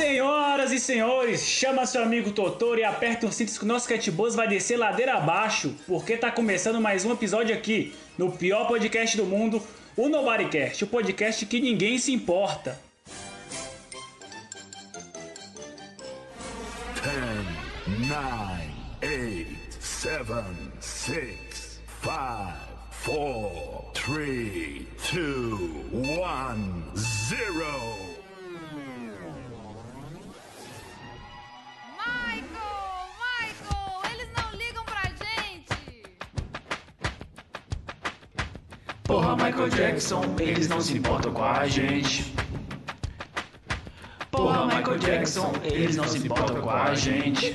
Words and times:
Senhoras 0.00 0.72
e 0.72 0.80
senhores, 0.80 1.42
chama 1.42 1.84
seu 1.84 2.02
amigo 2.02 2.32
Totoro 2.32 2.80
e 2.80 2.84
aperta 2.84 3.26
um 3.26 3.30
cinto 3.30 3.52
que 3.52 3.62
o 3.62 3.68
nosso 3.68 3.86
Catboss 3.86 4.34
vai 4.34 4.48
descer 4.48 4.78
ladeira 4.78 5.12
abaixo, 5.12 5.76
porque 5.86 6.16
tá 6.16 6.30
começando 6.30 6.80
mais 6.80 7.04
um 7.04 7.12
episódio 7.12 7.54
aqui, 7.54 7.94
no 8.16 8.32
pior 8.32 8.66
podcast 8.66 9.14
do 9.14 9.26
mundo, 9.26 9.62
o 9.94 10.08
Nobodycast, 10.08 10.84
o 10.84 10.86
podcast 10.86 11.44
que 11.44 11.60
ninguém 11.60 11.98
se 11.98 12.14
importa. 12.14 12.80
10, 17.86 18.08
9, 18.08 18.24
8, 19.02 19.76
7, 19.78 20.24
6, 20.80 21.80
5, 22.02 22.10
4, 23.04 23.92
3, 23.92 24.86
2, 25.12 25.60
1, 25.92 26.96
0. 26.96 28.19
Porra, 39.20 39.36
Michael 39.36 39.68
Jackson, 39.68 40.22
eles 40.40 40.66
não 40.66 40.80
se 40.80 40.96
importam 40.96 41.34
com 41.34 41.44
a 41.44 41.68
gente. 41.68 42.32
Porra, 44.30 44.64
Michael 44.64 44.98
Jackson, 44.98 45.52
eles 45.62 45.96
não 45.96 46.08
se 46.08 46.18
importam 46.20 46.62
com 46.62 46.70
a 46.70 46.94
gente. 46.94 47.54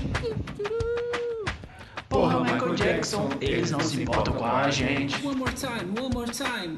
Porra, 2.08 2.42
Michael 2.42 2.76
Jackson, 2.76 3.30
eles 3.42 3.72
não 3.72 3.80
se 3.80 4.00
importam 4.00 4.36
com 4.36 4.46
a 4.46 4.70
gente. 4.70 5.26
One 5.26 5.38
more 5.38 5.54
time, 5.54 6.00
one 6.00 6.14
more 6.14 6.32
time. 6.32 6.78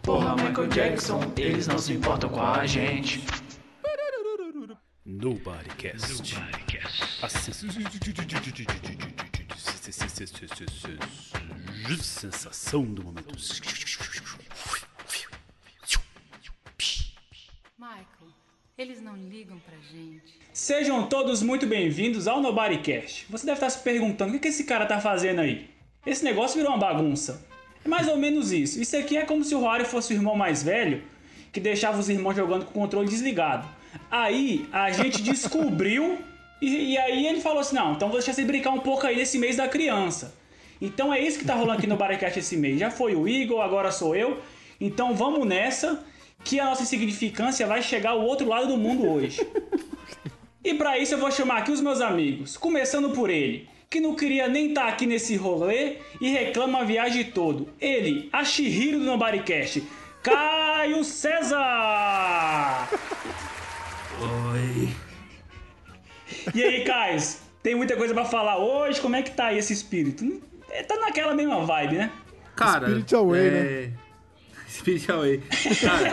Porra, 0.00 0.36
Michael 0.36 0.68
Jackson, 0.68 1.20
eles 1.36 1.66
não 1.66 1.76
se 1.76 1.92
importam 1.92 2.30
com 2.30 2.40
a 2.40 2.66
gente. 2.66 3.22
Nobodycast. 5.04 6.34
A 7.20 7.28
sensação 7.28 7.68
do 12.84 13.04
momento. 13.04 13.34
Eles 18.76 19.00
não 19.00 19.14
ligam 19.16 19.56
pra 19.60 19.76
gente. 19.92 20.34
Sejam 20.52 21.06
todos 21.06 21.42
muito 21.42 21.64
bem-vindos 21.64 22.26
ao 22.26 22.40
Nobodycast. 22.40 23.24
Você 23.30 23.46
deve 23.46 23.58
estar 23.58 23.70
se 23.70 23.78
perguntando 23.78 24.36
o 24.36 24.40
que 24.40 24.48
esse 24.48 24.64
cara 24.64 24.84
tá 24.84 25.00
fazendo 25.00 25.40
aí. 25.42 25.70
Esse 26.04 26.24
negócio 26.24 26.56
virou 26.56 26.72
uma 26.72 26.78
bagunça. 26.78 27.46
É 27.84 27.88
mais 27.88 28.08
ou 28.08 28.16
menos 28.16 28.50
isso. 28.50 28.82
Isso 28.82 28.96
aqui 28.96 29.16
é 29.16 29.24
como 29.24 29.44
se 29.44 29.54
o 29.54 29.60
Rory 29.60 29.84
fosse 29.84 30.12
o 30.12 30.16
irmão 30.16 30.34
mais 30.34 30.60
velho 30.60 31.04
que 31.52 31.60
deixava 31.60 32.00
os 32.00 32.08
irmãos 32.08 32.34
jogando 32.34 32.64
com 32.64 32.72
o 32.72 32.82
controle 32.82 33.08
desligado. 33.08 33.68
Aí 34.10 34.68
a 34.72 34.90
gente 34.90 35.22
descobriu 35.22 36.18
e, 36.60 36.94
e 36.94 36.98
aí 36.98 37.28
ele 37.28 37.40
falou 37.40 37.60
assim: 37.60 37.76
não, 37.76 37.92
então 37.92 38.08
vou 38.08 38.18
deixar 38.18 38.32
você 38.32 38.44
brincar 38.44 38.70
um 38.70 38.80
pouco 38.80 39.06
aí 39.06 39.16
nesse 39.16 39.38
mês 39.38 39.56
da 39.56 39.68
criança. 39.68 40.36
Então 40.80 41.14
é 41.14 41.20
isso 41.20 41.38
que 41.38 41.44
tá 41.44 41.54
rolando 41.54 41.78
aqui 41.78 41.86
no 41.86 41.96
Bodycast 41.96 42.40
esse 42.40 42.56
mês. 42.56 42.80
Já 42.80 42.90
foi 42.90 43.14
o 43.14 43.28
Igor, 43.28 43.60
agora 43.60 43.92
sou 43.92 44.16
eu. 44.16 44.42
Então 44.80 45.14
vamos 45.14 45.46
nessa 45.46 46.04
que 46.44 46.60
a 46.60 46.66
nossa 46.66 46.82
insignificância 46.82 47.66
vai 47.66 47.82
chegar 47.82 48.10
ao 48.10 48.20
outro 48.20 48.46
lado 48.46 48.68
do 48.68 48.76
mundo 48.76 49.08
hoje. 49.08 49.40
E 50.62 50.74
pra 50.74 50.98
isso 50.98 51.14
eu 51.14 51.18
vou 51.18 51.30
chamar 51.30 51.58
aqui 51.58 51.72
os 51.72 51.80
meus 51.80 52.00
amigos, 52.00 52.56
começando 52.56 53.10
por 53.10 53.28
ele, 53.28 53.68
que 53.90 54.00
não 54.00 54.14
queria 54.14 54.48
nem 54.48 54.68
estar 54.68 54.88
aqui 54.88 55.06
nesse 55.06 55.36
rolê 55.36 55.98
e 56.20 56.30
reclama 56.30 56.80
a 56.80 56.84
viagem 56.84 57.24
todo. 57.24 57.68
Ele, 57.80 58.28
a 58.32 58.44
Shihiro 58.44 58.98
do 58.98 59.04
Nobodycast, 59.04 59.82
Caio 60.22 61.04
César! 61.04 62.88
Oi. 64.20 64.88
E 66.54 66.62
aí, 66.62 66.84
Caio, 66.84 67.18
tem 67.62 67.74
muita 67.74 67.96
coisa 67.96 68.14
pra 68.14 68.24
falar 68.24 68.58
hoje? 68.58 69.00
Como 69.00 69.16
é 69.16 69.22
que 69.22 69.30
tá 69.30 69.46
aí 69.46 69.58
esse 69.58 69.72
espírito? 69.72 70.42
É, 70.70 70.82
Tá 70.82 70.96
naquela 70.96 71.34
mesma 71.34 71.64
vibe, 71.64 71.96
né? 71.96 72.10
Cara, 72.56 72.86
Spirit 72.86 73.14
Away, 73.14 73.46
é... 73.46 73.50
né? 73.50 73.92
Spirit 74.74 75.10
Away. 75.10 75.42
Cara, 75.80 76.12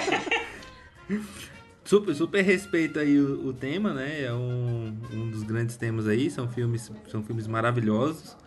super, 1.84 2.14
super 2.14 2.42
respeito 2.42 3.00
aí 3.00 3.20
o, 3.20 3.48
o 3.48 3.54
tema, 3.54 3.94
né? 3.94 4.24
É 4.24 4.34
um, 4.34 4.96
um 5.12 5.30
dos 5.30 5.44
grandes 5.44 5.78
temas 5.78 6.08
aí. 6.08 6.30
São 6.30 6.48
filmes, 6.48 6.92
são 7.10 7.24
filmes 7.24 7.48
maravilhosos. 7.48 8.38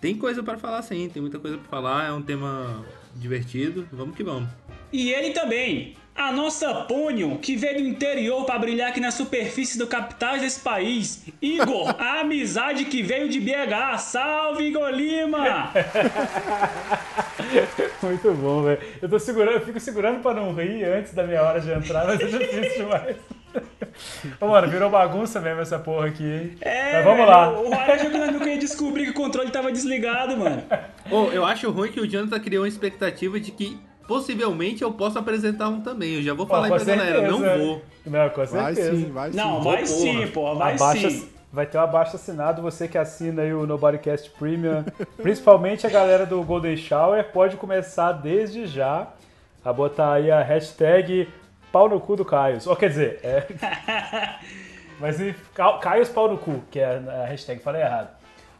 Tem 0.00 0.16
coisa 0.16 0.42
pra 0.42 0.58
falar 0.58 0.82
sim, 0.82 1.08
tem 1.08 1.20
muita 1.20 1.38
coisa 1.38 1.58
pra 1.58 1.68
falar. 1.68 2.08
É 2.08 2.12
um 2.12 2.22
tema 2.22 2.84
divertido. 3.16 3.88
Vamos 3.92 4.16
que 4.16 4.22
vamos. 4.22 4.48
E 4.92 5.10
ele 5.10 5.30
também, 5.30 5.96
a 6.14 6.30
nossa 6.30 6.72
Pônio, 6.74 7.38
que 7.38 7.56
veio 7.56 7.78
do 7.82 7.88
interior 7.88 8.44
pra 8.44 8.58
brilhar 8.58 8.90
aqui 8.90 9.00
na 9.00 9.10
superfície 9.10 9.76
do 9.76 9.86
capitais 9.86 10.42
desse 10.42 10.60
país. 10.60 11.24
Igor, 11.42 11.94
a 11.98 12.20
amizade 12.24 12.84
que 12.84 13.02
veio 13.02 13.28
de 13.28 13.40
BH. 13.40 13.98
Salve, 13.98 14.64
Igor 14.64 14.90
Lima! 14.90 15.72
Muito 18.00 18.32
bom, 18.34 18.62
velho. 18.62 18.78
Eu 19.02 19.08
tô 19.08 19.18
segurando, 19.18 19.54
eu 19.54 19.60
fico 19.60 19.80
segurando 19.80 20.20
pra 20.22 20.34
não 20.34 20.54
rir 20.54 20.84
antes 20.84 21.12
da 21.12 21.24
minha 21.24 21.42
hora 21.42 21.60
de 21.60 21.70
entrar, 21.70 22.06
mas 22.06 22.20
é 22.20 22.26
difícil 22.26 22.84
demais. 22.84 23.16
Ô, 24.40 24.48
mano, 24.48 24.68
virou 24.68 24.90
bagunça 24.90 25.40
mesmo 25.40 25.60
essa 25.60 25.78
porra 25.78 26.08
aqui, 26.08 26.24
hein? 26.24 26.56
É, 26.60 26.94
mas 26.94 27.04
vamos 27.04 27.26
lá. 27.26 27.50
O 27.50 27.70
Rory 27.70 27.92
achou 27.92 28.10
que 28.10 28.38
queria 28.38 28.58
descobrir 28.58 29.04
que 29.04 29.10
o 29.10 29.14
controle 29.14 29.50
tava 29.50 29.70
desligado, 29.70 30.36
mano. 30.36 30.62
Ô, 31.10 31.30
eu 31.30 31.44
acho 31.44 31.70
ruim 31.70 31.90
que 31.90 32.00
o 32.00 32.06
Jonathan 32.06 32.40
criou 32.40 32.62
uma 32.62 32.68
expectativa 32.68 33.38
de 33.38 33.52
que 33.52 33.78
possivelmente 34.06 34.82
eu 34.82 34.92
possa 34.92 35.18
apresentar 35.20 35.68
um 35.68 35.80
também. 35.80 36.14
Eu 36.14 36.22
já 36.22 36.34
vou 36.34 36.46
falar 36.46 36.66
aí 36.66 36.70
com 36.70 36.76
pra 36.76 36.84
galera, 36.96 37.28
não 37.30 37.38
certeza. 37.40 37.64
vou. 37.64 37.82
Não, 38.06 38.28
com 38.30 38.44
Vai 38.44 38.74
certeza. 38.74 38.96
sim, 38.96 39.12
vai 39.12 39.30
sim. 39.32 39.36
Não, 39.36 39.62
vai 39.62 39.86
sim, 39.86 40.26
porra, 40.28 40.54
vai 40.56 40.74
Abaixa- 40.74 41.10
sim. 41.10 41.28
Vai 41.52 41.66
ter 41.66 41.78
um 41.78 41.82
abaixo 41.82 42.16
assinado, 42.16 42.60
você 42.60 42.88
que 42.88 42.98
assina 42.98 43.42
aí 43.42 43.54
o 43.54 43.64
Nobodycast 43.64 44.28
Premium, 44.30 44.84
principalmente 45.22 45.86
a 45.86 45.90
galera 45.90 46.26
do 46.26 46.42
Golden 46.42 46.76
Shower, 46.76 47.30
pode 47.32 47.56
começar 47.56 48.10
desde 48.10 48.66
já 48.66 49.06
a 49.64 49.72
botar 49.72 50.14
aí 50.14 50.32
a 50.32 50.42
hashtag 50.42 51.28
pau 51.70 51.88
no 51.88 52.00
cu 52.00 52.16
do 52.16 52.24
Caios. 52.24 52.66
Ou 52.66 52.74
quer 52.74 52.88
dizer, 52.88 53.20
é... 53.22 53.46
Mas 55.00 55.20
e 55.20 55.34
Ca- 55.54 55.78
Caios 55.78 56.08
pau 56.08 56.28
no 56.28 56.38
cu, 56.38 56.62
que 56.70 56.78
é 56.80 56.96
a 57.22 57.26
hashtag, 57.26 57.60
falei 57.62 57.82
errado. 57.82 58.08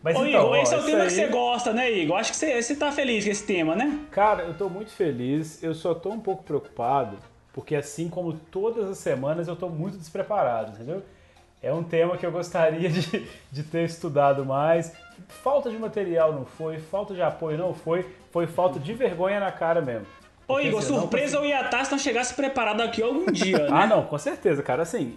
Mas 0.04 0.18
Ô, 0.18 0.26
então, 0.26 0.40
Igor, 0.42 0.50
ó, 0.50 0.56
esse 0.56 0.74
é 0.74 0.78
o 0.78 0.82
tema 0.84 0.98
aí- 0.98 1.06
que 1.06 1.14
você 1.14 1.26
gosta, 1.28 1.72
né, 1.72 1.90
Igor? 1.90 2.18
Acho 2.18 2.30
que 2.30 2.36
você, 2.36 2.60
você 2.62 2.76
tá 2.76 2.92
feliz 2.92 3.24
com 3.24 3.30
esse 3.30 3.46
tema, 3.46 3.74
né? 3.74 4.00
Cara, 4.10 4.42
eu 4.42 4.52
tô 4.52 4.68
muito 4.68 4.90
feliz, 4.90 5.62
eu 5.62 5.72
só 5.72 5.94
tô 5.94 6.10
um 6.10 6.20
pouco 6.20 6.42
preocupado, 6.44 7.16
porque 7.54 7.74
assim 7.74 8.10
como 8.10 8.34
todas 8.34 8.86
as 8.90 8.98
semanas 8.98 9.48
eu 9.48 9.56
tô 9.56 9.66
muito 9.70 9.96
despreparado, 9.96 10.72
entendeu? 10.72 11.02
É 11.62 11.72
um 11.72 11.82
tema 11.82 12.18
que 12.18 12.26
eu 12.26 12.30
gostaria 12.30 12.86
de, 12.90 13.26
de 13.50 13.62
ter 13.62 13.84
estudado 13.86 14.44
mais. 14.44 14.92
Falta 15.26 15.70
de 15.70 15.78
material 15.78 16.34
não 16.34 16.44
foi, 16.44 16.78
falta 16.78 17.14
de 17.14 17.22
apoio 17.22 17.56
não 17.56 17.72
foi, 17.72 18.04
foi 18.30 18.46
falta 18.46 18.78
de 18.78 18.92
vergonha 18.92 19.40
na 19.40 19.50
cara 19.50 19.80
mesmo. 19.80 20.06
Ô, 20.46 20.60
Igor, 20.60 20.80
assim, 20.80 20.88
surpresa 20.88 21.38
eu 21.38 21.46
ia 21.46 21.62
estar 21.62 21.82
se 21.82 21.90
não 21.90 21.98
chegasse 21.98 22.34
preparado 22.34 22.82
aqui 22.82 23.02
algum 23.02 23.24
dia, 23.32 23.56
né? 23.64 23.68
Ah, 23.72 23.86
não, 23.86 24.02
com 24.04 24.18
certeza, 24.18 24.62
cara. 24.62 24.82
Assim, 24.82 25.16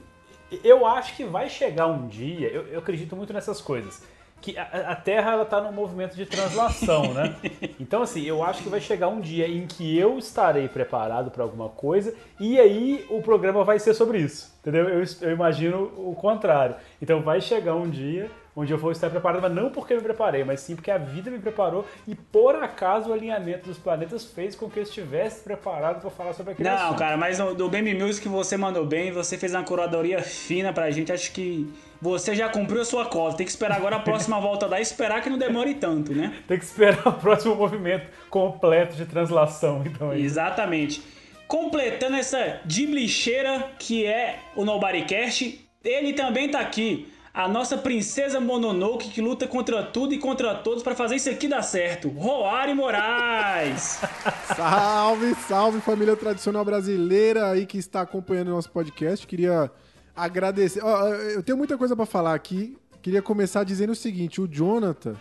eu 0.64 0.86
acho 0.86 1.14
que 1.14 1.26
vai 1.26 1.50
chegar 1.50 1.88
um 1.88 2.08
dia, 2.08 2.48
eu, 2.48 2.66
eu 2.68 2.80
acredito 2.80 3.18
muito 3.18 3.34
nessas 3.34 3.60
coisas, 3.60 4.02
que 4.42 4.58
a, 4.58 4.92
a 4.92 4.96
Terra 4.96 5.34
ela 5.34 5.46
tá 5.46 5.62
num 5.62 5.72
movimento 5.72 6.16
de 6.16 6.26
translação, 6.26 7.14
né? 7.14 7.36
Então, 7.80 8.02
assim, 8.02 8.24
eu 8.24 8.44
acho 8.44 8.64
que 8.64 8.70
vai 8.70 8.82
chegar 8.82 9.08
um 9.08 9.22
dia 9.22 9.48
em 9.48 9.66
que 9.66 9.98
eu 9.98 10.18
estarei 10.18 10.68
preparado 10.68 11.32
para 11.32 11.44
alguma 11.44 11.70
coisa 11.70 12.14
e 12.40 12.60
aí 12.60 13.06
o 13.10 13.22
programa 13.22 13.64
vai 13.64 13.80
ser 13.80 13.94
sobre 13.94 14.20
isso, 14.20 14.54
entendeu? 14.60 14.90
Eu, 14.90 15.04
eu 15.22 15.32
imagino 15.32 15.92
o 15.96 16.14
contrário. 16.16 16.76
Então, 17.02 17.22
vai 17.22 17.40
chegar 17.40 17.76
um 17.76 17.90
dia 17.90 18.30
onde 18.60 18.74
eu 18.74 18.78
vou 18.78 18.92
estar 18.92 19.08
preparado, 19.12 19.40
mas 19.40 19.54
não 19.54 19.70
porque 19.70 19.94
eu 19.94 19.98
me 19.98 20.04
preparei, 20.04 20.44
mas 20.44 20.62
sim 20.62 20.76
porque 20.76 20.90
a 20.90 20.98
vida 20.98 21.30
me 21.30 21.38
preparou 21.38 21.86
e 22.08 22.16
por 22.16 22.56
acaso 22.56 23.12
o 23.12 23.14
alinhamento 23.14 23.68
dos 23.68 23.78
planetas 23.78 24.26
fez 24.26 24.56
com 24.56 24.68
que 24.68 24.80
eu 24.80 24.84
estivesse 24.84 25.44
preparado 25.44 26.02
para 26.02 26.10
falar 26.10 26.34
sobre 26.34 26.54
aquele 26.54 26.68
Não, 26.68 26.76
assunto. 26.76 26.98
cara, 26.98 27.16
mas 27.16 27.38
no, 27.38 27.54
do 27.54 27.70
Game 27.70 27.94
Music 27.94 28.28
você 28.28 28.58
mandou 28.58 28.84
bem, 28.84 29.12
você 29.12 29.38
fez 29.38 29.54
uma 29.54 29.64
curadoria 29.64 30.24
fina 30.24 30.74
pra 30.74 30.90
gente. 30.90 31.12
Acho 31.12 31.32
que 31.34 31.72
você 32.02 32.34
já 32.34 32.50
cumpriu 32.50 32.82
a 32.82 32.86
sua 32.86 33.06
cota. 33.06 33.38
Tem 33.38 33.46
que 33.46 33.52
esperar 33.52 33.78
agora 33.78 33.98
a 33.98 34.00
próxima 34.00 34.40
volta 34.40 34.68
e 34.80 34.82
esperar 34.82 35.22
que 35.22 35.30
não 35.30 35.38
demore 35.38 35.76
tanto, 35.76 36.12
né? 36.12 36.34
Tem 36.48 36.58
que 36.58 36.66
esperar 36.66 37.08
o 37.08 37.14
próximo 37.14 37.56
movimento 37.56 38.08
completo 38.28 38.96
de 38.96 39.06
translação, 39.06 39.84
então 39.86 40.10
aí. 40.10 40.24
Exatamente. 40.24 41.04
Completando 41.48 42.16
essa 42.16 42.60
diblicheira 42.66 43.70
que 43.78 44.04
é 44.04 44.40
o 44.56 44.66
Nobodycast, 44.66 45.64
ele 45.84 46.14
também 46.14 46.50
tá 46.50 46.60
aqui. 46.60 47.14
A 47.38 47.48
nossa 47.48 47.78
princesa 47.78 48.40
Mononoke 48.40 49.12
que 49.12 49.22
luta 49.22 49.48
contra 49.48 49.84
tudo 49.84 50.12
e 50.12 50.18
contra 50.18 50.56
todos 50.56 50.82
pra 50.82 50.96
fazer 50.96 51.18
isso 51.18 51.30
aqui 51.30 51.48
dar 51.48 51.62
certo. 51.62 52.10
Roari 52.10 52.74
Moraes. 52.74 54.00
Salve, 54.58 55.36
salve 55.48 55.80
família 55.80 56.16
tradicional 56.16 56.66
brasileira 56.66 57.52
aí 57.52 57.68
que 57.68 57.78
está 57.78 58.02
acompanhando 58.02 58.50
nosso 58.50 58.72
podcast. 58.72 59.28
Queria 59.28 59.70
agradecer. 60.16 60.84
Ó, 60.84 61.10
eu 61.10 61.44
tenho 61.44 61.60
muita 61.60 61.78
coisa 61.78 61.96
pra 61.96 62.08
falar 62.08 62.34
aqui. 62.34 62.76
Queria 63.04 63.22
começar 63.22 63.64
dizendo 63.64 63.92
o 63.92 63.96
seguinte: 63.96 64.42
o 64.42 64.48
Jonathan, 64.48 65.16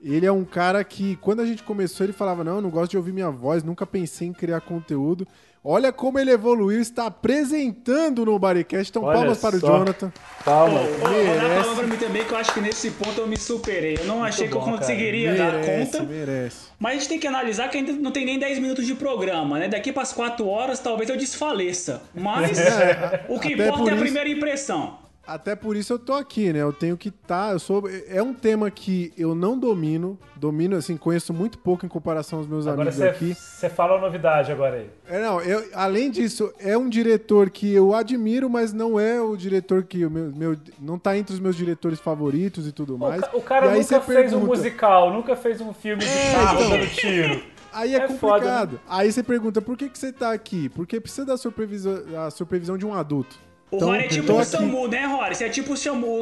ele 0.00 0.24
é 0.24 0.32
um 0.32 0.46
cara 0.46 0.82
que, 0.82 1.16
quando 1.16 1.40
a 1.40 1.44
gente 1.44 1.62
começou, 1.62 2.06
ele 2.06 2.14
falava: 2.14 2.42
Não, 2.42 2.56
eu 2.56 2.62
não 2.62 2.70
gosto 2.70 2.92
de 2.92 2.96
ouvir 2.96 3.12
minha 3.12 3.30
voz, 3.30 3.62
nunca 3.62 3.84
pensei 3.84 4.26
em 4.26 4.32
criar 4.32 4.62
conteúdo. 4.62 5.28
Olha 5.62 5.92
como 5.92 6.18
ele 6.18 6.30
evoluiu, 6.30 6.80
está 6.80 7.04
apresentando 7.06 8.24
no 8.24 8.38
Bodycast. 8.38 8.90
Então, 8.90 9.02
Olha 9.04 9.18
palmas 9.18 9.38
para 9.38 9.56
o 9.56 9.60
só. 9.60 9.66
Jonathan. 9.66 10.10
Dar 10.46 10.70
Merece. 10.70 11.04
a 11.04 11.48
palavra 11.62 11.74
pra 11.74 11.86
mim 11.86 11.96
também, 11.98 12.24
que 12.24 12.32
eu 12.32 12.38
acho 12.38 12.54
que 12.54 12.60
nesse 12.62 12.90
ponto 12.92 13.20
eu 13.20 13.26
me 13.26 13.36
superei. 13.36 13.98
Eu 14.00 14.04
não 14.06 14.24
achei 14.24 14.48
que 14.48 14.54
eu 14.54 14.58
bom, 14.58 14.64
cara. 14.64 14.78
conseguiria 14.78 15.34
dar 15.34 15.52
Merece, 15.52 15.92
conta. 15.98 16.02
merece. 16.04 16.56
Mas 16.78 16.92
a 16.92 16.94
gente 16.98 17.08
tem 17.10 17.18
que 17.18 17.26
analisar 17.26 17.68
que 17.68 17.76
ainda 17.76 17.92
não 17.92 18.10
tem 18.10 18.24
nem 18.24 18.38
10 18.38 18.58
minutos 18.58 18.86
de 18.86 18.94
programa, 18.94 19.58
né? 19.58 19.68
Daqui 19.68 19.92
para 19.92 20.02
as 20.02 20.14
4 20.14 20.46
horas 20.48 20.78
talvez 20.80 21.10
eu 21.10 21.16
desfaleça. 21.18 22.02
Mas 22.14 22.58
o 23.28 23.38
que 23.38 23.52
até 23.52 23.64
importa 23.66 23.82
por 23.82 23.88
é 23.88 23.92
a 23.92 23.94
isso- 23.96 24.02
primeira 24.04 24.28
impressão. 24.30 24.98
Até 25.30 25.54
por 25.54 25.76
isso 25.76 25.92
eu 25.92 25.98
tô 25.98 26.12
aqui, 26.14 26.52
né? 26.52 26.60
Eu 26.60 26.72
tenho 26.72 26.96
que 26.96 27.08
estar. 27.08 27.52
eu 27.52 27.58
sou. 27.60 27.84
É 28.08 28.20
um 28.22 28.34
tema 28.34 28.70
que 28.70 29.12
eu 29.16 29.34
não 29.34 29.56
domino. 29.58 30.18
Domino, 30.36 30.74
assim, 30.76 30.96
conheço 30.96 31.32
muito 31.32 31.58
pouco 31.58 31.84
em 31.86 31.88
comparação 31.88 32.38
aos 32.40 32.48
meus 32.48 32.66
Agora 32.66 32.88
amigos 32.90 32.96
você 32.96 33.08
aqui. 33.08 33.34
você 33.34 33.68
fala 33.68 33.92
uma 33.94 34.00
novidade 34.06 34.50
agora 34.50 34.76
aí. 34.76 34.90
É, 35.06 35.22
não, 35.22 35.40
eu, 35.40 35.62
além 35.74 36.10
disso, 36.10 36.52
é 36.58 36.76
um 36.76 36.88
diretor 36.88 37.48
que 37.50 37.72
eu 37.72 37.94
admiro, 37.94 38.48
mas 38.50 38.72
não 38.72 38.98
é 38.98 39.20
o 39.20 39.36
diretor 39.36 39.84
que 39.84 40.04
o 40.04 40.10
meu, 40.10 40.32
meu- 40.34 40.56
não 40.80 40.98
tá 40.98 41.16
entre 41.16 41.34
os 41.34 41.38
meus 41.40 41.54
diretores 41.54 42.00
favoritos 42.00 42.66
e 42.66 42.72
tudo 42.72 42.96
O, 42.96 42.98
mais. 42.98 43.20
ca- 43.20 43.30
o 43.34 43.42
cara 43.42 43.70
nunca 43.70 44.00
fez 44.00 44.32
um 44.32 44.40
pergunta- 44.40 44.46
musical, 44.46 45.12
nunca 45.12 45.36
fez 45.36 45.60
um 45.60 45.72
filme 45.74 46.02
de 46.02 46.08
É, 46.10 46.32
carro 46.32 46.58
então. 46.64 46.70
dando 46.70 46.86
tiro. 46.94 47.42
Aí 47.72 47.94
é, 47.94 47.98
É 47.98 48.06
complicado. 48.08 48.70
foda, 48.78 48.80
Aí 48.88 49.12
você 49.12 49.22
pergunta, 49.22 49.60
por 49.62 49.76
que, 49.76 49.88
que 49.88 49.96
você 49.98 50.10
tá 50.12 50.32
aqui? 50.32 50.68
Porque 50.70 50.98
precisa 50.98 51.24
da 51.24 51.36
supervisão, 51.36 52.02
da 52.10 52.30
supervisão 52.30 52.76
de 52.76 52.84
um 52.84 52.92
adulto. 52.94 53.36
O 53.70 53.76
Então, 53.76 53.88
Rory 53.88 54.04
é 54.04 54.08
tipo 54.08 54.26
tô 54.26 54.34
o 54.34 54.38
aqui. 54.38 54.46
Samu, 54.50 54.88
né, 54.88 55.06
Rory? 55.06 55.34
Você 55.34 55.44
é 55.44 55.48
tipo 55.48 55.72
o 55.72 55.76
Samu. 55.76 56.20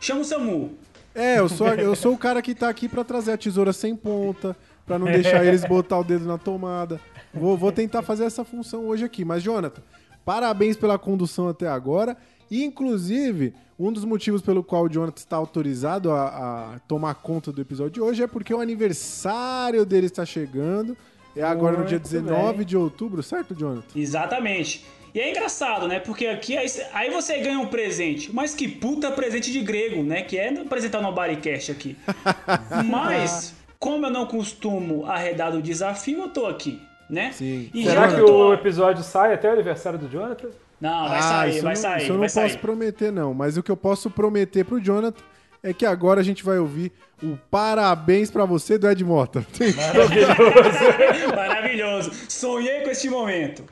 Chama 0.00 0.20
o 0.20 0.24
Samu. 0.24 0.70
É, 1.14 1.38
eu 1.38 1.48
sou, 1.48 1.66
eu 1.68 1.96
sou 1.96 2.12
o 2.14 2.18
cara 2.18 2.40
que 2.40 2.54
tá 2.54 2.68
aqui 2.68 2.88
pra 2.88 3.02
trazer 3.02 3.32
a 3.32 3.36
tesoura 3.38 3.72
sem 3.72 3.96
ponta, 3.96 4.56
pra 4.86 4.98
não 4.98 5.06
deixar 5.06 5.44
eles 5.44 5.64
botar 5.64 5.98
o 5.98 6.04
dedo 6.04 6.24
na 6.24 6.38
tomada. 6.38 7.00
Vou, 7.34 7.56
vou 7.56 7.72
tentar 7.72 8.02
fazer 8.02 8.24
essa 8.24 8.44
função 8.44 8.86
hoje 8.86 9.04
aqui. 9.04 9.24
Mas, 9.24 9.42
Jonathan, 9.42 9.82
parabéns 10.24 10.76
pela 10.76 10.98
condução 10.98 11.48
até 11.48 11.66
agora. 11.66 12.16
E, 12.50 12.64
inclusive, 12.64 13.54
um 13.78 13.92
dos 13.92 14.04
motivos 14.04 14.42
pelo 14.42 14.62
qual 14.62 14.84
o 14.84 14.88
Jonathan 14.88 15.18
está 15.18 15.36
autorizado 15.36 16.10
a, 16.12 16.74
a 16.74 16.78
tomar 16.86 17.14
conta 17.14 17.50
do 17.52 17.60
episódio 17.60 17.92
de 17.92 18.00
hoje 18.00 18.22
é 18.22 18.26
porque 18.26 18.52
o 18.52 18.60
aniversário 18.60 19.84
dele 19.84 20.06
está 20.06 20.24
chegando. 20.24 20.96
É 21.36 21.42
agora 21.42 21.76
no 21.78 21.84
dia 21.84 21.98
Muito 21.98 22.10
19 22.10 22.58
bem. 22.58 22.66
de 22.66 22.76
outubro, 22.76 23.22
certo, 23.22 23.54
Jonathan? 23.54 23.86
Exatamente. 23.94 24.84
E 25.14 25.20
é 25.20 25.30
engraçado, 25.30 25.88
né? 25.88 25.98
Porque 25.98 26.26
aqui 26.26 26.56
aí, 26.56 27.10
você 27.10 27.38
ganha 27.38 27.58
um 27.58 27.66
presente. 27.66 28.30
Mas 28.32 28.54
que 28.54 28.68
puta 28.68 29.10
presente 29.10 29.50
de 29.52 29.60
grego, 29.60 30.02
né? 30.02 30.22
Que 30.22 30.38
é 30.38 30.48
apresentar 30.60 31.00
no 31.02 31.12
Bodycast 31.12 31.72
aqui. 31.72 31.96
Mas, 32.86 33.54
como 33.78 34.06
eu 34.06 34.10
não 34.10 34.26
costumo 34.26 35.06
arredar 35.06 35.50
do 35.52 35.60
desafio, 35.60 36.20
eu 36.22 36.28
tô 36.28 36.46
aqui, 36.46 36.80
né? 37.08 37.32
Sim. 37.32 37.70
E 37.74 37.84
Será 37.84 38.08
já 38.08 38.16
que 38.16 38.22
tô... 38.22 38.48
o 38.50 38.54
episódio 38.54 39.02
sai 39.02 39.34
até 39.34 39.48
o 39.48 39.52
aniversário 39.52 39.98
do 39.98 40.08
Jonathan? 40.08 40.48
Não, 40.80 41.08
vai 41.08 41.18
Ah, 41.18 41.22
sair, 41.22 41.50
isso 41.50 41.62
vai 41.62 41.74
não, 41.74 41.80
sair, 41.82 42.02
Isso 42.02 42.10
eu 42.12 42.14
não 42.14 42.22
posso 42.22 42.34
sair. 42.34 42.58
prometer, 42.58 43.12
não. 43.12 43.34
Mas 43.34 43.56
o 43.56 43.62
que 43.62 43.70
eu 43.70 43.76
posso 43.76 44.08
prometer 44.10 44.64
pro 44.64 44.80
Jonathan 44.80 45.20
é 45.62 45.74
que 45.74 45.84
agora 45.84 46.20
a 46.20 46.24
gente 46.24 46.42
vai 46.42 46.58
ouvir 46.58 46.90
o 47.22 47.36
parabéns 47.50 48.30
pra 48.30 48.46
você 48.46 48.78
do 48.78 48.88
Ed 48.88 49.04
Mota. 49.04 49.44
Maravilhoso. 51.36 52.10
Sonhei 52.28 52.80
com 52.80 52.90
este 52.90 53.10
momento. 53.10 53.62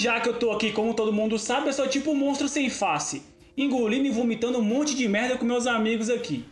Já 0.00 0.18
que 0.18 0.30
eu 0.30 0.38
tô 0.38 0.50
aqui, 0.50 0.72
como 0.72 0.94
todo 0.94 1.12
mundo 1.12 1.38
sabe, 1.38 1.68
eu 1.68 1.72
sou 1.72 1.86
tipo 1.86 2.10
um 2.10 2.14
monstro 2.14 2.48
sem 2.48 2.70
face. 2.70 3.29
Engolindo 3.60 4.06
e 4.06 4.10
vomitando 4.10 4.56
um 4.58 4.62
monte 4.62 4.94
de 4.94 5.06
merda 5.06 5.36
com 5.36 5.44
meus 5.44 5.66
amigos 5.66 6.08
aqui. 6.08 6.46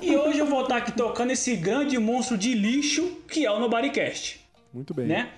E 0.00 0.14
hoje 0.16 0.38
eu 0.38 0.46
vou 0.46 0.62
estar 0.62 0.76
aqui 0.76 0.92
tocando 0.92 1.32
esse 1.32 1.56
grande 1.56 1.98
monstro 1.98 2.38
de 2.38 2.54
lixo 2.54 3.18
que 3.28 3.44
é 3.44 3.50
o 3.50 3.58
Nobodycast, 3.58 4.40
Muito 4.72 4.94
bem. 4.94 5.06
né? 5.06 5.30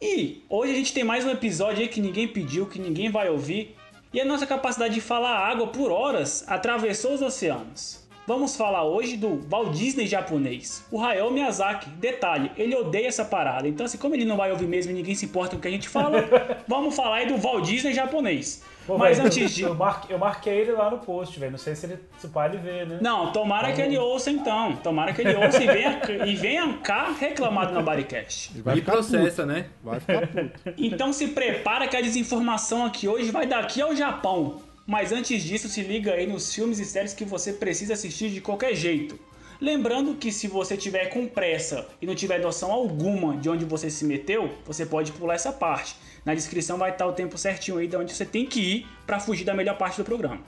E 0.00 0.44
hoje 0.48 0.70
a 0.70 0.76
gente 0.76 0.92
tem 0.92 1.02
mais 1.02 1.24
um 1.24 1.30
episódio 1.30 1.80
aí 1.82 1.88
que 1.88 2.00
ninguém 2.00 2.28
pediu, 2.28 2.66
que 2.66 2.78
ninguém 2.78 3.10
vai 3.10 3.28
ouvir. 3.28 3.74
E 4.12 4.20
a 4.20 4.24
nossa 4.24 4.46
capacidade 4.46 4.94
de 4.94 5.00
falar 5.00 5.36
água 5.36 5.66
por 5.66 5.90
horas 5.90 6.44
atravessou 6.46 7.14
os 7.14 7.20
oceanos. 7.20 8.06
Vamos 8.24 8.54
falar 8.54 8.84
hoje 8.84 9.16
do 9.16 9.40
Walt 9.50 9.72
Disney 9.74 10.06
japonês, 10.06 10.86
o 10.92 11.02
Hayao 11.02 11.32
Miyazaki. 11.32 11.90
Detalhe, 11.90 12.52
ele 12.56 12.76
odeia 12.76 13.08
essa 13.08 13.24
parada. 13.24 13.66
Então, 13.66 13.86
assim, 13.86 13.98
como 13.98 14.14
ele 14.14 14.24
não 14.24 14.36
vai 14.36 14.52
ouvir 14.52 14.68
mesmo 14.68 14.92
e 14.92 14.94
ninguém 14.94 15.16
se 15.16 15.24
importa 15.24 15.56
com 15.56 15.58
o 15.58 15.60
que 15.60 15.66
a 15.66 15.72
gente 15.72 15.88
fala, 15.88 16.28
vamos 16.68 16.94
falar 16.94 17.16
aí 17.16 17.26
do 17.26 17.36
Walt 17.36 17.64
Disney 17.64 17.92
japonês. 17.92 18.62
Pô, 18.86 18.98
Mas 18.98 19.16
velho, 19.16 19.26
antes 19.26 19.54
de. 19.54 19.62
Eu, 19.62 19.74
marquei, 19.74 20.14
eu 20.14 20.18
marquei 20.18 20.54
ele 20.54 20.72
lá 20.72 20.90
no 20.90 20.98
post, 20.98 21.38
velho. 21.38 21.52
Não 21.52 21.58
sei 21.58 21.74
se 21.74 21.86
ele 21.86 21.98
se 22.18 22.26
o 22.26 22.30
pai 22.30 22.48
ele 22.48 22.58
vê, 22.58 22.84
né? 22.84 22.98
Não, 23.00 23.32
tomara 23.32 23.72
que 23.72 23.80
ele 23.80 23.96
ouça 23.96 24.30
então. 24.30 24.76
Tomara 24.76 25.12
que 25.12 25.22
ele 25.22 25.34
ouça 25.34 25.62
e 25.62 25.66
venha, 25.66 26.00
e 26.26 26.34
venha 26.34 26.78
cá 26.78 27.14
reclamar 27.18 27.68
do 27.68 27.74
Nobodycast. 27.74 28.60
Vai 28.60 28.78
E 28.78 28.82
processa, 28.82 29.46
né? 29.46 29.66
Vai 29.82 30.00
ficar 30.00 30.26
puto. 30.26 30.74
Então 30.76 31.12
se 31.12 31.28
prepara 31.28 31.86
que 31.86 31.96
a 31.96 32.00
desinformação 32.00 32.84
aqui 32.84 33.06
hoje 33.06 33.30
vai 33.30 33.46
daqui 33.46 33.80
ao 33.80 33.94
Japão. 33.94 34.60
Mas 34.86 35.12
antes 35.12 35.42
disso, 35.42 35.68
se 35.68 35.82
liga 35.82 36.12
aí 36.12 36.26
nos 36.26 36.52
filmes 36.52 36.78
e 36.78 36.84
séries 36.84 37.14
que 37.14 37.24
você 37.24 37.52
precisa 37.52 37.94
assistir 37.94 38.30
de 38.30 38.40
qualquer 38.40 38.74
jeito. 38.74 39.18
Lembrando 39.60 40.16
que 40.16 40.32
se 40.32 40.48
você 40.48 40.76
tiver 40.76 41.06
com 41.06 41.24
pressa 41.28 41.86
e 42.00 42.06
não 42.06 42.16
tiver 42.16 42.40
noção 42.40 42.72
alguma 42.72 43.36
de 43.36 43.48
onde 43.48 43.64
você 43.64 43.88
se 43.88 44.04
meteu, 44.04 44.50
você 44.66 44.84
pode 44.84 45.12
pular 45.12 45.34
essa 45.34 45.52
parte. 45.52 45.94
Na 46.24 46.34
descrição 46.34 46.78
vai 46.78 46.90
estar 46.90 47.06
o 47.06 47.12
tempo 47.12 47.36
certinho 47.36 47.78
aí 47.78 47.86
de 47.88 47.96
onde 47.96 48.12
você 48.14 48.24
tem 48.24 48.46
que 48.46 48.60
ir 48.60 48.86
para 49.06 49.18
fugir 49.18 49.44
da 49.44 49.54
melhor 49.54 49.76
parte 49.76 49.96
do 49.98 50.04
programa. 50.04 50.38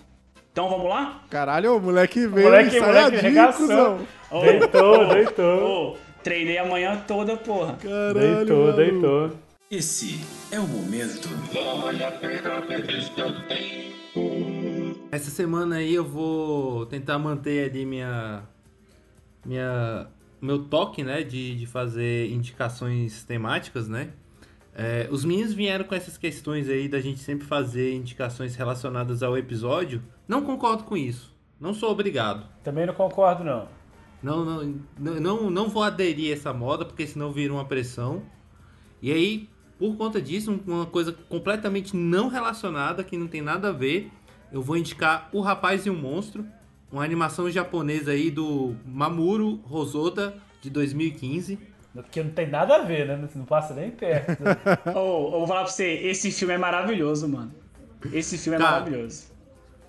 Então 0.53 0.69
vamos 0.69 0.89
lá? 0.89 1.23
Caralho, 1.29 1.77
o 1.77 1.81
moleque 1.81 2.29
veio 2.29 2.47
Moleque, 2.49 2.79
moleque, 2.79 3.17
ensaiadinho, 3.17 3.23
regaçou. 3.23 3.99
Ô, 4.31 4.41
Deitou, 4.41 5.09
deitou. 5.09 5.93
ô, 5.93 5.97
treinei 6.23 6.59
a 6.59 6.65
manhã 6.65 7.03
toda, 7.09 7.37
porra. 7.37 7.77
Caralho, 7.83 8.15
Deitou, 8.15 8.59
maluco. 8.59 8.77
deitou. 8.77 9.33
Esse 9.69 10.21
é 10.53 10.61
o 10.61 10.69
momento. 10.69 11.29
Essa 15.11 15.31
semana 15.31 15.77
aí 15.77 15.95
eu 15.95 16.05
vou 16.05 16.87
tentar 16.87 17.19
manter 17.19 17.71
ali 17.71 17.85
minha. 17.85 18.43
minha 19.45 20.07
meu 20.41 20.65
toque, 20.65 21.03
né? 21.03 21.23
De, 21.23 21.57
de 21.57 21.67
fazer 21.67 22.31
indicações 22.31 23.25
temáticas, 23.25 23.89
né? 23.89 24.11
É, 24.75 25.09
os 25.11 25.25
meninos 25.25 25.55
vieram 25.55 25.85
com 25.85 25.95
essas 25.95 26.19
questões 26.19 26.69
aí 26.69 26.89
da 26.89 27.01
gente 27.01 27.21
sempre 27.21 27.47
fazer 27.47 27.95
indicações 27.95 28.57
relacionadas 28.57 29.23
ao 29.23 29.39
episódio. 29.39 30.03
Não 30.27 30.43
concordo 30.43 30.83
com 30.85 30.97
isso. 30.97 31.33
Não 31.61 31.73
sou 31.73 31.91
obrigado. 31.91 32.49
Também 32.63 32.85
não 32.85 32.95
concordo, 32.95 33.45
não. 33.45 33.69
Não, 34.21 34.45
não, 34.45 35.21
não, 35.21 35.51
não, 35.51 35.69
vou 35.69 35.83
aderir 35.83 36.31
a 36.31 36.35
essa 36.35 36.53
moda, 36.53 36.85
porque 36.85 37.07
senão 37.07 37.31
vira 37.31 37.53
uma 37.53 37.65
pressão. 37.65 38.23
E 39.01 39.13
aí, 39.13 39.49
por 39.79 39.97
conta 39.97 40.21
disso, 40.21 40.61
uma 40.67 40.87
coisa 40.87 41.13
completamente 41.13 41.95
não 41.95 42.29
relacionada, 42.29 43.05
que 43.05 43.19
não 43.19 43.29
tem 43.29 43.43
nada 43.43 43.69
a 43.69 43.73
ver, 43.73 44.11
eu 44.51 44.63
vou 44.63 44.77
indicar 44.77 45.29
O 45.33 45.41
Rapaz 45.41 45.85
e 45.85 45.91
o 45.91 45.95
Monstro, 45.95 46.45
uma 46.91 47.05
animação 47.05 47.51
japonesa 47.51 48.13
aí 48.13 48.31
do 48.31 48.75
Mamuro 48.87 49.61
Hosoda, 49.71 50.37
de 50.61 50.71
2015. 50.71 51.59
Porque 51.95 52.23
não 52.23 52.31
tem 52.31 52.49
nada 52.49 52.77
a 52.77 52.79
ver, 52.83 53.07
né? 53.07 53.29
Não 53.35 53.45
passa 53.45 53.73
nem 53.73 53.91
perto. 53.91 54.43
Ô, 54.97 55.27
eu 55.27 55.39
vou 55.39 55.47
falar 55.47 55.63
pra 55.63 55.71
você, 55.71 55.87
esse 56.05 56.31
filme 56.33 56.55
é 56.55 56.59
maravilhoso, 56.59 57.29
mano. 57.29 57.53
Esse 58.13 58.37
filme 58.37 58.57
é 58.57 58.59
Cara, 58.61 58.81
maravilhoso. 58.81 59.33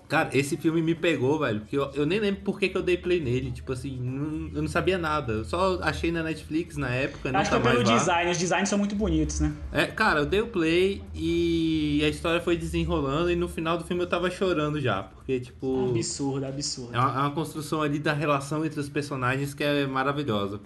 Cara, 0.07 0.29
esse 0.37 0.55
filme 0.55 0.83
me 0.83 0.93
pegou, 0.93 1.39
velho, 1.39 1.61
porque 1.61 1.75
eu, 1.75 1.89
eu 1.95 2.05
nem 2.05 2.19
lembro 2.19 2.41
por 2.43 2.59
que, 2.59 2.69
que 2.69 2.77
eu 2.77 2.83
dei 2.83 2.95
play 2.95 3.19
nele. 3.19 3.51
Tipo 3.51 3.73
assim, 3.73 3.97
não- 3.99 4.51
eu 4.53 4.61
não 4.61 4.67
sabia 4.67 4.99
nada. 4.99 5.33
Eu 5.33 5.43
só 5.45 5.79
achei 5.81 6.11
na 6.11 6.21
Netflix 6.21 6.77
na 6.77 6.89
época, 6.89 7.35
Acho 7.35 7.49
que 7.49 7.57
é 7.57 7.59
pelo 7.59 7.81
lá. 7.81 7.97
design, 7.97 8.29
os 8.31 8.37
designs 8.37 8.69
são 8.69 8.77
muito 8.77 8.95
bonitos, 8.95 9.39
né? 9.39 9.51
É, 9.71 9.85
cara, 9.87 10.19
eu 10.19 10.25
dei 10.27 10.41
o 10.41 10.47
play 10.47 11.01
e 11.15 12.01
a 12.05 12.07
história 12.07 12.39
foi 12.39 12.55
desenrolando 12.55 13.31
e 13.31 13.35
no 13.35 13.49
final 13.49 13.79
do 13.79 13.83
filme 13.83 14.03
eu 14.03 14.07
tava 14.07 14.29
chorando 14.29 14.79
já, 14.79 15.01
porque, 15.01 15.39
tipo, 15.39 15.89
Absurdo, 15.89 16.45
absurdo. 16.45 16.95
é 16.95 16.99
uma, 16.99 17.09
é 17.09 17.19
uma 17.21 17.31
construção 17.31 17.81
ali 17.81 17.97
da 17.97 18.13
relação 18.13 18.63
entre 18.63 18.79
os 18.79 18.87
personagens 18.87 19.55
que 19.55 19.63
é 19.63 19.87
maravilhosa. 19.87 20.59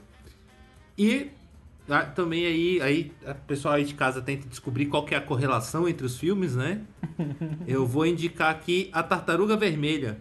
E 0.99 1.31
ah, 1.89 2.01
também 2.01 2.45
aí, 2.45 2.81
aí 2.81 3.11
o 3.25 3.33
pessoal 3.47 3.75
aí 3.75 3.85
de 3.85 3.93
casa 3.93 4.21
tenta 4.21 4.47
descobrir 4.47 4.87
qual 4.87 5.05
que 5.05 5.15
é 5.15 5.17
a 5.17 5.21
correlação 5.21 5.87
entre 5.87 6.05
os 6.05 6.17
filmes, 6.17 6.55
né? 6.55 6.81
Eu 7.65 7.87
vou 7.87 8.05
indicar 8.05 8.51
aqui 8.51 8.89
A 8.93 9.01
Tartaruga 9.01 9.55
Vermelha, 9.55 10.19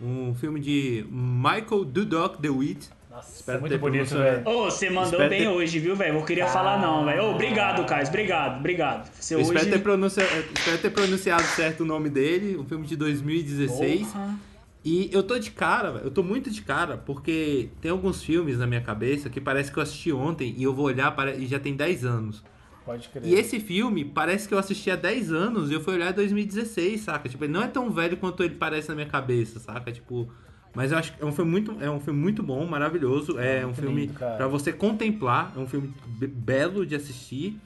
um 0.00 0.32
filme 0.34 0.60
de 0.60 1.04
Michael 1.10 1.84
Dudok 1.84 2.40
DeWitt, 2.40 2.88
Nossa, 3.10 3.34
Espero 3.36 3.58
é 3.58 3.60
muito 3.60 3.72
ter 3.72 3.78
bonito, 3.78 4.08
pronunciado. 4.08 4.44
velho. 4.44 4.56
Ô, 4.56 4.64
você 4.70 4.88
mandou 4.88 5.10
Espero 5.10 5.28
bem 5.28 5.40
ter- 5.40 5.48
hoje, 5.48 5.78
viu, 5.78 5.94
velho? 5.96 6.14
Não 6.14 6.24
queria 6.24 6.46
falar 6.46 6.80
não, 6.80 7.04
velho. 7.04 7.24
Ô, 7.24 7.34
obrigado, 7.34 7.84
Caio. 7.84 8.06
Obrigado, 8.06 8.58
obrigado. 8.60 9.10
Você 9.12 9.34
Eu 9.34 9.40
espero 9.40 9.60
hoje... 9.60 9.70
ter, 9.70 9.78
pronuncia... 9.80 10.24
espero 10.54 10.78
ter 10.78 10.90
pronunciado 10.90 11.42
certo 11.42 11.80
o 11.80 11.84
nome 11.84 12.08
dele, 12.08 12.56
um 12.56 12.64
filme 12.64 12.86
de 12.86 12.96
2016. 12.96 14.06
Porra. 14.06 14.38
E 14.84 15.10
eu 15.12 15.22
tô 15.22 15.38
de 15.38 15.50
cara. 15.50 16.00
Eu 16.02 16.10
tô 16.10 16.22
muito 16.22 16.50
de 16.50 16.62
cara, 16.62 16.96
porque 16.96 17.68
tem 17.80 17.90
alguns 17.90 18.22
filmes 18.22 18.58
na 18.58 18.66
minha 18.66 18.80
cabeça 18.80 19.28
que 19.28 19.40
parece 19.40 19.70
que 19.70 19.78
eu 19.78 19.82
assisti 19.82 20.10
ontem 20.12 20.54
e 20.56 20.62
eu 20.62 20.72
vou 20.74 20.86
olhar 20.86 21.10
pare- 21.14 21.36
e 21.38 21.46
já 21.46 21.58
tem 21.58 21.74
10 21.76 22.04
anos. 22.04 22.42
Pode 22.84 23.08
crer. 23.10 23.26
E 23.26 23.34
esse 23.34 23.60
filme 23.60 24.04
parece 24.04 24.48
que 24.48 24.54
eu 24.54 24.58
assisti 24.58 24.90
há 24.90 24.96
10 24.96 25.30
anos 25.30 25.70
e 25.70 25.74
eu 25.74 25.80
fui 25.82 25.94
olhar 25.94 26.10
em 26.10 26.14
2016, 26.14 27.02
saca? 27.02 27.28
Tipo, 27.28 27.44
ele 27.44 27.52
não 27.52 27.62
é 27.62 27.68
tão 27.68 27.90
velho 27.90 28.16
quanto 28.16 28.42
ele 28.42 28.54
parece 28.54 28.88
na 28.88 28.94
minha 28.94 29.06
cabeça, 29.06 29.60
saca? 29.60 29.92
Tipo, 29.92 30.26
mas 30.74 30.90
eu 30.92 30.98
acho 30.98 31.14
que 31.14 31.22
é 31.22 31.26
um 31.26 31.32
filme 31.32 31.50
muito, 31.50 31.76
é 31.78 31.90
um 31.90 32.00
filme 32.00 32.18
muito 32.18 32.42
bom, 32.42 32.64
maravilhoso. 32.66 33.38
É 33.38 33.60
um 33.60 33.66
muito 33.66 33.80
filme 33.82 34.06
pra 34.38 34.46
você 34.48 34.72
contemplar, 34.72 35.52
é 35.54 35.58
um 35.60 35.66
filme 35.68 35.92
be- 36.06 36.26
belo 36.26 36.86
de 36.86 36.94
assistir. 36.94 37.58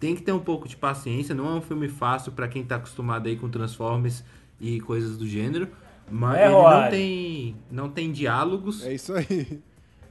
Tem 0.00 0.16
que 0.16 0.22
ter 0.22 0.32
um 0.32 0.40
pouco 0.40 0.66
de 0.66 0.76
paciência, 0.76 1.32
não 1.34 1.46
é 1.48 1.54
um 1.54 1.60
filme 1.60 1.86
fácil 1.88 2.32
pra 2.32 2.48
quem 2.48 2.64
tá 2.64 2.76
acostumado 2.76 3.28
aí 3.28 3.36
com 3.36 3.48
Transformers 3.48 4.24
e 4.60 4.80
coisas 4.80 5.16
do 5.16 5.26
gênero. 5.28 5.68
Mas 6.10 6.38
É, 6.38 6.44
ele 6.46 6.54
não 6.54 6.90
tem, 6.90 7.56
não 7.70 7.88
tem 7.88 8.10
diálogos, 8.12 8.84
É 8.84 8.92
isso 8.92 9.14
aí. 9.14 9.60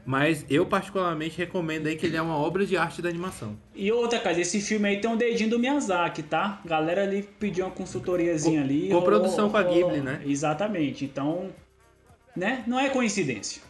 mas 0.06 0.46
eu 0.50 0.66
particularmente 0.66 1.38
recomendo 1.38 1.88
aí 1.88 1.96
que 1.96 2.06
ele 2.06 2.16
é 2.18 2.22
uma 2.22 2.38
obra 2.38 2.66
de 2.66 2.78
arte 2.78 3.02
da 3.02 3.10
animação. 3.10 3.58
E 3.76 3.92
outra, 3.92 4.20
cara, 4.20 4.40
esse 4.40 4.62
filme 4.62 4.88
aí 4.88 5.02
tem 5.02 5.10
um 5.10 5.18
dedinho 5.18 5.50
do 5.50 5.60
Miyazaki, 5.60 6.24
tá? 6.24 6.62
Galera 6.66 7.04
ali 7.04 7.24
pediu 7.40 7.66
uma 7.66 7.72
consultoriazinha 7.72 8.60
Co- 8.62 8.66
ali. 8.66 8.90
coprodução 8.90 9.48
rolou- 9.48 9.52
com 9.52 9.58
a 9.58 9.62
rolou- 9.62 9.90
Ghibli, 9.92 10.02
né? 10.02 10.22
Exatamente. 10.26 11.04
Então, 11.06 11.50
né? 12.36 12.64
Não 12.66 12.80
é 12.80 12.90
coincidência. 12.90 13.62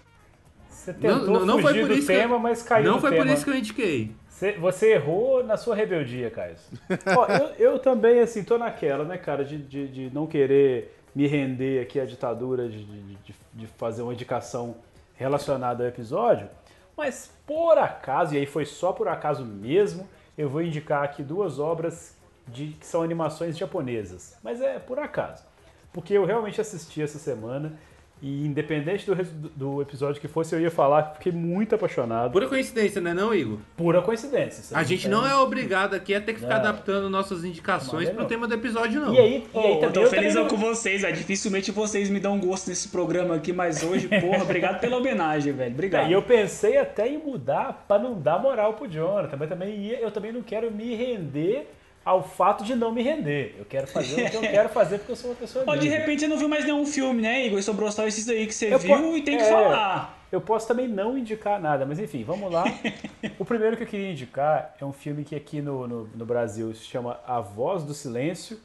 Você 0.69 0.93
tentou 0.93 1.17
Não, 1.25 1.33
não, 1.39 1.45
não 1.45 1.59
foi 1.59 1.71
fugir 1.73 1.81
por 1.81 1.87
do 1.89 1.93
isso 1.97 2.07
que 2.07 2.13
eu- 2.13 2.19
tema, 2.21 2.39
mas 2.39 2.61
caiu 2.63 2.89
Não 2.91 3.01
foi 3.01 3.09
tema. 3.11 3.25
por 3.25 3.33
isso 3.33 3.43
que 3.43 3.49
eu 3.51 3.55
indiquei. 3.55 4.11
Você, 4.29 4.53
você 4.53 4.93
errou 4.93 5.43
na 5.43 5.57
sua 5.57 5.75
rebeldia, 5.75 6.29
Caio. 6.31 6.55
Ó, 7.17 7.25
eu, 7.57 7.71
eu 7.73 7.79
também, 7.79 8.21
assim, 8.21 8.41
tô 8.43 8.57
naquela, 8.57 9.03
né, 9.03 9.17
cara, 9.17 9.43
de, 9.43 9.57
de, 9.57 9.87
de 9.89 10.09
não 10.13 10.25
querer 10.25 10.97
me 11.15 11.27
render 11.27 11.81
aqui 11.81 11.99
à 11.99 12.05
ditadura 12.05 12.69
de, 12.69 12.83
de, 12.85 13.17
de- 13.53 13.67
fazer 13.67 14.01
uma 14.01 14.13
indicação 14.13 14.75
relacionada 15.15 15.83
ao 15.83 15.89
episódio, 15.89 16.49
mas 16.95 17.31
por 17.45 17.77
acaso, 17.77 18.35
e 18.35 18.37
aí 18.37 18.45
foi 18.45 18.65
só 18.65 18.91
por 18.93 19.07
acaso 19.07 19.45
mesmo, 19.45 20.07
eu 20.37 20.47
vou 20.49 20.61
indicar 20.61 21.03
aqui 21.03 21.23
duas 21.23 21.59
obras 21.59 22.15
de, 22.47 22.67
que 22.79 22.85
são 22.85 23.01
animações 23.01 23.57
japonesas. 23.57 24.37
Mas 24.43 24.61
é 24.61 24.79
por 24.79 24.99
acaso. 24.99 25.43
Porque 25.91 26.13
eu 26.13 26.25
realmente 26.25 26.61
assisti 26.61 27.01
essa 27.01 27.17
semana 27.19 27.73
e 28.21 28.45
independente 28.45 29.05
do, 29.05 29.15
do 29.55 29.81
episódio 29.81 30.19
que 30.19 30.27
fosse, 30.27 30.53
eu 30.53 30.59
ia 30.59 30.69
falar, 30.69 31.13
fiquei 31.15 31.31
muito 31.31 31.73
apaixonado. 31.75 32.31
Pura 32.31 32.47
coincidência, 32.47 32.99
né, 32.99 33.13
não, 33.13 33.33
Igor? 33.33 33.59
Pura 33.77 34.01
coincidência. 34.01 34.59
isso 34.61 34.75
A 34.75 34.83
gente 34.83 35.07
não 35.07 35.25
é 35.25 35.33
obrigado 35.35 35.93
aqui 35.93 36.13
a 36.13 36.19
ter 36.19 36.33
que 36.33 36.39
ficar 36.41 36.55
Não. 36.59 36.69
adaptando 36.69 37.09
nossas 37.09 37.45
indicações 37.45 38.09
é 38.09 38.11
pro 38.11 38.21
não. 38.21 38.27
tema 38.27 38.47
do 38.47 38.53
episódio, 38.53 38.99
não. 38.99 39.13
E 39.13 39.17
aí, 39.19 39.31
e 39.53 39.57
aí 39.57 39.63
Ô, 39.63 39.67
eu 39.75 39.79
também 39.79 40.03
tô 40.03 40.07
felizão 40.09 40.47
também 40.47 40.57
com 40.59 40.65
vocês, 40.67 41.01
velho. 41.01 41.15
Dificilmente 41.15 41.71
vocês 41.71 42.09
me 42.09 42.19
dão 42.19 42.37
gosto 42.39 42.67
nesse 42.69 42.89
programa 42.89 43.35
aqui, 43.35 43.53
mas 43.53 43.83
hoje, 43.83 44.07
porra, 44.19 44.43
obrigado 44.43 44.79
pela 44.81 44.97
homenagem, 44.97 45.53
velho. 45.53 45.71
Obrigado. 45.73 46.09
E 46.09 46.13
eu 46.13 46.21
pensei 46.21 46.77
até 46.77 47.07
em 47.07 47.17
mudar 47.17 47.85
pra 47.87 47.97
não 47.97 48.19
dar 48.19 48.37
moral 48.39 48.73
pro 48.73 48.87
Jonathan, 48.89 49.37
mas 49.37 49.47
também 49.49 49.75
ia- 49.77 49.99
eu 50.01 50.11
também 50.11 50.31
não 50.33 50.41
quero 50.41 50.69
me 50.71 50.93
render 50.95 51.69
ao 52.09 52.23
fato 52.23 52.63
de 52.63 52.75
não 52.75 52.91
me 52.91 53.03
render. 53.03 53.55
Eu 53.59 53.65
quero 53.65 53.85
fazer 53.85 54.25
o 54.25 54.29
que 54.31 54.35
eu 54.37 54.41
quero 54.49 54.69
fazer 54.69 54.97
porque 54.97 55.11
eu 55.11 55.15
sou 55.15 55.29
uma 55.29 55.35
pessoa 55.35 55.63
Ó, 55.67 55.75
de 55.75 55.87
repente 55.87 56.21
você 56.21 56.27
não 56.27 56.37
viu 56.37 56.49
mais 56.49 56.65
nenhum 56.65 56.83
filme, 56.83 57.21
né, 57.21 57.45
Igor? 57.45 57.61
Sobrou 57.61 57.91
só 57.91 58.07
esses 58.07 58.27
aí 58.27 58.47
que 58.47 58.53
você 58.53 58.73
Eu 58.73 58.79
viu 58.79 59.15
e 59.15 59.21
tem 59.21 59.37
que 59.37 59.43
é. 59.43 59.51
falar. 59.51 60.17
Eu 60.31 60.41
posso 60.41 60.67
também 60.67 60.87
não 60.87 61.15
indicar 61.15 61.61
nada, 61.61 61.85
mas 61.85 61.99
enfim, 61.99 62.23
vamos 62.23 62.51
lá. 62.51 62.63
o 63.37 63.45
primeiro 63.45 63.77
que 63.77 63.83
eu 63.83 63.87
queria 63.87 64.11
indicar 64.11 64.75
é 64.81 64.85
um 64.85 64.91
filme 64.91 65.23
que 65.23 65.35
aqui 65.35 65.61
no, 65.61 65.87
no, 65.87 66.07
no 66.07 66.25
Brasil 66.25 66.73
se 66.73 66.83
chama 66.85 67.19
A 67.27 67.39
Voz 67.39 67.83
do 67.83 67.93
Silêncio. 67.93 68.59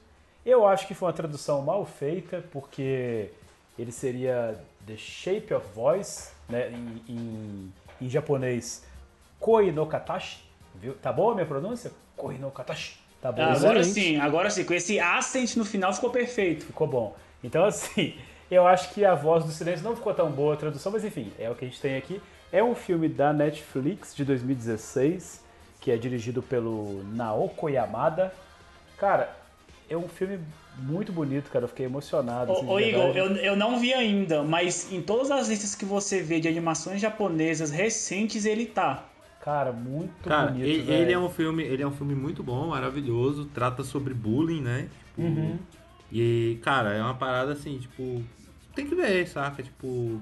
Eu 0.44 0.66
acho 0.66 0.86
que 0.86 0.94
foi 0.94 1.08
uma 1.08 1.14
tradução 1.14 1.60
mal 1.60 1.84
feita, 1.84 2.42
porque 2.50 3.30
ele 3.78 3.92
seria 3.92 4.58
The 4.86 4.96
Shape 4.96 5.52
of 5.52 5.66
Voice, 5.74 6.30
né, 6.48 6.70
em, 6.70 7.12
em, 7.12 7.72
em 8.00 8.08
japonês 8.08 8.84
Koi 9.38 9.70
no 9.70 9.86
Katashi. 9.86 10.42
Viu? 10.74 10.94
Tá 10.94 11.12
boa 11.12 11.32
a 11.32 11.34
minha 11.34 11.46
pronúncia? 11.46 11.92
Koi 12.16 12.38
no 12.38 12.50
Katashi. 12.50 13.03
Tá 13.24 13.32
bom? 13.32 13.40
Ah, 13.40 13.54
agora 13.54 13.80
Excelente. 13.80 13.94
sim, 13.94 14.20
agora 14.20 14.50
sim. 14.50 14.64
Com 14.64 14.74
esse 14.74 15.00
accent 15.00 15.56
no 15.56 15.64
final 15.64 15.94
ficou 15.94 16.10
perfeito. 16.10 16.66
Ficou 16.66 16.86
bom. 16.86 17.16
Então, 17.42 17.64
assim, 17.64 18.12
eu 18.50 18.66
acho 18.66 18.92
que 18.92 19.02
a 19.02 19.14
voz 19.14 19.42
do 19.46 19.50
silêncio 19.50 19.82
não 19.82 19.96
ficou 19.96 20.12
tão 20.12 20.30
boa 20.30 20.52
a 20.52 20.56
tradução, 20.58 20.92
mas 20.92 21.06
enfim, 21.06 21.32
é 21.38 21.48
o 21.48 21.54
que 21.54 21.64
a 21.64 21.68
gente 21.68 21.80
tem 21.80 21.96
aqui. 21.96 22.20
É 22.52 22.62
um 22.62 22.74
filme 22.74 23.08
da 23.08 23.32
Netflix 23.32 24.14
de 24.14 24.26
2016, 24.26 25.42
que 25.80 25.90
é 25.90 25.96
dirigido 25.96 26.42
pelo 26.42 27.02
Naoko 27.14 27.70
Yamada. 27.70 28.30
Cara, 28.98 29.34
é 29.88 29.96
um 29.96 30.06
filme 30.06 30.38
muito 30.76 31.10
bonito, 31.10 31.50
cara. 31.50 31.64
Eu 31.64 31.68
fiquei 31.68 31.86
emocionado. 31.86 32.52
assim, 32.52 32.60
de 32.60 32.66
Ô, 32.66 32.74
ô 32.74 32.78
Igor, 32.80 33.16
eu, 33.16 33.36
eu 33.36 33.56
não 33.56 33.78
vi 33.78 33.94
ainda, 33.94 34.42
mas 34.42 34.92
em 34.92 35.00
todas 35.00 35.30
as 35.30 35.48
listas 35.48 35.74
que 35.74 35.86
você 35.86 36.20
vê 36.20 36.40
de 36.40 36.48
animações 36.48 37.00
japonesas 37.00 37.70
recentes, 37.70 38.44
ele 38.44 38.66
tá. 38.66 39.02
Cara, 39.44 39.72
muito 39.72 40.26
Cara, 40.26 40.50
bonito. 40.52 40.66
ele, 40.66 40.90
ele 40.90 41.12
é 41.12 41.18
um 41.18 41.28
filme, 41.28 41.62
ele 41.62 41.82
é 41.82 41.86
um 41.86 41.90
filme 41.92 42.14
muito 42.14 42.42
bom, 42.42 42.68
maravilhoso, 42.68 43.44
trata 43.52 43.82
sobre 43.84 44.14
bullying, 44.14 44.62
né? 44.62 44.88
Tipo, 45.08 45.22
Uhum. 45.22 45.58
E, 46.10 46.58
cara, 46.62 46.94
é 46.94 47.02
uma 47.02 47.14
parada 47.14 47.52
assim, 47.52 47.76
tipo, 47.78 48.22
tem 48.74 48.86
que 48.86 48.94
ver, 48.94 49.26
saca? 49.28 49.62
Tipo, 49.62 50.20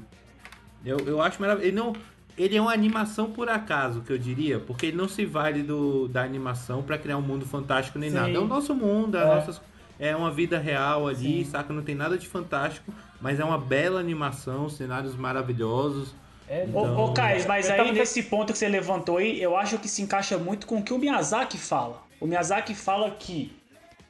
eu, 0.85 0.99
eu 1.07 1.23
acho 1.23 1.41
maravilhoso. 1.41 1.69
Ele 1.69 1.77
não, 1.77 1.93
ele 2.37 2.57
é 2.57 2.61
uma 2.61 2.73
animação 2.73 3.31
por 3.31 3.49
acaso, 3.49 4.01
que 4.01 4.13
eu 4.13 4.19
diria, 4.19 4.59
porque 4.59 4.87
ele 4.87 4.97
não 4.97 5.09
se 5.09 5.25
vale 5.25 5.63
do, 5.63 6.09
da 6.09 6.23
animação 6.25 6.83
pra 6.83 6.99
criar 6.99 7.17
um 7.19 7.23
mundo 7.23 7.45
fantástico 7.47 7.99
nem 7.99 8.11
Sim. 8.11 8.17
nada. 8.17 8.31
É 8.31 8.39
o 8.39 8.47
nosso 8.47 8.75
mundo, 8.75 9.17
é, 9.17 9.23
É. 9.23 9.27
nossas, 9.27 9.61
é 10.01 10.17
uma 10.17 10.31
vida 10.33 10.59
real 10.59 11.07
ali, 11.07 11.45
saca? 11.45 11.73
Não 11.73 11.83
tem 11.83 11.95
nada 11.95 12.19
de 12.19 12.27
fantástico, 12.27 12.93
mas 13.21 13.39
é 13.39 13.45
uma 13.45 13.59
bela 13.59 14.01
animação, 14.01 14.69
cenários 14.69 15.15
maravilhosos. 15.15 16.15
É, 16.53 16.65
Ô, 16.65 16.69
Então- 16.69 17.05
ô 17.05 17.13
Caio, 17.15 17.49
mas 17.49 17.67
Eu 17.67 17.73
aí 17.73 17.79
tava- 17.79 17.93
nesse 17.93 18.23
ponto 18.25 18.53
que 18.53 18.59
você 18.59 18.69
levantou 18.69 19.17
aí, 19.17 19.41
eu 19.43 19.57
acho 19.57 19.79
que 19.79 19.89
se 19.89 20.03
encaixa 20.03 20.37
muito 20.37 20.67
com 20.67 20.77
o 20.79 20.83
que 20.83 20.93
o 20.93 20.99
Miyazaki 20.99 21.57
fala. 21.57 22.03
O 22.21 22.27
Miyazaki 22.27 22.75
fala 22.75 23.11
que 23.19 23.51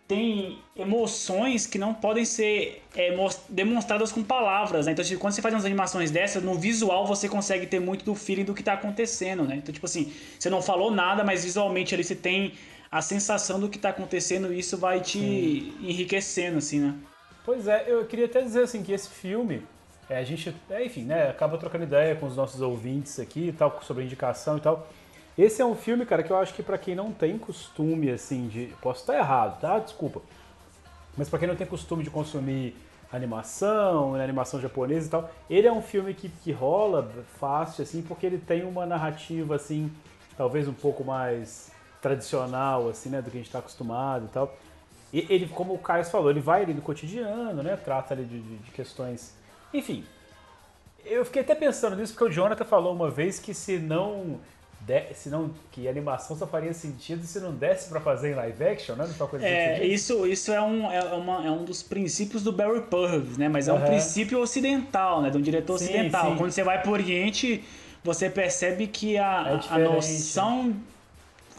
tem 0.08 0.58
emoções 0.76 1.68
que 1.68 1.78
não 1.78 1.94
podem 1.94 2.24
ser 2.24 2.82
é, 2.96 3.16
demonstradas 3.48 4.10
com 4.10 4.22
palavras, 4.24 4.86
né? 4.86 4.92
Então, 4.92 5.04
tipo, 5.04 5.20
quando 5.20 5.32
você 5.34 5.40
faz 5.40 5.54
umas 5.54 5.64
animações 5.64 6.10
dessas, 6.10 6.42
no 6.42 6.56
visual 6.56 7.06
você 7.06 7.28
consegue 7.28 7.64
ter 7.66 7.78
muito 7.80 8.04
do 8.04 8.14
feeling 8.14 8.44
do 8.44 8.52
que 8.54 8.62
tá 8.62 8.72
acontecendo, 8.72 9.44
né? 9.44 9.54
Então, 9.56 9.72
tipo 9.72 9.86
assim, 9.86 10.12
você 10.36 10.50
não 10.50 10.60
falou 10.60 10.90
nada, 10.90 11.22
mas 11.22 11.44
visualmente 11.44 11.94
ali 11.94 12.02
você 12.02 12.16
tem 12.16 12.54
a 12.90 13.00
sensação 13.00 13.60
do 13.60 13.68
que 13.68 13.78
tá 13.78 13.90
acontecendo 13.90 14.52
e 14.52 14.58
isso 14.58 14.76
vai 14.76 15.00
te 15.00 15.18
enriquecendo, 15.80 16.58
assim, 16.58 16.80
né? 16.80 16.94
Pois 17.44 17.66
é, 17.66 17.84
eu 17.86 18.04
queria 18.04 18.26
até 18.26 18.42
dizer 18.42 18.64
assim 18.64 18.82
que 18.82 18.92
esse 18.92 19.08
filme, 19.08 19.62
é, 20.12 20.18
a 20.18 20.24
gente, 20.24 20.54
é, 20.70 20.84
enfim, 20.84 21.04
né, 21.04 21.30
acaba 21.30 21.56
trocando 21.58 21.84
ideia 21.84 22.14
com 22.16 22.26
os 22.26 22.36
nossos 22.36 22.60
ouvintes 22.60 23.18
aqui 23.18 23.48
e 23.48 23.52
tal, 23.52 23.78
sobre 23.82 24.04
indicação 24.04 24.56
e 24.56 24.60
tal. 24.60 24.86
Esse 25.36 25.62
é 25.62 25.64
um 25.64 25.74
filme, 25.74 26.04
cara, 26.04 26.22
que 26.22 26.30
eu 26.30 26.36
acho 26.36 26.52
que 26.54 26.62
pra 26.62 26.76
quem 26.76 26.94
não 26.94 27.10
tem 27.12 27.38
costume, 27.38 28.10
assim, 28.10 28.48
de. 28.48 28.66
Posso 28.82 29.00
estar 29.00 29.16
errado, 29.16 29.60
tá? 29.60 29.78
Desculpa. 29.78 30.20
Mas 31.16 31.28
pra 31.28 31.38
quem 31.38 31.48
não 31.48 31.56
tem 31.56 31.66
costume 31.66 32.04
de 32.04 32.10
consumir 32.10 32.76
animação, 33.12 34.12
né, 34.12 34.24
animação 34.24 34.60
japonesa 34.60 35.06
e 35.06 35.10
tal, 35.10 35.30
ele 35.48 35.66
é 35.66 35.72
um 35.72 35.82
filme 35.82 36.14
que, 36.14 36.28
que 36.28 36.52
rola 36.52 37.10
fácil, 37.38 37.82
assim, 37.82 38.02
porque 38.02 38.26
ele 38.26 38.38
tem 38.38 38.64
uma 38.64 38.84
narrativa, 38.86 39.54
assim, 39.56 39.90
talvez 40.36 40.66
um 40.68 40.72
pouco 40.72 41.04
mais 41.04 41.70
tradicional, 42.00 42.88
assim, 42.88 43.08
né, 43.10 43.22
do 43.22 43.30
que 43.30 43.36
a 43.36 43.40
gente 43.40 43.46
está 43.46 43.58
acostumado 43.58 44.26
e 44.26 44.28
tal. 44.28 44.54
E 45.12 45.26
ele, 45.28 45.46
como 45.48 45.74
o 45.74 45.78
Caio 45.78 46.04
falou, 46.06 46.30
ele 46.30 46.40
vai 46.40 46.62
ali 46.62 46.72
no 46.74 46.80
cotidiano, 46.82 47.62
né, 47.62 47.76
trata 47.76 48.14
ali 48.14 48.24
de, 48.24 48.40
de- 48.40 48.56
de 48.58 48.70
questões... 48.70 49.34
Enfim, 49.72 50.04
eu 51.04 51.24
fiquei 51.24 51.42
até 51.42 51.54
pensando 51.54 51.96
nisso, 51.96 52.12
porque 52.14 52.24
o 52.30 52.32
Jonathan 52.32 52.64
falou 52.64 52.92
uma 52.94 53.10
vez 53.10 53.38
que 53.38 53.52
se 53.54 53.78
não... 53.78 54.38
de- 54.80 55.14
se 55.14 55.28
não 55.28 55.50
que 55.70 55.88
animação 55.88 56.36
só 56.36 56.46
faria 56.46 56.72
sentido 56.74 57.24
se 57.24 57.38
não 57.40 57.52
desse 57.54 57.88
pra 57.88 58.00
fazer 58.00 58.32
em 58.32 58.34
live 58.34 58.64
action, 58.64 58.94
né? 58.96 59.08
Não 59.18 59.28
coisa 59.28 59.44
É, 59.46 59.74
assim, 59.76 59.84
isso, 59.86 60.26
isso 60.26 60.52
é, 60.52 60.60
um, 60.60 60.90
é, 60.90 61.02
uma- 61.14 61.46
é 61.46 61.50
um 61.50 61.64
dos 61.64 61.82
princípios 61.82 62.42
do 62.42 62.52
Barry 62.52 62.82
Purves, 62.82 63.36
né? 63.38 63.48
Mas 63.48 63.68
é 63.68 63.72
um 63.72 63.80
princípio 63.80 64.40
ocidental, 64.40 65.22
né? 65.22 65.30
De 65.30 65.38
um 65.38 65.40
diretor 65.42 65.78
Sim, 65.78 65.84
ocidental. 65.86 66.32
sim. 66.32 66.36
Quando 66.36 66.50
você 66.50 66.62
vai 66.62 66.80
pro 66.82 66.92
Oriente, 66.92 67.62
você 68.04 68.28
percebe 68.28 68.86
que 68.88 69.16
a, 69.18 69.60
É 69.70 69.74
a 69.74 69.78
noção 69.78 70.74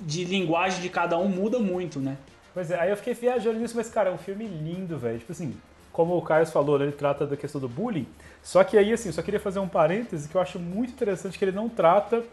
de 0.01 0.25
linguagem 0.25 0.81
de 0.81 0.89
cada 0.89 1.17
um 1.17 1.27
muda 1.29 1.59
muito, 1.59 1.99
né? 1.99 2.17
Pois 2.53 2.69
é, 2.69 2.79
aí 2.79 2.89
eu 2.89 2.97
fiquei 2.97 3.13
viajando 3.13 3.57
nisso, 3.59 3.73
mas, 3.75 3.89
cara, 3.89 4.09
é 4.09 4.13
um 4.13 4.17
filme 4.17 4.45
lindo, 4.45 4.97
velho. 4.97 5.17
Tipo 5.19 5.31
assim, 5.31 5.55
como 5.93 6.17
o 6.17 6.21
Carlos 6.21 6.51
falou, 6.51 6.79
né, 6.79 6.85
ele 6.85 6.91
trata 6.91 7.25
da 7.25 7.37
questão 7.37 7.61
do 7.61 7.69
bullying. 7.69 8.07
Só 8.41 8.63
que 8.63 8.77
aí, 8.77 8.91
assim, 8.91 9.11
só 9.11 9.21
queria 9.21 9.39
fazer 9.39 9.59
um 9.59 9.67
parêntese 9.67 10.27
que 10.27 10.35
eu 10.35 10.41
acho 10.41 10.59
muito 10.59 10.91
interessante 10.91 11.37
que 11.37 11.45
ele 11.45 11.51
não 11.51 11.69
trata. 11.69 12.23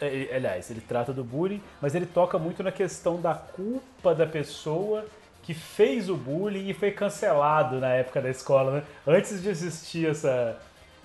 é, 0.00 0.36
Aliás, 0.36 0.70
ele 0.70 0.82
trata 0.82 1.12
do 1.12 1.24
bullying, 1.24 1.60
mas 1.80 1.94
ele 1.94 2.06
toca 2.06 2.38
muito 2.38 2.62
na 2.62 2.70
questão 2.70 3.20
da 3.20 3.34
culpa 3.34 4.14
da 4.14 4.26
pessoa 4.26 5.04
que 5.42 5.54
fez 5.54 6.08
o 6.08 6.16
bullying 6.16 6.68
e 6.68 6.74
foi 6.74 6.90
cancelado 6.90 7.80
na 7.80 7.88
época 7.88 8.20
da 8.20 8.30
escola, 8.30 8.72
né? 8.72 8.82
Antes 9.06 9.42
de 9.42 9.48
existir 9.48 10.08
essa, 10.08 10.58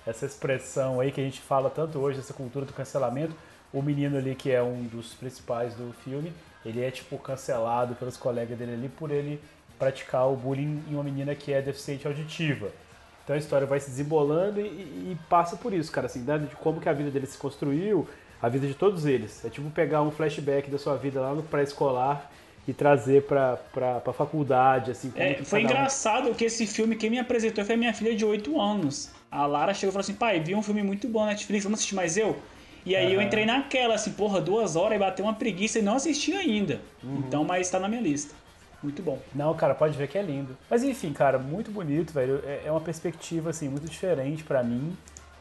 essa 0.05 0.25
expressão 0.25 0.99
aí 0.99 1.11
que 1.11 1.21
a 1.21 1.23
gente 1.23 1.41
fala 1.41 1.69
tanto 1.69 1.99
hoje, 1.99 2.19
essa 2.19 2.33
cultura 2.33 2.65
do 2.65 2.73
cancelamento. 2.73 3.33
O 3.71 3.81
menino 3.81 4.17
ali, 4.17 4.35
que 4.35 4.51
é 4.51 4.63
um 4.63 4.83
dos 4.83 5.13
principais 5.13 5.75
do 5.75 5.93
filme, 6.03 6.33
ele 6.65 6.83
é, 6.83 6.89
tipo, 6.89 7.17
cancelado 7.17 7.95
pelos 7.95 8.17
colegas 8.17 8.57
dele 8.57 8.73
ali 8.73 8.89
por 8.89 9.11
ele 9.11 9.39
praticar 9.79 10.27
o 10.31 10.35
bullying 10.35 10.83
em 10.87 10.95
uma 10.95 11.03
menina 11.03 11.35
que 11.35 11.53
é 11.53 11.61
deficiente 11.61 12.05
auditiva. 12.07 12.71
Então 13.23 13.35
a 13.35 13.39
história 13.39 13.67
vai 13.67 13.79
se 13.79 13.89
desembolando 13.89 14.59
e, 14.59 14.65
e- 14.65 15.17
passa 15.29 15.55
por 15.57 15.73
isso, 15.73 15.91
cara, 15.91 16.07
assim, 16.07 16.21
né, 16.21 16.37
de 16.39 16.55
como 16.55 16.81
que 16.81 16.89
a 16.89 16.93
vida 16.93 17.11
dele 17.11 17.27
se 17.27 17.37
construiu, 17.37 18.07
a 18.41 18.49
vida 18.49 18.67
de 18.67 18.73
todos 18.75 19.05
eles. 19.05 19.43
É 19.45 19.49
tipo 19.49 19.69
pegar 19.71 20.01
um 20.01 20.11
flashback 20.11 20.69
da 20.69 20.77
sua 20.79 20.95
vida 20.97 21.21
lá 21.21 21.33
no 21.35 21.43
pré-escolar 21.43 22.29
e 22.67 22.73
trazer 22.73 23.23
pra, 23.23 23.57
pra, 23.57 23.99
pra 24.01 24.13
faculdade, 24.13 24.91
assim. 24.91 25.11
como 25.11 25.33
É, 25.33 25.35
que 25.35 25.45
foi 25.45 25.61
cada 25.61 25.71
um- 25.71 25.73
engraçado 25.75 26.33
que 26.35 26.45
esse 26.45 26.65
filme, 26.67 26.95
quem 26.95 27.09
me 27.09 27.19
apresentou 27.19 27.63
foi 27.65 27.75
a 27.75 27.77
minha 27.77 27.93
filha 27.93 28.15
de 28.15 28.25
8 28.25 28.59
anos. 28.59 29.11
A 29.31 29.45
Lara 29.45 29.73
chegou 29.73 29.89
e 29.89 29.93
falou 29.93 30.01
assim: 30.01 30.13
pai, 30.15 30.39
vi 30.39 30.55
um 30.55 30.61
filme 30.63 30.83
muito 30.83 31.07
bom 31.07 31.21
na 31.21 31.27
Netflix, 31.27 31.63
vamos 31.63 31.79
assistir 31.79 31.95
mais 31.95 32.17
eu? 32.17 32.43
E 32.85 32.95
aí 32.95 33.11
eu 33.13 33.21
Aham. 33.21 33.23
entrei 33.25 33.45
naquela, 33.45 33.95
assim, 33.95 34.13
porra, 34.13 34.39
duas 34.41 34.75
horas 34.75 34.95
e 34.95 34.99
bateu 34.99 35.25
uma 35.25 35.33
preguiça 35.35 35.79
e 35.79 35.81
não 35.81 35.95
assisti 35.95 36.33
ainda. 36.33 36.81
Uhum. 37.03 37.23
Então, 37.27 37.43
mas 37.43 37.69
tá 37.69 37.79
na 37.79 37.89
minha 37.89 38.01
lista. 38.01 38.35
Muito 38.81 39.01
bom. 39.01 39.19
Não, 39.35 39.53
cara, 39.55 39.75
pode 39.75 39.97
ver 39.97 40.07
que 40.07 40.17
é 40.17 40.21
lindo. 40.21 40.55
Mas 40.69 40.83
enfim, 40.83 41.11
cara, 41.11 41.37
muito 41.37 41.69
bonito, 41.71 42.13
velho. 42.13 42.41
É, 42.45 42.63
é 42.65 42.71
uma 42.71 42.79
perspectiva, 42.81 43.49
assim, 43.49 43.67
muito 43.67 43.87
diferente 43.89 44.43
pra 44.43 44.63
mim, 44.63 44.95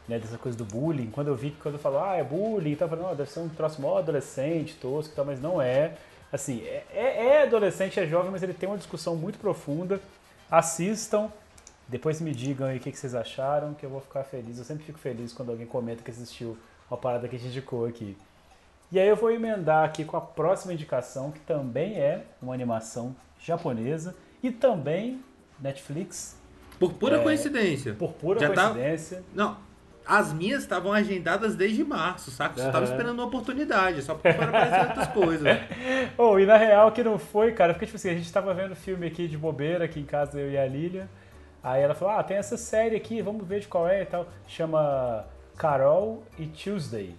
né, 0.07 0.19
dessa 0.19 0.37
coisa 0.37 0.57
do 0.57 0.65
bullying. 0.65 1.09
Quando 1.09 1.27
eu 1.27 1.35
vi, 1.35 1.51
quando 1.51 1.75
eu 1.75 1.79
falo, 1.79 1.99
ah, 1.99 2.15
é 2.17 2.23
bullying, 2.23 2.71
então 2.73 2.85
eu 2.85 2.89
falo, 2.89 3.07
não, 3.07 3.15
deve 3.15 3.29
ser 3.29 3.39
um 3.39 3.49
troço 3.49 3.81
mó 3.81 3.97
adolescente, 3.97 4.75
tosco 4.75 5.13
e 5.13 5.15
tal, 5.15 5.23
mas 5.25 5.41
não 5.41 5.61
é. 5.61 5.93
Assim, 6.31 6.61
é, 6.65 6.83
é- 6.93 7.25
é 7.27 7.43
adolescente, 7.43 7.99
é 7.99 8.05
jovem, 8.05 8.29
mas 8.29 8.43
ele 8.43 8.53
tem 8.53 8.67
uma 8.67 8.77
discussão 8.77 9.15
muito 9.15 9.39
profunda. 9.39 10.01
Assistam, 10.51 11.31
depois 11.87 12.19
me 12.19 12.31
digam 12.33 12.67
aí 12.67 12.77
o 12.77 12.79
que, 12.79 12.91
que 12.91 12.97
vocês 12.99 13.15
acharam, 13.15 13.73
que 13.73 13.85
eu 13.85 13.89
vou 13.89 14.01
ficar 14.01 14.23
feliz. 14.23 14.57
Eu 14.57 14.65
sempre 14.65 14.83
fico 14.83 14.99
feliz 14.99 15.31
quando 15.31 15.49
alguém 15.51 15.65
comenta 15.65 16.03
que 16.03 16.11
assistiu 16.11 16.57
uma 16.91 16.97
parada 16.97 17.27
que 17.27 17.35
a 17.35 17.39
gente 17.39 17.49
indicou 17.49 17.85
aqui. 17.85 18.17
E 18.91 18.99
aí 18.99 19.07
eu 19.07 19.15
vou 19.15 19.31
emendar 19.31 19.85
aqui 19.85 20.03
com 20.03 20.17
a 20.17 20.21
próxima 20.21 20.73
indicação, 20.73 21.31
que 21.31 21.39
também 21.41 21.99
é 21.99 22.23
uma 22.41 22.53
animação 22.53 23.15
japonesa 23.39 24.15
e 24.43 24.51
também 24.51 25.23
Netflix, 25.59 26.37
Por 26.79 26.93
pura 26.93 27.17
É, 27.17 27.23
coincidência. 27.23 27.93
por 27.93 28.13
pura 28.13 28.39
Já 28.39 28.49
tá- 28.51 28.69
coincidência. 28.69 29.23
Não, 29.33 29.57
as 30.05 30.31
minhas 30.31 30.61
estavam 30.61 30.93
agendadas 30.93 31.55
desde 31.55 31.83
março, 31.83 32.31
saca? 32.31 32.59
Eu 32.59 32.65
só 32.65 32.71
tava 32.71 32.85
esperando 32.85 33.19
uma 33.19 33.25
oportunidade, 33.27 34.01
só 34.01 34.13
porque 34.15 34.31
foram 34.33 34.47
aparecer 34.49 34.87
outras 34.87 35.07
coisas. 35.09 35.47
Oh, 36.17 36.37
e 36.39 36.45
na 36.45 36.57
real 36.57 36.91
que 36.91 37.03
não 37.03 37.17
foi, 37.19 37.51
cara, 37.53 37.73
porque 37.73 37.85
tipo 37.85 37.95
assim, 37.97 38.09
a 38.09 38.13
gente 38.15 38.31
tava 38.31 38.53
vendo 38.53 38.75
filme 38.75 39.05
aqui 39.07 39.27
de 39.27 39.37
bobeira 39.37 39.85
aqui 39.85 39.99
em 39.99 40.05
casa, 40.05 40.39
eu 40.39 40.49
e 40.51 40.57
a 40.57 40.65
Lilia. 40.65 41.09
Aí 41.61 41.81
ela 41.81 41.93
falou: 41.93 42.13
Ah, 42.15 42.23
tem 42.23 42.37
essa 42.37 42.55
série 42.57 42.95
aqui, 42.95 43.21
vamos 43.21 43.45
ver 43.47 43.59
de 43.59 43.67
qual 43.67 43.87
é 43.87 44.01
e 44.01 44.05
tal. 44.05 44.27
Chama 44.47 45.25
Carol 45.57 46.23
e 46.37 46.45
Tuesday. 46.47 47.13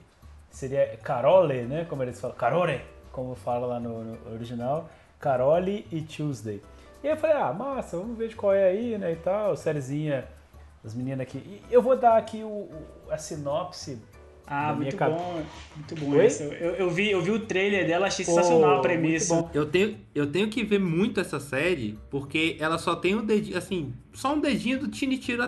Seria 0.50 0.98
Carole, 1.02 1.62
né? 1.62 1.86
Como 1.88 2.02
eles 2.02 2.18
falam. 2.20 2.34
Carole, 2.36 2.80
como 3.12 3.34
fala 3.34 3.66
lá 3.66 3.80
no, 3.80 4.02
no 4.04 4.32
original. 4.34 4.88
Carole 5.20 5.86
e 5.92 6.00
Tuesday. 6.00 6.60
E 7.04 7.06
aí 7.08 7.14
eu 7.14 7.16
falei, 7.16 7.36
ah, 7.36 7.52
massa, 7.52 7.96
vamos 7.96 8.16
ver 8.18 8.28
de 8.28 8.36
qual 8.36 8.52
é 8.52 8.64
aí, 8.70 8.98
né? 8.98 9.12
E 9.12 9.16
tal, 9.16 9.56
sériezinha 9.56 10.26
das 10.82 10.94
meninas 10.94 11.20
aqui. 11.20 11.38
E 11.38 11.62
eu 11.72 11.80
vou 11.82 11.96
dar 11.96 12.16
aqui 12.16 12.42
o, 12.42 12.48
o- 12.48 12.86
a 13.10 13.16
sinopse. 13.18 13.98
Ah, 14.46 14.72
muito 14.72 14.96
bom. 14.96 15.42
Muito 15.76 15.94
bom 15.94 16.10
Oi? 16.16 16.26
esse. 16.26 16.42
Eu, 16.42 16.74
eu 16.74 16.90
vi, 16.90 17.10
eu 17.10 17.22
vi 17.22 17.30
o 17.30 17.38
trailer 17.46 17.86
dela, 17.86 18.08
achei 18.08 18.24
sensacional 18.24 18.72
a 18.72 18.76
Pô, 18.76 18.80
premissa. 18.82 19.48
Eu 19.54 19.64
tenho, 19.66 19.96
eu 20.14 20.26
tenho 20.30 20.48
que 20.48 20.64
ver 20.64 20.80
muito 20.80 21.20
essa 21.20 21.38
série, 21.38 21.96
porque 22.10 22.56
ela 22.58 22.76
só 22.76 22.96
tem 22.96 23.14
um 23.14 23.24
dedinho, 23.24 23.56
assim, 23.56 23.94
só 24.12 24.34
um 24.34 24.40
dedinho 24.40 24.80
do 24.80 24.94
Shinichiro 24.94 25.42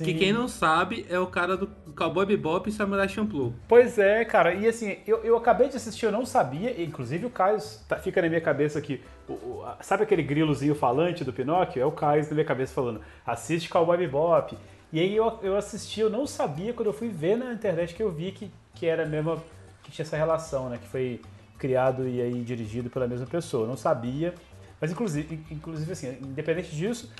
Watanabe, 0.00 0.04
que 0.04 0.12
Sim. 0.12 0.18
quem 0.18 0.32
não 0.32 0.48
sabe 0.48 1.06
é 1.08 1.18
o 1.18 1.26
cara 1.26 1.56
do 1.56 1.66
Cowboy 1.96 2.24
Bebop 2.26 2.68
e 2.68 2.72
Samurai 2.72 3.08
Champloo. 3.08 3.52
Pois 3.68 3.98
é, 3.98 4.24
cara. 4.24 4.54
E 4.54 4.66
assim, 4.66 4.96
eu, 5.06 5.18
eu 5.24 5.36
acabei 5.36 5.68
de 5.68 5.76
assistir, 5.76 6.06
eu 6.06 6.12
não 6.12 6.24
sabia, 6.26 6.82
inclusive 6.82 7.26
o 7.26 7.30
Caio 7.30 7.58
tá- 7.88 7.96
fica 7.96 8.20
na 8.22 8.28
minha 8.28 8.40
cabeça 8.40 8.78
aqui. 8.78 9.00
o- 9.28 9.32
o- 9.32 9.62
a- 9.64 9.76
sabe 9.82 10.02
aquele 10.02 10.22
grilozinho 10.22 10.74
falante 10.74 11.22
do 11.24 11.32
Pinóquio? 11.32 11.80
É 11.80 11.86
o 11.86 11.92
Caio 11.92 12.24
na 12.24 12.32
minha 12.32 12.44
cabeça 12.44 12.72
falando: 12.74 13.00
assiste 13.24 13.68
Cowboy 13.68 13.96
Bebop. 13.98 14.56
E 14.92 14.98
aí 14.98 15.14
eu, 15.14 15.38
eu 15.42 15.56
assisti, 15.56 16.00
eu 16.00 16.10
não 16.10 16.26
sabia, 16.26 16.72
quando 16.72 16.86
eu 16.88 16.92
fui 16.92 17.08
ver 17.08 17.36
na 17.36 17.52
internet 17.52 17.94
que 17.94 18.02
eu 18.02 18.10
vi 18.10 18.32
que, 18.32 18.50
que 18.74 18.86
era 18.86 19.04
a 19.04 19.06
mesma. 19.06 19.38
que 19.84 19.90
tinha 19.92 20.04
essa 20.04 20.16
relação, 20.16 20.68
né? 20.68 20.78
Que 20.82 20.88
foi 20.88 21.20
criado 21.58 22.08
e 22.08 22.20
aí 22.20 22.42
dirigido 22.42 22.90
pela 22.90 23.06
mesma 23.06 23.26
pessoa. 23.26 23.64
Eu 23.64 23.68
não 23.68 23.76
sabia. 23.76 24.34
Mas 24.80 24.90
inclusive, 24.90 25.38
inclusive 25.50 25.92
assim, 25.92 26.16
independente 26.22 26.74
disso, 26.74 27.12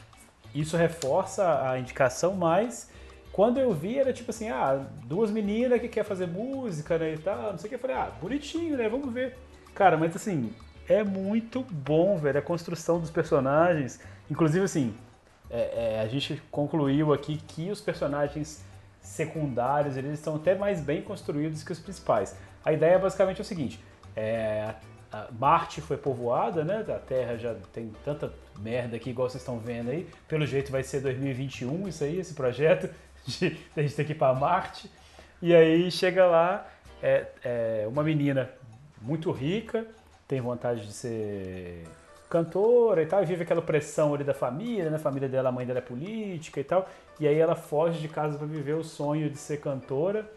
isso 0.54 0.76
reforça 0.76 1.70
a 1.70 1.78
indicação, 1.78 2.34
mas 2.34 2.90
quando 3.32 3.58
eu 3.58 3.72
vi 3.72 3.98
era 3.98 4.12
tipo 4.12 4.30
assim, 4.30 4.48
ah, 4.48 4.84
duas 5.04 5.30
meninas 5.30 5.80
que 5.80 5.88
quer 5.88 6.04
fazer 6.04 6.26
música, 6.26 6.98
né, 6.98 7.14
e 7.14 7.18
tal, 7.18 7.52
não 7.52 7.58
sei 7.58 7.66
o 7.66 7.68
que, 7.68 7.74
eu 7.76 7.78
falei, 7.78 7.96
ah, 7.96 8.10
bonitinho, 8.20 8.76
né, 8.76 8.88
vamos 8.88 9.12
ver. 9.12 9.36
Cara, 9.74 9.96
mas 9.96 10.14
assim, 10.16 10.52
é 10.88 11.04
muito 11.04 11.62
bom, 11.62 12.18
velho, 12.18 12.38
a 12.38 12.42
construção 12.42 12.98
dos 12.98 13.10
personagens, 13.10 14.00
inclusive 14.28 14.64
assim, 14.64 14.94
é- 15.48 15.96
é, 15.96 16.00
a 16.00 16.08
gente 16.08 16.42
concluiu 16.50 17.12
aqui 17.12 17.36
que 17.46 17.70
os 17.70 17.80
personagens 17.80 18.64
secundários, 19.00 19.96
eles 19.96 20.12
estão 20.12 20.36
até 20.36 20.54
mais 20.54 20.80
bem 20.80 21.02
construídos 21.02 21.62
que 21.62 21.72
os 21.72 21.78
principais. 21.78 22.36
A 22.64 22.72
ideia 22.72 22.98
basicamente 22.98 23.38
é 23.38 23.42
o 23.42 23.44
seguinte, 23.44 23.80
é, 24.16 24.74
Marte 25.38 25.80
foi 25.80 25.96
povoada, 25.96 26.64
né? 26.64 26.84
A 26.88 26.98
Terra 26.98 27.36
já 27.36 27.54
tem 27.72 27.92
tanta 28.04 28.32
merda 28.58 28.96
aqui, 28.96 29.10
igual 29.10 29.28
vocês 29.28 29.42
estão 29.42 29.58
vendo 29.58 29.90
aí. 29.90 30.08
Pelo 30.28 30.46
jeito 30.46 30.70
vai 30.70 30.82
ser 30.82 31.00
2021 31.00 31.88
isso 31.88 32.04
aí, 32.04 32.18
esse 32.18 32.34
projeto 32.34 32.88
de 33.26 33.58
a 33.76 33.82
gente 33.82 33.94
ter 33.94 34.04
que 34.04 34.12
ir 34.12 34.16
para 34.16 34.32
Marte. 34.34 34.90
E 35.42 35.54
aí 35.54 35.90
chega 35.90 36.26
lá, 36.26 36.66
é, 37.02 37.26
é 37.42 37.86
uma 37.88 38.02
menina 38.02 38.50
muito 39.00 39.32
rica, 39.32 39.86
tem 40.28 40.40
vontade 40.40 40.86
de 40.86 40.92
ser 40.92 41.84
cantora 42.28 43.02
e 43.02 43.06
tal, 43.06 43.22
e 43.22 43.26
vive 43.26 43.42
aquela 43.42 43.60
pressão 43.60 44.14
ali 44.14 44.22
da 44.22 44.32
família, 44.32 44.88
né? 44.88 44.96
A 44.96 45.00
família 45.00 45.28
dela, 45.28 45.48
a 45.48 45.52
mãe 45.52 45.66
dela 45.66 45.80
é 45.80 45.82
política 45.82 46.60
e 46.60 46.64
tal. 46.64 46.88
E 47.18 47.26
aí 47.26 47.36
ela 47.36 47.56
foge 47.56 47.98
de 47.98 48.08
casa 48.08 48.38
para 48.38 48.46
viver 48.46 48.74
o 48.74 48.84
sonho 48.84 49.28
de 49.28 49.36
ser 49.36 49.60
cantora. 49.60 50.30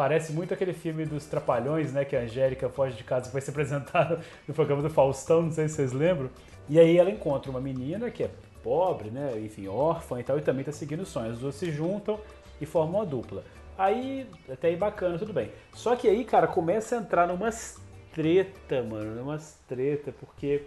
Parece 0.00 0.32
muito 0.32 0.54
aquele 0.54 0.72
filme 0.72 1.04
dos 1.04 1.26
Trapalhões, 1.26 1.92
né? 1.92 2.06
Que 2.06 2.16
a 2.16 2.20
Angélica 2.20 2.70
foge 2.70 2.96
de 2.96 3.04
casa, 3.04 3.26
que 3.26 3.32
foi 3.32 3.42
se 3.42 3.50
apresentado 3.50 4.18
no 4.48 4.54
programa 4.54 4.80
do 4.80 4.88
Faustão, 4.88 5.42
não 5.42 5.52
sei 5.52 5.68
se 5.68 5.74
vocês 5.74 5.92
lembram. 5.92 6.30
E 6.70 6.80
aí 6.80 6.96
ela 6.96 7.10
encontra 7.10 7.50
uma 7.50 7.60
menina 7.60 8.10
que 8.10 8.22
é 8.22 8.30
pobre, 8.62 9.10
né? 9.10 9.38
Enfim, 9.44 9.68
órfã 9.68 10.18
e 10.18 10.22
tal, 10.24 10.38
e 10.38 10.40
também 10.40 10.64
tá 10.64 10.72
seguindo 10.72 11.00
o 11.02 11.04
sonho. 11.04 11.30
As 11.32 11.38
duas 11.38 11.54
se 11.54 11.70
juntam 11.70 12.18
e 12.58 12.64
formam 12.64 13.00
uma 13.00 13.04
dupla. 13.04 13.44
Aí, 13.76 14.26
até 14.50 14.68
aí 14.68 14.76
bacana, 14.76 15.18
tudo 15.18 15.34
bem. 15.34 15.50
Só 15.74 15.94
que 15.94 16.08
aí, 16.08 16.24
cara, 16.24 16.46
começa 16.46 16.96
a 16.96 17.00
entrar 17.00 17.26
numas 17.28 17.76
treta, 18.14 18.82
mano, 18.82 19.14
numas 19.16 19.58
treta, 19.68 20.14
porque 20.18 20.62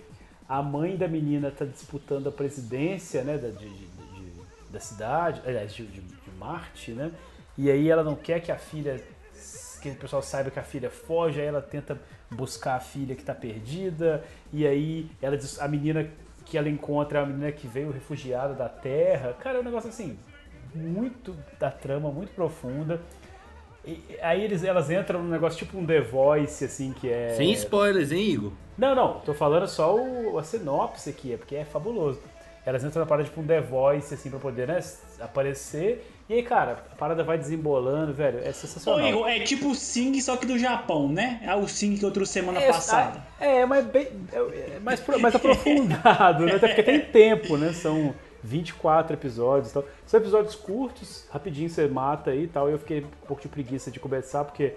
a 0.47 0.61
mãe 0.61 0.95
da 0.95 1.07
menina 1.07 1.49
tá 1.49 1.65
disputando 1.65 2.27
a 2.29 2.31
presidência, 2.31 3.23
né, 3.23 3.39
da, 3.39 3.47
de- 3.49 3.67
de- 3.67 3.87
da 4.69 4.79
cidade, 4.79 5.41
aliás, 5.43 5.73
de- 5.73 5.87
de 5.87 6.03
Marte, 6.37 6.91
né? 6.91 7.11
E 7.57 7.69
aí 7.69 7.89
ela 7.89 8.03
não 8.03 8.15
quer 8.15 8.39
que 8.39 8.51
a 8.51 8.57
filha, 8.57 8.99
que 9.91 9.97
o 9.97 10.01
pessoal 10.01 10.21
saiba 10.21 10.49
que 10.51 10.59
a 10.59 10.63
filha 10.63 10.89
foge, 10.89 11.39
aí 11.41 11.47
ela 11.47 11.61
tenta 11.61 11.99
buscar 12.31 12.75
a 12.75 12.79
filha 12.79 13.15
que 13.15 13.23
tá 13.23 13.33
perdida, 13.35 14.23
e 14.51 14.65
aí 14.65 15.09
ela 15.21 15.37
diz- 15.37 15.59
a 15.59 15.67
menina 15.67 16.07
que 16.45 16.57
ela 16.57 16.69
encontra 16.69 17.19
é 17.19 17.23
a 17.23 17.25
menina 17.25 17.51
que 17.51 17.67
veio 17.67 17.91
refugiada 17.91 18.53
da 18.53 18.67
Terra. 18.69 19.33
Cara, 19.39 19.57
é 19.57 19.61
um 19.61 19.63
negócio 19.63 19.89
assim, 19.89 20.17
muito 20.73 21.35
da 21.59 21.71
trama, 21.71 22.11
muito 22.11 22.33
profunda. 22.33 22.99
E 23.85 24.01
aí 24.21 24.41
eles, 24.43 24.63
elas 24.63 24.89
entram 24.89 25.21
num 25.21 25.29
negócio 25.29 25.59
tipo 25.59 25.77
um 25.77 25.85
The 25.85 25.99
Voice, 26.01 26.63
assim, 26.63 26.93
que 26.93 27.09
é. 27.09 27.33
Sem 27.35 27.51
spoilers, 27.51 28.11
hein, 28.11 28.29
Igor? 28.29 28.51
Não, 28.77 28.95
não, 28.95 29.19
tô 29.19 29.33
falando 29.33 29.67
só 29.67 29.95
o, 29.95 30.37
a 30.37 30.43
sinopse 30.43 31.09
aqui, 31.09 31.33
é 31.33 31.37
porque 31.37 31.55
é 31.55 31.65
fabuloso. 31.65 32.19
Elas 32.65 32.83
entram 32.83 33.01
na 33.01 33.05
parada 33.05 33.27
tipo 33.27 33.41
um 33.41 33.45
The 33.45 33.59
Voice, 33.59 34.13
assim, 34.13 34.29
pra 34.29 34.39
poder, 34.39 34.67
né, 34.69 34.79
aparecer. 35.19 36.12
E 36.29 36.35
aí, 36.35 36.43
cara, 36.43 36.83
a 36.91 36.95
parada 36.95 37.23
vai 37.23 37.37
desembolando, 37.37 38.13
velho, 38.13 38.39
é 38.39 38.49
Ô, 38.49 38.53
sensacional. 38.53 39.07
Igor, 39.07 39.27
é 39.27 39.39
tipo 39.41 39.69
o 39.69 39.75
Sing, 39.75 40.19
só 40.21 40.37
que 40.37 40.45
do 40.45 40.57
Japão, 40.57 41.09
né? 41.09 41.41
É 41.43 41.53
o 41.53 41.67
Sing 41.67 41.97
que 41.97 42.05
eu 42.05 42.11
trouxe 42.11 42.33
semana 42.33 42.61
É, 42.61 42.67
passada. 42.67 43.21
É, 43.39 43.65
mas 43.65 43.85
bem, 43.85 44.07
é, 44.31 44.75
é 44.75 44.79
mais, 44.79 45.05
mais 45.19 45.35
aprofundado, 45.35 46.45
né? 46.47 46.55
Até 46.55 46.67
porque 46.67 46.83
tem 46.83 47.01
tempo, 47.01 47.57
né? 47.57 47.73
São 47.73 48.15
24 48.41 49.13
episódios 49.15 49.71
e 49.71 49.73
tal. 49.73 49.85
São 50.05 50.19
episódios 50.19 50.55
curtos, 50.55 51.27
rapidinho 51.29 51.69
você 51.69 51.87
mata 51.87 52.31
aí 52.31 52.43
e 52.43 52.47
tal. 52.47 52.69
E 52.69 52.71
eu 52.73 52.79
fiquei 52.79 53.01
um 53.01 53.27
pouco 53.27 53.41
de 53.41 53.49
preguiça 53.49 53.91
de 53.91 53.99
começar, 53.99 54.45
porque 54.45 54.75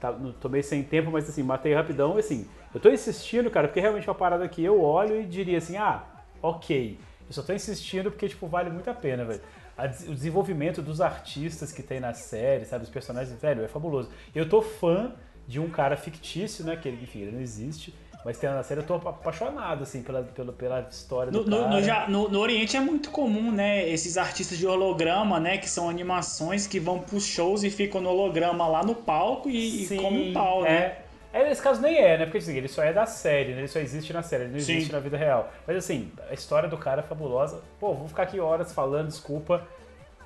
tá, 0.00 0.12
meio 0.50 0.64
sem 0.64 0.82
tempo, 0.82 1.10
mas 1.12 1.28
assim, 1.28 1.44
matei 1.44 1.74
rapidão. 1.74 2.16
E 2.16 2.20
assim, 2.20 2.46
eu 2.74 2.80
tô 2.80 2.90
insistindo, 2.90 3.50
cara, 3.50 3.68
porque 3.68 3.80
realmente 3.80 4.08
é 4.08 4.10
uma 4.10 4.18
parada 4.18 4.48
que 4.48 4.64
eu 4.64 4.80
olho 4.82 5.20
e 5.20 5.24
diria 5.24 5.58
assim, 5.58 5.76
ah, 5.76 6.02
ok. 6.42 6.98
Eu 7.28 7.32
só 7.32 7.42
tô 7.42 7.52
insistindo 7.52 8.10
porque, 8.10 8.28
tipo, 8.28 8.46
vale 8.46 8.70
muito 8.70 8.88
a 8.88 8.94
pena, 8.94 9.24
velho. 9.24 9.40
A 9.78 9.84
o 9.86 10.14
desenvolvimento 10.14 10.82
dos 10.82 11.00
artistas 11.00 11.70
que 11.72 11.82
tem 11.82 12.00
na 12.00 12.12
série, 12.12 12.64
sabe? 12.64 12.82
Os 12.84 12.90
personagens, 12.90 13.40
velho, 13.40 13.64
é 13.64 13.68
fabuloso. 13.68 14.10
Eu 14.34 14.48
tô 14.48 14.60
fã 14.60 15.12
de 15.46 15.58
um 15.60 15.70
cara 15.70 15.96
fictício, 15.96 16.64
né? 16.64 16.76
Que 16.76 16.88
ele, 16.88 16.98
enfim, 17.02 17.20
ele 17.20 17.30
não 17.30 17.40
existe. 17.40 17.94
Mas 18.24 18.36
tem 18.36 18.50
na 18.50 18.64
série 18.64 18.80
eu 18.80 18.84
tô 18.84 18.94
apaixonado, 18.94 19.84
assim, 19.84 20.02
pela, 20.02 20.22
pela, 20.24 20.52
pela 20.52 20.80
história 20.90 21.30
No, 21.30 21.44
do 21.44 21.50
no, 21.50 21.56
cara. 21.58 21.70
no, 21.70 21.82
ja- 21.82 22.08
no- 22.08 22.28
no 22.28 22.40
Oriente 22.40 22.76
é 22.76 22.80
muito 22.80 23.10
comum, 23.10 23.52
né? 23.52 23.88
Esses 23.88 24.18
artistas 24.18 24.58
de 24.58 24.66
holograma, 24.66 25.38
né? 25.38 25.56
Que 25.56 25.70
são 25.70 25.88
animações 25.88 26.66
que 26.66 26.80
vão 26.80 26.98
pros 26.98 27.24
shows 27.24 27.62
e 27.62 27.70
ficam 27.70 28.00
no 28.00 28.10
holograma 28.10 28.66
lá 28.66 28.82
no 28.84 28.94
palco 28.96 29.48
e, 29.48 29.84
e 29.84 29.86
Sim, 29.86 29.96
comem 30.02 30.30
um 30.30 30.32
pau, 30.34 30.62
né? 30.64 30.70
é. 30.72 31.02
É, 31.38 31.48
nesse 31.48 31.62
caso 31.62 31.80
nem 31.80 31.96
é, 31.96 32.18
né? 32.18 32.24
Porque 32.24 32.38
assim, 32.38 32.56
ele 32.56 32.66
só 32.66 32.82
é 32.82 32.92
da 32.92 33.06
série, 33.06 33.52
né? 33.52 33.58
Ele 33.60 33.68
só 33.68 33.78
existe 33.78 34.12
na 34.12 34.22
série, 34.22 34.44
ele 34.44 34.54
não 34.54 34.60
Sim. 34.60 34.72
existe 34.72 34.92
na 34.92 34.98
vida 34.98 35.16
real. 35.16 35.52
Mas 35.66 35.76
assim, 35.76 36.10
a 36.28 36.34
história 36.34 36.68
do 36.68 36.76
cara 36.76 37.00
é 37.00 37.04
fabulosa. 37.04 37.62
Pô, 37.78 37.94
vou 37.94 38.08
ficar 38.08 38.24
aqui 38.24 38.40
horas 38.40 38.72
falando, 38.72 39.06
desculpa. 39.06 39.64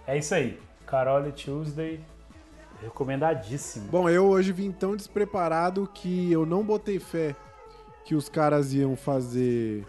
É 0.07 0.17
isso 0.17 0.35
aí. 0.35 0.59
Carole 0.87 1.31
Tuesday, 1.33 2.01
recomendadíssimo. 2.81 3.89
Bom, 3.91 4.09
eu 4.09 4.27
hoje 4.27 4.53
vim 4.53 4.73
tão 4.73 4.97
despreparado 4.97 5.87
que 5.93 6.33
eu 6.33 6.47
não 6.47 6.63
botei 6.65 6.99
fé 6.99 7.37
que 8.05 8.15
os 8.15 8.29
caras 8.29 8.73
iam 8.73 8.97
fazer 8.97 9.87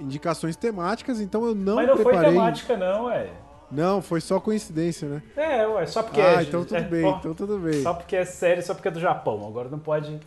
indicações 0.00 0.56
temáticas, 0.56 1.20
então 1.20 1.46
eu 1.46 1.54
não 1.54 1.76
Mas 1.76 1.86
não 1.86 1.94
foi 1.96 2.06
preparei. 2.06 2.32
temática, 2.32 2.76
não, 2.76 3.04
ué. 3.04 3.30
Não, 3.70 4.00
foi 4.02 4.20
só 4.20 4.38
coincidência, 4.38 5.08
né? 5.08 5.22
É, 5.36 5.66
ué, 5.66 5.86
só 5.86 6.02
porque 6.02 6.20
ah, 6.20 6.40
é. 6.40 6.42
então 6.42 6.64
tudo 6.64 6.76
é, 6.76 6.82
bem, 6.82 7.04
ó, 7.04 7.18
então 7.18 7.34
tudo 7.34 7.58
bem. 7.58 7.82
Só 7.82 7.94
porque 7.94 8.16
é 8.16 8.24
série, 8.24 8.62
só 8.62 8.74
porque 8.74 8.88
é 8.88 8.90
do 8.90 9.00
Japão. 9.00 9.46
Agora 9.46 9.68
não 9.68 9.78
pode. 9.78 10.20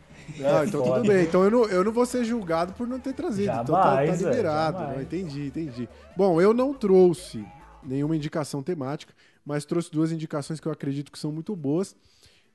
Ah, 0.43 0.65
então 0.65 0.84
foda. 0.84 1.02
tudo 1.02 1.08
bem. 1.08 1.23
Então 1.23 1.43
eu 1.43 1.52
não, 1.52 1.65
eu 1.65 1.84
não 1.84 1.91
vou 1.91 2.06
ser 2.06 2.26
julgado 2.26 2.73
por 2.73 2.88
não 2.88 3.00
ter 3.00 3.13
trazido. 3.13 3.52
então 3.52 3.76
tá, 3.76 3.84
tá 3.84 4.06
Jamais, 4.06 4.21
liberado. 4.21 4.78
jamais. 4.80 4.95
Não, 4.95 5.04
entendi, 5.04 5.47
entendi. 5.47 5.89
Bom, 6.15 6.41
eu 6.41 6.54
não 6.54 6.73
trouxe 6.73 7.45
nenhuma 7.84 8.15
indicação 8.15 8.62
temática, 8.62 9.13
mas 9.45 9.65
trouxe 9.65 9.91
duas 9.91 10.12
indicações 10.12 10.60
que 10.60 10.67
eu 10.67 10.71
acredito 10.71 11.12
que 11.12 11.19
são 11.19 11.32
muito 11.32 11.56
boas. 11.56 11.95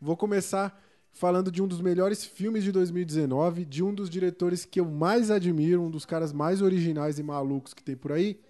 Vou 0.01 0.16
começar 0.16 0.79
falando 1.12 1.51
de 1.51 1.62
um 1.62 1.68
dos 1.68 1.81
melhores 1.81 2.25
filmes 2.25 2.64
de 2.64 2.73
2019, 2.73 3.64
de 3.64 3.83
um 3.83 3.95
dos 3.95 4.09
diretores 4.11 4.64
que 4.64 4.81
eu 4.81 4.85
mais 4.85 5.31
admiro, 5.31 5.83
um 5.83 5.90
dos 5.90 6.05
caras 6.05 6.33
mais 6.33 6.62
originais 6.62 7.18
e 7.18 7.23
malucos 7.23 7.73
que 7.75 7.83
tem 7.83 7.97
por 7.97 8.12
aí. 8.12 8.40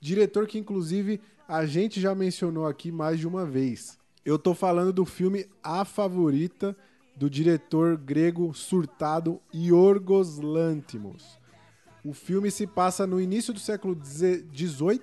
Diretor 0.00 0.46
que, 0.46 0.58
inclusive, 0.58 1.20
a 1.50 1.66
gente 1.66 2.00
já 2.00 2.14
mencionou 2.14 2.64
aqui 2.64 2.92
mais 2.92 3.18
de 3.18 3.26
uma 3.26 3.44
vez. 3.44 3.98
Eu 4.24 4.38
tô 4.38 4.54
falando 4.54 4.92
do 4.92 5.04
filme 5.04 5.46
A 5.60 5.84
Favorita, 5.84 6.76
do 7.16 7.28
diretor 7.28 7.96
grego 7.96 8.54
surtado 8.54 9.40
Yorgos 9.52 10.38
Lanthimos. 10.38 11.40
O 12.04 12.14
filme 12.14 12.52
se 12.52 12.68
passa 12.68 13.04
no 13.04 13.20
início 13.20 13.52
do 13.52 13.58
século 13.58 13.98
XVIII 14.00 15.00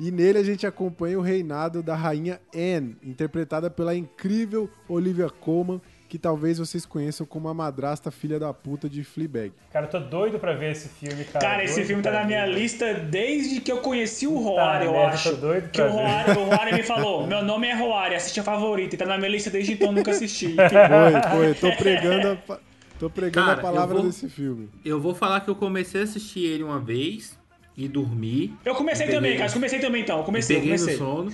e 0.00 0.10
nele 0.10 0.38
a 0.38 0.42
gente 0.42 0.66
acompanha 0.66 1.20
o 1.20 1.22
reinado 1.22 1.84
da 1.84 1.94
rainha 1.94 2.40
Anne, 2.52 2.96
interpretada 3.00 3.70
pela 3.70 3.94
incrível 3.94 4.68
Olivia 4.88 5.30
Colman, 5.30 5.80
que 6.08 6.18
talvez 6.18 6.58
vocês 6.58 6.86
conheçam 6.86 7.26
como 7.26 7.48
a 7.48 7.54
madrasta 7.54 8.10
filha 8.10 8.38
da 8.38 8.52
puta 8.54 8.88
de 8.88 9.02
Fleabag. 9.02 9.52
Cara, 9.72 9.86
eu 9.86 9.90
tô 9.90 9.98
doido 9.98 10.38
pra 10.38 10.52
ver 10.54 10.72
esse 10.72 10.88
filme, 10.88 11.24
cara. 11.24 11.44
Cara, 11.44 11.64
esse 11.64 11.74
Doido 11.74 11.86
filme 11.88 12.02
tá 12.02 12.12
na 12.12 12.24
minha 12.24 12.46
ver. 12.46 12.52
lista 12.54 12.94
desde 12.94 13.60
que 13.60 13.70
eu 13.72 13.78
conheci 13.78 14.26
o 14.26 14.32
Puta 14.32 14.44
Roari, 14.44 14.84
eu 14.86 14.92
merda, 14.92 15.14
acho. 15.14 15.30
tô 15.30 15.36
doido 15.36 15.70
que 15.70 15.82
pra 15.82 15.90
o 15.90 16.44
Roari 16.44 16.74
me 16.74 16.82
falou: 16.84 17.26
meu 17.26 17.42
nome 17.42 17.66
é 17.66 17.74
Roari, 17.74 18.14
assiste 18.14 18.38
a 18.38 18.42
favorita. 18.44 18.94
E 18.94 18.98
tá 18.98 19.04
na 19.04 19.18
minha 19.18 19.30
lista 19.30 19.50
desde 19.50 19.72
então, 19.72 19.90
nunca 19.92 20.10
assisti. 20.12 20.54
Foi, 20.56 21.30
foi. 21.36 21.54
Tô 21.54 21.76
pregando 21.76 22.38
a, 22.48 22.58
tô 22.98 23.10
pregando 23.10 23.46
Cara, 23.48 23.58
a 23.58 23.62
palavra 23.62 23.96
vou- 23.96 24.06
desse 24.06 24.28
filme. 24.28 24.68
Eu 24.84 25.00
vou 25.00 25.14
falar 25.14 25.40
que 25.40 25.48
eu 25.50 25.54
comecei 25.56 26.00
a 26.00 26.04
assistir 26.04 26.44
ele 26.46 26.62
uma 26.62 26.78
vez 26.78 27.36
e 27.76 27.88
dormi. 27.88 28.54
Eu 28.64 28.74
comecei 28.74 29.06
também, 29.06 29.20
peguei- 29.32 29.38
cara. 29.38 29.52
Comecei 29.52 29.78
também 29.80 30.02
então. 30.02 30.22
Comecei, 30.22 30.56
peguei 30.56 30.76
comecei. 30.78 30.94
no 30.94 30.98
sono. 30.98 31.32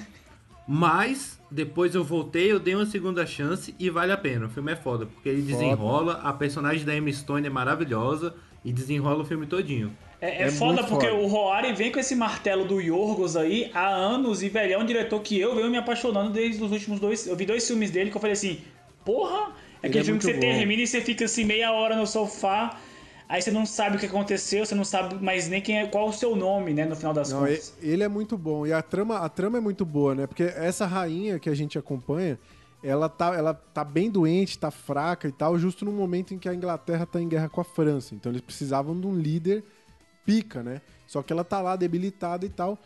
Mas 0.67 1.39
depois 1.53 1.95
eu 1.95 2.03
voltei, 2.03 2.51
eu 2.51 2.59
dei 2.59 2.75
uma 2.75 2.87
segunda 2.87 3.27
chance 3.27 3.75
e 3.79 3.91
vale 3.91 4.11
a 4.13 4.17
pena. 4.17 4.47
O 4.47 4.49
filme 4.49 4.73
é 4.73 4.77
foda, 4.77 5.07
porque 5.07 5.29
ele 5.29 5.43
desenrola, 5.43 6.21
a 6.23 6.33
personagem 6.33 6.85
da 6.85 6.97
Emma 6.97 7.13
Stone 7.13 7.47
é 7.47 7.51
maravilhosa 7.51 8.35
e 8.65 8.73
desenrola 8.73 9.23
o 9.23 9.25
filme 9.25 9.47
todinho. 9.47 9.95
É, 10.21 10.45
é 10.45 10.47
É 10.47 10.51
foda 10.51 10.83
porque 10.85 11.09
foda. 11.09 11.21
o 11.21 11.27
Roari 11.27 11.73
vem 11.75 11.93
com 11.93 11.99
esse 11.99 12.15
martelo 12.15 12.65
do 12.65 12.81
Yorgos 12.81 13.37
aí 13.37 13.71
há 13.75 13.89
anos 13.89 14.43
e, 14.43 14.49
velho, 14.49 14.73
é 14.73 14.79
um 14.79 14.87
diretor 14.87 15.21
que 15.21 15.39
eu 15.39 15.55
venho 15.55 15.71
me 15.71 15.77
apaixonando 15.77 16.31
desde 16.31 16.63
os 16.63 16.71
últimos 16.73 16.99
dois. 17.01 17.27
Eu 17.27 17.37
vi 17.37 17.45
dois 17.45 17.67
filmes 17.67 17.91
dele 17.91 18.11
que 18.11 18.17
eu 18.17 18.21
falei 18.21 18.35
assim, 18.35 18.61
porra, 19.05 19.53
é 19.83 19.89
aquele 19.89 20.01
é 20.01 20.05
filme 20.05 20.19
que 20.19 20.25
você 20.25 20.35
bom. 20.35 20.41
termina 20.41 20.83
e 20.83 20.87
você 20.87 21.01
fica 21.01 21.25
assim 21.25 21.45
meia 21.45 21.73
hora 21.73 21.97
no 21.97 22.07
sofá, 22.07 22.79
aí 23.33 23.41
você 23.41 23.51
não 23.51 23.65
sabe 23.65 23.97
o 23.97 23.99
que 23.99 24.05
aconteceu, 24.05 24.67
você 24.67 24.75
não 24.75 24.85
sabe 24.85 25.15
mais 25.25 25.49
nem 25.49 25.63
quem 25.63 25.79
é, 25.79 25.87
qual 25.87 26.09
o 26.09 26.13
seu 26.13 26.37
nome, 26.37 26.75
né, 26.75 26.85
no 26.85 26.95
final 26.95 27.15
das 27.15 27.33
Não, 27.33 27.41
contas. 27.41 27.73
ele 27.81 28.03
é 28.03 28.09
muito 28.09 28.37
bom. 28.37 28.67
E 28.67 28.75
a 28.75 28.83
trama, 28.83 29.21
a 29.21 29.29
trama 29.31 29.57
é 29.57 29.61
muito 29.61 29.87
boa, 29.87 30.15
né? 30.15 30.27
Porque 30.27 30.43
essa 30.43 30.85
rainha 30.85 31.39
que 31.39 31.49
a 31.49 31.55
gente 31.55 31.79
acompanha, 31.79 32.39
ela 32.85 33.09
tá, 33.09 33.35
ela 33.35 33.55
tá 33.55 33.83
bem 33.85 34.11
doente, 34.11 34.59
tá 34.59 34.71
fraca 34.71 35.27
e 35.27 35.33
tal, 35.33 35.59
justo 35.59 35.83
no 35.83 35.93
momento 35.93 36.35
em 36.35 36.39
que 36.39 36.47
a 36.47 36.55
Inglaterra 36.55 37.07
tá 37.07 37.23
em 37.23 37.27
guerra 37.27 37.49
com 37.49 37.63
a 37.63 37.65
França. 37.65 38.15
Então 38.15 38.31
eles 38.31 38.43
precisavam 38.43 39.01
de 39.01 39.07
um 39.07 39.17
líder 39.17 39.65
pica, 40.27 40.63
né? 40.63 40.83
Só 41.07 41.23
que 41.23 41.33
ela 41.33 41.43
tá 41.43 41.59
lá 41.63 41.75
debilitada 41.75 42.45
e 42.45 42.51
tal. 42.51 42.79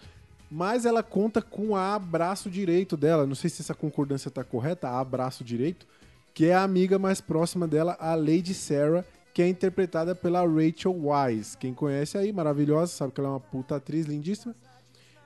Mas 0.48 0.86
ela 0.86 1.02
conta 1.02 1.42
com 1.42 1.74
a 1.74 1.98
braço 1.98 2.48
direito 2.48 2.96
dela. 2.96 3.26
Não 3.26 3.34
sei 3.34 3.50
se 3.50 3.62
essa 3.62 3.74
concordância 3.74 4.30
tá 4.30 4.44
correta, 4.44 4.88
a 4.88 5.02
braço 5.02 5.42
direito, 5.42 5.88
que 6.32 6.46
é 6.46 6.54
a 6.54 6.62
amiga 6.62 7.00
mais 7.00 7.20
próxima 7.20 7.66
dela, 7.66 7.96
a 7.98 8.14
Lady 8.14 8.54
Sarah, 8.54 9.04
que 9.36 9.42
é 9.42 9.48
interpretada 9.50 10.14
pela 10.14 10.40
Rachel 10.40 10.96
Wise. 10.98 11.58
Quem 11.58 11.74
conhece 11.74 12.16
aí, 12.16 12.32
maravilhosa, 12.32 12.90
sabe 12.90 13.12
que 13.12 13.20
ela 13.20 13.28
é 13.28 13.32
uma 13.32 13.40
puta 13.40 13.76
atriz 13.76 14.06
lindíssima. 14.06 14.54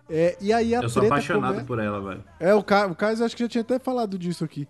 É, 0.08 0.36
e 0.40 0.52
aí 0.52 0.74
a 0.74 0.80
eu 0.80 0.88
sou 0.88 1.04
apaixonado 1.06 1.54
come- 1.54 1.64
por 1.64 1.78
ela, 1.78 2.00
velho. 2.00 2.24
é, 2.40 2.52
o, 2.52 2.60
Ca... 2.60 2.88
o 2.88 2.96
Caio 2.96 3.24
acho 3.24 3.36
que 3.36 3.44
já 3.44 3.48
tinha 3.48 3.62
até 3.62 3.78
falado 3.78 4.18
disso 4.18 4.42
aqui. 4.44 4.66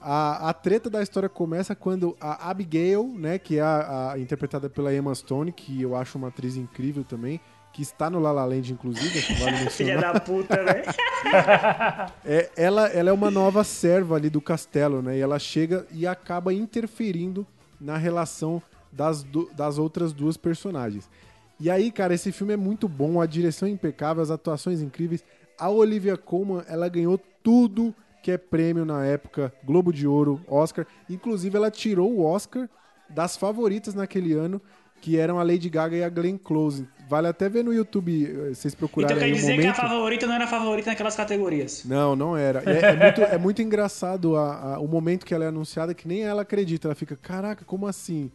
A, 0.00 0.48
a 0.48 0.52
treta 0.52 0.88
da 0.88 1.02
história 1.02 1.28
começa 1.28 1.74
quando 1.74 2.16
a 2.20 2.48
Abigail, 2.48 3.12
né, 3.18 3.36
que 3.36 3.58
é 3.58 3.62
a, 3.62 4.12
a- 4.12 4.18
interpretada 4.20 4.70
pela 4.70 4.94
Emma 4.94 5.12
Stone, 5.12 5.50
que 5.50 5.82
eu 5.82 5.96
acho 5.96 6.16
uma 6.16 6.28
atriz 6.28 6.54
incrível 6.54 7.02
também, 7.02 7.40
que 7.72 7.82
está 7.82 8.08
no 8.08 8.20
La 8.20 8.30
La 8.30 8.44
Land, 8.44 8.72
inclusive, 8.72 9.18
acho 9.18 9.26
que 9.34 9.40
vale 9.42 9.56
Filha 9.70 9.98
da 10.00 10.20
puta, 10.20 10.54
velho. 10.62 10.84
É, 12.24 12.48
ela, 12.56 12.86
ela 12.90 13.10
é 13.10 13.12
uma 13.12 13.28
nova 13.30 13.64
serva 13.64 14.14
ali 14.14 14.30
do 14.30 14.40
castelo, 14.40 15.02
né, 15.02 15.16
e 15.18 15.20
ela 15.20 15.40
chega 15.40 15.84
e 15.90 16.06
acaba 16.06 16.54
interferindo 16.54 17.44
na 17.80 17.96
relação 17.96 18.62
das, 18.94 19.22
du- 19.22 19.50
das 19.54 19.78
outras 19.78 20.12
duas 20.12 20.36
personagens. 20.36 21.08
E 21.60 21.70
aí, 21.70 21.90
cara, 21.90 22.14
esse 22.14 22.32
filme 22.32 22.52
é 22.52 22.56
muito 22.56 22.88
bom, 22.88 23.20
a 23.20 23.26
direção 23.26 23.68
é 23.68 23.70
impecável, 23.70 24.22
as 24.22 24.30
atuações 24.30 24.80
incríveis. 24.82 25.24
A 25.58 25.68
Olivia 25.70 26.16
Colman, 26.16 26.62
ela 26.68 26.88
ganhou 26.88 27.18
tudo 27.42 27.94
que 28.22 28.30
é 28.30 28.38
prêmio 28.38 28.84
na 28.84 29.04
época, 29.04 29.52
Globo 29.64 29.92
de 29.92 30.06
Ouro, 30.06 30.40
Oscar. 30.48 30.86
Inclusive, 31.08 31.56
ela 31.56 31.70
tirou 31.70 32.10
o 32.12 32.24
Oscar 32.24 32.68
das 33.08 33.36
favoritas 33.36 33.94
naquele 33.94 34.32
ano, 34.32 34.60
que 35.00 35.18
eram 35.18 35.38
a 35.38 35.42
Lady 35.42 35.68
Gaga 35.68 35.94
e 35.96 36.02
a 36.02 36.08
Glenn 36.08 36.38
Close. 36.38 36.88
Vale 37.08 37.28
até 37.28 37.48
ver 37.50 37.62
no 37.62 37.72
YouTube, 37.72 38.24
eh, 38.24 38.54
vocês 38.54 38.74
procurarem 38.74 39.14
Então 39.14 39.20
quer 39.20 39.26
aí 39.26 39.32
um 39.32 39.36
dizer 39.36 39.60
que 39.60 39.66
a 39.66 39.74
favorita 39.74 40.26
não 40.26 40.34
era 40.34 40.44
a 40.44 40.48
favorita 40.48 40.88
naquelas 40.90 41.14
categorias. 41.14 41.84
Não, 41.84 42.16
não 42.16 42.34
era. 42.34 42.62
É, 42.64 42.86
é 42.92 42.96
muito, 42.96 43.20
é 43.20 43.38
muito 43.38 43.60
engraçado 43.62 44.34
a- 44.36 44.74
a- 44.76 44.80
o 44.80 44.88
momento 44.88 45.26
que 45.26 45.34
ela 45.34 45.44
é 45.44 45.48
anunciada, 45.48 45.92
que 45.92 46.08
nem 46.08 46.22
ela 46.22 46.40
acredita. 46.42 46.88
Ela 46.88 46.94
fica, 46.94 47.14
caraca, 47.14 47.62
como 47.66 47.86
assim? 47.86 48.32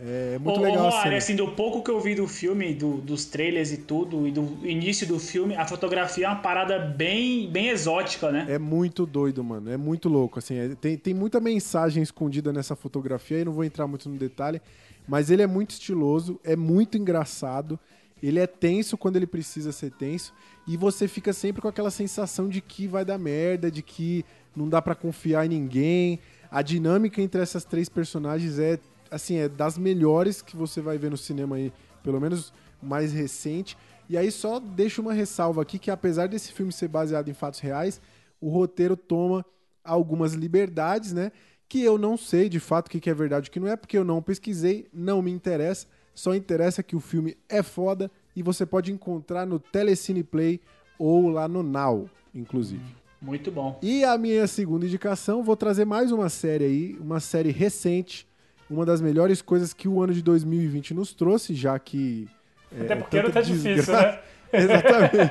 É, 0.00 0.34
é 0.36 0.38
muito 0.38 0.60
Ô, 0.60 0.62
legal 0.62 0.86
ô, 0.88 0.92
cena. 0.92 1.16
assim, 1.16 1.34
do 1.34 1.48
pouco 1.48 1.82
que 1.82 1.90
eu 1.90 2.00
vi 2.00 2.14
do 2.14 2.28
filme, 2.28 2.72
do- 2.72 2.98
dos 2.98 3.24
trailers 3.24 3.72
e 3.72 3.78
tudo, 3.78 4.28
e 4.28 4.30
do 4.30 4.58
início 4.64 5.06
do 5.06 5.18
filme, 5.18 5.56
a 5.56 5.66
fotografia 5.66 6.26
é 6.26 6.28
uma 6.28 6.36
parada 6.36 6.78
bem, 6.78 7.50
bem 7.50 7.68
exótica, 7.68 8.30
né? 8.30 8.46
É 8.48 8.58
muito 8.58 9.04
doido, 9.04 9.42
mano. 9.42 9.70
É 9.70 9.76
muito 9.76 10.08
louco. 10.08 10.38
Assim, 10.38 10.54
é- 10.56 10.68
tem, 10.76 10.96
tem 10.96 11.12
muita 11.12 11.40
mensagem 11.40 12.00
escondida 12.02 12.52
nessa 12.52 12.76
fotografia 12.76 13.40
e 13.40 13.44
não 13.44 13.52
vou 13.52 13.64
entrar 13.64 13.86
muito 13.88 14.08
no 14.08 14.16
detalhe. 14.16 14.62
Mas 15.06 15.30
ele 15.30 15.42
é 15.42 15.46
muito 15.46 15.70
estiloso, 15.70 16.38
é 16.44 16.54
muito 16.54 16.96
engraçado. 16.96 17.78
Ele 18.22 18.38
é 18.38 18.46
tenso 18.46 18.96
quando 18.96 19.16
ele 19.16 19.26
precisa 19.26 19.72
ser 19.72 19.90
tenso. 19.92 20.32
E 20.66 20.76
você 20.76 21.08
fica 21.08 21.32
sempre 21.32 21.60
com 21.62 21.66
aquela 21.68 21.90
sensação 21.90 22.48
de 22.48 22.60
que 22.60 22.86
vai 22.86 23.04
dar 23.04 23.18
merda, 23.18 23.70
de 23.70 23.82
que 23.82 24.24
não 24.54 24.68
dá 24.68 24.80
pra 24.82 24.94
confiar 24.94 25.46
em 25.46 25.48
ninguém. 25.48 26.20
A 26.50 26.62
dinâmica 26.62 27.20
entre 27.22 27.40
essas 27.40 27.64
três 27.64 27.88
personagens 27.88 28.58
é, 28.58 28.78
assim, 29.10 29.36
é 29.36 29.48
das 29.48 29.78
melhores 29.78 30.42
que 30.42 30.56
você 30.56 30.80
vai 30.80 30.98
ver 30.98 31.10
no 31.10 31.16
cinema 31.16 31.56
aí, 31.56 31.72
pelo 32.02 32.20
menos 32.20 32.52
mais 32.82 33.12
recente. 33.12 33.76
E 34.08 34.16
aí 34.16 34.30
só 34.30 34.58
deixo 34.58 35.02
uma 35.02 35.12
ressalva 35.12 35.62
aqui 35.62 35.78
que 35.78 35.90
apesar 35.90 36.28
desse 36.28 36.52
filme 36.52 36.72
ser 36.72 36.88
baseado 36.88 37.28
em 37.28 37.34
fatos 37.34 37.60
reais, 37.60 38.00
o 38.40 38.48
roteiro 38.48 38.96
toma 38.96 39.44
algumas 39.84 40.32
liberdades, 40.32 41.12
né? 41.12 41.32
Que 41.68 41.82
eu 41.82 41.98
não 41.98 42.16
sei 42.16 42.48
de 42.48 42.58
fato 42.58 42.86
o 42.86 42.90
que 42.90 43.00
que 43.00 43.10
é 43.10 43.14
verdade 43.14 43.46
e 43.46 43.48
o 43.48 43.52
que 43.52 43.60
não 43.60 43.68
é, 43.68 43.76
porque 43.76 43.98
eu 43.98 44.04
não 44.04 44.22
pesquisei, 44.22 44.88
não 44.92 45.20
me 45.20 45.30
interessa. 45.30 45.86
Só 46.14 46.34
interessa 46.34 46.82
que 46.82 46.96
o 46.96 47.00
filme 47.00 47.36
é 47.48 47.62
foda 47.62 48.10
e 48.34 48.42
você 48.42 48.64
pode 48.64 48.92
encontrar 48.92 49.46
no 49.46 49.58
Telecine 49.58 50.24
Play 50.24 50.60
ou 50.98 51.28
lá 51.28 51.46
no 51.46 51.62
Now, 51.62 52.08
inclusive. 52.34 52.82
Muito 53.20 53.50
bom. 53.50 53.78
E 53.82 54.04
a 54.04 54.16
minha 54.16 54.46
segunda 54.46 54.86
indicação, 54.86 55.42
vou 55.42 55.56
trazer 55.56 55.84
mais 55.84 56.12
uma 56.12 56.28
série 56.28 56.64
aí, 56.64 56.98
uma 57.00 57.20
série 57.20 57.50
recente, 57.50 58.26
uma 58.70 58.84
das 58.84 59.00
melhores 59.00 59.40
coisas 59.42 59.72
que 59.72 59.88
o 59.88 60.02
ano 60.02 60.12
de 60.12 60.22
2020 60.22 60.94
nos 60.94 61.14
trouxe, 61.14 61.54
já 61.54 61.78
que. 61.78 62.28
é, 62.76 62.82
Até 62.82 62.96
porque 62.96 63.16
é 63.18 63.22
não 63.22 63.28
tanta 63.30 63.40
tá 63.40 63.46
difícil, 63.46 63.74
desgra- 63.74 64.12
né? 64.12 64.18
Exatamente. 64.50 65.30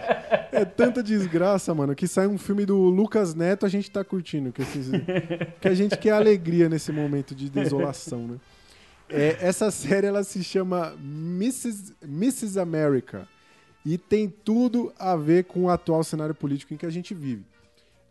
É 0.52 0.64
tanta 0.66 1.02
desgraça, 1.02 1.74
mano, 1.74 1.96
que 1.96 2.08
sai 2.08 2.28
um 2.28 2.38
filme 2.38 2.66
do 2.66 2.78
Lucas 2.78 3.34
Neto, 3.34 3.66
a 3.66 3.70
gente 3.70 3.90
tá 3.90 4.04
curtindo. 4.04 4.52
Que, 4.52 4.62
esses- 4.62 4.92
que 5.60 5.68
a 5.68 5.74
gente 5.74 5.98
quer 5.98 6.12
alegria 6.12 6.70
nesse 6.70 6.92
momento 6.92 7.34
de 7.34 7.50
desolação, 7.50 8.28
né? 8.28 8.36
É, 9.10 9.38
essa 9.40 9.70
série 9.72 10.06
ela 10.06 10.24
se 10.24 10.44
chama 10.44 10.94
Mrs. 11.02 11.96
Mrs. 12.04 12.60
America 12.60 13.28
e 13.86 13.98
tem 13.98 14.28
tudo 14.30 14.94
a 15.00 15.16
ver 15.16 15.46
com 15.46 15.64
o 15.64 15.70
atual 15.70 16.04
cenário 16.04 16.36
político 16.36 16.74
em 16.74 16.78
que 16.78 16.86
a 16.86 16.90
gente 16.92 17.14
vive. 17.16 17.44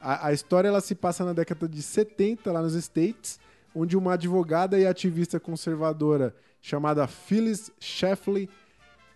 A, 0.01 0.29
a 0.29 0.33
história 0.33 0.67
ela 0.69 0.81
se 0.81 0.95
passa 0.95 1.25
na 1.25 1.33
década 1.33 1.69
de 1.69 1.83
70 1.83 2.51
lá 2.51 2.62
nos 2.62 2.75
States, 2.75 3.39
onde 3.77 3.95
uma 3.95 4.15
advogada 4.15 4.79
e 4.79 4.87
ativista 4.87 5.39
conservadora 5.39 6.35
chamada 6.62 7.07
Phyllis 7.07 7.71
Schlafly, 7.79 8.49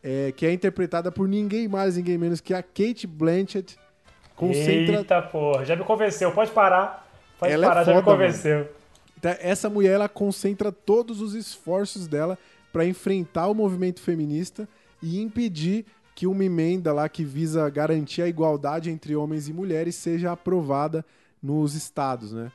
é, 0.03 0.33
que 0.33 0.44
é 0.44 0.53
interpretada 0.53 1.11
por 1.11 1.27
ninguém 1.27 1.66
mais, 1.66 1.96
ninguém 1.96 2.18
menos 2.18 2.42
que 2.42 2.53
a 2.53 2.62
Kate 2.62 3.07
Blanchett, 3.07 3.79
concentra 4.37 4.99
Eita 4.99 5.23
porra, 5.23 5.64
já 5.64 5.75
me 5.75 5.83
convenceu. 5.83 6.31
Pode 6.33 6.51
parar. 6.51 7.09
Pode 7.38 7.53
Ela 7.53 7.64
é 7.64 7.68
parar, 7.68 7.85
já 7.85 7.94
me 7.94 8.03
foda, 8.03 8.12
convenceu. 8.12 8.68
Então, 9.18 9.35
Essa 9.40 9.70
mulher 9.70 9.92
ela 9.92 10.09
concentra 10.09 10.70
todos 10.70 11.23
os 11.23 11.35
esforços 11.35 12.07
dela 12.07 12.38
para 12.70 12.85
enfrentar 12.85 13.49
o 13.49 13.55
movimento 13.55 14.01
feminista 14.01 14.68
e 15.03 15.20
impedir 15.23 15.87
que 16.14 16.27
uma 16.27 16.44
emenda 16.44 16.92
lá 16.92 17.09
que 17.09 17.25
visa 17.25 17.68
garantir 17.70 18.20
a 18.20 18.29
igualdade 18.29 18.90
entre 18.90 19.16
homens 19.16 19.49
e 19.49 19.55
mulheres 19.55 19.94
seja 19.94 20.33
aprovada 20.33 21.05
nos 21.42 21.75
estados, 21.75 22.33
né? 22.33 22.53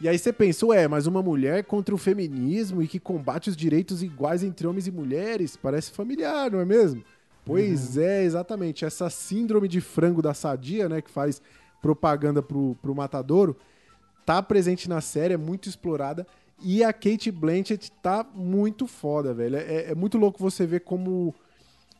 E 0.00 0.08
aí 0.08 0.18
você 0.18 0.32
pensa, 0.32 0.64
ué, 0.66 0.88
mas 0.88 1.06
uma 1.06 1.22
mulher 1.22 1.64
contra 1.64 1.94
o 1.94 1.98
feminismo 1.98 2.82
e 2.82 2.88
que 2.88 2.98
combate 2.98 3.50
os 3.50 3.56
direitos 3.56 4.02
iguais 4.02 4.42
entre 4.42 4.66
homens 4.66 4.86
e 4.86 4.90
mulheres, 4.90 5.56
parece 5.56 5.90
familiar, 5.90 6.50
não 6.50 6.58
é 6.58 6.64
mesmo? 6.64 7.04
Pois 7.44 7.98
é, 7.98 8.24
exatamente. 8.24 8.84
Essa 8.84 9.10
síndrome 9.10 9.68
de 9.68 9.80
frango 9.80 10.22
da 10.22 10.32
sadia, 10.32 10.88
né, 10.88 11.02
que 11.02 11.10
faz 11.10 11.42
propaganda 11.82 12.42
pro, 12.42 12.76
pro 12.80 12.94
matadouro, 12.94 13.56
tá 14.24 14.42
presente 14.42 14.88
na 14.88 15.00
série, 15.00 15.34
é 15.34 15.36
muito 15.36 15.68
explorada. 15.68 16.26
E 16.62 16.84
a 16.84 16.92
Kate 16.92 17.30
Blanchett 17.30 17.90
tá 18.02 18.24
muito 18.34 18.86
foda, 18.86 19.34
velho. 19.34 19.56
É, 19.56 19.90
é 19.90 19.94
muito 19.94 20.16
louco 20.16 20.38
você 20.38 20.66
ver 20.66 20.80
como, 20.80 21.34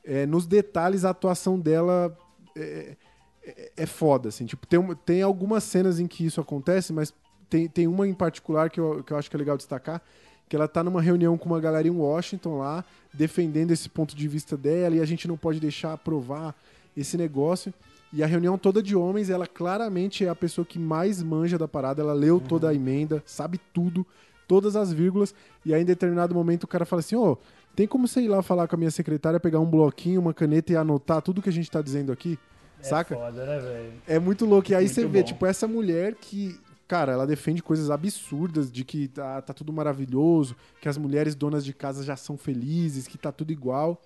é, 0.04 0.26
nos 0.26 0.46
detalhes, 0.46 1.04
a 1.04 1.10
atuação 1.10 1.58
dela 1.58 2.16
é, 2.56 2.96
é, 3.42 3.72
é 3.76 3.86
foda, 3.86 4.28
assim. 4.28 4.46
Tipo, 4.46 4.66
tem, 4.66 4.80
tem 5.04 5.22
algumas 5.22 5.64
cenas 5.64 5.98
em 5.98 6.06
que 6.06 6.24
isso 6.24 6.40
acontece, 6.40 6.92
mas 6.92 7.12
tem, 7.50 7.68
tem 7.68 7.86
uma 7.86 8.06
em 8.06 8.14
particular 8.14 8.70
que 8.70 8.80
eu, 8.80 9.02
que 9.02 9.12
eu 9.12 9.16
acho 9.16 9.28
que 9.28 9.36
é 9.36 9.38
legal 9.38 9.56
destacar, 9.56 10.00
que 10.48 10.56
ela 10.56 10.68
tá 10.68 10.82
numa 10.82 11.02
reunião 11.02 11.36
com 11.36 11.46
uma 11.46 11.60
galera 11.60 11.86
em 11.86 11.90
Washington 11.90 12.58
lá, 12.58 12.84
defendendo 13.12 13.72
esse 13.72 13.88
ponto 13.88 14.16
de 14.16 14.26
vista 14.28 14.56
dela, 14.56 14.96
e 14.96 15.00
a 15.00 15.04
gente 15.04 15.28
não 15.28 15.36
pode 15.36 15.60
deixar 15.60 15.92
aprovar 15.92 16.54
esse 16.96 17.16
negócio. 17.16 17.74
E 18.12 18.22
a 18.22 18.26
reunião 18.26 18.58
toda 18.58 18.82
de 18.82 18.96
homens, 18.96 19.30
ela 19.30 19.46
claramente 19.46 20.24
é 20.24 20.28
a 20.28 20.34
pessoa 20.34 20.64
que 20.64 20.78
mais 20.78 21.22
manja 21.22 21.56
da 21.56 21.68
parada, 21.68 22.02
ela 22.02 22.12
leu 22.12 22.40
toda 22.40 22.68
a 22.68 22.74
emenda, 22.74 23.22
sabe 23.26 23.60
tudo, 23.72 24.04
todas 24.48 24.74
as 24.74 24.92
vírgulas, 24.92 25.32
e 25.64 25.72
aí 25.72 25.82
em 25.82 25.84
determinado 25.84 26.34
momento 26.34 26.64
o 26.64 26.68
cara 26.68 26.84
fala 26.84 26.98
assim, 26.98 27.14
ô, 27.14 27.38
tem 27.76 27.86
como 27.86 28.08
você 28.08 28.20
ir 28.20 28.28
lá 28.28 28.42
falar 28.42 28.66
com 28.66 28.74
a 28.74 28.78
minha 28.78 28.90
secretária, 28.90 29.38
pegar 29.38 29.60
um 29.60 29.66
bloquinho, 29.66 30.20
uma 30.20 30.34
caneta 30.34 30.72
e 30.72 30.76
anotar 30.76 31.22
tudo 31.22 31.40
que 31.40 31.48
a 31.48 31.52
gente 31.52 31.70
tá 31.70 31.80
dizendo 31.80 32.10
aqui? 32.10 32.36
Saca? 32.82 33.14
É 33.14 33.18
foda, 33.18 33.46
né, 33.46 33.58
velho? 33.60 33.92
É 34.08 34.18
muito 34.18 34.44
louco. 34.46 34.72
E 34.72 34.74
aí 34.74 34.84
Muito 34.84 34.94
você 34.94 35.06
vê, 35.06 35.20
bom. 35.20 35.26
tipo, 35.26 35.46
essa 35.46 35.68
mulher 35.68 36.14
que, 36.14 36.58
cara, 36.90 37.12
ela 37.12 37.24
defende 37.24 37.62
coisas 37.62 37.88
absurdas 37.88 38.68
de 38.70 38.84
que 38.84 39.06
tá, 39.06 39.40
tá 39.40 39.54
tudo 39.54 39.72
maravilhoso, 39.72 40.56
que 40.80 40.88
as 40.88 40.98
mulheres 40.98 41.36
donas 41.36 41.64
de 41.64 41.72
casa 41.72 42.02
já 42.02 42.16
são 42.16 42.36
felizes, 42.36 43.06
que 43.06 43.16
tá 43.16 43.30
tudo 43.30 43.52
igual. 43.52 44.02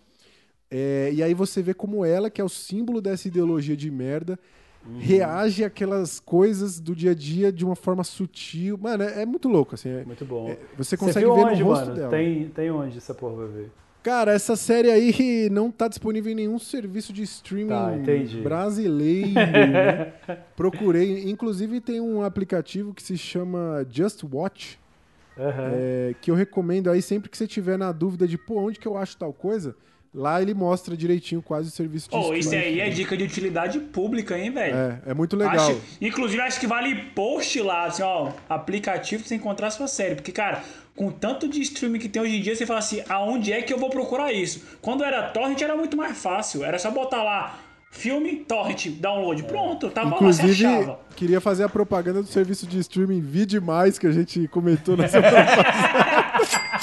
É, 0.71 1.11
e 1.15 1.23
aí 1.23 1.33
você 1.33 1.63
vê 1.63 1.73
como 1.73 2.05
ela, 2.05 2.29
que 2.29 2.43
é 2.43 2.45
o 2.45 2.49
símbolo 2.49 3.01
dessa 3.01 3.27
ideologia 3.27 3.75
de 3.75 3.91
merda, 3.91 4.39
Uhum. 4.87 4.99
reage 4.99 5.65
àquelas 5.65 6.21
coisas 6.21 6.79
do 6.79 6.95
dia 6.95 7.13
a 7.13 7.15
dia 7.15 7.51
de 7.51 7.65
uma 7.65 7.75
forma 7.75 8.05
sutil. 8.05 8.77
Mano, 8.77 9.03
é, 9.03 9.23
é 9.23 9.27
muito 9.27 9.49
louco, 9.49 9.75
assim. 9.75 9.89
é- 9.89 10.05
Muito 10.05 10.27
bom. 10.27 10.49
é- 10.51 10.59
você 10.77 10.95
Você 10.95 10.97
consegue 10.99 11.25
viu 11.25 11.35
ver 11.35 11.45
onde, 11.47 11.63
no 11.63 11.69
rosto 11.71 11.85
mano? 11.87 11.97
dela. 11.97 12.11
Tem, 12.11 12.49
tem 12.51 12.71
onde 12.71 12.99
essa 12.99 13.15
porra 13.15 13.37
vai 13.37 13.49
ver? 13.49 13.71
Cara, 14.05 14.33
essa 14.33 14.55
série 14.55 14.91
aí 14.91 15.49
não 15.51 15.71
tá 15.71 15.89
disponível 15.89 16.31
em 16.31 16.35
nenhum 16.35 16.59
serviço 16.59 17.11
de 17.13 17.23
streaming 17.23 17.69
Tá, 17.71 17.91
brasileiro. 18.43 19.33
né? 19.33 20.13
Procurei. 20.55 21.29
Inclusive 21.31 21.81
tem 21.81 22.01
um 22.03 22.23
aplicativo 22.23 22.93
que 22.93 23.03
se 23.03 23.17
chama 23.17 23.85
Just 23.91 24.23
Watch, 24.31 24.79
Aham. 25.39 25.71
é, 25.73 26.15
que 26.21 26.31
eu 26.31 26.35
recomendo 26.35 26.91
aí 26.91 27.01
sempre 27.01 27.31
que 27.31 27.37
você 27.39 27.47
tiver 27.47 27.79
na 27.79 27.91
dúvida 27.93 28.29
de, 28.29 28.37
pô, 28.37 28.61
onde 28.61 28.79
que 28.79 28.87
eu 28.87 28.97
acho 28.99 29.17
tal 29.17 29.33
coisa, 29.33 29.75
lá 30.15 30.41
ele 30.41 30.53
mostra 30.53 30.95
direitinho 30.95 31.41
quase 31.41 31.69
o 31.71 31.73
serviço 31.73 32.11
de 32.11 32.15
Pô, 32.17 32.35
isso 32.35 32.51
streaming. 32.55 32.67
aí 32.67 32.81
é 32.81 32.91
dica 32.91 33.17
de 33.17 33.25
utilidade 33.25 33.81
pública, 33.81 34.39
hein, 34.39 34.51
velho? 34.53 34.77
É, 34.77 35.01
é 35.07 35.15
muito 35.15 35.35
legal. 35.35 35.55
Acho- 35.71 35.81
inclusive, 35.99 36.43
acho 36.43 36.61
que 36.61 36.67
vale 36.67 36.95
post 37.15 37.59
lá, 37.63 37.87
assim, 37.87 38.03
ó, 38.03 38.33
aplicativo 38.51 39.23
pra 39.23 39.29
você 39.29 39.35
encontrar 39.35 39.69
a 39.69 39.71
sua 39.71 39.89
série. 39.89 40.15
Porque, 40.15 40.31
cara, 40.31 40.63
com 40.97 41.11
tanto 41.11 41.49
de 41.49 41.61
streaming 41.61 41.99
que 41.99 42.09
tem 42.09 42.23
hoje 42.23 42.37
em 42.37 42.41
dia, 42.41 42.55
você 42.55 42.65
fala 42.65 42.79
assim, 42.79 43.03
aonde 43.09 43.53
é 43.53 43.63
que 43.63 43.73
eu 43.73 43.79
vou 43.79 43.91
procurar 43.91 44.33
isso? 44.33 44.63
Quando 44.81 45.03
era 45.03 45.23
torrent, 45.31 45.61
era 45.61 45.77
muito 45.77 45.97
mais 45.97 46.17
fácil. 46.17 46.65
Era 46.65 46.79
só 46.79 46.91
botar 46.91 47.23
lá, 47.23 47.59
filme, 47.91 48.37
torrent, 48.37 48.87
download. 49.01 49.43
Pronto, 49.45 49.91
tava 49.91 50.11
lá, 50.11 50.17
você 50.19 50.43
Inclusive, 50.43 50.67
achava. 50.67 51.01
queria 51.17 51.41
fazer 51.41 51.65
a 51.65 51.69
propaganda 51.69 52.23
do 52.23 52.29
serviço 52.29 52.67
de 52.67 52.79
streaming 52.79 53.21
Vide 53.21 53.61
Mais, 53.61 53.99
que 53.99 54.07
a 54.07 54.13
gente 54.13 54.47
comentou 54.49 54.97
na 54.97 55.09
semana 55.09 55.45
passada. 55.45 56.74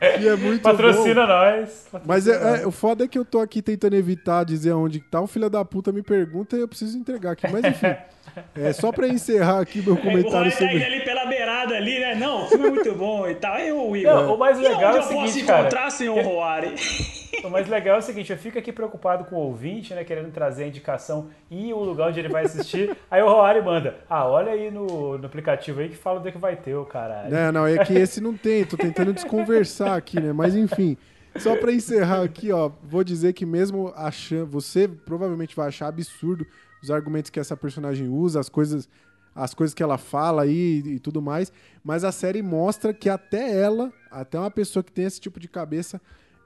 E 0.00 0.28
é 0.28 0.36
muito 0.36 0.62
bom. 0.62 0.70
Patrocina 0.70 1.26
nós. 1.26 1.86
Mas 2.04 2.24
Patrocina 2.26 2.34
é, 2.36 2.50
nós. 2.52 2.60
é- 2.62 2.66
o 2.66 2.70
foda 2.70 3.04
é 3.04 3.08
que 3.08 3.18
eu 3.18 3.24
tô 3.24 3.40
aqui 3.40 3.62
tentando 3.62 3.96
evitar 3.96 4.44
dizer 4.44 4.72
onde 4.72 5.00
tá. 5.00 5.20
O 5.20 5.26
filho 5.26 5.48
da 5.48 5.64
puta 5.64 5.90
me 5.92 6.02
pergunta 6.02 6.56
e 6.56 6.60
eu 6.60 6.68
preciso 6.68 6.98
entregar 6.98 7.32
aqui. 7.32 7.46
Mas 7.50 7.64
enfim, 7.64 7.94
é 8.54 8.72
só 8.72 8.92
pra 8.92 9.08
encerrar 9.08 9.60
aqui 9.60 9.80
meu 9.82 9.94
É, 9.94 9.98
o 9.98 10.02
comentário 10.02 10.50
tá 10.52 10.64
indo 10.64 10.70
sobre. 10.72 10.84
ali 10.84 11.00
pela 11.04 11.24
beirada 11.26 11.74
ali, 11.74 11.98
né? 11.98 12.14
Não, 12.14 12.44
o 12.44 12.48
filme 12.48 12.66
é 12.66 12.70
muito 12.70 12.94
bom 12.94 13.28
e 13.28 13.34
tal. 13.36 13.54
Aí 13.54 13.72
o 13.72 13.96
Igor. 13.96 14.14
Não, 14.14 14.34
o 14.34 14.38
mais 14.38 14.58
e 14.58 14.62
legal 14.62 14.76
onde 14.76 14.84
é 14.84 14.90
o 14.90 14.96
eu 14.96 15.08
posso 15.08 15.28
seguinte, 15.28 15.46
cara. 15.46 15.60
encontrar, 15.60 15.90
senhor 15.90 16.22
Roari? 16.24 16.74
O 17.44 17.50
mais 17.50 17.68
legal 17.68 17.96
é 17.96 17.98
o 17.98 18.02
seguinte, 18.02 18.32
eu 18.32 18.38
fico 18.38 18.58
aqui 18.58 18.72
preocupado 18.72 19.24
com 19.26 19.36
o 19.36 19.40
ouvinte, 19.40 19.92
né, 19.92 20.02
querendo 20.04 20.32
trazer 20.32 20.64
a 20.64 20.66
indicação 20.68 21.28
e 21.50 21.70
o 21.72 21.78
lugar 21.80 22.08
onde 22.08 22.18
ele 22.18 22.30
vai 22.30 22.44
assistir. 22.44 22.96
aí 23.10 23.20
o 23.22 23.26
Roari 23.28 23.60
manda, 23.60 23.96
ah, 24.08 24.26
olha 24.26 24.52
aí 24.52 24.70
no, 24.70 25.18
no 25.18 25.26
aplicativo 25.26 25.80
aí 25.80 25.90
que 25.90 25.96
fala 25.96 26.18
onde 26.18 26.28
é 26.30 26.32
que 26.32 26.38
vai 26.38 26.56
ter, 26.56 26.74
o 26.74 26.86
caralho. 26.86 27.30
Não, 27.30 27.52
não, 27.52 27.66
é 27.66 27.84
que 27.84 27.92
esse 27.92 28.22
não 28.22 28.34
tem. 28.34 28.64
Tô 28.64 28.76
tentando 28.76 29.12
desconversar 29.12 29.85
aqui, 29.94 30.20
né? 30.20 30.32
Mas 30.32 30.54
enfim. 30.54 30.96
Só 31.38 31.54
pra 31.54 31.70
encerrar 31.70 32.22
aqui, 32.22 32.50
ó, 32.50 32.70
vou 32.82 33.04
dizer 33.04 33.34
que 33.34 33.44
mesmo 33.44 33.92
achando, 33.94 34.46
você 34.46 34.88
provavelmente 34.88 35.54
vai 35.54 35.68
achar 35.68 35.88
absurdo 35.88 36.46
os 36.82 36.90
argumentos 36.90 37.30
que 37.30 37.38
essa 37.38 37.56
personagem 37.56 38.08
usa, 38.08 38.40
as 38.40 38.48
coisas, 38.48 38.88
as 39.34 39.52
coisas 39.52 39.74
que 39.74 39.82
ela 39.82 39.98
fala 39.98 40.42
aí 40.42 40.82
e 40.84 40.98
tudo 40.98 41.20
mais, 41.20 41.52
mas 41.84 42.04
a 42.04 42.12
série 42.12 42.42
mostra 42.42 42.94
que 42.94 43.08
até 43.08 43.54
ela, 43.54 43.92
até 44.10 44.38
uma 44.38 44.50
pessoa 44.50 44.82
que 44.82 44.90
tem 44.90 45.04
esse 45.04 45.20
tipo 45.20 45.38
de 45.38 45.46
cabeça, 45.46 46.00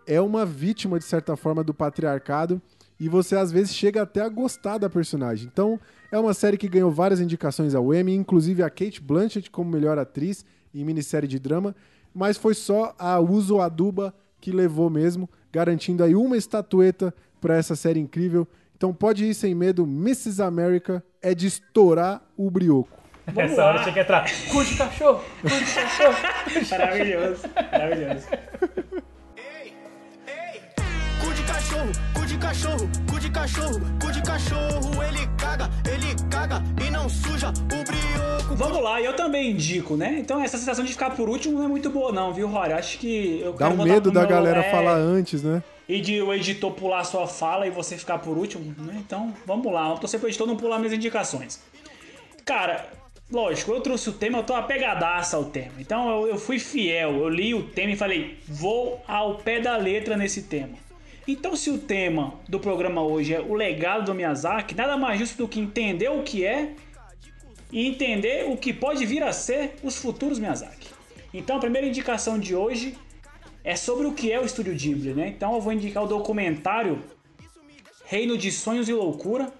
é 0.07 0.21
uma 0.21 0.45
vítima 0.45 0.99
de 0.99 1.05
certa 1.05 1.37
forma 1.37 1.63
do 1.63 1.73
patriarcado 1.73 2.61
e 2.99 3.09
você 3.09 3.37
às 3.37 3.53
vezes 3.53 3.75
chega 3.75 4.03
até 4.03 4.21
a 4.21 4.29
gostar 4.29 4.77
da 4.77 4.91
personagem. 4.91 5.49
Então, 5.51 5.79
é 6.11 6.19
uma 6.19 6.35
série 6.35 6.59
que 6.59 6.69
ganhou 6.69 6.91
várias 6.91 7.21
indicações 7.21 7.75
ao 7.75 7.95
Emmy, 7.95 8.15
inclusive 8.15 8.63
a 8.63 8.69
Kate 8.69 9.01
Blanchett 9.01 9.51
como 9.51 9.71
melhor 9.71 9.99
atriz 9.99 10.45
em 10.75 10.85
minissérie 10.85 11.29
de 11.29 11.39
drama, 11.39 11.75
mas 12.15 12.37
foi 12.37 12.55
só 12.55 12.95
a 12.99 13.19
Uso 13.21 13.61
Aduba 13.61 14.15
que 14.41 14.51
levou 14.51 14.89
mesmo, 14.89 15.29
garantindo 15.53 16.03
aí 16.03 16.15
uma 16.15 16.37
estatueta 16.37 17.15
para 17.41 17.57
essa 17.57 17.77
série 17.77 18.01
incrível. 18.01 18.47
Então 18.77 18.93
pode 18.95 19.25
ir 19.25 19.35
sem 19.35 19.55
medo, 19.55 19.83
Mrs. 19.85 20.43
America 20.43 21.05
é 21.21 21.35
de 21.35 21.47
estourar 21.47 22.23
o 22.37 22.51
brioco. 22.51 22.99
Vamos 23.27 23.53
Essa 23.53 23.65
hora 23.65 23.77
lá. 23.77 23.83
tinha 23.83 23.93
que 23.95 24.01
entrar, 24.01 24.25
cu 24.51 24.65
de 24.65 24.77
cachorro, 24.77 25.23
cu 25.43 25.49
de 25.49 25.75
cachorro. 25.75 26.17
Maravilhoso, 26.71 27.43
maravilhoso. 27.71 28.27
De 31.35 31.43
cachorro, 31.45 31.93
cu 32.15 32.20
de 32.20 32.20
cachorro, 32.20 32.20
cu 33.09 33.19
de 33.21 33.31
cachorro, 33.31 33.81
cu 34.03 34.11
de 34.11 34.21
cachorro. 34.23 35.03
Ele 35.05 35.25
caga, 35.39 35.71
ele 35.89 36.17
caga 36.29 36.61
e 36.85 36.91
não 36.91 37.09
suja 37.09 37.49
o 37.51 37.53
brioco. 37.85 38.57
Vamos 38.57 38.83
lá, 38.83 39.01
eu 39.01 39.15
também 39.15 39.53
indico, 39.53 39.97
né? 39.97 40.17
Então 40.19 40.43
essa 40.43 40.59
sensação 40.59 40.85
de 40.85 40.91
ficar 40.91 41.11
por 41.11 41.29
último 41.29 41.59
não 41.59 41.65
é 41.67 41.69
muito 41.69 41.89
boa 41.91 42.11
não, 42.11 42.35
viu, 42.35 42.49
Rory? 42.49 42.73
Acho 42.73 42.99
que 42.99 43.41
eu 43.41 43.53
Dá 43.53 43.69
quero 43.69 43.81
um 43.81 43.85
medo 43.85 44.11
da 44.11 44.21
meu- 44.23 44.29
galera 44.29 44.65
é, 44.65 44.71
falar 44.73 44.95
antes, 44.97 45.45
né? 45.45 45.63
E 45.89 46.01
de 46.01 46.21
o 46.21 46.35
editor 46.35 46.73
pular 46.73 47.01
a 47.01 47.05
sua 47.05 47.29
fala 47.29 47.69
e 47.69 47.71
você 47.71 47.97
ficar 47.97 48.19
por 48.19 48.37
último, 48.37 48.75
né? 48.79 48.97
Então, 48.99 49.33
vamos 49.47 49.73
lá. 49.73 49.85
Vamos 49.85 50.01
torcer 50.01 50.19
pro 50.19 50.29
editor 50.29 50.47
não 50.49 50.57
pular 50.57 50.79
minhas 50.79 50.93
indicações. 50.93 51.61
Cara, 52.45 52.85
lógico, 53.31 53.71
eu 53.73 53.81
trouxe 53.81 54.09
o 54.09 54.13
tema, 54.13 54.39
eu 54.39 54.43
tô 54.43 54.55
apegadaça 54.55 55.37
ao 55.37 55.45
tema. 55.45 55.75
Então, 55.79 56.11
eu, 56.11 56.27
eu 56.29 56.37
fui 56.39 56.59
fiel, 56.59 57.13
eu 57.13 57.29
li 57.29 57.55
o 57.55 57.63
tema 57.63 57.93
e 57.93 57.97
falei, 57.97 58.39
vou 58.49 59.01
ao 59.07 59.37
pé 59.37 59.61
da 59.61 59.77
letra 59.77 60.17
nesse 60.17 60.43
tema. 60.43 60.75
Então, 61.27 61.55
se 61.55 61.71
o 61.71 61.79
tema 61.79 62.35
do 62.49 62.59
programa 62.59 63.03
hoje 63.03 63.35
é 63.35 63.41
o 63.41 63.55
legado 63.55 64.07
do 64.07 64.15
Miyazaki, 64.15 64.75
nada 64.75 64.97
mais 64.97 65.19
justo 65.19 65.37
do 65.37 65.49
que 65.49 65.61
entender 65.61 66.09
o 66.09 66.23
que 66.23 66.45
é 66.45 66.75
e 67.71 67.87
entender 67.87 68.51
o 68.51 68.57
que 68.57 68.73
pode 68.73 69.05
vir 69.07 69.23
a 69.23 69.33
ser 69.33 69.75
os 69.83 69.97
futuros 69.97 70.39
Miyazaki. 70.39 70.89
Então, 71.33 71.57
a 71.57 71.61
primeira 71.61 71.87
indicação 71.87 72.39
de 72.39 72.55
hoje 72.57 72.97
é 73.63 73.77
sobre 73.77 74.07
o 74.07 74.13
que 74.13 74.33
é 74.33 74.41
o 74.41 74.45
Estúdio 74.45 74.75
Ghibli, 74.75 75.13
né? 75.13 75.29
Então 75.29 75.55
eu 75.55 75.61
vou 75.61 75.73
indicar 75.73 76.03
o 76.05 76.07
documentário 76.07 77.03
Reino 78.05 78.37
de 78.37 78.51
Sonhos 78.51 78.89
e 78.89 78.93
Loucura. 78.93 79.53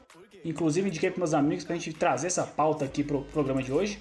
Inclusive 0.45 0.89
indiquei 0.89 1.11
para 1.11 1.19
meus 1.19 1.35
amigos 1.35 1.65
pra 1.65 1.77
gente 1.77 1.93
trazer 1.93 2.29
essa 2.29 2.45
pauta 2.45 2.85
aqui 2.85 3.05
pro 3.05 3.23
programa 3.25 3.63
de 3.63 3.73
hoje. 3.73 3.99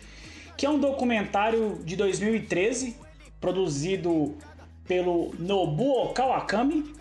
Que 0.58 0.66
é 0.66 0.70
um 0.70 0.80
documentário 0.80 1.80
de 1.84 1.96
2013, 1.96 2.96
produzido 3.40 4.36
pelo 4.88 5.34
Nobuo 5.38 6.10
Kawakami 6.14 6.94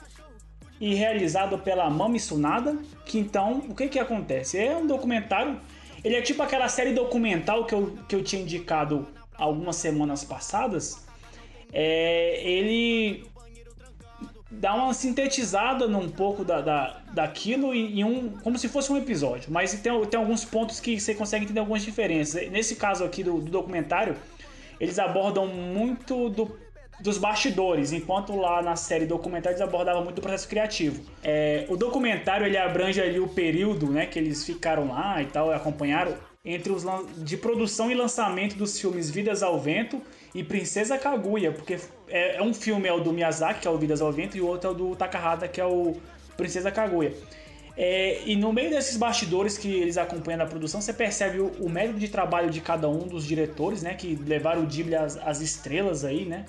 e 0.80 0.94
realizado 0.94 1.58
pela 1.58 1.88
Mami 1.90 2.18
Tsunada, 2.18 2.76
que 3.04 3.18
então, 3.18 3.64
o 3.68 3.74
que 3.74 3.88
que 3.88 3.98
acontece? 3.98 4.58
É 4.58 4.76
um 4.76 4.86
documentário, 4.86 5.60
ele 6.04 6.14
é 6.14 6.22
tipo 6.22 6.42
aquela 6.42 6.68
série 6.68 6.92
documental 6.92 7.64
que 7.64 7.74
eu, 7.74 7.98
que 8.08 8.14
eu 8.14 8.22
tinha 8.22 8.42
indicado 8.42 9.06
algumas 9.36 9.76
semanas 9.76 10.24
passadas, 10.24 11.06
é, 11.72 12.40
ele 12.42 13.26
dá 14.50 14.74
uma 14.74 14.94
sintetizada 14.94 15.86
num 15.86 16.08
pouco 16.08 16.44
da, 16.44 16.60
da, 16.60 17.00
daquilo 17.12 17.74
em, 17.74 18.00
em 18.00 18.04
um. 18.04 18.30
como 18.42 18.58
se 18.58 18.68
fosse 18.68 18.90
um 18.90 18.96
episódio. 18.96 19.50
Mas 19.50 19.72
tem, 19.74 20.06
tem 20.06 20.18
alguns 20.18 20.44
pontos 20.44 20.80
que 20.80 20.98
você 20.98 21.14
consegue 21.14 21.44
entender 21.44 21.60
algumas 21.60 21.82
diferenças. 21.82 22.50
Nesse 22.50 22.76
caso 22.76 23.04
aqui 23.04 23.22
do, 23.22 23.40
do 23.40 23.50
documentário, 23.50 24.16
eles 24.80 24.98
abordam 24.98 25.46
muito 25.46 26.30
do, 26.30 26.58
dos 27.00 27.18
bastidores, 27.18 27.92
enquanto 27.92 28.34
lá 28.36 28.60
na 28.60 28.76
série 28.76 29.06
documentário 29.06 29.56
eles 29.56 29.66
abordavam 29.66 30.02
muito 30.02 30.16
do 30.16 30.22
processo 30.22 30.48
criativo. 30.48 31.02
É, 31.22 31.64
o 31.68 31.76
documentário 31.76 32.46
ele 32.46 32.56
abrange 32.56 33.00
ali 33.00 33.20
o 33.20 33.28
período 33.28 33.86
né, 33.86 34.06
que 34.06 34.18
eles 34.18 34.44
ficaram 34.44 34.88
lá 34.88 35.22
e 35.22 35.26
tal, 35.26 35.52
acompanharam 35.52 36.14
entre 36.44 36.72
os 36.72 36.84
de 37.18 37.36
produção 37.36 37.90
e 37.90 37.94
lançamento 37.94 38.56
dos 38.56 38.80
filmes 38.80 39.10
Vidas 39.10 39.42
ao 39.42 39.60
Vento 39.60 40.00
e 40.34 40.42
Princesa 40.42 40.96
Kaguya, 40.96 41.52
porque 41.52 41.78
é, 42.08 42.36
é 42.36 42.42
um 42.42 42.54
filme 42.54 42.88
é 42.88 42.92
o 42.92 43.00
do 43.00 43.12
Miyazaki, 43.12 43.60
que 43.60 43.68
é 43.68 43.70
o 43.70 43.78
Vidas 43.78 44.00
ao 44.00 44.12
Vento, 44.12 44.36
e 44.36 44.40
o 44.40 44.46
outro 44.46 44.70
é 44.70 44.72
o 44.72 44.74
do 44.74 44.96
Takahata, 44.96 45.46
que 45.46 45.60
é 45.60 45.66
o 45.66 45.96
Princesa 46.36 46.70
Kaguya. 46.70 47.12
É, 47.76 48.22
e 48.26 48.34
no 48.34 48.52
meio 48.52 48.70
desses 48.70 48.96
bastidores 48.96 49.56
que 49.56 49.68
eles 49.68 49.96
acompanham 49.96 50.38
na 50.38 50.46
produção, 50.46 50.80
você 50.80 50.92
percebe 50.92 51.38
o, 51.38 51.46
o 51.60 51.68
método 51.68 51.98
de 51.98 52.08
trabalho 52.08 52.50
de 52.50 52.60
cada 52.60 52.88
um 52.88 53.06
dos 53.06 53.24
diretores, 53.24 53.82
né, 53.82 53.94
que 53.94 54.16
levaram 54.16 54.62
o 54.62 54.66
Ghibli 54.66 54.96
às, 54.96 55.16
às 55.16 55.40
estrelas 55.40 56.04
aí, 56.04 56.24
né? 56.24 56.44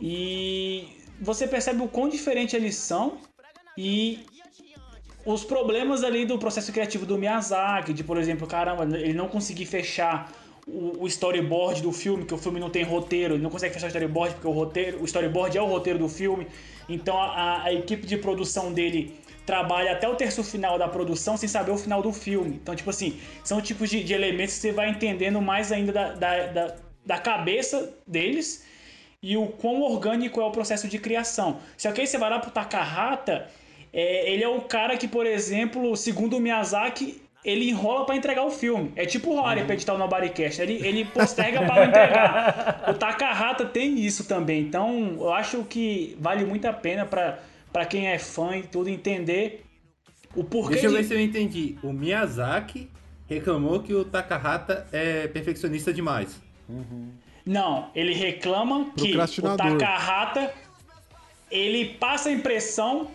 E 0.00 0.88
você 1.20 1.46
percebe 1.46 1.82
o 1.82 1.88
quão 1.88 2.08
diferente 2.08 2.54
eles 2.56 2.76
são 2.76 3.18
e 3.76 4.24
os 5.24 5.44
problemas 5.44 6.04
ali 6.04 6.26
do 6.26 6.38
processo 6.38 6.72
criativo 6.72 7.06
do 7.06 7.16
Miyazaki, 7.16 7.92
de 7.92 8.04
por 8.04 8.18
exemplo, 8.18 8.46
caramba, 8.46 8.84
ele 8.96 9.14
não 9.14 9.28
conseguir 9.28 9.64
fechar 9.64 10.30
o, 10.66 11.06
storyboard 11.06 11.82
do 11.82 11.92
filme, 11.92 12.24
que 12.24 12.34
o 12.34 12.38
filme 12.38 12.58
não 12.58 12.70
tem 12.70 12.82
roteiro, 12.82 13.34
ele 13.34 13.42
não 13.42 13.50
consegue 13.50 13.74
fechar 13.74 13.86
o 13.86 13.88
storyboard 13.88 14.34
porque 14.34 14.48
o 14.48 14.52
roteiro, 14.52 15.02
o 15.02 15.04
storyboard 15.04 15.56
é 15.56 15.62
o 15.62 15.66
roteiro 15.66 15.98
do 15.98 16.08
filme. 16.08 16.46
Então 16.88 17.18
a, 17.18 17.64
a 17.64 17.72
equipe 17.72 18.06
de 18.06 18.16
produção 18.16 18.72
dele 18.72 19.18
trabalha 19.46 19.92
até 19.92 20.08
o 20.08 20.14
terço 20.14 20.42
final 20.42 20.78
da 20.78 20.88
produção 20.88 21.36
sem 21.36 21.48
saber 21.48 21.70
o 21.70 21.76
final 21.76 22.02
do 22.02 22.12
filme. 22.12 22.58
Então, 22.62 22.74
tipo 22.74 22.88
assim, 22.88 23.18
são 23.42 23.60
tipos 23.60 23.90
de, 23.90 24.02
de 24.02 24.14
elementos 24.14 24.54
que 24.54 24.60
você 24.60 24.72
vai 24.72 24.88
entendendo 24.88 25.40
mais 25.40 25.70
ainda 25.70 25.92
da, 25.92 26.12
da, 26.12 26.46
da, 26.46 26.76
da 27.04 27.18
cabeça 27.18 27.94
deles 28.06 28.64
e 29.24 29.38
o 29.38 29.46
quão 29.46 29.80
orgânico 29.80 30.38
é 30.38 30.44
o 30.44 30.50
processo 30.50 30.86
de 30.86 30.98
criação. 30.98 31.56
Só 31.78 31.90
que 31.92 32.02
aí 32.02 32.06
você 32.06 32.18
vai 32.18 32.28
lá 32.28 32.38
pro 32.38 32.50
Takahata, 32.50 33.48
é, 33.90 34.30
ele 34.30 34.44
é 34.44 34.48
o 34.48 34.60
cara 34.60 34.98
que, 34.98 35.08
por 35.08 35.24
exemplo, 35.24 35.96
segundo 35.96 36.36
o 36.36 36.40
Miyazaki, 36.40 37.22
ele 37.42 37.70
enrola 37.70 38.04
pra 38.04 38.14
entregar 38.14 38.44
o 38.44 38.50
filme. 38.50 38.92
É 38.94 39.06
tipo 39.06 39.30
o 39.30 39.40
Rory 39.40 39.64
pra 39.64 39.72
editar 39.72 39.94
o 39.94 39.98
Nobodycast. 39.98 40.60
Ele, 40.60 40.74
ele 40.86 41.06
posterga 41.06 41.62
pra 41.64 41.74
não 41.76 41.84
entregar. 41.84 42.84
O 42.88 42.92
Takahata 42.92 43.64
tem 43.64 43.98
isso 43.98 44.24
também. 44.24 44.60
Então, 44.60 45.16
eu 45.18 45.32
acho 45.32 45.64
que 45.64 46.16
vale 46.20 46.44
muito 46.44 46.66
a 46.66 46.72
pena 46.72 47.06
pra, 47.06 47.38
pra 47.72 47.86
quem 47.86 48.08
é 48.08 48.18
fã 48.18 48.54
e 48.56 48.62
tudo 48.62 48.90
entender 48.90 49.64
o 50.36 50.44
porquê 50.44 50.74
Deixa 50.74 50.86
eu 50.88 50.90
de... 50.90 50.96
ver 50.98 51.04
se 51.04 51.14
eu 51.14 51.20
entendi. 51.20 51.76
O 51.82 51.94
Miyazaki 51.94 52.90
reclamou 53.26 53.80
que 53.80 53.94
o 53.94 54.04
Takahata 54.04 54.86
é 54.92 55.28
perfeccionista 55.28 55.94
demais. 55.94 56.42
Não, 57.44 57.90
ele 57.94 58.14
reclama 58.14 58.86
que 58.96 59.12
o. 59.52 59.56
Takahata 59.78 60.54
ele 61.50 61.84
passa 62.00 62.28
a 62.28 62.32
impressão, 62.32 63.08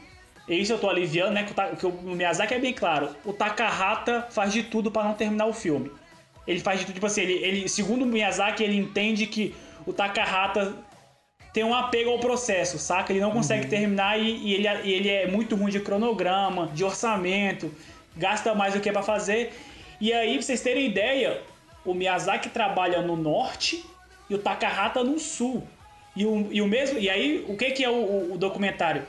e 0.47 0.55
isso 0.61 0.71
eu 0.71 0.79
tô 0.79 0.89
aliviando, 0.89 1.31
né? 1.33 1.43
Que 1.43 1.51
o, 1.51 1.75
que 1.77 1.85
o 1.85 2.15
Miyazaki 2.15 2.53
é 2.53 2.59
bem 2.59 2.73
claro. 2.73 3.09
O 3.25 3.33
Takahata 3.33 4.27
faz 4.29 4.53
de 4.53 4.63
tudo 4.63 4.91
pra 4.91 5.03
não 5.03 5.13
terminar 5.13 5.45
o 5.47 5.53
filme. 5.53 5.91
Ele 6.47 6.59
faz 6.59 6.79
de 6.79 6.85
tudo, 6.85 6.95
tipo 6.95 7.05
assim, 7.05 7.21
ele, 7.21 7.33
ele- 7.33 7.69
segundo 7.69 8.03
o 8.03 8.05
Miyazaki, 8.05 8.63
ele 8.63 8.77
entende 8.77 9.25
que 9.27 9.53
o 9.85 9.91
Takahata 9.93 10.73
tem 11.53 11.63
um 11.63 11.73
apego 11.73 12.11
ao 12.11 12.19
processo, 12.19 12.77
saca? 12.77 13.11
Ele 13.11 13.19
não 13.19 13.31
consegue 13.31 13.67
terminar 13.67 14.19
e, 14.19 14.29
e 14.37 14.53
ele, 14.53 14.67
e 14.83 14.93
ele 14.93 15.09
é 15.09 15.27
muito 15.27 15.55
ruim 15.55 15.71
de 15.71 15.79
cronograma, 15.79 16.67
de 16.67 16.83
orçamento, 16.83 17.73
gasta 18.15 18.53
mais 18.53 18.73
do 18.73 18.79
que 18.79 18.89
é 18.89 18.91
pra 18.91 19.01
fazer. 19.01 19.51
E 19.99 20.13
aí, 20.13 20.33
pra 20.33 20.41
vocês 20.43 20.61
terem 20.61 20.85
ideia, 20.85 21.41
o 21.83 21.93
Miyazaki 21.93 22.49
trabalha 22.49 23.01
no 23.01 23.15
norte 23.15 23.83
e 24.29 24.35
o 24.35 24.37
Takahata 24.37 25.03
no 25.03 25.17
sul. 25.19 25.63
E 26.15 26.25
o, 26.25 26.47
e 26.51 26.61
o 26.61 26.67
mesmo. 26.67 26.99
E 26.99 27.09
aí, 27.09 27.45
o 27.47 27.55
que, 27.55 27.71
que 27.71 27.83
é 27.83 27.89
o, 27.89 28.33
o- 28.33 28.37
documentário? 28.37 29.03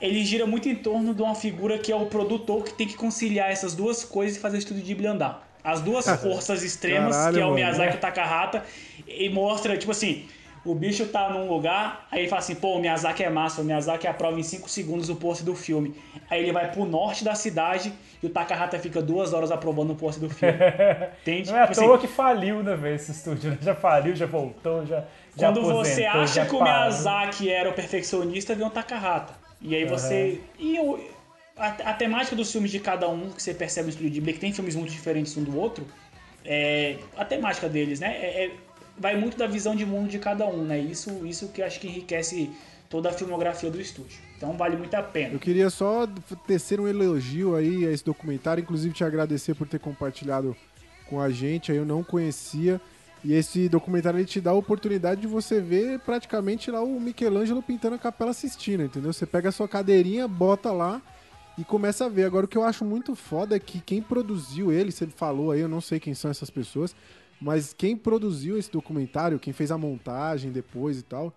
Ele 0.00 0.24
gira 0.24 0.46
muito 0.46 0.68
em 0.68 0.74
torno 0.74 1.14
de 1.14 1.22
uma 1.22 1.34
figura 1.34 1.78
que 1.78 1.90
é 1.90 1.96
o 1.96 2.06
produtor 2.06 2.64
que 2.64 2.74
tem 2.74 2.86
que 2.86 2.94
conciliar 2.96 3.50
essas 3.50 3.74
duas 3.74 4.04
coisas 4.04 4.36
e 4.36 4.40
fazer 4.40 4.56
o 4.56 4.58
estúdio 4.58 4.82
Ghibli 4.82 5.06
andar. 5.06 5.48
As 5.62 5.80
duas 5.80 6.04
forças 6.20 6.62
extremas, 6.62 7.16
Caralho, 7.16 7.34
que 7.34 7.40
é 7.40 7.44
o 7.44 7.48
mano. 7.48 7.54
Miyazaki 7.56 7.94
e 7.94 7.96
o 7.96 8.00
Takahata, 8.00 8.64
e 9.06 9.28
mostra, 9.30 9.76
tipo 9.78 9.92
assim, 9.92 10.26
o 10.64 10.74
bicho 10.74 11.06
tá 11.06 11.28
num 11.28 11.48
lugar, 11.48 12.06
aí 12.10 12.20
ele 12.20 12.28
fala 12.28 12.40
assim, 12.40 12.54
pô, 12.54 12.76
o 12.76 12.80
Miyazaki 12.80 13.22
é 13.22 13.28
massa, 13.30 13.60
o 13.60 13.64
Miyazaki 13.64 14.06
aprova 14.06 14.38
em 14.40 14.42
5 14.42 14.68
segundos 14.68 15.08
o 15.10 15.16
post 15.16 15.44
do 15.44 15.54
filme. 15.54 15.94
Aí 16.30 16.42
ele 16.42 16.52
vai 16.52 16.70
pro 16.70 16.84
norte 16.86 17.22
da 17.22 17.34
cidade 17.34 17.92
e 18.22 18.26
o 18.26 18.30
Takahata 18.30 18.78
fica 18.78 19.02
duas 19.02 19.32
horas 19.32 19.50
aprovando 19.50 19.92
o 19.92 19.96
post 19.96 20.18
do 20.20 20.30
filme. 20.30 20.54
Entende? 21.22 21.50
Não 21.50 21.58
é 21.58 21.62
à 21.62 21.66
Tipo 21.68 21.80
toa 21.80 21.96
assim, 21.96 22.06
que 22.06 22.12
faliu, 22.12 22.62
né, 22.62 22.74
velho, 22.76 22.94
esse 22.94 23.10
estúdio. 23.12 23.50
né? 23.50 23.58
Já 23.60 23.74
faliu, 23.74 24.16
já 24.16 24.26
voltou, 24.26 24.86
já. 24.86 25.04
já 25.36 25.52
Quando 25.52 25.62
você 25.62 26.04
aposentou, 26.06 26.20
acha 26.22 26.34
já 26.34 26.46
que 26.46 26.54
o. 26.56 26.62
Miyazaki 26.62 27.50
era 27.50 27.68
o 27.68 27.72
perfeccionista, 27.74 28.54
vem 28.54 28.66
um 28.66 28.70
Takahata. 28.70 29.34
E 29.60 29.74
aí 29.74 29.84
você. 29.84 30.40
E 30.58 30.78
o- 30.80 30.98
a, 31.56 31.68
a 31.68 31.92
temática 31.92 32.34
dos 32.34 32.50
filmes 32.50 32.70
de 32.70 32.80
cada 32.80 33.08
um, 33.08 33.30
que 33.30 33.42
você 33.42 33.52
percebe 33.54 33.84
no 33.84 33.90
Estúdio 33.90 34.10
Ghibli, 34.10 34.32
que 34.32 34.40
tem 34.40 34.52
filmes 34.52 34.74
muito 34.74 34.90
diferentes 34.90 35.36
um 35.36 35.44
do 35.44 35.56
outro, 35.58 35.86
é, 36.44 36.96
a 37.16 37.24
temática 37.24 37.68
deles, 37.68 38.00
né? 38.00 38.16
é- 38.20 38.44
é- 38.46 38.50
vai 38.98 39.16
muito 39.16 39.36
da 39.36 39.46
visão 39.46 39.74
de 39.74 39.84
mundo 39.84 40.08
de 40.08 40.18
cada 40.18 40.46
um, 40.46 40.64
né? 40.64 40.78
Isso, 40.78 41.26
isso 41.26 41.48
que 41.48 41.62
acho 41.62 41.80
que 41.80 41.88
enriquece 41.88 42.50
toda 42.88 43.10
a 43.10 43.12
filmografia 43.12 43.70
do 43.70 43.80
estúdio. 43.80 44.18
Então 44.36 44.56
vale 44.56 44.76
muito 44.76 44.94
a 44.94 45.02
pena. 45.02 45.34
Eu 45.34 45.40
queria 45.40 45.70
só 45.70 46.06
tecer 46.46 46.80
um 46.80 46.86
elogio 46.86 47.56
aí 47.56 47.86
a 47.86 47.90
esse 47.90 48.04
documentário, 48.04 48.62
inclusive 48.62 48.94
te 48.94 49.04
agradecer 49.04 49.54
por 49.54 49.66
ter 49.66 49.80
compartilhado 49.80 50.56
com 51.08 51.20
a 51.20 51.30
gente, 51.30 51.72
aí 51.72 51.78
eu 51.78 51.84
não 51.84 52.02
conhecia. 52.02 52.80
E 53.24 53.32
esse 53.32 53.68
documentário 53.70 54.18
ele 54.18 54.26
te 54.26 54.40
dá 54.40 54.50
a 54.50 54.54
oportunidade 54.54 55.22
de 55.22 55.26
você 55.26 55.60
ver 55.60 55.98
praticamente 56.00 56.70
lá 56.70 56.82
o 56.82 57.00
Michelangelo 57.00 57.62
pintando 57.62 57.96
a 57.96 57.98
Capela 57.98 58.34
Sistina, 58.34 58.84
entendeu? 58.84 59.12
Você 59.12 59.24
pega 59.24 59.48
a 59.48 59.52
sua 59.52 59.66
cadeirinha, 59.66 60.28
bota 60.28 60.70
lá 60.70 61.00
e 61.56 61.64
começa 61.64 62.04
a 62.04 62.08
ver. 62.08 62.24
Agora 62.24 62.44
o 62.44 62.48
que 62.48 62.58
eu 62.58 62.64
acho 62.64 62.84
muito 62.84 63.14
foda 63.14 63.56
é 63.56 63.58
que 63.58 63.80
quem 63.80 64.02
produziu 64.02 64.70
ele, 64.70 64.92
você 64.92 65.06
falou 65.06 65.52
aí, 65.52 65.60
eu 65.60 65.68
não 65.68 65.80
sei 65.80 65.98
quem 65.98 66.14
são 66.14 66.30
essas 66.30 66.50
pessoas, 66.50 66.94
mas 67.44 67.74
quem 67.74 67.94
produziu 67.94 68.56
esse 68.56 68.72
documentário, 68.72 69.38
quem 69.38 69.52
fez 69.52 69.70
a 69.70 69.76
montagem 69.76 70.50
depois 70.50 70.98
e 70.98 71.02
tal, 71.02 71.30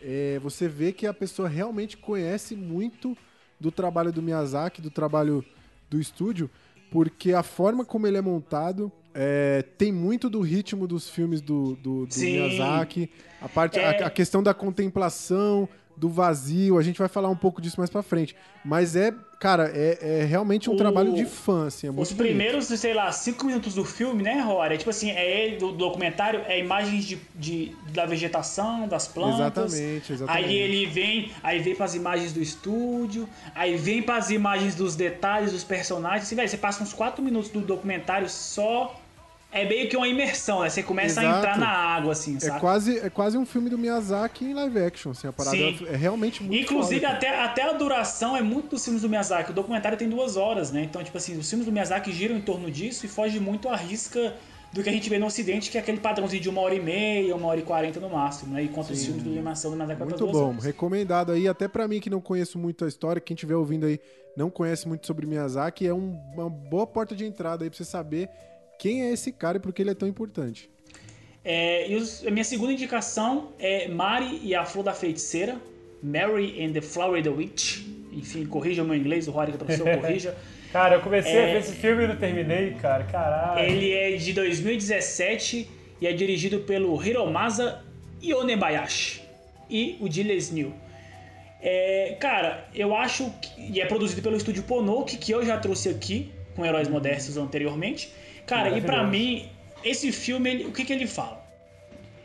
é, 0.00 0.38
você 0.42 0.66
vê 0.66 0.92
que 0.92 1.06
a 1.06 1.12
pessoa 1.12 1.46
realmente 1.46 1.94
conhece 1.94 2.56
muito 2.56 3.14
do 3.60 3.70
trabalho 3.70 4.10
do 4.10 4.22
Miyazaki, 4.22 4.80
do 4.80 4.90
trabalho 4.90 5.44
do 5.90 6.00
estúdio, 6.00 6.48
porque 6.90 7.34
a 7.34 7.42
forma 7.42 7.84
como 7.84 8.06
ele 8.06 8.16
é 8.16 8.22
montado 8.22 8.90
é, 9.12 9.62
tem 9.76 9.92
muito 9.92 10.30
do 10.30 10.40
ritmo 10.40 10.86
dos 10.86 11.10
filmes 11.10 11.42
do, 11.42 11.76
do, 11.82 12.06
do. 12.06 12.08
Miyazaki, 12.18 13.10
a 13.42 13.48
parte, 13.48 13.78
É. 13.78 14.04
a, 14.04 14.06
a 14.06 14.10
questão 14.10 14.42
da 14.42 14.54
contemplação, 14.54 15.68
do 15.96 16.08
vazio, 16.08 16.78
a 16.78 16.82
gente 16.82 16.98
vai 16.98 17.08
falar 17.08 17.28
um 17.30 17.36
pouco 17.36 17.60
disso 17.60 17.76
mais 17.78 17.88
pra 17.88 18.02
frente. 18.02 18.36
Mas 18.64 18.94
é, 18.96 19.14
cara, 19.38 19.70
é, 19.74 20.20
é 20.20 20.24
realmente 20.24 20.68
um 20.68 20.74
O- 20.74 20.76
trabalho 20.76 21.14
de 21.14 21.24
fã, 21.24 21.66
assim, 21.68 21.86
é 21.86 21.90
Os 21.90 21.94
bonito. 21.94 22.16
primeiros, 22.16 22.66
sei 22.66 22.92
lá, 22.92 23.10
cinco 23.12 23.46
minutos 23.46 23.74
do 23.74 23.84
filme, 23.84 24.22
né, 24.22 24.40
Rory? 24.40 24.74
É 24.74 24.76
tipo 24.76 24.90
assim, 24.90 25.10
é 25.10 25.24
ele, 25.46 25.56
do 25.56 25.72
documentário, 25.72 26.42
é 26.46 26.58
imagens 26.58 27.04
de, 27.06 27.18
de- 27.34 27.74
da 27.92 28.04
vegetação, 28.04 28.86
das 28.86 29.06
plantas. 29.06 29.72
Exatamente, 29.74 30.12
exatamente. 30.12 30.44
Aí 30.46 30.54
ele 30.56 30.86
vem, 30.86 31.30
aí 31.42 31.60
vem 31.60 31.74
pras 31.74 31.94
imagens 31.94 32.32
do 32.32 32.42
estúdio, 32.42 33.28
aí 33.54 33.76
vem 33.76 34.02
pras 34.02 34.30
imagens 34.30 34.74
dos 34.74 34.96
detalhes 34.96 35.52
dos 35.52 35.64
personagens. 35.64 36.24
Assim, 36.24 36.34
velho, 36.36 36.48
você 36.48 36.58
passa 36.58 36.82
uns 36.82 36.92
quatro 36.92 37.22
minutos 37.22 37.50
do 37.50 37.60
documentário 37.60 38.28
só. 38.28 39.00
É 39.50 39.64
meio 39.64 39.88
que 39.88 39.96
uma 39.96 40.06
imersão, 40.06 40.60
né? 40.60 40.68
Você 40.68 40.82
começa 40.82 41.20
a 41.20 41.24
Exato. 41.24 41.38
entrar 41.38 41.58
na 41.58 41.68
água, 41.68 42.12
assim, 42.12 42.36
É 42.36 42.40
sabe? 42.40 42.60
quase, 42.60 42.98
é 42.98 43.08
quase 43.08 43.38
um 43.38 43.46
filme 43.46 43.70
do 43.70 43.78
Miyazaki 43.78 44.44
em 44.44 44.52
live 44.52 44.78
action, 44.80 45.12
assim, 45.12 45.26
a 45.28 45.32
parada 45.32 45.56
Sim. 45.56 45.86
é 45.88 45.96
realmente 45.96 46.42
muito 46.42 46.60
Inclusive, 46.60 47.00
foda, 47.00 47.14
até, 47.14 47.40
até 47.42 47.62
a 47.62 47.72
duração 47.72 48.36
é 48.36 48.42
muito 48.42 48.68
dos 48.70 48.84
filmes 48.84 49.02
do 49.02 49.08
Miyazaki. 49.08 49.52
O 49.52 49.54
documentário 49.54 49.96
tem 49.96 50.08
duas 50.08 50.36
horas, 50.36 50.70
né? 50.70 50.82
Então, 50.82 51.02
tipo 51.02 51.16
assim, 51.16 51.38
os 51.38 51.48
filmes 51.48 51.64
do 51.64 51.72
Miyazaki 51.72 52.12
giram 52.12 52.36
em 52.36 52.40
torno 52.40 52.70
disso 52.70 53.06
e 53.06 53.08
foge 53.08 53.40
muito 53.40 53.68
à 53.68 53.76
risca 53.76 54.34
do 54.72 54.82
que 54.82 54.90
a 54.90 54.92
gente 54.92 55.08
vê 55.08 55.18
no 55.18 55.24
Ocidente, 55.26 55.70
que 55.70 55.78
é 55.78 55.80
aquele 55.80 55.98
padrãozinho 56.00 56.42
de 56.42 56.50
uma 56.50 56.60
hora 56.60 56.74
e 56.74 56.80
meia, 56.82 57.34
uma 57.34 57.46
hora 57.46 57.60
e 57.60 57.62
quarenta 57.62 57.98
no 57.98 58.10
máximo, 58.10 58.52
né? 58.52 58.64
Enquanto 58.64 58.90
os 58.90 59.02
filmes 59.02 59.22
de 59.22 59.30
animação 59.30 59.70
do 59.70 59.76
Miyazaki 59.76 59.96
pra 59.96 60.06
Muito 60.06 60.26
bom, 60.26 60.48
horas. 60.50 60.64
recomendado 60.64 61.32
aí, 61.32 61.48
até 61.48 61.66
pra 61.66 61.88
mim 61.88 61.98
que 62.00 62.10
não 62.10 62.20
conheço 62.20 62.58
muito 62.58 62.84
a 62.84 62.88
história, 62.88 63.22
quem 63.22 63.34
estiver 63.34 63.54
ouvindo 63.54 63.86
aí 63.86 63.98
não 64.36 64.50
conhece 64.50 64.86
muito 64.86 65.06
sobre 65.06 65.24
Miyazaki, 65.24 65.86
é 65.86 65.94
um- 65.94 66.18
uma 66.34 66.50
boa 66.50 66.86
porta 66.86 67.14
de 67.16 67.24
entrada 67.24 67.64
aí 67.64 67.70
pra 67.70 67.76
você 67.78 67.84
saber 67.86 68.28
quem 68.78 69.02
é 69.02 69.12
esse 69.12 69.32
cara 69.32 69.58
e 69.58 69.60
por 69.60 69.72
que 69.72 69.82
ele 69.82 69.90
é 69.90 69.94
tão 69.94 70.08
importante. 70.08 70.68
É, 71.44 71.88
e 71.90 71.94
os- 71.94 72.26
a 72.26 72.30
minha 72.30 72.44
segunda 72.44 72.72
indicação 72.72 73.50
é 73.58 73.86
Mari 73.88 74.40
e 74.42 74.54
a 74.54 74.64
Flor 74.64 74.82
da 74.84 74.92
Feiticeira, 74.92 75.56
Mary 76.02 76.62
and 76.64 76.72
the 76.72 76.80
Flower 76.80 77.22
Witch. 77.36 77.82
Enfim, 78.12 78.44
corrija 78.46 78.82
o 78.82 78.86
meu 78.86 78.96
inglês, 78.96 79.28
o 79.28 79.30
Rory 79.30 79.52
que 79.52 79.56
é 79.56 79.58
professor, 79.58 79.86
corrija. 80.00 80.36
Cara, 80.72 80.96
eu 80.96 81.00
comecei 81.00 81.32
a 81.38 81.42
É. 81.42 81.52
ver 81.54 81.60
esse 81.60 81.72
filme 81.72 82.04
e 82.04 82.06
não 82.08 82.16
terminei, 82.16 82.72
cara. 82.74 83.04
Caralho. 83.04 83.60
Ele 83.64 83.92
é 83.92 84.16
de 84.16 84.32
2017 84.32 85.68
e 86.00 86.06
é 86.06 86.12
dirigido 86.12 86.60
pelo 86.60 87.00
Hiromasa 87.02 87.82
Yonebayashi 88.22 89.22
e 89.70 89.96
o 90.00 90.10
Gilles 90.10 90.50
New. 90.50 90.72
É, 91.62 92.16
cara, 92.20 92.66
eu 92.74 92.94
acho 92.94 93.30
que. 93.40 93.72
E 93.72 93.80
é 93.80 93.86
produzido 93.86 94.20
pelo 94.22 94.36
estúdio 94.36 94.62
Ponoki, 94.64 95.16
que 95.16 95.32
eu 95.32 95.44
já 95.44 95.56
trouxe 95.58 95.88
aqui, 95.88 96.30
com 96.54 96.64
Heróis 96.64 96.88
Modestos 96.88 97.36
anteriormente. 97.36 98.12
Cara, 98.46 98.70
e 98.76 98.80
pra 98.80 98.98
Maravilhoso. 99.02 99.24
mim, 99.24 99.48
esse 99.84 100.12
filme, 100.12 100.50
ele- 100.50 100.64
o 100.66 100.72
que, 100.72 100.84
que 100.84 100.92
ele 100.92 101.06
fala? 101.06 101.44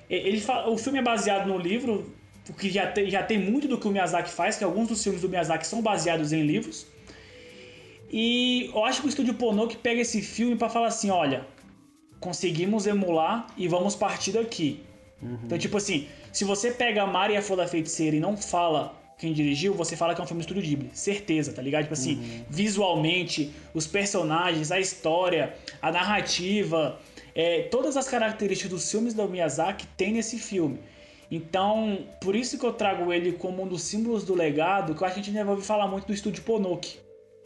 Ele 0.10 0.40
fala- 0.40 0.70
O 0.70 0.78
filme 0.78 1.00
é 1.00 1.02
baseado 1.02 1.48
no 1.48 1.58
livro, 1.58 2.14
o 2.50 2.54
que 2.54 2.70
já 2.70 2.86
tem, 2.88 3.10
já 3.10 3.24
tem 3.24 3.40
muito 3.40 3.68
do 3.68 3.78
que 3.78 3.88
o 3.88 3.92
Miyazaki 3.92 4.30
faz, 4.30 4.58
que 4.58 4.64
alguns 4.64 4.88
dos 4.90 5.02
filmes 5.04 5.22
do 5.22 5.30
Miyazaki 5.30 5.66
são 5.66 5.82
baseados 5.82 6.32
em 6.34 6.44
livros. 6.44 6.86
E 8.12 8.70
eu 8.74 8.84
acho 8.86 9.02
que 9.02 9.08
o 9.08 9.10
estúdio 9.10 9.34
Ponoki 9.36 9.78
pega 9.78 10.02
esse 10.02 10.22
filme 10.22 10.56
pra 10.58 10.70
falar 10.70 10.88
assim, 10.88 11.10
olha, 11.10 11.48
conseguimos 12.20 12.86
emular 12.86 13.48
e 13.58 13.68
vamos 13.68 13.96
partir 13.96 14.34
daqui. 14.34 14.82
Então, 15.46 15.58
tipo 15.58 15.78
assim, 15.78 16.08
se 16.32 16.44
você 16.44 16.72
pega 16.72 17.04
a 17.04 17.08
Mari 17.08 17.34
e 17.34 17.38
a 17.38 17.42
Flor 17.42 17.58
da 17.58 17.68
Feiticeira 17.68 18.16
e 18.16 18.20
não 18.20 18.36
fala 18.36 19.01
quem 19.22 19.34
dirigiu, 19.34 19.74
você 19.74 19.96
fala 19.96 20.14
que 20.14 20.22
é 20.22 20.24
um 20.24 20.28
filme 20.28 20.42
do 20.42 20.46
Estúdio 20.46 20.64
Ghibli. 20.64 20.90
Certeza, 20.94 21.54
tá 21.54 21.62
ligado? 21.62 21.84
Tipo 21.84 21.94
assim, 21.94 22.44
visualmente, 22.50 23.52
os 23.74 23.88
personagens, 23.88 24.72
a 24.72 24.80
história, 24.80 25.54
a 25.82 25.92
narrativa, 25.92 27.00
é, 27.34 27.64
todas 27.64 27.96
as 27.96 28.08
características 28.08 28.72
dos 28.72 28.92
filmes 28.92 29.14
do 29.14 29.28
Miyazaki 29.30 29.88
tem 29.96 30.14
nesse 30.14 30.38
filme. 30.38 30.80
Então, 31.30 32.06
por 32.20 32.36
isso 32.36 32.58
que 32.58 32.66
eu 32.66 32.74
trago 32.74 33.14
ele 33.14 33.32
como 33.32 33.64
um 33.64 33.68
dos 33.68 33.84
símbolos 33.84 34.26
do 34.26 34.36
legado, 34.36 34.94
que 34.94 35.02
eu 35.02 35.06
acho 35.06 35.14
que 35.14 35.22
a 35.22 35.24
gente 35.24 35.32
ainda 35.32 35.46
vai 35.46 35.56
ouvir 35.56 35.66
falar 35.66 35.88
muito 35.88 36.08
do 36.08 36.14
Estúdio 36.14 36.44
Ponoki 36.44 36.98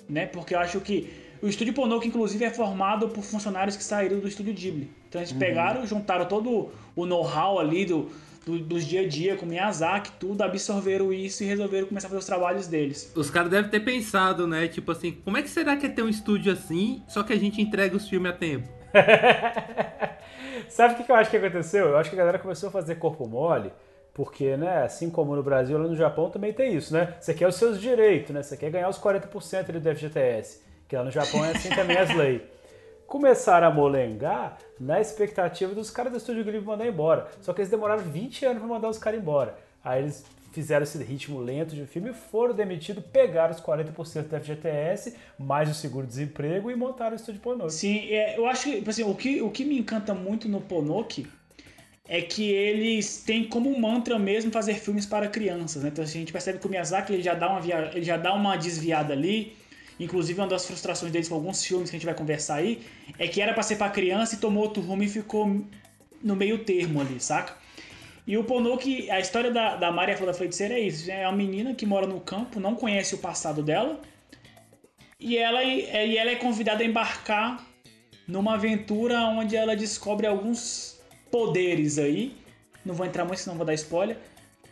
né? 0.09 0.26
Porque 0.26 0.55
eu 0.55 0.59
acho 0.59 0.80
que 0.80 1.11
o 1.41 1.47
estúdio 1.47 1.73
Ponoki, 1.73 2.07
inclusive, 2.07 2.43
é 2.45 2.49
formado 2.49 3.09
por 3.09 3.23
funcionários 3.23 3.76
que 3.76 3.84
saíram 3.84 4.19
do 4.19 4.28
estúdio 4.28 4.53
Ghibli. 4.53 4.89
Então 5.07 5.21
eles 5.21 5.32
pegaram, 5.32 5.86
juntaram 5.86 6.26
todo 6.26 6.71
o 6.95 7.05
know-how 7.05 7.59
ali 7.59 7.86
do, 7.86 8.09
do- 8.46 8.60
dos 8.60 8.86
dia 8.86 9.02
a 9.02 9.08
dia, 9.08 9.36
com 9.36 9.46
Miyazaki, 9.46 10.12
tudo, 10.20 10.41
absorveram 10.43 11.12
isso 11.12 11.43
e 11.43 11.48
resolveram 11.48 11.88
começar 11.88 12.08
a 12.08 12.10
fazer 12.10 12.20
os 12.20 12.26
trabalhos 12.26 12.68
deles. 12.68 13.12
Os 13.16 13.30
caras 13.30 13.50
devem 13.50 13.70
ter 13.72 13.80
pensado, 13.80 14.46
né? 14.48 14.68
Tipo 14.68 14.91
assim, 14.91 15.12
como 15.24 15.38
é 15.38 15.41
que 15.41 15.50
será 15.50 15.76
que 15.76 15.86
é 15.86 15.89
ter 15.89 16.04
um 16.04 16.10
estúdio 16.10 16.54
assim, 16.54 17.04
só 17.08 17.24
que 17.24 17.34
a 17.34 17.38
gente 17.38 17.62
entrega 17.62 17.96
os 17.96 18.08
filmes 18.08 18.32
a 18.32 18.34
tempo? 18.36 18.68
Sabe 20.70 20.93
o 21.02 21.06
que 21.06 21.12
eu 21.12 21.16
acho 21.16 21.30
que 21.30 21.38
aconteceu? 21.38 21.88
Eu 21.88 21.98
acho 21.98 22.10
que 22.10 22.16
a 22.16 22.20
galera 22.20 22.39
começou 22.39 22.70
a 22.70 22.72
fazer 22.72 22.96
corpo 22.96 23.28
mole, 23.28 23.72
porque, 24.14 24.56
né, 24.58 24.84
assim 24.84 25.10
como 25.10 25.36
no 25.36 25.43
Brasil, 25.43 25.78
lá 25.78 25.88
no 25.88 25.96
Japão 25.96 26.30
também 26.30 26.54
tem 26.54 26.74
isso, 26.76 26.93
né? 26.93 27.16
Você 27.20 27.34
quer 27.34 27.48
os 27.48 27.56
seus 27.56 27.80
direitos, 27.80 28.32
né? 28.34 28.41
Você 28.41 28.56
quer 28.58 28.70
ganhar 28.72 28.89
os 28.89 28.98
40% 28.98 29.70
ali 29.70 29.80
do 29.80 29.89
FGTS, 29.89 30.62
que 30.88 30.96
lá 30.96 31.04
no 31.04 31.12
Japão 31.12 31.43
é 31.46 31.52
assim 31.52 31.70
também 31.70 31.98
as 31.98 32.14
leis. 32.16 32.41
Começaram 33.08 33.68
a 33.68 33.72
molengar 33.72 34.58
na 34.80 34.99
expectativa 34.99 35.74
dos 35.74 35.89
caras 35.89 36.12
do 36.12 36.18
Estúdio 36.18 36.43
Ghibli 36.43 36.62
mandar 36.62 36.88
embora. 36.88 37.28
Só 37.41 37.53
que 37.53 37.62
eles 37.62 37.70
demoraram 37.70 38.03
20 38.03 38.45
anos 38.45 38.60
pra 38.60 38.68
mandar 38.68 38.89
os 38.89 38.97
caras 38.97 39.20
embora. 39.20 39.56
Aí 39.84 40.01
eles 40.01 40.26
fizeram 40.51 40.84
esse 40.84 40.97
ritmo 41.03 41.39
lento 41.39 41.76
de 41.76 41.86
filme, 41.86 42.14
foram 42.14 42.56
demitidos, 42.56 43.03
pegaram 43.12 43.53
os 43.53 43.60
40% 43.60 44.24
do 44.24 44.39
FGTS, 44.39 45.16
mais 45.38 45.70
o 45.70 45.74
seguro-desemprego 45.74 46.72
e 46.72 46.76
montaram 46.76 47.12
o 47.12 47.16
Estúdio 47.16 47.41
Ponoki. 47.41 47.74
Sim, 47.74 48.08
é, 48.10 48.38
eu 48.38 48.47
acho 48.47 48.64
que, 48.64 48.76
tipo 48.78 48.89
assim, 48.89 49.03
o 49.03 49.14
que, 49.14 49.41
o 49.41 49.51
que 49.51 49.66
me 49.66 49.78
encanta 49.78 50.14
muito 50.14 50.47
no 50.47 50.62
Ponoki 50.62 51.28
é 52.08 52.22
que 52.22 52.51
eles 52.51 53.24
têm 53.24 53.43
como 53.43 53.78
mantra 53.80 54.18
mesmo 54.18 54.51
fazer 54.51 54.76
filmes 54.76 55.06
para 55.06 55.28
crianças, 55.28 55.84
né? 55.84 55.89
Então 55.89 56.03
assim, 56.03 56.20
a 56.20 56.22
gente 56.22 56.32
percebe 56.32 56.60
que 56.60 56.68
o 56.68 56.70
Miyazaki 56.70 57.14
ele 57.14 57.24
já 57.24 57.34
dá 57.34 57.49
uma, 57.49 57.60
via... 57.60 57.91
ele 57.93 58.06
já 58.06 58.16
dá 58.16 58.34
uma 58.34 58.56
desviada 58.56 59.12
ali. 59.14 59.58
Inclusive, 60.00 60.39
uma 60.39 60.48
das 60.48 60.66
frustrações 60.66 61.12
deles 61.12 61.30
com 61.30 61.36
alguns 61.36 61.64
filmes 61.64 61.89
que 61.89 61.96
a 61.96 62.00
gente 62.00 62.06
vai 62.06 62.16
conversar 62.16 62.56
aí 62.56 62.82
é 63.18 63.28
que 63.28 63.41
era 63.41 63.54
para 63.54 63.64
ser 63.64 63.78
para 63.78 63.89
criança 63.89 64.36
e 64.36 64.38
tomou 64.38 64.64
outro 64.64 64.82
rumo 64.82 65.04
e 65.04 65.08
ficou 65.08 65.62
no 66.22 66.36
meio 66.36 66.60
termo 66.60 67.00
ali, 67.00 67.20
saca? 67.20 67.56
E 68.28 68.38
o 68.38 68.43
Ponoki, 68.43 69.10
a 69.12 69.20
história 69.20 69.52
da, 69.52 69.76
da 69.76 69.91
Maria 69.91 70.18
da 70.18 70.34
Feiticeira 70.34 70.74
é 70.74 70.80
isso. 70.80 71.10
É 71.10 71.28
uma 71.28 71.38
menina 71.38 71.76
que 71.76 71.86
mora 71.86 72.08
no 72.08 72.20
campo, 72.20 72.60
não 72.60 72.76
conhece 72.76 73.14
o 73.14 73.20
passado 73.20 73.62
dela. 73.62 74.02
E 75.20 75.38
ela, 75.38 75.64
e 75.64 76.18
ela 76.18 76.32
é 76.32 76.36
convidada 76.36 76.84
a 76.84 76.86
embarcar 76.86 77.66
numa 78.28 78.56
aventura 78.56 79.20
onde 79.22 79.56
ela 79.56 79.76
descobre 79.76 80.26
alguns 80.26 81.00
poderes 81.32 82.00
aí. 82.00 82.36
Não 82.84 82.96
vou 82.96 83.06
entrar 83.06 83.26
muito, 83.26 83.39
senão 83.39 83.56
vou 83.56 83.66
dar 83.66 83.76
spoiler. 83.76 84.18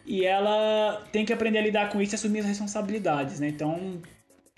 E 0.05 0.25
ela 0.25 1.07
tem 1.11 1.23
que 1.23 1.31
aprender 1.31 1.59
a 1.59 1.61
lidar 1.61 1.89
com 1.89 2.01
isso 2.01 2.13
e 2.13 2.15
assumir 2.15 2.39
as 2.39 2.47
responsabilidades, 2.47 3.39
né? 3.39 3.47
Então, 3.47 4.01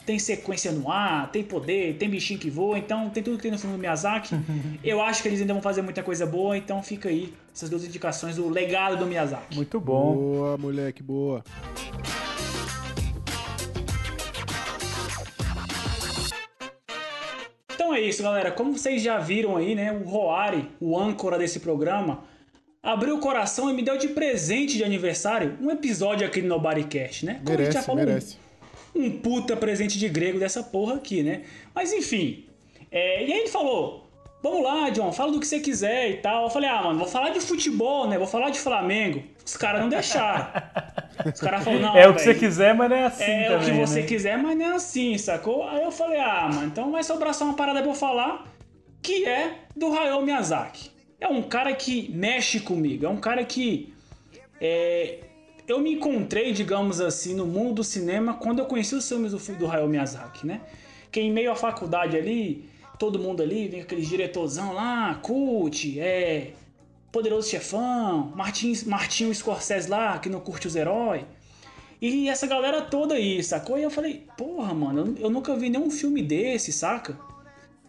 tem 0.05 0.19
sequência 0.19 0.71
no 0.71 0.91
ar, 0.91 1.31
tem 1.31 1.43
poder, 1.43 1.97
tem 1.97 2.07
bichinho 2.09 2.39
que 2.39 2.49
voa, 2.49 2.77
então 2.77 3.09
tem 3.09 3.23
tudo 3.23 3.37
que 3.37 3.43
tem 3.43 3.51
no 3.51 3.57
filme 3.57 3.75
do 3.75 3.79
Miyazaki. 3.79 4.35
Eu 4.83 5.01
acho 5.01 5.21
que 5.21 5.27
eles 5.27 5.41
ainda 5.41 5.53
vão 5.53 5.61
fazer 5.61 5.81
muita 5.81 6.03
coisa 6.03 6.25
boa, 6.25 6.55
então 6.55 6.81
fica 6.83 7.09
aí 7.09 7.33
essas 7.53 7.69
duas 7.69 7.83
indicações 7.83 8.35
do 8.35 8.47
legado 8.47 8.97
do 8.97 9.05
Miyazaki. 9.05 9.55
Muito 9.55 9.79
bom. 9.79 10.13
Boa, 10.13 10.57
moleque, 10.57 11.01
boa. 11.01 11.43
Então 17.73 17.93
é 17.93 18.01
isso, 18.01 18.21
galera. 18.21 18.51
Como 18.51 18.77
vocês 18.77 19.01
já 19.01 19.17
viram 19.17 19.57
aí, 19.57 19.73
né? 19.73 19.91
O 19.91 20.07
Roari, 20.07 20.69
o 20.79 20.97
âncora 20.97 21.37
desse 21.37 21.59
programa, 21.59 22.23
abriu 22.81 23.15
o 23.15 23.19
coração 23.19 23.69
e 23.69 23.73
me 23.73 23.81
deu 23.83 23.97
de 23.97 24.09
presente 24.09 24.77
de 24.77 24.83
aniversário 24.83 25.57
um 25.59 25.71
episódio 25.71 26.25
aqui 26.25 26.41
no 26.41 26.49
Nobodycast, 26.49 27.25
né? 27.25 27.41
Como 27.43 27.57
a 27.57 27.63
gente 27.63 27.73
já 27.73 27.79
Merece, 27.79 27.85
falou, 27.85 28.05
merece. 28.05 28.44
Um 28.95 29.11
puta 29.19 29.55
presente 29.57 29.99
de 29.99 30.07
grego 30.07 30.39
dessa 30.39 30.63
porra 30.63 30.95
aqui, 30.95 31.21
né? 31.21 31.43
Mas 31.73 31.91
enfim. 31.91 32.45
é, 32.91 33.25
e 33.25 33.33
aí 33.33 33.39
ele 33.39 33.49
falou: 33.49 34.05
Vamos 34.41 34.63
lá, 34.63 34.89
John, 34.91 35.11
fala 35.11 35.31
do 35.31 35.39
que 35.39 35.47
você 35.47 35.59
quiser 35.59 36.11
e 36.11 36.17
tal. 36.17 36.43
Eu 36.43 36.49
falei: 36.49 36.69
Ah, 36.69 36.81
mano, 36.83 36.99
vou 36.99 37.07
falar 37.07 37.29
de 37.29 37.39
futebol, 37.39 38.07
né? 38.07 38.17
Vou 38.17 38.27
falar 38.27 38.51
de 38.51 38.59
Flamengo. 38.59 39.23
Os 39.43 39.57
caras 39.57 39.81
não 39.81 39.89
deixaram. 39.89 40.47
Os 41.33 41.41
caras 41.41 41.63
falaram: 41.63 41.81
Não, 41.81 41.97
É 41.97 42.07
o 42.07 42.13
que 42.13 42.21
você 42.21 42.33
quiser, 42.35 42.75
mas 42.75 42.89
não 42.89 42.95
é 42.95 43.05
assim 43.05 43.23
é 43.23 43.47
também, 43.49 43.57
o 43.57 43.65
que 43.65 43.87
você 43.87 44.01
né? 44.01 44.07
quiser, 44.07 44.37
mas 44.37 44.57
não 44.57 44.65
é 44.65 44.75
assim, 44.75 45.17
sacou? 45.17 45.67
Aí 45.67 45.83
eu 45.83 45.91
falei, 45.91 46.19
ah, 46.19 46.49
mano, 46.53 46.67
então 46.67 46.91
vai 46.91 47.03
sobrar 47.03 47.33
só 47.33 47.45
uma 47.45 47.55
parada 47.55 47.81
pra 47.81 47.89
eu 47.89 47.95
falar, 47.95 48.45
que 49.01 49.25
é 49.25 49.55
do 49.75 49.91
Hayao 49.91 50.21
Miyazaki. 50.21 50.91
É 51.19 51.27
um 51.27 51.41
cara 51.41 51.73
que 51.73 52.11
mexe 52.13 52.59
comigo, 52.59 53.05
é 53.05 53.09
um 53.09 53.17
cara 53.17 53.43
que 53.43 53.93
é, 54.61 55.19
eu 55.67 55.79
me 55.79 55.93
encontrei, 55.93 56.51
digamos 56.51 57.01
assim, 57.01 57.33
no 57.33 57.45
mundo 57.45 57.75
do 57.75 57.83
cinema 57.83 58.35
quando 58.35 58.59
eu 58.59 58.65
conheci 58.65 58.95
os 58.95 59.07
filmes 59.07 59.31
do, 59.31 59.55
do 59.57 59.69
Hayao 59.69 59.87
Miyazaki, 59.87 60.45
né? 60.45 60.61
Que 61.11 61.19
em 61.21 61.31
meio 61.31 61.51
à 61.51 61.55
faculdade 61.55 62.15
ali, 62.17 62.69
todo 62.99 63.17
mundo 63.19 63.41
ali, 63.41 63.67
vem 63.67 63.81
aqueles 63.81 64.07
diretorzão 64.07 64.73
lá, 64.73 65.19
cult, 65.21 65.99
é... 65.99 66.51
Poderoso 67.11 67.49
Chefão, 67.49 68.33
Martin, 68.35 68.73
Martinho 68.87 69.33
Scorsese 69.33 69.89
lá, 69.89 70.19
que 70.19 70.27
não 70.27 70.41
curte 70.41 70.67
os 70.67 70.75
heróis. 70.75 71.23
E 72.01 72.27
essa 72.27 72.45
galera 72.45 72.81
toda 72.81 73.15
aí, 73.15 73.41
sacou? 73.41 73.79
E 73.79 73.83
eu 73.83 73.89
falei, 73.89 74.23
porra, 74.37 74.73
mano, 74.73 75.15
eu, 75.17 75.29
nunca 75.29 75.55
vi 75.55 75.69
nenhum 75.69 75.89
filme 75.89 76.21
desse, 76.21 76.73
saca? 76.73 77.17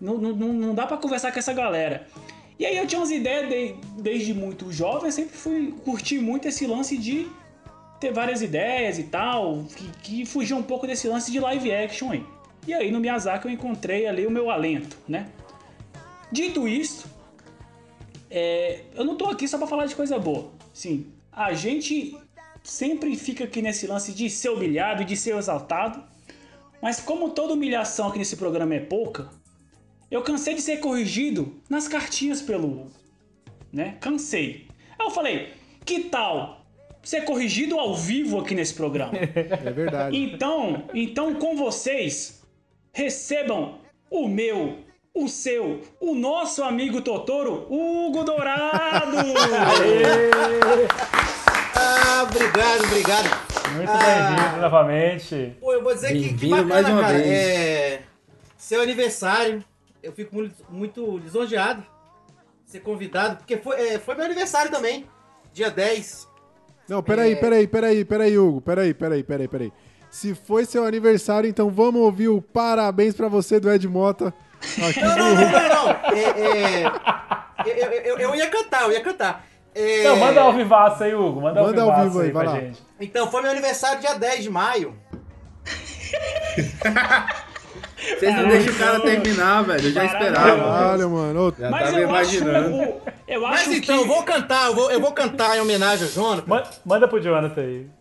Não, 0.00 0.16
não, 0.16 0.52
não 0.52 0.74
dá 0.76 0.86
pra 0.86 0.96
conversar 0.96 1.32
com 1.32 1.40
essa 1.40 1.52
galera. 1.52 2.06
E 2.56 2.64
aí 2.64 2.76
eu 2.76 2.86
tinha 2.86 3.00
umas 3.00 3.10
ideias 3.10 3.48
de- 3.48 3.74
desde 4.00 4.32
muito 4.32 4.70
jovem, 4.70 5.10
sempre 5.10 5.36
fui 5.36 5.74
curtir 5.84 6.20
muito 6.20 6.46
esse 6.46 6.64
lance 6.64 6.96
de 6.96 7.26
ter 8.00 8.12
várias 8.12 8.42
ideias 8.42 8.98
e 8.98 9.04
tal, 9.04 9.64
que, 9.76 9.90
que 10.02 10.26
fugia 10.26 10.56
um 10.56 10.62
pouco 10.62 10.86
desse 10.86 11.08
lance 11.08 11.30
de 11.30 11.40
live 11.40 11.72
action 11.72 12.10
aí. 12.10 12.24
E 12.66 12.74
aí 12.74 12.90
no 12.90 13.00
Miyazaki 13.00 13.46
eu 13.46 13.52
encontrei 13.52 14.06
ali 14.06 14.26
o 14.26 14.30
meu 14.30 14.50
alento, 14.50 14.96
né? 15.08 15.30
Dito 16.30 16.66
isso, 16.66 17.06
é, 18.30 18.80
eu 18.94 19.04
não 19.04 19.16
tô 19.16 19.26
aqui 19.26 19.46
só 19.46 19.56
pra 19.56 19.66
falar 19.66 19.86
de 19.86 19.94
coisa 19.94 20.18
boa. 20.18 20.50
Sim, 20.72 21.06
a 21.32 21.54
gente 21.54 22.16
sempre 22.62 23.16
fica 23.16 23.44
aqui 23.44 23.62
nesse 23.62 23.86
lance 23.86 24.12
de 24.12 24.28
ser 24.28 24.50
humilhado 24.50 25.02
e 25.02 25.04
de 25.04 25.16
ser 25.16 25.36
exaltado. 25.36 26.02
Mas 26.82 27.00
como 27.00 27.30
toda 27.30 27.54
humilhação 27.54 28.08
aqui 28.08 28.18
nesse 28.18 28.36
programa 28.36 28.74
é 28.74 28.80
pouca, 28.80 29.30
eu 30.10 30.22
cansei 30.22 30.54
de 30.54 30.60
ser 30.60 30.78
corrigido 30.78 31.60
nas 31.68 31.88
cartinhas 31.88 32.42
pelo 32.42 32.90
né? 33.72 33.96
Cansei. 34.00 34.66
Aí 34.98 35.06
eu 35.06 35.10
falei, 35.10 35.52
que 35.84 36.04
tal 36.04 36.55
ser 37.06 37.22
corrigido 37.22 37.78
ao 37.78 37.94
vivo 37.94 38.40
aqui 38.40 38.54
nesse 38.54 38.74
programa? 38.74 39.12
É 39.16 39.70
verdade. 39.72 40.16
Então, 40.16 40.84
então 40.92 41.34
com 41.34 41.56
vocês, 41.56 42.42
recebam 42.92 43.78
o 44.10 44.26
meu, 44.28 44.78
o 45.14 45.28
seu, 45.28 45.82
o 46.00 46.14
nosso 46.14 46.64
amigo 46.64 47.00
Totoro, 47.00 47.66
Hugo 47.70 48.24
Dourado! 48.24 49.16
Ah, 51.74 52.22
obrigado, 52.24 52.84
obrigado. 52.84 53.46
Muito 53.76 53.90
Ah. 53.90 53.98
bem-vindo 53.98 54.60
novamente. 54.62 55.56
Pô, 55.60 55.72
eu 55.72 55.82
vou 55.82 55.94
dizer 55.94 56.12
que, 56.12 56.34
que 56.34 56.48
bacana, 56.48 56.68
mais 56.68 56.88
uma 56.88 57.00
cara. 57.02 57.18
vez. 57.18 57.26
É, 57.28 58.02
seu 58.56 58.80
aniversário, 58.82 59.62
eu 60.02 60.12
fico 60.12 60.34
muito, 60.34 60.54
muito 60.70 61.18
lisonjeado 61.18 61.84
ser 62.64 62.80
convidado, 62.80 63.36
porque 63.36 63.56
foi, 63.58 63.76
é, 63.80 63.98
foi 63.98 64.16
meu 64.16 64.24
aniversário 64.24 64.70
também, 64.72 65.06
dia 65.52 65.70
10. 65.70 66.26
Não, 66.88 67.02
peraí, 67.02 67.32
É. 67.32 67.36
peraí, 67.36 67.66
peraí, 67.66 68.04
peraí, 68.04 68.38
Hugo. 68.38 68.60
Peraí, 68.60 68.94
peraí, 68.94 69.22
peraí, 69.24 69.48
peraí. 69.48 69.72
Se 70.10 70.34
foi 70.34 70.64
seu 70.64 70.84
aniversário, 70.84 71.48
então 71.50 71.68
vamos 71.70 72.00
ouvir 72.00 72.28
o 72.28 72.40
parabéns 72.40 73.14
pra 73.14 73.28
você 73.28 73.58
do 73.60 73.70
Ed 73.70 73.86
Mota. 73.88 74.32
Aqui 74.88 75.00
Não, 75.00 75.16
não, 75.16 75.34
não, 75.34 75.34
não, 75.34 75.68
não. 75.68 75.90
É, 76.16 76.84
é, 76.86 76.86
eu, 77.66 78.00
eu- 78.02 78.18
eu 78.18 78.34
ia 78.34 78.48
cantar, 78.48 78.82
eu 78.84 78.92
ia 78.92 79.00
cantar. 79.02 79.44
É, 79.74 80.00
Então, 80.00 80.16
manda 80.16 80.40
ao 80.40 80.52
vivaço 80.54 81.02
aí, 81.04 81.14
Hugo. 81.14 81.42
Manda, 81.42 81.60
Manda 81.60 81.82
ao 81.82 82.02
vivo 82.04 82.20
aí, 82.20 82.26
aí 82.28 82.32
vai 82.32 82.44
pra 82.44 82.52
lá. 82.54 82.60
gente. 82.60 82.82
Então, 82.98 83.30
foi 83.30 83.42
meu 83.42 83.50
aniversário 83.50 84.00
dia 84.00 84.14
10 84.14 84.42
de 84.44 84.48
maio. 84.50 84.96
Vocês 88.18 88.34
não 88.36 88.48
deixam 88.48 88.72
o 88.72 88.76
cara 88.78 89.00
terminar, 89.00 89.62
velho. 89.62 89.86
Eu 89.88 89.92
já 89.92 90.04
esperava. 90.04 90.62
Caralho, 90.62 91.10
mano. 91.10 91.54
Já 91.58 91.70
Mas 91.70 91.84
tava 91.84 92.00
eu 92.00 92.08
imaginando. 92.08 92.82
acho, 92.82 92.92
eu 93.28 93.46
acho 93.46 93.54
Mas 93.56 93.68
que... 93.68 93.76
então, 93.76 93.96
eu 93.96 94.06
vou 94.06 94.22
cantar, 94.22 94.66
eu 94.66 94.74
vou, 94.74 94.90
eu 94.90 95.00
vou 95.00 95.12
cantar 95.12 95.56
em 95.56 95.60
homenagem 95.60 96.06
ao 96.06 96.12
Jonathan. 96.12 96.48
Ma- 96.48 96.64
Manda 96.84 97.08
pro 97.08 97.20
Jonathan 97.20 97.60
aí. 97.60 97.86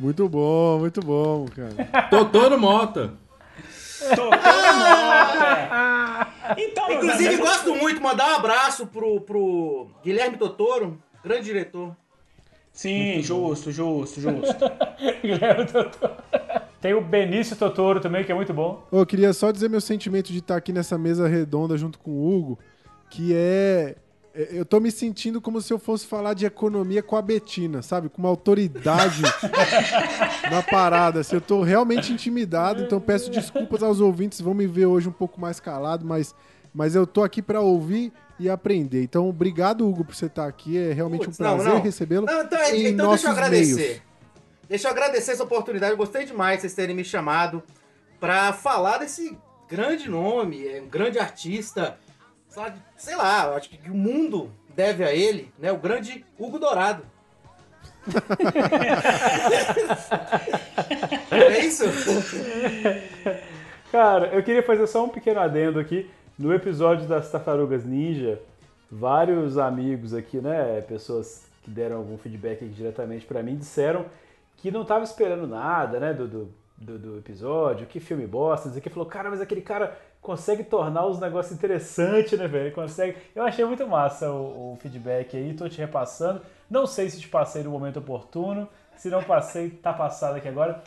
Muito 0.00 0.28
bom, 0.28 0.78
muito 0.80 1.00
bom, 1.00 1.46
cara. 1.54 2.02
Totoro 2.08 2.58
Mota. 2.58 3.12
Tocou 4.10 4.30
nota. 4.78 6.28
Então, 6.56 6.88
meu 6.88 6.96
Inclusive, 6.98 7.36
gosto 7.36 7.74
muito, 7.74 8.00
mandar 8.00 8.32
um 8.32 8.36
abraço 8.36 8.86
pro, 8.86 9.20
pro 9.20 9.88
Guilherme 10.04 10.36
Totoro, 10.36 10.98
grande 11.24 11.44
diretor. 11.44 11.96
Sim, 12.72 13.22
justo, 13.22 13.70
justo, 13.70 14.20
justo. 14.20 14.64
Guilherme 15.22 15.66
Totoro. 15.66 16.14
Tem 16.80 16.94
o 16.94 17.00
Benício 17.00 17.54
Totoro 17.54 18.00
também, 18.00 18.24
que 18.24 18.32
é 18.32 18.34
muito 18.34 18.52
bom. 18.52 18.82
Ô, 18.90 18.98
Eu 18.98 19.06
queria 19.06 19.32
só 19.32 19.52
dizer 19.52 19.68
meu 19.70 19.80
sentimento 19.80 20.32
de 20.32 20.38
estar 20.38 20.56
aqui 20.56 20.72
nessa 20.72 20.98
mesa 20.98 21.28
redonda 21.28 21.76
junto 21.78 21.98
com 21.98 22.10
o 22.10 22.34
Hugo, 22.34 22.58
que 23.08 23.32
é. 23.34 23.94
É- 24.34 24.48
Eu 24.52 24.64
tô 24.64 24.80
me 24.80 24.90
sentindo 24.90 25.40
como 25.40 25.60
se 25.60 25.72
eu 25.72 25.78
fosse 25.78 26.06
falar 26.06 26.34
de 26.34 26.44
economia 26.46 27.02
com 27.02 27.16
a 27.16 27.22
Betina, 27.22 27.82
sabe? 27.82 28.08
Com 28.08 28.22
uma 28.22 28.28
autoridade 28.28 29.22
na 30.50 30.62
parada. 30.62 31.20
Assim, 31.20 31.36
eu 31.36 31.40
tô 31.40 31.62
realmente 31.62 32.12
intimidado, 32.12 32.82
então 32.82 33.00
peço 33.00 33.30
desculpas 33.30 33.82
aos 33.82 34.00
ouvintes, 34.00 34.40
vão 34.40 34.54
me 34.54 34.66
ver 34.66 34.86
hoje 34.86 35.08
um 35.08 35.12
pouco 35.12 35.40
mais 35.40 35.60
calado, 35.60 36.04
mas, 36.04 36.34
mas 36.74 36.94
eu 36.94 37.06
tô 37.06 37.22
aqui 37.22 37.42
pra 37.42 37.60
ouvir 37.60 38.12
e 38.38 38.48
aprender. 38.50 39.02
Então, 39.02 39.28
obrigado, 39.28 39.88
Hugo, 39.88 40.04
por 40.04 40.14
você 40.14 40.26
estar 40.26 40.46
aqui. 40.46 40.76
É 40.76 40.92
realmente 40.92 41.26
Putz, 41.26 41.38
um 41.38 41.42
prazer 41.44 41.80
recebê-lo. 41.80 42.26
Não, 42.26 42.42
então, 42.42 42.60
em 42.74 42.86
então 42.88 43.06
nossos 43.06 43.22
deixa 43.24 43.28
eu 43.28 43.32
agradecer. 43.44 43.74
meios. 43.76 44.02
Deixa 44.68 44.88
eu 44.88 44.92
agradecer 44.92 45.32
essa 45.32 45.44
oportunidade. 45.44 45.92
Eu 45.92 45.98
gostei 45.98 46.24
demais 46.24 46.56
de 46.56 46.62
vocês 46.62 46.74
terem 46.74 46.96
me 46.96 47.04
chamado 47.04 47.62
pra 48.18 48.52
falar 48.52 48.98
desse 48.98 49.36
grande 49.68 50.08
nome, 50.08 50.66
é 50.66 50.80
um 50.80 50.88
grande 50.88 51.18
artista. 51.18 51.98
Sei 52.96 53.16
lá, 53.16 53.54
acho 53.56 53.68
que 53.70 53.90
o 53.90 53.94
mundo 53.94 54.50
deve 54.74 55.04
a 55.04 55.12
ele, 55.12 55.52
né? 55.58 55.72
O 55.72 55.78
grande 55.78 56.24
Hugo 56.38 56.58
Dourado. 56.58 57.04
é 61.30 61.58
isso? 61.60 61.84
Cara, 63.90 64.26
eu 64.28 64.42
queria 64.42 64.62
fazer 64.62 64.86
só 64.86 65.04
um 65.04 65.08
pequeno 65.08 65.40
adendo 65.40 65.78
aqui. 65.78 66.10
No 66.38 66.52
episódio 66.52 67.06
das 67.06 67.30
Tartarugas 67.30 67.84
Ninja, 67.84 68.40
vários 68.90 69.58
amigos 69.58 70.14
aqui, 70.14 70.38
né, 70.38 70.80
pessoas 70.82 71.46
que 71.62 71.70
deram 71.70 71.98
algum 71.98 72.16
feedback 72.18 72.64
diretamente 72.66 73.24
pra 73.26 73.42
mim, 73.42 73.56
disseram 73.56 74.06
que 74.56 74.70
não 74.70 74.84
tava 74.84 75.04
esperando 75.04 75.46
nada, 75.46 76.00
né, 76.00 76.12
do, 76.12 76.26
do, 76.26 76.54
do- 76.78 76.98
do 76.98 77.18
episódio, 77.18 77.86
que 77.86 78.00
filme 78.00 78.26
bosta, 78.26 78.68
dizer 78.68 78.80
que 78.80 78.88
falou, 78.90 79.06
cara, 79.08 79.30
mas 79.30 79.40
aquele 79.40 79.60
cara 79.60 79.96
consegue 80.22 80.62
tornar 80.64 81.04
os 81.06 81.18
negócios 81.20 81.52
interessantes, 81.52 82.38
né, 82.38 82.46
velho? 82.46 82.72
Consegue. 82.72 83.18
Eu 83.34 83.42
achei 83.42 83.64
muito 83.64 83.86
massa 83.86 84.30
o, 84.30 84.72
o 84.74 84.78
feedback 84.80 85.36
aí, 85.36 85.52
tô 85.52 85.68
te 85.68 85.78
repassando. 85.78 86.40
Não 86.70 86.86
sei 86.86 87.10
se 87.10 87.20
te 87.20 87.28
passei 87.28 87.62
no 87.62 87.70
momento 87.70 87.98
oportuno, 87.98 88.68
se 88.96 89.10
não 89.10 89.22
passei, 89.22 89.68
tá 89.68 89.92
passado 89.92 90.36
aqui 90.36 90.48
agora. 90.48 90.82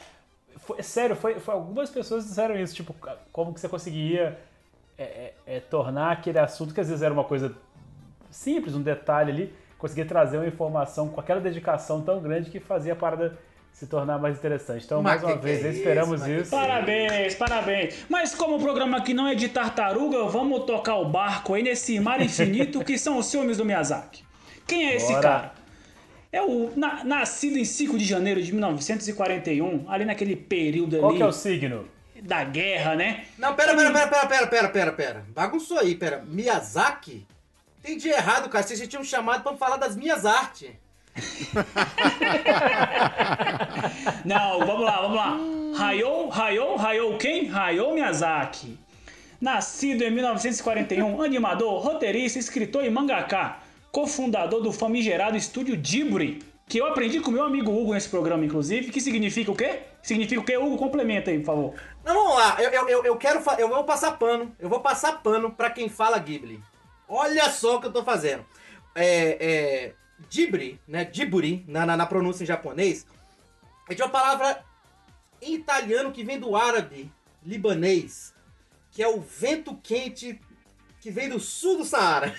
Foi- 0.58 0.82
sério, 0.82 1.16
foi, 1.16 1.40
foi- 1.40 1.54
algumas 1.54 1.90
pessoas 1.90 2.26
disseram 2.26 2.56
isso, 2.58 2.74
tipo, 2.74 2.96
como 3.32 3.54
que 3.54 3.60
você 3.60 3.68
conseguia 3.68 4.40
é, 4.98 5.04
é, 5.04 5.34
é, 5.46 5.60
tornar 5.60 6.12
aquele 6.14 6.40
assunto 6.40 6.74
que 6.74 6.80
às 6.80 6.88
vezes 6.88 7.04
era 7.04 7.14
uma 7.14 7.26
coisa 7.26 7.54
simples, 8.32 8.74
um 8.74 8.82
detalhe 8.82 9.32
ali, 9.32 9.56
conseguia 9.78 10.06
trazer 10.06 10.38
uma 10.38 10.48
informação 10.48 11.10
com 11.10 11.20
aquela 11.20 11.42
dedicação 11.42 12.02
tão 12.02 12.22
grande 12.22 12.50
que 12.50 12.60
fazia 12.62 12.94
a 12.94 12.96
parada 12.96 13.38
se 13.76 13.88
tornar 13.88 14.18
mais 14.18 14.38
interessante. 14.38 14.86
Então, 14.86 15.04
Mas 15.04 15.22
mais 15.22 15.36
uma 15.36 15.42
vez, 15.42 15.64
é 15.66 15.70
esperamos 15.70 16.22
isso? 16.22 16.30
Que 16.30 16.42
isso. 16.42 16.56
é 16.56 16.60
Parabéns, 16.60 17.36
parabéns. 17.36 18.06
Mas 18.10 18.34
como 18.34 18.56
o 18.56 18.60
programa 18.60 18.98
aqui 18.98 19.14
não 19.14 19.28
é 19.28 19.36
de 19.36 19.50
tartaruga, 19.50 20.24
vamos 20.26 20.64
tocar 20.66 20.96
o 20.96 21.06
barco 21.10 21.54
aí 21.54 21.62
nesse 21.62 22.00
mar 22.00 22.22
infinito 22.22 22.84
que 22.86 22.98
são 22.98 23.18
os 23.18 23.30
filmes 23.30 23.58
do 23.58 23.66
Miyazaki. 23.66 24.24
Quem 24.66 24.88
é 24.88 24.96
esse 24.96 25.12
Bora. 25.12 25.22
cara? 25.22 25.54
É 26.32 26.42
o 26.42 26.72
na- 26.76 27.04
nascido 27.04 27.58
em 27.58 27.66
5 27.66 27.98
de 27.98 28.06
janeiro 28.06 28.42
de 28.42 28.52
1941, 28.54 29.86
ali 29.90 30.06
naquele 30.06 30.36
período 30.38 30.98
Qual 30.98 31.10
ali 31.10 31.18
que 31.18 31.24
é 31.24 31.28
o 31.28 31.32
signo? 31.34 31.88
da 32.22 32.44
guerra, 32.46 32.96
né? 32.96 33.26
Não, 33.38 33.54
pera, 33.56 33.76
pera, 33.76 33.92
pera, 33.92 34.08
pera, 34.08 34.28
pera, 34.28 34.48
pera, 34.48 34.70
pera, 34.70 34.92
pera. 34.94 35.26
Bagunçou 35.36 35.78
aí, 35.80 35.96
pera. 35.96 36.24
Miyazaki? 36.26 37.28
Entendi 37.84 38.08
errado, 38.10 38.50
cara. 38.50 38.64
Vocês 38.66 38.80
já 38.80 38.88
tinham 38.88 39.04
chamado 39.04 39.44
pra 39.44 39.56
falar 39.58 39.78
das 39.78 39.96
minhas 39.96 40.26
artes. 40.26 40.72
Não, 44.26 44.60
vamos 44.60 44.86
lá, 44.86 45.02
vamos 45.02 45.16
lá. 45.16 45.40
Hayao, 45.80 46.30
Hayao, 46.32 46.80
Hayao 46.80 47.18
quem? 47.18 47.50
Hayao 47.50 47.94
Miyazaki. 47.94 48.78
Nascido 49.40 50.04
em 50.04 50.12
1941, 50.12 51.22
animador, 51.22 51.82
roteirista, 51.82 52.38
escritor 52.40 52.84
e 52.86 52.90
mangaka. 52.90 53.60
Cofundador 53.92 54.62
do 54.62 54.74
famigerado 54.74 55.38
estúdio 55.38 55.78
Ghibli. 55.78 56.42
Que 56.68 56.80
eu 56.80 56.88
aprendi 56.88 57.20
com 57.20 57.30
meu 57.30 57.44
amigo 57.44 57.72
Hugo 57.72 57.94
nesse 57.94 58.10
programa, 58.10 58.44
inclusive. 58.44 58.92
Que 58.92 59.00
significa 59.00 59.52
o 59.52 59.56
quê? 59.56 59.82
Significa 60.02 60.42
o 60.42 60.44
quê? 60.44 60.58
Hugo, 60.58 60.78
complementa 60.78 61.30
aí, 61.30 61.38
por 61.40 61.46
favor. 61.46 61.76
Não, 62.04 62.12
vamos 62.14 62.38
lá. 62.38 62.58
Eu, 62.60 62.72
eu, 62.72 63.06
eu, 63.06 63.16
quero. 63.16 63.40
Eu 63.58 63.70
vou 63.70 63.84
passar 63.84 64.18
pano. 64.18 64.52
Eu 64.60 64.68
vou 64.68 64.80
passar 64.80 65.22
pano 65.22 65.52
pra 65.52 65.70
quem 65.70 65.88
fala 65.88 66.18
Ghibli. 66.18 66.60
Olha 67.08 67.48
só 67.50 67.76
o 67.76 67.82
que 67.82 67.86
eu 67.88 67.94
tô 67.94 68.04
fazendo. 68.04 68.44
É. 68.96 69.38
é 69.40 69.94
Ghibli, 70.30 70.80
né? 70.88 71.06
Ghibli, 71.06 71.64
na, 71.68 71.86
na, 71.86 71.98
na 71.98 72.06
pronúncia 72.06 72.44
em 72.44 72.48
japonês, 72.48 73.06
é 73.90 73.94
de 73.94 74.02
uma 74.02 74.10
palavra 74.10 74.64
em 75.42 75.56
italiano 75.56 76.12
que 76.12 76.24
vem 76.24 76.40
do 76.40 76.56
árabe 76.56 77.12
libanês, 77.44 78.34
que 78.92 79.04
é 79.04 79.08
o 79.08 79.22
vento 79.22 79.76
quente 79.84 80.40
que 81.00 81.12
vem 81.12 81.30
do 81.30 81.40
sul 81.40 81.78
do 81.78 81.86
Saara. 81.86 82.36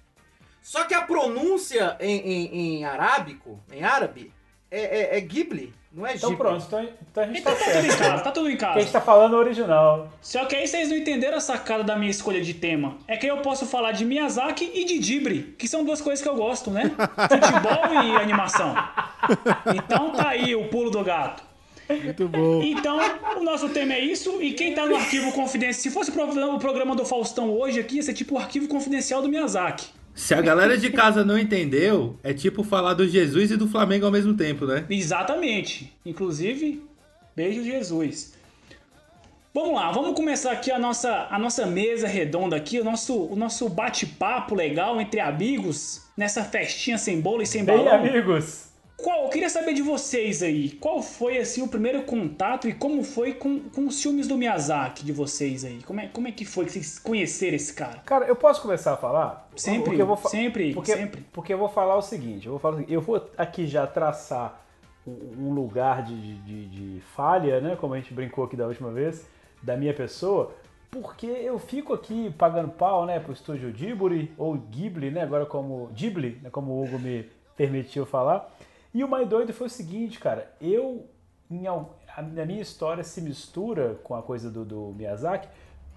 Só 0.62 0.84
que 0.84 0.94
a 0.94 1.02
pronúncia 1.02 1.96
em, 2.00 2.20
em, 2.20 2.76
em 2.76 2.84
arábico, 2.84 3.62
em 3.70 3.82
árabe, 3.82 4.32
é, 4.70 5.16
é, 5.16 5.18
é 5.18 5.20
Ghibli, 5.20 5.74
não 5.94 6.06
é 6.06 6.14
Então 6.16 6.30
Ghibli. 6.30 6.44
pronto, 6.44 6.64
então, 6.66 6.88
então 7.10 7.22
a 7.22 7.26
gente 7.26 7.38
Então 7.40 7.52
tá 7.54 7.58
tá 7.58 7.64
tudo 7.70 7.86
em 7.86 7.90
certo. 7.90 7.98
casa, 8.10 8.22
tá 8.24 8.30
tudo 8.32 8.48
em 8.48 8.52
Porque 8.56 8.64
a 8.64 8.72
gente 8.74 8.78
casa. 8.86 8.92
tá 8.92 9.00
falando 9.00 9.34
o 9.34 9.36
original. 9.36 10.08
Só 10.20 10.44
que 10.44 10.56
aí 10.56 10.66
vocês 10.66 10.88
não 10.88 10.96
entenderam 10.96 11.36
a 11.36 11.40
sacada 11.40 11.84
da 11.84 11.96
minha 11.96 12.10
escolha 12.10 12.40
de 12.40 12.52
tema. 12.54 12.96
É 13.06 13.16
que 13.16 13.26
eu 13.26 13.38
posso 13.38 13.66
falar 13.66 13.92
de 13.92 14.04
Miyazaki 14.04 14.70
e 14.74 14.84
de 14.84 14.98
Ghibli, 14.98 15.54
que 15.58 15.68
são 15.68 15.84
duas 15.84 16.00
coisas 16.00 16.22
que 16.22 16.28
eu 16.28 16.34
gosto, 16.36 16.70
né? 16.70 16.90
Futebol 17.28 18.02
e 18.04 18.16
animação. 18.16 18.74
Então 19.74 20.10
tá 20.10 20.28
aí 20.30 20.54
o 20.54 20.68
pulo 20.68 20.90
do 20.90 21.02
gato. 21.04 21.42
Muito 21.88 22.26
bom. 22.28 22.62
Então, 22.62 22.98
o 23.36 23.42
nosso 23.44 23.68
tema 23.68 23.92
é 23.92 24.00
isso. 24.00 24.40
E 24.42 24.52
quem 24.54 24.74
tá 24.74 24.86
no 24.86 24.96
arquivo 24.96 25.30
confidencial. 25.32 25.82
Se 25.82 25.90
fosse 25.90 26.10
o 26.10 26.14
programa, 26.14 26.54
o 26.54 26.58
programa 26.58 26.96
do 26.96 27.04
Faustão 27.04 27.50
hoje 27.52 27.78
aqui, 27.78 27.96
ia 27.96 28.02
ser 28.02 28.14
tipo 28.14 28.34
o 28.36 28.38
arquivo 28.38 28.66
confidencial 28.68 29.20
do 29.20 29.28
Miyazaki. 29.28 29.86
Se 30.14 30.32
a 30.32 30.40
galera 30.40 30.78
de 30.78 30.90
casa 30.90 31.24
não 31.24 31.36
entendeu, 31.38 32.16
é 32.22 32.32
tipo 32.32 32.62
falar 32.62 32.94
do 32.94 33.06
Jesus 33.06 33.50
e 33.50 33.56
do 33.56 33.66
Flamengo 33.66 34.06
ao 34.06 34.12
mesmo 34.12 34.34
tempo, 34.34 34.64
né? 34.64 34.86
Exatamente. 34.88 35.92
Inclusive, 36.06 36.82
beijo 37.34 37.64
Jesus. 37.64 38.32
Vamos 39.52 39.74
lá, 39.74 39.90
vamos 39.92 40.16
começar 40.16 40.50
aqui 40.52 40.70
a 40.70 40.78
nossa, 40.78 41.28
a 41.30 41.38
nossa 41.38 41.64
mesa 41.64 42.08
redonda 42.08 42.56
aqui, 42.56 42.80
o 42.80 42.84
nosso, 42.84 43.16
o 43.16 43.36
nosso 43.36 43.68
bate-papo 43.68 44.54
legal 44.54 45.00
entre 45.00 45.20
amigos, 45.20 46.02
nessa 46.16 46.42
festinha 46.44 46.98
sem 46.98 47.20
bolo 47.20 47.42
e 47.42 47.46
sem 47.46 47.64
Bem, 47.64 47.76
balão. 47.76 47.94
amigos. 47.94 48.68
Qual, 49.04 49.24
eu 49.24 49.28
queria 49.28 49.50
saber 49.50 49.74
de 49.74 49.82
vocês 49.82 50.42
aí, 50.42 50.70
qual 50.70 51.02
foi 51.02 51.36
assim 51.36 51.60
o 51.60 51.68
primeiro 51.68 52.04
contato 52.04 52.66
e 52.66 52.72
como 52.72 53.04
foi 53.04 53.34
com, 53.34 53.60
com 53.60 53.86
os 53.86 54.02
filmes 54.02 54.26
do 54.26 54.34
Miyazaki 54.34 55.04
de 55.04 55.12
vocês 55.12 55.62
aí? 55.62 55.82
Como 55.82 56.00
é, 56.00 56.06
como 56.06 56.26
é 56.26 56.32
que 56.32 56.46
foi 56.46 56.64
que 56.64 56.72
vocês 56.72 56.98
conheceram 56.98 57.54
esse 57.54 57.74
cara? 57.74 57.98
Cara, 58.06 58.24
eu 58.24 58.34
posso 58.34 58.62
começar 58.62 58.94
a 58.94 58.96
falar? 58.96 59.46
Sempre, 59.56 59.84
Porque 59.84 60.00
eu 60.00 60.06
vou 60.06 60.16
sempre, 60.16 60.72
porque, 60.72 60.92
sempre. 60.94 61.26
Porque 61.34 61.52
eu 61.52 61.58
vou 61.58 61.68
falar 61.68 61.96
o 61.96 62.00
seguinte, 62.00 62.46
eu 62.46 62.52
vou 62.52 62.58
falar 62.58 62.82
eu 62.88 63.02
vou 63.02 63.30
aqui 63.36 63.66
já 63.66 63.86
traçar 63.86 64.64
um 65.06 65.50
um 65.50 65.52
lugar 65.52 66.02
de, 66.02 66.36
de, 66.38 66.66
de 66.66 67.00
falha, 67.14 67.60
né? 67.60 67.76
Como 67.78 67.92
a 67.92 67.98
gente 67.98 68.14
brincou 68.14 68.44
aqui 68.44 68.56
da 68.56 68.66
última 68.66 68.90
vez, 68.90 69.26
da 69.62 69.76
minha 69.76 69.92
pessoa, 69.92 70.54
porque 70.90 71.26
eu 71.26 71.58
fico 71.58 71.92
aqui 71.92 72.34
pagando 72.38 72.70
pau, 72.70 73.04
né, 73.04 73.20
pro 73.20 73.34
estúdio 73.34 73.70
Ghibli, 73.70 74.32
ou 74.38 74.54
Ghibli, 74.54 75.10
né, 75.10 75.22
agora 75.22 75.44
como 75.44 75.90
Ghibli, 75.92 76.38
né, 76.42 76.48
como 76.48 76.72
o 76.72 76.82
Hugo 76.82 76.98
me 76.98 77.28
permitiu 77.54 78.06
falar. 78.06 78.50
E 78.94 79.02
o 79.02 79.08
mais 79.08 79.28
doido 79.28 79.52
foi 79.52 79.66
o 79.66 79.70
seguinte, 79.70 80.20
cara, 80.20 80.54
eu 80.60 81.06
em 81.50 81.66
a, 81.66 81.84
a 82.16 82.22
minha 82.22 82.62
história 82.62 83.02
se 83.02 83.20
mistura 83.20 83.96
com 84.04 84.14
a 84.14 84.22
coisa 84.22 84.50
do, 84.50 84.64
do 84.64 84.94
Miyazaki, 84.96 85.48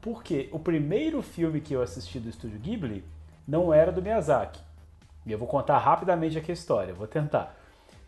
porque 0.01 0.49
o 0.51 0.59
primeiro 0.59 1.21
filme 1.21 1.61
que 1.61 1.73
eu 1.73 1.81
assisti 1.81 2.19
do 2.19 2.29
Estúdio 2.29 2.59
Ghibli 2.59 3.03
não 3.47 3.73
era 3.73 3.91
do 3.91 4.01
Miyazaki. 4.01 4.59
E 5.25 5.31
eu 5.31 5.37
vou 5.37 5.47
contar 5.47 5.77
rapidamente 5.77 6.37
aqui 6.37 6.51
a 6.51 6.53
história, 6.53 6.93
vou 6.93 7.07
tentar. 7.07 7.55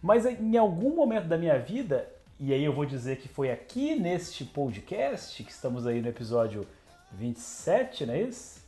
Mas 0.02 0.26
em 0.26 0.58
algum 0.58 0.96
momento 0.96 1.28
da 1.28 1.38
minha 1.38 1.60
vida, 1.60 2.10
e 2.40 2.54
aí 2.54 2.64
eu 2.64 2.74
vou 2.74 2.86
dizer 2.86 3.18
que 3.18 3.28
foi 3.28 3.52
aqui 3.52 3.96
neste 3.96 4.46
podcast, 4.46 5.44
que 5.44 5.52
estamos 5.52 5.86
aí 5.86 6.02
no 6.02 6.08
episódio 6.08 6.66
27, 7.12 8.06
não 8.06 8.14
é 8.14 8.22
isso? 8.22 8.59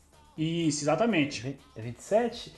Isso, 0.43 0.83
exatamente. 0.83 1.41
Vi- 1.41 1.59
27? 1.77 2.53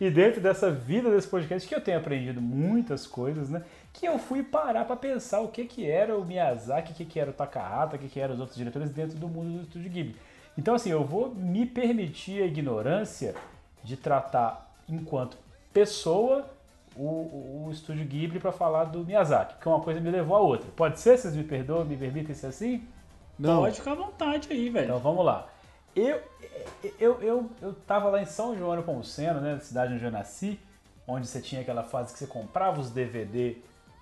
E 0.00 0.10
dentro 0.10 0.40
dessa 0.40 0.70
vida 0.70 1.10
desse 1.10 1.26
podcast 1.26 1.68
que 1.68 1.74
eu 1.74 1.80
tenho 1.80 1.98
aprendido 1.98 2.40
muitas 2.40 3.06
coisas, 3.06 3.48
né? 3.50 3.62
Que 3.92 4.06
eu 4.06 4.18
fui 4.18 4.42
parar 4.44 4.84
pra 4.84 4.94
pensar 4.94 5.40
o 5.40 5.48
que 5.48 5.64
que 5.64 5.90
era 5.90 6.16
o 6.16 6.24
Miyazaki, 6.24 6.92
o 6.92 6.94
que 6.94 7.04
que 7.04 7.18
era 7.18 7.30
o 7.30 7.32
Takahata, 7.32 7.96
o 7.96 7.98
que 7.98 8.08
que 8.08 8.20
eram 8.20 8.34
os 8.34 8.40
outros 8.40 8.56
diretores 8.56 8.90
dentro 8.90 9.18
do 9.18 9.26
mundo 9.28 9.56
do 9.58 9.62
Estúdio 9.62 9.90
Ghibli. 9.90 10.16
Então 10.56 10.74
assim, 10.74 10.90
eu 10.90 11.02
vou 11.04 11.34
me 11.34 11.66
permitir 11.66 12.42
a 12.42 12.46
ignorância 12.46 13.34
de 13.82 13.96
tratar 13.96 14.70
enquanto 14.88 15.36
pessoa 15.72 16.46
o, 16.94 17.02
o, 17.04 17.64
o 17.66 17.70
Estúdio 17.72 18.04
Ghibli 18.04 18.38
pra 18.38 18.52
falar 18.52 18.84
do 18.84 19.04
Miyazaki, 19.04 19.54
porque 19.54 19.68
uma 19.68 19.80
coisa 19.80 20.00
me 20.00 20.10
levou 20.10 20.36
a 20.36 20.40
outra. 20.40 20.68
Pode 20.76 21.00
ser? 21.00 21.18
Vocês 21.18 21.34
me 21.34 21.42
perdoam, 21.42 21.84
me 21.84 21.96
permitem 21.96 22.34
ser 22.34 22.46
assim? 22.46 22.84
Não. 23.38 23.62
Pode 23.62 23.76
ficar 23.76 23.92
à 23.92 23.94
vontade 23.96 24.48
aí, 24.50 24.68
velho. 24.68 24.84
Então 24.84 24.98
vamos 25.00 25.24
lá. 25.24 25.48
Eu, 25.94 26.20
eu, 26.98 27.20
eu, 27.20 27.50
eu 27.60 27.74
tava 27.86 28.08
lá 28.08 28.22
em 28.22 28.26
São 28.26 28.56
João 28.56 28.76
do 28.76 28.82
Ponceno, 28.82 29.40
né, 29.40 29.58
cidade 29.60 29.94
onde 29.94 30.04
eu 30.04 30.10
nasci, 30.10 30.58
onde 31.06 31.26
você 31.26 31.40
tinha 31.40 31.60
aquela 31.62 31.82
fase 31.82 32.12
que 32.12 32.18
você 32.18 32.26
comprava 32.26 32.80
os 32.80 32.90
DVD 32.90 33.56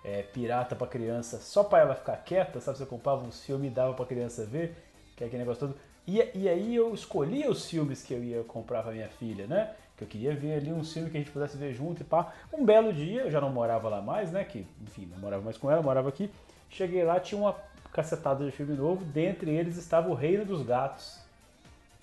é, 0.05 0.23
pirata 0.23 0.77
pra 0.77 0.87
criança 0.87 1.39
só 1.39 1.65
pra 1.65 1.81
ela 1.81 1.95
ficar 1.95 2.17
quieta, 2.19 2.61
sabe? 2.61 2.79
Você 2.79 2.87
comprava 2.87 3.25
uns 3.25 3.45
filmes 3.45 3.71
e 3.71 3.75
dava 3.75 3.95
pra 3.95 4.07
criança 4.07 4.45
ver, 4.45 4.77
que 5.17 5.25
é 5.25 5.27
aquele 5.27 5.43
negócio 5.43 5.69
todo. 5.69 5.79
E, 6.07 6.23
e 6.35 6.49
aí 6.49 6.75
eu 6.75 6.95
escolhia 6.95 7.51
os 7.51 7.69
filmes 7.69 8.03
que 8.03 8.15
eu 8.15 8.23
ia 8.23 8.43
comprar 8.45 8.83
pra 8.83 8.93
minha 8.93 9.09
filha, 9.09 9.47
né? 9.47 9.75
Que 9.97 10.05
eu 10.05 10.09
queria 10.09 10.35
ver 10.35 10.55
ali 10.55 10.73
um 10.73 10.85
filme 10.85 11.11
que 11.11 11.17
a 11.17 11.21
gente 11.21 11.33
pudesse 11.33 11.57
ver 11.57 11.75
junto 11.75 12.03
e 12.03 12.05
pá. 12.05 12.33
Um 12.53 12.65
belo 12.65 12.93
dia, 12.93 13.23
eu 13.23 13.31
já 13.31 13.41
não 13.41 13.51
morava 13.51 13.89
lá 13.89 14.01
mais, 14.01 14.31
né? 14.31 14.45
Que, 14.45 14.67
enfim, 14.83 15.07
não 15.11 15.19
morava 15.19 15.43
mais 15.43 15.59
com 15.59 15.71
ela, 15.71 15.83
morava 15.83 16.09
aqui. 16.09 16.31
Cheguei 16.71 17.03
lá, 17.05 17.19
tinha 17.19 17.41
uma 17.41 17.57
cacetada 17.93 18.45
de 18.45 18.51
filme 18.51 18.75
novo, 18.77 19.05
dentre 19.05 19.51
eles 19.51 19.77
estava 19.77 20.09
O 20.09 20.15
Reino 20.15 20.45
dos 20.45 20.63
Gatos. 20.63 21.19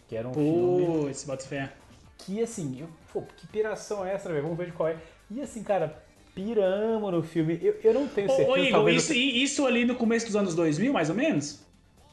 Que 0.08 0.16
era 0.16 0.28
um 0.28 0.34
filme 0.34 1.04
Putz, 1.06 1.24
bota 1.24 1.46
fé. 1.46 1.72
que 2.18 2.42
assim, 2.42 2.78
eu, 2.82 2.88
pô, 3.12 3.24
que 3.38 3.48
piração 3.48 4.06
é 4.06 4.14
essa, 4.14 4.30
velho? 4.30 4.44
Vamos 4.44 4.58
ver 4.58 4.68
de 4.68 4.72
qual 4.74 4.90
é. 4.90 4.96
E 5.32 5.42
assim, 5.42 5.64
cara, 5.64 5.96
piramos 6.36 7.12
no 7.12 7.24
filme. 7.24 7.60
Eu, 7.62 7.76
eu 7.84 7.94
não 7.94 8.08
tenho 8.08 8.28
certeza. 8.30 8.50
ô 8.52 8.58
Igor, 8.58 8.72
talvez 8.72 9.04
isso, 9.04 9.14
eu- 9.14 9.18
e- 9.18 9.44
isso 9.44 9.66
ali 9.66 9.86
no 9.86 9.96
começo 9.96 10.26
dos 10.28 10.36
anos 10.36 10.54
2000, 10.56 10.94
mais 10.94 11.10
ou 11.10 11.16
menos? 11.16 11.64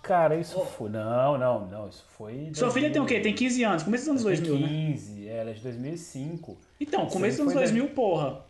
Cara, 0.02 0.34
isso 0.36 0.58
foi. 0.76 0.90
Não, 0.90 1.38
não, 1.38 1.66
não. 1.68 1.88
Isso 1.88 2.04
foi. 2.16 2.50
Sua 2.54 2.70
filha 2.70 2.90
tem 2.90 3.00
o 3.00 3.06
quê? 3.06 3.20
Tem 3.20 3.32
15 3.34 3.62
anos, 3.62 3.82
começo 3.84 4.12
dos 4.12 4.26
anos 4.26 4.40
Tem 4.40 4.48
2000, 4.50 4.66
né? 4.68 4.92
15, 4.92 5.28
ela 5.28 5.50
é 5.50 5.52
de 5.52 5.60
2005. 5.60 6.56
Então, 6.80 7.06
começo 7.06 7.36
dos 7.36 7.40
anos 7.42 7.52
foi 7.52 7.62
2000, 7.62 7.88
porra. 7.90 8.40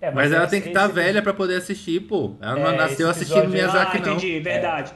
É, 0.00 0.10
Mas 0.10 0.32
ela 0.32 0.42
esse- 0.44 0.50
tem 0.50 0.60
que 0.60 0.68
estar 0.68 0.84
esse- 0.86 0.94
velha 0.94 1.22
pra 1.22 1.32
poder 1.32 1.56
assistir, 1.56 2.00
pô. 2.00 2.34
Ela 2.40 2.54
não 2.56 2.66
É, 2.70 2.76
nasceu 2.76 3.08
esse 3.10 3.20
assistindo 3.22 3.38
episódio- 3.44 3.50
Miyazaki, 3.52 3.96
ah, 3.96 4.00
não. 4.00 4.12
entendi, 4.16 4.40
verdade. 4.40 4.92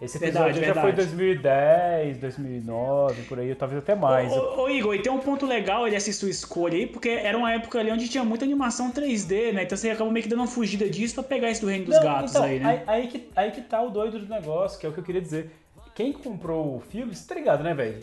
Esse 0.00 0.18
Verdade, 0.18 0.58
episódio 0.58 0.66
já 0.66 0.80
foi 0.80 0.92
verdade. 0.92 1.14
2010, 1.14 2.18
2009, 2.18 3.22
por 3.24 3.38
aí, 3.38 3.54
talvez 3.54 3.82
até 3.82 3.94
mais. 3.94 4.32
Ô, 4.32 4.36
ô, 4.36 4.62
ô, 4.62 4.68
Igor, 4.70 4.94
e 4.94 5.02
tem 5.02 5.12
um 5.12 5.18
ponto 5.18 5.44
legal 5.44 5.86
ele 5.86 5.94
assistir 5.94 6.20
sua 6.20 6.30
escolha 6.30 6.74
aí, 6.74 6.86
porque 6.86 7.10
era 7.10 7.36
uma 7.36 7.52
época 7.52 7.78
ali 7.78 7.90
onde 7.92 8.08
tinha 8.08 8.24
muita 8.24 8.46
animação 8.46 8.90
3D, 8.90 9.52
né? 9.52 9.64
Então 9.64 9.76
você 9.76 9.90
acabou 9.90 10.10
meio 10.10 10.22
que 10.22 10.30
dando 10.30 10.40
uma 10.40 10.48
fugida 10.48 10.88
disso 10.88 11.16
pra 11.16 11.22
pegar 11.24 11.50
esse 11.50 11.60
do 11.60 11.66
Reino 11.66 11.84
dos 11.84 11.96
Não, 11.96 12.02
Gatos 12.02 12.30
então, 12.30 12.44
aí, 12.44 12.58
né? 12.58 12.82
Aí, 12.86 13.02
aí 13.02 13.08
que, 13.08 13.28
aí 13.36 13.50
que 13.50 13.60
tá 13.60 13.82
o 13.82 13.90
doido 13.90 14.18
do 14.18 14.26
negócio, 14.26 14.80
que 14.80 14.86
é 14.86 14.88
o 14.88 14.92
que 14.92 15.00
eu 15.00 15.04
queria 15.04 15.20
dizer. 15.20 15.50
Quem 15.94 16.14
comprou 16.14 16.76
o 16.76 16.80
filme, 16.80 17.14
você 17.14 17.28
tá 17.28 17.34
ligado, 17.34 17.62
né, 17.62 17.74
velho? 17.74 17.98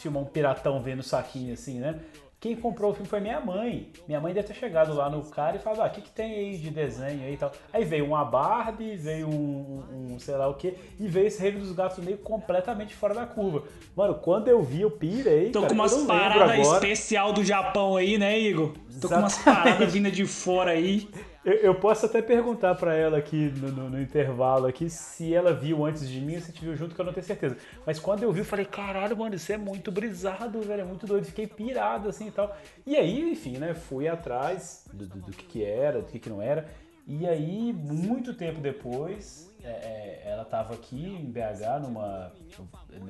Filmar 0.00 0.22
um 0.22 0.26
piratão 0.26 0.80
vendo 0.80 1.02
saquinho 1.02 1.52
assim, 1.52 1.78
né? 1.78 1.96
Quem 2.44 2.54
comprou 2.54 2.90
o 2.90 2.94
filme 2.94 3.08
foi 3.08 3.20
minha 3.20 3.40
mãe. 3.40 3.90
Minha 4.06 4.20
mãe 4.20 4.34
deve 4.34 4.46
ter 4.46 4.52
chegado 4.52 4.92
lá 4.92 5.08
no 5.08 5.24
cara 5.24 5.56
e 5.56 5.58
falado, 5.58 5.80
ah, 5.80 5.86
o 5.86 5.90
que, 5.90 6.02
que 6.02 6.10
tem 6.10 6.30
aí 6.34 6.58
de 6.58 6.68
desenho 6.68 7.22
aí 7.24 7.32
e 7.32 7.36
tal. 7.38 7.50
Aí 7.72 7.86
veio 7.86 8.04
uma 8.04 8.22
Barbie, 8.22 8.96
veio 8.96 9.30
um, 9.30 10.12
um 10.12 10.18
sei 10.18 10.36
lá 10.36 10.46
o 10.46 10.52
que, 10.52 10.74
e 11.00 11.08
veio 11.08 11.26
esse 11.26 11.40
Reino 11.40 11.60
dos 11.60 11.72
Gatos 11.72 12.04
meio 12.04 12.18
completamente 12.18 12.94
fora 12.94 13.14
da 13.14 13.24
curva. 13.24 13.62
Mano, 13.96 14.16
quando 14.16 14.48
eu 14.48 14.62
vi, 14.62 14.82
eu 14.82 14.90
pirei, 14.90 15.52
Tô 15.52 15.62
cara, 15.62 15.70
com 15.70 15.80
umas 15.80 15.94
paradas 16.02 16.68
especial 16.68 17.32
do 17.32 17.42
Japão 17.42 17.96
aí, 17.96 18.18
né, 18.18 18.38
Igor? 18.38 18.74
Tô 19.00 19.08
com 19.08 19.14
umas 19.14 19.38
Exatamente. 19.38 19.64
paradas 19.64 19.92
vindas 19.94 20.12
de 20.12 20.26
fora 20.26 20.72
aí. 20.72 21.08
Eu, 21.44 21.52
eu 21.54 21.74
posso 21.74 22.06
até 22.06 22.22
perguntar 22.22 22.74
pra 22.74 22.94
ela 22.94 23.18
aqui 23.18 23.52
no, 23.60 23.70
no- 23.70 23.90
no 23.90 24.00
intervalo 24.00 24.66
aqui 24.66 24.88
se 24.88 25.34
ela 25.34 25.52
viu 25.52 25.84
antes 25.84 26.08
de 26.08 26.20
mim 26.20 26.40
se 26.40 26.46
gente 26.46 26.64
viu 26.64 26.74
junto, 26.74 26.94
que 26.94 27.00
eu 27.00 27.04
não 27.04 27.12
tenho 27.12 27.26
certeza. 27.26 27.56
Mas 27.86 27.98
quando 27.98 28.22
eu 28.22 28.32
vi, 28.32 28.40
eu 28.40 28.44
falei, 28.46 28.64
caralho, 28.64 29.16
mano, 29.16 29.34
isso 29.34 29.52
é 29.52 29.56
muito 29.58 29.92
brisado, 29.92 30.60
velho, 30.62 30.80
é 30.80 30.84
muito 30.84 31.06
doido. 31.06 31.24
Fiquei 31.26 31.46
pirado 31.46 32.08
assim 32.08 32.28
e 32.28 32.30
tal. 32.30 32.56
E 32.86 32.96
aí, 32.96 33.30
enfim, 33.32 33.58
né, 33.58 33.74
fui 33.74 34.08
atrás 34.08 34.86
do, 34.92 35.06
do- 35.06 35.18
do 35.20 35.32
que, 35.32 35.44
que 35.44 35.64
era, 35.64 36.00
do 36.00 36.06
que, 36.06 36.18
que 36.18 36.30
não 36.30 36.40
era. 36.40 36.66
E 37.06 37.26
aí, 37.28 37.72
muito 37.74 38.32
tempo 38.32 38.60
depois, 38.60 39.53
é, 39.64 39.68
é, 39.68 40.22
ela 40.26 40.44
tava 40.44 40.74
aqui 40.74 40.96
em 41.06 41.24
BH 41.30 41.80
numa, 41.82 42.32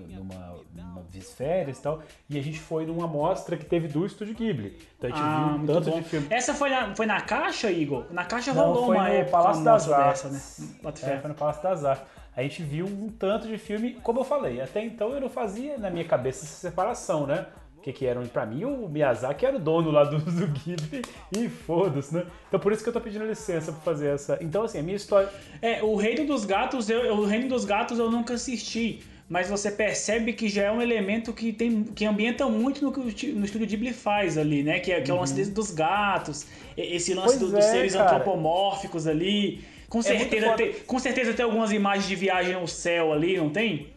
numa, 0.09 0.57
numa 0.73 1.03
férias 1.37 1.79
e 1.79 1.83
tal, 1.83 2.01
e 2.31 2.39
a 2.39 2.43
gente 2.43 2.61
foi 2.61 2.87
numa 2.87 3.07
mostra 3.07 3.57
que 3.57 3.65
teve 3.65 3.89
do 3.89 4.07
Estúdio 4.07 4.35
Ghibli. 4.35 4.79
Então 4.97 5.11
a 5.11 5.13
gente 5.13 5.23
Ah, 5.23 5.49
viu 5.49 5.63
um 5.63 5.67
tanto 5.67 5.91
bom. 5.91 5.99
de 6.01 6.05
filme. 6.09 6.27
Essa 6.31 6.55
foi 6.55 6.71
na, 6.71 6.95
foi 6.95 7.07
na 7.07 7.21
caixa, 7.21 7.71
Igor? 7.71 8.07
Na 8.13 8.25
caixa 8.25 8.53
Não, 8.55 8.67
rolou 8.67 8.87
foi 8.87 8.97
uma 8.97 9.09
no 9.09 9.15
época 9.15 9.31
Palácio 9.31 9.63
uma 9.63 9.73
das 9.73 9.91
Artes. 9.91 10.23
dessa, 10.23 10.65
né? 10.83 11.15
É, 11.15 11.21
foi 11.21 11.29
no 11.29 11.35
Palácio 11.35 11.63
das 11.63 11.85
Artes. 11.85 12.07
A 12.37 12.43
gente 12.43 12.63
viu 12.63 12.87
um 12.87 13.09
tanto 13.11 13.47
de 13.47 13.57
filme, 13.59 13.95
como 14.03 14.21
eu 14.21 14.25
falei, 14.25 14.61
até 14.61 14.85
então 14.85 15.11
eu 15.13 15.21
não 15.21 15.29
fazia 15.29 15.79
na 15.79 15.89
minha 15.91 16.05
cabeça 16.05 16.45
essa 16.45 16.55
separação, 16.57 17.27
né? 17.27 17.47
O 17.85 17.87
que, 17.87 17.93
que 17.93 18.07
era? 18.07 18.19
Pra 18.23 18.47
mim, 18.47 18.65
o 18.65 18.89
Miyazaki 18.89 19.45
era 19.45 19.57
o 19.57 19.61
dono 19.61 19.91
lá 19.91 20.05
do, 20.05 20.17
do 20.19 20.47
Ghibli 20.47 21.03
e 21.37 21.51
foda-se, 21.51 22.15
né? 22.15 22.25
Então 22.49 22.59
por 22.59 22.73
isso 22.73 22.83
que 22.83 22.89
eu 22.89 22.93
tô 22.95 22.99
pedindo 22.99 23.27
licença 23.27 23.73
pra 23.73 23.81
fazer 23.83 24.09
essa. 24.15 24.39
Então, 24.41 24.63
assim, 24.63 24.79
a 24.79 24.83
minha 24.83 24.97
história. 24.97 25.29
É, 25.61 25.83
o 25.83 25.95
Reino 25.95 26.25
dos 26.27 26.47
Gatos, 26.47 26.89
eu, 26.89 27.15
o 27.15 27.27
Reino 27.27 27.47
dos 27.47 27.67
Gatos 27.67 27.99
eu 27.99 28.11
nunca 28.11 28.33
assisti. 28.33 29.01
Mas 29.29 29.51
você 29.51 29.71
percebe 29.71 30.33
que 30.33 30.49
já 30.49 30.63
é 30.63 30.73
um 30.73 30.81
elemento 30.81 31.31
que 31.35 31.53
tem 31.53 31.83
que 31.85 32.07
ambienta 32.07 32.47
muito 32.49 32.83
no 32.83 32.91
que 32.91 33.01
o, 33.01 33.35
no 33.35 33.45
estúdio 33.45 33.67
Ghibli 33.67 33.93
faz 33.93 34.39
ali, 34.39 34.63
né? 34.63 34.81
Que 34.81 34.91
é, 34.91 35.03
que 35.03 35.11
é 35.11 35.15
o 35.15 35.19
lance 35.19 35.35
desse 35.35 35.51
dos 35.51 35.71
gatos, 35.71 36.47
esse 36.79 37.13
lance 37.13 37.35
Uhum. 37.35 37.51
Do- 37.51 37.51
dos 37.57 37.65
é, 37.67 37.71
seres 37.71 37.93
cara. 37.95 38.05
antropomórficos 38.17 39.07
ali. 39.07 39.63
Com 39.91 39.99
É 39.99 40.03
certeza, 40.03 40.53
tem, 40.55 40.73
com 40.73 40.99
certeza 40.99 41.35
tem 41.35 41.45
algumas 41.45 41.71
imagens 41.71 42.09
de 42.09 42.17
viagem 42.17 42.55
ao 42.55 42.67
céu 42.67 43.13
ali, 43.13 43.37
não 43.37 43.51
tem? 43.51 43.89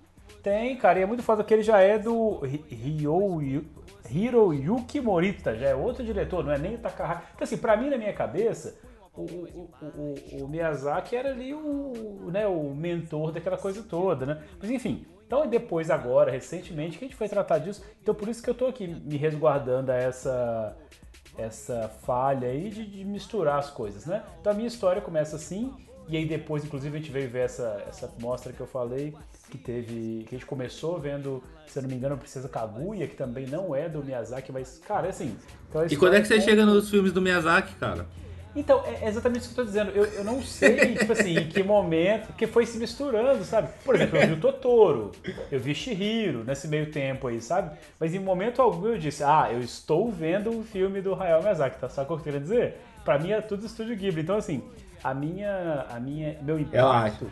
Tem, 0.43 0.75
cara, 0.77 0.99
e 0.99 1.01
é 1.01 1.05
muito 1.05 1.23
foda 1.23 1.43
que 1.43 1.53
ele 1.53 1.63
já 1.63 1.81
é 1.81 1.99
do 1.99 2.39
Hi- 2.45 2.63
Ryo 2.69 3.41
Yu- 3.41 3.65
Hiroyuki 4.11 4.99
Morita, 5.01 5.55
já 5.55 5.67
é 5.69 5.75
outro 5.75 6.03
diretor, 6.03 6.43
não 6.43 6.51
é 6.51 6.57
nem 6.57 6.75
o 6.75 6.77
Takahata. 6.79 7.23
Então, 7.35 7.43
assim, 7.43 7.57
pra 7.57 7.75
mim, 7.77 7.89
na 7.89 7.97
minha 7.97 8.13
cabeça, 8.13 8.79
o, 9.13 9.21
o, 9.21 9.69
o- 9.81 9.85
o- 10.41 10.43
o 10.43 10.47
Miyazaki 10.47 11.15
era 11.15 11.29
ali 11.31 11.53
o, 11.53 12.29
né, 12.31 12.45
o 12.47 12.73
mentor 12.75 13.31
daquela 13.31 13.57
coisa 13.57 13.81
toda, 13.83 14.25
né? 14.25 14.43
Mas 14.59 14.69
enfim, 14.69 15.05
então 15.25 15.43
e 15.43 15.47
depois 15.47 15.89
agora, 15.89 16.31
recentemente, 16.31 16.97
que 16.97 17.05
a 17.05 17.07
gente 17.07 17.17
foi 17.17 17.27
tratar 17.27 17.57
disso. 17.59 17.83
Então 18.01 18.13
por 18.13 18.27
isso 18.29 18.41
que 18.43 18.49
eu 18.49 18.53
tô 18.55 18.67
aqui 18.67 18.87
me 18.87 19.17
resguardando 19.17 19.91
a 19.91 19.95
essa 19.95 20.77
essa 21.37 21.87
falha 22.03 22.47
aí 22.47 22.69
de, 22.69 22.83
de 22.85 23.05
misturar 23.05 23.59
as 23.59 23.69
coisas, 23.69 24.05
né? 24.07 24.23
Então 24.41 24.51
a 24.51 24.55
minha 24.55 24.67
história 24.67 25.01
começa 25.01 25.35
assim, 25.35 25.71
e 26.09 26.15
aí 26.15 26.25
depois, 26.25 26.63
inclusive, 26.63 26.95
a 26.95 26.99
gente 26.99 27.11
veio 27.11 27.29
ver 27.29 27.45
essa, 27.45 27.83
essa 27.87 28.09
mostra 28.19 28.53
que 28.53 28.61
eu 28.61 28.67
falei, 28.67 29.13
que 29.49 29.57
teve. 29.57 30.25
que 30.27 30.35
a 30.35 30.37
gente 30.37 30.45
começou 30.45 30.99
vendo, 30.99 31.43
se 31.67 31.77
eu 31.77 31.83
não 31.83 31.89
me 31.89 31.95
engano, 31.95 32.17
Princesa 32.17 32.47
Kaguya, 32.47 33.07
que 33.07 33.15
também 33.15 33.45
não 33.47 33.75
é 33.75 33.89
do 33.89 34.03
Miyazaki, 34.03 34.51
mas, 34.51 34.81
cara, 34.87 35.07
é 35.07 35.09
assim. 35.09 35.35
Então, 35.69 35.85
E 35.85 35.95
quando 35.95 36.15
é 36.15 36.21
que 36.21 36.27
você 36.27 36.35
história 36.35 36.55
chega 36.55 36.65
nos 36.65 36.89
filmes 36.89 37.11
do 37.11 37.21
Miyazaki, 37.21 37.75
cara? 37.75 38.05
então, 38.55 38.83
é 38.85 39.07
exatamente 39.07 39.41
isso 39.41 39.53
que 39.53 39.59
eu 39.59 39.65
tô 39.65 39.69
dizendo. 39.69 39.91
Eu, 39.91 40.05
eu 40.05 40.23
não 40.23 40.41
sei, 40.41 40.95
tipo 40.97 41.11
assim, 41.11 41.37
em 41.37 41.47
que 41.47 41.61
momento, 41.61 42.33
que 42.33 42.47
foi 42.47 42.65
se 42.65 42.77
misturando, 42.77 43.43
sabe? 43.43 43.69
Por 43.85 43.95
exemplo, 43.95 44.17
eu 44.17 44.27
vi 44.27 44.33
o 44.33 44.39
Totoro, 44.39 45.11
eu 45.51 45.59
vi 45.59 45.75
Shihiro 45.75 46.43
nesse 46.43 46.67
meio 46.67 46.89
tempo 46.91 47.27
aí, 47.27 47.39
sabe? 47.41 47.77
Mas 47.99 48.15
em 48.15 48.19
momento 48.19 48.61
algum 48.61 48.87
eu 48.87 48.97
disse, 48.97 49.23
ah, 49.23 49.49
eu 49.51 49.59
estou 49.59 50.11
vendo 50.11 50.57
o 50.57 50.63
filme 50.63 51.01
do 51.01 51.13
Hayao 51.13 51.41
Miyazaki, 51.41 51.79
tá? 51.79 51.89
Sabe 51.89 52.05
o 52.05 52.15
que 52.15 52.21
eu 52.21 52.23
queria 52.23 52.39
dizer? 52.39 52.77
Pra 53.05 53.19
mim 53.19 53.31
é 53.31 53.41
tudo 53.41 53.65
Estúdio 53.65 53.95
Ghibli. 53.95 54.21
Então, 54.21 54.37
assim, 54.37 54.63
a 55.03 55.13
minha, 55.13 55.85
a 55.89 55.99
minha, 55.99 56.37
meu 56.41 56.59
impacto, 56.59 57.31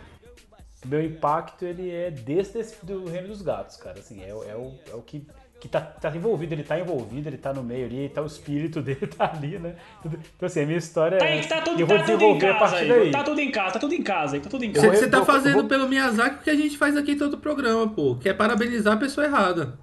meu 0.85 1.03
impacto, 1.03 1.65
ele 1.65 1.91
é 1.91 2.11
desse, 2.11 2.53
desse 2.53 2.85
do 2.85 3.05
Reino 3.09 3.27
dos 3.27 3.41
Gatos, 3.41 3.77
cara. 3.77 3.99
Assim, 3.99 4.23
é, 4.23 4.33
o- 4.33 4.43
é 4.43 4.55
o, 4.55 4.73
é 4.91 4.95
o 4.95 5.01
que, 5.01 5.25
que 5.59 5.67
tá, 5.67 5.81
tá 5.81 6.15
envolvido, 6.15 6.53
ele 6.53 6.63
tá 6.63 6.79
envolvido, 6.79 7.27
ele 7.27 7.37
tá 7.37 7.51
no 7.53 7.63
meio 7.63 7.85
ali, 7.87 8.07
tá 8.09 8.21
o 8.21 8.25
espírito 8.25 8.81
dele 8.83 9.07
tá 9.07 9.31
ali, 9.33 9.57
né? 9.57 9.75
Então, 10.05 10.45
assim, 10.47 10.61
a 10.61 10.65
minha 10.65 10.77
história 10.77 11.17
Tá, 11.17 11.25
é 11.25 11.41
tá, 11.41 11.61
tudo, 11.61 11.79
eu 11.79 11.87
vou 11.87 11.97
tá 11.97 12.03
tudo 12.03 12.13
em 12.13 12.17
desenvolver 12.17 12.47
a 12.49 12.59
casa 12.59 12.75
partir 12.75 12.91
aí. 12.91 12.99
daí. 12.99 13.11
Tá 13.11 13.23
tudo 13.23 13.41
em 13.41 13.51
casa, 13.51 13.73
tá 13.73 13.79
tudo 13.79 13.93
em 13.93 14.03
casa 14.03 14.35
aí, 14.35 14.41
tá 14.41 14.49
tudo 14.49 14.63
em 14.63 14.71
casa. 14.71 14.87
vou- 14.87 14.95
Você 14.95 15.09
tá 15.09 15.25
fazendo 15.25 15.53
vou- 15.55 15.67
pelo 15.67 15.89
Miyazaki 15.89 16.35
o 16.35 16.39
que 16.43 16.49
a 16.51 16.55
gente 16.55 16.77
faz 16.77 16.95
aqui 16.95 17.13
em 17.13 17.17
todo 17.17 17.33
o 17.33 17.37
programa, 17.39 17.87
pô. 17.89 18.15
Que 18.15 18.29
é 18.29 18.33
parabenizar 18.33 18.93
a 18.93 18.97
pessoa 18.97 19.25
errada. 19.25 19.77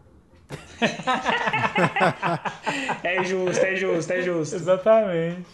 É 3.02 3.22
justo, 3.24 3.64
é 3.64 3.76
justo, 3.76 4.12
é 4.12 4.22
justo. 4.22 4.54
Exatamente. 4.56 5.46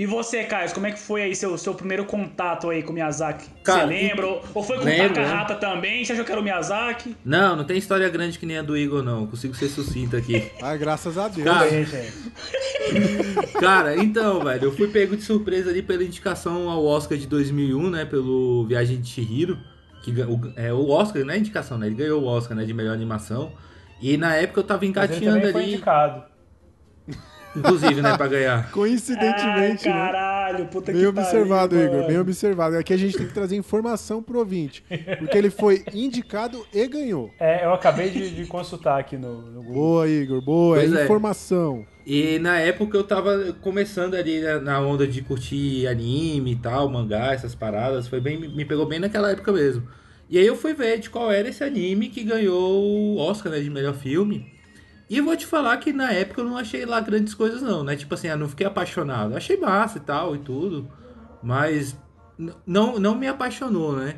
E 0.00 0.06
você, 0.06 0.44
Caio, 0.44 0.72
como 0.72 0.86
é 0.86 0.92
que 0.92 0.98
foi 0.98 1.20
aí 1.20 1.36
seu, 1.36 1.58
seu 1.58 1.74
primeiro 1.74 2.06
contato 2.06 2.70
aí 2.70 2.82
com 2.82 2.90
o 2.90 2.94
Miyazaki? 2.94 3.44
Cara, 3.62 3.80
você 3.80 3.86
lembra? 3.86 4.26
Ou- 4.28 4.42
Ou 4.54 4.62
foi 4.62 4.78
com 4.78 4.82
o 4.82 4.86
lembro, 4.86 5.12
Takahata 5.12 5.54
também? 5.56 6.02
Você 6.02 6.14
achou 6.14 6.24
que 6.24 6.32
era 6.32 6.40
o 6.40 6.42
Miyazaki? 6.42 7.14
Não, 7.22 7.54
não 7.54 7.64
tem 7.64 7.76
história 7.76 8.08
grande 8.08 8.38
que 8.38 8.46
nem 8.46 8.56
a 8.56 8.62
do 8.62 8.74
Igor, 8.78 9.02
não. 9.02 9.26
Consigo 9.26 9.54
ser 9.54 9.68
sucinto 9.68 10.16
aqui. 10.16 10.50
Ai, 10.62 10.78
graças 10.80 11.18
a 11.18 11.28
Deus. 11.28 11.44
Cara, 11.46 11.68
Bem, 11.68 11.84
gente. 11.84 12.12
Cara, 13.60 13.96
então, 13.96 14.40
velho, 14.42 14.64
eu 14.68 14.72
fui 14.72 14.88
pego 14.88 15.14
de 15.14 15.22
surpresa 15.22 15.68
ali 15.68 15.82
pela 15.82 16.02
indicação 16.02 16.70
ao 16.70 16.82
Oscar 16.82 17.18
de 17.18 17.26
2001, 17.26 17.90
né, 17.90 18.06
pelo 18.06 18.64
Viagem 18.66 19.02
de 19.02 19.06
Chihiro, 19.06 19.58
que 20.02 20.12
o, 20.12 20.52
é 20.56 20.72
o 20.72 20.88
Oscar, 20.88 21.22
não 21.26 21.34
é 21.34 21.36
indicação, 21.36 21.76
né, 21.76 21.88
ele 21.88 21.96
ganhou 21.96 22.22
o 22.22 22.26
Oscar, 22.26 22.56
né, 22.56 22.64
de 22.64 22.72
melhor 22.72 22.94
animação. 22.94 23.52
E 24.00 24.16
na 24.16 24.34
época 24.34 24.60
eu 24.60 24.64
tava 24.64 24.78
Mas 24.78 24.82
ele 24.82 24.90
engatinhando 24.90 25.36
também 25.40 25.52
foi 25.52 25.62
ali, 25.62 25.72
indicado. 25.74 26.30
Inclusive, 27.56 28.00
né, 28.02 28.16
pra 28.16 28.26
ganhar. 28.28 28.70
Coincidentemente, 28.72 29.88
Ai, 29.88 29.94
né? 29.94 30.06
caralho, 30.12 30.66
puta 30.66 30.92
Bem 30.92 31.00
que 31.00 31.06
observado, 31.06 31.74
pariu, 31.76 31.86
Igor, 31.88 32.00
bem 32.00 32.08
mano. 32.08 32.20
observado. 32.20 32.76
Aqui 32.76 32.92
a 32.92 32.96
gente 32.96 33.16
tem 33.16 33.26
que 33.26 33.34
trazer 33.34 33.56
informação 33.56 34.22
pro 34.22 34.38
ouvinte. 34.38 34.84
Porque 35.18 35.36
ele 35.36 35.50
foi 35.50 35.84
indicado 35.92 36.64
e 36.72 36.86
ganhou. 36.86 37.30
É, 37.38 37.64
eu 37.64 37.72
acabei 37.74 38.10
de, 38.10 38.30
de 38.34 38.46
consultar 38.46 38.98
aqui 38.98 39.16
no, 39.16 39.42
no 39.42 39.62
Google. 39.62 39.74
Boa, 39.74 40.08
Igor, 40.08 40.42
boa. 40.42 40.76
Pois 40.78 40.92
é. 40.94 41.04
informação. 41.04 41.84
E 42.06 42.38
na 42.38 42.58
época 42.58 42.96
eu 42.96 43.04
tava 43.04 43.52
começando 43.60 44.14
ali 44.14 44.40
na- 44.40 44.58
na 44.60 44.80
onda 44.80 45.06
de 45.06 45.20
curtir 45.22 45.86
anime 45.86 46.52
e 46.52 46.56
tal, 46.56 46.88
mangá, 46.88 47.32
essas 47.32 47.54
paradas, 47.54 48.08
foi 48.08 48.20
bem, 48.20 48.38
me 48.38 48.64
pegou 48.64 48.86
bem 48.86 48.98
naquela 48.98 49.30
época 49.30 49.52
mesmo. 49.52 49.86
E 50.28 50.38
aí 50.38 50.46
eu 50.46 50.56
fui 50.56 50.72
ver 50.74 50.98
de 50.98 51.10
qual 51.10 51.30
era 51.30 51.48
esse 51.48 51.62
anime 51.62 52.08
que 52.08 52.22
ganhou 52.24 52.82
o 52.82 53.16
Oscar, 53.18 53.52
né, 53.52 53.60
de 53.60 53.68
melhor 53.68 53.94
filme. 53.94 54.46
E 55.10 55.18
eu 55.18 55.24
vou 55.24 55.36
te 55.36 55.44
falar 55.44 55.76
que 55.78 55.92
na 55.92 56.12
época 56.12 56.40
eu 56.40 56.44
não 56.44 56.56
achei 56.56 56.86
lá 56.86 57.00
grandes 57.00 57.34
coisas 57.34 57.60
não, 57.60 57.82
né? 57.82 57.96
Tipo 57.96 58.14
assim, 58.14 58.28
eu 58.28 58.36
não 58.38 58.48
fiquei 58.48 58.64
apaixonado. 58.64 59.36
Achei 59.36 59.56
massa 59.56 59.98
e 59.98 60.00
tal 60.00 60.36
e 60.36 60.38
tudo, 60.38 60.88
mas 61.42 61.96
não, 62.64 62.96
não 63.00 63.16
me 63.16 63.26
apaixonou, 63.26 63.96
né? 63.96 64.14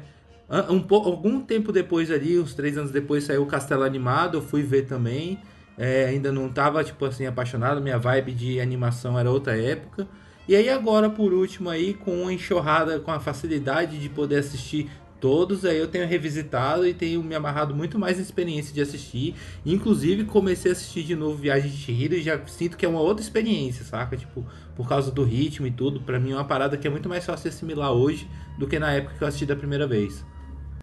Um, 0.68 0.80
po- 0.80 0.96
algum 0.96 1.40
tempo 1.40 1.72
depois 1.72 2.10
ali, 2.10 2.38
uns 2.38 2.52
três 2.52 2.76
anos 2.76 2.90
depois, 2.90 3.24
saiu 3.24 3.42
o 3.42 3.46
Castelo 3.46 3.84
Animado, 3.84 4.36
eu 4.36 4.42
fui 4.42 4.62
ver 4.62 4.82
também. 4.82 5.38
É, 5.78 6.04
ainda 6.04 6.30
não 6.30 6.50
tava, 6.50 6.84
tipo 6.84 7.02
assim, 7.06 7.24
apaixonado, 7.24 7.80
minha 7.80 7.98
vibe 7.98 8.32
de 8.32 8.60
animação 8.60 9.18
era 9.18 9.30
outra 9.30 9.58
época. 9.58 10.06
E 10.46 10.54
aí 10.54 10.68
agora, 10.68 11.08
por 11.08 11.32
último 11.32 11.70
aí, 11.70 11.94
com 11.94 12.28
a 12.28 12.32
enxurrada, 12.34 13.00
com 13.00 13.10
a 13.10 13.18
facilidade 13.18 13.98
de 13.98 14.10
poder 14.10 14.40
assistir 14.40 14.90
todos, 15.22 15.64
aí 15.64 15.78
eu 15.78 15.86
tenho 15.86 16.04
revisitado 16.06 16.84
e 16.84 16.92
tenho 16.92 17.22
me 17.22 17.32
amarrado 17.34 17.72
muito 17.74 17.96
mais 17.96 18.16
na 18.16 18.22
experiência 18.24 18.74
de 18.74 18.80
assistir. 18.80 19.36
Inclusive, 19.64 20.24
comecei 20.24 20.72
a 20.72 20.74
assistir 20.74 21.04
de 21.04 21.14
novo 21.14 21.36
Viagem 21.36 21.70
de 21.70 21.76
Chihiro 21.76 22.14
e 22.16 22.20
já 22.22 22.44
sinto 22.48 22.76
que 22.76 22.84
é 22.84 22.88
uma 22.88 23.00
outra 23.00 23.22
experiência, 23.22 23.84
saca? 23.84 24.16
Tipo, 24.16 24.44
por 24.74 24.88
causa 24.88 25.12
do 25.12 25.22
ritmo 25.22 25.64
e 25.66 25.70
tudo, 25.70 26.00
pra 26.00 26.18
mim 26.18 26.32
é 26.32 26.34
uma 26.34 26.44
parada 26.44 26.76
que 26.76 26.86
é 26.88 26.90
muito 26.90 27.08
mais 27.08 27.24
fácil 27.24 27.48
de 27.48 27.54
assimilar 27.56 27.92
hoje 27.92 28.28
do 28.58 28.66
que 28.66 28.78
na 28.80 28.92
época 28.92 29.14
que 29.16 29.22
eu 29.22 29.28
assisti 29.28 29.46
da 29.46 29.54
primeira 29.54 29.86
vez. 29.86 30.24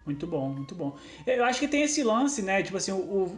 Muito 0.05 0.25
bom, 0.25 0.49
muito 0.49 0.73
bom. 0.73 0.95
Eu 1.27 1.43
acho 1.43 1.59
que 1.59 1.67
tem 1.67 1.83
esse 1.83 2.01
lance, 2.01 2.41
né? 2.41 2.63
Tipo 2.63 2.77
assim, 2.77 2.93
o, 2.93 2.95
o- 2.95 3.37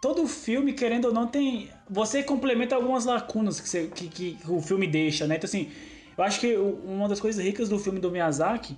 todo 0.00 0.24
filme, 0.28 0.72
querendo 0.72 1.06
ou 1.06 1.12
não, 1.12 1.26
tem. 1.26 1.68
Você 1.90 2.22
complementa 2.22 2.76
algumas 2.76 3.04
lacunas 3.04 3.60
que, 3.60 3.68
você- 3.68 3.88
que- 3.88 4.06
que 4.08 4.38
o 4.48 4.62
filme 4.62 4.86
deixa, 4.86 5.26
né? 5.26 5.34
Então, 5.36 5.46
assim, 5.48 5.68
eu 6.16 6.22
acho 6.22 6.38
que 6.38 6.56
uma 6.56 7.08
das 7.08 7.18
coisas 7.20 7.44
ricas 7.44 7.68
do 7.68 7.76
filme 7.78 7.98
do 7.98 8.08
Miyazaki 8.10 8.76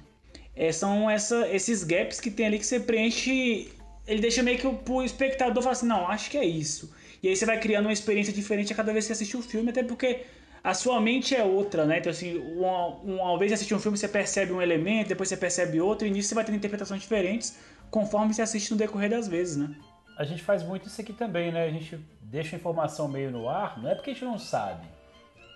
é, 0.55 0.73
são 0.73 1.09
essa, 1.09 1.49
esses 1.49 1.85
gaps 1.85 2.21
que 2.21 2.31
tem 2.31 2.47
ali 2.47 2.59
que 2.59 2.67
você 2.67 2.81
preenche. 2.81 3.71
Ele 4.07 4.21
deixa 4.21 4.43
meio 4.43 4.59
que 4.59 4.67
o, 4.67 4.75
pro 4.75 5.03
espectador 5.03 5.63
falar 5.63 5.73
assim: 5.73 5.87
não, 5.87 6.09
acho 6.09 6.31
que 6.31 6.39
é 6.39 6.45
isso. 6.45 6.93
E 7.23 7.29
aí 7.29 7.37
você 7.37 7.47
vai 7.47 7.61
criando 7.61 7.87
uma 7.87 7.93
experiência 7.93 8.33
diferente 8.33 8.73
a 8.73 8.77
cada 8.77 8.93
vez 8.93 9.07
que 9.07 9.13
assiste 9.13 9.37
o 9.37 9.43
filme, 9.43 9.71
até 9.71 9.83
porque 9.83 10.23
a 10.63 10.75
sua 10.75 11.01
mente 11.01 11.35
é 11.35 11.43
outra, 11.43 11.85
né? 11.85 11.99
Então, 11.99 12.11
assim, 12.11 12.39
uma, 12.39 12.89
uma 12.99 13.39
vez 13.39 13.53
assistir 13.53 13.75
um 13.75 13.79
filme, 13.79 13.97
você 13.97 14.09
percebe 14.09 14.53
um 14.53 14.61
elemento, 14.61 15.09
depois 15.09 15.29
você 15.29 15.37
percebe 15.37 15.81
outro, 15.81 16.07
e 16.07 16.11
nisso 16.11 16.31
você 16.31 16.35
vai 16.35 16.45
tendo 16.45 16.57
interpretações 16.57 17.01
diferentes 17.01 17.59
conforme 17.91 18.33
você 18.33 18.43
assiste 18.43 18.71
no 18.71 18.77
decorrer 18.77 19.11
das 19.11 19.27
vezes, 19.27 19.57
né? 19.57 19.75
A 20.17 20.25
gente 20.25 20.43
faz 20.43 20.63
muito 20.63 20.87
isso 20.87 21.01
aqui 21.01 21.13
também, 21.13 21.51
né? 21.51 21.65
A 21.65 21.71
gente 21.71 21.99
deixa 22.21 22.55
a 22.55 22.59
informação 22.59 23.09
meio 23.09 23.31
no 23.31 23.49
ar, 23.49 23.81
não 23.83 23.91
é 23.91 23.95
porque 23.95 24.11
a 24.11 24.13
gente 24.13 24.25
não 24.25 24.39
sabe. 24.39 24.87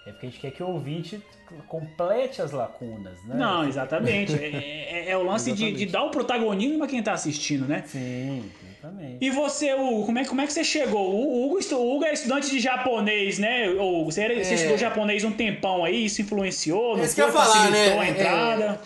É 0.06 0.10
porque 0.12 0.26
a 0.26 0.28
gente 0.30 0.40
quer 0.40 0.50
que 0.50 0.62
o 0.62 0.68
ouvinte 0.68 1.22
complete 1.66 2.42
as 2.42 2.52
lacunas, 2.52 3.22
né? 3.24 3.36
Não, 3.36 3.66
exatamente. 3.66 4.34
É, 4.34 5.06
é- 5.06 5.10
é 5.10 5.16
o 5.16 5.22
lance 5.22 5.50
de, 5.52 5.72
de 5.72 5.86
dar 5.86 6.02
o 6.04 6.10
protagonismo 6.10 6.84
a 6.84 6.86
quem 6.86 7.02
tá 7.02 7.12
assistindo, 7.14 7.66
né? 7.66 7.84
Sim, 7.86 8.50
exatamente. 8.62 9.24
E 9.24 9.30
você, 9.30 9.72
Hugo, 9.74 10.04
como 10.06 10.18
é, 10.18 10.24
como 10.26 10.40
é 10.42 10.46
que 10.46 10.52
você 10.52 10.62
chegou? 10.64 11.14
O 11.14 11.46
Hugo, 11.46 11.58
o 11.74 11.96
Hugo 11.96 12.04
é 12.04 12.12
estudante 12.12 12.50
de 12.50 12.60
japonês, 12.60 13.38
né? 13.38 13.70
Hugo, 13.70 14.12
você, 14.12 14.20
era- 14.22 14.34
você 14.44 14.52
É. 14.52 14.54
estudou 14.56 14.76
japonês 14.76 15.24
um 15.24 15.32
tempão 15.32 15.84
aí, 15.84 16.04
isso 16.04 16.20
influenciou, 16.20 16.96
não 16.96 17.02
É 17.02 17.06
isso 17.06 17.14
que 17.14 17.22
eu 17.22 17.32
foi? 17.32 17.40
falar, 17.40 17.70
né? 17.70 17.98
a 17.98 18.04
É, 18.06 18.08
entrada? 18.10 18.80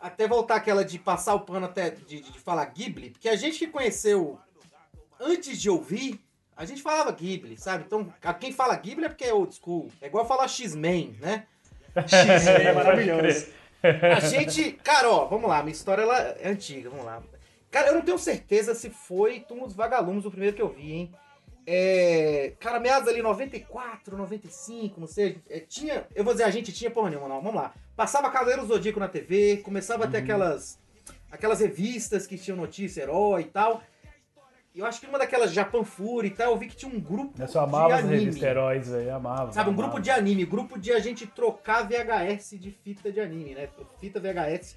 Até 0.00 0.26
voltar 0.26 0.56
aquela 0.56 0.84
de 0.84 0.98
passar 0.98 1.34
o 1.34 1.40
pano 1.40 1.66
até 1.66 1.90
de, 1.90 2.20
de 2.22 2.38
falar 2.40 2.64
Ghibli, 2.66 3.10
porque 3.10 3.28
a 3.28 3.36
gente 3.36 3.58
que 3.58 3.66
conheceu 3.68 4.38
antes 5.20 5.60
de 5.60 5.70
ouvir, 5.70 6.20
a 6.56 6.64
gente 6.64 6.82
falava 6.82 7.12
Ghibli, 7.12 7.56
sabe? 7.56 7.84
Então, 7.86 8.12
quem 8.40 8.52
fala 8.52 8.74
Ghibli 8.76 9.04
é 9.04 9.08
porque 9.08 9.24
é 9.24 9.34
old 9.34 9.54
school. 9.54 9.90
É 10.00 10.06
igual 10.06 10.26
falar 10.26 10.48
X-Men, 10.48 11.18
né? 11.20 11.46
É 11.96 12.72
maravilhoso. 12.72 13.46
A 13.82 14.20
gente, 14.20 14.72
cara, 14.72 15.08
ó, 15.10 15.26
vamos 15.26 15.48
lá, 15.48 15.62
minha 15.62 15.72
história 15.72 16.02
ela 16.02 16.18
é 16.18 16.48
antiga, 16.48 16.90
vamos 16.90 17.04
lá. 17.04 17.22
Cara, 17.70 17.88
eu 17.88 17.94
não 17.94 18.02
tenho 18.02 18.18
certeza 18.18 18.74
se 18.74 18.90
foi 18.90 19.40
Túmulo 19.40 19.66
dos 19.66 19.76
Vagalumes 19.76 20.24
o 20.24 20.30
primeiro 20.30 20.56
que 20.56 20.62
eu 20.62 20.68
vi, 20.68 20.92
hein? 20.92 21.14
É, 21.66 22.52
cara, 22.60 22.78
meados 22.78 23.08
ali 23.08 23.20
94, 23.20 24.16
95, 24.16 25.00
não 25.00 25.06
sei. 25.06 25.40
é, 25.50 25.60
tinha, 25.60 26.06
eu 26.14 26.22
vou 26.22 26.32
dizer, 26.32 26.44
a 26.44 26.50
gente 26.50 26.72
tinha 26.72 26.90
porra 26.90 27.10
nenhuma, 27.10 27.28
não. 27.28 27.42
Vamos 27.42 27.60
lá. 27.60 27.74
Passava 27.96 28.30
Cavaleiro 28.30 28.64
Zodíaco 28.66 29.00
na 29.00 29.08
TV, 29.08 29.58
começava 29.58 30.04
a 30.04 30.06
ter 30.06 30.18
aquelas 30.18 30.78
aquelas 31.30 31.60
revistas 31.60 32.26
que 32.26 32.38
tinham 32.38 32.56
notícia, 32.56 33.02
herói 33.02 33.42
e 33.42 33.46
tal. 33.46 33.82
Eu 34.76 34.84
acho 34.84 35.00
que 35.00 35.06
uma 35.06 35.18
daquelas 35.18 35.52
Japan 35.52 35.82
Fury 35.84 36.28
e 36.28 36.30
tal, 36.30 36.52
eu 36.52 36.58
vi 36.58 36.66
que 36.66 36.76
tinha 36.76 36.92
um 36.92 37.00
grupo 37.00 37.32
Eu 37.40 37.48
só 37.48 37.60
de 37.60 37.68
amava 37.70 37.94
anime. 37.94 38.18
revistas 38.18 38.42
heróis 38.42 38.92
aí, 38.92 39.08
amava. 39.08 39.50
Sabe, 39.50 39.70
um 39.70 39.72
amava. 39.72 39.88
grupo 39.88 40.02
de 40.02 40.10
anime, 40.10 40.44
grupo 40.44 40.78
de 40.78 40.92
a 40.92 40.98
gente 40.98 41.26
trocar 41.26 41.88
VHS 41.88 42.58
de 42.60 42.70
fita 42.70 43.10
de 43.10 43.18
anime, 43.18 43.54
né? 43.54 43.68
Fita 43.98 44.20
VHS 44.20 44.76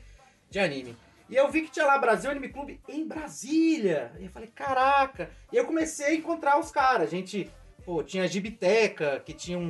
de 0.50 0.58
anime. 0.58 0.96
E 1.30 1.36
eu 1.36 1.52
vi 1.52 1.64
que 1.64 1.70
tinha 1.72 1.86
lá 1.86 1.98
Brasil 1.98 2.32
Anime 2.32 2.50
Clube 2.50 2.80
em 2.88 3.06
Brasília. 3.08 4.12
E 4.20 4.24
eu 4.24 4.32
falei, 4.32 4.50
caraca. 4.56 5.30
E 5.52 5.58
eu 5.58 5.66
comecei 5.66 6.08
a 6.08 6.16
encontrar 6.16 6.58
os 6.60 6.72
caras. 6.72 7.08
A 7.08 7.12
gente, 7.12 7.52
pô, 7.86 8.02
tinha 8.02 8.24
a 8.24 8.28
Gibiteca, 8.28 9.22
que 9.24 9.34
tinha 9.34 9.60
um, 9.60 9.62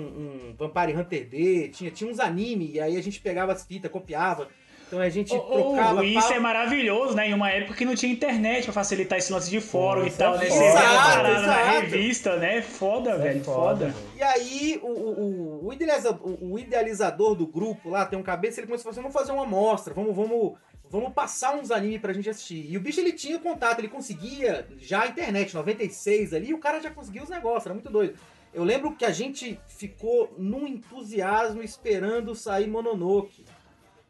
um 0.52 0.56
Vampire 0.56 0.96
Hunter 0.96 1.28
D, 1.28 1.70
tinha, 1.70 1.92
tinha 1.92 2.10
uns 2.10 2.20
anime, 2.20 2.72
e 2.72 2.80
aí 2.80 2.96
a 2.96 3.02
gente 3.04 3.20
pegava 3.20 3.52
as 3.52 3.66
fitas, 3.66 3.92
copiava. 3.92 4.48
Então 4.90 5.00
a 5.00 5.08
gente 5.08 5.32
ô, 5.36 5.40
trocava. 5.40 6.04
E 6.04 6.18
isso 6.18 6.34
é 6.34 6.40
maravilhoso, 6.40 7.14
né? 7.16 7.30
Em 7.30 7.34
uma 7.36 7.52
época 7.52 7.76
que 7.76 7.86
não 7.86 7.94
tinha 7.94 8.12
internet 8.12 8.64
pra 8.64 8.74
facilitar 8.74 9.20
esse 9.20 9.32
lance 9.32 9.48
de 9.48 9.62
fórum 9.62 10.04
e 10.04 10.08
isso 10.08 10.18
tal, 10.18 10.34
é 10.36 10.40
né? 10.40 10.46
foda. 10.48 10.60
Você 10.60 10.66
Exato, 10.68 11.46
na 11.46 11.64
revista, 11.72 12.36
né? 12.38 12.62
Foda, 12.64 13.12
Isso 13.12 13.20
é 13.20 13.24
velho, 13.24 13.44
foda. 13.44 13.86
velho. 13.90 13.96
E 14.18 14.24
aí, 14.24 14.80
o, 14.82 14.88
o, 14.88 15.62
o- 15.62 15.68
o 15.68 15.74
idealiza- 15.74 16.20
o- 16.24 16.54
o 16.54 16.58
idealizador 16.60 17.36
do 17.36 17.46
grupo 17.46 17.90
lá, 17.92 18.04
tem 18.06 18.18
um 18.18 18.24
cabeça, 18.24 18.60
ele 18.60 18.66
começou 18.68 18.90
a 18.90 18.94
falar 18.94 19.02
assim, 19.08 19.14
vamos 19.14 19.14
fazer 19.14 19.32
uma 19.32 19.44
amostra, 19.44 19.94
vamos, 19.94 20.16
vamos, 20.16 20.54
vamos 20.90 21.14
passar 21.14 21.56
uns 21.56 21.70
animes 21.70 22.02
pra 22.02 22.12
gente 22.12 22.28
assistir. 22.28 22.66
E 22.68 22.76
o 22.76 22.80
bicho, 22.82 23.00
ele 23.00 23.14
tinha 23.14 23.38
contato, 23.38 23.78
ele 23.80 23.90
conseguia 23.90 24.66
já 24.80 25.04
a 25.04 25.08
internet, 25.08 25.54
96 25.54 26.34
ali, 26.34 26.50
e 26.50 26.54
o 26.56 26.58
cara 26.58 26.82
já 26.82 26.90
conseguia 26.90 27.22
os 27.22 27.30
negócios, 27.30 27.68
era 27.68 27.76
muito 27.76 27.92
doido. 27.92 28.16
Eu 28.52 28.64
lembro 28.64 28.96
que 28.96 29.06
a 29.06 29.12
gente 29.12 29.60
ficou 29.68 30.34
num 30.36 30.66
entusiasmo 30.68 31.62
esperando 31.62 32.34
sair 32.34 32.66
Mononoke. 32.68 33.46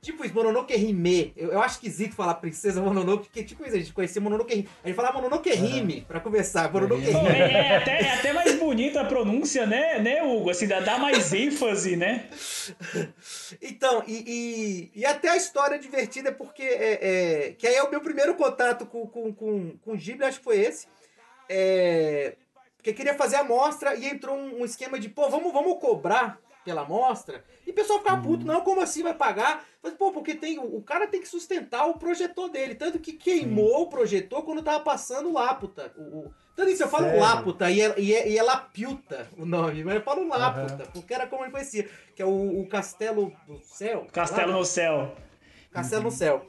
Tipo 0.02 0.24
isso, 0.24 0.34
Mononoke 0.34 0.76
Rime. 0.76 1.34
Eu, 1.36 1.52
eu 1.52 1.62
acho 1.62 1.76
esquisito 1.76 2.16
falar 2.16 2.36
Princesa 2.36 2.82
Mononoke, 2.82 3.26
porque 3.26 3.43
tipo 3.43 3.66
isso, 3.66 3.76
a 3.76 3.80
gente 3.80 3.91
conhecia 3.91 4.22
Mononoke 4.22 4.56
Rime. 4.56 4.70
A 4.82 4.88
gente 4.88 4.95
falava 4.95 5.18
Mononoke 5.18 5.50
Rime 5.50 6.06
pra 6.08 6.22
conversar, 6.22 6.72
Mononoke. 6.72 7.06
É, 7.06 7.52
é 7.52 7.78
até, 7.78 8.02
é 8.02 8.14
até 8.14 8.34
mais 8.34 8.58
bonita 8.58 9.02
a 9.02 9.06
pronúncia, 9.06 9.66
né, 9.66 10.00
né, 10.00 10.24
Hugo? 10.24 10.50
Assim, 10.50 10.68
dá, 10.68 10.80
dá 10.80 10.97
mais 10.97 11.34
ênfase, 11.34 11.97
né? 11.97 12.30
Então, 13.62 14.04
e, 14.08 14.91
e, 14.95 15.02
e 15.02 15.06
até 15.06 15.30
a 15.30 15.36
história 15.36 15.78
divertida 15.78 16.30
é 16.30 16.34
porque. 16.34 16.64
É, 16.64 17.00
é, 17.02 17.52
que 17.58 17.68
aí 17.68 17.76
é 17.76 17.84
o 17.84 17.91
meu 17.91 18.00
primeiro 18.00 18.36
contato 18.36 18.86
com, 18.86 19.06
com, 19.06 19.34
com, 19.34 19.78
com 19.84 19.91
o 19.91 19.97
Ghibli, 19.97 20.24
acho 20.24 20.38
que 20.38 20.43
foi 20.43 20.60
esse. 20.60 20.88
É, 21.50 22.36
porque 22.78 22.93
queria 22.93 23.16
fazer 23.16 23.36
a 23.36 23.41
amostra 23.41 23.95
e 23.95 24.08
entrou 24.08 24.38
um, 24.38 24.62
um 24.62 24.66
esquema 24.66 24.97
de, 24.97 25.10
pô, 25.10 25.30
vamos, 25.30 25.52
vamos 25.52 25.78
cobrar 25.80 26.39
pela 26.70 26.82
amostra. 26.82 27.44
E 27.66 27.72
o 27.72 27.74
pessoal 27.74 27.98
ficava 28.00 28.22
puto, 28.22 28.46
não, 28.46 28.62
como 28.62 28.80
assim 28.80 29.02
vai 29.02 29.14
pagar? 29.16 29.66
Mas, 29.82 29.94
pô, 29.94 30.12
porque 30.12 30.36
tem, 30.36 30.60
o, 30.60 30.82
cara 30.84 31.08
tem 31.08 31.20
que 31.20 31.28
sustentar 31.28 31.88
o 31.88 31.98
projetor 31.98 32.48
dele. 32.50 32.76
Tanto 32.76 33.00
que 33.00 33.14
queimou 33.14 33.82
o 33.82 33.90
projetor 33.90 34.44
quando 34.44 34.62
tava 34.62 34.82
passando 34.84 35.30
o 35.30 35.34
Laputa. 35.34 35.92
O, 35.98 36.02
o- 36.20 36.34
tanto 36.56 36.70
isso, 36.70 36.84
eu 36.84 36.90
falo 36.90 37.06
Sério? 37.06 37.22
Laputa 37.22 37.72
e 37.72 37.82
é, 37.82 38.00
e, 38.00 38.14
é, 38.14 38.30
e 38.30 38.38
é 38.38 38.44
Lapiuta 38.44 39.28
o 39.38 39.46
nome, 39.46 39.84
mas 39.84 39.96
eu 39.96 40.02
falo 40.02 40.28
Laputa, 40.28 40.90
porque 40.94 41.14
era 41.14 41.26
como 41.26 41.44
ele 41.44 41.52
conhecia, 41.52 41.90
que 42.16 42.22
é 42.22 42.26
o, 42.26 42.60
o 42.62 42.68
Castelo 42.68 43.34
do 43.48 43.60
Céu. 43.64 44.06
Castelo 44.12 44.52
lá, 44.52 44.58
no 44.58 44.66
céu. 44.66 45.16
Castelo 45.72 46.04
no 46.04 46.12
Céu. 46.12 46.46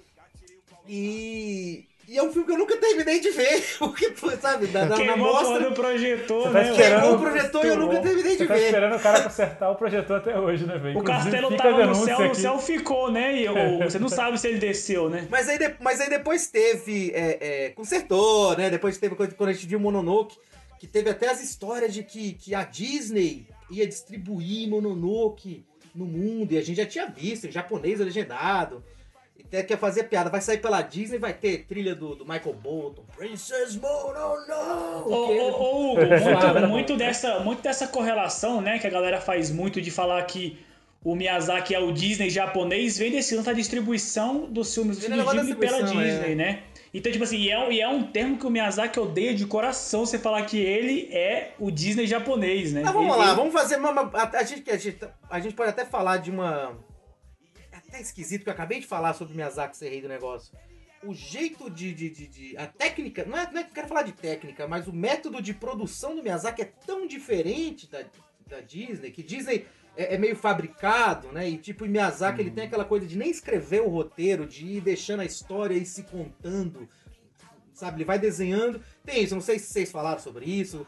E, 0.87 1.87
E 2.12 2.18
é 2.18 2.22
um 2.24 2.32
filme 2.32 2.44
que 2.44 2.52
eu 2.52 2.58
nunca 2.58 2.76
terminei 2.76 3.20
de 3.20 3.30
ver. 3.30 3.62
Porque, 3.78 4.12
sabe, 4.40 4.66
na, 4.66 4.84
na, 4.84 4.98
na 5.04 5.16
mostra. 5.16 5.61
do 5.70 5.72
projetor, 5.76 6.48
Você 6.48 6.52
tá 6.52 6.62
né? 6.64 6.74
Queimou 6.76 7.14
o 7.14 7.18
projetor 7.20 7.64
e 7.64 7.68
eu 7.68 7.76
nunca 7.76 8.00
terminei 8.00 8.32
de 8.32 8.38
Você 8.38 8.46
tá 8.48 8.54
ver. 8.54 8.64
esperando 8.64 8.96
o 8.96 9.00
cara 9.00 9.22
consertar 9.22 9.70
o 9.70 9.76
projetor 9.76 10.16
até 10.16 10.36
hoje, 10.36 10.66
né, 10.66 10.76
velho? 10.76 10.98
O 10.98 11.04
castelo 11.04 11.56
tava 11.56 11.86
no 11.86 11.94
céu, 11.94 12.18
o 12.18 12.22
aqui. 12.24 12.34
céu 12.40 12.58
ficou, 12.58 13.12
né? 13.12 13.40
E 13.40 13.48
o- 13.48 13.78
você 13.88 14.00
não 14.00 14.08
sabe 14.08 14.40
se 14.40 14.48
ele 14.48 14.58
desceu, 14.58 15.08
né? 15.08 15.28
Mas 15.30 15.48
aí, 15.48 15.56
mas 15.80 16.00
aí 16.00 16.11
depois 16.11 16.48
teve. 16.48 17.12
É, 17.14 17.66
é, 17.66 17.68
consertou, 17.70 18.56
né? 18.56 18.68
Depois 18.70 18.98
teve 18.98 19.14
coisa- 19.14 19.32
quando 19.32 19.50
a 19.50 19.52
gente 19.52 19.68
viu 19.68 19.78
Mononoke, 19.78 20.36
que 20.80 20.88
teve 20.88 21.11
até 21.11 21.28
as 21.30 21.40
histórias 21.40 21.94
de 21.94 22.02
que, 22.02 22.32
que 22.32 22.56
a 22.56 22.64
Disney 22.64 23.46
ia 23.70 23.86
distribuir 23.86 24.68
Mononoke 24.68 25.64
no 25.94 26.06
mundo. 26.06 26.50
E 26.50 26.58
a 26.58 26.62
gente 26.62 26.78
já 26.78 26.86
tinha 26.86 27.06
visto, 27.06 27.46
em 27.46 27.52
japonês 27.52 28.00
legendado. 28.00 28.82
Quer 29.51 29.76
fazer 29.78 30.05
piada. 30.05 30.30
Vai 30.30 30.40
sair 30.40 30.59
pela 30.59 30.80
Disney, 30.82 31.18
vai 31.18 31.32
ter 31.32 31.64
trilha 31.66 31.94
do, 31.94 32.14
do 32.14 32.24
Michael 32.24 32.55
Bolton. 32.55 33.03
Princess 33.16 33.76
Mononoke! 33.76 34.51
Ô, 35.07 35.26
Que- 35.28 35.38
ô, 35.40 35.51
ô, 35.51 35.92
Hugo, 35.92 36.01
muito, 36.07 36.68
muito 36.68 36.96
dessa, 36.96 37.40
muito 37.40 37.62
dessa 37.62 37.86
correlação, 37.88 38.61
né, 38.61 38.78
que 38.78 38.86
a 38.86 38.90
galera 38.90 39.20
faz 39.20 39.51
muito 39.51 39.80
de 39.80 39.90
falar 39.90 40.22
que 40.24 40.59
o 41.03 41.14
Miyazaki 41.16 41.74
é 41.74 41.80
o 41.80 41.90
Disney 41.92 42.28
japonês, 42.30 42.98
vem 42.98 43.11
desse 43.11 43.34
lance 43.34 43.46
da 43.46 43.53
distribuição 43.55 44.46
dos 44.51 44.72
filmes 44.74 44.98
do 44.98 45.09
da 45.09 45.24
Ghibli 45.32 45.55
pela 45.55 45.82
Disney, 45.82 46.32
é. 46.32 46.34
né? 46.34 46.62
Então, 46.92 47.11
tipo 47.11 47.24
assim, 47.24 47.38
e 47.38 47.51
é, 47.51 47.72
e 47.72 47.80
é 47.80 47.88
um 47.88 48.03
termo 48.03 48.36
que 48.36 48.44
o 48.46 48.51
Miyazaki 48.51 48.98
odeia 49.01 49.32
de 49.34 49.46
coração, 49.46 50.05
você 50.05 50.18
falar 50.18 50.42
que 50.42 50.59
ele 50.59 51.09
é 51.12 51.53
o 51.59 51.70
Disney 51.70 52.07
japonês, 52.07 52.72
né? 52.72 52.82
Mas 52.84 52.92
vamos 52.92 53.11
Ele- 53.14 53.18
lá, 53.18 53.26
ele- 53.28 53.36
vamos 53.36 53.53
fazer 53.53 53.76
uma. 53.76 53.90
uma- 53.92 54.11
a, 54.12 54.38
a 54.38 54.42
gente, 54.42 54.68
a, 54.70 54.76
gente, 54.76 54.98
a 55.30 55.40
gente 55.40 55.55
pode 55.55 55.70
até 55.70 55.84
falar 55.84 56.16
de 56.18 56.30
uma. 56.30 56.76
É 57.93 57.97
até 57.97 58.01
esquisito 58.01 58.43
que 58.45 58.49
eu 58.49 58.53
acabei 58.53 58.80
de 58.80 58.86
falar 58.86 59.14
sobre 59.14 59.34
Miyazaki 59.34 59.76
ser 59.76 59.88
rei 59.91 60.01
do 60.01 60.09
negócio. 60.09 60.53
O 61.03 61.14
jeito 61.14 61.70
de. 61.70 61.93
de, 61.95 62.11
de, 62.11 62.26
de- 62.26 62.57
a 62.57 62.66
técnica. 62.66 63.24
Não 63.24 63.36
é, 63.38 63.51
não 63.51 63.61
é 63.61 63.64
que 63.64 63.70
eu 63.70 63.74
quero 63.74 63.88
falar 63.88 64.03
de 64.03 64.12
técnica, 64.12 64.68
mas 64.68 64.86
o 64.86 64.93
método 64.93 65.41
de 65.43 65.55
produção 65.55 66.14
do 66.14 66.22
Miyazaki 66.22 66.62
é 66.62 66.72
tão 66.86 67.07
diferente 67.07 67.91
da, 67.91 68.05
da 68.47 68.61
Disney, 68.61 69.11
que 69.11 69.22
Disney 69.22 69.66
é, 69.97 70.14
é 70.14 70.18
meio 70.18 70.36
fabricado, 70.36 71.32
né? 71.32 71.49
E 71.49 71.57
tipo, 71.57 71.84
o 71.84 71.88
Miyazaki 71.88 72.41
ele 72.43 72.51
tem 72.51 72.64
aquela 72.64 72.84
coisa 72.84 73.07
de 73.07 73.16
nem 73.16 73.30
escrever 73.30 73.80
o 73.82 73.88
roteiro, 73.88 74.47
de 74.47 74.66
ir 74.66 74.80
deixando 74.82 75.20
a 75.20 75.24
história 75.24 75.74
e 75.74 75.84
se 75.86 76.03
contando. 76.05 76.88
Sabe, 77.72 77.97
ele 77.97 78.05
vai 78.05 78.18
desenhando. 78.18 78.82
Tem 79.07 79.22
isso, 79.24 79.34
não 79.34 79.41
sei 79.41 79.59
se 79.59 79.72
vocês 79.72 79.91
falaram 79.91 80.18
sobre 80.20 80.45
isso. 80.45 80.86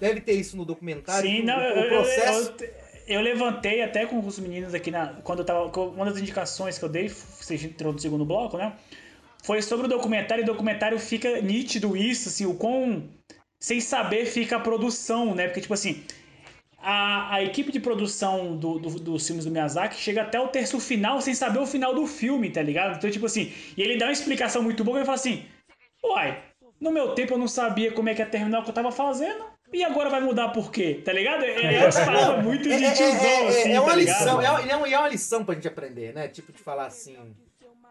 Deve 0.00 0.22
ter 0.22 0.32
isso 0.32 0.56
no 0.56 0.64
documentário. 0.64 1.28
Sim, 1.28 1.36
que 1.36 1.42
o- 1.42 1.46
não, 1.46 1.58
o, 1.58 1.60
eu, 1.62 1.76
eu- 1.82 1.88
processo. 1.90 2.54
eu- 2.58 2.89
eu 3.10 3.20
levantei 3.20 3.82
até 3.82 4.06
com 4.06 4.18
os 4.20 4.38
meninos 4.38 4.72
aqui 4.74 4.90
na. 4.90 5.08
Quando 5.22 5.40
eu 5.40 5.44
tava. 5.44 5.64
Uma 5.80 6.06
das 6.06 6.18
indicações 6.18 6.78
que 6.78 6.84
eu 6.84 6.88
dei, 6.88 7.08
vocês 7.08 7.62
entrou 7.64 7.92
no 7.92 7.98
segundo 7.98 8.24
bloco, 8.24 8.56
né? 8.56 8.72
Foi 9.44 9.60
sobre 9.62 9.86
o 9.86 9.88
documentário, 9.88 10.42
e 10.42 10.44
o 10.44 10.46
documentário 10.46 10.98
fica 10.98 11.40
nítido 11.40 11.96
isso, 11.96 12.28
assim, 12.28 12.46
o 12.46 12.54
quão 12.54 13.08
sem 13.60 13.80
saber 13.80 14.26
fica 14.26 14.56
a 14.56 14.60
produção, 14.60 15.34
né? 15.34 15.46
Porque, 15.46 15.62
tipo 15.62 15.74
assim, 15.74 16.04
a, 16.78 17.34
a 17.36 17.42
equipe 17.42 17.72
de 17.72 17.80
produção 17.80 18.56
do, 18.56 18.78
do- 18.78 19.00
dos 19.00 19.26
filmes 19.26 19.44
do 19.44 19.50
Miyazaki 19.50 19.96
chega 19.96 20.22
até 20.22 20.38
o 20.40 20.48
terço 20.48 20.78
final 20.80 21.20
sem 21.20 21.34
saber 21.34 21.58
o 21.58 21.66
final 21.66 21.94
do 21.94 22.06
filme, 22.06 22.50
tá 22.50 22.62
ligado? 22.62 22.96
Então, 22.96 23.10
tipo 23.10 23.26
assim, 23.26 23.52
e 23.76 23.82
ele 23.82 23.96
dá 23.98 24.06
uma 24.06 24.12
explicação 24.12 24.62
muito 24.62 24.84
boa 24.84 25.00
e 25.00 25.04
fala 25.04 25.16
assim: 25.16 25.44
Uai, 26.04 26.42
no 26.80 26.90
meu 26.90 27.14
tempo 27.14 27.34
eu 27.34 27.38
não 27.38 27.48
sabia 27.48 27.92
como 27.92 28.08
é 28.08 28.14
que 28.14 28.22
ia 28.22 28.26
terminar 28.26 28.60
o 28.60 28.62
que 28.64 28.70
eu 28.70 28.74
tava 28.74 28.92
fazendo. 28.92 29.44
E 29.72 29.84
agora 29.84 30.10
vai 30.10 30.20
mudar 30.20 30.48
por 30.48 30.70
quê? 30.72 31.00
Tá 31.04 31.12
ligado? 31.12 31.44
É 31.44 31.76
é 31.76 31.80
uma 31.80 31.92
parada 32.04 32.42
muito 32.42 32.64
de 32.64 32.72
É, 32.72 32.84
é- 32.88 32.92
tiozão, 32.92 33.20
é- 33.24 33.44
é- 33.44 33.48
assim, 33.48 33.72
é 33.72 33.80
uma 33.80 33.90
tá 33.90 33.96
lição, 33.96 34.40
é, 34.42 34.44
é 34.46 34.76
uma- 34.76 34.88
é 34.88 34.98
uma 34.98 35.08
lição 35.08 35.44
pra 35.44 35.54
gente 35.54 35.68
aprender, 35.68 36.12
né? 36.12 36.26
Tipo, 36.28 36.52
de 36.52 36.60
falar 36.60 36.86
assim. 36.86 37.16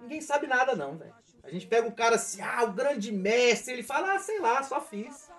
Ninguém 0.01 0.21
sabe 0.21 0.47
nada, 0.47 0.75
não, 0.75 0.97
velho. 0.97 1.13
A 1.43 1.49
gente 1.49 1.65
pega 1.67 1.87
o 1.87 1.91
cara 1.91 2.15
assim, 2.15 2.41
ah, 2.41 2.63
o 2.65 2.73
grande 2.73 3.11
mestre, 3.11 3.73
ele 3.73 3.83
fala, 3.83 4.13
ah, 4.13 4.19
sei 4.19 4.39
lá, 4.39 4.61
só 4.61 4.79
fiz. 4.81 5.29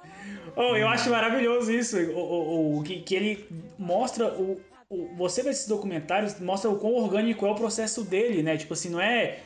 Oh, 0.57 0.75
eu 0.77 0.89
acho 0.89 1.09
maravilhoso 1.11 1.71
isso, 1.73 1.97
o, 1.99 2.19
o- 2.19 2.79
o- 2.79 2.83
que, 2.83 3.01
que 3.01 3.15
ele 3.15 3.47
mostra 3.79 4.27
o, 4.27 4.61
o- 4.89 5.15
Você 5.17 5.43
vê 5.43 5.51
esses 5.51 5.69
documentários, 5.69 6.41
mostra 6.41 6.69
o 6.71 6.77
quão 6.79 6.95
orgânico 6.95 7.47
é 7.47 7.51
o 7.51 7.55
processo 7.55 8.03
dele, 8.03 8.43
né? 8.43 8.57
Tipo 8.57 8.73
assim, 8.73 8.89
não 8.91 9.01
é. 9.01 9.39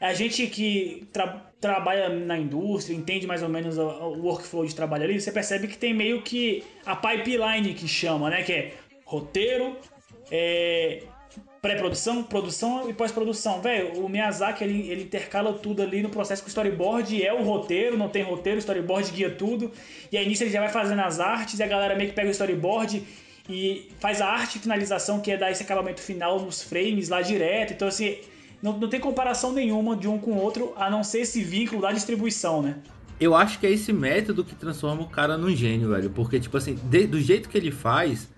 A 0.00 0.12
gente 0.14 0.46
que 0.48 1.06
tra- 1.12 1.47
trabalha 1.60 2.08
na 2.08 2.38
indústria, 2.38 2.94
entende 2.94 3.26
mais 3.26 3.42
ou 3.42 3.48
menos 3.48 3.78
o, 3.78 4.14
workflow 4.20 4.64
de 4.64 4.74
trabalho 4.74 5.04
ali, 5.04 5.20
você 5.20 5.32
percebe 5.32 5.66
que 5.66 5.76
tem 5.76 5.92
meio 5.92 6.22
que 6.22 6.62
a 6.86 6.94
pipeline 6.94 7.74
que 7.74 7.88
chama, 7.88 8.30
né? 8.30 8.42
Que 8.42 8.52
é 8.52 8.74
roteiro, 9.04 9.76
é, 10.30 11.02
pré-produção, 11.60 12.22
produção 12.22 12.88
e 12.88 12.94
pós-produção. 12.94 13.60
Velho, 13.60 14.04
o 14.04 14.08
Miyazaki 14.08 14.62
ele, 14.62 14.88
ele 14.88 15.02
intercala 15.02 15.52
tudo 15.52 15.82
ali 15.82 16.02
no 16.02 16.08
processo 16.08 16.42
que 16.42 16.48
o 16.48 16.50
storyboard 16.50 17.24
é 17.24 17.32
o 17.32 17.42
roteiro, 17.42 17.96
não 17.96 18.08
tem 18.08 18.22
roteiro, 18.22 18.58
o 18.58 18.60
storyboard 18.60 19.10
guia 19.10 19.30
tudo. 19.30 19.72
E 20.12 20.16
aí 20.16 20.28
nisso 20.28 20.44
ele 20.44 20.50
já 20.50 20.60
vai 20.60 20.68
fazendo 20.68 21.00
as 21.00 21.18
artes 21.18 21.58
e 21.58 21.62
a 21.62 21.66
galera 21.66 21.96
meio 21.96 22.10
que 22.10 22.14
pega 22.14 22.28
o 22.28 22.32
storyboard 22.32 23.02
e 23.48 23.88
faz 23.98 24.20
a 24.20 24.26
arte 24.28 24.58
finalização, 24.58 25.20
que 25.20 25.30
é 25.30 25.36
dar 25.36 25.50
esse 25.50 25.62
acabamento 25.62 26.00
final 26.00 26.38
nos 26.40 26.62
frames 26.62 27.08
lá 27.08 27.22
direto. 27.22 27.72
Então, 27.72 27.88
assim, 27.88 28.18
não, 28.62 28.76
não 28.78 28.88
tem 28.88 29.00
comparação 29.00 29.52
nenhuma 29.52 29.96
de 29.96 30.08
um 30.08 30.18
com 30.18 30.32
o 30.32 30.36
outro, 30.40 30.72
a 30.76 30.90
não 30.90 31.02
ser 31.04 31.20
esse 31.20 31.42
vínculo 31.42 31.82
da 31.82 31.92
distribuição, 31.92 32.62
né? 32.62 32.76
Eu 33.20 33.34
acho 33.34 33.58
que 33.58 33.66
é 33.66 33.70
esse 33.70 33.92
método 33.92 34.44
que 34.44 34.54
transforma 34.54 35.02
o 35.02 35.08
cara 35.08 35.36
num 35.36 35.54
gênio, 35.54 35.88
velho. 35.90 36.08
Porque, 36.10 36.38
tipo 36.38 36.56
assim, 36.56 36.78
de- 36.84 37.06
do 37.06 37.20
jeito 37.20 37.48
que 37.48 37.58
ele 37.58 37.70
faz, 37.72 38.28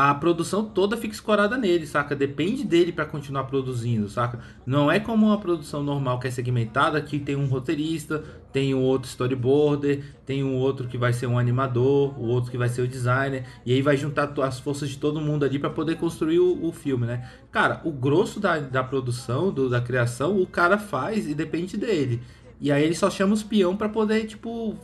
a 0.00 0.14
produção 0.14 0.64
toda 0.64 0.96
fica 0.96 1.12
escorada 1.12 1.56
nele, 1.58 1.84
saca? 1.84 2.14
Depende 2.14 2.62
dele 2.62 2.92
pra 2.92 3.04
continuar 3.04 3.42
produzindo, 3.44 4.08
saca? 4.08 4.38
Não 4.64 4.88
é 4.88 5.00
como 5.00 5.26
uma 5.26 5.40
produção 5.40 5.82
normal 5.82 6.20
que 6.20 6.28
é 6.28 6.30
segmentada, 6.30 7.02
que 7.02 7.18
tem 7.18 7.34
um 7.34 7.46
roteirista, 7.46 8.22
tem 8.52 8.72
um 8.76 8.80
outro 8.80 9.08
storyboarder, 9.08 10.04
tem 10.24 10.44
um 10.44 10.54
outro 10.54 10.86
que 10.86 10.96
vai 10.96 11.12
ser 11.12 11.26
um 11.26 11.36
animador, 11.36 12.16
o 12.16 12.26
outro 12.28 12.48
que 12.48 12.56
vai 12.56 12.68
ser 12.68 12.82
o 12.82 12.86
designer, 12.86 13.44
e 13.66 13.72
aí 13.72 13.82
vai 13.82 13.96
juntar 13.96 14.32
as 14.40 14.60
forças 14.60 14.88
de 14.88 14.98
todo 14.98 15.20
mundo 15.20 15.44
ali 15.44 15.58
pra 15.58 15.68
poder 15.68 15.96
construir 15.96 16.38
o, 16.38 16.64
o 16.64 16.70
filme, 16.70 17.04
né? 17.04 17.28
Cara, 17.50 17.80
o 17.84 17.90
grosso 17.90 18.38
da, 18.38 18.56
da 18.60 18.84
produção, 18.84 19.50
do- 19.50 19.68
da 19.68 19.80
criação, 19.80 20.40
o 20.40 20.46
cara 20.46 20.78
faz 20.78 21.28
e 21.28 21.34
depende 21.34 21.76
dele. 21.76 22.22
E 22.60 22.70
aí 22.70 22.84
ele 22.84 22.94
só 22.94 23.10
chama 23.10 23.34
os 23.34 23.42
peão 23.42 23.76
pra 23.76 23.88
poder, 23.88 24.26
tipo, 24.26 24.76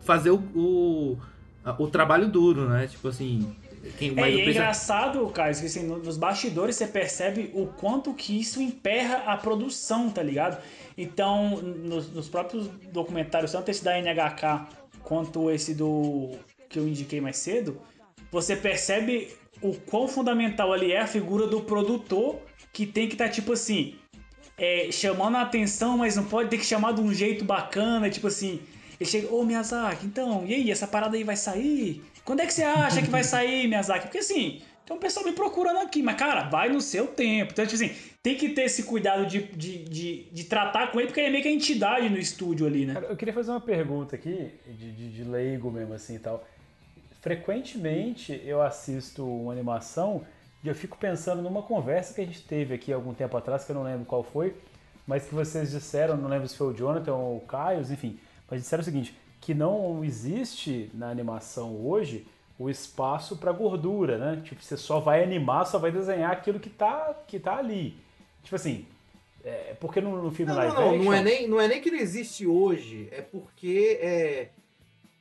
fazer 0.00 0.30
o, 0.32 0.38
o, 0.56 1.18
o 1.78 1.86
trabalho 1.86 2.28
duro, 2.28 2.68
né? 2.68 2.88
Tipo 2.88 3.06
assim. 3.06 3.54
Quem, 3.98 4.10
É, 4.10 4.30
e 4.30 4.40
é 4.40 4.50
engraçado, 4.50 5.26
Caio, 5.28 5.54
que 5.58 5.66
assim, 5.66 5.84
no- 5.84 5.98
nos 5.98 6.16
bastidores 6.18 6.76
você 6.76 6.86
percebe 6.86 7.50
o 7.54 7.66
quanto 7.66 8.12
que 8.12 8.38
isso 8.38 8.60
emperra 8.60 9.24
a 9.26 9.36
produção, 9.36 10.10
tá 10.10 10.22
ligado? 10.22 10.62
Então, 10.98 11.56
nos, 11.62 12.10
nos 12.10 12.28
próprios 12.28 12.68
documentários, 12.92 13.52
tanto 13.52 13.70
esse 13.70 13.82
da 13.82 13.98
NHK 13.98 14.68
quanto 15.02 15.50
esse 15.50 15.74
do 15.74 16.30
que 16.68 16.78
eu 16.78 16.86
indiquei 16.86 17.20
mais 17.20 17.38
cedo, 17.38 17.80
você 18.30 18.54
percebe 18.54 19.28
o 19.62 19.74
quão 19.74 20.06
fundamental 20.06 20.72
ali 20.72 20.92
é 20.92 21.00
a 21.00 21.06
figura 21.06 21.46
do 21.46 21.62
produtor 21.62 22.38
que 22.72 22.86
tem 22.86 23.08
que 23.08 23.14
estar, 23.14 23.28
tipo 23.30 23.52
assim, 23.54 23.94
é, 24.58 24.88
chamando 24.92 25.36
a 25.36 25.42
atenção, 25.42 25.96
mas 25.96 26.16
não 26.16 26.24
pode 26.24 26.50
ter 26.50 26.58
que 26.58 26.64
chamar 26.66 26.92
de 26.92 27.00
um 27.00 27.12
jeito 27.14 27.44
bacana, 27.44 28.10
tipo 28.10 28.26
assim. 28.26 28.60
Ele 29.00 29.08
chega, 29.08 29.34
ô 29.34 29.42
Miyazaki, 29.44 30.04
então, 30.04 30.44
e 30.46 30.52
aí, 30.54 30.70
essa 30.70 30.86
parada 30.86 31.16
aí 31.16 31.24
vai 31.24 31.34
sair? 31.36 32.02
Quando 32.24 32.40
é 32.40 32.46
que 32.46 32.54
você 32.54 32.62
acha 32.62 33.02
que 33.02 33.10
vai 33.10 33.24
sair, 33.24 33.66
Miyazaki? 33.66 34.06
Porque 34.06 34.18
assim, 34.18 34.62
tem 34.86 34.96
um 34.96 35.00
pessoal 35.00 35.24
me 35.24 35.32
procurando 35.32 35.78
aqui, 35.78 36.02
mas 36.02 36.16
cara, 36.16 36.48
vai 36.48 36.68
no 36.68 36.80
seu 36.80 37.06
tempo. 37.06 37.52
Então, 37.52 37.64
tipo 37.64 37.82
assim, 37.82 37.94
tem 38.22 38.36
que 38.36 38.50
ter 38.50 38.62
esse 38.62 38.82
cuidado 38.82 39.26
de, 39.26 39.42
de, 39.42 39.84
de, 39.84 40.24
de 40.30 40.44
tratar 40.44 40.90
com 40.90 40.98
ele, 40.98 41.06
porque 41.08 41.20
ele 41.20 41.28
é 41.28 41.30
meio 41.30 41.42
que 41.42 41.48
a 41.48 41.52
entidade 41.52 42.08
no 42.08 42.18
estúdio 42.18 42.66
ali, 42.66 42.86
né? 42.86 42.94
Cara, 42.94 43.06
eu 43.06 43.16
queria 43.16 43.32
fazer 43.32 43.50
uma 43.50 43.60
pergunta 43.60 44.16
aqui, 44.16 44.50
de, 44.66 44.92
de, 44.92 45.12
de 45.12 45.24
leigo 45.24 45.70
mesmo, 45.70 45.94
assim 45.94 46.16
e 46.16 46.18
tal. 46.18 46.44
Frequentemente 47.20 48.42
eu 48.44 48.60
assisto 48.62 49.24
uma 49.24 49.52
animação 49.52 50.24
e 50.64 50.68
eu 50.68 50.74
fico 50.74 50.98
pensando 50.98 51.40
numa 51.40 51.62
conversa 51.62 52.12
que 52.12 52.20
a 52.20 52.24
gente 52.24 52.42
teve 52.42 52.74
aqui 52.74 52.92
algum 52.92 53.14
tempo 53.14 53.36
atrás, 53.36 53.64
que 53.64 53.72
eu 53.72 53.76
não 53.76 53.82
lembro 53.82 54.04
qual 54.04 54.22
foi, 54.22 54.54
mas 55.06 55.26
que 55.26 55.34
vocês 55.34 55.70
disseram, 55.70 56.16
não 56.16 56.28
lembro 56.28 56.48
se 56.48 56.56
foi 56.56 56.72
o 56.72 56.76
Jonathan 56.76 57.14
ou 57.14 57.36
o 57.36 57.40
Caio, 57.40 57.80
enfim, 57.80 58.18
mas 58.50 58.60
disseram 58.60 58.82
o 58.82 58.84
seguinte, 58.84 59.14
que 59.40 59.54
não 59.54 60.04
existe 60.04 60.90
na 60.94 61.08
animação 61.08 61.74
hoje 61.86 62.26
o 62.58 62.68
espaço 62.68 63.36
para 63.36 63.52
gordura, 63.52 64.18
né? 64.18 64.42
Tipo, 64.44 64.62
você 64.62 64.76
só 64.76 65.00
vai 65.00 65.22
animar, 65.22 65.64
só 65.66 65.78
vai 65.78 65.90
desenhar 65.90 66.30
aquilo 66.30 66.60
que 66.60 66.68
tá, 66.68 67.14
que 67.26 67.40
tá 67.40 67.56
ali. 67.56 67.96
Tipo 68.42 68.56
assim, 68.56 68.86
é, 69.42 69.74
porque 69.80 70.00
no, 70.00 70.22
no 70.22 70.30
filme 70.30 70.52
Não, 70.52 70.58
live 70.58 70.74
não, 70.74 70.80
não, 70.80 70.90
action... 70.90 71.04
não 71.04 71.12
é, 71.14 71.22
nem, 71.22 71.48
não 71.48 71.60
é 71.60 71.68
nem 71.68 71.80
que 71.80 71.90
não 71.90 71.98
existe 71.98 72.46
hoje, 72.46 73.08
é 73.10 73.22
porque. 73.22 73.98
É... 74.00 74.48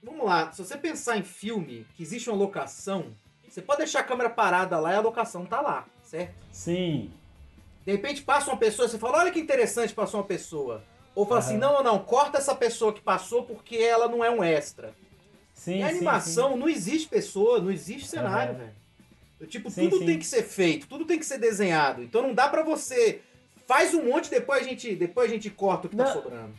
Vamos 0.03 0.25
lá, 0.25 0.51
se 0.51 0.63
você 0.63 0.77
pensar 0.77 1.17
em 1.17 1.23
filme, 1.23 1.85
que 1.95 2.03
existe 2.03 2.29
uma 2.29 2.37
locação, 2.37 3.07
você 3.47 3.61
pode 3.61 3.79
deixar 3.79 3.99
a 3.99 4.03
câmera 4.03 4.29
parada 4.29 4.79
lá 4.79 4.93
e 4.93 4.95
a 4.95 5.01
locação 5.01 5.45
tá 5.45 5.59
lá, 5.59 5.85
certo? 6.03 6.33
Sim, 6.51 7.11
De 7.85 7.91
repente 7.91 8.21
passa 8.21 8.49
uma 8.49 8.57
pessoa, 8.57 8.87
você 8.87 8.97
fala, 8.97 9.19
olha 9.19 9.31
que 9.31 9.39
interessante, 9.39 9.93
passou 9.93 10.21
uma 10.21 10.25
pessoa. 10.25 10.83
Ou 11.19 11.25
fala 11.25 11.41
assim, 11.41 11.57
não, 11.57 11.73
não, 11.73 11.83
não, 11.83 11.99
corta 11.99 12.37
essa 12.37 12.55
pessoa 12.55 12.93
que 12.93 13.01
passou 13.01 13.43
porque 13.43 13.75
ela 13.75 14.07
não 14.07 14.23
é 14.23 14.31
um 14.31 14.41
extra. 14.41 14.93
sim, 15.53 15.73
Em 15.73 15.81
sim, 15.81 15.89
animação 15.89 16.55
não 16.55 16.69
existe 16.69 17.09
pessoa, 17.09 17.59
não 17.59 17.69
existe 17.69 18.07
cenário, 18.07 18.53
Aham. 18.53 18.63
velho. 19.39 19.49
Tipo, 19.49 19.69
Sim, 19.69 19.89
tudo 19.89 19.99
sim. 19.99 20.05
tem 20.05 20.17
que 20.17 20.25
ser 20.25 20.43
feito, 20.43 20.87
tudo 20.87 21.03
tem 21.03 21.19
que 21.19 21.25
ser 21.25 21.37
desenhado. 21.37 22.01
Então 22.01 22.21
não 22.21 22.33
dá 22.33 22.47
pra 22.47 22.63
você. 22.63 23.19
Faz 23.67 23.93
um 23.93 24.05
monte, 24.05 24.29
depois 24.29 24.61
a 24.61 24.63
gente, 24.63 24.95
depois 24.95 25.29
a 25.29 25.33
gente 25.33 25.49
corta 25.49 25.87
o 25.87 25.89
que 25.89 25.95
tá 25.97 26.05
Não. 26.05 26.13
sobrando. 26.13 26.53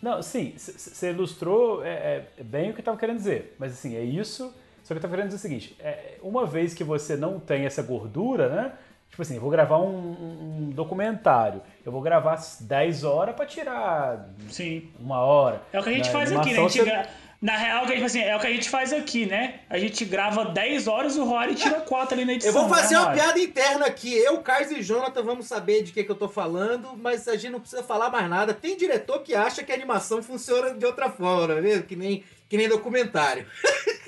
Não, 0.00 0.22
sim, 0.22 0.54
você 0.56 1.10
ilustrou 1.10 1.84
é, 1.84 2.28
é 2.38 2.44
bem 2.44 2.70
o 2.70 2.74
que 2.74 2.80
eu 2.82 2.84
tava 2.84 2.96
querendo 2.96 3.16
dizer. 3.16 3.56
Mas 3.58 3.72
assim, 3.72 3.96
é 3.96 4.04
isso. 4.04 4.54
Só 4.84 4.94
que 4.94 4.98
eu 4.98 5.02
tava 5.02 5.14
querendo 5.16 5.30
dizer 5.30 5.38
o 5.38 5.42
seguinte: 5.42 5.76
é, 5.80 6.18
uma 6.22 6.46
vez 6.46 6.72
que 6.72 6.84
você 6.84 7.16
não 7.16 7.40
tem 7.40 7.66
essa 7.66 7.82
gordura, 7.82 8.48
né? 8.48 8.72
Tipo 9.14 9.22
assim, 9.22 9.36
eu 9.36 9.40
vou 9.40 9.48
gravar 9.50 9.78
um, 9.78 10.66
um 10.66 10.70
documentário. 10.74 11.62
Eu 11.86 11.92
vou 11.92 12.00
gravar 12.02 12.36
10 12.60 13.04
horas 13.04 13.36
pra 13.36 13.46
tirar 13.46 14.28
Sim. 14.50 14.90
uma 14.98 15.20
hora. 15.20 15.62
É 15.72 15.78
o 15.78 15.84
que 15.84 15.90
a 15.90 15.92
gente 15.92 16.06
Na 16.06 16.12
faz 16.12 16.32
aqui, 16.32 16.50
né? 16.50 16.54
Gente 16.56 16.72
você- 16.78 16.84
gra- 16.84 17.06
Na 17.40 17.56
real, 17.56 17.86
que 17.86 17.92
a 17.92 17.94
gente, 17.94 18.04
assim, 18.06 18.20
é 18.22 18.34
o 18.34 18.40
que 18.40 18.46
a 18.48 18.50
gente 18.50 18.68
faz 18.68 18.92
aqui, 18.92 19.24
né? 19.26 19.60
A 19.70 19.78
gente 19.78 20.04
grava 20.04 20.46
10 20.46 20.88
horas 20.88 21.14
e 21.14 21.20
o 21.20 21.24
Rory 21.24 21.54
tira 21.54 21.78
4 21.86 22.12
ali 22.14 22.24
na 22.24 22.32
Eu 22.32 22.36
edição. 22.36 22.52
vou 22.54 22.68
fazer 22.68 22.94
né, 22.94 23.00
uma 23.02 23.12
piada 23.12 23.38
interna 23.38 23.86
aqui. 23.86 24.12
Eu, 24.16 24.38
Carlos 24.38 24.72
e 24.72 24.82
Jonathan 24.82 25.22
vamos 25.22 25.46
saber 25.46 25.84
de 25.84 25.92
que, 25.92 26.02
que 26.02 26.10
eu 26.10 26.16
tô 26.16 26.26
falando, 26.28 26.96
mas 26.96 27.28
a 27.28 27.36
gente 27.36 27.52
não 27.52 27.60
precisa 27.60 27.84
falar 27.84 28.10
mais 28.10 28.28
nada. 28.28 28.52
Tem 28.52 28.76
diretor 28.76 29.20
que 29.20 29.32
acha 29.32 29.62
que 29.62 29.70
a 29.70 29.76
animação 29.76 30.20
funciona 30.24 30.74
de 30.74 30.84
outra 30.84 31.08
forma, 31.08 31.46
não 31.46 31.58
é 31.58 31.60
mesmo? 31.60 31.84
Que 31.84 31.94
nem, 31.94 32.24
que 32.48 32.56
nem 32.56 32.68
documentário. 32.68 33.46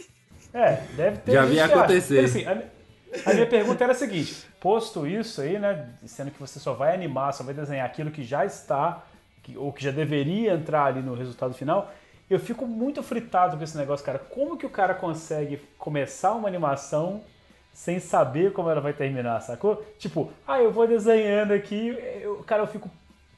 É, 0.55 0.81
deve 0.97 1.19
ter. 1.19 1.33
Já 1.33 1.45
vi 1.45 1.61
acontecer. 1.61 2.23
Mas, 2.23 2.31
assim, 2.35 2.47
a, 2.47 2.63
a 3.25 3.33
minha 3.35 3.47
pergunta 3.47 3.83
era 3.85 3.93
a 3.93 3.97
seguinte: 3.97 4.35
posto 4.61 5.07
isso 5.07 5.41
aí, 5.41 5.59
né? 5.59 5.91
Sendo 6.07 6.31
que 6.31 6.41
você 6.41 6.59
só 6.59 6.73
vai 6.75 6.95
animar, 6.95 7.33
só 7.33 7.45
vai 7.45 7.55
desenhar 7.55 7.87
aquilo 7.87 8.11
que 8.11 8.23
já 8.23 8.45
está, 8.45 9.03
que- 9.43 9.57
ou 9.57 9.73
que 9.73 9.83
já 9.83 9.91
deveria 9.91 10.55
entrar 10.55 10.85
ali 10.87 11.01
no 11.01 11.15
resultado 11.15 11.55
final, 11.55 11.93
eu 12.29 12.39
fico 12.39 12.67
muito 12.67 13.03
fritado 13.03 13.57
com 13.57 13.65
esse 13.65 13.77
negócio, 13.77 14.05
cara. 14.05 14.19
Como 14.19 14.57
que 14.57 14.67
o 14.67 14.71
cara 14.71 14.95
consegue 14.95 15.59
começar 15.79 16.33
uma 16.33 16.49
animação 16.49 17.23
sem 17.73 18.01
saber 18.01 18.53
como 18.53 18.71
ela 18.71 18.81
vai 18.81 18.93
terminar, 18.93 19.41
sacou? 19.41 19.85
Tipo, 19.99 20.33
ah, 20.49 20.61
eu 20.61 20.73
vou 20.73 20.87
desenhando 20.89 21.53
aqui, 21.53 21.97
eu, 22.23 22.37
cara, 22.47 22.63
eu 22.63 22.67
fico 22.67 22.91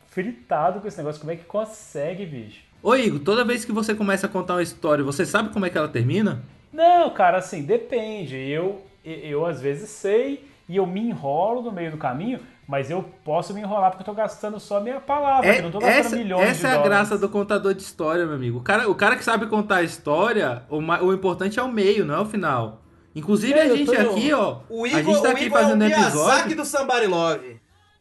fritado 0.06 0.80
com 0.80 0.88
esse 0.88 0.96
negócio. 0.98 1.20
Como 1.20 1.32
é 1.32 1.36
que 1.36 1.44
consegue, 1.44 2.24
bicho? 2.24 2.60
Ô 2.82 2.94
Igor, 2.94 3.18
toda 3.20 3.44
vez 3.44 3.64
que 3.64 3.72
você 3.72 3.94
começa 3.94 4.26
a 4.26 4.30
contar 4.30 4.54
uma 4.54 4.62
história, 4.62 5.02
você 5.04 5.26
sabe 5.26 5.50
como 5.50 5.66
é 5.66 5.70
que 5.70 5.76
ela 5.76 5.88
termina? 5.88 6.40
Não, 6.72 7.10
cara, 7.10 7.38
assim, 7.38 7.62
depende. 7.62 8.36
Eu, 8.36 8.82
eu, 9.24 9.46
às 9.46 9.60
vezes 9.60 9.90
sei 9.90 10.48
e 10.68 10.76
eu 10.76 10.86
me 10.86 11.00
enrolo 11.00 11.62
no 11.62 11.72
meio 11.72 11.90
do 11.90 11.96
caminho, 11.96 12.40
mas 12.66 12.90
eu 12.90 13.02
posso 13.24 13.54
me 13.54 13.60
enrolar 13.60 13.90
porque 13.90 14.02
eu 14.02 14.06
tô 14.06 14.12
gastando 14.14 14.60
só 14.60 14.76
a 14.76 14.80
minha 14.80 15.00
palavra, 15.00 15.48
É- 15.48 15.58
eu 15.58 15.62
não 15.64 15.70
tô 15.70 15.78
gastando 15.78 16.00
essa 16.06 16.16
milhões 16.16 16.42
de 16.44 16.50
essa 16.50 16.68
é 16.68 16.74
a 16.76 16.82
graça 16.82 17.16
do 17.16 17.28
contador 17.28 17.72
de 17.74 17.82
história, 17.82 18.26
meu 18.26 18.34
amigo. 18.34 18.58
O 18.58 18.62
cara, 18.62 18.88
o 18.90 18.94
cara 18.94 19.16
que 19.16 19.24
sabe 19.24 19.46
contar 19.46 19.76
a 19.76 19.82
história, 19.82 20.62
o, 20.68 20.76
o 20.78 21.12
importante 21.14 21.58
é 21.58 21.62
o 21.62 21.68
meio, 21.72 22.04
não 22.04 22.14
é 22.14 22.20
o 22.20 22.26
final. 22.26 22.82
Inclusive 23.16 23.54
É, 23.58 23.62
a 23.62 23.68
gente 23.74 23.86
tô- 23.90 23.92
aqui, 24.10 24.32
ó. 24.32 24.58
O 24.68 24.84
a 24.84 24.88
Igor, 24.88 25.02
gente 25.14 25.22
tá 25.22 25.28
o 25.28 25.32
aqui 25.32 25.44
Igor 25.46 25.58
é 25.58 25.60
o 25.60 25.64
fazendo 25.64 25.84
Miyazaki 25.84 26.10
episódio. 26.12 26.56
do 26.56 26.64
Somebody 26.66 27.06
Love. 27.06 27.60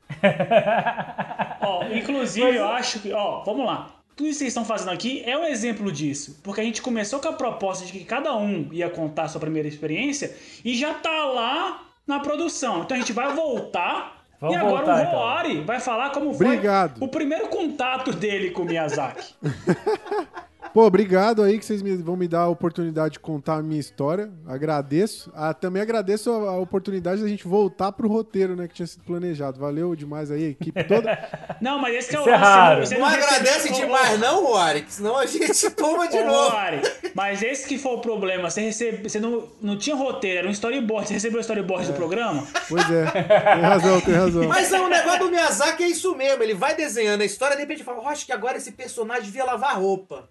Ó, 1.62 1.84
inclusive, 1.94 2.56
eu 2.56 2.68
acho 2.68 3.00
que, 3.00 3.12
ó, 3.14 3.44
vamos 3.44 3.66
lá. 3.66 3.88
Tudo 4.18 4.30
isso 4.30 4.40
que 4.40 4.46
vocês 4.46 4.48
estão 4.48 4.66
fazendo 4.66 4.90
aqui 4.90 5.22
é 5.28 5.38
um 5.38 5.46
exemplo 5.46 5.92
disso. 5.92 6.40
Porque 6.42 6.60
a 6.60 6.64
gente 6.64 6.82
começou 6.82 7.20
com 7.20 7.28
a 7.28 7.34
proposta 7.34 7.86
de 7.86 7.92
que 7.92 8.04
cada 8.04 8.36
um 8.36 8.68
ia 8.72 8.90
contar 8.90 9.26
a 9.26 9.28
sua 9.28 9.40
primeira 9.40 9.68
experiência 9.68 10.36
e 10.66 10.76
já 10.76 10.96
tá 10.96 11.26
lá 11.26 11.84
na 12.08 12.20
produção. 12.20 12.82
Então 12.82 12.98
a 12.98 13.00
gente 13.00 13.14
vai 13.14 13.36
voltar. 13.36 14.26
Vamos 14.42 14.56
e 14.56 14.60
agora 14.60 14.78
voltar, 14.78 14.98
o 14.98 15.02
então. 15.02 15.20
Roari 15.20 15.62
vai 15.62 15.80
falar 15.80 16.10
como 16.10 16.34
foi 16.34 16.48
Obrigado. 16.48 16.98
o 17.00 17.08
primeiro 17.08 17.48
contato 17.48 18.12
dele 18.12 18.50
com 18.50 18.64
o 18.64 18.66
Miyazaki. 18.66 19.36
Pô, 20.74 20.86
obrigado 20.86 21.42
aí 21.42 21.58
que 21.58 21.66
vocês 21.66 21.82
me- 21.82 21.96
vão 21.98 22.16
me 22.16 22.28
dar 22.28 22.42
a 22.42 22.48
oportunidade 22.50 23.14
de 23.14 23.20
contar 23.20 23.56
a 23.56 23.64
minha 23.64 23.80
história. 23.80 24.30
Agradeço. 24.46 25.32
Ah, 25.36 25.54
também 25.54 25.82
agradeço 25.82 26.32
a, 26.32 26.52
a 26.52 26.58
oportunidade 26.60 27.22
da 27.22 27.28
gente 27.28 27.48
voltar 27.48 27.92
pro 27.92 28.08
roteiro, 28.08 28.56
né, 28.56 28.68
que 28.68 28.76
tinha 28.76 28.86
sido 28.88 29.04
planejado. 29.04 29.60
Valeu 29.60 29.96
demais 29.96 30.30
aí, 30.30 30.46
a 30.46 30.50
equipe 30.50 30.84
toda. 30.84 31.18
Não, 31.60 31.80
mas 31.80 31.96
esse 31.96 32.10
que 32.10 32.16
é 32.16 32.20
o 32.20 32.30
é 32.30 32.38
lance, 32.38 32.88
você 32.88 32.98
Não 32.98 33.08
recebe- 33.08 33.24
agradece 33.36 33.74
demais, 33.74 34.20
não, 34.20 34.44
que 34.86 34.94
senão 34.94 35.18
a 35.18 35.26
gente 35.26 35.70
toma 35.72 36.08
de 36.08 36.18
Ô, 36.18 36.26
novo. 36.26 36.50
Roari, 36.52 36.82
mas 37.16 37.42
esse 37.42 37.68
que 37.68 37.78
foi 37.80 37.94
o 37.94 38.00
problema. 38.00 38.50
Você, 38.50 38.62
recebe, 38.62 39.10
você 39.10 39.20
não, 39.20 39.48
não 39.62 39.78
tinha 39.78 39.96
roteiro, 39.96 40.40
era 40.40 40.48
um 40.48 40.52
storyboard. 40.52 41.08
Você 41.08 41.14
recebeu 41.16 41.38
o 41.40 41.42
storyboard 41.42 41.88
do 41.88 41.94
programa? 41.94 42.46
Pois 42.70 42.84
é, 42.92 43.06
tem 43.56 43.62
razão, 43.62 44.02
tem 44.02 44.14
razão. 44.14 44.48
Mas 44.48 44.72
é, 44.72 44.80
o 44.80 44.88
negócio 44.88 45.20
do 45.20 45.30
Miyazaki 45.32 45.84
é 45.84 45.88
isso 45.88 46.16
mesmo. 46.16 46.44
Ele 46.44 46.54
vai 46.54 46.76
desenhando 46.76 47.22
a 47.22 47.26
história 47.26 47.56
de 47.56 47.62
repente 47.64 47.84
fala: 47.84 48.02
"Oh, 48.04 48.08
acho 48.08 48.26
que 48.26 48.32
agora 48.32 48.58
esse 48.58 48.72
personagem 48.74 49.24
devia 49.26 49.44
lavar 49.46 49.76
roupa. 49.80 50.30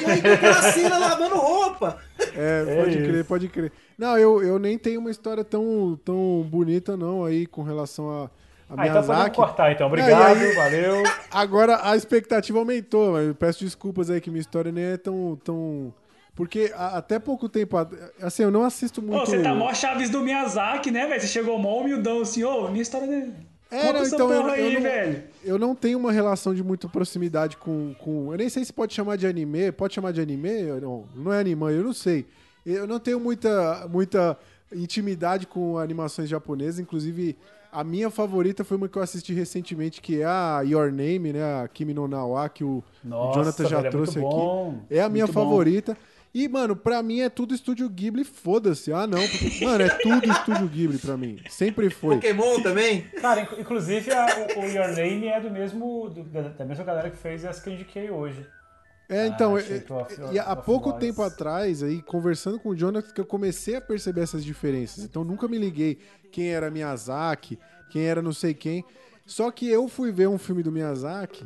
E 0.00 0.04
aí 0.10 0.32
aquela 0.34 0.62
cena 0.72 0.98
lavando 0.98 1.36
roupa. 1.36 1.98
É, 2.34 2.64
pode 2.76 2.98
isso. 2.98 3.08
crer, 3.08 3.24
pode 3.24 3.48
crer. 3.48 3.72
Não, 3.98 4.16
eu, 4.16 4.42
eu 4.42 4.58
nem 4.58 4.78
tenho 4.78 5.00
uma 5.00 5.10
história 5.10 5.44
tão, 5.44 5.98
tão 6.04 6.46
bonita, 6.48 6.96
não, 6.96 7.24
aí, 7.24 7.46
com 7.46 7.62
relação 7.62 8.08
a, 8.10 8.24
a 8.70 8.82
Ah, 8.82 8.86
então 8.86 9.02
podemos 9.04 9.36
cortar, 9.36 9.72
então. 9.72 9.86
E 9.86 9.88
Obrigado, 9.88 10.36
aí- 10.38 10.54
valeu. 10.54 11.02
Agora 11.30 11.80
a 11.82 11.96
expectativa 11.96 12.58
aumentou, 12.58 13.12
mas 13.12 13.26
eu 13.28 13.34
peço 13.34 13.64
desculpas 13.64 14.08
aí 14.10 14.20
que 14.20 14.30
minha 14.30 14.40
história 14.40 14.70
nem 14.72 14.84
é 14.84 14.96
tão. 14.96 15.38
tão... 15.44 15.92
Porque 16.34 16.72
a- 16.74 16.96
até 16.98 17.18
pouco 17.18 17.48
tempo. 17.48 17.76
Assim, 18.22 18.44
eu 18.44 18.50
não 18.50 18.64
assisto 18.64 19.00
Ô, 19.00 19.04
muito. 19.04 19.26
você 19.26 19.42
tá 19.42 19.52
mó 19.54 19.74
Chaves 19.74 20.08
do 20.08 20.20
Miyazaki, 20.20 20.90
né, 20.90 21.06
velho? 21.06 21.20
Você 21.20 21.26
chegou 21.26 21.58
mó 21.58 21.80
humildão 21.80 22.20
assim, 22.22 22.44
ô, 22.44 22.68
minha 22.68 22.80
história 22.82 23.06
dele. 23.06 23.34
É, 23.70 23.92
não, 23.92 24.00
essa 24.00 24.14
então 24.14 24.32
eu, 24.32 24.42
porra 24.42 24.56
eu 24.58 24.66
aí, 24.66 24.74
não, 24.74 24.82
velho. 24.82 25.22
eu 25.44 25.58
não 25.58 25.74
tenho 25.74 25.98
uma 25.98 26.10
relação 26.10 26.54
de 26.54 26.62
muita 26.62 26.88
proximidade 26.88 27.56
com, 27.56 27.94
com. 27.98 28.32
Eu 28.32 28.38
nem 28.38 28.48
sei 28.48 28.64
se 28.64 28.72
pode 28.72 28.92
chamar 28.92 29.16
de 29.16 29.26
anime. 29.26 29.70
Pode 29.70 29.94
chamar 29.94 30.12
de 30.12 30.20
anime? 30.20 30.64
Não, 30.80 31.04
não 31.14 31.32
é 31.32 31.38
anime, 31.40 31.72
eu 31.72 31.84
não 31.84 31.92
sei. 31.92 32.26
Eu 32.66 32.86
não 32.86 32.98
tenho 32.98 33.20
muita, 33.20 33.86
muita 33.88 34.36
intimidade 34.74 35.46
com 35.46 35.78
animações 35.78 36.28
japonesas. 36.28 36.80
Inclusive, 36.80 37.36
a 37.72 37.84
minha 37.84 38.10
favorita 38.10 38.64
foi 38.64 38.76
uma 38.76 38.88
que 38.88 38.98
eu 38.98 39.02
assisti 39.02 39.32
recentemente, 39.32 40.00
que 40.00 40.20
é 40.20 40.26
a 40.26 40.62
Your 40.62 40.90
Name, 40.90 41.32
né? 41.32 41.62
A 41.62 41.68
Kimi 41.68 41.94
no 41.94 42.08
Nawa, 42.08 42.48
que 42.48 42.64
o 42.64 42.82
Nossa, 43.04 43.38
Jonathan 43.38 43.68
já 43.68 43.76
velho, 43.76 43.86
é 43.86 43.90
trouxe 43.90 44.18
muito 44.18 44.36
aqui. 44.36 44.94
É 44.94 45.00
a 45.02 45.08
minha 45.08 45.26
Muito 45.26 45.34
bom. 45.94 46.00
E, 46.32 46.48
mano, 46.48 46.76
pra 46.76 47.02
mim 47.02 47.20
é 47.20 47.28
tudo 47.28 47.54
estúdio 47.54 47.88
Ghibli, 47.88 48.22
foda-se. 48.24 48.92
Ah, 48.92 49.04
não. 49.06 49.18
Porque, 49.18 49.64
mano, 49.64 49.82
é 49.82 49.88
tudo 49.88 50.30
estúdio 50.30 50.68
Ghibli 50.68 50.98
pra 50.98 51.16
mim. 51.16 51.40
Sempre 51.48 51.90
foi. 51.90 52.14
Pokémon 52.16 52.60
também. 52.62 53.02
Cara, 53.20 53.40
inc- 53.42 53.58
inclusive 53.58 54.12
a- 54.12 54.26
o, 54.56 54.60
o 54.60 54.64
Your 54.66 54.88
Name 54.94 55.26
é 55.26 55.40
do 55.40 55.50
mesmo, 55.50 56.08
do- 56.08 56.22
da, 56.22 56.64
mesma 56.64 56.84
galera 56.84 57.10
que 57.10 57.16
fez 57.16 57.44
as 57.44 57.60
que 57.60 57.68
eu 57.68 57.74
indiquei 57.74 58.10
hoje. 58.10 58.46
É, 59.08 59.26
então, 59.26 59.56
Ah, 59.56 59.60
é- 59.60 59.92
of- 59.92 60.32
e 60.32 60.38
há 60.38 60.54
pouco 60.54 60.90
Voice. 60.90 61.04
tempo 61.04 61.20
atrás, 61.20 61.82
aí, 61.82 62.00
conversando 62.00 62.60
com 62.60 62.68
o 62.68 62.76
Jonathan, 62.76 63.12
que 63.12 63.20
eu 63.20 63.26
comecei 63.26 63.74
a 63.74 63.80
perceber 63.80 64.20
essas 64.20 64.44
diferenças. 64.44 65.02
Então, 65.02 65.24
nunca 65.24 65.48
me 65.48 65.58
liguei 65.58 65.98
quem 66.30 66.50
era 66.50 66.70
Miyazaki, 66.70 67.58
quem 67.90 68.04
era 68.04 68.22
não 68.22 68.32
sei 68.32 68.54
quem. 68.54 68.84
Só 69.26 69.50
que 69.50 69.68
eu 69.68 69.88
fui 69.88 70.12
ver 70.12 70.28
um 70.28 70.38
filme 70.38 70.62
do 70.62 70.70
Miyazaki 70.70 71.44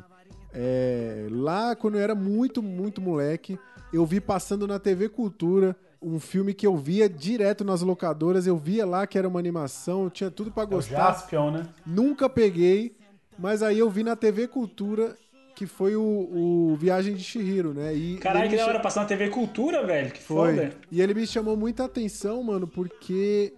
é, 0.53 1.27
lá 1.31 1.75
quando 1.75 1.95
eu 1.97 2.01
era 2.03 2.15
muito, 2.15 2.63
muito 2.63 3.01
moleque. 3.01 3.59
Eu 3.95 4.05
vi 4.05 4.21
passando 4.21 4.67
na 4.67 4.81
TV 4.81 5.09
Cultura 5.09 5.77
um 6.03 6.19
filme 6.19 6.53
que 6.53 6.67
eu 6.67 6.77
via 6.77 7.09
direto 7.09 7.65
nas 7.65 7.81
locadoras. 7.81 8.45
Eu 8.45 8.57
via 8.57 8.85
lá 8.85 9.07
que 9.07 9.17
era 9.17 9.29
uma 9.29 9.39
animação, 9.39 10.11
tinha 10.11 10.33
tudo 10.33 10.51
pra 10.51 10.65
É 10.65 10.67
o 10.67 10.69
gostar. 10.71 11.13
Jaspion, 11.13 11.53
né? 11.53 11.69
Nunca 11.87 12.29
peguei, 12.29 12.97
mas 13.39 13.63
aí 13.63 13.79
eu 13.79 13.89
vi 13.89 14.03
na 14.03 14.17
TV 14.17 14.49
Cultura 14.49 15.17
que 15.55 15.65
foi 15.65 15.95
o, 15.95 16.03
o 16.03 16.77
Viagem 16.77 17.15
de 17.15 17.23
Shihiro, 17.23 17.73
né? 17.73 17.95
E 17.95 18.17
Caralho, 18.19 18.51
que 18.51 18.57
da 18.57 18.67
hora 18.67 18.81
passar 18.81 19.03
na 19.03 19.07
TV 19.07 19.29
Cultura, 19.29 19.87
velho. 19.87 20.11
Que 20.11 20.21
Foi. 20.21 20.57
foda. 20.57 20.73
E 20.91 21.01
ele 21.01 21.15
me 21.15 21.25
chamou 21.25 21.57
muita 21.57 21.85
atenção, 21.85 22.43
mano, 22.43 22.67
porque 22.67 23.53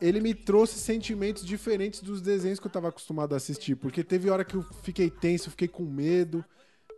ele 0.00 0.20
me 0.20 0.32
trouxe 0.32 0.78
sentimentos 0.78 1.44
diferentes 1.44 2.00
dos 2.00 2.20
desenhos 2.20 2.60
que 2.60 2.66
eu 2.68 2.70
tava 2.70 2.88
acostumado 2.88 3.34
a 3.34 3.38
assistir. 3.38 3.74
Porque 3.74 4.04
teve 4.04 4.30
hora 4.30 4.44
que 4.44 4.54
eu 4.54 4.64
fiquei 4.84 5.10
tenso, 5.10 5.50
fiquei 5.50 5.66
com 5.66 5.82
medo, 5.82 6.44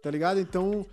tá 0.03 0.11
ligado? 0.11 0.39
Então, 0.39 0.85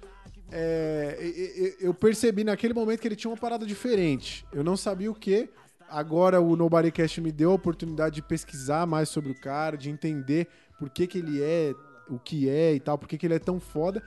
é, 0.51 1.75
eu 1.79 1.93
percebi 1.93 2.43
naquele 2.43 2.73
momento 2.73 2.99
que 2.99 3.07
ele 3.07 3.15
tinha 3.15 3.31
uma 3.31 3.37
parada 3.37 3.65
diferente. 3.65 4.45
Eu 4.51 4.63
não 4.63 4.77
sabia 4.77 5.11
o 5.11 5.15
que. 5.15 5.49
Agora 5.89 6.41
o 6.41 6.55
Nobodycast 6.55 7.21
me 7.21 7.31
deu 7.31 7.51
a 7.51 7.55
oportunidade 7.55 8.15
de 8.15 8.21
pesquisar 8.21 8.85
mais 8.87 9.09
sobre 9.09 9.31
o 9.31 9.35
cara, 9.35 9.77
de 9.77 9.89
entender 9.89 10.47
por 10.79 10.89
que, 10.89 11.05
que 11.07 11.19
ele 11.19 11.41
é 11.41 11.73
o 12.09 12.19
que 12.19 12.49
é 12.49 12.73
e 12.73 12.79
tal, 12.79 12.97
por 12.97 13.07
que, 13.07 13.17
que 13.17 13.25
ele 13.25 13.35
é 13.35 13.39
tão 13.39 13.59
foda. 13.59 14.03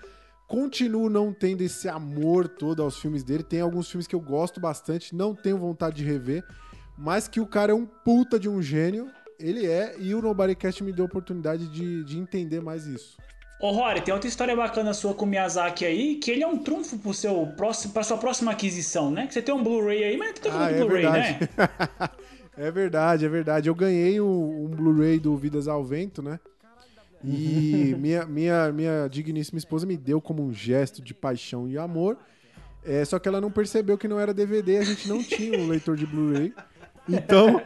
Continuo 0.47 1.11
não 1.11 1.33
tendo 1.33 1.63
esse 1.63 1.89
amor 1.89 2.49
todo 2.49 2.83
aos 2.83 2.99
filmes 2.99 3.25
dele. 3.25 3.43
Tem 3.43 3.61
alguns 3.61 3.91
filmes 3.91 4.07
que 4.07 4.15
eu 4.15 4.21
gosto 4.21 4.61
bastante, 4.61 5.15
não 5.15 5.35
tenho 5.35 5.59
vontade 5.59 5.97
de 5.97 6.05
rever, 6.05 6.45
mas 6.97 7.27
que 7.27 7.41
o 7.41 7.47
cara 7.47 7.73
é 7.73 7.75
um 7.75 7.87
puta 7.87 8.39
de 8.39 8.49
um 8.49 8.63
gênio. 8.63 9.11
Ele 9.39 9.67
é, 9.67 9.97
e 9.99 10.15
o 10.15 10.23
Nobodycast 10.23 10.83
me 10.83 10.93
deu 10.93 11.05
a 11.05 11.07
oportunidade 11.07 11.69
de, 11.69 12.05
de 12.05 12.19
entender 12.19 12.61
mais 12.61 12.87
isso. 12.87 13.19
Ô, 13.59 13.71
Rory, 13.71 14.03
tem 14.03 14.13
outra 14.13 14.29
história 14.29 14.55
bacana 14.55 14.93
sua 14.93 15.15
com 15.15 15.25
o 15.25 15.29
Miyazaki 15.29 15.87
aí, 15.87 16.17
que 16.17 16.31
ele 16.31 16.43
é 16.43 16.47
um 16.47 16.59
trunfo 16.59 16.99
pro 16.99 17.15
seu 17.15 17.47
próximo, 17.57 17.95
pra 17.95 18.03
sua 18.03 18.19
próxima 18.19 18.53
aquisição, 18.53 19.11
né? 19.11 19.27
Que 19.27 19.33
você 19.33 19.41
tem 19.41 19.55
um 19.55 19.63
Blu-ray 19.63 20.05
aí, 20.05 20.17
mas 20.17 20.29
não 20.29 20.35
tem 20.35 20.53
Ah, 20.53 20.59
muito 20.59 20.75
é 20.75 20.79
Blu-ray, 20.79 21.05
né? 21.05 21.39
é 22.59 22.71
verdade, 22.71 23.25
é 23.25 23.29
verdade. 23.29 23.69
Eu 23.69 23.75
ganhei 23.75 24.21
um, 24.21 24.65
um 24.65 24.69
Blu-ray 24.69 25.19
do 25.19 25.35
Vidas 25.37 25.69
ao 25.69 25.83
Vento, 25.83 26.23
né? 26.23 26.39
E 27.25 27.97
minha, 27.99 28.27
minha, 28.27 28.71
minha 28.71 29.09
digníssima 29.09 29.59
esposa 29.59 29.87
me 29.87 29.97
deu 29.97 30.21
como 30.21 30.45
um 30.45 30.53
gesto 30.53 31.03
de 31.03 31.15
paixão 31.15 31.67
e 31.67 31.79
amor. 31.79 32.19
É, 32.85 33.05
só 33.05 33.19
que 33.19 33.27
ela 33.27 33.41
não 33.41 33.51
percebeu 33.51 33.99
que 33.99 34.07
não 34.07 34.21
era 34.21 34.33
DVD, 34.33 34.79
a 34.79 34.85
gente 34.85 35.09
não 35.09 35.23
tinha 35.23 35.59
um 35.59 35.67
leitor 35.67 35.97
de 35.97 36.07
Blu-ray. 36.07 36.55
Então, 37.09 37.61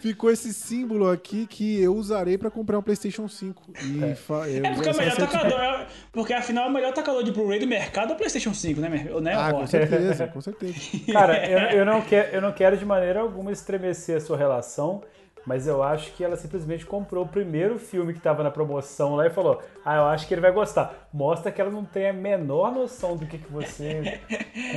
ficou 0.00 0.30
esse 0.30 0.52
símbolo 0.54 1.10
aqui 1.10 1.46
que 1.46 1.80
eu 1.82 1.94
usarei 1.94 2.38
pra 2.38 2.50
comprar 2.50 2.78
um 2.78 2.82
PlayStation 2.82 3.28
5. 3.28 3.62
E 3.82 4.14
fa- 4.14 4.48
eu 4.48 4.64
É 4.64 4.74
porque, 4.74 4.88
é 4.88 4.92
melhor 4.92 5.16
tocador, 5.16 5.60
é- 5.60 5.86
porque 6.12 6.32
afinal 6.32 6.66
é 6.66 6.68
o 6.68 6.72
melhor 6.72 6.92
tocador 6.92 7.22
de 7.24 7.32
Blu-ray 7.32 7.58
do 7.60 7.66
mercado 7.66 8.10
é 8.10 8.14
o 8.14 8.16
PlayStation 8.16 8.54
5, 8.54 8.80
né, 8.80 8.88
meu- 8.88 9.20
né 9.20 9.34
Ah, 9.36 9.52
com 9.52 9.66
certeza, 9.66 10.26
com 10.28 10.40
certeza. 10.40 10.74
Cara, 11.12 11.46
eu, 11.48 11.78
eu 11.80 11.84
não 11.86 12.00
quero, 12.02 12.34
eu 12.36 12.40
não 12.42 12.52
quero 12.52 12.76
de 12.76 12.84
maneira 12.84 13.20
alguma 13.20 13.50
estremecer 13.52 14.16
a 14.16 14.20
sua 14.20 14.36
relação, 14.36 15.02
mas 15.46 15.68
eu 15.68 15.80
acho 15.80 16.12
que 16.12 16.24
ela 16.24 16.36
simplesmente 16.36 16.84
comprou 16.84 17.24
o 17.24 17.28
primeiro 17.28 17.78
filme 17.78 18.12
que 18.12 18.18
tava 18.18 18.42
na 18.42 18.50
promoção 18.50 19.14
lá 19.14 19.26
e 19.26 19.30
falou: 19.30 19.62
Ah, 19.84 19.94
eu 19.96 20.04
acho 20.06 20.26
que 20.26 20.34
ele 20.34 20.40
vai 20.40 20.50
gostar. 20.50 21.08
Mostra 21.12 21.52
que 21.52 21.60
ela 21.60 21.70
não 21.70 21.84
tem 21.84 22.08
a 22.08 22.12
menor 22.12 22.72
noção 22.72 23.16
do 23.16 23.24
que, 23.26 23.38
que 23.38 23.50
você 23.50 24.20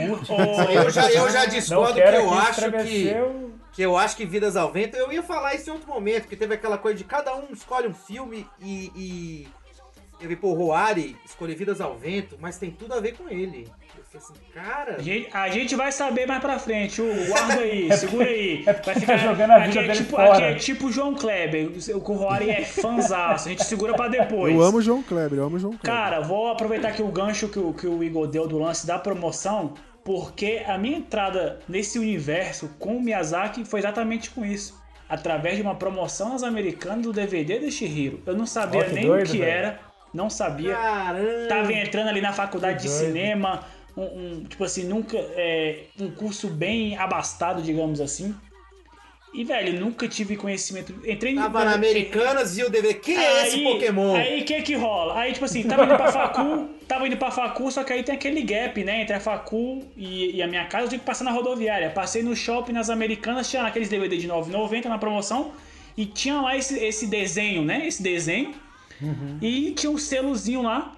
curte. 0.07 0.31
Eu 0.71 0.89
já, 0.91 1.11
eu 1.11 1.29
já 1.29 1.45
discordo 1.45 1.95
que 1.95 1.99
eu 1.99 2.33
acho 2.33 2.71
que, 2.71 3.15
que 3.71 3.81
eu 3.81 3.97
acho 3.97 4.15
que 4.15 4.25
Vidas 4.25 4.55
ao 4.55 4.71
Vento. 4.71 4.95
Eu 4.95 5.11
ia 5.11 5.23
falar 5.23 5.55
isso 5.55 5.71
em 5.71 5.73
outro 5.73 5.89
momento, 5.89 6.27
que 6.27 6.35
teve 6.35 6.53
aquela 6.53 6.77
coisa 6.77 6.97
de 6.97 7.03
cada 7.03 7.35
um 7.35 7.47
escolhe 7.51 7.87
um 7.87 7.93
filme 7.93 8.45
e. 8.59 8.91
e 8.95 9.47
eu 10.21 10.27
vi, 10.27 10.35
pô, 10.35 10.53
Roari 10.53 11.17
escolher 11.25 11.55
Vidas 11.55 11.81
ao 11.81 11.97
Vento, 11.97 12.37
mas 12.39 12.59
tem 12.59 12.69
tudo 12.69 12.93
a 12.93 12.99
ver 12.99 13.17
com 13.17 13.27
ele. 13.29 13.71
Falei 14.11 14.25
assim, 14.25 14.33
cara. 14.51 14.95
A 14.95 15.01
gente, 15.01 15.29
a 15.31 15.49
gente 15.49 15.75
vai 15.75 15.91
saber 15.91 16.25
mais 16.25 16.41
pra 16.41 16.57
frente. 16.57 16.99
Hugo, 16.99 17.25
guarda 17.27 17.61
aí, 17.61 17.91
segura 17.95 18.25
aí. 18.25 18.63
É 18.65 18.73
Vai 18.73 18.95
ficar 18.95 19.05
tá 19.05 19.17
jogando 19.17 19.51
a 19.51 19.55
aqui 19.57 19.67
vida 19.67 19.79
é 19.79 19.83
dele 19.83 19.97
tipo, 19.97 20.09
fora. 20.09 20.33
Aqui 20.33 20.43
é 20.43 20.55
tipo 20.55 20.87
o 20.87 20.91
João 20.91 21.13
Kleber. 21.13 21.69
O 21.93 22.13
Rory 22.13 22.49
é 22.49 22.65
fanzaço. 22.65 23.47
A 23.47 23.51
gente 23.51 23.63
segura 23.65 23.93
pra 23.93 24.07
depois. 24.07 24.55
Eu 24.55 24.63
amo 24.63 24.79
o 24.79 24.81
João 24.81 25.03
Kleber, 25.03 25.37
eu 25.37 25.45
amo 25.45 25.57
o 25.57 25.59
João 25.59 25.77
Kleber. 25.77 26.01
Cara, 26.01 26.21
vou 26.21 26.49
aproveitar 26.49 26.89
aqui 26.89 27.03
o 27.03 27.07
gancho 27.09 27.49
que 27.49 27.59
o, 27.59 27.71
que 27.71 27.85
o 27.85 28.03
Igor 28.03 28.25
deu 28.25 28.47
do 28.47 28.57
lance 28.57 28.87
da 28.87 28.97
promoção, 28.97 29.75
porque 30.03 30.63
a 30.67 30.75
minha 30.75 30.97
entrada 30.97 31.59
nesse 31.69 31.99
universo 31.99 32.71
com 32.79 32.97
o 32.97 33.01
Miyazaki 33.01 33.63
foi 33.63 33.79
exatamente 33.79 34.31
com 34.31 34.43
isso. 34.43 34.75
Através 35.07 35.55
de 35.55 35.61
uma 35.61 35.75
promoção 35.75 36.29
nas 36.29 36.41
americanas 36.41 37.03
do 37.03 37.13
DVD 37.13 37.59
de 37.59 37.71
Shihiro. 37.71 38.23
Eu 38.25 38.35
não 38.35 38.47
sabia 38.47 38.81
Ó, 38.81 38.83
que 38.85 38.93
nem 38.93 39.05
doido, 39.05 39.27
o 39.27 39.31
que 39.31 39.37
velho. 39.37 39.51
era, 39.51 39.79
não 40.11 40.29
sabia. 40.31 40.73
Caramba. 40.73 41.47
Tava 41.47 41.73
entrando 41.73 42.07
ali 42.07 42.21
na 42.21 42.33
faculdade 42.33 42.83
de 42.83 42.87
doido. 42.87 43.05
cinema, 43.05 43.63
um, 43.99 44.37
um, 44.39 44.43
tipo 44.43 44.63
assim, 44.63 44.83
nunca. 44.83 45.17
é, 45.17 45.83
um 45.99 46.11
curso 46.11 46.47
bem 46.47 46.97
abastado, 46.97 47.61
digamos 47.61 47.99
assim. 47.99 48.35
E, 49.31 49.43
velho, 49.43 49.79
nunca 49.79 50.07
tive 50.07 50.35
conhecimento. 50.35 50.91
Entrei 51.07 51.35
Tava 51.35 51.63
na 51.63 51.73
Americanas 51.73 52.57
e 52.57 52.63
o 52.63 52.69
DVD. 52.69 52.95
Quem 52.95 53.15
é 53.15 53.47
esse 53.47 53.61
Pokémon? 53.61 54.15
Aí 54.15 54.41
o 54.41 54.45
que 54.45 54.61
que 54.63 54.75
rola? 54.75 55.19
Aí, 55.19 55.33
tipo 55.33 55.45
assim, 55.45 55.63
tava 55.63 55.85
indo 55.85 55.95
pra 55.95 56.11
facu, 56.11 56.69
tava 56.87 57.05
indo 57.05 57.15
pra 57.15 57.29
facu, 57.29 57.71
só 57.71 57.83
que 57.83 57.93
aí 57.93 58.01
tem 58.01 58.15
aquele 58.15 58.41
gap, 58.41 58.83
né? 58.83 59.03
Entre 59.03 59.15
a 59.15 59.19
facu 59.19 59.83
e, 59.95 60.37
e 60.37 60.41
a 60.41 60.47
minha 60.47 60.65
casa, 60.65 60.85
eu 60.85 60.89
tinha 60.89 60.99
que 60.99 61.05
passar 61.05 61.25
na 61.25 61.31
rodoviária. 61.31 61.91
Passei 61.91 62.23
no 62.23 62.35
shopping 62.35 62.73
nas 62.73 62.89
Americanas, 62.89 63.47
tinha 63.47 63.63
aqueles 63.63 63.87
DVD 63.87 64.17
de 64.17 64.27
9,90 64.27 64.85
na 64.85 64.97
promoção. 64.97 65.51
E 65.95 66.05
tinha 66.05 66.41
lá 66.41 66.57
esse, 66.57 66.79
esse 66.79 67.05
desenho, 67.05 67.63
né? 67.63 67.85
Esse 67.85 68.01
desenho. 68.01 68.55
E 69.41 69.71
tinha 69.71 69.91
um 69.91 69.97
selozinho 69.97 70.63
lá. 70.63 70.95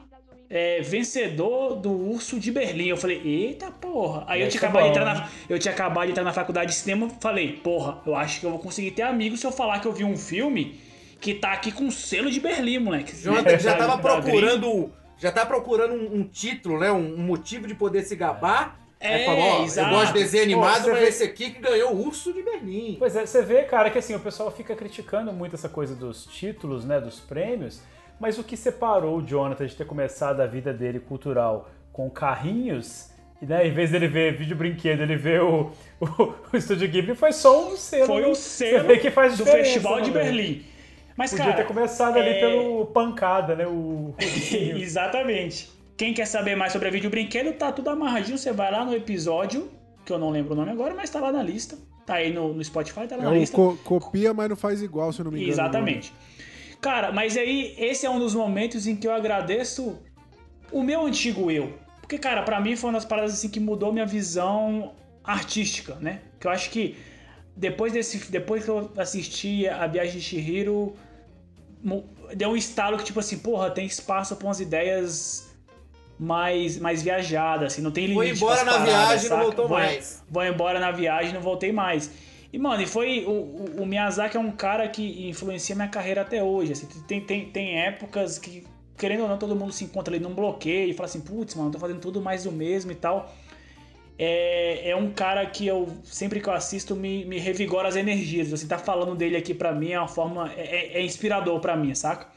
É, 0.51 0.81
vencedor 0.81 1.75
do 1.75 1.89
Urso 1.91 2.37
de 2.37 2.51
Berlim. 2.51 2.87
Eu 2.87 2.97
falei, 2.97 3.21
eita 3.23 3.71
porra. 3.71 4.25
Aí 4.27 4.41
eu 4.41 4.49
tinha, 4.49 4.59
ser 4.59 4.65
acabado 4.67 4.83
de 4.83 4.89
entrar 4.89 5.05
na, 5.05 5.29
eu 5.49 5.57
tinha 5.57 5.73
acabado 5.73 6.05
de 6.05 6.11
entrar 6.11 6.23
na 6.23 6.33
faculdade 6.33 6.71
de 6.71 6.77
cinema. 6.77 7.09
Falei, 7.21 7.53
porra, 7.53 8.01
eu 8.05 8.13
acho 8.15 8.41
que 8.41 8.45
eu 8.45 8.49
vou 8.49 8.59
conseguir 8.59 8.91
ter 8.91 9.03
amigos 9.03 9.39
se 9.39 9.47
eu 9.47 9.51
falar 9.51 9.79
que 9.79 9.87
eu 9.87 9.93
vi 9.93 10.03
um 10.03 10.17
filme 10.17 10.77
que 11.21 11.33
tá 11.35 11.53
aqui 11.53 11.71
com 11.71 11.89
selo 11.89 12.29
de 12.29 12.39
Berlim, 12.41 12.79
moleque. 12.79 13.15
Jonathan 13.15 13.57
já 13.57 13.77
tava 13.77 13.97
procurando. 13.97 14.91
Já 15.17 15.31
tá 15.31 15.45
procurando 15.45 15.93
um, 15.93 16.19
um 16.19 16.23
título, 16.23 16.79
né? 16.79 16.91
Um, 16.91 17.13
um 17.15 17.21
motivo 17.23 17.65
de 17.67 17.75
poder 17.75 18.03
se 18.03 18.15
gabar. 18.15 18.79
É, 18.99 19.15
Aí 19.15 19.25
falou, 19.25 19.41
ó, 19.41 19.63
exato. 19.63 19.89
eu 19.89 19.97
gosto 19.99 20.13
de 20.13 20.19
desenho 20.19 20.43
animado, 20.43 20.83
Pô, 20.83 20.89
mas 20.91 20.99
vê- 20.99 21.07
esse 21.07 21.23
aqui 21.23 21.49
que 21.51 21.59
ganhou 21.59 21.91
o 21.93 22.07
Urso 22.07 22.33
de 22.33 22.43
Berlim. 22.43 22.97
Pois 22.99 23.15
é, 23.15 23.25
você 23.25 23.41
vê, 23.41 23.63
cara, 23.63 23.89
que 23.89 23.97
assim, 23.97 24.13
o 24.13 24.19
pessoal 24.19 24.51
fica 24.51 24.75
criticando 24.75 25.31
muito 25.33 25.55
essa 25.55 25.67
coisa 25.69 25.95
dos 25.95 26.25
títulos, 26.25 26.85
né, 26.85 26.99
dos 26.99 27.19
prêmios, 27.19 27.81
mas 28.22 28.38
o 28.38 28.43
que 28.43 28.55
separou 28.55 29.17
o 29.17 29.22
Jonathan 29.26 29.65
de 29.65 29.76
ter 29.76 29.86
começado 29.86 30.39
a 30.41 30.45
vida 30.47 30.72
dele 30.72 30.99
cultural 30.99 31.69
com 31.91 32.09
carrinhos, 32.09 33.09
e 33.41 33.45
né, 33.45 33.67
em 33.67 33.72
vez 33.74 33.91
dele 33.91 34.07
ver 34.07 34.38
vídeo 34.38 34.55
brinquedo, 34.55 35.01
ele 35.01 35.15
vê 35.17 35.39
o, 35.39 35.72
o, 35.99 36.05
o 36.53 36.55
Estúdio 36.57 36.88
Ghibli, 36.88 37.15
foi 37.15 37.34
só 37.34 37.67
um 37.69 37.76
selo. 37.76 38.05
Foi 38.05 38.24
o 38.30 38.36
selo 38.36 38.82
você 38.82 38.88
vê 38.88 38.97
que 38.99 39.09
faz 39.11 39.38
do 39.38 39.45
Festival 39.45 39.99
de 39.99 40.11
né, 40.11 40.19
velho? 40.22 40.26
Berlim. 40.36 40.65
Mas, 41.17 41.32
Podia 41.32 41.45
cara, 41.45 41.57
ter 41.57 41.65
começado 41.67 42.17
ali 42.17 42.30
é- 42.30 42.39
pelo 42.39 42.86
pancada, 42.86 43.55
né, 43.55 43.67
o... 43.67 43.72
o- 43.72 44.15
Exatamente. 44.82 45.69
Quem 45.97 46.13
quer 46.13 46.26
saber 46.26 46.55
mais 46.55 46.72
sobre 46.72 46.88
a 46.88 46.91
vídeo 46.91 47.09
brinquedo, 47.09 47.53
tá 47.53 47.72
tudo 47.72 47.89
amarradinho. 47.89 48.38
Você 48.38 48.51
vai 48.51 48.72
lá 48.72 48.84
no 48.86 48.93
episódio, 48.95 49.69
que 50.05 50.11
eu 50.11 50.17
não 50.17 50.30
lembro 50.30 50.53
o 50.53 50.55
nome 50.55 50.72
agora, 50.72 50.95
mas 50.95 51.09
tá 51.09 51.19
lá 51.19 51.32
na 51.32 51.43
lista. 51.43 51.78
Tá 52.05 52.15
aí 52.15 52.34
no, 52.34 52.53
no 52.53 52.63
Spotify, 52.63 53.05
tá 53.07 53.15
lá 53.15 53.24
É 53.24 53.26
na 53.26 53.32
o 53.32 53.36
lista. 53.36 53.55
co- 53.55 53.78
copia, 53.84 54.34
mas 54.34 54.49
não 54.49 54.55
faz 54.55 54.82
igual, 54.82 55.11
se 55.13 55.19
eu 55.22 55.26
não 55.26 55.32
me 55.32 55.38
engano. 55.39 55.53
Exatamente. 55.53 56.11
Cara, 56.82 57.11
mas 57.11 57.38
aí 57.38 57.75
esse 57.77 58.05
é 58.05 58.09
um 58.09 58.17
dos 58.19 58.34
momentos 58.34 58.88
em 58.88 58.95
que 58.95 59.07
eu 59.07 59.13
agradeço 59.13 59.99
o 60.71 60.82
meu 60.84 61.05
antigo 61.05 61.51
eu. 61.51 61.77
Porque, 62.01 62.17
cara, 62.17 62.41
pra 62.43 62.59
mim 62.59 62.75
foi 62.75 62.89
uma 62.89 62.97
das 62.97 63.05
paradas 63.05 63.34
assim 63.34 63.49
que 63.49 63.59
mudou 63.59 63.93
minha 63.93 64.05
visão 64.05 64.93
artística, 65.23 65.95
né? 65.95 66.21
Que 66.39 66.47
eu 66.47 66.51
acho 66.51 66.69
que 66.71 66.97
depois 67.55 67.93
desse 67.93 68.32
depois 68.32 68.63
que 68.65 68.69
eu 68.69 68.91
assisti 68.97 69.67
a 69.67 69.86
Viagem 69.88 70.13
de 70.13 70.21
Chihiro, 70.21 70.95
mo- 71.84 72.05
deu 72.36 72.49
um 72.49 72.57
estalo 72.57 72.97
que 72.97 73.03
tipo 73.03 73.19
assim, 73.19 73.38
porra, 73.38 73.69
tem 73.69 73.86
espaço 73.86 74.36
pra 74.36 74.47
umas 74.47 74.59
ideias 74.59 75.49
mais 76.17 76.77
mais 76.79 77.01
viajadas, 77.03 77.73
assim, 77.73 77.82
não 77.82 77.91
tem 77.91 78.07
limite 78.07 78.38
embora 78.38 78.61
pras 78.63 78.65
na 78.65 78.71
paradas, 78.73 78.93
viagem 78.93 79.25
e 79.25 79.29
não 79.29 79.36
saca? 79.38 79.43
voltou 79.43 79.67
Vou- 79.67 79.77
mais. 79.77 80.23
Vou 80.29 80.43
embora 80.43 80.79
na 80.79 80.91
viagem 80.91 81.29
e 81.32 81.34
não 81.34 81.41
voltei 81.41 81.71
mais. 81.71 82.09
E, 82.51 82.59
mano, 82.59 82.81
e 82.81 82.85
foi. 82.85 83.25
O, 83.25 83.81
o, 83.81 83.85
Miyazaki 83.85 84.35
é 84.35 84.39
um 84.39 84.51
cara 84.51 84.87
que 84.89 85.27
influencia 85.29 85.75
minha 85.75 85.87
carreira 85.87 86.21
até 86.21 86.43
hoje. 86.43 86.73
Assim, 86.73 86.87
tem, 87.07 87.21
tem, 87.21 87.45
tem 87.49 87.79
épocas 87.79 88.37
que, 88.37 88.65
querendo 88.97 89.23
ou 89.23 89.29
não, 89.29 89.37
todo 89.37 89.55
mundo 89.55 89.71
se 89.71 89.85
encontra 89.85 90.13
ali 90.13 90.21
num 90.21 90.33
bloqueio 90.33 90.89
e 90.89 90.93
fala 90.93 91.07
assim, 91.07 91.21
putz, 91.21 91.55
mano, 91.55 91.71
tô 91.71 91.79
fazendo 91.79 91.99
tudo 91.99 92.21
mais 92.21 92.43
do 92.43 92.51
mesmo 92.51 92.91
e 92.91 92.95
tal. 92.95 93.33
É, 94.19 94.89
é 94.89 94.95
um 94.95 95.11
cara 95.11 95.45
que 95.45 95.65
eu, 95.65 95.87
sempre 96.03 96.41
que 96.41 96.47
eu 96.47 96.53
assisto, 96.53 96.95
me, 96.95 97.23
me 97.25 97.39
revigora 97.39 97.87
as 97.87 97.95
energias. 97.95 98.51
Assim, 98.51 98.67
tá 98.67 98.77
falando 98.77 99.15
dele 99.15 99.37
aqui 99.37 99.53
pra 99.53 99.73
mim 99.73 99.91
é 99.91 99.99
uma 99.99 100.07
forma. 100.07 100.51
É, 100.53 100.99
é 100.99 101.01
inspirador 101.01 101.59
pra 101.61 101.77
mim, 101.77 101.95
saca? 101.95 102.27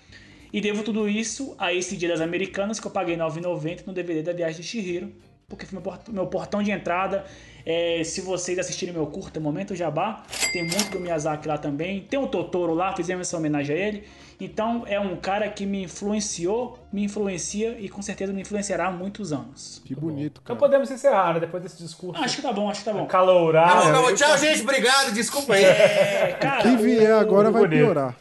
E 0.52 0.60
devo 0.60 0.84
tudo 0.84 1.08
isso 1.08 1.56
a 1.58 1.74
esse 1.74 1.96
Dia 1.96 2.10
das 2.10 2.20
Americanas, 2.20 2.78
que 2.78 2.86
eu 2.86 2.90
paguei 2.92 3.16
R$ 3.16 3.22
9,90 3.22 3.88
no 3.88 3.92
DVD 3.92 4.22
da 4.22 4.32
Viagem 4.32 4.60
de 4.60 4.66
Chihiro, 4.68 5.12
porque 5.48 5.66
foi 5.66 5.82
meu 6.12 6.28
portão 6.28 6.62
de 6.62 6.70
entrada. 6.70 7.24
É, 7.66 8.02
se 8.04 8.20
vocês 8.20 8.58
assistirem 8.58 8.92
meu 8.94 9.06
curta 9.06 9.40
Momento 9.40 9.74
Jabá, 9.74 10.22
tem 10.52 10.62
muito 10.62 10.90
do 10.90 11.00
Miyazaki 11.00 11.48
lá 11.48 11.56
também. 11.56 12.02
Tem 12.02 12.18
o 12.18 12.26
Totoro 12.26 12.74
lá, 12.74 12.94
fizemos 12.94 13.26
essa 13.26 13.36
homenagem 13.38 13.74
a 13.74 13.78
ele. 13.78 14.04
Então 14.38 14.84
é 14.86 15.00
um 15.00 15.16
cara 15.16 15.48
que 15.48 15.64
me 15.64 15.84
influenciou, 15.84 16.78
me 16.92 17.04
influencia 17.04 17.76
e 17.78 17.88
com 17.88 18.02
certeza 18.02 18.32
me 18.32 18.42
influenciará 18.42 18.88
há 18.88 18.90
muitos 18.90 19.32
anos. 19.32 19.80
Que 19.84 19.94
bonito, 19.94 20.40
Então 20.42 20.56
cara. 20.56 20.58
podemos 20.58 20.90
encerrar, 20.90 21.34
né, 21.34 21.40
depois 21.40 21.62
desse 21.62 21.82
discurso 21.82 22.20
Acho 22.22 22.36
que 22.36 22.42
tá 22.42 22.52
bom, 22.52 22.68
acho 22.68 22.80
que 22.80 22.84
tá 22.84 22.92
bom. 22.92 23.04
acalorado. 23.04 23.70
Acabou, 23.72 23.90
acabou. 23.92 24.14
Tchau, 24.14 24.36
gente. 24.36 24.60
Obrigado. 24.62 25.12
Desculpa 25.14 25.54
aí. 25.54 25.64
É, 25.64 26.36
cara, 26.40 26.62
Quem 26.62 26.76
vier 26.76 27.14
o- 27.14 27.18
agora 27.18 27.50
vai 27.50 27.62
bonito. 27.62 27.80
piorar. 27.84 28.16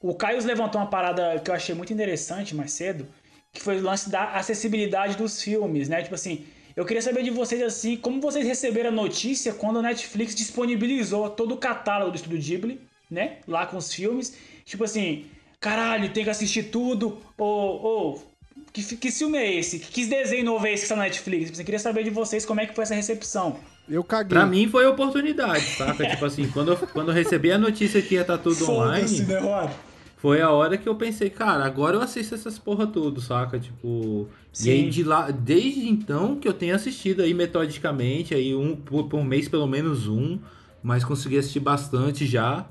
O 0.00 0.14
Caio 0.14 0.44
levantou 0.44 0.80
uma 0.80 0.86
parada 0.88 1.40
que 1.40 1.50
eu 1.50 1.54
achei 1.54 1.74
muito 1.74 1.92
interessante 1.92 2.54
mais 2.54 2.70
cedo, 2.72 3.06
que 3.52 3.60
foi 3.60 3.78
o 3.78 3.82
lance 3.82 4.08
da 4.10 4.34
acessibilidade 4.34 5.16
dos 5.16 5.42
filmes, 5.42 5.88
né? 5.88 6.02
Tipo 6.02 6.14
assim, 6.14 6.44
eu 6.76 6.84
queria 6.84 7.00
saber 7.00 7.22
de 7.22 7.30
vocês 7.30 7.62
assim, 7.62 7.96
como 7.96 8.20
vocês 8.20 8.46
receberam 8.46 8.90
a 8.90 8.92
notícia 8.92 9.54
quando 9.54 9.78
a 9.78 9.82
Netflix 9.82 10.34
disponibilizou 10.34 11.30
todo 11.30 11.54
o 11.54 11.56
catálogo 11.56 12.10
do 12.10 12.16
Estúdio 12.16 12.38
Ghibli, 12.38 12.80
né? 13.10 13.38
Lá 13.48 13.64
com 13.66 13.78
os 13.78 13.92
filmes. 13.92 14.36
Tipo 14.64 14.84
assim, 14.84 15.24
caralho, 15.58 16.12
tem 16.12 16.22
que 16.22 16.30
assistir 16.30 16.64
tudo. 16.64 17.18
Ou, 17.38 17.82
ou 17.82 18.36
que, 18.82 18.96
que 18.96 19.10
filme 19.10 19.38
é 19.38 19.54
esse? 19.54 19.78
Que, 19.78 19.90
que 19.90 20.06
desenho 20.06 20.44
novo 20.44 20.66
é 20.66 20.72
esse 20.72 20.82
que 20.82 20.84
está 20.84 20.96
na 20.96 21.04
Netflix? 21.04 21.44
Tipo 21.44 21.52
assim, 21.54 21.62
Eu 21.62 21.64
queria 21.64 21.78
saber 21.78 22.04
de 22.04 22.10
vocês 22.10 22.44
como 22.44 22.60
é 22.60 22.66
que 22.66 22.74
foi 22.74 22.84
essa 22.84 22.94
recepção. 22.94 23.58
Eu 23.88 24.04
caguei. 24.04 24.36
Pra 24.36 24.44
mim 24.44 24.68
foi 24.68 24.84
oportunidade, 24.86 25.64
saca? 25.76 26.06
tipo 26.06 26.24
assim, 26.24 26.48
quando 26.48 26.72
eu, 26.72 26.76
quando 26.76 27.08
eu 27.08 27.14
recebi 27.14 27.52
a 27.52 27.58
notícia 27.58 28.02
que 28.02 28.14
ia 28.14 28.22
estar 28.22 28.36
tudo 28.36 28.70
online, 28.70 29.20
né, 29.20 29.38
Rod? 29.38 29.70
Foi 30.16 30.40
a 30.40 30.50
hora 30.50 30.78
que 30.78 30.88
eu 30.88 30.94
pensei, 30.94 31.28
cara, 31.28 31.64
agora 31.64 31.96
eu 31.96 32.00
assisto 32.00 32.34
essas 32.34 32.58
porra 32.58 32.86
tudo, 32.86 33.20
saca? 33.20 33.58
Tipo. 33.58 34.28
Sim. 34.52 34.68
E 34.68 34.72
aí 34.72 34.90
de 34.90 35.02
lá, 35.02 35.30
desde 35.30 35.88
então 35.88 36.36
que 36.36 36.48
eu 36.48 36.54
tenho 36.54 36.74
assistido 36.74 37.22
aí 37.22 37.34
metodicamente, 37.34 38.34
aí 38.34 38.54
um 38.54 38.74
por, 38.74 39.08
por 39.08 39.22
mês 39.22 39.48
pelo 39.48 39.66
menos 39.66 40.08
um, 40.08 40.38
mas 40.82 41.04
consegui 41.04 41.38
assistir 41.38 41.60
bastante 41.60 42.24
já. 42.24 42.66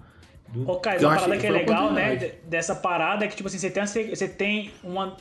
Ô, 0.65 0.77
Caio, 0.77 1.01
uma 1.01 1.15
parada 1.15 1.37
que 1.37 1.45
é 1.45 1.51
legal, 1.51 1.93
né? 1.93 2.15
Dessa 2.47 2.75
parada 2.75 3.25
é 3.25 3.27
que, 3.27 3.35
tipo 3.35 3.47
assim, 3.47 3.59
você 3.59 3.69
tem, 3.69 3.85
você 3.85 4.27
tem 4.27 4.71
uma. 4.83 5.15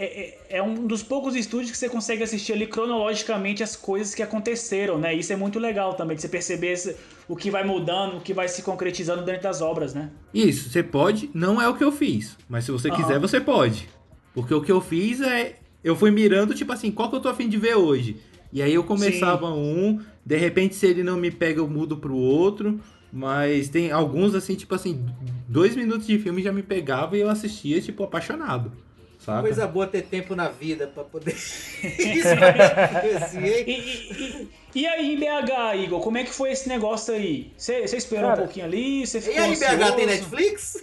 É, 0.00 0.04
é- 0.04 0.58
é 0.58 0.62
um 0.62 0.86
dos 0.86 1.02
poucos 1.02 1.34
estúdios 1.34 1.72
que 1.72 1.76
você 1.76 1.88
consegue 1.88 2.22
assistir 2.22 2.52
ali 2.52 2.68
cronologicamente 2.68 3.64
as 3.64 3.74
coisas 3.74 4.14
que 4.14 4.22
aconteceram, 4.22 4.96
né? 4.96 5.12
Isso 5.12 5.32
é 5.32 5.36
muito 5.36 5.58
legal 5.58 5.94
também, 5.94 6.14
de 6.14 6.22
você 6.22 6.28
perceber 6.28 6.72
esse- 6.72 6.94
o 7.28 7.34
que 7.34 7.50
vai 7.50 7.64
mudando, 7.64 8.16
o 8.18 8.20
que 8.20 8.32
vai 8.32 8.46
se 8.48 8.62
concretizando 8.62 9.24
dentro 9.24 9.42
das 9.42 9.60
obras, 9.60 9.92
né? 9.94 10.10
Isso, 10.32 10.70
você 10.70 10.84
pode, 10.84 11.28
não 11.34 11.60
é 11.60 11.68
o 11.68 11.74
que 11.74 11.82
eu 11.82 11.90
fiz, 11.90 12.36
mas 12.48 12.64
se 12.64 12.70
você 12.70 12.88
Aham. 12.88 12.96
quiser, 12.96 13.18
você 13.18 13.40
pode. 13.40 13.88
Porque 14.32 14.54
o 14.54 14.62
que 14.62 14.70
eu 14.70 14.80
fiz 14.80 15.20
é. 15.20 15.56
Eu 15.82 15.96
fui 15.96 16.10
mirando, 16.10 16.54
tipo 16.54 16.72
assim, 16.72 16.90
qual 16.92 17.08
que 17.10 17.16
eu 17.16 17.20
tô 17.20 17.28
afim 17.28 17.48
de 17.48 17.56
ver 17.56 17.76
hoje? 17.76 18.16
E 18.52 18.62
aí 18.62 18.74
eu 18.74 18.84
começava 18.84 19.50
um, 19.50 20.00
de 20.24 20.36
repente, 20.36 20.74
se 20.74 20.86
ele 20.86 21.02
não 21.02 21.16
me 21.16 21.30
pega, 21.30 21.60
eu 21.60 21.68
mudo 21.68 21.96
pro 21.96 22.14
outro. 22.16 22.80
Mas 23.12 23.68
tem 23.68 23.90
alguns, 23.90 24.34
assim, 24.34 24.54
tipo 24.54 24.74
assim, 24.74 25.04
dois 25.48 25.74
minutos 25.74 26.06
de 26.06 26.18
filme 26.18 26.42
já 26.42 26.52
me 26.52 26.62
pegava 26.62 27.16
e 27.16 27.20
eu 27.20 27.28
assistia, 27.30 27.80
tipo, 27.80 28.02
apaixonado. 28.04 28.70
Saca? 29.28 29.42
Coisa 29.42 29.66
boa 29.66 29.86
ter 29.86 30.02
tempo 30.02 30.34
na 30.34 30.48
vida 30.48 30.86
pra 30.86 31.04
poder. 31.04 31.32
Isso 31.84 32.28
assim, 33.24 33.40
E, 33.44 33.52
hein? 33.52 33.64
e- 33.66 34.12
e- 34.44 34.48
e 34.74 34.86
aí, 34.86 35.14
em 35.14 35.18
BH, 35.18 35.76
Igor, 35.84 36.00
como 36.00 36.18
é 36.18 36.24
que 36.24 36.30
foi 36.30 36.50
esse 36.52 36.68
negócio 36.68 37.12
aí? 37.14 37.52
Você 37.56 37.80
esperou 37.96 38.28
Cara, 38.30 38.42
um 38.42 38.44
pouquinho 38.44 38.66
ali? 38.66 39.06
Você 39.06 39.18
E 39.18 39.20
ficou 39.22 39.42
aí, 39.42 39.56
BH 39.56 39.62
ansioso? 39.72 39.96
tem 39.96 40.06
Netflix? 40.06 40.76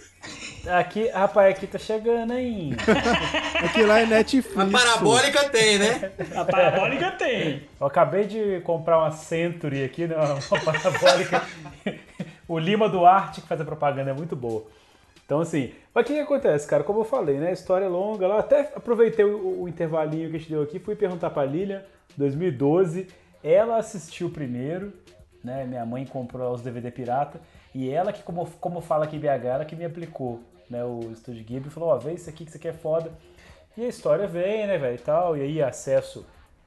Aqui, 0.66 1.08
rapaz, 1.08 1.54
aqui 1.56 1.66
tá 1.68 1.78
chegando, 1.78 2.32
hein? 2.32 2.72
Aqui 3.64 3.82
lá 3.82 4.00
é 4.00 4.06
Netflix. 4.06 4.56
A 4.58 4.66
parabólica 4.66 5.48
tem, 5.48 5.78
né? 5.78 6.10
A 6.34 6.44
parabólica 6.44 7.12
tem. 7.12 7.62
Eu 7.80 7.86
acabei 7.86 8.24
de 8.26 8.60
comprar 8.64 8.98
uma 8.98 9.12
Century 9.12 9.84
aqui, 9.84 10.08
né? 10.08 10.16
Uma 10.16 10.60
parabólica. 10.60 11.42
o 12.48 12.58
Lima 12.58 12.88
Duarte 12.88 13.40
que 13.40 13.46
faz 13.46 13.60
a 13.60 13.64
propaganda 13.64 14.10
é 14.10 14.14
muito 14.14 14.34
boa. 14.34 14.66
Então, 15.26 15.40
assim, 15.40 15.74
mas 15.92 16.04
o 16.04 16.06
que, 16.06 16.14
que 16.14 16.20
acontece, 16.20 16.68
cara? 16.68 16.84
Como 16.84 17.00
eu 17.00 17.04
falei, 17.04 17.36
né? 17.38 17.52
História 17.52 17.84
é 17.84 17.88
longa. 17.88 18.26
Eu 18.26 18.32
até 18.38 18.72
aproveitei 18.74 19.24
o, 19.24 19.62
o 19.62 19.68
intervalinho 19.68 20.30
que 20.30 20.36
a 20.36 20.38
gente 20.38 20.50
deu 20.50 20.62
aqui, 20.62 20.78
fui 20.78 20.94
perguntar 20.94 21.30
pra 21.30 21.44
Lilian, 21.44 21.82
2012. 22.16 23.08
Ela 23.42 23.76
assistiu 23.76 24.30
primeiro, 24.30 24.92
né? 25.42 25.64
Minha 25.64 25.84
mãe 25.84 26.06
comprou 26.06 26.54
os 26.54 26.62
DVD 26.62 26.92
pirata. 26.92 27.40
E 27.74 27.90
ela 27.90 28.12
que, 28.12 28.22
como, 28.22 28.46
como 28.60 28.80
fala 28.80 29.04
aqui 29.04 29.18
BH, 29.18 29.44
ela 29.44 29.64
que 29.64 29.74
me 29.74 29.84
aplicou, 29.84 30.40
né? 30.70 30.84
O 30.84 31.10
Estúdio 31.12 31.44
Ghibli 31.44 31.70
falou, 31.70 31.88
ó, 31.88 31.98
vê 31.98 32.12
isso 32.12 32.30
aqui 32.30 32.44
que 32.44 32.50
isso 32.50 32.58
aqui 32.58 32.68
é 32.68 32.72
foda. 32.72 33.10
E 33.76 33.84
a 33.84 33.88
história 33.88 34.28
vem, 34.28 34.66
né, 34.66 34.78
velho, 34.78 34.94
e 34.94 34.98
tal. 34.98 35.36
E 35.36 35.42
aí, 35.42 35.60
acesso 35.60 36.24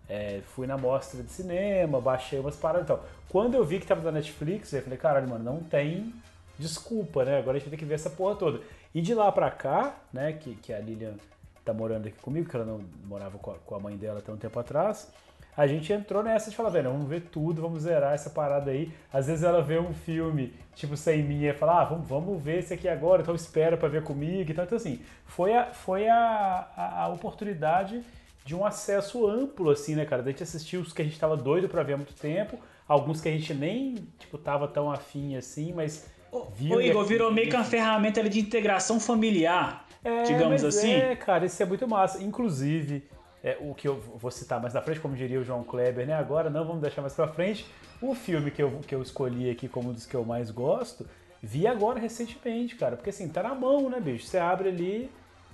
é, 0.09 0.41
fui 0.43 0.67
na 0.67 0.77
mostra 0.77 1.23
de 1.23 1.31
cinema, 1.31 2.01
baixei 2.01 2.39
umas 2.39 2.57
paradas 2.57 2.85
e 2.85 2.87
tal. 2.87 3.05
Quando 3.29 3.55
eu 3.55 3.63
vi 3.63 3.79
que 3.79 3.87
tava 3.87 4.01
na 4.01 4.11
Netflix, 4.11 4.73
eu 4.73 4.81
falei, 4.81 4.97
caralho, 4.97 5.29
mano, 5.29 5.43
não 5.43 5.59
tem 5.63 6.13
desculpa, 6.59 7.25
né? 7.25 7.39
Agora 7.39 7.57
a 7.57 7.59
gente 7.59 7.69
vai 7.69 7.71
ter 7.71 7.77
que 7.77 7.85
ver 7.85 7.95
essa 7.95 8.09
porra 8.09 8.35
toda. 8.35 8.61
E 8.93 9.01
de 9.01 9.13
lá 9.15 9.31
pra 9.31 9.49
cá, 9.49 9.95
né, 10.13 10.33
que, 10.33 10.55
que 10.55 10.73
a 10.73 10.79
Lilian 10.79 11.15
tá 11.63 11.73
morando 11.73 12.07
aqui 12.07 12.19
comigo, 12.19 12.49
que 12.49 12.55
ela 12.55 12.65
não 12.65 12.81
morava 13.05 13.37
com 13.37 13.51
a, 13.51 13.55
com 13.55 13.75
a 13.75 13.79
mãe 13.79 13.95
dela 13.95 14.19
até 14.19 14.31
um 14.31 14.37
tempo 14.37 14.59
atrás, 14.59 15.11
a 15.55 15.67
gente 15.67 15.91
entrou 15.91 16.23
nessa 16.23 16.49
de 16.49 16.55
falar, 16.55 16.69
velho, 16.69 16.91
vamos 16.91 17.07
ver 17.07 17.21
tudo, 17.21 17.61
vamos 17.61 17.83
zerar 17.83 18.13
essa 18.13 18.29
parada 18.29 18.71
aí. 18.71 18.91
Às 19.11 19.27
vezes 19.27 19.43
ela 19.43 19.61
vê 19.61 19.77
um 19.77 19.93
filme, 19.93 20.53
tipo, 20.73 20.95
sem 20.95 21.21
mim, 21.21 21.43
e 21.43 21.53
fala, 21.53 21.81
ah, 21.81 21.85
vamos, 21.85 22.07
vamos 22.07 22.41
ver 22.41 22.59
esse 22.59 22.73
aqui 22.73 22.87
agora, 22.87 23.21
então 23.21 23.35
espera 23.35 23.75
pra 23.75 23.89
ver 23.89 24.03
comigo 24.03 24.49
e 24.49 24.53
tal. 24.53 24.65
Então, 24.65 24.77
assim, 24.77 25.01
foi 25.25 25.53
a, 25.53 25.65
foi 25.65 26.07
a, 26.07 26.67
a, 26.75 27.03
a 27.03 27.07
oportunidade 27.09 28.01
de 28.45 28.55
um 28.55 28.65
acesso 28.65 29.27
amplo, 29.27 29.69
assim, 29.69 29.95
né, 29.95 30.05
cara? 30.05 30.23
Da 30.23 30.31
gente 30.31 30.43
assistir 30.43 30.77
os 30.77 30.93
que 30.93 31.01
a 31.01 31.05
gente 31.05 31.19
tava 31.19 31.35
doido 31.35 31.67
pra 31.67 31.83
ver 31.83 31.93
há 31.93 31.97
muito 31.97 32.13
tempo, 32.13 32.57
alguns 32.87 33.19
que 33.19 33.27
a 33.27 33.31
gente 33.31 33.53
nem, 33.53 33.95
tipo, 34.17 34.37
tava 34.37 34.67
tão 34.67 34.89
afim 34.89 35.35
assim, 35.35 35.73
mas 35.73 36.09
viu. 36.55 36.75
Ô, 36.75 36.81
Igor, 36.81 37.05
virou 37.05 37.31
meio 37.31 37.49
que 37.49 37.55
uma 37.55 37.63
ferramenta 37.63 38.19
ali 38.19 38.29
de 38.29 38.39
integração 38.39 38.99
familiar, 38.99 39.85
é, 40.03 40.23
digamos 40.23 40.63
mas 40.63 40.63
assim. 40.63 40.91
É, 40.91 41.15
cara, 41.15 41.45
isso 41.45 41.61
é 41.61 41.65
muito 41.65 41.87
massa. 41.87 42.23
Inclusive, 42.23 43.03
é, 43.43 43.57
o 43.61 43.73
que 43.73 43.87
eu 43.87 43.99
vou 43.99 44.31
citar 44.31 44.61
mais 44.61 44.73
na 44.73 44.81
frente, 44.81 44.99
como 44.99 45.15
diria 45.15 45.39
o 45.39 45.43
João 45.43 45.63
Kleber, 45.63 46.05
né? 46.05 46.13
Agora 46.13 46.49
não, 46.49 46.65
vamos 46.65 46.81
deixar 46.81 47.01
mais 47.01 47.13
pra 47.13 47.27
frente. 47.27 47.65
O 48.01 48.13
filme 48.15 48.51
que 48.51 48.61
eu, 48.61 48.79
que 48.85 48.95
eu 48.95 49.01
escolhi 49.01 49.49
aqui 49.49 49.67
como 49.67 49.89
um 49.89 49.93
dos 49.93 50.05
que 50.05 50.15
eu 50.15 50.23
mais 50.23 50.51
gosto, 50.51 51.05
vi 51.41 51.67
agora 51.67 51.99
recentemente, 51.99 52.75
cara. 52.75 52.95
Porque 52.95 53.09
assim, 53.09 53.27
tá 53.27 53.43
na 53.43 53.53
mão, 53.55 53.89
né, 53.89 53.99
bicho? 53.99 54.25
Você 54.25 54.37
abre 54.37 54.69
ali 54.69 55.09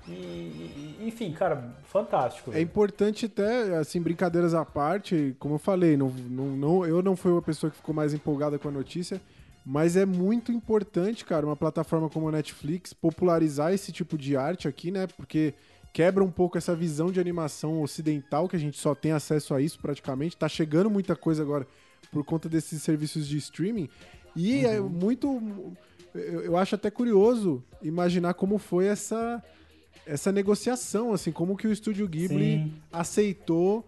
e. 0.07 0.11
e- 0.11 0.97
enfim, 1.07 1.31
cara, 1.31 1.73
fantástico. 1.85 2.52
É 2.52 2.53
velho. 2.53 2.64
importante 2.64 3.26
até, 3.26 3.76
assim, 3.77 4.02
brincadeiras 4.02 4.53
à 4.53 4.64
parte, 4.64 5.35
como 5.39 5.56
eu 5.56 5.60
falei, 5.60 5.97
não, 5.97 6.10
não, 6.10 6.45
não- 6.45 6.85
eu 6.85 7.02
não 7.02 7.15
fui 7.15 7.31
uma 7.31 7.41
pessoa 7.41 7.69
que 7.72 7.77
ficou 7.77 7.93
mais 7.95 8.14
empolgada 8.14 8.60
com 8.60 8.68
a 8.68 8.72
notícia, 8.72 9.19
mas 9.65 9.97
é 9.97 10.05
muito 10.05 10.51
importante, 10.51 11.25
cara, 11.25 11.45
uma 11.45 11.55
plataforma 11.55 12.07
como 12.07 12.29
a 12.29 12.31
Netflix 12.31 12.93
popularizar 12.93 13.73
esse 13.73 13.91
tipo 13.91 14.15
de 14.15 14.37
arte 14.37 14.67
aqui, 14.67 14.91
né? 14.91 15.07
Porque 15.07 15.55
quebra 15.91 16.23
um 16.23 16.29
pouco 16.29 16.57
essa 16.57 16.75
visão 16.75 17.11
de 17.11 17.19
animação 17.19 17.81
ocidental, 17.81 18.47
que 18.47 18.55
a 18.55 18.59
gente 18.59 18.77
só 18.77 18.93
tem 18.93 19.11
acesso 19.11 19.55
a 19.55 19.61
isso 19.61 19.79
praticamente. 19.79 20.37
Tá 20.37 20.47
chegando 20.47 20.89
muita 20.89 21.15
coisa 21.15 21.41
agora 21.41 21.65
por 22.11 22.23
conta 22.23 22.47
desses 22.47 22.83
serviços 22.83 23.27
de 23.27 23.37
streaming. 23.37 23.89
E 24.35 24.65
é 24.65 24.79
muito. 24.79 25.73
Eu, 26.13 26.41
eu 26.41 26.57
acho 26.57 26.75
até 26.75 26.91
curioso 26.91 27.63
imaginar 27.81 28.35
como 28.35 28.59
foi 28.59 28.85
essa 28.85 29.43
essa 30.05 30.31
negociação, 30.31 31.13
assim, 31.13 31.31
como 31.31 31.57
que 31.57 31.67
o 31.67 31.71
estúdio 31.71 32.07
Ghibli 32.07 32.57
Sim. 32.57 32.73
aceitou 32.93 33.83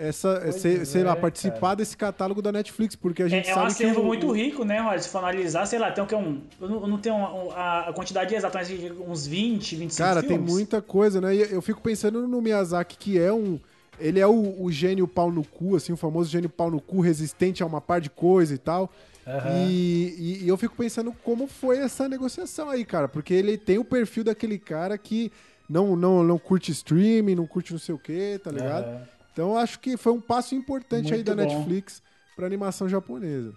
essa, 0.00 0.40
Pois 0.42 0.54
sei, 0.56 0.84
sei 0.84 1.04
lá, 1.04 1.12
é, 1.12 1.16
participar 1.16 1.60
cara. 1.60 1.76
desse 1.76 1.96
catálogo 1.96 2.40
da 2.40 2.50
Netflix, 2.50 2.96
porque 2.96 3.22
a 3.22 3.28
gente 3.28 3.46
É, 3.46 3.50
é 3.50 3.52
um 3.52 3.54
sabe 3.56 3.66
acervo 3.68 4.00
que 4.00 4.06
muito 4.06 4.30
rico, 4.32 4.64
né, 4.64 4.80
Roger? 4.80 5.02
Se 5.02 5.08
for 5.08 5.18
analisar, 5.18 5.66
sei 5.66 5.78
lá, 5.78 5.90
tem 5.92 6.02
o 6.02 6.06
que 6.06 6.14
um. 6.14 6.40
Eu 6.60 6.68
não, 6.68 6.80
eu 6.82 6.86
não 6.88 6.98
tenho 6.98 7.14
um- 7.14 7.50
a, 7.52 7.92
quantidade 7.94 8.34
exata, 8.34 8.58
mas 8.58 8.70
uns 9.06 9.26
20, 9.26 9.76
25 9.76 10.08
Cara, 10.08 10.20
tem 10.22 10.30
filmes. 10.36 10.52
muita 10.52 10.80
coisa, 10.80 11.20
né? 11.20 11.34
E 11.34 11.52
eu 11.52 11.60
fico 11.62 11.80
pensando 11.80 12.26
no 12.26 12.40
Miyazaki, 12.40 12.96
que 12.96 13.18
é 13.18 13.32
um. 13.32 13.58
Ele 13.98 14.18
é 14.18 14.26
o, 14.26 14.62
o 14.62 14.72
gênio 14.72 15.06
pau 15.06 15.30
no 15.30 15.44
cu, 15.44 15.76
assim, 15.76 15.92
o 15.92 15.96
famoso 15.96 16.30
gênio 16.30 16.48
pau 16.48 16.70
no 16.70 16.80
cu, 16.80 17.00
resistente 17.00 17.62
a 17.62 17.66
uma 17.66 17.80
par 17.80 18.00
de 18.00 18.08
coisa 18.08 18.54
e 18.54 18.58
tal. 18.58 18.90
Aham. 19.26 19.50
E, 19.54 20.14
e- 20.18 20.44
e 20.44 20.48
eu 20.48 20.56
fico 20.56 20.74
pensando 20.74 21.12
como 21.22 21.46
foi 21.46 21.76
essa 21.78 22.08
negociação 22.08 22.70
aí, 22.70 22.84
cara. 22.84 23.06
Porque 23.06 23.34
ele 23.34 23.58
tem 23.58 23.76
o 23.78 23.84
perfil 23.84 24.24
daquele 24.24 24.58
cara 24.58 24.96
que 24.96 25.30
não, 25.68 25.94
não, 25.94 26.24
não 26.24 26.38
curte 26.38 26.72
streaming, 26.72 27.34
não 27.34 27.46
curte 27.46 27.72
não 27.72 27.78
sei 27.78 27.94
o 27.94 27.98
que, 27.98 28.40
tá 28.42 28.50
ligado? 28.50 28.86
Aham. 28.86 29.02
Então 29.32 29.50
eu 29.50 29.58
acho 29.58 29.78
que 29.80 29.96
foi 29.96 30.12
um 30.12 30.20
passo 30.20 30.54
importante 30.54 31.12
aí 31.12 31.24
Muito 31.24 31.34
da 31.34 31.44
bom. 31.44 31.58
Netflix 31.58 32.02
pra 32.36 32.46
animação 32.46 32.88
japonesa. 32.88 33.54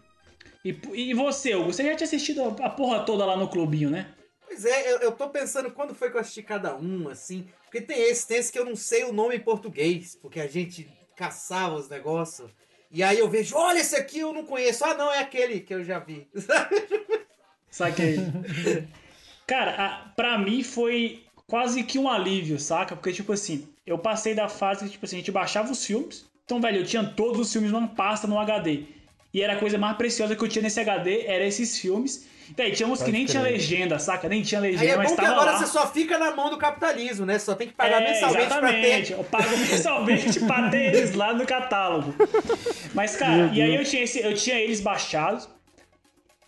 E, 0.63 0.77
e 0.93 1.13
você, 1.13 1.55
Hugo? 1.55 1.73
Você 1.73 1.83
já 1.83 1.95
tinha 1.95 2.05
assistido 2.05 2.41
a, 2.41 2.65
a 2.65 2.69
porra 2.69 3.03
toda 3.03 3.25
lá 3.25 3.35
no 3.35 3.49
clubinho, 3.49 3.89
né? 3.89 4.13
Pois 4.45 4.65
é, 4.65 4.93
eu, 4.93 4.99
eu 4.99 5.11
tô 5.11 5.29
pensando 5.29 5.71
quando 5.71 5.95
foi 5.95 6.09
que 6.09 6.17
eu 6.17 6.21
assisti 6.21 6.43
cada 6.43 6.75
um, 6.75 7.09
assim. 7.09 7.47
Porque 7.65 7.81
tem 7.81 7.99
esse, 8.09 8.27
tem 8.27 8.37
esse 8.37 8.51
que 8.51 8.59
eu 8.59 8.65
não 8.65 8.75
sei 8.75 9.03
o 9.03 9.11
nome 9.11 9.35
em 9.35 9.39
português, 9.39 10.15
porque 10.21 10.39
a 10.39 10.47
gente 10.47 10.87
caçava 11.15 11.75
os 11.75 11.89
negócios. 11.89 12.49
E 12.91 13.01
aí 13.01 13.17
eu 13.17 13.27
vejo, 13.27 13.55
olha, 13.55 13.79
esse 13.79 13.95
aqui 13.95 14.19
eu 14.19 14.31
não 14.31 14.45
conheço. 14.45 14.85
Ah, 14.85 14.93
não, 14.93 15.11
é 15.11 15.19
aquele 15.19 15.59
que 15.59 15.73
eu 15.73 15.83
já 15.83 15.97
vi. 15.97 16.27
Saquei. 17.71 18.17
Cara, 19.47 19.71
a, 19.71 20.09
pra 20.09 20.37
mim 20.37 20.61
foi 20.63 21.25
quase 21.47 21.83
que 21.83 21.97
um 21.97 22.07
alívio, 22.07 22.59
saca? 22.59 22.95
Porque, 22.95 23.11
tipo 23.11 23.33
assim, 23.33 23.67
eu 23.85 23.97
passei 23.97 24.33
da 24.33 24.47
fase 24.47 24.85
que, 24.85 24.91
tipo 24.91 25.05
assim, 25.05 25.17
a 25.17 25.19
gente 25.19 25.31
baixava 25.31 25.71
os 25.71 25.85
filmes. 25.85 26.25
Então, 26.45 26.59
velho, 26.61 26.79
eu 26.79 26.85
tinha 26.85 27.03
todos 27.03 27.39
os 27.39 27.51
filmes 27.51 27.71
numa 27.71 27.87
pasta 27.87 28.27
no 28.27 28.37
HD. 28.39 28.83
E 29.33 29.41
era 29.41 29.53
a 29.53 29.57
coisa 29.57 29.77
mais 29.77 29.97
preciosa 29.97 30.35
que 30.35 30.43
eu 30.43 30.47
tinha 30.47 30.61
nesse 30.61 30.79
HD, 30.79 31.25
era 31.25 31.43
esses 31.45 31.77
filmes. 31.79 32.27
Velho, 32.55 32.75
tinha 32.75 32.87
uns 32.87 33.01
que 33.01 33.11
nem 33.11 33.25
tinha 33.25 33.41
legenda, 33.41 33.97
saca? 33.97 34.27
Nem 34.29 34.41
tinha 34.43 34.59
Aí 34.61 34.71
legenda, 34.71 34.91
é 34.93 34.97
mas 34.97 35.11
bom 35.11 35.15
que 35.17 35.25
agora 35.25 35.51
lá. 35.51 35.57
você 35.57 35.65
só 35.65 35.87
fica 35.91 36.19
na 36.19 36.35
mão 36.35 36.49
do 36.49 36.57
capitalismo, 36.57 37.25
né? 37.25 37.39
Você 37.39 37.45
só 37.45 37.55
tem 37.55 37.67
que 37.69 37.73
pagar 37.73 38.01
É, 38.01 38.09
mensalmente 38.11 38.47
pra 38.47 38.57
exatamente. 38.57 39.07
ter. 39.07 39.13
Eu 39.13 39.23
pago 39.23 39.57
mensalmente 39.57 40.39
pra 40.41 40.69
ter 40.69 40.93
eles 40.93 41.13
lá 41.15 41.33
no 41.33 41.45
catálogo. 41.47 42.13
Mas, 42.93 43.15
cara, 43.15 43.49
e 43.53 43.61
aí 43.61 43.73
eu 43.75 43.83
tinha, 43.85 44.03
esse- 44.03 44.19
eu 44.21 44.35
tinha 44.35 44.59
eles 44.59 44.81
baixados. 44.81 45.49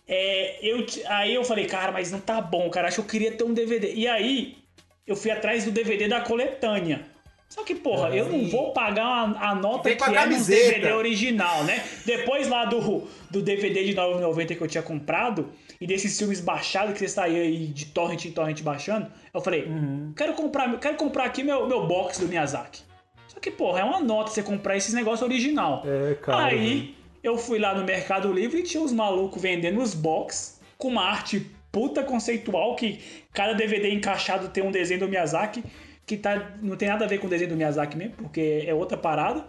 É, 0.06 0.58
eu, 0.62 0.86
aí 1.08 1.34
eu 1.34 1.42
falei, 1.44 1.66
cara, 1.66 1.90
mas 1.90 2.12
não 2.12 2.20
tá 2.20 2.40
bom, 2.40 2.70
cara. 2.70 2.88
Acho 2.88 2.96
que 2.96 3.00
eu 3.00 3.06
queria 3.10 3.32
ter 3.32 3.42
um 3.44 3.52
DVD. 3.54 3.92
E 3.94 4.06
aí 4.06 4.58
eu 5.06 5.16
fui 5.16 5.30
atrás 5.30 5.64
do 5.64 5.70
DVD 5.72 6.06
da 6.08 6.20
coletânea. 6.20 7.06
Só 7.48 7.62
que, 7.62 7.74
porra, 7.74 8.08
eu 8.08 8.28
não 8.28 8.48
vou 8.48 8.72
pagar 8.72 9.06
a, 9.06 9.50
a 9.50 9.54
nota 9.54 9.94
que 9.94 10.02
é 10.02 10.26
no. 10.26 10.44
DVD 10.44 10.92
original, 10.92 11.62
né? 11.64 11.82
Depois 12.04 12.48
lá 12.48 12.64
do, 12.64 13.06
do 13.30 13.40
DVD 13.40 13.84
de 13.84 13.94
9,90 13.94 14.56
que 14.56 14.60
eu 14.60 14.66
tinha 14.66 14.82
comprado 14.82 15.48
e 15.80 15.86
desses 15.86 16.18
filmes 16.18 16.40
baixados 16.40 16.92
que 16.92 16.98
você 16.98 17.08
saía 17.08 17.42
aí 17.42 17.68
de 17.68 17.86
torrent 17.86 18.24
em 18.24 18.32
torrent 18.32 18.62
baixando, 18.62 19.10
eu 19.32 19.40
falei, 19.40 19.68
quero 20.16 20.34
comprar, 20.34 20.78
quero 20.78 20.96
comprar 20.96 21.24
aqui 21.24 21.42
meu, 21.42 21.68
meu 21.68 21.86
box 21.86 22.18
do 22.18 22.26
Miyazaki. 22.26 22.82
Só 23.28 23.38
que, 23.38 23.50
porra, 23.50 23.80
é 23.80 23.84
uma 23.84 24.00
nota 24.00 24.30
você 24.30 24.42
comprar 24.42 24.76
esses 24.76 24.92
negócios 24.92 25.22
original. 25.22 25.82
É, 25.86 26.14
cara. 26.14 26.46
Aí 26.46 26.96
eu 27.22 27.38
fui 27.38 27.58
lá 27.58 27.74
no 27.74 27.84
Mercado 27.84 28.32
Livre 28.32 28.60
e 28.60 28.62
tinha 28.62 28.82
uns 28.82 28.92
malucos 28.92 29.40
vendendo 29.40 29.80
os 29.80 29.94
box 29.94 30.60
com 30.76 30.88
uma 30.88 31.04
arte 31.04 31.46
puta 31.70 32.02
conceitual 32.02 32.74
que 32.74 33.00
cada 33.32 33.52
DVD 33.52 33.92
encaixado 33.92 34.48
tem 34.48 34.64
um 34.64 34.70
desenho 34.70 35.00
do 35.00 35.08
Miyazaki 35.08 35.62
que 36.06 36.16
tá, 36.16 36.52
não 36.62 36.76
tem 36.76 36.88
nada 36.88 37.04
a 37.04 37.08
ver 37.08 37.18
com 37.18 37.26
o 37.26 37.30
desenho 37.30 37.50
do 37.50 37.56
Miyazaki 37.56 37.96
mesmo, 37.96 38.14
porque 38.16 38.64
é 38.66 38.72
outra 38.72 38.96
parada. 38.96 39.44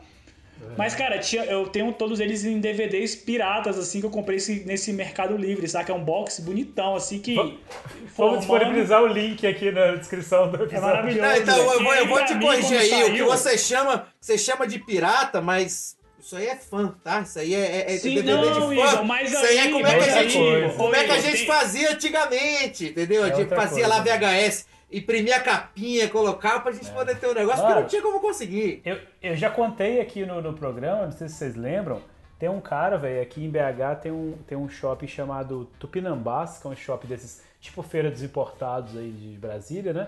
Mas, 0.76 0.96
cara, 0.96 1.20
tinha, 1.20 1.44
eu 1.46 1.68
tenho 1.68 1.94
todos 1.94 2.20
eles 2.20 2.44
em 2.44 2.60
DVDs 2.60 3.16
piratas, 3.16 3.78
assim, 3.78 4.00
que 4.00 4.08
eu 4.08 4.10
comprei 4.10 4.38
esse- 4.38 4.64
nesse 4.66 4.92
Mercado 4.92 5.38
Livre, 5.38 5.68
saca? 5.68 5.92
É 5.92 5.96
um 5.96 6.04
box 6.04 6.40
bonitão, 6.40 6.96
assim, 6.96 7.20
que... 7.20 7.36
Vamos 7.36 7.60
formando- 8.16 8.40
disponibilizar 8.40 9.04
o 9.04 9.08
link 9.08 9.46
aqui 9.46 9.72
na 9.72 9.94
descrição 9.96 10.50
do 10.50 10.58
É 10.58 10.64
episódio. 10.66 10.82
maravilhoso. 10.88 11.22
Não, 11.30 11.36
então 11.38 11.58
eu 11.74 11.84
vou, 11.84 11.94
eu 11.94 12.08
vou 12.08 12.26
te 12.26 12.40
corrigir 12.40 12.76
aí. 12.80 12.88
O 13.04 13.06
que 13.06 13.18
saiu- 13.18 13.26
você 13.28 13.56
chama, 13.58 14.08
você 14.20 14.36
chama 14.36 14.66
de 14.68 14.80
pirata, 14.80 15.40
mas 15.42 15.96
isso 16.20 16.36
aí 16.36 16.48
é 16.48 16.56
fã, 16.56 16.96
tá? 17.04 17.22
Isso 17.22 17.38
aí 17.38 17.54
é, 17.54 17.60
é, 17.88 17.94
é 17.94 17.98
Sim, 18.00 18.16
DVD 18.16 18.32
não, 18.34 18.42
de 18.42 18.60
fã. 18.60 18.74
Igor, 18.74 19.06
mas 19.06 19.32
isso 19.32 19.46
aí 19.46 19.58
é 19.60 19.72
como 19.72 19.86
é 19.86 19.96
que 19.96 20.10
a 20.10 20.24
gente, 20.24 20.38
como 20.76 20.96
é 20.96 21.04
que 21.04 21.12
a 21.12 21.20
gente 21.22 21.46
fazia 21.46 21.92
antigamente, 21.92 22.86
entendeu? 22.86 23.24
A 23.24 23.28
É 23.28 23.30
gente 23.30 23.42
outra 23.42 23.58
fazia 23.58 23.88
coisa. 23.88 23.88
lá 23.90 24.02
VHS, 24.02 24.66
imprimia 24.92 25.38
a 25.38 25.42
capinha, 25.42 26.08
colocava 26.10 26.62
pra 26.62 26.72
gente 26.72 26.90
poder 26.92 27.18
ter 27.20 27.28
um 27.28 27.34
negócio, 27.34 27.60
porque 27.60 27.74
Mano. 27.74 27.82
não 27.82 27.88
tinha 27.88 28.02
como 28.02 28.20
conseguir. 28.20 28.82
Eu, 28.86 29.00
eu 29.22 29.36
já 29.36 29.50
contei 29.50 30.00
aqui 30.00 30.26
no, 30.26 30.42
no 30.42 30.54
programa, 30.54 31.06
não 31.06 31.12
sei 31.12 31.28
se 31.28 31.36
vocês 31.36 31.56
lembram, 31.56 32.02
Tem 32.40 32.48
um 32.50 32.62
cara, 32.62 32.98
velho, 32.98 33.22
aqui 33.22 33.44
em 33.44 33.50
BH 33.50 34.02
tem 34.02 34.12
um, 34.12 34.38
tem 34.48 34.58
um 34.58 34.70
shopping 34.70 35.08
chamado 35.08 35.70
Tupinambás, 35.80 36.60
que 36.60 36.68
é 36.68 36.70
um 36.70 36.76
shopping 36.76 37.08
desses, 37.08 37.44
tipo 37.60 37.82
feira 37.82 38.10
dos 38.10 38.24
importados 38.24 38.96
aí 38.96 39.12
de 39.12 39.38
Brasília, 39.38 39.92
né? 39.92 40.08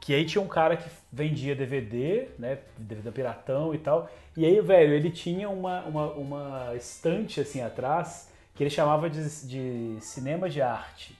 Que 0.00 0.14
aí 0.14 0.24
tinha 0.24 0.42
um 0.42 0.48
cara 0.48 0.76
que 0.76 0.88
vendia 1.12 1.54
DVD, 1.54 2.28
né? 2.38 2.58
DVD 2.76 3.10
piratão 3.10 3.74
e 3.74 3.78
tal. 3.78 4.10
E 4.36 4.46
aí, 4.46 4.60
velho, 4.60 4.94
ele 4.94 5.10
tinha 5.10 5.48
uma, 5.48 5.82
uma, 5.82 6.06
uma 6.12 6.74
estante 6.74 7.40
assim 7.40 7.62
atrás 7.62 8.30
que 8.54 8.62
ele 8.62 8.70
chamava 8.70 9.08
de, 9.08 9.46
de 9.46 9.96
cinema 10.00 10.48
de 10.48 10.60
arte. 10.60 11.16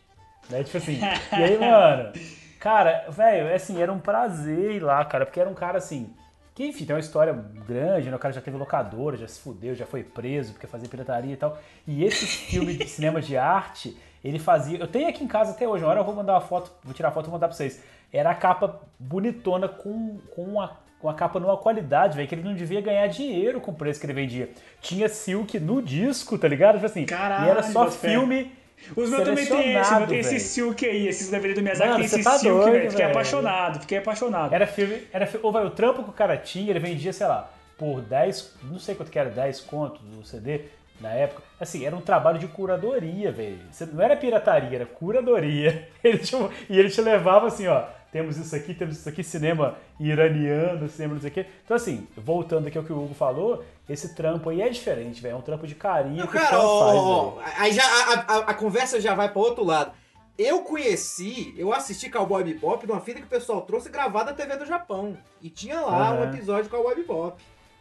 Né? 0.48 0.64
Tipo 0.64 0.78
assim. 0.78 0.98
e 0.98 1.42
aí, 1.42 1.56
mano, 1.60 2.12
cara, 2.60 3.06
velho, 3.08 3.52
assim, 3.54 3.80
era 3.80 3.92
um 3.92 3.98
prazer 3.98 4.76
ir 4.76 4.80
lá, 4.80 5.02
cara, 5.04 5.24
porque 5.24 5.40
era 5.40 5.48
um 5.48 5.54
cara 5.54 5.78
assim. 5.78 6.14
Que, 6.54 6.66
enfim, 6.66 6.84
tem 6.84 6.94
uma 6.94 7.00
história 7.00 7.32
grande, 7.66 8.10
né? 8.10 8.16
O 8.16 8.18
cara 8.18 8.34
já 8.34 8.40
teve 8.40 8.56
locadora, 8.56 9.16
já 9.16 9.26
se 9.26 9.40
fudeu, 9.40 9.74
já 9.74 9.86
foi 9.86 10.04
preso 10.04 10.52
porque 10.52 10.66
fazia 10.66 10.88
pirataria 10.88 11.32
e 11.32 11.36
tal. 11.36 11.58
E 11.86 12.04
esse 12.04 12.26
filme 12.26 12.74
de 12.74 12.86
cinema 12.88 13.22
de 13.22 13.36
arte, 13.36 13.96
ele 14.22 14.38
fazia. 14.38 14.78
Eu 14.78 14.86
tenho 14.86 15.08
aqui 15.08 15.24
em 15.24 15.26
casa 15.26 15.52
até 15.52 15.66
hoje, 15.66 15.82
uma 15.82 15.90
hora 15.90 16.00
eu 16.00 16.04
vou 16.04 16.14
mandar 16.14 16.34
uma 16.34 16.40
foto, 16.40 16.70
vou 16.84 16.92
tirar 16.92 17.08
a 17.08 17.12
foto 17.12 17.28
e 17.28 17.30
mandar 17.30 17.48
pra 17.48 17.56
vocês. 17.56 17.82
Era 18.12 18.30
a 18.30 18.34
capa 18.34 18.80
bonitona 18.98 19.68
com, 19.68 20.18
com 20.34 20.42
uma, 20.42 20.76
uma 21.02 21.14
capa 21.14 21.40
numa 21.40 21.56
qualidade, 21.56 22.16
velho, 22.16 22.28
que 22.28 22.34
ele 22.34 22.42
não 22.42 22.54
devia 22.54 22.82
ganhar 22.82 23.06
dinheiro 23.06 23.60
com 23.60 23.70
o 23.70 23.74
preço 23.74 23.98
que 23.98 24.04
ele 24.04 24.12
vendia. 24.12 24.50
Tinha 24.82 25.08
Silk 25.08 25.58
no 25.58 25.80
disco, 25.80 26.36
tá 26.36 26.46
ligado? 26.46 26.74
Tipo 26.74 26.86
assim, 26.86 27.06
Caralho, 27.06 27.46
e 27.46 27.48
era 27.48 27.62
só 27.62 27.90
filme. 27.90 28.52
Os 28.96 29.08
meus 29.10 29.24
também 29.24 29.46
tem 29.46 29.76
esse, 29.76 29.94
meu 29.94 30.06
tem 30.06 30.18
esse 30.18 30.40
silk 30.40 30.86
aí, 30.86 31.06
esses 31.08 31.30
DVD 31.30 31.54
do 31.54 31.62
Miyazaki 31.62 31.90
Mano, 31.90 31.96
tem 31.98 32.06
esse 32.06 32.22
tá 32.24 32.38
silk, 32.38 32.58
doido, 32.58 32.72
velho. 32.72 32.90
Fiquei 32.90 33.04
apaixonado, 33.06 33.80
fiquei 33.80 33.98
apaixonado. 33.98 34.54
Era 34.54 34.66
filme. 34.66 35.02
Era 35.12 35.26
fi- 35.26 35.38
Ô, 35.42 35.52
velho, 35.52 35.66
o 35.66 35.70
trampo 35.70 36.02
que 36.02 36.10
o 36.10 36.12
cara 36.12 36.36
tinha, 36.36 36.70
ele 36.70 36.78
vendia, 36.80 37.12
sei 37.12 37.26
lá, 37.26 37.50
por 37.78 38.00
10. 38.00 38.54
Não 38.64 38.78
sei 38.78 38.94
quanto 38.94 39.10
que 39.10 39.18
era, 39.18 39.30
10 39.30 39.60
contos 39.60 40.00
do 40.02 40.24
CD 40.24 40.62
na 41.00 41.10
época. 41.10 41.42
Assim, 41.58 41.84
era 41.86 41.94
um 41.96 42.00
trabalho 42.00 42.38
de 42.38 42.46
curadoria, 42.48 43.30
velho. 43.30 43.58
Não 43.92 44.02
era 44.02 44.16
pirataria, 44.16 44.76
era 44.76 44.86
curadoria. 44.86 45.88
Ele 46.02 46.18
te- 46.18 46.34
e 46.68 46.78
ele 46.78 46.90
te 46.90 47.00
levava 47.00 47.46
assim, 47.46 47.66
ó. 47.68 47.84
Temos 48.12 48.36
isso 48.36 48.54
aqui, 48.56 48.74
temos 48.74 48.98
isso 48.98 49.08
aqui, 49.08 49.22
cinema 49.22 49.76
iraniano, 49.98 50.88
cinema 50.88 51.14
não 51.14 51.20
sei 51.20 51.30
o 51.30 51.32
quê. 51.32 51.46
Então, 51.64 51.76
assim, 51.76 52.06
voltando 52.16 52.66
aqui 52.66 52.76
ao 52.76 52.84
que 52.84 52.92
o 52.92 53.02
Hugo 53.04 53.14
falou, 53.14 53.64
esse 53.88 54.14
trampo 54.14 54.50
aí 54.50 54.60
é 54.62 54.68
diferente, 54.68 55.20
velho. 55.22 55.34
É 55.34 55.36
um 55.36 55.40
trampo 55.42 55.66
de 55.66 55.74
carinho 55.74 56.16
Não, 56.16 56.26
que 56.26 56.36
o 56.36 56.40
cara, 56.40 56.50
cara 56.50 56.62
ó, 56.64 56.78
faz, 56.86 57.00
ó, 57.00 57.38
aí 57.58 57.72
já 57.72 57.84
a, 57.84 58.14
a- 58.14 58.38
a 58.50 58.54
conversa 58.54 59.00
já 59.00 59.14
vai 59.14 59.28
pra 59.30 59.40
outro 59.40 59.64
lado. 59.64 59.92
Eu 60.36 60.62
conheci, 60.62 61.54
eu 61.56 61.72
assisti 61.72 62.08
Cowboy 62.08 62.42
Bebop 62.42 62.86
numa 62.86 63.00
fita 63.00 63.20
que 63.20 63.26
o 63.26 63.30
pessoal 63.30 63.60
trouxe 63.62 63.90
gravada 63.90 64.32
da 64.32 64.36
TV 64.36 64.56
do 64.56 64.64
Japão. 64.66 65.16
E 65.42 65.50
tinha 65.50 65.80
lá 65.80 66.12
um 66.12 66.22
Aham. 66.22 66.32
episódio 66.34 66.64
de 66.64 66.70
Cowboy 66.70 66.94
Bebop. 66.96 67.40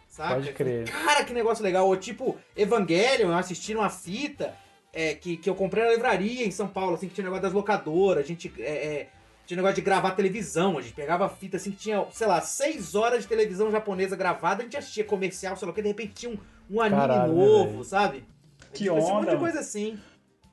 Saca? 0.10 0.36
Pode 0.36 0.52
crer. 0.54 0.84
Cara, 0.92 1.24
que 1.24 1.34
negócio 1.34 1.64
legal. 1.64 1.88
Ou 1.88 1.96
tipo, 1.96 2.38
Evangelion, 2.58 3.30
eu 3.30 3.38
assisti 3.38 3.74
numa 3.74 3.90
fita 3.90 4.54
é, 4.92 5.14
que, 5.14 5.38
que 5.38 5.50
eu 5.50 5.56
comprei 5.56 5.86
na 5.86 5.92
livraria 5.92 6.46
em 6.46 6.52
São 6.52 6.68
Paulo, 6.68 6.96
assim, 6.96 7.08
que 7.08 7.14
tinha 7.14 7.24
negócio 7.24 7.44
das 7.44 7.54
locadoras, 7.54 8.26
a 8.26 8.28
gente. 8.28 8.52
é, 8.60 8.64
é, 8.64 9.08
tinha 9.50 9.58
negócio 9.58 9.78
de 9.78 9.82
gravar 9.82 10.12
televisão, 10.12 10.78
a 10.78 10.82
gente 10.82 10.94
pegava 10.94 11.26
a 11.26 11.30
fita 11.30 11.58
assim 11.58 11.72
que 11.72 11.78
tinha, 11.78 12.06
sei 12.12 12.28
lá, 12.28 12.40
seis 12.40 12.94
horas 12.94 13.24
de 13.24 13.28
televisão 13.28 13.72
japonesa 13.72 14.16
gravada, 14.16 14.62
a 14.62 14.64
gente 14.64 14.78
assistia 14.78 15.04
comercial, 15.04 15.58
sei 15.58 15.66
lá 15.66 15.72
o 15.72 15.76
que, 15.76 15.82
de 15.82 15.88
repente 15.88 16.14
tinha 16.14 16.32
um, 16.32 16.38
um 16.70 16.80
anime 16.80 17.02
Caralho, 17.02 17.34
novo, 17.34 17.72
velho? 17.72 17.84
sabe? 17.84 18.24
Que 18.72 18.84
Tipo, 18.84 18.98
monte 18.98 19.10
onda, 19.12 19.20
de 19.22 19.26
mano. 19.26 19.40
coisa 19.40 19.60
assim. 19.62 19.98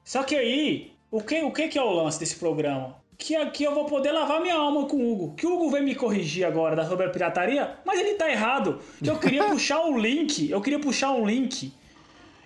Só 0.02 0.22
que 0.22 0.34
aí, 0.34 0.92
o 1.10 1.20
que, 1.20 1.42
o 1.42 1.52
que 1.52 1.68
que 1.68 1.78
é 1.78 1.82
o 1.82 1.90
lance 1.90 2.18
desse 2.18 2.36
programa? 2.36 2.96
Que 3.18 3.36
aqui 3.36 3.64
eu 3.64 3.74
vou 3.74 3.84
poder 3.84 4.12
lavar 4.12 4.40
minha 4.40 4.54
alma 4.54 4.86
com 4.86 4.96
o 4.96 5.12
Hugo. 5.12 5.34
Que 5.34 5.46
o 5.46 5.54
Hugo 5.56 5.70
veio 5.70 5.84
me 5.84 5.94
corrigir 5.94 6.46
agora 6.46 6.74
da 6.74 6.86
sobre 6.88 7.04
a 7.04 7.10
pirataria, 7.10 7.76
mas 7.84 8.00
ele 8.00 8.14
tá 8.14 8.30
errado. 8.30 8.80
Que 9.04 9.10
eu 9.10 9.18
queria 9.18 9.44
puxar 9.52 9.84
um 9.84 9.98
link, 9.98 10.50
eu 10.50 10.62
queria 10.62 10.80
puxar 10.80 11.10
um 11.10 11.26
link. 11.26 11.70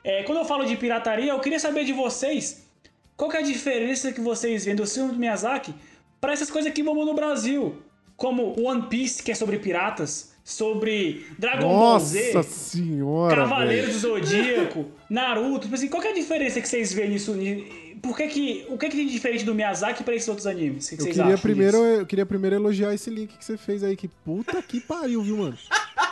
É, 0.02 0.24
quando 0.24 0.38
eu 0.38 0.44
falo 0.44 0.64
de 0.64 0.76
pirataria, 0.76 1.30
eu 1.30 1.38
queria 1.38 1.60
saber 1.60 1.84
de 1.84 1.92
vocês 1.92 2.68
qual 3.16 3.30
que 3.30 3.36
é 3.36 3.40
a 3.40 3.44
diferença 3.44 4.10
que 4.10 4.20
vocês 4.20 4.64
veem 4.64 4.74
do 4.74 4.84
filme 4.84 5.12
do 5.12 5.18
Miyazaki 5.18 5.72
para 6.20 6.32
essas 6.32 6.50
coisas 6.50 6.72
que 6.72 6.82
bombam 6.82 7.04
no 7.06 7.14
Brasil. 7.14 7.74
Como 8.16 8.54
One 8.62 8.82
Piece, 8.90 9.22
que 9.22 9.30
é 9.32 9.34
sobre 9.34 9.58
piratas, 9.58 10.32
sobre 10.44 11.24
Dragon 11.38 11.66
Ball 11.68 11.98
Z. 12.00 12.32
Nossa 12.34 12.50
senhora. 12.50 13.34
Cavaleiro 13.36 13.86
velho. 13.86 13.92
do 13.94 13.98
Zodíaco, 13.98 14.86
Naruto, 15.08 15.60
tipo 15.60 15.74
assim, 15.74 15.88
qual 15.88 16.02
que 16.02 16.08
é 16.08 16.10
a 16.10 16.14
diferença 16.14 16.60
que 16.60 16.68
vocês 16.68 16.92
veem 16.92 17.10
nisso? 17.10 17.32
Ni- 17.34 17.96
Por 18.02 18.14
que 18.16 18.26
que, 18.28 18.66
o 18.68 18.76
que 18.76 18.90
que 18.90 18.96
tem 18.96 19.06
de 19.06 19.12
diferente 19.12 19.42
do 19.44 19.54
Miyazaki 19.54 20.04
pra 20.04 20.14
esses 20.14 20.28
outros 20.28 20.46
animes? 20.46 20.90
Que, 20.90 20.96
Eu 20.96 21.06
queria, 21.06 21.38
primeiro, 21.38 21.78
disso? 21.78 22.00
eu 22.00 22.06
queria 22.06 22.26
primeiro 22.26 22.56
elogiar 22.56 22.92
esse 22.92 23.08
link 23.08 23.38
que 23.38 23.44
você 23.44 23.56
fez 23.56 23.82
aí. 23.82 23.96
Que 23.96 24.08
puta 24.08 24.60
que 24.60 24.80
pariu, 24.80 25.22
viu, 25.22 25.38
mano? 25.38 25.56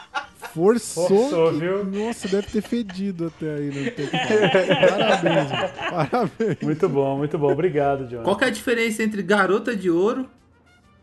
Forçou. 0.58 1.08
Forçou, 1.08 1.52
que- 1.52 1.58
viu? 1.60 1.84
Nossa, 1.84 2.28
deve 2.28 2.46
ter 2.48 2.62
fedido 2.62 3.26
até 3.26 3.54
aí. 3.54 3.90
Tem 3.92 4.06
Parabéns, 4.08 5.50
mano. 5.50 5.68
Parabéns. 5.90 6.60
Muito 6.62 6.88
bom, 6.88 7.16
muito 7.18 7.38
bom. 7.38 7.52
Obrigado, 7.52 8.06
John. 8.08 8.22
Qual 8.22 8.36
que 8.36 8.44
é 8.44 8.48
a 8.48 8.50
diferença 8.50 9.02
entre 9.02 9.22
Garota 9.22 9.74
de 9.76 9.90
Ouro 9.90 10.28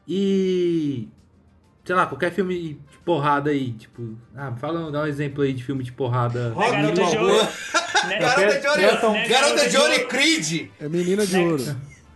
e. 0.08 1.08
Sei 1.84 1.94
lá, 1.96 2.08
qualquer 2.08 2.32
filme 2.32 2.58
de 2.90 2.98
porrada 3.06 3.52
aí? 3.52 3.72
Tipo, 3.74 4.16
ah, 4.36 4.54
fala, 4.60 4.92
dá 4.92 5.02
um 5.04 5.06
exemplo 5.06 5.44
aí 5.44 5.54
de 5.54 5.64
filme 5.64 5.84
de 5.84 5.92
porrada. 5.92 6.52
É 6.58 6.72
Garota 6.72 6.94
de 7.06 7.18
Ouro. 7.18 7.44
Né? 8.08 8.20
Garota 8.20 8.60
de 8.60 8.68
Ouro, 8.68 8.82
Nelson- 8.82 9.12
né, 9.14 9.28
Garota 9.28 9.70
de 9.70 9.78
Ouro 9.78 9.94
e. 9.94 10.00
Creed. 10.06 10.70
É 10.80 10.90
menina 10.90 11.26
de 11.26 11.38
ouro. 11.38 11.64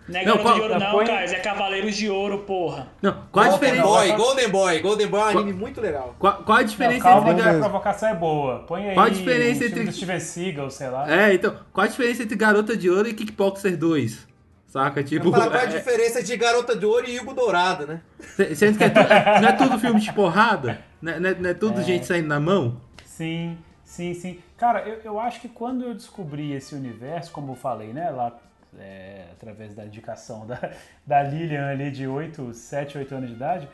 Não 0.09 0.19
é 0.19 0.25
Não, 0.25 0.31
Garota 0.37 0.43
qual- 0.43 0.55
de 0.55 0.61
Ouro, 0.61 0.79
não, 0.79 0.91
põe- 0.91 1.05
cara. 1.05 1.25
É 1.25 1.39
Cavaleiros 1.39 1.95
de 1.95 2.09
Ouro, 2.09 2.39
porra. 2.39 2.87
Não, 3.01 3.23
qual 3.31 3.45
a 3.45 3.49
Golden 3.49 3.69
diferença? 3.69 3.87
Boy, 3.87 4.11
Golden 4.13 4.49
Boy. 4.49 4.79
Golden 4.79 5.07
Boy 5.07 5.19
é 5.19 5.23
um 5.23 5.27
anime 5.27 5.53
muito 5.53 5.79
legal. 5.81 6.15
Qual, 6.17 6.33
qual 6.43 6.57
a 6.57 6.61
Não, 6.61 6.67
diferença 6.67 7.03
calma 7.03 7.31
entre. 7.31 7.49
a 7.49 7.59
provocação 7.59 8.09
é 8.09 8.15
boa. 8.15 8.59
Põe 8.67 8.89
aí 8.89 8.93
Qual 8.95 9.05
a 9.05 9.09
diferença 9.09 9.65
entre- 9.65 9.91
Steven 9.91 10.19
Seagal, 10.19 10.69
sei 10.71 10.89
lá. 10.89 11.11
É, 11.11 11.33
então, 11.33 11.55
qual 11.71 11.85
a 11.85 11.87
diferença 11.89 12.23
entre 12.23 12.35
Garota 12.35 12.75
de 12.75 12.89
Ouro 12.89 13.07
e 13.07 13.13
Kickboxer 13.13 13.77
2? 13.77 14.27
Saca? 14.67 15.03
Tipo. 15.03 15.31
Falar 15.31 15.47
qual 15.49 15.59
a 15.61 15.63
é- 15.63 15.67
diferença 15.67 16.21
de 16.21 16.37
Garota 16.37 16.75
de 16.75 16.85
Ouro 16.85 17.09
e 17.09 17.19
Hugo 17.19 17.33
Dourado, 17.33 17.87
né? 17.87 18.01
é- 18.37 18.53
Sendo 18.53 18.77
que 18.77 18.83
é 18.83 18.89
tu- 18.89 18.99
é- 18.99 19.39
não 19.41 19.49
é 19.49 19.51
tudo 19.53 19.79
filme 19.79 19.99
de 19.99 20.13
porrada? 20.13 20.79
Não 21.01 21.11
é, 21.13 21.19
não 21.19 21.29
é- 21.29 21.35
não 21.35 21.49
é 21.49 21.53
tudo 21.53 21.81
gente 21.81 22.05
saindo 22.05 22.27
na 22.27 22.39
mão? 22.39 22.79
Sim, 23.05 23.57
sim, 23.83 24.13
sim. 24.13 24.39
Cara, 24.57 24.81
eu, 24.87 24.99
eu 25.03 25.19
acho 25.19 25.39
que 25.41 25.49
quando 25.49 25.83
eu 25.85 25.93
descobri 25.95 26.51
esse 26.53 26.75
universo, 26.75 27.31
como 27.31 27.53
eu 27.53 27.55
falei, 27.55 27.93
né, 27.93 28.09
lá 28.11 28.31
é, 28.77 29.25
através 29.31 29.73
da 29.73 29.85
indicação 29.85 30.45
da, 30.45 30.71
da 31.05 31.23
Lilian 31.23 31.67
ali 31.69 31.89
de 31.91 32.07
8, 32.07 32.53
7, 32.53 32.97
8 32.97 33.15
anos 33.15 33.29
de 33.29 33.35
idade, 33.35 33.69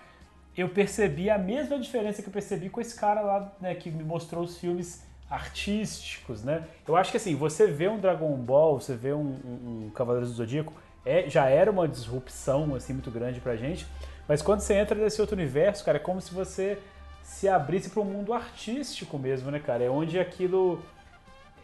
eu 0.56 0.70
percebi 0.70 1.30
a 1.30 1.38
mesma 1.38 1.78
diferença 1.80 2.22
que 2.22 2.30
eu 2.30 2.34
percebi 2.34 2.70
com 2.70 2.80
esse 2.80 2.96
cara 2.96 3.22
lá, 3.22 3.52
né, 3.60 3.76
que 3.76 3.90
me 3.92 4.04
mostrou 4.04 4.44
os 4.44 4.58
filmes 4.58 5.04
artísticos, 5.30 6.44
né? 6.44 6.64
Eu 6.88 6.96
acho 6.96 7.12
que 7.12 7.18
assim, 7.18 7.36
você 7.36 7.68
vê 7.68 7.88
um 7.88 7.98
Dragon 7.98 8.32
Ball, 8.38 8.80
você 8.80 8.96
vê 8.96 9.12
um, 9.12 9.40
um, 9.44 9.86
um 9.86 9.90
Cavaleiros 9.90 10.30
do 10.30 10.36
Zodíaco, 10.36 10.72
é, 11.04 11.30
já 11.30 11.50
era 11.50 11.70
uma 11.70 11.88
disrupção 11.88 12.74
assim 12.76 12.94
muito 12.94 13.12
grande 13.12 13.40
pra 13.40 13.56
gente, 13.56 13.88
mas 14.28 14.42
quando 14.42 14.62
você 14.62 14.76
entra 14.76 14.96
nesse 14.98 15.20
outro 15.20 15.36
universo, 15.36 15.84
cara, 15.84 15.98
é 15.98 16.00
como 16.00 16.22
se 16.22 16.34
você 16.34 16.80
se 17.26 17.50
abrisse 17.50 17.90
para 17.90 18.02
um 18.02 18.06
mundo 18.06 18.34
artístico 18.34 19.18
mesmo, 19.18 19.50
né, 19.52 19.60
cara? 19.60 19.84
É 19.84 19.90
onde 19.90 20.20
aquilo. 20.20 20.82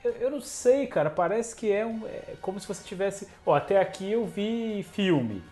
Eu, 0.04 0.12
eu 0.14 0.32
não 0.32 0.42
sei, 0.42 0.88
cara, 0.88 1.10
parece 1.10 1.56
que 1.56 1.72
é, 1.72 1.86
um, 1.86 2.06
é 2.08 2.34
como 2.42 2.60
se 2.60 2.68
você 2.68 2.84
tivesse. 2.84 3.28
Ó, 3.46 3.54
até 3.54 3.80
aqui 3.80 4.12
eu 4.12 4.26
vi 4.26 4.84
filme. 4.92 5.44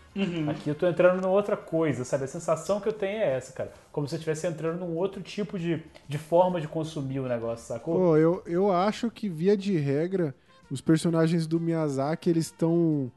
Aqui 0.50 0.70
eu 0.70 0.76
tô 0.76 0.88
entrando 0.88 1.22
numa 1.22 1.32
outra 1.32 1.56
coisa, 1.56 2.04
sabe? 2.04 2.26
A 2.26 2.28
sensação 2.28 2.82
que 2.82 2.90
eu 2.90 2.94
tenho 2.94 3.20
é 3.20 3.38
essa, 3.38 3.54
cara. 3.54 3.72
Como 3.92 4.08
se 4.08 4.16
eu 4.16 4.18
estivesse 4.18 4.48
entrando 4.48 4.80
num 4.80 4.98
outro 4.98 5.22
tipo 5.22 5.58
de, 5.58 5.82
de 6.08 6.18
forma 6.18 6.60
de 6.60 6.68
consumir 6.68 7.20
o 7.20 7.28
negócio, 7.28 7.68
sacou? 7.68 7.96
Pô, 7.96 8.18
eu, 8.18 8.42
eu 8.46 8.72
acho 8.72 9.10
que, 9.12 9.30
via 9.30 9.56
de 9.56 9.78
regra, 9.78 10.36
os 10.70 10.82
personagens 10.82 11.48
do 11.48 11.60
Miyazaki, 11.60 12.30
eles 12.30 12.48
estão. 12.48 13.10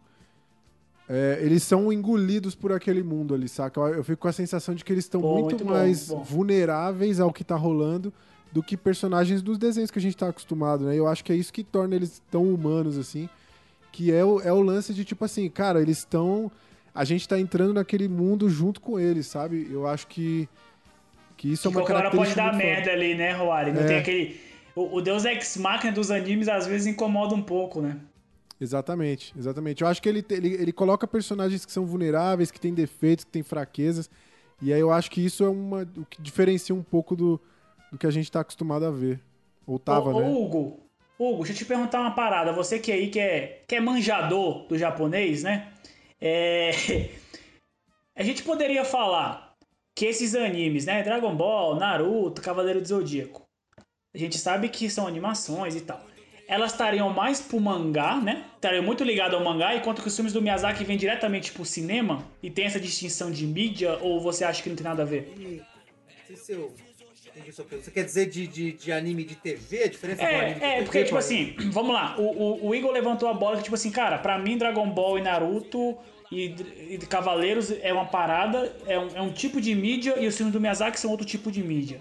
é, 1.08 1.38
eles 1.40 1.62
são 1.62 1.92
engolidos 1.92 2.54
por 2.54 2.72
aquele 2.72 3.02
mundo 3.02 3.34
ali, 3.34 3.48
saca? 3.48 3.80
Eu, 3.80 3.94
eu 3.96 4.04
fico 4.04 4.22
com 4.22 4.28
a 4.28 4.32
sensação 4.32 4.74
de 4.74 4.84
que 4.84 4.92
eles 4.92 5.04
estão 5.04 5.22
muito, 5.22 5.44
muito 5.44 5.64
bom, 5.64 5.72
mais 5.72 6.08
muito 6.08 6.18
bom. 6.18 6.24
vulneráveis 6.24 7.18
ao 7.18 7.32
que 7.32 7.42
tá 7.42 7.56
rolando 7.56 8.12
do 8.52 8.62
que 8.62 8.76
personagens 8.76 9.40
dos 9.42 9.56
desenhos 9.58 9.90
que 9.90 9.98
a 9.98 10.02
gente 10.02 10.16
tá 10.16 10.28
acostumado, 10.28 10.84
né? 10.84 10.94
Eu 10.94 11.06
acho 11.08 11.24
que 11.24 11.32
é 11.32 11.36
isso 11.36 11.52
que 11.52 11.64
torna 11.64 11.94
eles 11.96 12.20
tão 12.30 12.44
humanos, 12.52 12.98
assim. 12.98 13.28
Que 13.90 14.12
é 14.12 14.24
o, 14.24 14.40
é 14.40 14.52
o 14.52 14.60
lance 14.62 14.92
de, 14.92 15.04
tipo 15.04 15.24
assim, 15.24 15.48
cara, 15.48 15.80
eles 15.80 15.98
estão. 15.98 16.50
A 16.94 17.04
gente 17.04 17.26
tá 17.26 17.38
entrando 17.40 17.72
naquele 17.74 18.08
mundo 18.08 18.48
junto 18.50 18.80
com 18.80 19.00
eles, 19.00 19.26
sabe? 19.26 19.68
Eu 19.70 19.86
acho 19.86 20.06
que. 20.06 20.48
Que 21.36 21.52
isso 21.52 21.66
é 21.66 21.70
Que 21.70 21.76
uma 21.76 21.80
qualquer 21.82 21.94
hora 21.96 22.10
pode 22.10 22.34
característica. 22.34 22.42
dar 22.52 22.56
merda 22.56 22.90
ali, 22.92 23.14
né, 23.14 23.32
Roari? 23.32 23.72
Não 23.72 23.80
É. 23.80 23.86
tem 23.86 23.96
aquele. 23.98 24.40
O, 24.76 24.96
o 24.96 25.00
Deus 25.02 25.24
Ex 25.24 25.56
Machina 25.56 25.92
dos 25.92 26.10
animes 26.10 26.48
às 26.48 26.66
vezes 26.66 26.86
incomoda 26.86 27.34
um 27.34 27.42
pouco, 27.42 27.80
né? 27.80 27.96
Exatamente, 28.60 29.34
exatamente. 29.36 29.82
Eu 29.82 29.88
acho 29.88 30.00
que 30.00 30.08
ele, 30.08 30.24
ele, 30.30 30.48
ele 30.54 30.72
coloca 30.72 31.06
personagens 31.06 31.64
que 31.66 31.72
são 31.72 31.84
vulneráveis, 31.84 32.50
que 32.50 32.60
têm 32.60 32.72
defeitos, 32.72 33.24
que 33.24 33.30
têm 33.30 33.42
fraquezas. 33.42 34.08
E 34.60 34.72
aí 34.72 34.78
eu 34.80 34.92
acho 34.92 35.10
que 35.10 35.24
isso 35.24 35.42
é 35.42 35.48
uma, 35.48 35.82
o 35.96 36.04
que 36.06 36.22
diferencia 36.22 36.72
um 36.74 36.82
pouco 36.82 37.16
do, 37.16 37.40
do 37.92 37.98
que 37.98 38.06
a 38.06 38.10
gente 38.10 38.32
tá 38.32 38.40
acostumado 38.40 38.86
a 38.86 38.90
ver. 38.90 39.20
Ou 39.66 39.78
tava, 39.78 40.10
ô, 40.10 40.16
ô, 40.16 40.20
né? 40.20 40.28
Hugo, 40.28 40.80
Hugo, 41.18 41.44
deixa 41.44 41.52
eu 41.52 41.56
te 41.58 41.64
perguntar 41.66 42.00
uma 42.00 42.12
parada. 42.12 42.52
Você 42.52 42.78
que 42.78 42.90
aí 42.90 43.10
que 43.10 43.20
é, 43.20 43.62
que 43.68 43.76
é 43.76 43.80
manjador 43.80 44.66
do 44.66 44.78
japonês, 44.78 45.42
né? 45.42 45.68
É... 46.18 46.70
A 48.16 48.22
gente 48.22 48.42
poderia 48.42 48.84
falar 48.84 49.54
que 49.94 50.06
esses 50.06 50.34
animes, 50.34 50.86
né? 50.86 51.02
Dragon 51.02 51.34
Ball, 51.34 51.76
Naruto, 51.76 52.42
Cavaleiro 52.42 52.80
do 52.80 52.88
Zodíaco. 52.88 53.42
A 54.14 54.18
gente 54.18 54.38
sabe 54.38 54.68
que 54.68 54.90
são 54.90 55.06
animações 55.06 55.74
e 55.74 55.80
tal. 55.80 56.00
elas 56.48 56.72
estariam 56.72 57.10
mais 57.10 57.40
pro 57.40 57.58
mangá, 57.60 58.20
né? 58.20 58.44
Estariam 58.54 58.84
muito 58.84 59.02
ligadas 59.04 59.34
ao 59.34 59.44
mangá, 59.44 59.74
enquanto 59.74 60.02
que 60.02 60.08
os 60.08 60.14
filmes 60.14 60.32
do 60.32 60.42
Miyazaki 60.42 60.84
vêm 60.84 60.98
diretamente 60.98 61.52
pro 61.52 61.64
cinema 61.64 62.22
e 62.42 62.50
tem 62.50 62.66
essa 62.66 62.78
distinção 62.78 63.30
de 63.30 63.46
mídia, 63.46 63.98
ou 64.02 64.20
você 64.20 64.44
acha 64.44 64.62
que 64.62 64.68
não 64.68 64.76
tem 64.76 64.84
nada 64.84 65.02
a 65.02 65.06
ver? 65.06 65.34
Não 65.38 66.26
sei 66.26 66.36
se 66.36 66.52
eu 66.52 66.72
entendi. 67.34 67.52
Você 67.52 67.90
quer 67.90 68.04
dizer 68.04 68.26
de, 68.28 68.46
de, 68.46 68.72
de 68.72 68.92
anime 68.92 69.24
de 69.24 69.34
TV? 69.34 69.84
A 69.84 69.88
diferença 69.88 70.22
do 70.22 70.28
anime 70.28 70.54
de 70.54 70.64
É, 70.64 70.66
é, 70.66 70.70
TV 70.72 70.84
porque, 70.84 70.98
tipo 71.00 71.10
pro 71.10 71.18
assim, 71.18 71.54
vamos 71.70 71.94
lá, 71.94 72.16
o, 72.18 72.22
o, 72.22 72.68
o 72.68 72.74
Igor 72.74 72.92
levantou 72.92 73.28
a 73.28 73.34
bola 73.34 73.56
que, 73.56 73.64
tipo 73.64 73.74
assim, 73.74 73.90
cara, 73.90 74.18
pra 74.18 74.38
mim 74.38 74.58
Dragon 74.58 74.88
Ball 74.90 75.18
e 75.18 75.22
Naruto 75.22 75.96
e, 76.30 76.54
e 76.90 76.98
Cavaleiros 76.98 77.72
é 77.82 77.92
uma 77.92 78.06
parada, 78.06 78.74
é 78.86 78.98
um, 78.98 79.08
é 79.16 79.20
um 79.20 79.32
tipo 79.32 79.60
de 79.60 79.74
mídia 79.74 80.18
e 80.18 80.26
os 80.26 80.36
filmes 80.36 80.52
do 80.52 80.60
Miyazaki 80.60 80.98
são 80.98 81.10
outro 81.10 81.26
tipo 81.26 81.50
de 81.50 81.62
mídia. 81.62 82.00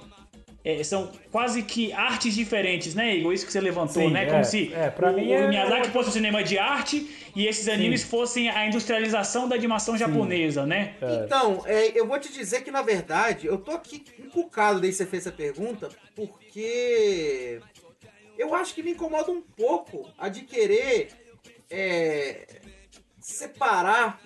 É, 0.63 0.83
são 0.83 1.11
quase 1.31 1.63
que 1.63 1.91
artes 1.91 2.35
diferentes, 2.35 2.93
né, 2.93 3.15
Igor? 3.15 3.33
Isso 3.33 3.45
que 3.47 3.51
você 3.51 3.59
levantou, 3.59 4.03
Sim, 4.03 4.11
né? 4.11 4.25
é, 4.25 4.29
Como 4.29 4.45
se 4.45 4.71
é, 4.71 4.91
pra 4.91 5.11
o, 5.11 5.15
mim 5.15 5.27
o 5.27 5.33
é- 5.33 5.47
Miyazaki 5.47 5.89
fosse 5.89 6.09
um 6.09 6.11
cinema 6.13 6.43
de 6.43 6.59
arte 6.59 7.09
e 7.35 7.47
esses 7.47 7.67
animes 7.67 8.03
fossem 8.03 8.47
a 8.47 8.67
industrialização 8.67 9.49
da 9.49 9.55
animação 9.55 9.97
japonesa, 9.97 10.63
né? 10.65 10.95
Então, 11.25 11.63
é, 11.65 11.99
eu 11.99 12.05
vou 12.05 12.19
te 12.19 12.31
dizer 12.31 12.63
que, 12.63 12.69
na 12.69 12.83
verdade, 12.83 13.47
eu 13.47 13.57
tô 13.57 13.71
aqui 13.71 14.03
encucado 14.19 14.79
desde 14.79 14.99
que 14.99 15.03
você 15.05 15.09
fez 15.09 15.25
essa 15.25 15.35
pergunta, 15.35 15.89
porque 16.15 17.59
eu 18.37 18.53
acho 18.53 18.75
que 18.75 18.83
me 18.83 18.91
incomoda 18.91 19.31
um 19.31 19.41
pouco 19.41 20.07
a 20.15 20.29
de 20.29 20.41
querer 20.41 21.07
é, 21.71 22.45
separar, 23.19 24.19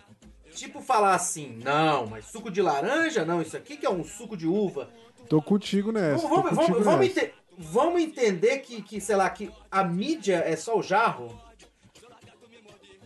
tipo 0.53 0.82
falar 0.82 1.16
assim, 1.16 1.60
não, 1.64 2.07
mas 2.07 2.26
suco 2.26 2.52
de 2.52 2.62
laranja, 2.62 3.24
não, 3.24 3.41
isso 3.41 3.56
aqui 3.56 3.78
que 3.78 3.86
é 3.86 3.90
um 3.90 4.03
suco 4.03 4.36
de 4.36 4.48
uva. 4.48 4.90
Tô 5.30 5.41
contigo 5.41 5.91
nessa. 5.91 6.27
Vamos, 6.27 6.49
contigo 6.49 6.84
vamos, 6.84 6.85
vamos 6.85 7.07
nessa. 7.07 7.19
ente- 7.26 7.34
vamos 7.57 8.02
entender 8.02 8.60
que, 8.60 8.81
que, 8.81 8.99
sei 9.02 9.15
lá, 9.15 9.30
que 9.30 9.52
a 9.72 9.84
mídia 9.84 10.43
é 10.45 10.56
só 10.56 10.77
o 10.77 10.84
jarro? 10.84 11.39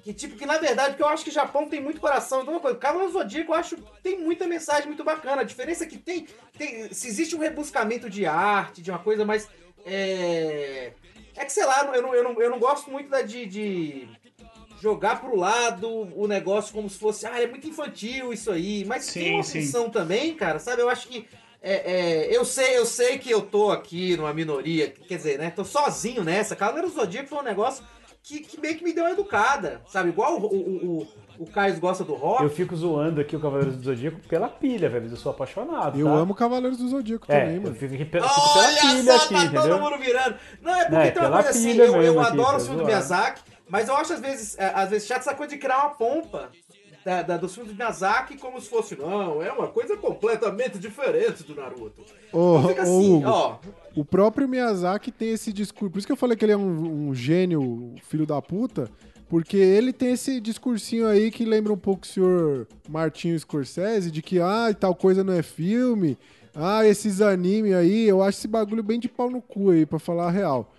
Que 0.03 0.13
tipo, 0.13 0.37
que 0.37 0.45
na 0.45 0.57
verdade, 0.57 0.91
porque 0.91 1.03
eu 1.03 1.07
acho 1.09 1.23
que 1.25 1.29
o 1.29 1.33
Japão 1.33 1.67
tem 1.67 1.81
muito 1.81 1.99
coração. 1.99 2.41
Então, 2.41 2.53
uma 2.53 2.59
coisa, 2.61 2.77
o 2.77 2.79
Cavaleiro 2.79 3.11
do 3.11 3.19
Zodíaco 3.19 3.51
eu 3.51 3.55
acho 3.55 3.75
que 3.75 3.83
tem 4.01 4.17
muita 4.19 4.47
mensagem 4.47 4.87
muito 4.87 5.03
bacana. 5.03 5.41
A 5.41 5.45
diferença 5.45 5.83
é 5.83 5.87
que 5.87 5.97
tem, 5.97 6.25
tem. 6.57 6.91
Se 6.93 7.07
existe 7.07 7.35
um 7.35 7.39
rebuscamento 7.39 8.09
de 8.09 8.25
arte, 8.25 8.81
de 8.81 8.89
uma 8.89 8.99
coisa 8.99 9.25
mais. 9.25 9.47
É. 9.85 10.93
É 11.35 11.45
que, 11.45 11.51
sei 11.51 11.65
lá, 11.65 11.89
eu 11.93 12.01
não, 12.01 12.15
eu 12.15 12.23
não, 12.23 12.41
eu 12.41 12.49
não 12.49 12.59
gosto 12.59 12.89
muito 12.89 13.09
da 13.09 13.21
de, 13.21 13.45
de 13.45 14.07
jogar 14.81 15.19
pro 15.21 15.35
lado 15.35 15.87
o 16.15 16.27
negócio 16.27 16.73
como 16.73 16.89
se 16.89 16.97
fosse. 16.97 17.25
Ah, 17.25 17.41
é 17.41 17.47
muito 17.47 17.67
infantil 17.67 18.31
isso 18.33 18.51
aí. 18.51 18.85
Mas 18.85 19.03
Sim, 19.05 19.19
tem 19.19 19.33
uma 19.35 19.43
sim. 19.43 19.61
função 19.61 19.89
também, 19.89 20.33
cara, 20.33 20.59
sabe? 20.59 20.81
Eu 20.81 20.89
acho 20.89 21.07
que. 21.07 21.27
É, 21.61 21.73
é, 22.29 22.35
eu 22.37 22.45
sei, 22.45 22.77
eu 22.77 22.85
sei 22.85 23.17
que 23.17 23.29
eu 23.29 23.41
tô 23.41 23.69
aqui 23.71 24.15
numa 24.15 24.33
minoria, 24.33 24.89
quer 24.89 25.17
dizer, 25.17 25.37
né? 25.37 25.51
Tô 25.53 25.65
sozinho 25.65 26.23
nessa. 26.23 26.55
Cavaleiro 26.55 26.87
do 26.89 26.93
Zodíaco 26.93 27.27
foi 27.27 27.39
um 27.39 27.43
negócio 27.43 27.83
que, 28.23 28.39
que 28.39 28.59
meio 28.59 28.77
que 28.77 28.83
me 28.83 28.93
deu 28.93 29.03
uma 29.03 29.11
educada, 29.11 29.81
sabe? 29.87 30.09
Igual 30.09 30.39
o, 30.39 30.45
o, 30.45 31.01
o, 31.01 31.07
o 31.39 31.45
Caio 31.51 31.77
gosta 31.79 32.03
do 32.05 32.13
rock. 32.15 32.43
Eu 32.43 32.49
fico 32.49 32.75
zoando 32.75 33.19
aqui 33.19 33.35
o 33.35 33.39
Cavaleiros 33.41 33.75
do 33.75 33.83
Zodíaco 33.83 34.19
pela 34.27 34.47
pilha, 34.47 34.89
velho. 34.89 35.09
Eu 35.09 35.17
sou 35.17 35.31
apaixonado. 35.33 35.99
Eu 35.99 36.05
tá? 36.07 36.13
amo 36.13 36.33
Cavaleiros 36.33 36.77
do 36.77 36.87
Zodíaco 36.87 37.25
É, 37.29 37.39
também, 37.41 37.55
eu 37.57 37.61
mano. 37.63 37.75
fico, 37.75 37.93
aqui 37.93 38.05
pe- 38.05 38.21
fico 38.21 38.53
pela 38.53 38.65
Olha 38.67 38.79
pilha 38.81 39.17
só, 39.17 39.25
aqui, 39.25 39.33
tá 39.33 39.43
entendeu? 39.43 39.61
todo 39.61 39.79
mundo 39.81 39.97
virando. 39.97 40.35
Não, 40.61 40.75
é 40.75 40.85
porque 40.85 40.95
É, 40.95 41.11
tem 41.11 41.21
uma 41.23 41.31
coisa 41.31 41.49
assim, 41.49 41.77
eu, 41.77 42.01
eu 42.01 42.19
aqui, 42.21 42.31
adoro 42.31 42.51
tá 42.51 42.57
os 42.57 42.63
filmes 42.63 42.81
do. 42.81 42.85
Miyazaki, 42.87 43.41
mas 43.67 43.87
eu 43.89 43.95
acho 43.97 44.13
às 44.13 44.19
vezes, 44.21 44.57
é, 44.57 44.65
às 44.73 44.89
vezes 44.89 45.07
chato 45.07 45.19
essa 45.19 45.33
coisa 45.35 45.53
de 45.53 45.59
criar 45.59 45.79
uma 45.79 45.89
pompa. 45.89 46.49
Da, 47.09 47.23
da, 47.23 47.37
dos 47.37 47.55
filmes 47.55 47.73
do 47.73 47.75
Miyazaki 47.75 48.37
como 48.37 48.61
se 48.61 48.69
fosse, 48.69 48.95
não, 48.95 49.41
é 49.41 49.51
uma 49.51 49.65
coisa 49.65 49.97
completamente 49.97 50.77
diferente 50.77 51.41
do 51.41 51.55
Naruto. 51.55 52.03
Ô, 52.31 52.59
Então 52.59 52.83
assim, 52.83 53.15
Hugo, 53.15 53.27
ó. 53.27 53.57
O 53.95 54.05
próprio 54.05 54.47
Miyazaki 54.47 55.11
tem 55.11 55.29
esse 55.29 55.51
discurso. 55.51 55.89
Por 55.91 55.97
isso 55.97 56.05
que 56.05 56.13
eu 56.13 56.17
falei 56.17 56.37
que 56.37 56.45
ele 56.45 56.51
é 56.51 56.57
um, 56.57 57.09
um 57.09 57.15
gênio, 57.15 57.95
filho 58.03 58.27
da 58.27 58.39
puta. 58.39 58.91
Porque 59.27 59.57
ele 59.57 59.91
tem 59.91 60.11
esse 60.11 60.39
discursinho 60.39 61.07
aí 61.07 61.31
que 61.31 61.45
lembra 61.45 61.73
um 61.73 61.77
pouco 61.77 62.03
o 62.03 62.07
senhor 62.07 62.67
Martinho 62.87 63.39
Scorsese, 63.39 64.11
de 64.11 64.21
que, 64.21 64.39
ah, 64.39 64.71
tal 64.79 64.93
coisa 64.93 65.23
não 65.23 65.33
é 65.33 65.41
filme. 65.41 66.15
Ah, 66.53 66.85
esses 66.85 67.21
anime 67.21 67.73
aí, 67.73 68.07
eu 68.07 68.21
acho 68.21 68.37
esse 68.37 68.47
bagulho 68.47 68.83
bem 68.83 68.99
de 68.99 69.09
pau 69.09 69.31
no 69.31 69.41
cu 69.41 69.71
aí, 69.71 69.83
pra 69.83 69.97
falar 69.97 70.27
a 70.27 70.31
real. 70.31 70.71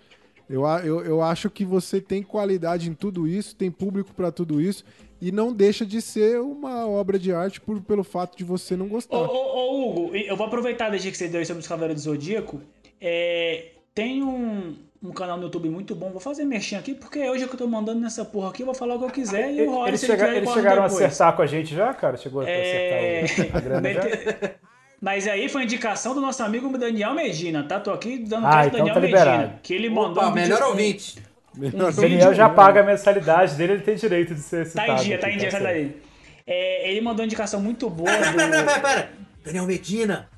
Eu, 0.49 0.65
eu, 0.65 1.01
eu 1.03 1.21
acho 1.21 1.49
que 1.49 1.65
você 1.65 1.99
tem 1.99 2.23
qualidade 2.23 2.89
em 2.89 2.93
tudo 2.93 3.27
isso, 3.27 3.53
tem 3.55 3.69
público 3.69 4.13
pra 4.13 4.31
tudo 4.31 4.61
isso, 4.61 4.83
e 5.21 5.31
não 5.31 5.53
deixa 5.53 5.85
de 5.85 6.01
ser 6.01 6.39
uma 6.41 6.87
obra 6.87 7.19
de 7.19 7.31
arte 7.31 7.61
por, 7.61 7.79
pelo 7.81 8.03
fato 8.03 8.35
de 8.37 8.43
você 8.43 8.75
não 8.75 8.87
gostar. 8.87 9.15
Ô, 9.17 9.25
ô, 9.25 9.57
ô, 9.57 9.89
Hugo, 10.05 10.15
eu 10.15 10.35
vou 10.35 10.47
aproveitar 10.47 10.89
desde 10.89 11.11
que 11.11 11.17
você 11.17 11.27
deu 11.27 11.45
sobre 11.45 11.61
os 11.61 11.67
Cavaleiros 11.67 12.03
do 12.03 12.11
Zodíaco. 12.11 12.59
É, 12.99 13.65
tem 13.93 14.23
um, 14.23 14.75
um 15.03 15.11
canal 15.11 15.37
no 15.37 15.43
YouTube 15.43 15.69
muito 15.69 15.93
bom, 15.95 16.09
vou 16.11 16.19
fazer 16.19 16.43
mexer 16.45 16.75
aqui, 16.75 16.93
porque 16.95 17.19
hoje 17.29 17.45
que 17.47 17.53
eu 17.53 17.57
tô 17.57 17.67
mandando 17.67 17.99
nessa 17.99 18.23
porra 18.25 18.49
aqui, 18.49 18.61
eu 18.63 18.65
vou 18.65 18.75
falar 18.75 18.95
o 18.95 18.99
que 18.99 19.05
eu 19.05 19.09
quiser 19.11 19.53
e 19.53 19.61
o 19.61 19.71
Rory, 19.71 19.89
Eles, 19.91 20.03
ele 20.03 20.11
chega- 20.13 20.35
eles 20.35 20.49
chegaram 20.51 20.83
a 20.83 20.87
depois. 20.87 21.03
acertar 21.05 21.35
com 21.35 21.41
a 21.41 21.47
gente 21.47 21.73
já, 21.75 21.93
cara? 21.93 22.17
Chegou 22.17 22.41
a 22.41 22.49
É... 22.49 23.21
acertar 23.23 23.53
o- 23.53 23.57
a 23.57 23.59
grana 23.61 23.93
já? 23.93 24.03
Mete- 24.03 24.55
Mas 25.01 25.27
aí 25.27 25.49
foi 25.49 25.63
indicação 25.63 26.13
do 26.13 26.21
nosso 26.21 26.43
amigo 26.43 26.75
Daniel 26.77 27.13
Medina, 27.15 27.63
tá? 27.63 27.79
Tô 27.79 27.91
aqui 27.91 28.19
dando 28.19 28.45
Ah, 28.45 28.67
então 28.67 28.77
Daniel 28.85 28.93
tá. 28.95 29.01
Medina. 29.01 29.59
Que 29.63 29.73
ele 29.73 29.89
mandou 29.89 30.21
Opa, 30.23 30.27
um 30.29 30.33
vídeo- 30.33 30.49
melhor 30.53 30.69
ouvinte. 30.69 31.15
Melhor 31.55 31.91
O 31.91 31.95
Daniel 31.95 32.33
já 32.33 32.49
paga 32.49 32.81
a 32.81 32.83
mensalidade 32.83 33.55
dele, 33.55 33.73
ele 33.73 33.81
tem 33.81 33.95
direito 33.95 34.33
de 34.33 34.41
ser 34.41 34.63
Tá 34.65 34.69
citado. 34.69 34.91
em 34.91 34.95
dia, 35.03 35.19
tá 35.19 35.29
em 35.29 35.37
dia, 35.37 35.51
sai 35.51 35.61
certo. 35.61 35.73
daí. 35.73 36.01
É, 36.47 36.89
ele 36.89 37.01
mandou 37.01 37.21
uma 37.21 37.25
indicação 37.25 37.61
muito 37.61 37.89
boa 37.89 38.09
Pera, 38.09 38.33
pera, 38.33 38.49
pera, 38.49 38.63
pera, 38.63 38.77
do... 38.77 38.81
pera. 38.81 39.09
Daniel 39.43 39.65
Medina. 39.65 40.29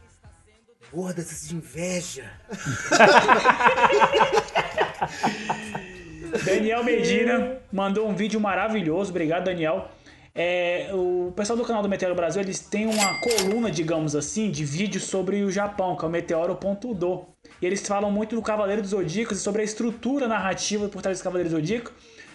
Gordas 0.91 1.48
de 1.48 1.56
inveja. 1.56 2.26
Daniel 6.45 6.84
Medina 6.84 7.57
mandou 7.72 8.07
um 8.07 8.15
vídeo 8.15 8.40
maravilhoso, 8.40 9.11
obrigado 9.11 9.45
Daniel. 9.45 9.90
É, 10.35 10.89
o 10.93 11.31
pessoal 11.35 11.57
do 11.57 11.64
canal 11.64 11.84
do 11.84 11.89
Meteoro 11.89 12.15
Brasil, 12.15 12.41
eles 12.41 12.60
têm 12.60 12.88
uma 12.88 13.19
coluna, 13.19 13.69
digamos 13.69 14.15
assim, 14.15 14.49
de 14.49 14.65
vídeos 14.65 15.03
sobre 15.03 15.43
o 15.43 15.51
Japão, 15.51 15.95
que 15.95 16.03
é 16.03 16.07
o 16.07 16.11
Meteoro.do. 16.11 17.26
E 17.61 17.65
eles 17.65 17.85
falam 17.88 18.11
muito 18.11 18.35
do 18.35 18.41
Cavaleiro 18.41 18.81
dos 18.81 18.91
Zodíacos 18.91 19.38
e 19.38 19.41
sobre 19.41 19.61
a 19.61 19.65
estrutura 19.65 20.27
narrativa 20.27 20.89
por 20.89 21.01
trás 21.01 21.19
do 21.19 21.23
Cavaleiro 21.23 21.49
dos 21.49 21.60
Zodíaco 21.60 21.91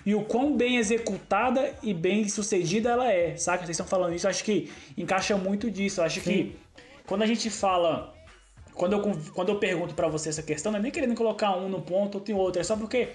e 0.06 0.14
o 0.14 0.22
quão 0.22 0.56
bem 0.56 0.76
executada 0.76 1.74
e 1.82 1.92
bem 1.92 2.28
sucedida 2.28 2.90
ela 2.90 3.12
é, 3.12 3.36
saca? 3.36 3.58
Vocês 3.58 3.70
estão 3.70 3.86
falando 3.86 4.14
isso, 4.14 4.28
acho 4.28 4.44
que 4.44 4.70
encaixa 4.96 5.36
muito 5.36 5.70
disso. 5.70 6.00
Eu 6.00 6.04
acho 6.04 6.20
que 6.20 6.56
quando 7.04 7.22
a 7.22 7.26
gente 7.26 7.50
fala 7.50 8.14
quando 8.78 8.92
eu, 8.92 9.02
quando 9.34 9.48
eu 9.48 9.58
pergunto 9.58 9.92
pra 9.92 10.08
você 10.08 10.28
essa 10.28 10.42
questão, 10.42 10.70
não 10.70 10.78
é 10.78 10.82
nem 10.82 10.92
querendo 10.92 11.14
colocar 11.14 11.56
um 11.56 11.68
no 11.68 11.82
ponto, 11.82 12.22
em 12.30 12.32
outro, 12.32 12.60
é 12.60 12.64
só 12.64 12.76
porque 12.76 13.08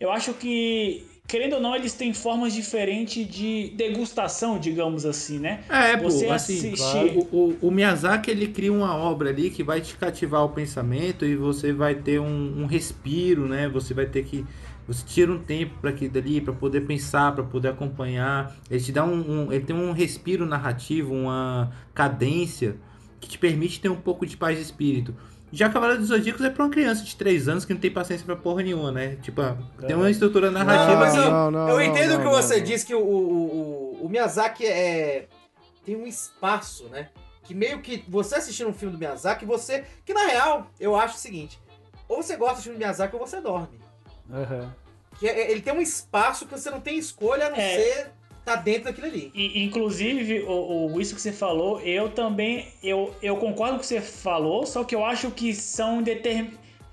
eu 0.00 0.10
acho 0.10 0.34
que, 0.34 1.06
querendo 1.30 1.54
ou 1.54 1.60
não, 1.60 1.74
eles 1.76 1.94
têm 1.94 2.12
formas 2.12 2.52
diferentes 2.52 3.26
de 3.26 3.70
degustação, 3.76 4.58
digamos 4.58 5.06
assim, 5.06 5.38
né? 5.38 5.60
É, 5.68 5.96
pô, 5.96 6.04
Você 6.10 6.26
assim, 6.26 6.72
assistir- 6.72 7.16
o, 7.32 7.56
o, 7.62 7.68
o 7.68 7.70
Miyazaki 7.70 8.30
ele 8.30 8.48
cria 8.48 8.72
uma 8.72 8.94
obra 8.96 9.30
ali 9.30 9.50
que 9.50 9.62
vai 9.62 9.80
te 9.80 9.94
cativar 9.96 10.44
o 10.44 10.48
pensamento 10.48 11.24
e 11.24 11.36
você 11.36 11.72
vai 11.72 11.94
ter 11.94 12.20
um, 12.20 12.62
um 12.62 12.66
respiro, 12.66 13.46
né? 13.46 13.68
Você 13.68 13.94
vai 13.94 14.06
ter 14.06 14.24
que 14.24 14.44
você 14.88 15.04
tira 15.06 15.30
um 15.30 15.38
tempo 15.38 15.74
para 15.80 15.90
aquilo 15.90 16.12
dali, 16.12 16.40
para 16.40 16.52
poder 16.52 16.80
pensar, 16.80 17.32
para 17.32 17.44
poder 17.44 17.68
acompanhar. 17.68 18.56
Ele 18.68 18.80
te 18.80 18.90
dá 18.90 19.04
um, 19.04 19.44
um- 19.46 19.52
ele 19.52 19.64
tem 19.64 19.76
um 19.76 19.92
respiro 19.92 20.44
narrativo, 20.44 21.14
uma 21.14 21.70
cadência 21.94 22.76
que 23.20 23.28
te 23.28 23.38
permite 23.38 23.80
ter 23.80 23.88
um 23.88 23.96
pouco 23.96 24.26
de 24.26 24.36
paz 24.36 24.56
de 24.56 24.64
espírito. 24.64 25.14
Já 25.52 25.68
Cavaleiro 25.68 26.00
dos 26.00 26.08
Zodíacos 26.10 26.44
é 26.44 26.50
pra 26.50 26.64
uma 26.64 26.70
criança 26.70 27.02
de 27.02 27.16
3 27.16 27.48
anos 27.48 27.64
que 27.64 27.72
não 27.74 27.80
tem 27.80 27.90
paciência 27.90 28.24
pra 28.24 28.36
porra 28.36 28.62
nenhuma, 28.62 28.92
né? 28.92 29.16
Tipo, 29.16 29.42
tem 29.86 29.96
uma 29.96 30.08
estrutura 30.10 30.50
narrativa 30.50 31.10
que- 31.10 31.16
eu, 31.16 31.30
não, 31.30 31.50
não, 31.50 31.68
eu 31.68 31.74
não, 31.76 31.82
entendo 31.82 32.10
o 32.14 32.18
não, 32.18 32.24
que 32.24 32.30
você 32.30 32.58
não. 32.58 32.64
disse, 32.64 32.86
que 32.86 32.94
o, 32.94 33.00
o, 33.00 33.98
o, 34.02 34.06
o 34.06 34.08
Miyazaki 34.08 34.64
é, 34.64 35.26
tem 35.84 35.96
um 35.96 36.06
espaço, 36.06 36.84
né? 36.90 37.08
Que 37.42 37.52
meio 37.54 37.80
que 37.80 38.04
você 38.08 38.36
assistindo 38.36 38.68
um 38.70 38.72
filme 38.72 38.92
do 38.92 38.98
Miyazaki, 38.98 39.44
você. 39.44 39.84
Que 40.04 40.14
na 40.14 40.24
real, 40.26 40.70
eu 40.78 40.94
acho 40.94 41.16
o 41.16 41.18
seguinte: 41.18 41.58
ou 42.08 42.22
você 42.22 42.36
gosta 42.36 42.56
de 42.58 42.62
filme 42.62 42.76
do 42.78 42.80
Miyazaki 42.80 43.16
ou 43.16 43.26
você 43.26 43.40
dorme. 43.40 43.80
Aham. 44.32 44.72
Que 45.18 45.26
é- 45.28 45.50
ele 45.50 45.60
tem 45.60 45.72
um 45.74 45.80
espaço 45.80 46.46
que 46.46 46.52
você 46.56 46.70
não 46.70 46.80
tem 46.80 46.96
escolha 46.96 47.48
a 47.48 47.50
não 47.50 47.56
É. 47.56 47.74
ser 47.74 48.10
tá 48.56 48.56
dentro 48.56 48.84
daquilo 48.84 49.06
ali. 49.06 49.30
E, 49.34 49.62
inclusive, 49.64 50.40
o, 50.42 50.92
o- 50.94 51.00
isso 51.00 51.14
que 51.14 51.20
você 51.20 51.32
falou, 51.32 51.80
eu 51.80 52.08
também, 52.10 52.68
eu, 52.82 53.14
eu 53.22 53.36
concordo 53.36 53.74
com 53.74 53.78
o 53.78 53.80
que 53.80 53.86
você 53.86 54.00
falou, 54.00 54.66
só 54.66 54.84
que 54.84 54.94
eu 54.94 55.04
acho 55.04 55.30
que 55.30 55.54
são, 55.54 56.02
determ, 56.02 56.48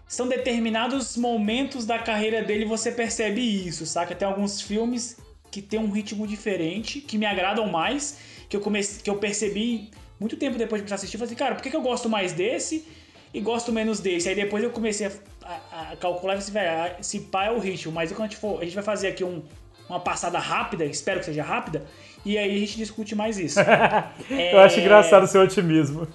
são 0.08 0.28
determinados 0.28 1.18
momentos 1.18 1.86
da 1.86 2.00
carreira 2.00 2.42
dele 2.44 2.66
você 2.66 2.92
percebe 2.92 3.42
isso, 3.42 3.86
saca? 3.86 4.16
Tem 4.16 4.28
alguns 4.28 4.62
filmes 4.62 5.18
que 5.52 5.62
tem 5.62 5.80
um 5.80 5.90
ritmo 5.92 6.28
diferente, 6.28 7.00
que 7.02 7.18
me 7.18 7.26
agradam 7.26 7.68
mais, 7.68 8.18
que 8.50 8.56
eu, 8.56 8.62
comecei, 8.62 9.02
que 9.02 9.10
eu 9.10 9.18
percebi 9.18 9.90
muito 10.20 10.36
tempo 10.38 10.58
depois 10.58 10.82
de 10.82 10.84
começar 10.84 10.96
a 10.96 10.98
assistir, 10.98 11.16
eu 11.16 11.20
falei 11.20 11.36
cara, 11.36 11.56
por 11.56 11.62
que, 11.62 11.70
que 11.70 11.76
eu 11.76 11.82
gosto 11.82 12.10
mais 12.10 12.34
desse 12.34 12.86
e 13.34 13.40
gosto 13.40 13.72
menos 13.72 14.00
desse? 14.00 14.28
Aí 14.30 14.36
depois 14.36 14.64
eu 14.64 14.72
comecei 14.72 15.08
a, 15.08 15.12
a- 15.44 15.92
a 15.92 15.96
calcular 15.98 16.36
e 16.36 16.38
assim, 16.40 16.52
velho, 16.52 16.96
se 17.02 17.20
pá 17.22 17.46
é 17.46 17.52
o 17.52 17.60
ritmo, 17.60 17.92
mas 17.94 18.12
quando 18.12 18.22
a 18.22 18.28
gente 18.28 18.38
for, 18.38 18.60
a 18.62 18.64
gente 18.66 18.74
vai 18.76 18.84
fazer 18.84 19.08
aqui 19.10 19.24
um, 19.24 19.42
uma 19.90 20.00
passada 20.00 20.38
rápida, 20.40 20.86
espero 20.86 21.20
que 21.20 21.26
seja 21.26 21.44
rápida, 21.44 21.86
e 22.26 22.38
aí 22.38 22.56
a 22.56 22.60
gente 22.60 22.78
discute 22.78 23.16
mais 23.16 23.38
isso. 23.38 23.60
Eu 24.52 24.60
acho 24.60 24.80
engraçado 24.80 25.24
o 25.24 25.28
seu 25.28 25.42
otimismo. 25.42 26.08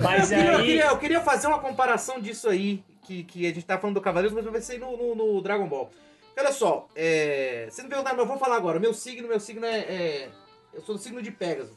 Mas 0.00 0.30
Eu 0.32 0.38
queria, 0.38 0.52
eu, 0.52 0.58
aí. 0.58 0.64
queria, 0.66 0.84
eu 0.86 0.98
queria 0.98 1.20
fazer 1.20 1.46
uma 1.46 1.58
comparação 1.60 2.20
disso 2.20 2.48
aí, 2.48 2.82
que, 3.02 3.22
que 3.24 3.46
a 3.46 3.48
gente 3.54 3.64
tá 3.64 3.78
falando 3.78 3.94
do 3.94 4.00
Cavaleiros, 4.00 4.34
mas 4.34 4.44
eu 4.44 4.52
pensei 4.52 4.78
no, 4.78 4.96
no, 4.96 5.14
no 5.14 5.40
Dragon 5.42 5.66
Ball. 5.68 5.90
Olha 6.36 6.52
só, 6.52 6.86
é... 6.94 7.66
você 7.70 7.82
não 7.82 7.88
perguntaram, 7.88 8.16
mas 8.16 8.24
eu 8.26 8.30
vou 8.30 8.38
falar 8.38 8.56
agora. 8.56 8.78
O 8.78 8.80
meu 8.80 8.94
signo, 8.94 9.26
meu 9.28 9.40
signo 9.40 9.66
é, 9.66 9.78
é- 9.78 10.28
Eu 10.72 10.82
sou 10.82 10.94
do 10.94 11.00
signo 11.00 11.20
de 11.20 11.30
Pegasus. 11.30 11.74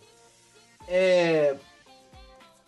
É... 0.88 1.56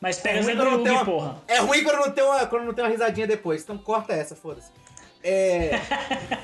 Mas 0.01 0.19
pega 0.19 0.37
ruim 0.39 0.45
Zé 0.45 0.55
do 0.55 0.57
quando 0.57 0.69
não 0.71 0.77
Yugi, 0.79 0.83
tem 0.83 0.93
uma- 0.93 1.05
porra. 1.05 1.41
É 1.47 1.57
ruim 1.59 1.83
quando 1.83 1.97
não 2.05 2.11
tem 2.11 2.23
uma, 2.23 2.45
quando 2.47 2.63
não 2.65 2.73
tem 2.73 2.83
uma 2.83 2.91
risadinha 2.91 3.27
depois. 3.27 3.61
Então 3.63 3.77
corta 3.77 4.11
essa, 4.13 4.35
foda-se. 4.35 4.71
É... 5.23 5.79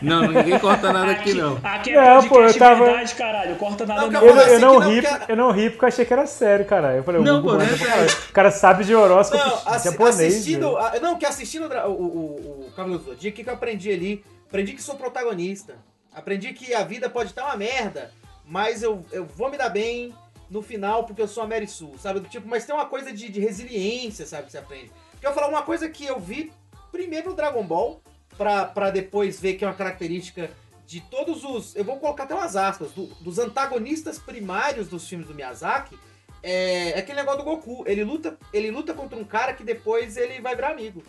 Não, 0.01 0.21
ninguém 0.31 0.57
corta 0.57 0.93
nada 0.93 1.11
aqui 1.11 1.33
não. 1.33 1.59
Aqui 1.61 1.91
é 1.91 2.01
Não, 2.15 2.27
pô, 2.29 2.41
eu 2.41 2.57
tava- 2.57 2.85
verdade, 2.85 3.13
caralho. 3.15 3.55
Corta 3.57 3.85
nada 3.85 4.01
Não, 4.03 4.09
não. 4.11 4.21
Eu, 4.21 4.35
eu 4.35 4.39
assim 4.41 4.57
não 4.59 4.79
não 4.79 4.89
ri, 4.89 5.01
quer- 5.01 5.25
eu 5.27 5.35
não 5.35 5.51
ri 5.51 5.69
porque 5.69 5.83
eu 5.85 5.89
achei 5.89 6.05
que 6.05 6.13
era 6.13 6.25
sério, 6.25 6.65
cara. 6.65 6.95
Eu 6.95 7.03
falei, 7.03 7.21
Não, 7.21 7.41
pô, 7.41 7.53
não 7.53 7.61
é 7.61 7.67
sério. 7.67 7.85
caralho. 7.85 8.09
O 8.29 8.33
cara 8.33 8.51
sabe 8.51 8.85
de 8.85 8.95
horóscopo 8.95 9.43
Não, 9.43 9.53
assi- 9.73 9.89
japonês. 9.91 10.33
assistindo. 10.33 10.77
a- 10.77 10.99
não, 11.01 11.17
que 11.17 11.25
assistindo 11.25 11.65
o, 11.67 11.89
o, 11.89 11.91
o, 11.91 12.65
o 12.67 12.71
Cavaleiro 12.75 13.03
do 13.03 13.09
Zodíaco, 13.11 13.33
o 13.33 13.35
que, 13.35 13.43
que 13.43 13.49
eu 13.49 13.53
aprendi 13.53 13.91
ali? 13.91 14.23
Aprendi 14.47 14.71
que 14.73 14.81
sou 14.81 14.95
protagonista. 14.95 15.75
Aprendi 16.13 16.53
que 16.53 16.73
a 16.73 16.83
vida 16.83 17.09
pode 17.09 17.29
estar 17.31 17.45
uma 17.45 17.57
merda, 17.57 18.11
mas 18.45 18.81
eu, 18.81 19.03
eu 19.11 19.25
vou 19.25 19.51
me 19.51 19.57
dar 19.57 19.69
bem 19.69 20.13
no 20.49 20.61
final 20.61 21.03
porque 21.03 21.21
eu 21.21 21.27
sou 21.27 21.43
a 21.43 21.47
Mary 21.47 21.67
Sue, 21.67 21.91
sabe? 21.99 22.21
Tipo, 22.21 22.47
mas 22.47 22.65
tem 22.65 22.73
uma 22.73 22.85
coisa 22.85 23.11
de, 23.11 23.29
de 23.29 23.39
resiliência, 23.41 24.25
sabe? 24.25 24.45
Que 24.45 24.51
você 24.53 24.57
aprende. 24.57 24.89
Porque 25.11 25.27
eu 25.27 25.31
vou 25.33 25.39
falar 25.43 25.53
uma 25.53 25.61
coisa 25.63 25.87
que 25.89 26.05
eu 26.05 26.17
vi 26.19 26.51
primeiro 26.91 27.29
no 27.29 27.35
Dragon 27.35 27.61
Ball, 27.63 28.01
pra, 28.39 28.63
pra 28.65 28.89
depois 28.89 29.39
ver 29.39 29.55
que 29.55 29.65
é 29.65 29.67
uma 29.67 29.73
característica 29.73 30.49
de 30.87 31.01
todos 31.01 31.43
os. 31.43 31.75
Eu 31.75 31.83
vou 31.83 31.97
colocar 31.97 32.23
até 32.23 32.33
umas 32.33 32.55
aspas, 32.55 32.91
do- 32.93 33.07
dos 33.21 33.37
antagonistas 33.37 34.17
primários 34.17 34.87
dos 34.87 35.07
filmes 35.07 35.27
do 35.27 35.35
Miyazaki. 35.35 35.99
É, 36.41 36.91
é 36.91 36.99
aquele 36.99 37.17
negócio 37.19 37.39
do 37.39 37.45
Goku. 37.45 37.83
Ele 37.85 38.03
luta, 38.03 38.37
ele 38.53 38.71
luta 38.71 38.93
contra 38.93 39.19
um 39.19 39.25
cara 39.25 39.53
que 39.53 39.63
depois 39.63 40.15
ele 40.15 40.39
vai 40.41 40.55
virar 40.55 40.71
amigo. 40.71 41.03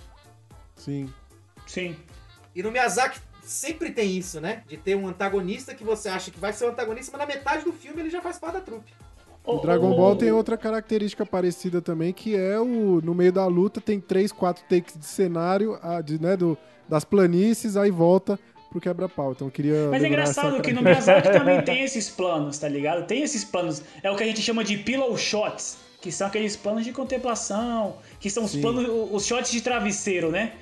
Sim. 0.75 1.09
Sim. 1.67 1.97
E 2.55 2.63
no 2.65 2.73
Miyazaki 2.73 3.21
sempre 3.45 3.93
tem 3.93 4.11
isso, 4.19 4.41
né? 4.41 4.65
De 4.67 4.77
ter 4.77 4.97
um 4.97 5.07
antagonista 5.07 5.73
que 5.75 5.85
você 5.85 6.09
acha 6.09 6.31
que 6.33 6.39
vai 6.41 6.53
ser 6.53 6.65
o 6.65 6.71
antagonista, 6.71 7.17
mas 7.17 7.27
na 7.27 7.33
metade 7.35 7.65
do 7.65 7.73
filme 7.73 8.01
ele 8.03 8.11
já 8.11 8.21
faz 8.21 8.39
parte 8.41 8.55
da 8.55 8.61
trupe. 8.61 8.93
O 9.45 9.59
Dragon 9.59 9.95
Ball 9.97 10.17
tem 10.17 10.31
outra 10.31 10.59
característica 10.59 11.25
parecida 11.25 11.81
também, 11.81 12.13
que 12.13 12.37
é 12.37 12.59
o. 12.61 13.01
No 13.01 13.15
meio 13.15 13.33
da 13.33 13.47
luta 13.47 13.81
tem 13.81 13.99
três, 13.99 14.31
quatro 14.31 14.63
takes 14.69 14.99
de 14.99 15.07
cenário, 15.07 15.79
a- 15.81 16.03
de, 16.03 16.21
né, 16.21 16.37
do, 16.37 16.59
das 16.91 17.05
planícies, 17.05 17.77
aí 17.77 17.91
volta 17.91 18.39
pro 18.71 18.81
quebra-pau. 18.81 19.33
Então 19.33 19.47
eu 19.47 19.51
queria. 19.51 19.89
Mas 19.91 20.03
é 20.03 20.09
engraçado 20.09 20.61
que 20.61 20.73
no. 20.73 20.83
Miyazaki 20.83 21.31
também 21.33 21.63
tem 21.63 21.83
esses 21.83 22.11
planos, 22.11 22.59
tá 22.59 22.69
ligado? 22.69 23.07
Tem 23.07 23.23
esses 23.23 23.45
planos. 23.45 23.83
É 24.03 24.11
o 24.11 24.17
que 24.17 24.23
a 24.23 24.27
gente 24.27 24.43
chama 24.43 24.63
de 24.63 24.77
pillow 24.77 25.17
shots, 25.17 25.79
que 26.01 26.13
são 26.13 26.27
aqueles 26.27 26.57
planos 26.57 26.85
de 26.85 26.93
contemplação, 26.93 27.97
que 28.19 28.29
são 28.29 28.45
os 28.45 28.51
Sim. 28.53 28.61
planos, 28.61 28.87
os 29.13 29.25
shots 29.27 29.51
de 29.51 29.61
travesseiro, 29.61 30.31
né? 30.31 30.53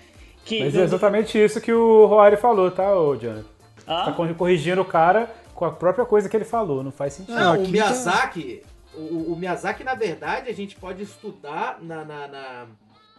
Que 0.45 0.61
Mas 0.65 0.75
é 0.77 0.83
exatamente 0.83 1.37
isso 1.37 1.61
que 1.61 1.73
o 1.73 2.07
Roari 2.07 2.37
falou, 2.37 2.71
tá, 2.71 2.95
ô 2.97 3.15
Jonathan? 3.17 3.45
Ah? 3.87 4.05
Tá 4.07 4.13
cor- 4.13 4.33
corrigindo 4.35 4.81
o 4.81 4.85
cara 4.85 5.31
com 5.55 5.65
a 5.65 5.71
própria 5.73 6.05
coisa 6.07 6.29
que 6.29 6.37
ele 6.37 6.45
falou, 6.45 6.83
não 6.83 6.93
faz 6.93 7.15
sentido. 7.15 7.35
Não, 7.35 7.55
o 7.61 7.65
tá- 7.65 7.69
Miyazaki, 7.71 8.63
o, 8.95 9.33
o 9.33 9.37
Miyazaki, 9.37 9.85
na 9.85 9.95
verdade, 9.95 10.49
a 10.49 10.55
gente 10.55 10.77
pode 10.77 11.03
estudar 11.03 11.79
na, 11.83 12.05
na- 12.05 12.29
na- 12.29 12.67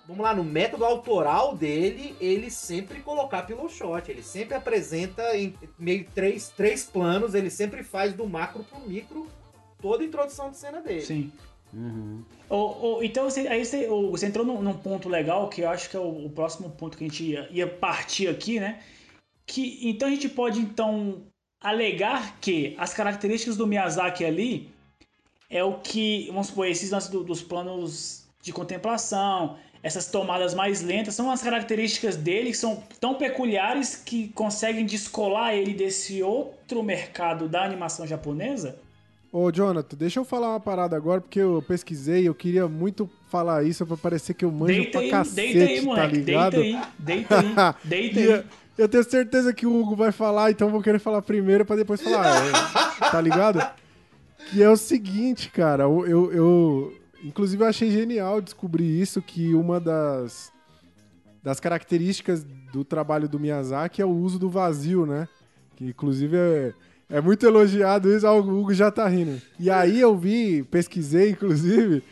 Vamos 0.10 0.24
lá, 0.24 0.34
no 0.34 0.44
método 0.44 0.84
autoral 0.84 1.56
dele, 1.56 2.16
ele 2.20 2.50
sempre 2.50 3.00
colocar 3.00 3.44
pillow 3.44 3.70
shot. 3.70 4.10
Ele 4.10 4.24
sempre 4.24 4.56
apresenta 4.56 5.38
em 5.38 5.54
meio 5.78 6.04
três, 6.16 6.50
três 6.50 6.84
planos, 6.84 7.36
ele 7.36 7.52
sempre 7.52 7.84
faz 7.84 8.12
do 8.12 8.28
macro 8.28 8.64
pro 8.64 8.80
micro 8.82 9.28
toda 9.80 10.02
a 10.02 10.06
introdução 10.08 10.50
de 10.50 10.58
cena 10.58 10.82
dele. 10.82 11.02
Sim. 11.02 11.32
Ô, 12.50 12.56
ô, 12.96 13.04
então 13.04 13.30
você, 13.30 13.48
aí 13.48 13.64
você, 13.64 13.88
ô, 13.88 14.10
você 14.10 14.26
entrou 14.26 14.44
num, 14.44 14.60
num 14.64 14.74
ponto 14.74 15.08
legal 15.08 15.48
que 15.48 15.62
eu 15.62 15.70
acho 15.70 15.88
que 15.88 15.96
é 15.96 16.00
o, 16.00 16.26
o 16.26 16.30
próximo 16.32 16.72
ponto 16.72 16.98
que 16.98 17.04
a 17.04 17.08
gente 17.08 17.24
ia, 17.24 17.48
ia 17.52 17.68
partir 17.68 18.28
aqui, 18.28 18.60
né? 18.60 18.82
Que 19.46 19.88
então 19.88 20.08
a 20.08 20.12
gente 20.12 20.28
pode 20.28 20.60
então 20.60 21.22
alegar 21.62 22.40
que 22.40 22.76
as 22.80 22.96
características 22.96 23.56
do 23.56 23.68
Miyazaki 23.68 24.26
ali 24.26 24.72
é 25.48 25.64
o 25.64 25.76
que, 25.80 26.26
vamos 26.32 26.48
supor, 26.48 26.66
esses 26.68 26.90
lances 26.90 27.12
do- 27.12 27.24
dos 27.24 27.44
planos 27.44 28.28
de 28.42 28.52
contemplação, 28.52 29.58
essas 29.82 30.08
tomadas 30.08 30.54
mais 30.54 30.82
lentas, 30.82 31.16
são 31.16 31.32
as 31.32 31.42
características 31.42 32.16
dele 32.18 32.52
que 32.52 32.58
são 32.58 32.84
tão 33.00 33.16
peculiares 33.16 33.96
que 33.96 34.28
conseguem 34.30 34.86
descolar 34.86 35.54
ele 35.54 35.74
desse 35.74 36.22
outro 36.22 36.84
mercado 36.84 37.48
da 37.48 37.64
animação 37.64 38.06
japonesa? 38.06 38.78
Ô, 39.32 39.52
Jonathan, 39.52 39.96
deixa 39.96 40.20
eu 40.20 40.26
falar 40.26 40.50
uma 40.50 40.60
parada 40.60 40.96
agora, 40.98 41.22
porque 41.22 41.40
eu 41.40 41.64
pesquisei, 41.68 42.28
eu 42.28 42.34
queria 42.34 42.68
muito 42.68 43.08
falar 43.30 43.64
isso 43.64 43.86
pra 43.86 43.96
parecer 43.96 44.34
que 44.34 44.44
eu 44.44 44.52
manjo 44.52 44.74
Deita 44.74 44.92
pra 44.92 45.02
aí, 45.02 45.10
cacete, 45.12 45.54
deita 45.54 45.72
aí, 45.72 45.78
tá 45.80 45.86
moleque. 45.86 46.16
ligado? 46.18 46.56
Deita 46.62 46.80
aí, 46.80 46.82
deita 47.00 47.40
aí, 47.40 47.76
deita 47.86 48.20
aí. 48.20 48.44
eu- 48.78 48.90
tenho 48.90 49.04
certeza 49.04 49.54
que 49.54 49.68
o 49.68 49.76
Hugo 49.80 49.96
vai 49.96 50.12
falar, 50.12 50.50
então 50.52 50.68
eu 50.68 50.72
vou 50.72 50.82
querer 50.82 50.98
falar 51.00 51.22
primeiro 51.22 51.64
pra 51.64 51.76
depois 51.76 52.02
falar. 52.02 52.44
é, 52.48 53.10
tá 53.12 53.22
ligado? 53.22 53.62
Que 54.50 54.64
é 54.64 54.70
o 54.70 54.76
seguinte, 54.76 55.50
cara, 55.52 55.84
eu, 55.84 56.32
eu- 56.32 56.94
inclusive 57.24 57.64
eu 57.64 57.68
achei 57.68 57.92
genial 57.92 58.42
descobrir 58.42 59.02
isso, 59.02 59.22
que 59.22 59.54
uma 59.54 59.80
das, 59.80 60.52
das 61.44 61.60
características 61.60 62.46
do 62.72 62.84
trabalho 62.84 63.28
do 63.28 63.40
Miyazaki 63.40 64.02
é 64.02 64.06
o 64.06 64.10
uso 64.10 64.40
do 64.40 64.50
vazio, 64.50 65.06
né? 65.06 65.28
Que 65.76 65.86
inclusive 65.86 66.38
é, 66.38 66.74
é 67.10 67.22
muito 67.22 67.46
elogiado 67.46 68.12
isso, 68.14 68.28
o 68.28 68.60
Hugo 68.60 68.74
já 68.74 68.92
tá 68.92 69.08
rindo. 69.08 69.42
E 69.60 69.70
aí 69.70 70.00
eu 70.00 70.16
vi, 70.18 70.64
pesquisei 70.64 71.32
inclusive, 71.32 72.04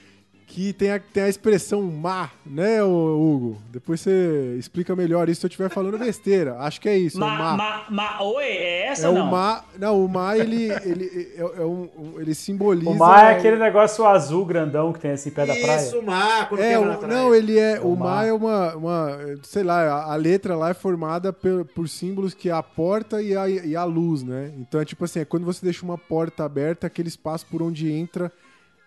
que 0.49 0.71
tem 0.71 0.91
a, 0.91 0.97
tem 0.99 1.23
a 1.23 1.29
expressão 1.29 1.83
mar, 1.83 2.33
né, 2.45 2.81
Hugo? 2.81 3.57
Depois 3.69 3.99
você 3.99 4.55
explica 4.57 4.95
melhor 4.95 5.27
isso 5.27 5.41
se 5.41 5.45
eu 5.45 5.49
estiver 5.49 5.69
falando 5.69 5.97
besteira. 5.99 6.55
Acho 6.59 6.79
que 6.79 6.87
é 6.87 6.97
isso, 6.97 7.21
é 7.21 7.25
o 7.25 7.27
Ma, 7.29 7.37
mar. 7.37 7.57
ma, 7.57 7.85
ma, 7.89 8.23
oi, 8.23 8.45
é 8.45 8.87
essa 8.87 9.07
É 9.07 9.11
não? 9.11 9.27
o 9.27 9.31
mar. 9.31 9.65
Não, 9.77 10.05
o 10.05 10.07
mar 10.07 10.39
ele, 10.39 10.71
ele, 10.85 11.33
é, 11.35 11.41
é 11.61 11.65
um, 11.65 11.89
ele 12.17 12.33
simboliza. 12.33 12.89
O 12.89 12.95
mar 12.97 13.25
é 13.33 13.37
aquele 13.37 13.57
negócio 13.57 14.05
azul 14.05 14.45
grandão 14.45 14.93
que 14.93 14.99
tem 15.01 15.11
assim, 15.11 15.29
pé 15.31 15.45
da 15.45 15.53
praia. 15.53 15.77
Isso, 15.81 16.01
mar, 16.01 16.47
quando 16.47 16.61
É, 16.61 16.79
o- 16.79 16.85
na 16.85 16.95
praia. 16.97 17.13
não, 17.13 17.35
ele 17.35 17.59
é. 17.59 17.79
o 17.81 17.89
o 17.91 17.97
mar 17.97 18.05
mar. 18.15 18.27
é 18.27 18.33
uma, 18.33 18.75
uma. 18.75 19.17
Sei 19.43 19.63
lá, 19.63 19.81
a, 19.81 20.13
a 20.13 20.15
letra 20.15 20.55
lá 20.55 20.69
é 20.69 20.73
formada 20.73 21.33
por, 21.33 21.65
por 21.65 21.89
símbolos 21.89 22.33
que 22.33 22.49
é 22.49 22.53
a 22.53 22.63
porta 22.63 23.21
e 23.21 23.35
a, 23.35 23.49
e 23.49 23.75
a 23.75 23.83
luz, 23.83 24.23
né? 24.23 24.53
Então 24.57 24.79
é 24.79 24.85
tipo 24.85 25.03
assim, 25.03 25.19
é 25.19 25.25
quando 25.25 25.45
você 25.45 25.59
deixa 25.63 25.83
uma 25.83 25.97
porta 25.97 26.45
aberta, 26.45 26.87
aquele 26.87 27.09
espaço 27.09 27.45
por 27.51 27.61
onde 27.61 27.91
entra 27.91 28.31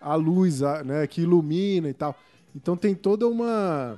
a 0.01 0.15
luz, 0.15 0.61
né? 0.85 1.05
Que 1.07 1.21
ilumina 1.21 1.89
e 1.89 1.93
tal. 1.93 2.17
Então 2.55 2.75
tem 2.75 2.93
toda 2.95 3.27
uma. 3.27 3.97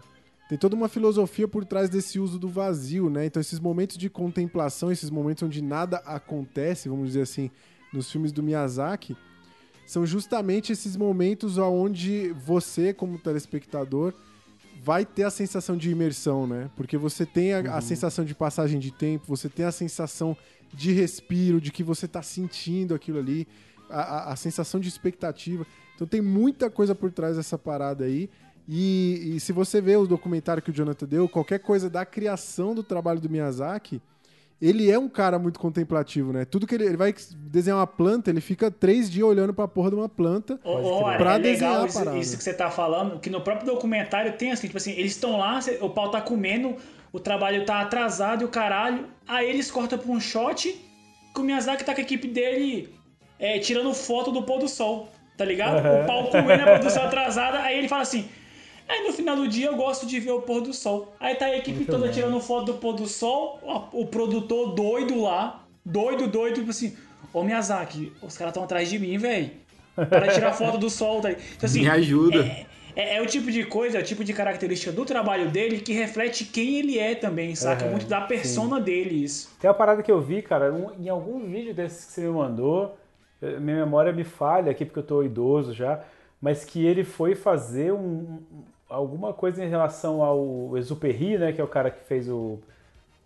Tem 0.50 0.58
toda 0.58 0.76
uma 0.76 0.90
filosofia 0.90 1.48
por 1.48 1.66
trás 1.66 1.90
desse 1.90 2.20
uso 2.20 2.38
do 2.38 2.48
vazio, 2.50 3.10
né? 3.10 3.26
Então 3.26 3.40
esses 3.42 3.60
momentos 3.60 3.98
de 3.98 4.10
contemplação, 4.10 4.92
esses 4.92 5.10
momentos 5.10 5.42
onde 5.44 5.62
nada 5.62 5.98
acontece, 6.06 6.90
vamos 6.90 7.08
dizer 7.08 7.22
assim, 7.22 7.50
nos 7.94 8.12
filmes 8.12 8.32
do 8.32 8.44
Miyazaki, 8.44 9.16
são 9.88 10.06
justamente 10.06 10.72
esses 10.72 10.96
momentos 10.96 11.58
onde 11.58 12.30
você, 12.46 12.94
como 12.94 13.18
telespectador, 13.18 14.14
vai 14.84 15.06
ter 15.06 15.24
a 15.24 15.30
sensação 15.32 15.78
de 15.78 15.90
imersão, 15.90 16.46
né? 16.46 16.70
Porque 16.76 16.98
você 16.98 17.26
tem 17.26 17.54
a, 17.54 17.60
a 17.78 17.82
sensação 17.82 18.24
de 18.26 18.36
passagem 18.36 18.80
de 18.80 18.92
tempo, 18.92 19.26
você 19.28 19.48
tem 19.50 19.66
a 19.66 19.72
sensação 19.72 20.36
de 20.74 20.92
respiro, 20.92 21.62
de 21.62 21.72
que 21.72 21.84
você 21.84 22.08
tá 22.08 22.22
sentindo 22.22 22.94
aquilo 22.94 23.18
ali, 23.18 23.48
a, 23.90 24.02
a- 24.02 24.34
a 24.34 24.36
sensação 24.36 24.80
de 24.80 24.90
expectativa. 24.90 25.66
Então 25.96 26.08
tem 26.08 26.22
muita 26.22 26.70
coisa 26.70 26.94
por 26.96 27.12
trás 27.12 27.38
dessa 27.38 27.58
parada 27.58 28.06
aí. 28.06 28.30
E, 28.68 29.34
e 29.36 29.40
se 29.40 29.52
você 29.52 29.82
vê 29.82 29.96
o 29.96 30.08
documentário 30.08 30.64
que 30.64 30.72
o 30.72 30.74
Jonathan 30.74 31.06
deu, 31.06 31.28
qualquer 31.28 31.60
coisa 31.60 31.90
da 31.90 32.06
criação 32.06 32.74
do 32.74 32.82
trabalho 32.82 33.20
do 33.20 33.30
Miyazaki, 33.30 34.02
ele 34.62 34.90
é 34.90 34.98
um 34.98 35.10
cara 35.10 35.38
muito 35.38 35.60
contemplativo, 35.60 36.32
né? 36.32 36.46
Tudo 36.46 36.66
que 36.66 36.74
ele, 36.76 36.86
ele 36.86 36.96
vai 36.96 37.14
desenhar 37.38 37.78
uma 37.80 37.88
planta, 37.88 38.30
ele 38.30 38.40
fica 38.40 38.72
três 38.72 39.12
dias 39.12 39.28
olhando 39.28 39.54
pra 39.54 39.68
porra 39.68 39.90
de 39.90 39.96
uma 39.98 40.08
planta. 40.08 40.58
Olha, 40.64 41.18
Pra 41.18 41.36
é 41.36 41.40
desenhar 41.40 41.72
legal 41.72 41.84
a 41.84 41.88
isso, 41.88 41.98
parada. 42.00 42.18
isso 42.18 42.38
que 42.38 42.44
você 42.44 42.54
tá 42.54 42.72
falando, 42.72 43.20
que 43.20 43.30
no 43.30 43.42
próprio 43.42 43.68
documentário 43.68 44.32
tem 44.38 44.52
assim, 44.54 44.68
tipo 44.68 44.78
assim, 44.78 44.92
eles 44.92 45.12
estão 45.12 45.38
lá, 45.38 45.60
o 45.82 45.90
pau 45.90 46.10
tá 46.10 46.22
comendo, 46.22 46.78
o 47.12 47.20
trabalho 47.20 47.66
tá 47.66 47.82
atrasado 47.82 48.44
e 48.44 48.46
o 48.46 48.48
caralho, 48.48 49.08
aí 49.28 49.50
eles 49.50 49.70
cortam 49.70 50.00
pra 50.00 50.10
um 50.10 50.20
shot 50.22 50.74
que 51.36 51.42
o 51.42 51.44
Miyazaki 51.44 51.84
tá 51.84 51.94
com 51.94 52.00
a 52.00 52.04
equipe 52.04 52.28
dele 52.30 52.94
é, 53.38 53.60
tirando 53.60 53.94
foto 53.94 54.32
do 54.32 54.44
pôr 54.44 54.60
do 54.60 54.70
sol, 54.70 55.10
tá 55.38 55.46
ligado? 55.46 55.80
O 56.04 56.06
pau 56.06 56.28
comendo 56.30 56.64
a 56.64 56.78
produção 56.78 57.04
atrasada, 57.04 57.60
aí 57.60 57.78
ele 57.78 57.88
fala 57.88 58.02
assim, 58.04 58.28
aí 58.88 59.06
no 59.08 59.14
final 59.14 59.36
do 59.36 59.48
dia 59.48 59.68
eu 59.68 59.76
gosto 59.76 60.06
de 60.06 60.20
ver 60.20 60.32
o 60.32 60.42
pôr 60.42 60.62
do 60.62 60.74
sol. 60.74 61.14
Aí 61.20 61.36
tá 61.36 61.46
a 61.46 61.58
equipe 61.58 61.86
toda 61.86 62.10
tirando 62.10 62.40
foto 62.40 62.66
do 62.66 62.74
pôr 62.76 62.94
do 62.94 63.08
sol, 63.08 63.60
o, 63.92 64.02
o 64.02 64.08
produtor 64.08 64.74
doido 64.74 65.22
lá, 65.22 65.64
doido, 65.86 66.28
doido, 66.28 66.56
tipo 66.56 66.70
assim, 66.70 66.96
ô 67.34 67.44
Miyazaki, 67.44 68.12
os 68.22 68.38
caras 68.38 68.52
estão 68.52 68.64
atrás 68.64 68.90
de 68.90 69.00
mim, 69.00 69.18
velho. 69.18 69.52
Para 69.96 70.28
tirar 70.34 70.54
foto 70.54 70.78
do 70.78 70.90
sol. 70.90 71.22
Tá? 71.22 71.32
Então, 71.32 71.40
assim, 71.62 71.82
Me 71.82 71.90
ajuda. 71.90 72.40
É, 72.40 72.66
é- 72.96 73.18
é 73.18 73.22
o 73.22 73.26
tipo 73.28 73.52
de 73.52 73.64
coisa, 73.64 73.98
é 73.98 74.02
o 74.02 74.04
tipo 74.04 74.24
de 74.24 74.34
característica 74.34 74.92
do 74.92 75.04
trabalho 75.06 75.50
dele 75.50 75.80
que 75.80 75.94
reflete 75.94 76.46
quem 76.46 76.78
ele 76.78 76.98
é 77.00 77.14
também, 77.16 77.54
saca? 77.56 77.84
Aham, 77.86 77.92
Muito 77.92 78.06
da 78.08 78.22
persona 78.22 78.80
dele, 78.80 79.24
isso. 79.24 79.52
Tem 79.60 79.68
uma 79.70 79.74
parada 79.76 80.02
que 80.04 80.12
eu 80.12 80.20
vi, 80.22 80.42
cara, 80.42 80.72
um- 80.74 80.92
em 81.04 81.10
algum 81.10 81.40
vídeo 81.46 81.74
desses 81.76 82.06
que 82.06 82.12
você 82.14 82.22
me 82.22 82.30
mandou, 82.30 82.98
minha 83.60 83.78
memória 83.86 84.12
me 84.14 84.24
falha 84.24 84.72
aqui 84.72 84.86
porque 84.86 85.00
eu 85.00 85.04
tô 85.04 85.24
idoso 85.24 85.74
já, 85.74 86.02
mas 86.42 86.64
que 86.66 86.86
ele 86.86 87.04
foi 87.04 87.36
fazer 87.36 87.92
um, 87.94 87.98
um- 87.98 88.64
alguma 88.90 89.34
coisa 89.34 89.64
em 89.64 89.70
relação 89.70 90.22
ao 90.22 90.78
Exupéry, 90.78 91.38
né, 91.38 91.52
que 91.52 91.60
é 91.60 91.64
o 91.64 91.68
cara 91.68 91.90
que 91.90 92.04
fez 92.06 92.30
o, 92.30 92.60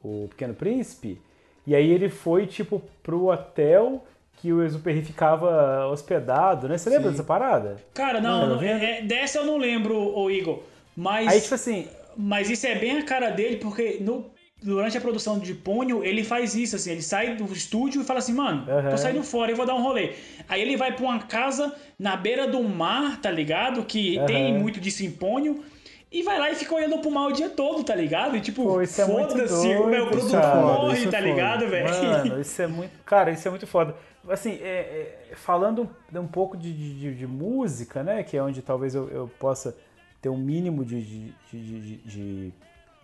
o 0.03 0.27
Pequeno 0.29 0.53
Príncipe. 0.53 1.19
E 1.65 1.75
aí 1.75 1.91
ele 1.91 2.07
foi, 2.09 2.45
tipo, 2.47 2.81
pro 3.03 3.25
hotel 3.27 4.05
que 4.37 4.53
o 4.53 4.63
Exuperry 4.63 5.01
ficava 5.03 5.87
hospedado, 5.87 6.67
né? 6.69 6.77
Você 6.77 6.89
lembra 6.89 7.09
dessa 7.11 7.23
parada? 7.23 7.75
Cara, 7.93 8.21
não, 8.21 8.41
Não, 8.41 8.49
não, 8.51 8.57
vendo? 8.59 8.83
é- 8.83 9.01
dessa 9.01 9.39
eu 9.39 9.45
não 9.45 9.57
lembro, 9.57 9.97
ô 9.97 10.29
Igor. 10.31 10.59
Mas, 10.95 11.27
Aí, 11.27 11.41
tipo 11.41 11.55
assim, 11.55 11.87
mas 12.15 12.49
isso 12.49 12.65
é 12.67 12.75
bem 12.75 12.99
a 12.99 13.03
cara 13.03 13.31
dele, 13.31 13.57
porque 13.57 13.97
no, 13.99 14.25
durante 14.61 14.97
a 14.97 15.01
produção 15.01 15.37
de 15.39 15.53
Pônio, 15.53 16.03
ele 16.03 16.23
faz 16.23 16.55
isso, 16.55 16.75
assim, 16.75 16.91
ele 16.91 17.01
sai 17.01 17.35
do 17.35 17.45
estúdio 17.53 18.01
e 18.01 18.05
fala 18.05 18.19
assim, 18.19 18.33
mano, 18.33 18.65
Aham. 18.69 18.89
tô 18.89 18.97
saindo 18.97 19.23
fora, 19.23 19.51
eu 19.51 19.55
vou 19.55 19.65
dar 19.65 19.75
um 19.75 19.81
rolê. 19.83 20.13
Aí 20.49 20.61
ele 20.61 20.75
vai 20.75 20.91
pra 20.95 21.03
uma 21.05 21.19
casa 21.19 21.73
na 21.97 22.15
beira 22.15 22.47
do 22.47 22.61
mar, 22.63 23.21
tá 23.21 23.29
ligado? 23.29 23.83
Que 23.83 24.19
tem 24.25 24.51
Aham. 24.51 24.59
muito 24.59 24.79
disso 24.79 25.05
em 25.05 25.11
Pônio. 25.11 25.63
E 26.09 26.23
vai 26.23 26.39
lá 26.39 26.49
e 26.49 26.55
fica 26.55 26.73
olhando 26.73 26.97
pro 26.99 27.11
mar 27.11 27.27
o 27.27 27.33
dia 27.33 27.49
todo, 27.49 27.83
tá 27.83 27.93
ligado? 27.93 28.37
E 28.37 28.39
tipo, 28.41 28.81
é 28.81 28.87
foda-se, 28.87 29.73
doido, 29.75 30.03
o 30.05 30.07
produtor 30.07 30.41
cara. 30.41 30.55
morre, 30.61 31.01
é 31.01 31.03
tá 31.03 31.17
foda. 31.17 31.19
ligado, 31.19 31.67
velho? 31.67 31.89
Mano, 32.23 32.39
isso 32.41 32.61
é 32.61 32.67
muito. 32.67 32.91
Cara, 33.05 33.29
isso 33.31 33.45
é 33.45 33.51
muito 33.51 33.67
foda. 33.67 33.93
Assim, 34.29 34.51
é- 34.61 35.19
é, 35.31 35.35
falando 35.35 35.89
um, 36.13 36.19
um 36.19 36.27
pouco 36.27 36.55
de, 36.55 36.71
de- 36.73 37.13
de 37.13 37.27
música, 37.27 38.03
né? 38.03 38.23
Que 38.23 38.37
é 38.37 38.41
onde 38.41 38.61
talvez 38.61 38.95
eu, 38.95 39.09
eu 39.09 39.29
possa 39.37 39.75
ter 40.21 40.29
um 40.29 40.37
mínimo 40.37 40.85
de, 40.85 41.01
de- 41.01 41.33
de- 41.51 41.79
de- 41.81 41.97
de 41.97 42.53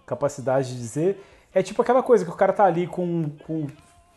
capacidade 0.06 0.70
de 0.70 0.78
dizer. 0.78 1.22
É 1.54 1.62
tipo 1.62 1.82
aquela 1.82 2.02
coisa 2.02 2.26
que 2.26 2.32
o 2.32 2.36
cara 2.36 2.54
tá 2.54 2.64
ali 2.64 2.88
com, 2.88 3.30
com 3.46 3.68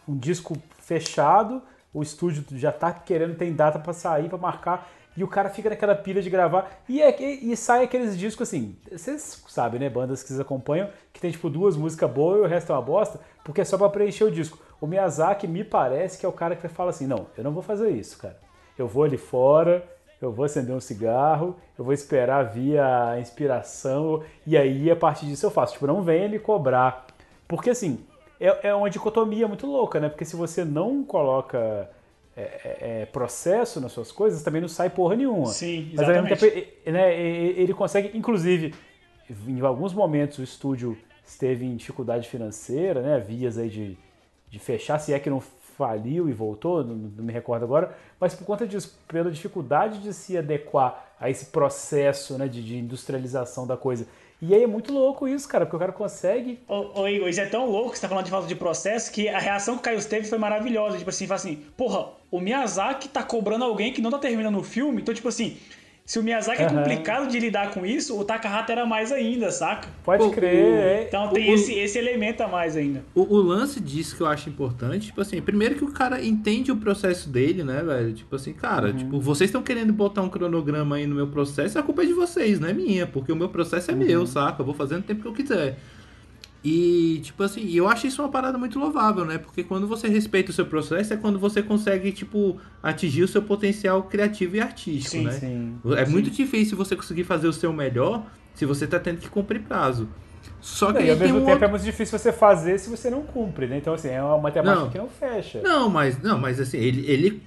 um 0.08 0.16
disco 0.16 0.56
fechado, 0.78 1.62
o 1.92 2.02
estúdio 2.02 2.44
já 2.58 2.72
tá 2.72 2.92
querendo, 2.92 3.36
tem 3.36 3.52
data 3.52 3.78
pra 3.78 3.92
sair, 3.92 4.28
pra 4.28 4.38
marcar, 4.38 4.90
e 5.16 5.24
o 5.24 5.28
cara 5.28 5.48
fica 5.48 5.70
naquela 5.70 5.94
pilha 5.94 6.20
de 6.20 6.28
gravar. 6.28 6.70
E, 6.88 7.00
é, 7.00 7.20
e, 7.20 7.52
e 7.52 7.56
sai 7.56 7.84
aqueles 7.84 8.16
discos 8.16 8.48
assim, 8.48 8.76
vocês 8.90 9.42
sabem, 9.48 9.80
né? 9.80 9.88
Bandas 9.88 10.22
que 10.22 10.28
vocês 10.28 10.40
acompanham, 10.40 10.90
que 11.12 11.20
tem 11.20 11.30
tipo 11.30 11.48
duas 11.48 11.76
músicas 11.76 12.10
boas 12.10 12.38
e 12.38 12.42
o 12.42 12.46
resto 12.46 12.70
é 12.70 12.74
uma 12.74 12.82
bosta, 12.82 13.18
porque 13.42 13.62
é 13.62 13.64
só 13.64 13.78
pra 13.78 13.88
preencher 13.88 14.24
o 14.24 14.30
disco. 14.30 14.58
O 14.80 14.86
Miyazaki 14.86 15.48
me 15.48 15.64
parece 15.64 16.18
que 16.18 16.26
é 16.26 16.28
o 16.28 16.32
cara 16.32 16.54
que 16.54 16.68
fala 16.68 16.90
assim: 16.90 17.06
não, 17.06 17.26
eu 17.36 17.42
não 17.42 17.52
vou 17.52 17.62
fazer 17.62 17.90
isso, 17.90 18.18
cara. 18.18 18.38
Eu 18.76 18.86
vou 18.86 19.04
ali 19.04 19.16
fora, 19.16 19.82
eu 20.20 20.30
vou 20.30 20.44
acender 20.44 20.74
um 20.74 20.80
cigarro, 20.80 21.56
eu 21.78 21.84
vou 21.84 21.94
esperar 21.94 22.42
vir 22.44 22.78
a 22.78 23.18
inspiração, 23.18 24.22
e 24.46 24.56
aí 24.56 24.90
a 24.90 24.96
partir 24.96 25.26
disso 25.26 25.46
eu 25.46 25.50
faço. 25.50 25.74
Tipo, 25.74 25.86
não 25.86 26.02
venha 26.02 26.28
me 26.28 26.38
cobrar. 26.38 27.05
Porque 27.48 27.70
assim, 27.70 28.01
é, 28.40 28.68
é 28.68 28.74
uma 28.74 28.90
dicotomia 28.90 29.47
muito 29.48 29.66
louca, 29.66 30.01
né? 30.01 30.09
Porque 30.09 30.24
se 30.24 30.36
você 30.36 30.64
não 30.64 31.05
coloca 31.05 31.89
é, 32.36 32.43
é, 32.43 32.78
é, 33.02 33.06
processo 33.06 33.81
nas 33.81 33.93
suas 33.93 34.12
coisas, 34.12 34.43
também 34.43 34.60
não 34.60 34.68
sai 34.68 34.90
porra 34.90 35.16
nenhuma. 35.16 35.47
Sim, 35.47 35.90
Mas 35.97 36.09
ao 36.09 36.14
mesmo 36.14 36.28
exatamente. 36.28 36.40
tempo, 36.55 36.68
e- 36.86 36.93
né, 36.93 37.18
ele 37.18 37.73
consegue, 37.73 38.16
inclusive, 38.16 38.74
em 39.47 39.60
alguns 39.60 39.94
momentos 39.94 40.39
o 40.39 40.43
estúdio 40.43 40.98
esteve 41.24 41.64
em 41.64 41.77
dificuldade 41.77 42.28
financeira, 42.28 43.01
né? 43.01 43.18
Vias 43.18 43.59
aí 43.59 43.68
de, 43.68 43.97
de 44.48 44.59
fechar, 44.59 44.98
se 44.98 45.12
é 45.12 45.18
que 45.18 45.31
não 45.31 45.40
faliu 45.40 46.28
e 46.28 46.32
voltou, 46.32 46.82
não, 46.85 46.94
não 46.94 47.24
me 47.24 47.32
recordo 47.32 47.64
agora, 47.64 47.94
mas 48.18 48.35
por 48.35 48.44
conta 48.47 48.66
disso, 48.66 48.98
pela 49.06 49.31
dificuldade 49.31 49.98
de 50.01 50.12
se 50.14 50.36
adequar 50.36 51.14
a 51.20 51.28
esse 51.28 51.47
processo 51.47 52.39
né, 52.39 52.48
de, 52.48 52.62
de 52.62 52.77
industrialização 52.78 53.66
da 53.66 53.77
coisa. 53.77 54.06
E 54.40 54.54
aí 54.54 54.64
é 54.64 54.66
muito 54.66 54.92
louco 54.92 55.26
isso, 55.26 55.48
cara, 55.48 55.64
porque 55.64 55.76
o 55.76 55.78
cara 55.78 55.92
consegue. 55.92 56.58
Ô, 56.68 57.00
ô, 57.00 57.08
Igor, 57.08 57.28
isso 57.28 57.40
é 57.40 57.46
tão 57.46 57.70
louco 57.70 57.92
que 57.92 57.96
você 57.96 58.02
tá 58.02 58.08
falando 58.08 58.24
de 58.24 58.30
falta 58.30 58.46
de 58.46 58.54
processo 58.54 59.10
que 59.10 59.28
a 59.28 59.38
reação 59.38 59.74
que 59.74 59.80
o 59.80 59.82
Caio 59.82 60.04
teve 60.04 60.28
foi 60.28 60.36
maravilhosa. 60.36 60.98
Tipo 60.98 61.08
assim, 61.08 61.26
fala 61.26 61.40
assim, 61.40 61.56
porra, 61.76 62.08
o 62.30 62.38
Miyazaki 62.38 63.08
tá 63.08 63.22
cobrando 63.22 63.64
alguém 63.64 63.92
que 63.92 64.02
não 64.02 64.10
tá 64.10 64.18
terminando 64.18 64.58
o 64.58 64.62
filme. 64.62 65.00
Então, 65.00 65.14
tipo 65.14 65.28
assim, 65.28 65.56
se 66.06 66.18
o 66.20 66.22
Miyazaki 66.22 66.62
é 66.62 66.66
Aham. 66.66 66.76
complicado 66.78 67.28
de 67.28 67.38
lidar 67.40 67.72
com 67.72 67.84
isso, 67.84 68.16
o 68.18 68.24
Takahata 68.24 68.70
era 68.72 68.86
mais 68.86 69.10
ainda, 69.10 69.50
saca? 69.50 69.88
Pode 70.04 70.22
Pô, 70.22 70.30
crer. 70.30 70.64
o- 70.64 70.76
é. 70.78 71.02
Então 71.02 71.28
tem 71.30 71.50
O- 71.50 71.54
esse, 71.54 71.74
esse 71.74 71.98
elemento 71.98 72.42
a 72.42 72.48
mais 72.48 72.76
ainda. 72.76 73.04
O, 73.12 73.22
o 73.22 73.42
lance 73.42 73.80
disso 73.80 74.14
que 74.16 74.22
eu 74.22 74.26
acho 74.28 74.48
importante, 74.48 75.06
tipo 75.08 75.20
assim, 75.20 75.42
primeiro 75.42 75.74
que 75.74 75.84
o 75.84 75.90
cara 75.92 76.24
entende 76.24 76.70
o 76.70 76.76
processo 76.76 77.28
dele, 77.28 77.64
né, 77.64 77.82
velho? 77.82 78.12
Tipo 78.12 78.36
assim, 78.36 78.52
cara, 78.52 78.88
Uhum. 78.90 78.96
tipo, 78.96 79.20
vocês 79.20 79.48
estão 79.48 79.62
querendo 79.62 79.92
botar 79.92 80.22
um 80.22 80.28
cronograma 80.28 80.94
aí 80.94 81.06
no 81.06 81.14
meu 81.16 81.26
processo, 81.26 81.76
a 81.78 81.82
culpa 81.82 82.02
é 82.04 82.06
de 82.06 82.12
vocês, 82.12 82.60
não 82.60 82.68
é 82.68 82.72
minha, 82.72 83.06
porque 83.06 83.32
o 83.32 83.36
meu 83.36 83.48
processo 83.48 83.90
é 83.90 83.94
Uhum. 83.94 84.00
meu, 84.00 84.26
saca? 84.28 84.62
Eu 84.62 84.64
vou 84.64 84.74
fazendo 84.74 85.00
o 85.00 85.02
tempo 85.02 85.22
que 85.22 85.28
eu 85.28 85.32
quiser. 85.34 85.76
E, 86.68 87.20
tipo 87.22 87.43
assim, 87.44 87.60
e 87.60 87.76
eu 87.76 87.86
acho 87.86 88.06
isso 88.06 88.20
uma 88.22 88.30
parada 88.30 88.59
muito 88.59 88.78
louvável, 88.78 89.24
né? 89.24 89.38
Porque 89.38 89.62
quando 89.62 89.86
você 89.86 90.09
respeita 90.09 90.51
o 90.51 90.55
seu 90.55 90.66
processo 90.66 91.12
é 91.12 91.16
quando 91.16 91.38
você 91.38 91.62
consegue, 91.62 92.10
tipo, 92.12 92.59
atingir 92.82 93.22
o 93.22 93.28
seu 93.28 93.43
potencial 93.43 94.02
criativo 94.05 94.56
e 94.56 94.60
artístico, 94.60 95.10
Sim, 95.10 95.24
né? 95.24 95.32
sim. 95.32 95.78
É 95.97 96.05
muito 96.06 96.30
difícil 96.30 96.76
você 96.76 96.97
conseguir 96.97 97.24
fazer 97.24 97.47
o 97.47 97.52
seu 97.52 97.72
melhor 97.72 98.26
se 98.55 98.64
você 98.66 98.86
tá 98.86 98.98
tendo 98.98 99.20
que 99.20 99.28
cumprir 99.28 99.60
prazo. 99.62 100.09
Só 100.60 100.93
que 100.93 101.02
E 101.02 101.02
aí 101.05 101.10
ao 101.10 101.16
mesmo 101.16 101.38
um 101.38 101.44
tempo 101.44 101.51
outro... 101.52 101.64
é 101.64 101.68
muito 101.68 101.84
difícil 101.84 102.18
você 102.18 102.32
fazer 102.32 102.78
se 102.78 102.88
você 102.90 103.10
não 103.10 103.22
cumpre, 103.22 103.66
né? 103.66 103.76
Então, 103.78 103.94
assim, 103.94 104.09
é 104.09 104.22
uma 104.22 104.38
matemática 104.38 104.84
Não. 104.84 104.90
que 104.90 104.98
não 104.98 105.09
fecha. 105.09 105.60
Não, 105.62 105.88
mas 105.90 106.20
não, 106.22 106.38
mas 106.38 106.59
assim, 106.60 106.78
ele, 106.78 107.05
ele 107.10 107.43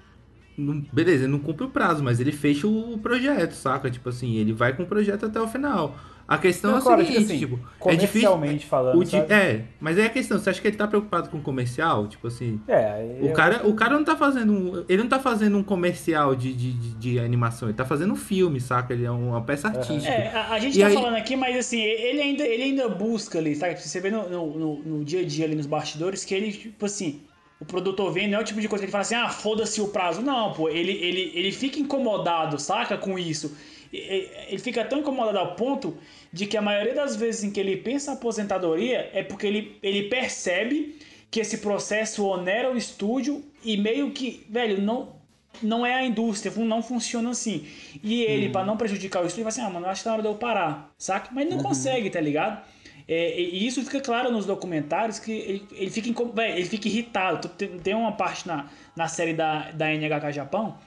não- 0.57 0.81
beleza, 0.93 1.23
ele 1.23 1.31
não 1.31 1.39
cumpre 1.39 1.65
o 1.65 1.69
prazo, 1.69 2.03
mas 2.03 2.19
ele 2.19 2.31
fecha 2.31 2.67
o 2.67 2.97
projeto, 2.99 3.53
saca? 3.53 3.89
Tipo 3.89 4.09
assim, 4.09 4.35
ele 4.35 4.53
vai 4.53 4.75
com 4.75 4.83
o 4.83 4.87
projeto 4.87 5.25
até 5.25 5.39
o 5.41 5.47
final. 5.47 5.97
A 6.29 6.37
questão 6.37 6.69
Não, 6.69 6.77
é 6.77 6.81
o 6.81 6.83
claro, 6.83 7.01
seguinte, 7.05 7.19
tipo 7.19 7.31
assim, 7.31 7.39
tipo, 7.39 7.55
é 7.89 7.95
difícil 7.95 8.29
comercialmente 8.29 8.65
falando, 8.67 8.99
o 8.99 9.03
di- 9.03 9.09
sabe? 9.11 9.33
é, 9.33 9.61
mas 9.81 9.97
é 9.97 10.05
a 10.05 10.09
questão, 10.09 10.37
você 10.37 10.51
acha 10.51 10.61
que 10.61 10.67
ele 10.67 10.77
tá 10.77 10.87
preocupado 10.87 11.27
com 11.29 11.41
comercial? 11.41 12.07
Tipo 12.07 12.27
assim, 12.27 12.61
É, 12.67 13.17
o 13.19 13.25
eu- 13.27 13.33
cara, 13.33 13.67
o 13.67 13.73
cara 13.73 13.95
não 13.95 14.03
tá 14.03 14.15
fazendo 14.15 14.53
um, 14.53 14.85
ele 14.87 15.01
não 15.01 15.09
tá 15.09 15.17
fazendo 15.19 15.57
um 15.57 15.63
comercial 15.63 16.35
de, 16.35 16.53
de, 16.53 16.71
de, 16.73 16.89
de 16.95 17.19
animação, 17.19 17.67
ele 17.67 17.75
tá 17.75 17.83
fazendo 17.83 18.13
um 18.13 18.15
filme, 18.15 18.61
saca? 18.61 18.93
Ele 18.93 19.05
é 19.05 19.11
uma 19.11 19.41
peça 19.41 19.69
artística. 19.69 20.07
É, 20.13 20.27
a, 20.31 20.51
a 20.53 20.59
gente 20.59 20.77
E 20.77 20.81
tá 20.81 20.87
aí- 20.87 20.93
falando 20.93 21.15
aqui, 21.15 21.35
mas 21.35 21.57
assim, 21.57 21.81
ele 21.81 22.21
ainda, 22.21 22.43
ele 22.43 22.61
ainda 22.63 22.87
busca 22.89 23.39
ali, 23.39 23.55
sabe? 23.55 23.75
Você 23.81 23.99
vê 23.99 24.11
no, 24.11 24.29
no, 24.29 24.59
no- 24.59 24.75
no 24.83 25.03
dia 25.03 25.21
a 25.21 25.25
dia 25.25 25.45
ali 25.45 25.55
nos 25.55 25.65
bastidores 25.65 26.23
que 26.23 26.35
ele, 26.35 26.51
tipo 26.51 26.85
assim, 26.85 27.21
o 27.59 27.65
produtor 27.65 28.11
vem, 28.13 28.29
não 28.29 28.37
é 28.37 28.41
o 28.41 28.45
tipo 28.45 28.61
de 28.61 28.67
coisa 28.67 28.83
que 28.83 28.85
ele 28.85 28.91
fala 28.91 29.01
assim, 29.01 29.15
ah, 29.15 29.29
foda-se 29.29 29.81
o 29.81 29.87
prazo. 29.87 30.21
Não, 30.21 30.53
pô, 30.53 30.69
ele, 30.69 30.91
ele, 30.91 31.31
ele 31.33 31.51
fica 31.51 31.79
incomodado, 31.79 32.59
saca, 32.59 32.97
com 32.99 33.17
isso. 33.17 33.51
Ele 33.91 34.59
fica 34.59 34.85
tão 34.85 34.99
incomodado 34.99 35.39
ao 35.39 35.55
ponto 35.55 35.97
de 36.31 36.45
que 36.45 36.55
a 36.57 36.61
maioria 36.61 36.93
das 36.93 37.15
vezes 37.15 37.43
em 37.43 37.51
que 37.51 37.59
ele 37.59 37.77
pensa 37.77 38.11
aposentadoria 38.13 39.09
é 39.13 39.23
porque 39.23 39.47
ele, 39.47 39.77
ele 39.81 40.03
percebe 40.09 40.97
que 41.31 41.39
esse 41.39 41.59
processo 41.59 42.25
onera 42.25 42.71
o 42.71 42.77
estúdio 42.77 43.43
e 43.63 43.77
meio 43.77 44.11
que, 44.11 44.45
velho, 44.49 44.81
não, 44.81 45.15
não 45.61 45.85
é 45.85 45.93
a 45.95 46.05
indústria, 46.05 46.51
não 46.63 46.81
funciona 46.81 47.29
assim. 47.31 47.65
E 48.03 48.23
ele, 48.23 48.49
pra 48.49 48.65
não 48.65 48.77
prejudicar 48.77 49.23
o 49.23 49.27
estúdio, 49.27 49.43
vai 49.43 49.49
assim, 49.51 49.61
ah, 49.61 49.69
mano, 49.69 49.85
acho 49.87 50.01
que 50.01 50.03
tá 50.05 50.09
na 50.11 50.13
hora 50.15 50.23
de 50.23 50.27
eu 50.29 50.35
parar, 50.35 50.91
saca? 50.97 51.29
Mas 51.31 51.45
ele 51.45 51.55
não 51.55 51.63
consegue, 51.63 52.09
tá 52.09 52.19
ligado? 52.19 52.63
É, 53.07 53.39
e 53.41 53.65
isso 53.65 53.83
fica 53.83 53.99
claro 53.99 54.31
nos 54.31 54.45
documentários 54.45 55.17
que 55.17 55.31
ele, 55.31 55.67
ele, 55.71 55.89
fica, 55.89 56.09
incom- 56.09 56.31
véi, 56.31 56.51
ele 56.57 56.65
fica 56.65 56.87
irritado. 56.87 57.47
Tem, 57.49 57.67
tem 57.79 57.93
uma 57.95 58.11
parte 58.11 58.47
na, 58.47 58.67
na 58.95 59.07
série 59.07 59.33
da, 59.33 59.71
da 59.71 59.91
NHK 59.91 60.31
Japão 60.31 60.77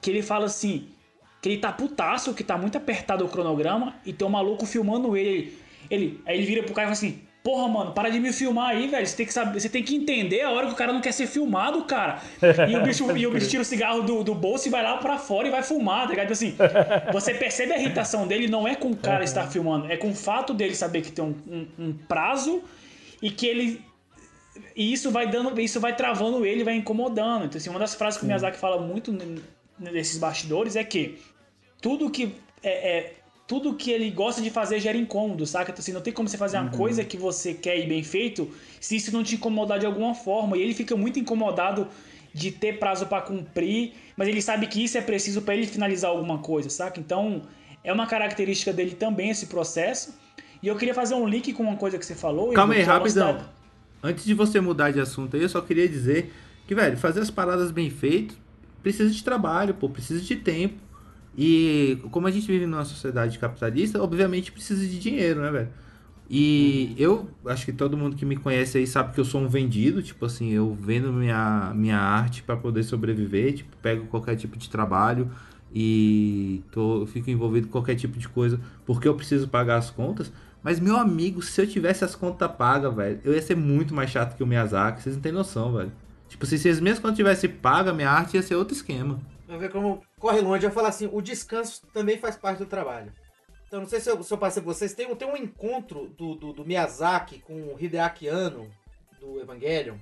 que 0.00 0.10
ele 0.10 0.20
fala 0.22 0.46
assim: 0.46 0.88
que 1.42 1.48
ele 1.50 1.58
tá 1.58 1.70
putaço, 1.72 2.32
que 2.32 2.42
tá 2.44 2.56
muito 2.56 2.78
apertado 2.78 3.24
o 3.24 3.28
cronograma 3.28 3.94
e 4.06 4.12
tem 4.12 4.26
um 4.26 4.30
maluco 4.30 4.64
filmando 4.64 5.16
ele. 5.16 5.58
ele 5.90 6.20
aí 6.24 6.38
ele 6.38 6.46
vira 6.46 6.62
pro 6.62 6.72
cara 6.72 6.86
e 6.86 6.86
fala 6.86 6.92
assim: 6.92 7.20
Porra, 7.42 7.66
mano, 7.66 7.90
para 7.90 8.08
de 8.08 8.20
me 8.20 8.32
filmar 8.32 8.68
aí, 8.70 8.86
velho. 8.86 9.04
Você 9.04 9.16
tem 9.16 9.26
que 9.26 9.32
saber, 9.32 9.60
você 9.60 9.68
tem 9.68 9.82
que 9.82 9.96
entender 9.96 10.42
a 10.42 10.50
hora 10.52 10.68
que 10.68 10.72
o 10.74 10.76
cara 10.76 10.92
não 10.92 11.00
quer 11.00 11.10
ser 11.10 11.26
filmado, 11.26 11.82
cara. 11.84 12.22
E 12.70 12.76
o 12.76 12.82
bicho, 12.84 13.16
e 13.16 13.26
o 13.26 13.32
bicho 13.32 13.48
tira 13.50 13.62
o 13.62 13.64
cigarro 13.64 14.02
do, 14.02 14.22
do 14.22 14.32
bolso 14.36 14.68
e 14.68 14.70
vai 14.70 14.84
lá 14.84 14.96
pra 14.98 15.18
fora 15.18 15.48
e 15.48 15.50
vai 15.50 15.64
fumar, 15.64 16.04
tá 16.04 16.10
ligado? 16.10 16.28
Tipo 16.28 16.32
assim, 16.34 16.54
você 17.12 17.34
percebe 17.34 17.72
a 17.72 17.78
irritação 17.78 18.28
dele, 18.28 18.46
não 18.46 18.68
é 18.68 18.76
com 18.76 18.92
o 18.92 18.96
cara 18.96 19.24
estar 19.24 19.48
filmando, 19.48 19.90
é 19.90 19.96
com 19.96 20.10
o 20.10 20.14
fato 20.14 20.54
dele 20.54 20.76
saber 20.76 21.02
que 21.02 21.10
tem 21.10 21.24
um, 21.24 21.34
um- 21.50 21.66
um 21.86 21.92
prazo 22.06 22.62
e 23.20 23.28
que 23.28 23.44
ele. 23.48 23.80
E 24.76 24.92
isso 24.92 25.10
vai 25.10 25.26
dando, 25.28 25.60
isso 25.60 25.80
vai 25.80 25.96
travando 25.96 26.46
ele, 26.46 26.62
vai 26.62 26.76
incomodando. 26.76 27.46
Então, 27.46 27.58
assim, 27.58 27.70
uma 27.70 27.80
das 27.80 27.94
frases 27.96 28.18
que 28.20 28.24
o 28.24 28.26
Miyazaki 28.28 28.56
fala 28.56 28.80
muito 28.80 29.12
nesses 29.80 30.18
bastidores 30.18 30.76
é 30.76 30.84
que 30.84 31.18
tudo 31.82 32.08
que 32.08 32.34
é, 32.62 32.96
é- 32.98 33.14
tudo 33.46 33.74
que 33.74 33.90
ele 33.90 34.08
gosta 34.10 34.40
de 34.40 34.48
fazer 34.48 34.80
gera 34.80 34.96
incômodo, 34.96 35.44
saca? 35.44 35.70
Então, 35.72 35.80
assim, 35.80 35.92
não 35.92 36.00
tem 36.00 36.12
como 36.12 36.26
você 36.26 36.38
fazer 36.38 36.56
uma 36.56 36.70
coisa 36.70 37.04
que 37.04 37.18
você 37.18 37.52
quer 37.52 37.78
e 37.78 37.86
bem 37.86 38.02
feito 38.02 38.48
se 38.80 38.96
isso 38.96 39.12
não 39.12 39.22
te 39.22 39.34
incomodar 39.34 39.78
de 39.78 39.84
alguma 39.84 40.14
forma. 40.14 40.56
E 40.56 40.62
ele 40.62 40.72
fica 40.72 40.96
muito 40.96 41.18
incomodado 41.18 41.86
de 42.32 42.50
ter 42.50 42.78
prazo 42.78 43.04
pra 43.06 43.20
cumprir, 43.20 43.92
mas 44.16 44.26
ele 44.28 44.40
sabe 44.40 44.66
que 44.68 44.82
isso 44.82 44.96
é 44.96 45.02
preciso 45.02 45.42
pra 45.42 45.54
ele 45.54 45.66
finalizar 45.66 46.10
alguma 46.10 46.38
coisa, 46.38 46.70
saca? 46.70 46.98
Então, 46.98 47.42
é 47.84 47.92
uma 47.92 48.06
característica 48.06 48.72
dele 48.72 48.92
também 48.92 49.28
esse 49.28 49.46
processo. 49.46 50.14
E 50.62 50.68
eu 50.68 50.76
queria 50.76 50.94
fazer 50.94 51.14
um 51.14 51.28
link 51.28 51.52
com 51.52 51.64
uma 51.64 51.76
coisa 51.76 51.98
que 51.98 52.06
você 52.06 52.14
falou. 52.14 52.52
Calma 52.54 52.72
aí, 52.72 52.82
rapidão. 52.82 53.44
Antes 54.02 54.24
de 54.24 54.32
você 54.32 54.60
mudar 54.60 54.92
de 54.92 55.00
assunto 55.00 55.36
aí, 55.36 55.42
eu 55.42 55.48
só 55.48 55.60
queria 55.60 55.86
dizer 55.88 56.32
que, 56.66 56.74
velho, 56.74 56.96
fazer 56.96 57.20
as 57.20 57.30
paradas 57.30 57.70
bem 57.70 57.90
feitas 57.90 58.36
precisa 58.82 59.10
de 59.10 59.22
trabalho, 59.22 59.74
pô, 59.74 59.88
precisa 59.88 60.20
de 60.20 60.36
tempo. 60.36 60.74
E 61.36 61.98
como 62.10 62.26
a 62.26 62.30
gente 62.30 62.46
vive 62.46 62.66
numa 62.66 62.84
sociedade 62.84 63.38
capitalista, 63.38 64.02
obviamente 64.02 64.52
precisa 64.52 64.86
de 64.86 64.98
dinheiro, 64.98 65.40
né, 65.40 65.50
velho? 65.50 65.68
E 66.28 66.94
eu 66.96 67.28
acho 67.46 67.64
que 67.64 67.72
todo 67.72 67.96
mundo 67.96 68.16
que 68.16 68.24
me 68.24 68.36
conhece 68.36 68.78
aí 68.78 68.86
sabe 68.86 69.12
que 69.12 69.20
eu 69.20 69.24
sou 69.24 69.40
um 69.40 69.48
vendido, 69.48 70.02
tipo 70.02 70.24
assim, 70.24 70.50
eu 70.50 70.72
vendo 70.72 71.12
minha, 71.12 71.72
minha 71.74 71.98
arte 71.98 72.42
para 72.42 72.56
poder 72.56 72.82
sobreviver, 72.84 73.54
tipo, 73.54 73.76
pego 73.82 74.06
qualquer 74.06 74.36
tipo 74.36 74.56
de 74.56 74.70
trabalho 74.70 75.30
e 75.74 76.62
tô, 76.70 77.06
fico 77.06 77.30
envolvido 77.30 77.66
com 77.66 77.72
qualquer 77.72 77.96
tipo 77.96 78.18
de 78.18 78.28
coisa 78.28 78.60
porque 78.86 79.08
eu 79.08 79.14
preciso 79.14 79.48
pagar 79.48 79.76
as 79.76 79.90
contas. 79.90 80.32
Mas, 80.62 80.78
meu 80.78 80.96
amigo, 80.96 81.42
se 81.42 81.60
eu 81.60 81.66
tivesse 81.66 82.04
as 82.04 82.14
contas 82.14 82.50
pagas, 82.52 82.94
velho, 82.94 83.20
eu 83.24 83.34
ia 83.34 83.42
ser 83.42 83.56
muito 83.56 83.94
mais 83.94 84.10
chato 84.10 84.36
que 84.36 84.42
o 84.42 84.46
Miyazaki. 84.46 85.02
Vocês 85.02 85.16
não 85.16 85.22
têm 85.22 85.32
noção, 85.32 85.72
velho. 85.72 85.92
Tipo, 86.28 86.46
se 86.46 86.68
as 86.68 86.80
minhas 86.80 86.98
contas 86.98 87.16
tivessem 87.16 87.50
paga, 87.50 87.92
minha 87.92 88.08
arte 88.08 88.36
ia 88.36 88.42
ser 88.42 88.54
outro 88.54 88.74
esquema. 88.74 89.18
Pra 89.52 89.58
ver 89.58 89.70
como 89.70 90.02
corre 90.18 90.40
longe. 90.40 90.64
Eu 90.64 90.70
falo 90.70 90.86
assim, 90.86 91.10
o 91.12 91.20
descanso 91.20 91.86
também 91.92 92.16
faz 92.16 92.38
parte 92.38 92.56
do 92.60 92.64
trabalho. 92.64 93.12
Então, 93.66 93.80
não 93.80 93.86
sei 93.86 94.00
se 94.00 94.08
eu, 94.10 94.22
se 94.22 94.32
eu 94.32 94.38
passei 94.38 94.62
pra 94.62 94.72
vocês, 94.72 94.94
tem, 94.94 95.06
um- 95.06 95.14
tem 95.14 95.28
um 95.28 95.36
encontro 95.36 96.08
do, 96.16 96.34
do, 96.34 96.52
do 96.54 96.64
Miyazaki 96.64 97.38
com 97.40 97.52
o 97.52 97.76
Hideaki 97.78 98.28
Anno, 98.28 98.70
do 99.20 99.38
Evangelion, 99.42 99.98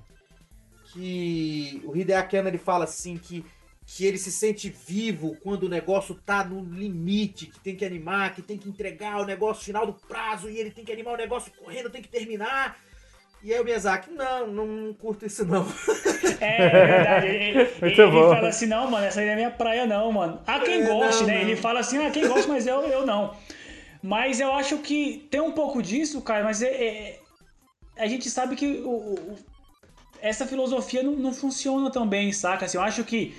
que 0.93 1.81
o 1.83 1.93
Hideaki 1.95 2.37
Anno 2.37 2.47
ele 2.47 2.57
fala 2.57 2.85
assim 2.85 3.17
que, 3.17 3.45
que 3.85 4.05
ele 4.05 4.17
se 4.17 4.31
sente 4.31 4.69
vivo 4.69 5.35
quando 5.43 5.63
o 5.63 5.69
negócio 5.69 6.15
tá 6.15 6.45
no 6.45 6.63
limite, 6.63 7.47
que 7.47 7.59
tem 7.59 7.75
que 7.75 7.83
animar, 7.83 8.33
que 8.33 8.41
tem 8.41 8.57
que 8.57 8.69
entregar 8.69 9.19
o 9.19 9.25
negócio 9.25 9.65
final 9.65 9.85
do 9.85 9.93
prazo 9.93 10.49
e 10.49 10.57
ele 10.57 10.71
tem 10.71 10.85
que 10.85 10.93
animar 10.93 11.13
o 11.13 11.17
negócio 11.17 11.51
correndo, 11.57 11.89
tem 11.89 12.01
que 12.01 12.07
terminar. 12.07 12.79
E 13.43 13.53
aí 13.53 13.59
o 13.59 13.63
Miyazaki, 13.63 14.11
não, 14.11 14.47
não 14.47 14.93
curto 14.93 15.25
isso 15.25 15.45
não. 15.45 15.65
É, 16.39 16.63
é 16.63 16.69
verdade. 16.87 17.27
Ele, 17.27 17.59
ele- 17.59 17.65
fala 18.35 18.47
assim, 18.47 18.65
não, 18.65 18.89
mano, 18.89 19.05
essa 19.05 19.19
aí 19.19 19.25
não 19.27 19.33
é 19.33 19.35
minha 19.35 19.51
praia, 19.51 19.85
não, 19.85 20.11
mano. 20.11 20.41
Há 20.47 20.59
quem 20.59 20.81
É, 20.81 20.87
goste, 20.87 21.21
não, 21.21 21.27
né? 21.27 21.35
não. 21.35 21.41
Ele 21.41 21.55
fala 21.55 21.79
assim, 21.81 22.03
ah, 22.03 22.09
quem 22.09 22.27
gosta, 22.27 22.47
mas 22.47 22.65
eu, 22.65 22.81
eu 22.81 23.05
não. 23.05 23.35
Mas 24.01 24.39
eu 24.39 24.51
acho 24.53 24.79
que 24.79 25.27
tem 25.29 25.39
um 25.39 25.51
pouco 25.51 25.81
disso, 25.83 26.19
cara, 26.21 26.43
mas 26.43 26.61
é, 26.63 26.67
é- 26.67 27.19
a 27.97 28.07
gente 28.07 28.27
sabe 28.29 28.55
que 28.55 28.65
o- 28.83 28.89
o- 28.89 29.13
o- 29.33 29.35
essa 30.19 30.47
filosofia 30.47 31.03
não, 31.03 31.11
não 31.13 31.31
funciona 31.33 31.91
tão 31.91 32.07
bem, 32.07 32.31
saca? 32.33 32.65
Assim, 32.65 32.77
eu 32.77 32.83
acho 32.83 33.03
que 33.03 33.35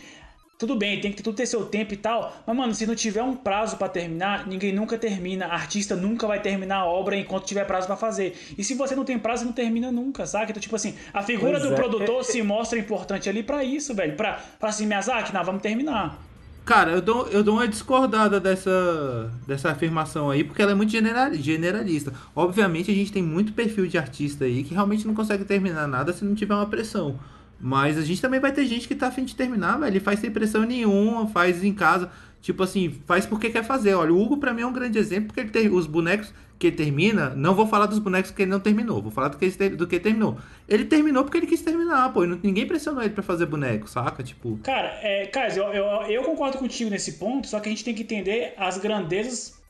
tudo 0.67 0.77
bem, 0.77 1.01
tem 1.01 1.11
que 1.13 1.21
tudo 1.25 1.35
ter 1.35 1.45
seu 1.45 1.65
tempo 1.65 1.93
e 1.93 1.97
tal, 1.97 2.41
mas, 2.47 2.57
mano, 2.57 2.73
se 2.73 2.87
não 2.87 2.95
tiver 2.95 3.21
um 3.23 3.35
prazo 3.35 3.77
pra 3.77 3.89
terminar, 3.89 4.47
ninguém 4.47 4.73
nunca 4.73 4.97
termina. 4.97 5.47
Artista 5.47 5.97
nunca 5.97 6.25
vai 6.25 6.41
terminar 6.41 6.77
a 6.77 6.87
obra 6.87 7.17
enquanto 7.17 7.45
tiver 7.47 7.65
prazo 7.65 7.89
pra 7.89 7.97
fazer. 7.97 8.39
E 8.57 8.63
se 8.63 8.75
você 8.75 8.95
não 8.95 9.05
tem 9.05 9.19
prazo, 9.19 9.45
não 9.45 9.53
termina 9.53 9.91
nunca, 9.91 10.25
saca? 10.25 10.51
Então, 10.53 10.61
tipo 10.63 10.77
assim, 10.77 10.95
a 11.13 11.21
figura 11.21 11.59
Pois 11.59 11.63
do 11.65 11.73
é. 11.73 11.75
produtor 11.75 12.25
se 12.25 12.41
mostra 12.43 12.79
importante 12.79 13.29
ali 13.29 13.43
pra 13.43 13.65
isso, 13.65 13.93
velho. 13.93 14.15
Pra, 14.17 14.41
pra 14.61 14.69
assim, 14.69 14.87
Miyazaki, 14.87 15.35
não, 15.35 15.43
vamos 15.43 15.63
terminar. 15.63 16.23
Cara, 16.65 16.93
eu 16.93 17.03
dou, 17.03 17.27
eu 17.27 17.43
dou 17.43 17.57
uma 17.57 17.67
discordada 17.67 18.39
dessa, 18.39 19.33
dessa 19.49 19.71
afirmação 19.73 20.31
aí, 20.31 20.45
porque 20.45 20.63
ela 20.63 20.71
é 20.71 20.75
muito 20.77 20.93
genera- 20.93 21.35
generalista. 21.35 22.13
Obviamente, 22.37 22.89
a 22.89 22.95
gente 22.95 23.11
tem 23.11 23.21
muito 23.23 23.53
perfil 23.53 23.89
de 23.89 23.99
artista 23.99 24.45
aí 24.45 24.63
que 24.63 24.73
realmente 24.73 25.05
não 25.09 25.13
consegue 25.15 25.45
terminar 25.45 25.89
nada 25.89 26.13
se 26.13 26.25
não 26.25 26.37
tiver 26.37 26.55
uma 26.55 26.67
pressão. 26.67 27.19
Mas 27.65 27.97
a 27.97 28.03
gente 28.03 28.21
também 28.21 28.41
vai 28.41 28.51
ter 28.51 28.67
gente 28.67 28.89
que 28.89 28.95
tá 28.95 29.07
afim 29.07 29.25
de 29.25 29.37
terminar, 29.37 29.79
velho. 29.79 29.93
Ele 29.93 30.01
faz 30.01 30.19
sem 30.19 30.33
pressão 30.33 30.65
nenhuma, 30.65 31.29
faz 31.29 31.63
em 31.63 31.73
casa. 31.73 32.11
Tipo 32.41 32.65
assim, 32.65 33.01
faz 33.07 33.25
porque 33.25 33.51
quer 33.51 33.63
fazer. 33.63 33.95
Olha, 33.95 34.13
o 34.13 34.21
Hugo 34.21 34.39
pra 34.39 34.53
mim 34.53 34.63
é 34.63 34.67
um 34.67 34.73
grande 34.73 34.99
exemplo, 34.99 35.29
porque 35.29 35.41
ele 35.41 35.51
tem 35.51 35.69
os 35.69 35.87
bonecos 35.87 36.35
que 36.59 36.67
ele 36.67 36.77
termina. 36.77 37.31
Não 37.37 37.55
vou 37.55 37.69
falar 37.69 37.87
dos 37.87 38.01
bonecos 38.01 38.33
que 38.33 38.43
ele 38.43 38.51
não 38.51 38.59
terminou, 38.59 39.01
vou 39.01 39.13
falar 39.13 39.29
do 39.29 39.39
que 39.39 39.45
ele, 39.45 39.77
do 39.77 39.87
que 39.87 39.95
ele 39.95 40.03
terminou. 40.03 40.37
Ele 40.69 40.85
terminou 40.85 41.23
porque 41.23 41.39
ele 41.39 41.47
quis 41.47 41.63
terminar, 41.63 42.13
pô. 42.13 42.25
Ninguém 42.25 42.67
pressionou 42.67 43.01
ele 43.01 43.15
pra 43.15 43.23
fazer 43.23 43.47
boneco, 43.47 43.89
saca? 43.89 44.25
Tipo. 44.25 44.59
Cara, 44.65 44.89
é, 45.01 45.27
cara 45.27 45.55
eu, 45.55 45.73
eu, 45.73 45.85
eu 46.11 46.23
concordo 46.25 46.59
contigo 46.59 46.91
nesse 46.91 47.13
ponto, 47.13 47.47
só 47.47 47.61
que 47.61 47.69
a 47.69 47.71
gente 47.71 47.85
tem 47.85 47.95
que 47.95 48.03
entender 48.03 48.55
as 48.57 48.77
grandezas 48.77 49.63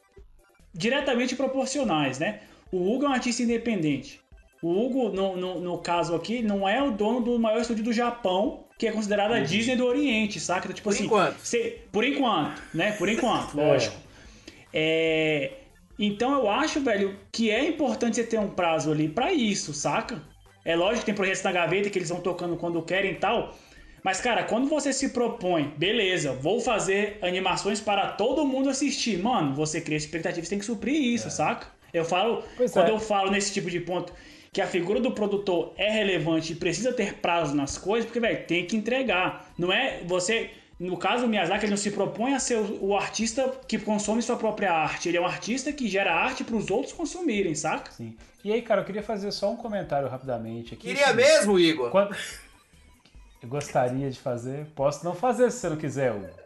diretamente 0.73 1.36
proporcionais, 1.36 2.19
né? 2.19 2.40
O 2.73 2.90
Hugo 2.90 3.05
é 3.05 3.09
um 3.10 3.12
artista 3.12 3.43
independente. 3.43 4.19
O 4.62 4.70
Hugo, 4.70 5.09
no, 5.09 5.36
no, 5.36 5.60
no 5.60 5.78
caso 5.78 6.14
aqui, 6.14 6.40
não 6.40 6.68
é 6.68 6.80
o 6.82 6.93
dono 6.93 7.20
do 7.20 7.39
maior 7.39 7.60
estúdio 7.60 7.82
do 7.82 7.93
Japão, 7.93 8.64
que 8.78 8.86
é 8.86 8.93
considerado 8.93 9.32
a 9.32 9.40
Disney 9.40 9.74
do 9.76 9.84
Oriente, 9.84 10.39
saca? 10.39 10.60
Então, 10.66 10.74
tipo 10.74 10.89
Por 10.89 10.94
assim, 10.94 11.05
enquanto. 11.06 11.36
cê- 11.43 11.80
por 11.90 12.05
enquanto, 12.05 12.62
né? 12.72 12.93
Por 12.93 13.09
enquanto, 13.09 13.55
lógico. 13.59 13.97
É, 14.72 15.52
então 15.98 16.32
eu 16.32 16.48
acho, 16.51 16.80
velho, 16.80 17.18
que 17.30 17.51
é 17.51 17.66
importante 17.68 18.16
você 18.16 18.24
ter 18.24 18.39
um 18.39 18.48
prazo 18.48 18.90
ali 18.93 19.09
pra 19.09 19.32
isso, 19.32 19.74
saca? 19.74 20.22
É 20.64 20.76
lógico 20.76 21.01
que 21.01 21.06
tem 21.06 21.14
projetos 21.14 21.43
na 21.43 21.52
gaveta 21.52 21.90
que 21.90 21.98
eles 21.98 22.09
vão 22.09 22.20
tocando 22.20 22.56
quando 22.56 22.80
querem 22.82 23.12
e 23.12 23.16
tal. 23.16 23.55
Mas, 24.05 24.20
cara, 24.20 24.44
quando 24.44 24.68
você 24.68 24.93
se 24.93 25.10
propõe, 25.10 25.72
beleza, 25.76 26.32
vou 26.32 26.60
fazer 26.60 27.18
animações 27.22 27.80
para 27.80 28.09
todo 28.12 28.44
mundo 28.44 28.68
assistir, 28.68 29.18
mano, 29.18 29.55
você 29.55 29.80
cria 29.80 29.97
expectativas, 29.97 30.48
tem 30.48 30.59
que 30.59 30.64
suprir 30.64 30.94
isso, 31.01 31.30
saca? 31.30 31.66
Eu 31.93 32.05
falo, 32.05 32.43
Pois 32.56 32.72
quando 32.72 32.89
é. 32.89 32.90
eu 32.90 32.98
falo 32.98 33.30
nesse 33.30 33.52
tipo 33.52 33.70
de 33.70 33.78
ponto 33.80 34.12
que 34.53 34.61
a 34.61 34.66
figura 34.66 35.01
do 35.01 35.12
produtor 35.12 35.73
é 35.79 35.91
relevante 35.91 36.53
e 36.53 36.57
precisa 36.57 36.93
ter 36.93 37.15
prazo 37.15 37.55
nas 37.55 37.79
coisas, 37.79 38.05
porque, 38.05 38.20
velho, 38.20 38.47
tem 38.47 38.66
que 38.66 38.77
entregar. 38.77 39.51
Não 39.57 39.73
é 39.73 40.03
você. 40.05 40.51
No 40.79 40.97
caso 40.97 41.23
do 41.23 41.29
Miyazaki, 41.29 41.65
ele 41.65 41.70
não 41.70 41.77
se 41.77 41.93
propõe 41.93 42.35
a 42.35 42.41
ser 42.41 42.59
o, 42.59 42.97
artista 42.97 43.49
que 43.69 43.79
consome 43.79 44.20
sua 44.20 44.37
própria 44.37 44.73
arte. 44.73 45.09
Ele 45.09 45.16
é 45.16 45.20
um 45.20 45.27
artista 45.27 45.73
que 45.73 45.89
gera 45.89 46.12
arte 46.12 46.45
para 46.45 46.57
os 46.57 46.70
outros 46.70 46.93
consumirem, 46.93 47.55
saca? 47.55 47.93
Sim. 47.93 48.16
E 48.45 48.53
aí, 48.53 48.61
cara, 48.61 48.81
eu 48.81 48.85
queria 48.85 49.03
fazer 49.03 49.31
só 49.31 49.51
um 49.51 49.57
comentário 49.57 50.09
rapidamente 50.09 50.74
aqui. 50.74 50.89
Queria 50.89 51.07
Assim, 51.07 51.16
mesmo, 51.16 51.59
Igor? 51.59 51.91
Quando... 51.91 52.16
Eu 53.41 53.49
gostaria 53.49 54.11
de 54.11 54.19
fazer. 54.19 54.66
Posso 54.74 55.05
não 55.05 55.15
fazer 55.15 55.51
se 55.51 55.61
você 55.61 55.69
não 55.69 55.77
quiser, 55.77 56.12
Hugo. 56.12 56.29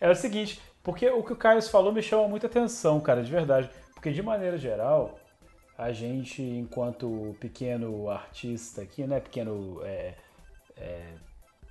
é 0.00 0.10
o 0.10 0.14
seguinte, 0.14 0.60
porque 0.82 1.08
o 1.08 1.22
que 1.22 1.34
o 1.34 1.36
Carlos 1.36 1.68
falou 1.68 1.92
me 1.92 2.02
chama 2.02 2.26
muita 2.26 2.46
atenção, 2.46 2.98
cara, 3.00 3.22
de 3.22 3.30
verdade. 3.30 3.70
Porque 3.94 4.10
de 4.10 4.22
maneira 4.22 4.56
geral, 4.56 5.18
a 5.76 5.92
gente, 5.92 6.42
enquanto 6.42 7.36
pequeno 7.40 8.08
artista 8.10 8.82
aqui, 8.82 9.06
né? 9.06 9.20
Pequeno 9.20 9.80
é, 9.84 10.14
é, 10.76 11.02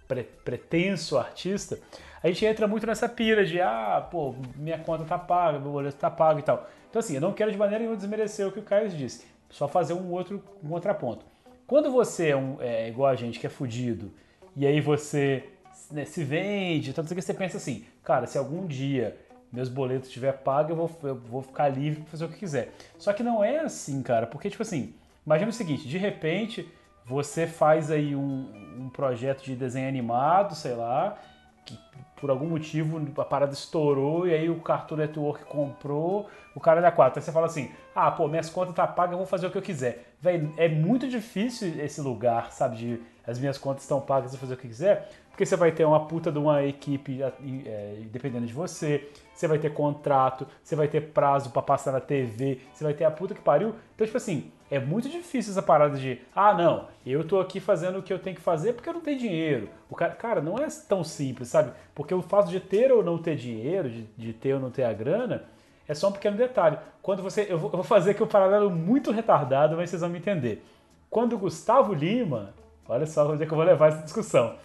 pre- 0.07 0.23
pretenso 0.43 1.17
artista, 1.17 1.79
a 2.21 2.27
gente 2.27 2.45
entra 2.45 2.67
muito 2.67 2.85
nessa 2.85 3.07
pira 3.07 3.45
de 3.45 3.61
ah, 3.61 4.05
pô, 4.11 4.35
minha 4.55 4.79
conta 4.79 5.05
tá 5.05 5.17
paga, 5.17 5.59
meu 5.59 5.71
boleto 5.71 5.97
tá 5.97 6.09
pago 6.09 6.39
e 6.39 6.43
tal. 6.43 6.67
Então 6.89 6.99
assim, 6.99 7.15
eu 7.15 7.21
não 7.21 7.33
quero 7.33 7.51
de 7.51 7.57
maneira 7.57 7.79
nenhuma 7.79 7.97
desmerecer 7.97 8.47
o 8.47 8.51
que 8.51 8.59
o 8.59 8.63
Carlos 8.63 8.95
disse, 8.95 9.25
só 9.49 9.67
fazer 9.67 9.93
um 9.93 10.11
outro 10.11 10.43
um 10.63 10.69
contraponto. 10.69 11.25
Quando 11.65 11.89
você 11.89 12.29
é, 12.29 12.35
um, 12.35 12.57
é 12.59 12.89
igual 12.89 13.09
a 13.09 13.15
gente 13.15 13.39
que 13.39 13.47
é 13.47 13.49
fudido, 13.49 14.11
e 14.55 14.67
aí 14.67 14.81
você 14.81 15.47
né, 15.89 16.03
se 16.03 16.23
vende, 16.23 16.91
tanto 16.91 17.15
que 17.15 17.21
você 17.21 17.33
pensa 17.33 17.55
assim, 17.57 17.85
cara, 18.03 18.27
se 18.27 18.37
algum 18.37 18.67
dia 18.67 19.17
meus 19.51 19.69
boletos 19.69 20.07
estiver 20.07 20.31
pago, 20.31 20.71
eu 20.71 20.75
vou, 20.75 20.99
eu 21.03 21.15
vou 21.15 21.41
ficar 21.41 21.69
livre 21.69 22.01
para 22.01 22.11
fazer 22.11 22.25
o 22.25 22.29
que 22.29 22.37
quiser. 22.37 22.73
Só 22.97 23.11
que 23.11 23.23
não 23.23 23.43
é 23.43 23.59
assim, 23.59 24.01
cara, 24.01 24.25
porque 24.25 24.49
tipo 24.49 24.63
assim, 24.63 24.93
imagina 25.25 25.49
o 25.49 25.53
seguinte, 25.53 25.87
de 25.87 25.97
repente 25.97 26.67
você 27.05 27.45
faz 27.45 27.91
aí 27.91 28.15
um, 28.15 28.47
um 28.79 28.89
projeto 28.89 29.43
de 29.43 29.55
desenho 29.55 29.87
animado, 29.87 30.55
sei 30.55 30.73
lá, 30.73 31.17
que 31.65 31.77
por 32.21 32.29
algum 32.29 32.45
motivo 32.45 33.01
a 33.17 33.25
parada 33.25 33.51
estourou 33.51 34.27
e 34.27 34.33
aí 34.33 34.49
o 34.49 34.61
Cartoon 34.61 34.95
Network 34.97 35.43
comprou, 35.45 36.29
o 36.55 36.59
cara 36.59 36.79
da 36.79 36.91
4. 36.91 37.19
Aí 37.19 37.25
você 37.25 37.31
fala 37.31 37.47
assim: 37.47 37.71
ah, 37.95 38.11
pô, 38.11 38.27
minhas 38.27 38.49
contas 38.49 38.75
tá 38.75 38.85
pagas, 38.85 39.13
eu 39.13 39.17
vou 39.17 39.25
fazer 39.25 39.47
o 39.47 39.51
que 39.51 39.57
eu 39.57 39.61
quiser. 39.61 40.13
Véi, 40.21 40.49
é 40.55 40.69
muito 40.69 41.09
difícil 41.09 41.83
esse 41.83 41.99
lugar, 41.99 42.51
sabe, 42.51 42.77
de 42.77 43.01
as 43.25 43.39
minhas 43.39 43.57
contas 43.57 43.83
estão 43.83 43.99
pagas, 43.99 44.31
eu 44.31 44.39
vou 44.39 44.41
fazer 44.41 44.53
o 44.53 44.57
que 44.57 44.67
quiser, 44.67 45.09
porque 45.29 45.45
você 45.45 45.55
vai 45.55 45.71
ter 45.71 45.83
uma 45.83 46.05
puta 46.05 46.31
de 46.31 46.37
uma 46.37 46.63
equipe 46.63 47.21
é, 47.23 48.01
dependendo 48.11 48.45
de 48.45 48.53
você, 48.53 49.09
você 49.33 49.47
vai 49.47 49.57
ter 49.57 49.73
contrato, 49.73 50.47
você 50.63 50.75
vai 50.75 50.87
ter 50.87 51.01
prazo 51.11 51.49
pra 51.49 51.61
passar 51.61 51.91
na 51.91 51.99
TV, 51.99 52.59
você 52.73 52.83
vai 52.83 52.93
ter 52.93 53.05
a 53.05 53.11
puta 53.11 53.33
que 53.33 53.41
pariu. 53.41 53.75
Então, 53.95 54.05
tipo 54.05 54.17
assim, 54.17 54.51
é 54.71 54.79
muito 54.79 55.09
difícil 55.09 55.51
essa 55.51 55.61
parada 55.61 55.97
de, 55.97 56.21
ah, 56.33 56.53
não, 56.53 56.87
eu 57.05 57.27
tô 57.27 57.41
aqui 57.41 57.59
fazendo 57.59 57.99
o 57.99 58.01
que 58.01 58.13
eu 58.13 58.17
tenho 58.17 58.37
que 58.37 58.41
fazer 58.41 58.71
porque 58.71 58.87
eu 58.87 58.93
não 58.93 59.01
tenho 59.01 59.19
dinheiro. 59.19 59.69
O 59.89 59.95
cara, 59.95 60.15
cara, 60.15 60.41
não 60.41 60.57
é 60.57 60.65
tão 60.87 61.03
simples, 61.03 61.49
sabe? 61.49 61.73
Porque 61.93 62.13
o 62.13 62.21
fato 62.21 62.49
de 62.49 62.61
ter 62.61 62.89
ou 62.89 63.03
não 63.03 63.17
ter 63.17 63.35
dinheiro, 63.35 63.89
de, 63.89 64.03
de 64.17 64.31
ter 64.31 64.53
ou 64.53 64.61
não 64.61 64.71
ter 64.71 64.85
a 64.85 64.93
grana, 64.93 65.43
é 65.85 65.93
só 65.93 66.07
um 66.07 66.13
pequeno 66.13 66.37
detalhe. 66.37 66.77
Quando 67.01 67.21
você. 67.21 67.47
Eu 67.49 67.59
vou, 67.59 67.83
fazer 67.83 68.11
aqui 68.11 68.23
um 68.23 68.27
paralelo 68.27 68.69
muito 68.69 69.11
retardado, 69.11 69.75
mas 69.75 69.89
vocês 69.89 70.01
vão 70.01 70.09
me 70.09 70.19
entender. 70.19 70.65
Quando 71.09 71.37
Gustavo 71.37 71.93
Lima. 71.93 72.53
Olha 72.87 73.05
só 73.05 73.29
onde 73.29 73.43
é 73.43 73.45
que 73.45 73.51
eu 73.51 73.57
vou 73.57 73.65
levar 73.65 73.89
essa 73.89 74.03
discussão. 74.03 74.55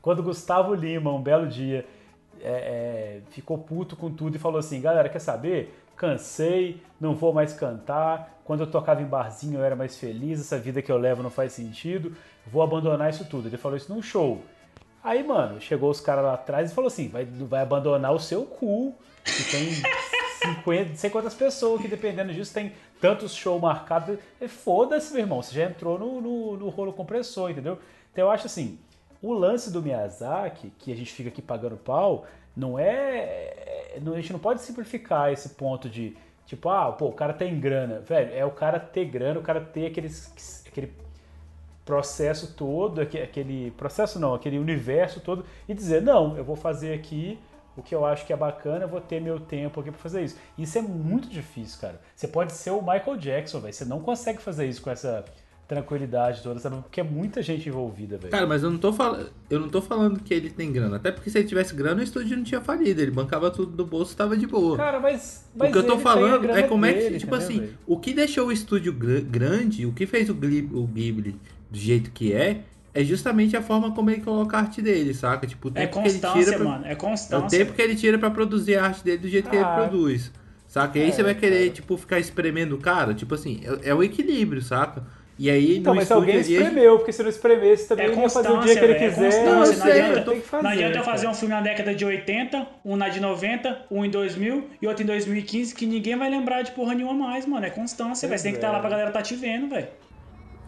Quando 0.00 0.22
Gustavo 0.22 0.74
Lima, 0.74 1.10
um 1.10 1.20
belo 1.20 1.46
dia, 1.46 1.86
é, 2.40 2.50
é, 2.50 3.20
ficou 3.30 3.58
puto 3.58 3.96
com 3.96 4.10
tudo 4.10 4.36
e 4.36 4.38
falou 4.38 4.58
assim: 4.58 4.80
galera, 4.80 5.08
quer 5.08 5.18
saber? 5.18 5.74
Cansei, 5.96 6.82
não 7.00 7.14
vou 7.14 7.32
mais 7.32 7.52
cantar. 7.52 8.40
Quando 8.44 8.60
eu 8.60 8.66
tocava 8.70 9.02
em 9.02 9.06
barzinho 9.06 9.58
eu 9.58 9.64
era 9.64 9.74
mais 9.74 9.96
feliz, 9.96 10.40
essa 10.40 10.58
vida 10.58 10.82
que 10.82 10.92
eu 10.92 10.98
levo 10.98 11.22
não 11.22 11.30
faz 11.30 11.52
sentido, 11.52 12.14
vou 12.46 12.62
abandonar 12.62 13.10
isso 13.10 13.24
tudo. 13.24 13.48
Ele 13.48 13.56
falou 13.56 13.76
isso 13.76 13.92
num 13.92 14.02
show. 14.02 14.42
Aí, 15.02 15.22
mano, 15.22 15.60
chegou 15.60 15.90
os 15.90 16.00
caras 16.00 16.24
lá 16.24 16.34
atrás 16.34 16.70
e 16.70 16.74
falou 16.74 16.88
assim: 16.88 17.08
vai, 17.08 17.24
vai 17.24 17.62
abandonar 17.62 18.12
o 18.12 18.18
seu 18.18 18.44
cu, 18.44 18.94
que 19.24 19.50
tem 19.50 19.70
50, 20.62 20.90
não 20.90 20.96
sei 20.96 21.10
quantas 21.10 21.34
pessoas 21.34 21.80
que 21.80 21.88
dependendo 21.88 22.32
disso 22.32 22.52
tem 22.52 22.72
tantos 23.00 23.34
shows 23.34 23.60
marcados. 23.60 24.18
Foda-se, 24.48 25.12
meu 25.12 25.22
irmão, 25.22 25.42
você 25.42 25.54
já 25.54 25.64
entrou 25.64 25.98
no, 25.98 26.20
no, 26.20 26.56
no 26.56 26.68
rolo 26.68 26.92
compressor, 26.92 27.50
entendeu? 27.50 27.78
Então 28.12 28.24
eu 28.24 28.30
acho 28.30 28.46
assim: 28.46 28.78
o 29.22 29.32
lance 29.32 29.72
do 29.72 29.82
Miyazaki, 29.82 30.72
que 30.78 30.92
a 30.92 30.96
gente 30.96 31.12
fica 31.12 31.28
aqui 31.28 31.40
pagando 31.40 31.76
pau, 31.76 32.26
não 32.56 32.78
é. 32.78 33.98
não- 34.02 34.14
A 34.14 34.16
gente 34.16 34.32
não 34.32 34.40
pode 34.40 34.60
simplificar 34.62 35.32
esse 35.32 35.50
ponto 35.50 35.88
de 35.88 36.16
tipo, 36.46 36.68
ah, 36.68 36.92
pô, 36.92 37.06
o 37.08 37.12
cara 37.12 37.32
tem 37.32 37.58
grana. 37.60 38.00
Velho, 38.00 38.32
é 38.34 38.44
o 38.44 38.50
cara 38.50 38.78
ter 38.80 39.04
grana, 39.06 39.40
o 39.40 39.42
cara 39.42 39.60
ter 39.60 39.86
aqueles, 39.86 40.64
aquele 40.66 40.92
processo 41.84 42.54
todo, 42.54 43.00
aque- 43.00 43.18
aquele 43.20 43.70
processo 43.72 44.18
não, 44.18 44.34
aquele 44.34 44.58
universo 44.58 45.20
todo, 45.20 45.44
e 45.68 45.74
dizer, 45.74 46.02
não, 46.02 46.36
eu 46.36 46.44
vou 46.44 46.56
fazer 46.56 46.94
aqui 46.94 47.38
o 47.76 47.82
que 47.82 47.94
eu 47.94 48.04
acho 48.06 48.24
que 48.26 48.32
é 48.32 48.36
bacana, 48.36 48.86
vou 48.86 49.00
ter 49.00 49.20
meu 49.20 49.38
tempo 49.38 49.80
aqui 49.80 49.90
pra 49.90 50.00
fazer 50.00 50.22
isso. 50.24 50.36
Isso 50.56 50.78
é 50.78 50.82
muito 50.82 51.28
difícil, 51.28 51.80
cara. 51.80 52.00
Você 52.14 52.26
pode 52.26 52.52
ser 52.52 52.70
o 52.70 52.80
Michael 52.80 53.16
Jackson, 53.18 53.60
velho. 53.60 53.72
Você 53.72 53.84
não 53.84 54.00
consegue 54.00 54.40
fazer 54.40 54.66
isso 54.66 54.82
com 54.82 54.90
essa 54.90 55.24
tranquilidade 55.68 56.42
toda, 56.42 56.60
sabe? 56.60 56.76
Porque 56.76 57.00
é 57.00 57.04
muita 57.04 57.42
gente 57.42 57.68
envolvida, 57.68 58.16
velho. 58.16 58.30
Cara, 58.30 58.46
mas 58.46 58.62
eu 58.62 58.70
não, 58.70 58.78
tô 58.78 58.92
fal... 58.92 59.18
eu 59.50 59.58
não 59.60 59.68
tô 59.68 59.82
falando 59.82 60.20
que 60.20 60.32
ele 60.32 60.48
tem 60.50 60.72
grana. 60.72 60.96
Até 60.96 61.10
porque 61.10 61.28
se 61.30 61.38
ele 61.38 61.48
tivesse 61.48 61.74
grana, 61.74 62.00
o 62.00 62.04
estúdio 62.04 62.36
não 62.36 62.44
tinha 62.44 62.60
falido. 62.60 63.00
Ele 63.00 63.10
bancava 63.10 63.50
tudo 63.50 63.72
do 63.72 63.84
bolso 63.84 64.12
e 64.12 64.16
tava 64.16 64.36
de 64.36 64.46
boa. 64.46 64.76
Cara, 64.76 65.00
mas, 65.00 65.44
mas 65.56 65.68
o 65.68 65.72
que 65.72 65.78
eu 65.78 65.82
tô 65.86 65.94
ele 65.94 66.02
falando 66.02 66.50
é 66.50 66.62
como 66.62 66.86
é 66.86 66.92
que, 66.92 67.00
dele, 67.00 67.18
tipo 67.18 67.34
entendeu, 67.34 67.48
assim, 67.56 67.60
velho? 67.60 67.78
o 67.86 67.98
que 67.98 68.12
deixou 68.14 68.46
o 68.48 68.52
estúdio 68.52 68.92
gr- 68.92 69.22
grande, 69.22 69.84
o 69.86 69.92
que 69.92 70.06
fez 70.06 70.30
o 70.30 70.34
Ghibli, 70.34 70.68
o 70.76 70.86
Ghibli 70.86 71.36
do 71.70 71.78
jeito 71.78 72.10
que 72.12 72.32
é, 72.32 72.62
é 72.94 73.02
justamente 73.04 73.56
a 73.56 73.62
forma 73.62 73.92
como 73.94 74.08
ele 74.10 74.22
coloca 74.22 74.56
a 74.56 74.60
arte 74.60 74.80
dele, 74.80 75.12
saca? 75.14 75.46
Tipo, 75.46 75.68
o 75.68 75.72
É 75.74 75.86
tempo 75.86 76.00
que 76.00 76.08
ele 76.08 76.20
constância, 76.20 76.44
tira 76.44 76.56
pra... 76.56 76.64
mano. 76.64 76.84
É 76.86 76.92
É 76.92 76.94
o 76.94 76.96
constância. 76.96 77.58
tempo 77.58 77.72
que 77.72 77.82
ele 77.82 77.96
tira 77.96 78.18
pra 78.18 78.30
produzir 78.30 78.76
a 78.76 78.84
arte 78.84 79.02
dele 79.04 79.18
do 79.18 79.28
jeito 79.28 79.50
que 79.50 79.56
ele 79.56 79.64
Ah, 79.64 79.74
produz. 79.74 80.30
Saca? 80.68 80.98
E 80.98 81.02
aí 81.02 81.08
é, 81.08 81.12
você 81.12 81.22
vai 81.22 81.34
querer, 81.34 81.70
tipo, 81.70 81.96
ficar 81.96 82.18
espremendo 82.18 82.74
o 82.74 82.78
cara. 82.78 83.14
Tipo 83.14 83.34
assim, 83.34 83.60
é, 83.82 83.90
é 83.90 83.94
o 83.94 84.02
equilíbrio, 84.02 84.62
saca? 84.62 85.04
E 85.38 85.50
aí 85.50 85.76
Então, 85.78 85.92
no 85.92 85.96
mas 86.00 86.04
estúdio 86.10 86.32
alguém 86.32 86.40
espremeu, 86.40 86.96
porque 86.96 87.12
se 87.12 87.22
não 87.22 87.28
espremesse 87.28 87.88
também 87.88 88.06
É 88.06 88.08
ele 88.08 88.20
ia 88.20 88.30
fazer 88.30 88.50
o 88.50 88.60
dia 88.60 88.74
que 88.76 88.84
ele 88.84 88.92
é 88.94 88.98
quiser. 88.98 89.44
Não, 89.44 89.52
não, 89.52 89.60
eu 89.64 89.66
sei, 89.66 89.92
adianta, 89.92 90.18
eu 90.20 90.24
tem 90.24 90.40
que 90.40 90.46
fazer. 90.46 90.62
não 90.62 90.70
adianta 90.70 90.98
eu 90.98 91.04
fazer 91.04 91.26
um 91.28 91.34
filme 91.34 91.54
na 91.54 91.60
década 91.60 91.94
de 91.94 92.04
80, 92.06 92.66
um 92.84 92.96
na 92.96 93.08
de 93.10 93.20
90, 93.20 93.86
um 93.90 94.04
em 94.04 94.10
2000 94.10 94.64
e 94.80 94.86
outro 94.86 95.02
em 95.02 95.06
2015, 95.06 95.74
que 95.74 95.84
ninguém 95.84 96.16
vai 96.16 96.30
lembrar 96.30 96.62
de 96.62 96.70
porra 96.72 96.94
nenhuma 96.94 97.12
mais, 97.12 97.44
mano. 97.46 97.66
É 97.66 97.70
constância, 97.70 98.26
velho. 98.26 98.38
Você 98.38 98.44
tem 98.44 98.52
que 98.52 98.58
estar 98.58 98.72
lá 98.72 98.80
pra 98.80 98.88
galera 98.88 99.10
tá 99.10 99.20
te 99.20 99.34
vendo, 99.34 99.68
velho. 99.68 99.88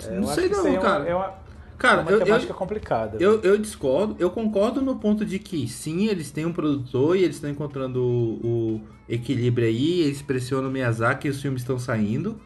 É, 0.06 0.10
não 0.12 0.26
sei 0.28 0.48
não, 0.48 0.66
é 0.66 0.70
uma- 0.70 0.80
cara. 0.80 1.04
É 1.08 1.14
uma, 1.14 1.24
é 1.26 1.32
Cara, 1.78 2.00
uma 2.02 2.10
eu, 2.10 2.18
eu, 2.18 2.24
temática 2.24 2.52
complicada. 2.54 3.16
eu, 3.20 3.40
eu 3.42 3.56
discordo, 3.56 4.16
eu 4.18 4.30
concordo 4.30 4.82
no 4.82 4.96
ponto 4.96 5.24
de 5.24 5.38
que 5.38 5.66
sim, 5.68 6.08
eles 6.08 6.30
têm 6.30 6.44
um 6.44 6.52
produtor 6.52 7.16
e 7.16 7.22
eles 7.24 7.36
estão 7.36 7.48
encontrando 7.48 8.02
o, 8.02 8.40
o 8.76 8.80
equilíbrio 9.08 9.66
aí, 9.66 10.00
eles 10.02 10.20
pressionam 10.20 10.68
o 10.68 10.72
Miyazaki 10.72 11.28
e 11.28 11.30
os 11.30 11.40
filmes 11.40 11.62
estão 11.62 11.78
saindo. 11.78 12.38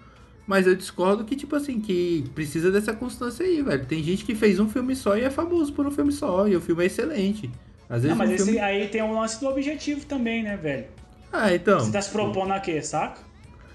Mas 0.47 0.67
eu 0.67 0.75
discordo 0.75 1.25
que, 1.25 1.37
tipo 1.37 1.55
assim, 1.55 1.81
que 1.81 2.25
precisa 2.35 2.71
dessa 2.71 2.93
constância 2.93 3.47
aí, 3.47 3.63
velho. 3.63 3.87
Tem 3.87 4.03
gente 4.03 4.25
que 4.25 4.35
fez 4.35 4.59
um 4.59 4.69
filme 4.69 4.95
só 4.97 5.17
e 5.17 5.23
é 5.23 5.31
famoso 5.31 5.73
por 5.73 5.87
um 5.87 5.91
filme 5.91 6.13
só, 6.13 6.49
e 6.49 6.57
o 6.57 6.61
filme 6.61 6.83
é 6.83 6.87
excelente. 6.87 7.51
Às 7.89 8.03
vezes 8.03 8.11
Não, 8.11 8.17
mas 8.17 8.31
um 8.31 8.35
esse 8.35 8.45
filme... 8.45 8.59
aí 8.61 8.89
tem 8.89 9.03
o 9.03 9.13
lance 9.13 9.39
do 9.41 9.49
objetivo 9.49 10.05
também, 10.07 10.43
né, 10.43 10.57
velho? 10.57 10.87
Ah, 11.33 11.55
então. 11.55 11.79
Você 11.81 11.93
tá 11.93 12.03
se 12.03 12.11
propondo 12.11 12.53
a 12.53 12.59
quê, 12.61 12.83
saca? 12.83 13.21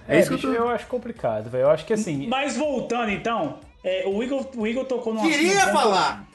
É 0.08 0.18
É, 0.18 0.20
isso 0.20 0.30
que 0.38 0.46
eu 0.46 0.52
tô... 0.54 0.58
eu 0.58 0.68
acho 0.70 0.88
complicado, 0.88 1.50
velho. 1.50 1.64
Eu 1.64 1.70
acho 1.70 1.86
que 1.86 1.94
assim. 1.94 2.28
Mas 2.28 2.58
voltando 2.58 3.12
então, 3.12 3.60
é, 3.84 4.04
o, 4.08 4.22
Igor, 4.22 4.46
o 4.56 4.68
Igor 4.68 4.86
tocou 4.86 5.14
num 5.14 5.22
Queria 5.22 5.62
ponto- 5.68 5.72
falar, 5.74 6.28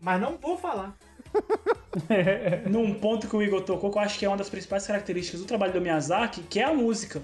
mas 0.00 0.20
não 0.20 0.36
vou 0.36 0.56
falar. 0.58 0.96
num 2.68 2.94
ponto 2.94 3.26
que 3.28 3.36
o 3.36 3.42
Igor 3.42 3.60
tocou, 3.62 3.90
que 3.90 3.98
eu 3.98 4.02
acho 4.02 4.18
que 4.18 4.24
é 4.24 4.28
uma 4.28 4.36
das 4.36 4.48
principais 4.48 4.86
características 4.86 5.40
do 5.40 5.46
trabalho 5.46 5.72
do 5.72 5.80
Miyazaki, 5.80 6.42
que 6.42 6.60
é 6.60 6.64
a 6.64 6.74
música. 6.74 7.22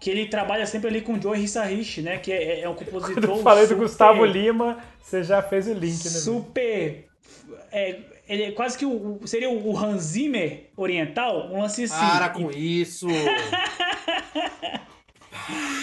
Que 0.00 0.10
ele 0.10 0.26
trabalha 0.26 0.66
sempre 0.66 0.88
ali 0.88 1.00
com 1.00 1.14
o 1.14 1.22
Joe 1.22 1.42
Hisaishi, 1.42 2.02
né? 2.02 2.18
Que 2.18 2.32
é, 2.32 2.60
é 2.60 2.68
um 2.68 2.74
compositor. 2.74 3.14
Quando 3.14 3.38
eu 3.38 3.42
falei 3.42 3.66
do 3.66 3.76
Gustavo 3.76 4.24
Lima, 4.24 4.78
você 5.02 5.22
já 5.22 5.42
fez 5.42 5.66
o 5.66 5.72
link, 5.72 6.04
né? 6.04 6.10
Super. 6.10 7.06
É, 7.72 7.96
ele 8.28 8.42
é 8.44 8.52
quase 8.52 8.76
que 8.76 8.86
o, 8.86 9.20
seria 9.24 9.50
o 9.50 9.76
Hans 9.76 10.02
Zimmer 10.02 10.70
oriental, 10.76 11.50
um 11.52 11.60
lance 11.60 11.84
assim. 11.84 11.94
Para 11.94 12.28
com 12.30 12.50
isso. 12.50 13.06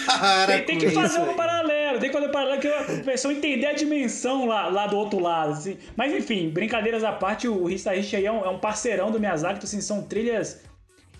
Para 0.06 0.46
Tem, 0.46 0.64
tem 0.64 0.78
que 0.78 0.90
fazer 0.90 1.14
isso 1.14 1.20
um 1.20 1.30
aí. 1.30 1.36
paralelo, 1.36 1.98
tem 2.00 2.08
que 2.10 2.14
fazer 2.14 2.28
um 2.28 2.32
paralelo 2.32 2.60
que 2.60 2.68
a 2.68 3.04
pessoa 3.04 3.32
entender 3.32 3.66
a 3.66 3.72
dimensão 3.72 4.46
lá, 4.46 4.68
lá 4.68 4.86
do 4.86 4.96
outro 4.96 5.20
lado. 5.20 5.52
Assim. 5.52 5.78
Mas 5.96 6.12
enfim, 6.12 6.48
brincadeiras 6.48 7.04
à 7.04 7.12
parte, 7.12 7.46
o 7.46 7.70
Hisaishi 7.70 8.16
aí 8.16 8.26
é 8.26 8.32
um, 8.32 8.44
é 8.44 8.48
um 8.48 8.58
parceirão 8.58 9.10
do 9.10 9.20
Miyazaki, 9.20 9.58
então, 9.58 9.66
assim, 9.66 9.80
são 9.80 10.02
trilhas. 10.02 10.60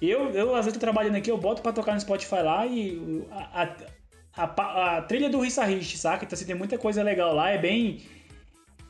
Eu, 0.03 0.31
eu, 0.31 0.57
às 0.57 0.65
vezes, 0.65 0.73
tô 0.75 0.81
trabalhando 0.81 1.15
aqui, 1.15 1.31
eu 1.31 1.39
boto 1.39 1.63
pra 1.63 1.73
tocar 1.73 1.95
no 1.95 2.01
Spotify 2.01 2.43
lá 2.43 2.67
e 2.67 3.25
a, 3.31 3.63
a, 3.63 4.43
a 4.45 4.97
a 4.97 5.03
trilha 5.03 5.31
do 5.31 5.45
Hisaishi, 5.45 5.97
saca? 5.97 6.25
Então, 6.25 6.35
assim, 6.35 6.45
tem 6.45 6.57
muita 6.57 6.77
coisa 6.77 7.03
legal 7.05 7.33
lá, 7.33 7.51
é 7.51 7.59
bem. 7.59 8.03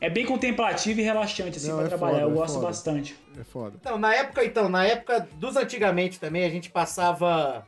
É 0.01 0.09
bem 0.09 0.25
contemplativo 0.25 0.99
e 0.99 1.03
relaxante, 1.03 1.57
assim, 1.57 1.69
Não, 1.69 1.77
pra 1.77 1.85
é 1.85 1.87
trabalhar. 1.89 2.13
foda, 2.21 2.25
eu 2.25 2.31
é 2.31 2.33
gosto 2.33 2.55
foda. 2.55 2.65
bastante. 2.67 3.15
É 3.39 3.43
foda. 3.43 3.77
Então, 3.79 3.97
na 3.97 4.13
época, 4.13 4.43
então, 4.43 4.67
na 4.67 4.83
época 4.85 5.27
dos 5.35 5.55
antigamente 5.55 6.19
também, 6.19 6.43
a 6.43 6.49
gente 6.49 6.69
passava 6.69 7.65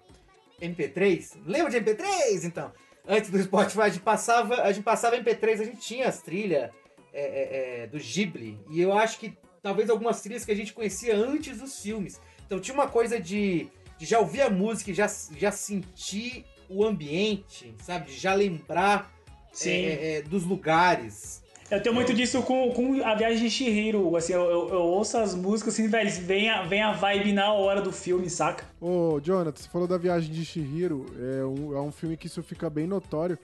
MP3. 0.62 1.38
Lembra 1.46 1.70
de 1.72 1.78
MP3, 1.78 2.44
então? 2.44 2.74
Antes 3.08 3.30
do 3.30 3.42
Spotify, 3.42 3.82
a 3.82 3.90
gente 3.90 4.02
passava, 4.02 4.56
a 4.64 4.72
gente 4.72 4.84
passava 4.84 5.16
MP3, 5.18 5.62
a 5.62 5.64
gente 5.64 5.78
tinha 5.78 6.08
as 6.08 6.22
trilhas 6.22 6.72
é, 7.14 7.22
é, 7.22 7.84
é, 7.84 7.88
do 7.88 8.00
Ghibli. 8.00 8.60
E 8.70 8.82
eu 8.82 8.92
acho 8.98 9.20
que 9.20 9.38
talvez 9.62 9.90
algumas 9.90 10.20
trilhas 10.22 10.44
que 10.44 10.52
a 10.52 10.56
gente 10.56 10.74
conhecia 10.74 11.16
antes 11.16 11.60
dos 11.60 11.80
filmes. 11.80 12.20
Então 12.46 12.60
tinha 12.60 12.74
uma 12.74 12.88
coisa 12.88 13.20
de, 13.20 13.68
de 13.98 14.06
já 14.06 14.20
ouvir 14.20 14.42
a 14.42 14.50
música 14.50 14.92
e 14.92 14.94
já, 14.94 15.08
já 15.38 15.52
sentir 15.52 16.46
o 16.70 16.84
ambiente, 16.84 17.74
sabe? 17.82 18.08
De 18.12 18.18
já 18.18 18.34
lembrar 18.34 19.12
Sim. 19.52 19.72
é, 19.72 20.18
é, 20.18 20.22
dos 20.22 20.44
lugares. 20.44 21.44
Eu 21.70 21.82
tenho 21.82 21.96
muito 21.96 22.14
disso 22.14 22.44
com, 22.44 22.72
com 22.72 23.04
a 23.04 23.16
viagem 23.16 23.40
de 23.40 23.50
Shihiro. 23.50 24.16
Assim, 24.16 24.34
eu, 24.34 24.44
eu, 24.44 24.70
eu 24.70 24.82
ouço 24.82 25.18
as 25.18 25.34
músicas 25.34 25.74
assim, 25.74 25.88
velho, 25.88 26.12
vem 26.12 26.48
a, 26.50 26.62
vem 26.62 26.82
a 26.82 26.92
vibe 26.92 27.34
na 27.34 27.52
hora 27.54 27.82
do 27.82 27.92
filme, 27.92 28.30
saca? 28.30 28.64
Ô, 28.80 29.20
Jonathan, 29.20 29.60
você 29.60 29.70
falou 29.70 29.88
da 29.88 29.98
viagem 29.98 30.32
de 30.32 30.46
Shihiro. 30.46 31.08
É 31.18 31.44
um, 31.44 31.76
é 31.76 31.82
um 31.82 31.92
filme 31.92 32.16
que 32.16 32.28
isso 32.28 32.44
fica 32.44 32.70
bem 32.70 32.86
notório. 32.86 33.38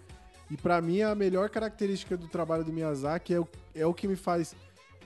E 0.51 0.57
pra 0.57 0.81
mim, 0.81 1.01
a 1.01 1.15
melhor 1.15 1.49
característica 1.49 2.15
do 2.15 2.27
trabalho 2.27 2.63
do 2.63 2.71
Miyazaki 2.71 3.33
é 3.33 3.39
o, 3.39 3.47
é 3.73 3.85
o 3.87 3.93
que 3.93 4.07
me 4.07 4.15
faz 4.15 4.53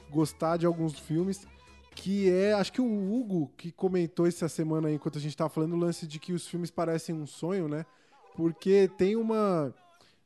gostar 0.09 0.57
de 0.57 0.65
alguns 0.65 0.99
filmes. 0.99 1.47
Que 1.95 2.29
é, 2.29 2.53
acho 2.53 2.71
que 2.73 2.81
o 2.81 2.85
Hugo 2.85 3.51
que 3.57 3.71
comentou 3.71 4.27
essa 4.27 4.47
semana 4.49 4.89
aí, 4.89 4.95
enquanto 4.95 5.17
a 5.17 5.21
gente 5.21 5.35
tava 5.35 5.49
falando, 5.49 5.73
o 5.73 5.79
lance 5.79 6.05
de 6.05 6.19
que 6.19 6.33
os 6.33 6.45
filmes 6.47 6.69
parecem 6.69 7.15
um 7.15 7.25
sonho, 7.25 7.67
né? 7.67 7.85
Porque 8.35 8.89
tem 8.97 9.15
uma. 9.15 9.73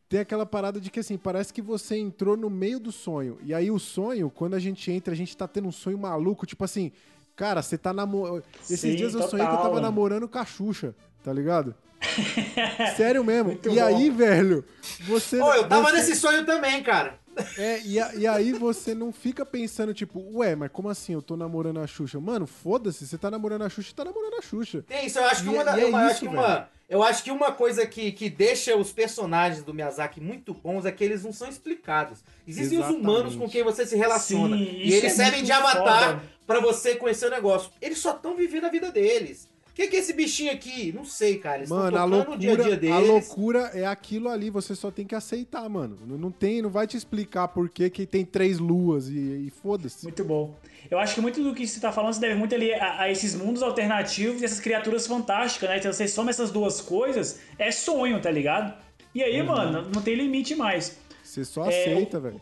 Tem 0.09 0.19
aquela 0.19 0.45
parada 0.45 0.81
de 0.81 0.89
que 0.89 0.99
assim, 0.99 1.15
parece 1.17 1.53
que 1.53 1.61
você 1.61 1.95
entrou 1.95 2.35
no 2.35 2.49
meio 2.49 2.79
do 2.79 2.91
sonho. 2.91 3.37
E 3.43 3.53
aí 3.53 3.69
o 3.69 3.77
sonho, 3.77 4.31
quando 4.31 4.55
a 4.55 4.59
gente 4.59 4.91
entra, 4.91 5.13
a 5.13 5.15
gente 5.15 5.37
tá 5.37 5.47
tendo 5.47 5.67
um 5.67 5.71
sonho 5.71 5.99
maluco, 5.99 6.47
tipo 6.47 6.63
assim, 6.65 6.91
cara, 7.35 7.61
você 7.61 7.77
tá 7.77 7.93
namorando. 7.93 8.43
Esses 8.63 8.79
Sim, 8.79 8.95
dias 8.95 9.13
eu 9.13 9.21
sonhei 9.29 9.45
que 9.45 9.53
eu 9.53 9.57
tava 9.61 9.79
namorando 9.79 10.27
com 10.27 10.39
a 10.39 10.45
Xuxa, 10.45 10.95
tá 11.23 11.31
ligado? 11.31 11.75
Sério 12.97 13.23
mesmo. 13.23 13.49
Muito 13.49 13.69
e 13.69 13.75
bom. 13.75 13.85
aí, 13.85 14.09
velho, 14.09 14.65
você. 15.01 15.39
Ô, 15.39 15.53
eu 15.53 15.67
tava 15.67 15.89
você- 15.91 15.97
nesse 15.97 16.15
sonho 16.15 16.43
também, 16.45 16.81
cara. 16.81 17.18
É, 17.57 17.81
e, 17.81 17.99
a- 17.99 18.13
e 18.15 18.27
aí 18.27 18.51
você 18.53 18.93
não 18.93 19.11
fica 19.11 19.45
pensando, 19.45 19.93
tipo, 19.93 20.19
ué, 20.37 20.55
mas 20.55 20.71
como 20.71 20.89
assim 20.89 21.13
eu 21.13 21.21
tô 21.21 21.35
namorando 21.37 21.79
a 21.79 21.87
Xuxa? 21.87 22.19
Mano, 22.19 22.45
foda-se, 22.45 23.07
você 23.07 23.17
tá 23.17 23.29
namorando 23.31 23.63
a 23.63 23.69
Xuxa, 23.69 23.93
tá 23.95 24.03
namorando 24.03 24.35
a 24.35 24.41
Xuxa. 24.41 24.83
Tem 24.87 25.05
isso, 25.05 25.19
eu 25.19 25.25
acho 25.25 25.43
que 25.43 25.49
E 25.49 25.53
uma, 25.53 25.61
é- 25.61 25.65
da- 25.65 25.77
e 25.77 25.81
é 25.81 25.83
eu 25.89 25.95
acho 25.95 26.11
isso, 26.11 26.19
que 26.21 26.27
uma, 26.27 26.69
eu 26.89 27.03
acho 27.03 27.23
que 27.23 27.31
uma 27.31 27.51
coisa 27.51 27.85
que, 27.85 28.11
que 28.11 28.29
deixa 28.29 28.75
os 28.75 28.91
personagens 28.91 29.63
do 29.63 29.73
Miyazaki 29.73 30.19
muito 30.19 30.53
bons 30.53 30.85
é 30.85 30.91
que 30.91 31.03
eles 31.03 31.23
não 31.23 31.31
são 31.31 31.47
explicados. 31.47 32.19
Existem 32.47 32.77
os 32.79 32.85
Exatamente. 32.85 33.07
humanos 33.09 33.35
com 33.35 33.47
quem 33.49 33.63
você 33.63 33.85
se 33.85 33.95
relaciona. 33.95 34.57
Sim, 34.57 34.63
e 34.63 34.93
eles 34.93 35.03
é 35.13 35.15
servem 35.15 35.43
de 35.43 35.51
avatar 35.51 36.21
pra 36.47 36.59
você 36.59 36.95
conhecer 36.95 37.27
o 37.27 37.29
negócio. 37.31 37.71
Eles 37.81 37.99
só 37.99 38.11
estão 38.15 38.35
vivendo 38.35 38.65
a 38.65 38.69
vida 38.69 38.91
deles. 38.91 39.47
O 39.71 39.73
que, 39.79 39.87
que 39.87 39.95
é 39.95 39.99
esse 39.99 40.11
bichinho 40.13 40.51
aqui? 40.51 40.91
Não 40.91 41.05
sei, 41.05 41.37
cara. 41.37 41.59
Eles 41.59 41.69
Mano, 41.69 41.97
a 41.97 42.03
o 42.05 42.37
dia 42.37 42.51
a 42.51 42.53
loucura, 42.55 42.77
dia 42.77 42.93
a 42.93 42.99
loucura 42.99 43.59
é 43.73 43.85
aquilo 43.85 44.27
ali, 44.27 44.49
você 44.49 44.75
só 44.75 44.91
tem 44.91 45.05
que 45.05 45.15
aceitar, 45.15 45.67
mano. 45.69 45.97
Não 46.05 46.31
tem, 46.31 46.61
não 46.61 46.69
vai 46.69 46.85
te 46.85 46.97
explicar 46.97 47.47
por 47.47 47.69
que 47.69 47.89
que 47.89 48.05
tem 48.05 48.25
três 48.25 48.59
luas 48.59 49.07
e, 49.07 49.13
e 49.47 49.49
foda-se. 49.61 50.03
Muito 50.03 50.23
bom. 50.25 50.53
Eu 50.91 50.99
acho 50.99 51.15
que 51.15 51.21
muito 51.21 51.41
do 51.41 51.53
que 51.53 51.65
você 51.65 51.79
tá 51.79 51.91
falando 51.91 52.13
se 52.13 52.19
deve 52.19 52.35
muito 52.35 52.53
ali 52.55 52.73
a, 52.73 53.01
a 53.01 53.11
esses 53.11 53.35
mundos 53.35 53.63
alternativos 53.63 54.41
e 54.41 54.45
essas 54.45 54.59
criaturas 54.59 55.07
fantásticas, 55.07 55.69
né? 55.69 55.77
Então 55.77 55.93
você 55.93 56.07
soma 56.07 56.29
essas 56.29 56.51
duas 56.51 56.81
coisas, 56.81 57.39
é 57.57 57.71
sonho, 57.71 58.21
tá 58.21 58.31
ligado? 58.31 58.73
E 59.15 59.19
Uhum. 59.21 59.25
aí, 59.25 59.43
mano, 59.43 59.89
não 59.93 60.01
tem 60.01 60.15
limite 60.15 60.55
mais. 60.55 60.97
Você 61.23 61.45
só 61.45 61.63
É, 61.65 61.67
aceita, 61.67 62.19
velho. 62.19 62.41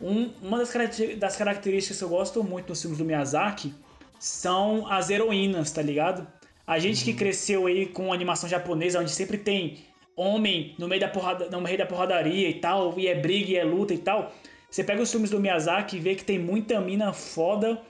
Um- 0.00 0.30
uma 0.42 0.58
das, 0.58 0.72
das 1.18 1.36
características 1.36 1.98
que 1.98 2.04
eu 2.04 2.08
gosto 2.08 2.42
muito 2.42 2.68
nos 2.70 2.80
filmes 2.80 2.98
do 2.98 3.04
Miyazaki 3.04 3.74
são 4.18 4.86
as 4.90 5.10
heroínas, 5.10 5.70
tá 5.70 5.82
ligado? 5.82 6.26
A 6.66 6.78
gente 6.78 7.04
que 7.04 7.12
cresceu 7.12 7.66
aí 7.66 7.86
com 7.86 8.12
animação 8.12 8.48
japonesa, 8.48 9.00
onde 9.00 9.10
sempre 9.10 9.36
tem 9.38 9.78
homem 10.16 10.74
no 10.78 10.88
meio 10.88 11.00
da, 11.00 11.08
porrada, 11.08 11.48
no 11.50 11.60
meio 11.60 11.76
da 11.76 11.86
porradaria 11.86 12.48
e 12.48 12.54
tal, 12.54 12.98
e 12.98 13.06
é 13.06 13.14
briga 13.14 13.50
e 13.50 13.56
é 13.56 13.64
luta 13.64 13.92
e 13.92 13.98
tal. 13.98 14.32
Você 14.70 14.82
pega 14.82 15.02
os 15.02 15.10
filmes 15.10 15.30
do 15.30 15.38
Miyazaki 15.40 15.96
e 15.96 16.00
vê 16.00 16.14
que 16.14 16.24
tem 16.24 16.38
muita 16.38 16.80
mina 16.80 17.12
foda 17.12 17.80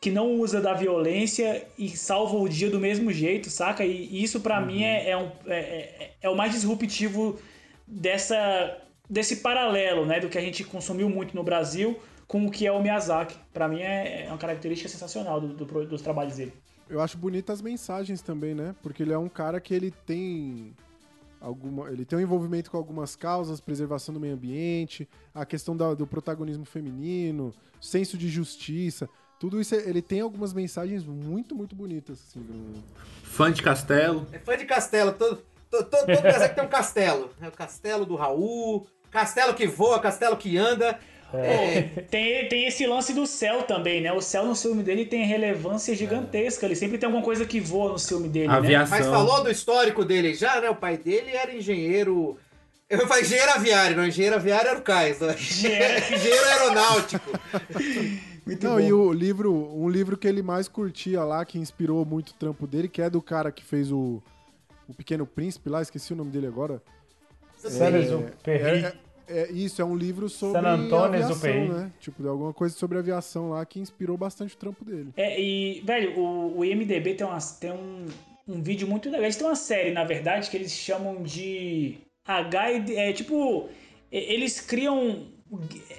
que 0.00 0.10
não 0.10 0.32
usa 0.40 0.60
da 0.60 0.72
violência 0.72 1.66
e 1.76 1.88
salva 1.90 2.36
o 2.36 2.48
dia 2.48 2.70
do 2.70 2.78
mesmo 2.80 3.12
jeito, 3.12 3.50
saca? 3.50 3.84
E, 3.84 4.22
isso 4.22 4.40
pra 4.40 4.58
mim 4.60 4.82
é, 4.84 5.10
é, 5.10 5.16
um- 5.16 5.30
é- 5.46 5.58
é- 5.58 6.10
é 6.22 6.28
o 6.30 6.36
mais 6.36 6.52
disruptivo 6.52 7.38
dessa, 7.86 8.78
desse 9.08 9.36
paralelo, 9.36 10.06
né? 10.06 10.20
Do 10.20 10.28
que 10.28 10.38
a 10.38 10.40
gente 10.40 10.64
consumiu 10.64 11.08
muito 11.10 11.34
no 11.34 11.42
Brasil 11.42 11.98
com 12.26 12.46
o 12.46 12.50
que 12.50 12.66
é 12.66 12.72
o 12.72 12.80
Miyazaki. 12.80 13.34
Pra 13.52 13.68
mim 13.68 13.82
é, 13.82 14.24
é 14.24 14.28
uma 14.28 14.38
característica 14.38 14.88
sensacional 14.88 15.40
do- 15.40 15.48
do 15.64 15.84
dos 15.86 16.00
trabalhos 16.00 16.36
dele. 16.36 16.52
Eu 16.90 17.00
acho 17.00 17.16
bonitas 17.16 17.54
as 17.58 17.62
mensagens 17.62 18.20
também, 18.20 18.54
né? 18.54 18.74
Porque 18.82 19.02
ele 19.02 19.12
é 19.12 19.18
um 19.18 19.28
cara 19.28 19.60
que 19.60 19.72
ele 19.72 19.90
tem 20.04 20.74
alguma, 21.40 21.88
ele 21.90 22.04
tem 22.04 22.18
um 22.18 22.22
envolvimento 22.22 22.70
com 22.70 22.76
algumas 22.76 23.14
causas, 23.16 23.60
preservação 23.60 24.12
do 24.12 24.20
meio 24.20 24.34
ambiente, 24.34 25.08
a 25.34 25.46
questão 25.46 25.76
da- 25.76 25.94
do 25.94 26.06
protagonismo 26.06 26.64
feminino, 26.64 27.54
senso 27.80 28.18
de 28.18 28.28
justiça. 28.28 29.08
Tudo 29.38 29.58
isso, 29.60 29.74
ele 29.74 30.02
tem 30.02 30.20
algumas 30.20 30.52
mensagens 30.52 31.02
muito, 31.04 31.54
muito 31.54 31.74
bonitas, 31.74 32.18
assim. 32.28 32.40
no- 32.40 32.82
Fã 33.22 33.50
de 33.50 33.62
Castelo. 33.62 34.26
É 34.32 34.38
fã 34.38 34.56
de 34.56 34.66
castelo. 34.66 35.12
Todo, 35.12 35.40
todo, 35.70 35.88
todo, 35.88 36.04
tem 36.06 36.64
um 36.64 36.68
castelo. 36.68 37.30
É 37.40 37.48
o 37.48 37.52
castelo 37.52 38.04
do 38.04 38.16
Raul, 38.16 38.86
castelo 39.10 39.54
que 39.54 39.66
voa, 39.66 39.98
castelo 40.00 40.36
que 40.36 40.58
anda. 40.58 40.98
É, 41.34 41.82
Tem, 42.10 42.48
tem 42.48 42.66
esse 42.66 42.86
lance 42.86 43.12
do 43.12 43.26
céu 43.26 43.62
também, 43.62 44.00
né? 44.00 44.12
O 44.12 44.20
céu 44.20 44.44
no 44.44 44.54
filme 44.56 44.82
dele 44.82 45.04
tem 45.04 45.24
relevância 45.24 45.94
gigantesca. 45.94 46.66
Ele 46.66 46.74
sempre 46.76 46.98
tem 46.98 47.06
alguma 47.06 47.24
coisa 47.24 47.44
que 47.46 47.60
voa 47.60 47.92
no 47.92 47.98
filme 47.98 48.28
dele, 48.28 48.48
né? 48.48 48.54
Aviação. 48.54 48.98
mas 48.98 49.06
falou 49.06 49.42
do 49.44 49.50
histórico 49.50 50.04
dele 50.04 50.34
já, 50.34 50.60
né? 50.60 50.68
O 50.70 50.74
pai 50.76 50.96
dele 50.96 51.30
era 51.30 51.54
engenheiro. 51.54 52.36
Eu 52.88 53.06
falei 53.06 53.22
engenheiro 53.22 53.52
aviário, 53.52 53.96
não. 53.96 54.06
Engenheiro 54.06 54.34
aviário 54.36 54.68
era 54.70 54.78
o 54.78 54.82
Caio. 54.82 55.16
né? 55.20 55.34
Engenheiro- 55.38 56.04
engenheiro 56.14 56.44
aeronáutico. 56.46 57.30
Muito 58.44 58.64
Não, 58.66 58.74
bom. 58.74 58.80
e 58.80 58.92
o 58.92 59.12
livro, 59.12 59.52
um 59.76 59.88
livro 59.88 60.16
que 60.16 60.26
ele 60.26 60.42
mais 60.42 60.66
curtia 60.66 61.22
lá, 61.22 61.44
que 61.44 61.58
inspirou 61.58 62.04
muito 62.04 62.30
o 62.30 62.34
trampo 62.34 62.66
dele, 62.66 62.88
que 62.88 63.00
é 63.00 63.08
do 63.08 63.22
cara 63.22 63.52
que 63.52 63.62
fez 63.64 63.92
o, 63.92 64.20
o 64.88 64.94
Pequeno 64.94 65.24
Príncipe 65.24 65.70
lá, 65.70 65.80
esqueci 65.80 66.12
o 66.12 66.16
nome 66.16 66.30
dele 66.32 66.48
agora. 66.48 66.82
Saint-Exupéry. 67.58 68.62
É, 68.64 68.80
é- 68.80 68.86
é 68.88 68.92
isso, 69.52 69.80
é 69.80 69.84
um 69.84 69.96
livro 69.96 70.28
sobre 70.28 70.60
San 70.60 70.66
Antonio 70.66 71.22
aviação, 71.22 71.68
né? 71.68 71.92
Tipo, 72.00 72.22
de 72.22 72.28
alguma 72.28 72.52
coisa 72.52 72.74
sobre 72.74 72.98
aviação 72.98 73.50
lá 73.50 73.64
que 73.64 73.78
inspirou 73.78 74.16
bastante 74.16 74.54
o 74.54 74.58
trampo 74.58 74.84
dele. 74.84 75.10
É, 75.16 75.40
e, 75.40 75.80
velho, 75.84 76.18
o, 76.18 76.58
o 76.58 76.64
IMDB 76.64 77.14
tem, 77.14 77.26
umas, 77.26 77.58
tem 77.58 77.72
um, 77.72 78.06
um 78.48 78.62
vídeo 78.62 78.88
muito 78.88 79.08
legal. 79.08 79.24
Eles 79.24 79.36
têm 79.36 79.46
uma 79.46 79.56
série, 79.56 79.92
na 79.92 80.04
verdade, 80.04 80.50
que 80.50 80.56
eles 80.56 80.72
chamam 80.72 81.22
de. 81.22 81.98
A 82.26 82.42
Guide. 82.42 82.96
É 82.96 83.12
tipo. 83.12 83.68
Eles 84.10 84.60
criam 84.60 85.26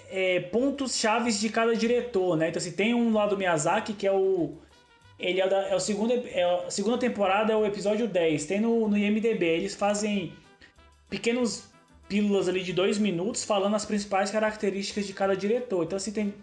é, 0.10 0.40
pontos 0.40 0.98
chaves 0.98 1.40
de 1.40 1.50
cada 1.50 1.76
diretor, 1.76 2.36
né? 2.36 2.50
Então, 2.50 2.60
assim, 2.60 2.72
tem 2.72 2.94
um 2.94 3.14
lá 3.14 3.26
do 3.26 3.38
Miyazaki 3.38 3.94
que 3.94 4.06
é 4.06 4.12
o. 4.12 4.58
Ele 5.18 5.40
é, 5.40 5.48
da, 5.48 5.68
é 5.68 5.76
o 5.76 5.80
segundo. 5.80 6.12
É 6.14 6.44
a 6.44 6.70
segunda 6.70 6.98
temporada, 6.98 7.54
é 7.54 7.56
o 7.56 7.66
episódio 7.66 8.08
10. 8.08 8.46
Tem 8.46 8.60
no, 8.60 8.88
no 8.88 8.98
IMDB. 8.98 9.46
Eles 9.46 9.76
fazem 9.76 10.34
pequenos 11.10 11.71
pílulas 12.12 12.50
ali 12.50 12.62
de 12.62 12.74
dois 12.74 12.98
minutos 12.98 13.46
falando 13.46 13.74
as 13.76 13.86
principais 13.86 14.30
características 14.30 15.08
de 15.08 15.14
cada 15.14 15.34
diretor. 15.34 15.84
Então, 15.86 15.96
assim, 15.96 16.12
tem. 16.12 16.34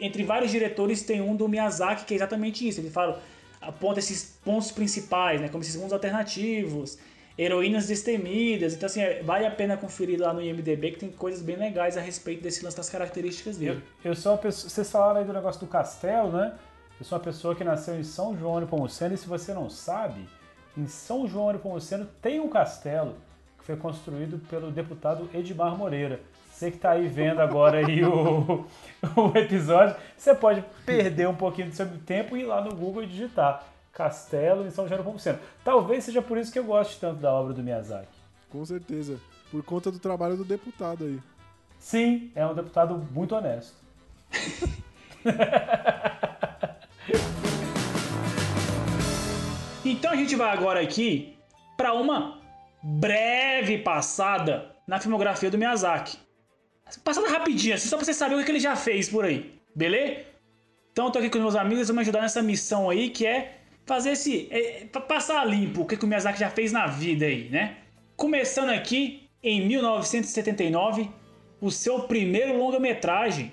Entre 0.00 0.22
vários 0.22 0.50
diretores 0.52 1.02
tem 1.02 1.20
um 1.20 1.34
do 1.34 1.48
Miyazaki 1.48 2.04
que 2.04 2.14
é 2.14 2.16
exatamente 2.16 2.66
isso. 2.68 2.80
Ele 2.80 2.90
fala, 2.90 3.20
aponta 3.60 3.98
esses 3.98 4.38
pontos 4.44 4.70
principais, 4.70 5.40
né? 5.40 5.48
Como 5.48 5.62
esses 5.62 5.74
mundos 5.76 5.92
alternativos, 5.92 6.98
heroínas 7.36 7.86
destemidas. 7.88 8.74
Então, 8.74 8.86
assim, 8.86 9.00
é- 9.00 9.22
vale 9.22 9.44
a 9.46 9.50
pena 9.50 9.76
conferir 9.76 10.20
lá 10.20 10.32
no 10.32 10.40
IMDB 10.40 10.92
que 10.92 10.98
tem 11.00 11.10
coisas 11.10 11.42
bem 11.42 11.56
legais 11.56 11.96
a 11.96 12.00
respeito 12.00 12.42
desse 12.42 12.64
lance 12.64 12.76
das 12.76 12.88
características 12.88 13.56
Eu, 13.60 13.74
dele. 13.74 13.82
eu 14.04 14.14
sou 14.14 14.32
uma 14.32 14.38
pessoa. 14.38 14.70
Vocês 14.70 14.88
falaram 14.90 15.18
aí 15.20 15.26
do 15.26 15.32
negócio 15.32 15.60
do 15.60 15.66
castelo, 15.66 16.30
né? 16.32 16.54
Eu 17.00 17.04
sou 17.04 17.18
uma 17.18 17.24
pessoa 17.24 17.54
que 17.56 17.62
nasceu 17.64 17.98
em 17.98 18.04
São 18.04 18.36
João 18.36 18.60
de 18.60 18.66
Pomuceno 18.66 19.14
e 19.14 19.18
se 19.18 19.26
você 19.28 19.52
não 19.54 19.68
sabe, 19.70 20.20
em 20.76 20.86
São 20.88 21.28
João 21.28 21.52
de 21.52 21.58
Pomuceno 21.58 22.06
tem 22.22 22.40
um 22.40 22.48
castelo 22.48 23.14
foi 23.68 23.76
construído 23.76 24.38
pelo 24.48 24.70
deputado 24.70 25.28
Edmar 25.34 25.76
Moreira. 25.76 26.22
Você 26.50 26.70
que 26.70 26.78
tá 26.78 26.92
aí 26.92 27.06
vendo 27.06 27.40
agora 27.40 27.86
aí 27.86 28.02
o, 28.02 28.64
o 29.14 29.36
episódio, 29.36 29.94
você 30.16 30.34
pode 30.34 30.64
perder 30.86 31.28
um 31.28 31.34
pouquinho 31.34 31.68
do 31.68 31.74
seu 31.74 31.86
tempo 32.06 32.34
e 32.34 32.40
ir 32.40 32.46
lá 32.46 32.62
no 32.62 32.74
Google 32.74 33.02
e 33.02 33.06
digitar 33.06 33.62
Castelo 33.92 34.66
em 34.66 34.70
São 34.70 34.88
João 34.88 35.00
de 35.00 35.04
Pomuceno. 35.04 35.38
Talvez 35.62 36.04
seja 36.04 36.22
por 36.22 36.38
isso 36.38 36.50
que 36.50 36.58
eu 36.58 36.64
gosto 36.64 36.98
tanto 36.98 37.20
da 37.20 37.30
obra 37.30 37.52
do 37.52 37.62
Miyazaki. 37.62 38.08
Com 38.48 38.64
certeza. 38.64 39.20
Por 39.50 39.62
conta 39.62 39.90
do 39.90 39.98
trabalho 39.98 40.34
do 40.34 40.46
deputado 40.46 41.04
aí. 41.04 41.20
Sim, 41.78 42.32
é 42.34 42.46
um 42.46 42.54
deputado 42.54 42.96
muito 43.12 43.36
honesto. 43.36 43.76
Então 49.84 50.10
a 50.10 50.16
gente 50.16 50.36
vai 50.36 50.50
agora 50.50 50.80
aqui 50.80 51.34
para 51.74 51.94
uma 51.94 52.38
breve 52.82 53.78
passada 53.78 54.74
na 54.86 55.00
filmografia 55.00 55.50
do 55.50 55.58
Miyazaki. 55.58 56.18
Passada 57.04 57.28
rapidinha, 57.28 57.74
assim, 57.74 57.88
só 57.88 57.96
pra 57.96 58.04
você 58.04 58.14
saber 58.14 58.36
o 58.36 58.44
que 58.44 58.50
ele 58.50 58.60
já 58.60 58.74
fez 58.74 59.08
por 59.08 59.24
aí, 59.24 59.60
beleza? 59.74 60.24
Então 60.92 61.06
eu 61.06 61.12
tô 61.12 61.18
aqui 61.18 61.30
com 61.30 61.38
meus 61.38 61.54
amigos, 61.54 61.86
vão 61.88 61.96
me 61.96 62.00
ajudar 62.02 62.22
nessa 62.22 62.42
missão 62.42 62.88
aí, 62.88 63.10
que 63.10 63.26
é 63.26 63.58
fazer 63.84 64.12
esse. 64.12 64.48
É, 64.50 64.86
passar 65.06 65.44
limpo 65.44 65.82
o 65.82 65.86
que, 65.86 65.96
que 65.96 66.04
o 66.04 66.08
Miyazaki 66.08 66.40
já 66.40 66.50
fez 66.50 66.72
na 66.72 66.86
vida 66.86 67.26
aí, 67.26 67.48
né? 67.50 67.76
Começando 68.16 68.70
aqui 68.70 69.28
em 69.42 69.66
1979, 69.66 71.08
o 71.60 71.70
seu 71.70 72.00
primeiro 72.00 72.56
longa-metragem, 72.56 73.52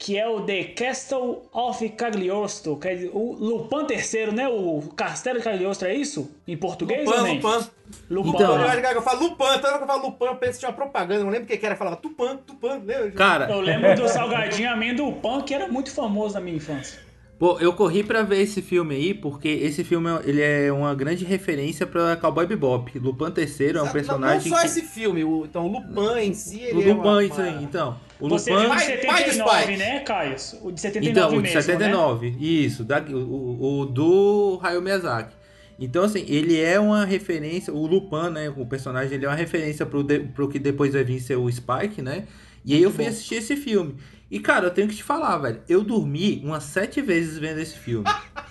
que 0.00 0.16
é 0.18 0.26
o 0.26 0.40
The 0.40 0.64
Castle 0.64 1.42
of 1.52 1.86
Cagliostro, 1.90 2.78
que 2.78 2.88
é 2.88 3.10
o 3.12 3.34
Lupin 3.38 3.86
III, 3.94 4.32
né? 4.32 4.48
O 4.48 4.80
Castelo 4.96 5.38
de 5.38 5.44
Cagliostro, 5.44 5.86
é 5.86 5.94
isso? 5.94 6.34
Em 6.48 6.56
português 6.56 7.06
ou 7.06 7.14
Lupin, 7.18 7.22
nem? 7.22 7.38
Lupin. 7.38 7.70
Lupin. 8.08 8.30
Então, 8.30 8.58
Eu 8.58 8.94
eu 8.94 9.02
falo 9.02 9.22
Lupin, 9.24 9.36
toda 9.36 9.60
vez 9.60 9.76
que 9.76 9.82
eu 9.82 9.86
falo 9.86 10.02
Lupin, 10.06 10.24
eu 10.24 10.36
penso 10.36 10.52
que 10.54 10.58
tinha 10.60 10.70
uma 10.70 10.74
propaganda, 10.74 11.22
não 11.22 11.30
lembro 11.30 11.54
o 11.54 11.58
que 11.58 11.66
era, 11.66 11.76
falava 11.76 11.96
Tupã, 11.96 12.38
Tupã, 12.38 12.80
lembra? 12.82 13.10
Cara, 13.10 13.50
Eu 13.50 13.60
lembro 13.60 13.94
do 13.94 14.08
salgadinho 14.08 14.70
amendoim, 14.72 15.42
que 15.46 15.52
era 15.52 15.68
muito 15.68 15.92
famoso 15.92 16.32
na 16.32 16.40
minha 16.40 16.56
infância. 16.56 16.98
Pô, 17.40 17.58
eu 17.58 17.72
corri 17.72 18.04
pra 18.04 18.22
ver 18.22 18.42
esse 18.42 18.60
filme 18.60 18.94
aí, 18.94 19.14
porque 19.14 19.48
esse 19.48 19.82
filme 19.82 20.10
ele 20.24 20.42
é 20.42 20.70
uma 20.70 20.94
grande 20.94 21.24
referência 21.24 21.86
pra 21.86 22.14
Cowboy 22.14 22.46
Bebop. 22.46 22.98
Lupin 22.98 23.32
III 23.34 23.68
é 23.78 23.80
um 23.80 23.84
Não- 23.86 23.92
personagem 23.92 24.50
Não 24.50 24.58
só 24.58 24.62
que... 24.62 24.68
esse 24.68 24.82
filme, 24.82 25.24
o, 25.24 25.46
então 25.46 25.66
o 25.66 25.72
Lupin 25.72 26.18
em 26.20 26.34
si, 26.34 26.56
O 26.74 26.80
ele 26.80 26.90
é 26.90 26.92
Lupin, 26.92 27.08
uma, 27.08 27.24
isso 27.24 27.40
aí, 27.40 27.64
então. 27.64 27.96
O 28.20 28.28
Você 28.28 28.50
Lupin... 28.52 28.62
viu 28.66 28.72
o 28.74 28.76
de 28.78 28.84
Pai- 28.84 29.06
pai 29.06 29.24
do 29.24 29.30
79, 29.32 29.62
Spike. 29.62 29.78
né, 29.78 30.00
Caio? 30.00 30.36
O 30.62 30.70
de 30.70 30.80
79 30.82 31.08
Então, 31.10 31.28
o 31.28 31.30
de 31.30 31.36
mesmo, 31.40 31.54
né? 31.56 31.62
79, 31.62 32.36
isso, 32.38 32.84
da, 32.84 33.00
o, 33.00 33.16
o- 33.16 33.80
o 33.80 33.86
do 33.86 34.60
Hayao 34.62 34.82
Miyazaki. 34.82 35.34
Então, 35.78 36.04
assim, 36.04 36.22
ele 36.28 36.60
é 36.60 36.78
uma 36.78 37.06
referência, 37.06 37.72
o 37.72 37.86
Lupin, 37.86 38.28
né, 38.34 38.52
o 38.54 38.66
personagem, 38.66 39.14
ele 39.14 39.24
é 39.24 39.28
uma 39.30 39.34
referência 39.34 39.86
pro, 39.86 40.02
de- 40.02 40.20
pro 40.20 40.46
que 40.46 40.58
depois 40.58 40.92
vai 40.92 41.02
vir 41.04 41.18
ser 41.20 41.36
o 41.36 41.50
Spike, 41.50 42.02
né? 42.02 42.24
E 42.66 42.74
aí 42.74 42.82
eu 42.82 42.90
fui 42.90 43.06
assistir 43.06 43.36
esse 43.36 43.56
filme. 43.56 43.94
E, 44.30 44.38
cara, 44.38 44.66
eu 44.66 44.70
tenho 44.70 44.88
que 44.88 44.96
te 44.96 45.02
falar, 45.02 45.36
velho, 45.38 45.60
eu 45.68 45.82
dormi 45.82 46.40
umas 46.44 46.62
sete 46.64 47.00
vezes 47.00 47.38
vendo 47.38 47.58
esse 47.58 47.76
filme. 47.76 48.06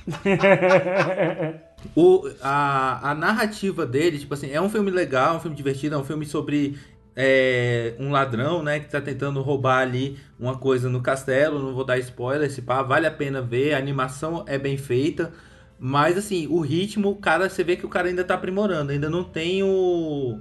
O, 1.95 2.29
a, 2.41 3.11
a 3.11 3.15
narrativa 3.15 3.85
dele, 3.85 4.19
tipo 4.19 4.33
assim, 4.33 4.51
é 4.51 4.59
um 4.59 4.69
filme 4.69 4.91
legal, 4.91 5.35
é 5.35 5.37
um 5.37 5.39
filme 5.39 5.55
divertido, 5.55 5.95
é 5.95 5.97
um 5.97 6.03
filme 6.03 6.25
sobre 6.25 6.77
é, 7.15 7.95
um 7.99 8.11
ladrão, 8.11 8.61
né, 8.61 8.79
que 8.79 8.89
tá 8.89 9.01
tentando 9.01 9.41
roubar 9.41 9.79
ali 9.79 10.17
uma 10.39 10.57
coisa 10.57 10.89
no 10.89 11.01
castelo, 11.01 11.59
não 11.59 11.73
vou 11.73 11.83
dar 11.83 11.97
spoiler, 11.99 12.47
esse 12.47 12.61
pá, 12.61 12.81
vale 12.81 13.07
a 13.07 13.11
pena 13.11 13.41
ver, 13.41 13.73
a 13.73 13.77
animação 13.77 14.43
é 14.47 14.57
bem 14.57 14.77
feita, 14.77 15.31
mas 15.79 16.17
assim, 16.17 16.47
o 16.47 16.59
ritmo, 16.59 17.09
o 17.09 17.15
cara, 17.15 17.49
você 17.49 17.63
vê 17.63 17.75
que 17.75 17.85
o 17.85 17.89
cara 17.89 18.07
ainda 18.09 18.23
tá 18.23 18.35
aprimorando, 18.35 18.91
ainda 18.91 19.09
não 19.09 19.23
tem 19.23 19.63
o... 19.63 20.39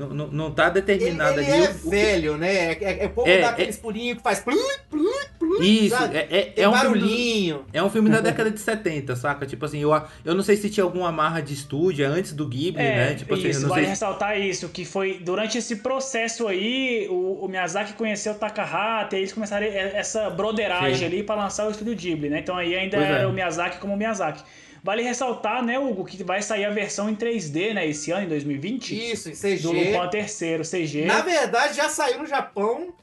Não, 0.00 0.08
não, 0.08 0.26
não 0.28 0.50
tá 0.50 0.64
Ele, 0.64 0.72
determinado 0.80 1.38
ele 1.40 1.50
ali 1.52 1.64
é 1.64 1.68
o- 1.68 1.70
o 1.72 1.74
que- 1.78 1.88
velho, 1.90 2.36
né? 2.38 2.54
É, 2.54 2.78
é, 2.80 3.04
é 3.04 3.08
pouco 3.08 3.28
É, 3.28 3.40
dar 3.40 3.46
é- 3.48 3.50
aqueles 3.50 3.76
pulinhos 3.76 4.16
que 4.16 4.22
faz 4.22 4.40
plum, 4.40 4.56
plum, 4.88 5.04
plum, 5.38 5.62
Isso, 5.62 5.94
sabe? 5.96 6.16
é, 6.16 6.28
é, 6.30 6.52
é 6.62 6.68
um 6.68 6.72
filme 6.72 6.98
barulhinho. 7.00 7.64
É 7.72 7.82
um 7.82 7.90
filme 7.90 8.08
da 8.10 8.20
década 8.20 8.50
de 8.50 8.58
70, 8.60 9.14
saca? 9.16 9.44
Tipo 9.46 9.64
assim, 9.66 9.80
eu, 9.80 9.90
eu 10.24 10.34
não 10.34 10.42
sei 10.42 10.56
se 10.56 10.70
tinha 10.70 10.84
alguma 10.84 11.08
amarra 11.10 11.40
de 11.42 11.52
estúdio 11.52 12.06
antes 12.08 12.32
do 12.32 12.46
Ghibli, 12.48 12.82
É, 12.82 12.96
né? 13.10 13.14
Tipo 13.14 13.34
assim, 13.34 13.48
isso, 13.48 13.60
não 13.62 13.68
vale 13.68 13.80
sei 13.82 13.84
se- 13.84 13.90
ressaltar 13.90 14.40
isso, 14.40 14.68
que 14.70 14.84
foi 14.84 15.18
durante 15.20 15.58
esse 15.58 15.76
processo 15.76 16.48
aí, 16.48 17.06
o, 17.10 17.44
o 17.44 17.48
Miyazaki 17.48 17.92
conheceu 17.92 18.32
o 18.32 18.36
Takahata, 18.36 19.16
e 19.16 19.20
eles 19.20 19.32
começaram 19.32 19.66
essa 19.66 20.30
broderagem 20.30 20.96
Sim. 20.98 21.04
ali 21.04 21.22
pra 21.22 21.34
lançar 21.34 21.66
o 21.66 21.70
estúdio 21.70 21.94
Ghibli, 21.94 22.28
né? 22.30 22.38
Então 22.40 22.56
aí 22.56 22.74
ainda 22.74 22.96
Pois 22.96 23.08
é. 23.08 23.12
era 23.12 23.28
o 23.28 23.32
Miyazaki 23.32 23.78
como 23.78 23.96
Miyazaki. 23.96 24.42
Vale 24.82 25.02
ressaltar, 25.02 25.62
né, 25.64 25.78
Hugo, 25.78 26.04
que 26.04 26.22
vai 26.24 26.40
sair 26.42 26.64
a 26.64 26.70
versão 26.70 27.08
em 27.10 27.14
3D, 27.14 27.74
né, 27.74 27.86
esse 27.86 28.10
ano, 28.10 28.24
em 28.24 28.28
2020, 28.28 29.12
Isso, 29.12 29.28
em 29.28 29.32
CG. 29.34 29.62
do 29.62 29.72
Lupin 29.72 30.10
terceiro, 30.10 30.62
CG. 30.64 31.04
Na 31.04 31.20
verdade, 31.20 31.76
já 31.76 31.88
saiu 31.88 32.18
no 32.20 32.26
Japão. 32.26 32.94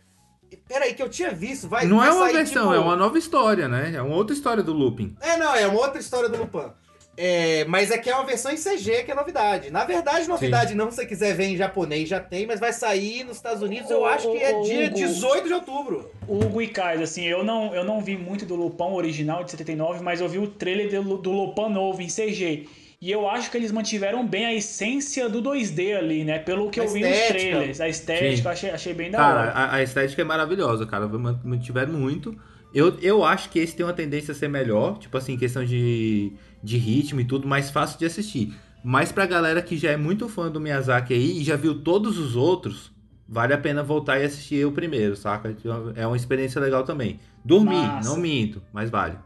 Peraí, 0.67 0.93
que 0.93 1.03
eu 1.03 1.09
tinha 1.09 1.31
visto. 1.31 1.67
Vai, 1.67 1.85
Não 1.85 1.97
vai 1.97 2.07
é 2.07 2.11
uma 2.11 2.25
sair, 2.25 2.35
versão, 2.37 2.63
tipo- 2.63 2.73
é 2.73 2.79
uma 2.79 2.95
nova 2.95 3.17
história, 3.17 3.67
né? 3.67 3.93
É 3.95 4.01
uma 4.01 4.15
outra 4.15 4.33
história 4.33 4.63
do 4.63 4.73
Lupin. 4.73 5.15
É, 5.21 5.37
não, 5.37 5.53
é 5.55 5.67
uma 5.67 5.79
outra 5.79 5.99
história 5.99 6.29
do 6.29 6.37
Lupin. 6.37 6.71
É, 7.19 7.65
mas 7.65 7.89
é 7.89 7.97
que 7.97 8.09
é 8.11 8.15
uma 8.15 8.23
versão 8.25 8.51
em 8.51 8.55
CG 8.57 9.03
que 9.03 9.11
é 9.11 9.15
novidade. 9.15 9.71
Na 9.71 9.83
verdade, 9.83 10.27
novidade 10.27 10.75
não, 10.75 10.91
se 10.91 10.97
você 10.97 11.05
quiser 11.07 11.33
ver 11.35 11.45
em 11.45 11.57
japonês, 11.57 12.07
já 12.07 12.19
tem, 12.19 12.45
mas 12.45 12.59
vai 12.59 12.71
sair 12.71 13.23
nos 13.23 13.37
Estados 13.37 13.63
Unidos, 13.63 13.89
eu 13.89 14.05
acho 14.05 14.31
que 14.31 14.37
é 14.37 14.61
dia 14.61 14.85
Hugo. 14.87 14.95
18 14.95 15.47
de 15.47 15.53
outubro. 15.53 16.11
Hugo 16.27 16.61
e 16.61 16.67
Caio, 16.67 17.01
assim, 17.01 17.25
eu 17.25 17.43
não, 17.43 17.73
eu 17.73 17.83
não 17.83 18.01
vi 18.01 18.15
muito 18.15 18.45
do 18.45 18.55
Lupin 18.55 18.83
original 18.93 19.43
de 19.43 19.49
79, 19.49 20.03
mas 20.03 20.21
eu 20.21 20.29
vi 20.29 20.37
o 20.37 20.45
trailer 20.47 20.89
do, 21.01 21.17
do 21.17 21.31
Lupin 21.31 21.69
novo 21.69 22.01
em 22.03 22.07
CG. 22.07 22.67
E 23.01 23.11
eu 23.11 23.27
acho 23.29 23.49
que 23.51 23.57
eles 23.57 23.71
mantiveram 23.71 24.25
bem 24.25 24.45
a 24.45 24.53
essência 24.53 25.27
do 25.29 25.41
2D 25.41 25.95
ali, 25.97 26.23
né? 26.23 26.39
Pelo 26.39 26.69
que 26.69 26.79
A 26.79 26.83
eu 26.83 26.89
vi 26.89 26.99
nos 27.01 27.09
estética. 27.09 27.39
trailers. 27.51 27.81
A 27.81 27.89
estética, 27.89 28.35
Sim. 28.35 28.41
eu 28.45 28.51
achei, 28.51 28.69
achei 28.71 28.93
bem 28.93 29.09
da 29.11 29.17
Cara, 29.19 29.39
hora. 29.39 29.51
a, 29.51 29.75
a 29.75 29.83
estética 29.83 30.21
é 30.21 30.25
maravilhosa, 30.25 30.85
cara. 30.85 31.07
Man- 31.07 31.39
Mantiveram 31.43 31.93
muito. 31.93 32.35
Eu, 32.73 32.97
eu 33.01 33.23
acho 33.23 33.49
que 33.49 33.59
esse 33.59 33.75
tem 33.75 33.85
uma 33.85 33.93
tendência 33.93 34.31
a 34.31 34.35
ser 34.35 34.47
melhor, 34.49 34.97
tipo 34.97 35.15
assim, 35.15 35.37
questão 35.37 35.63
de, 35.63 36.33
de 36.67 36.77
ritmo 36.77 37.21
e 37.21 37.25
tudo, 37.25 37.47
mais 37.47 37.71
fácil 37.71 37.97
de 37.97 38.05
assistir. 38.05 38.53
Mas 38.83 39.11
pra 39.11 39.25
galera 39.25 39.61
que 39.61 39.77
já 39.77 39.91
é 39.91 39.97
muito 39.97 40.29
fã 40.29 40.51
do 40.51 40.59
Miyazaki 40.59 41.13
aí 41.13 41.39
e 41.39 41.43
já 41.43 41.55
viu 41.55 41.81
todos 41.81 42.17
os 42.17 42.35
outros, 42.35 42.91
vale 43.27 43.53
a 43.53 43.57
pena 43.57 43.81
voltar 43.81 44.19
e 44.19 44.23
assistir 44.25 44.65
o 44.65 44.71
primeiro, 44.71 45.15
saca? 45.15 45.55
É 45.95 46.05
uma 46.05 46.15
experiência 46.15 46.61
legal 46.61 46.83
também. 46.83 47.19
Dormir, 47.43 47.75
Massa. 47.75 48.09
não 48.09 48.17
minto, 48.17 48.61
mas 48.71 48.89
vale. 48.89 49.17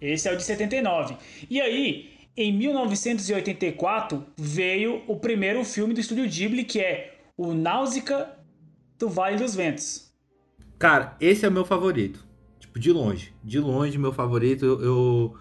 Esse 0.00 0.28
é 0.28 0.32
o 0.32 0.36
de 0.36 0.42
79. 0.42 1.16
E 1.48 1.60
aí, 1.60 2.10
em 2.36 2.52
1984, 2.52 4.24
veio 4.36 5.02
o 5.06 5.16
primeiro 5.16 5.64
filme 5.64 5.94
do 5.94 6.00
estúdio 6.00 6.28
Ghibli, 6.28 6.64
que 6.64 6.80
é 6.80 7.18
o 7.36 7.54
Náusea 7.54 8.30
do 8.98 9.08
Vale 9.08 9.36
dos 9.36 9.54
Ventos. 9.54 10.12
Cara, 10.78 11.16
esse 11.20 11.44
é 11.44 11.48
o 11.48 11.52
meu 11.52 11.64
favorito. 11.64 12.26
Tipo, 12.58 12.78
de 12.78 12.90
longe. 12.90 13.32
De 13.44 13.60
longe, 13.60 13.96
meu 13.98 14.12
favorito. 14.12 14.64
Eu, 14.64 14.82
eu, 14.82 15.36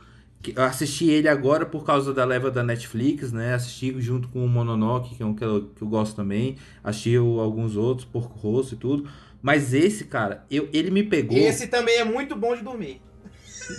eu 0.55 0.63
assisti 0.63 1.09
ele 1.09 1.27
agora 1.27 1.65
por 1.65 1.85
causa 1.85 2.13
da 2.13 2.25
leva 2.25 2.49
da 2.51 2.63
Netflix, 2.63 3.31
né? 3.31 3.53
Assisti 3.53 3.99
junto 4.01 4.27
com 4.29 4.43
o 4.43 4.47
Mononoke, 4.47 5.15
que 5.15 5.23
é 5.23 5.25
um 5.25 5.35
que 5.35 5.43
eu, 5.43 5.67
que 5.75 5.81
eu 5.81 5.87
gosto 5.87 6.15
também. 6.15 6.57
Assisti 6.83 7.15
alguns 7.15 7.75
outros, 7.75 8.05
Porco 8.05 8.37
Rosso 8.39 8.73
e 8.75 8.77
tudo. 8.77 9.09
Mas 9.41 9.73
esse, 9.73 10.05
cara, 10.05 10.45
eu, 10.49 10.69
ele 10.73 10.91
me 10.91 11.03
pegou. 11.03 11.39
Esse 11.39 11.67
também 11.67 11.97
é 11.97 12.03
muito 12.03 12.35
bom 12.35 12.55
de 12.55 12.61
dormir. 12.63 13.01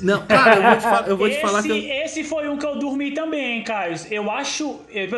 Não, 0.01 0.27
cara, 0.27 0.57
eu 0.57 0.65
vou 0.65 0.77
te, 0.77 0.87
fa- 0.87 1.05
eu 1.07 1.17
vou 1.17 1.29
te 1.29 1.37
esse, 1.37 1.41
falar 1.41 1.63
que 1.63 1.71
eu, 1.71 1.77
esse 2.05 2.25
foi 2.25 2.49
um 2.49 2.59
que 2.59 2.67
eu 2.67 2.79
dormi 2.79 3.13
também, 3.15 3.63
Caio. 3.63 3.95
Eu 4.11 4.31
acho. 4.31 4.81
Eu, 4.89 5.09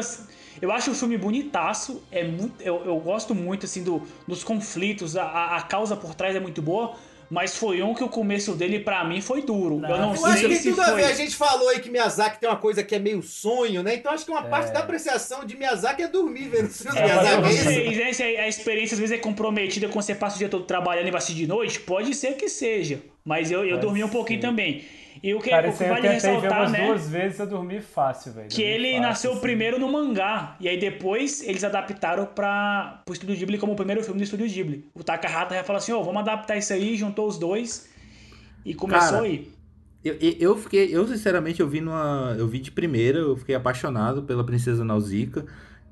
eu 0.60 0.72
acho 0.72 0.90
o 0.90 0.94
filme 0.94 1.16
bonitaço. 1.18 2.02
É 2.10 2.24
muito, 2.24 2.60
eu, 2.62 2.84
eu 2.84 2.98
gosto 3.00 3.34
muito 3.34 3.66
assim 3.66 3.82
do, 3.82 4.02
dos 4.26 4.42
conflitos. 4.44 5.16
A, 5.16 5.56
a 5.56 5.62
causa 5.62 5.96
por 5.96 6.14
trás 6.14 6.34
é 6.34 6.40
muito 6.40 6.62
boa. 6.62 6.96
Mas 7.34 7.56
foi 7.56 7.82
um 7.82 7.92
que 7.94 8.04
o 8.04 8.08
começo 8.08 8.52
dele, 8.52 8.78
pra 8.78 9.02
mim, 9.02 9.20
foi 9.20 9.42
duro. 9.42 9.74
eu 9.74 9.98
não 9.98 10.14
Eu 10.14 10.24
acho 10.26 10.34
que 10.34 10.38
sei 10.38 10.48
tem 10.50 10.56
se 10.58 10.70
tudo 10.70 10.82
a 10.82 10.84
foi. 10.84 10.94
ver. 11.02 11.04
A 11.06 11.12
gente 11.14 11.34
falou 11.34 11.68
aí 11.68 11.80
que 11.80 11.90
Miyazaki 11.90 12.38
tem 12.38 12.48
uma 12.48 12.56
coisa 12.58 12.84
que 12.84 12.94
é 12.94 12.98
meio 13.00 13.20
sonho, 13.24 13.82
né? 13.82 13.96
Então 13.96 14.12
acho 14.12 14.24
que 14.24 14.30
uma 14.30 14.44
parte 14.44 14.70
É. 14.70 14.72
da 14.72 14.78
apreciação 14.78 15.44
de 15.44 15.56
Miyazaki 15.56 16.02
é 16.02 16.06
dormir 16.06 16.48
vendo 16.48 16.68
os 16.68 16.80
filmes 16.80 16.96
É, 16.96 17.02
mas 17.02 17.10
Miyazaki. 17.10 17.42
não 17.42 17.50
eu 17.50 18.06
é 18.06 18.12
sei, 18.12 18.36
a 18.38 18.42
a 18.44 18.48
experiência 18.48 18.94
às 18.94 19.00
vezes 19.00 19.16
é 19.16 19.18
comprometida 19.18 19.88
quando 19.88 20.04
você 20.04 20.14
passa 20.14 20.36
o 20.36 20.38
dia 20.38 20.48
todo 20.48 20.62
trabalhando 20.64 21.08
e 21.08 21.10
vai 21.10 21.18
assistir 21.18 21.40
de 21.40 21.48
noite. 21.48 21.80
Pode 21.80 22.14
ser 22.14 22.34
que 22.36 22.48
seja. 22.48 23.00
Mas 23.24 23.50
eu, 23.50 23.64
eu 23.64 23.78
dormi 23.78 24.04
um 24.04 24.08
pouquinho 24.08 24.40
também. 24.40 24.84
E 25.22 25.32
o 25.34 25.40
que, 25.40 25.50
Cara, 25.50 25.70
o 25.70 25.72
que 25.76 25.84
vale 25.84 26.08
ressaltar, 26.08 26.70
né? 26.70 26.86
duas 26.86 27.08
vezes 27.08 27.38
eu 27.38 27.46
dormi 27.46 27.80
fácil, 27.80 28.32
velho. 28.32 28.48
Que 28.48 28.62
ele 28.62 28.88
fácil, 28.88 29.02
nasceu 29.02 29.30
assim. 29.32 29.40
primeiro 29.40 29.78
no 29.78 29.90
mangá. 29.90 30.56
E 30.60 30.68
aí 30.68 30.78
depois 30.78 31.42
eles 31.46 31.62
adaptaram 31.64 32.26
para 32.26 33.02
o 33.08 33.12
Estúdio 33.12 33.36
Ghibli 33.36 33.58
como 33.58 33.72
o 33.72 33.76
primeiro 33.76 34.02
filme 34.02 34.18
do 34.18 34.24
Estúdio 34.24 34.46
Ghibli. 34.48 34.84
O 34.94 35.02
Takahata 35.04 35.54
já 35.54 35.62
falou 35.64 35.78
assim: 35.78 35.92
ó, 35.92 36.02
vamos 36.02 36.20
adaptar 36.22 36.56
isso 36.56 36.72
aí, 36.72 36.96
juntou 36.96 37.26
os 37.28 37.38
dois. 37.38 37.88
E 38.64 38.74
começou 38.74 39.10
Cara, 39.18 39.22
aí. 39.24 39.48
Eu, 40.04 40.14
eu- 40.20 40.34
eu 40.38 40.56
fiquei, 40.58 40.94
eu 40.94 41.06
sinceramente, 41.06 41.60
eu 41.60 41.68
vi 41.68 41.80
numa, 41.80 42.34
eu 42.38 42.46
vi 42.46 42.58
de 42.58 42.70
primeira, 42.70 43.18
eu 43.18 43.36
fiquei 43.36 43.54
apaixonado 43.54 44.22
pela 44.24 44.44
princesa 44.44 44.84
Nausicaa 44.84 45.44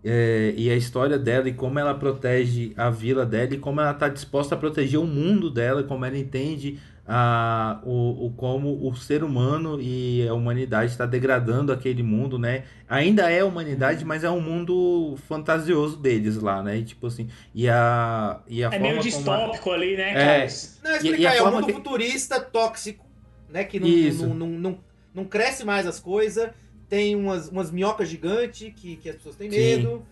é, 0.05 0.53
e 0.57 0.69
a 0.69 0.77
história 0.77 1.19
dela 1.19 1.49
e 1.49 1.53
como 1.55 1.79
ela 1.79 1.95
protege 1.95 2.73
a 2.77 2.91
vila 2.91 3.25
dela 3.25 3.55
e 3.55 3.59
como 3.59 3.81
ela 3.81 3.93
está 3.93 4.09
disposta 4.09 4.55
a 4.55 4.59
proteger 4.59 4.99
o 5.01 5.07
mundo 5.07 5.49
dela, 5.51 5.83
como 5.85 6.05
ela 6.05 6.19
entende 6.19 6.79
a, 7.07 7.81
o, 7.85 8.27
o 8.27 8.31
como 8.37 8.89
o 8.89 8.95
ser 8.95 9.25
humano 9.25 9.81
e 9.81 10.27
a 10.29 10.35
humanidade 10.35 10.93
está 10.93 11.05
degradando 11.05 11.73
aquele 11.73 12.03
mundo, 12.03 12.39
né? 12.39 12.65
Ainda 12.89 13.31
é 13.31 13.43
humanidade, 13.43 14.05
mas 14.05 14.23
é 14.23 14.31
um 14.31 14.41
mundo 14.41 15.17
fantasioso 15.29 15.97
deles 15.97 16.37
lá, 16.37 16.63
né? 16.63 16.79
E, 16.79 16.85
tipo 16.85 17.07
assim, 17.09 17.29
e 17.55 17.69
a 17.69 18.41
e 18.47 18.63
a 18.65 18.69
É 18.69 18.79
meio 18.79 18.95
forma 18.95 18.95
como 18.95 18.99
a- 18.99 19.03
distópico 19.03 19.71
ali, 19.73 19.97
né, 19.97 20.11
É. 20.11 20.15
Carlos? 20.39 20.79
Não, 20.85 20.91
E- 20.91 20.95
explicar, 20.97 21.19
e 21.21 21.27
a 21.27 21.35
é 21.35 21.43
um 21.43 21.51
mundo 21.53 21.67
que- 21.67 21.73
futurista 21.73 22.41
tóxico, 22.41 23.05
né? 23.49 23.65
Que 23.65 23.81
não, 23.81 23.89
Isso. 23.89 24.27
não, 24.27 24.35
não, 24.35 24.49
não, 24.49 24.79
não 25.15 25.25
cresce 25.25 25.65
mais 25.65 25.87
as 25.87 25.99
coisas. 25.99 26.51
Tem 26.89 27.17
umas, 27.17 27.49
umas 27.49 27.71
minhocas 27.71 28.09
gigantes 28.09 28.73
que, 28.77 28.97
que 28.97 29.09
as 29.09 29.17
pessoas 29.17 29.35
têm 29.35 29.51
Sim. 29.51 29.57
medo. 29.57 30.07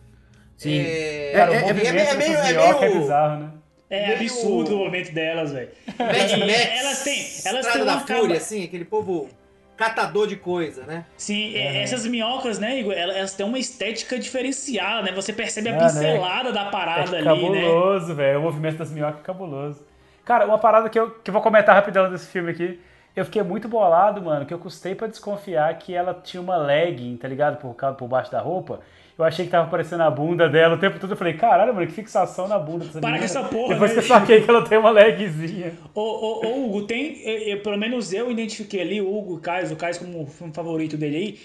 Sim. 0.56 0.78
É, 0.78 1.32
Cara, 1.34 1.52
É- 1.52 1.56
é- 1.56 1.60
movimento 1.62 1.86
é 1.86 1.92
meio- 1.92 2.00
é 2.02 2.04
dessas 2.16 2.18
meio- 2.18 2.38
é 2.60 2.68
é 2.70 2.80
meio- 2.80 3.00
bizarro, 3.00 3.40
né? 3.44 3.50
É 3.90 4.06
meio- 4.06 4.20
absurdo 4.20 4.76
o 4.76 4.78
movimento 4.78 5.12
delas, 5.12 5.52
velho. 5.52 5.68
Elas- 5.98 6.38
Max, 6.38 6.78
elas 6.80 7.02
têm- 7.02 7.12
elas 7.44 7.66
Estrada 7.66 7.72
têm 7.72 7.84
da 7.84 7.92
uma 7.94 8.00
Fúria, 8.00 8.22
caba- 8.22 8.34
assim, 8.36 8.64
aquele 8.64 8.84
povo 8.84 9.28
catador 9.76 10.26
de 10.28 10.36
coisa, 10.36 10.84
né? 10.86 11.04
Sim, 11.16 11.56
é, 11.56 11.82
essas 11.82 12.06
minhocas, 12.06 12.58
né, 12.58 12.78
Igor? 12.78 12.92
Elas, 12.92 13.34
têm 13.34 13.44
uma 13.46 13.58
estética 13.58 14.18
diferenciada, 14.18 15.02
né? 15.02 15.12
Você 15.12 15.32
percebe 15.32 15.70
a 15.70 15.72
É, 15.72 15.74
né? 15.74 15.80
pincelada 15.86 16.52
da 16.52 16.66
parada 16.66 17.16
é 17.16 17.20
ali, 17.20 17.48
né? 17.50 17.62
cabuloso, 17.62 18.14
velho. 18.14 18.38
O 18.38 18.42
movimento 18.42 18.76
das 18.78 18.90
minhocas 18.92 19.20
é 19.20 19.24
cabuloso. 19.24 19.84
Cara, 20.24 20.44
uma 20.46 20.58
parada 20.58 20.88
que 20.88 20.98
eu, 20.98 21.10
que 21.10 21.30
eu 21.30 21.32
vou 21.32 21.42
comentar 21.42 21.74
rapidão 21.74 22.10
desse 22.10 22.26
filme 22.26 22.50
aqui. 22.52 22.78
Eu 23.16 23.24
fiquei 23.24 23.42
muito 23.42 23.68
bolado, 23.68 24.22
mano, 24.22 24.46
que 24.46 24.54
eu 24.54 24.58
custei 24.58 24.94
pra 24.94 25.08
desconfiar 25.08 25.76
que 25.78 25.92
ela 25.94 26.14
tinha 26.14 26.40
uma 26.40 26.56
legging, 26.58 27.16
tá 27.16 27.26
ligado? 27.26 27.56
Por, 27.56 27.74
causa- 27.74 27.96
por 27.96 28.06
baixo 28.06 28.30
da 28.30 28.40
roupa. 28.40 28.80
Eu 29.22 29.26
achei 29.26 29.44
que 29.44 29.50
tava 29.50 29.66
aparecendo 29.66 30.00
a 30.02 30.10
bunda 30.10 30.48
dela 30.48 30.74
o 30.76 30.78
tempo 30.78 30.98
todo. 30.98 31.10
Eu 31.10 31.16
falei, 31.16 31.34
caralho, 31.34 31.74
mano, 31.74 31.86
que 31.86 31.92
fixação 31.92 32.48
na 32.48 32.58
bunda 32.58 32.84
dessa 32.84 33.00
Para 33.00 33.18
com 33.18 33.24
essa 33.24 33.42
porra, 33.44 33.74
Depois 33.74 33.90
né? 33.94 34.00
que 34.00 34.04
eu 34.04 34.08
saquei 34.08 34.40
que 34.40 34.50
ela 34.50 34.62
tem 34.62 34.78
uma 34.78 34.90
legzinha. 34.90 35.72
Ô, 35.94 36.00
ô, 36.00 36.46
ô, 36.46 36.66
Hugo, 36.66 36.82
tem. 36.86 37.20
eu- 37.24 37.38
eu- 37.56 37.60
pelo 37.62 37.76
menos 37.78 38.12
eu 38.12 38.30
identifiquei 38.30 38.80
ali 38.80 39.00
o 39.00 39.14
Hugo, 39.14 39.34
o 39.34 39.38
Caio, 39.40 39.72
o 39.72 39.76
Caio 39.76 39.98
como 39.98 40.22
o 40.22 40.26
filme 40.26 40.52
favorito 40.52 40.96
dele 40.96 41.16
aí. 41.16 41.38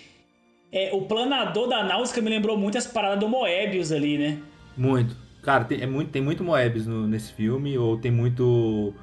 É, 0.72 0.90
o 0.94 1.02
planador 1.04 1.68
da 1.68 1.84
Náusea 1.84 2.22
me 2.22 2.30
lembrou 2.30 2.58
muito 2.58 2.78
as 2.78 2.86
paradas 2.88 3.20
do 3.20 3.30
Moebius 3.30 3.92
ali, 3.92 4.18
né? 4.18 4.40
Muito. 4.76 5.16
Cara, 5.42 5.64
tem, 5.64 5.82
é 5.82 5.86
muito, 5.86 6.10
tem 6.12 6.22
muito 6.22 6.44
Moebius 6.44 6.86
no- 6.88 7.08
nesse 7.08 7.32
filme, 7.32 7.78
ou 7.78 7.98
tem 7.98 8.12
muito 8.12 8.94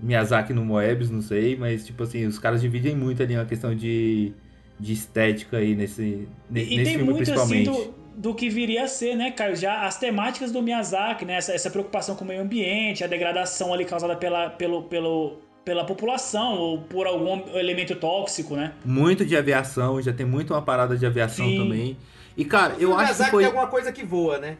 Miyazaki 0.00 0.52
no 0.52 0.64
Moebius, 0.64 1.10
não 1.10 1.20
sei, 1.20 1.56
mas 1.56 1.84
tipo 1.84 2.02
assim, 2.02 2.24
os 2.26 2.38
caras 2.38 2.60
dividem 2.60 2.94
muito 2.94 3.22
ali 3.22 3.34
uma 3.34 3.44
questão 3.44 3.74
de, 3.74 4.32
de 4.78 4.92
estética 4.92 5.56
aí 5.58 5.74
nesse, 5.74 6.28
ne- 6.48 6.62
E, 6.64 6.74
e 6.74 6.76
nesse 6.78 6.84
tem 6.84 6.96
filme 6.98 7.12
muito 7.12 7.22
assim 7.34 7.64
principalmente. 7.64 7.88
do, 7.88 7.97
do 8.18 8.34
que 8.34 8.48
viria 8.50 8.82
a 8.82 8.88
ser, 8.88 9.14
né, 9.14 9.30
Caio? 9.30 9.54
Já 9.54 9.86
as 9.86 9.96
temáticas 9.96 10.50
do 10.50 10.60
Miyazaki, 10.60 11.24
né? 11.24 11.36
Essa, 11.36 11.52
essa 11.52 11.70
preocupação 11.70 12.16
com 12.16 12.24
o 12.24 12.26
meio 12.28 12.42
ambiente, 12.42 13.04
a 13.04 13.06
degradação 13.06 13.72
ali 13.72 13.84
causada 13.84 14.16
pela, 14.16 14.50
pelo, 14.50 14.82
pelo, 14.82 15.38
pela 15.64 15.84
população 15.84 16.58
ou 16.58 16.78
por 16.82 17.06
algum 17.06 17.56
elemento 17.56 17.94
tóxico, 17.94 18.56
né? 18.56 18.72
Muito 18.84 19.24
de 19.24 19.36
aviação, 19.36 20.02
já 20.02 20.12
tem 20.12 20.26
muito 20.26 20.52
uma 20.52 20.60
parada 20.62 20.96
de 20.96 21.06
aviação 21.06 21.46
Sim. 21.46 21.58
também. 21.58 21.96
E 22.36 22.44
cara, 22.44 22.74
O 22.76 22.80
eu 22.82 22.88
acho 22.94 22.98
que 22.98 23.04
Miyazaki 23.04 23.30
foi 23.30 23.42
tem 23.44 23.46
alguma 23.46 23.66
coisa 23.68 23.92
que 23.92 24.02
voa, 24.04 24.38
né? 24.38 24.56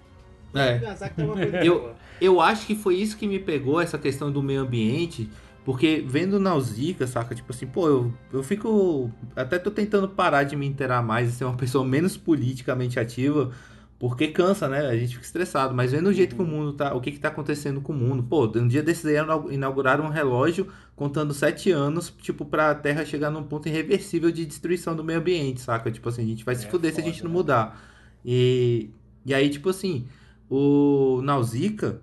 O 0.54 0.58
é, 0.58 0.78
Miyazaki 0.78 1.14
tem 1.16 1.24
alguma 1.24 1.42
coisa 1.44 1.58
que 1.58 1.66
Eu- 1.66 1.80
voa. 1.80 1.96
eu 2.20 2.40
acho 2.40 2.64
que 2.64 2.76
foi 2.76 2.94
isso 2.94 3.16
que 3.18 3.26
me 3.26 3.40
pegou, 3.40 3.80
essa 3.80 3.98
questão 3.98 4.30
do 4.30 4.40
meio 4.40 4.60
ambiente, 4.60 5.28
porque 5.68 6.02
vendo 6.06 6.40
Nausicaa, 6.40 7.06
saca? 7.06 7.34
Tipo 7.34 7.52
assim, 7.52 7.66
pô, 7.66 7.86
eu, 7.88 8.14
eu 8.32 8.42
fico. 8.42 9.10
Até 9.36 9.58
tô 9.58 9.70
tentando 9.70 10.08
parar 10.08 10.44
de 10.44 10.56
me 10.56 10.66
inteirar 10.66 11.02
mais 11.02 11.28
e 11.28 11.32
ser 11.32 11.44
uma 11.44 11.56
pessoa 11.56 11.84
menos 11.86 12.16
politicamente 12.16 12.98
ativa, 12.98 13.52
porque 13.98 14.28
cansa, 14.28 14.66
né? 14.66 14.86
A 14.86 14.96
gente 14.96 15.12
fica 15.14 15.24
estressado. 15.26 15.74
Mas 15.74 15.92
vendo 15.92 16.06
o 16.08 16.12
jeito 16.12 16.34
que 16.34 16.40
o 16.42 16.46
mundo 16.46 16.72
tá. 16.72 16.94
O 16.94 17.00
que 17.02 17.12
que 17.12 17.18
tá 17.20 17.28
acontecendo 17.28 17.82
com 17.82 17.92
o 17.92 17.96
mundo. 17.96 18.22
Pô, 18.22 18.46
um 18.56 18.66
dia 18.66 18.82
desses 18.82 19.04
aí 19.04 19.16
inau- 19.16 19.52
inauguraram 19.52 20.04
um 20.06 20.08
relógio 20.08 20.68
contando 20.96 21.34
sete 21.34 21.70
anos, 21.70 22.10
tipo, 22.22 22.46
pra 22.46 22.74
Terra 22.74 23.04
chegar 23.04 23.30
num 23.30 23.42
ponto 23.44 23.68
irreversível 23.68 24.30
de 24.30 24.46
destruição 24.46 24.96
do 24.96 25.04
meio 25.04 25.18
ambiente, 25.18 25.60
saca? 25.60 25.90
Tipo 25.90 26.08
assim, 26.08 26.22
a 26.22 26.26
gente 26.26 26.44
vai 26.46 26.54
se 26.56 26.66
É 26.66 26.66
fuder 26.66 26.94
se 26.94 27.00
a 27.00 27.02
foda, 27.02 27.04
gente 27.04 27.22
não 27.24 27.30
né? 27.30 27.36
mudar. 27.36 27.78
E, 28.24 28.90
e 29.26 29.34
aí, 29.34 29.50
tipo 29.50 29.68
assim, 29.68 30.06
o 30.50 31.20
Nausicaa 31.22 32.00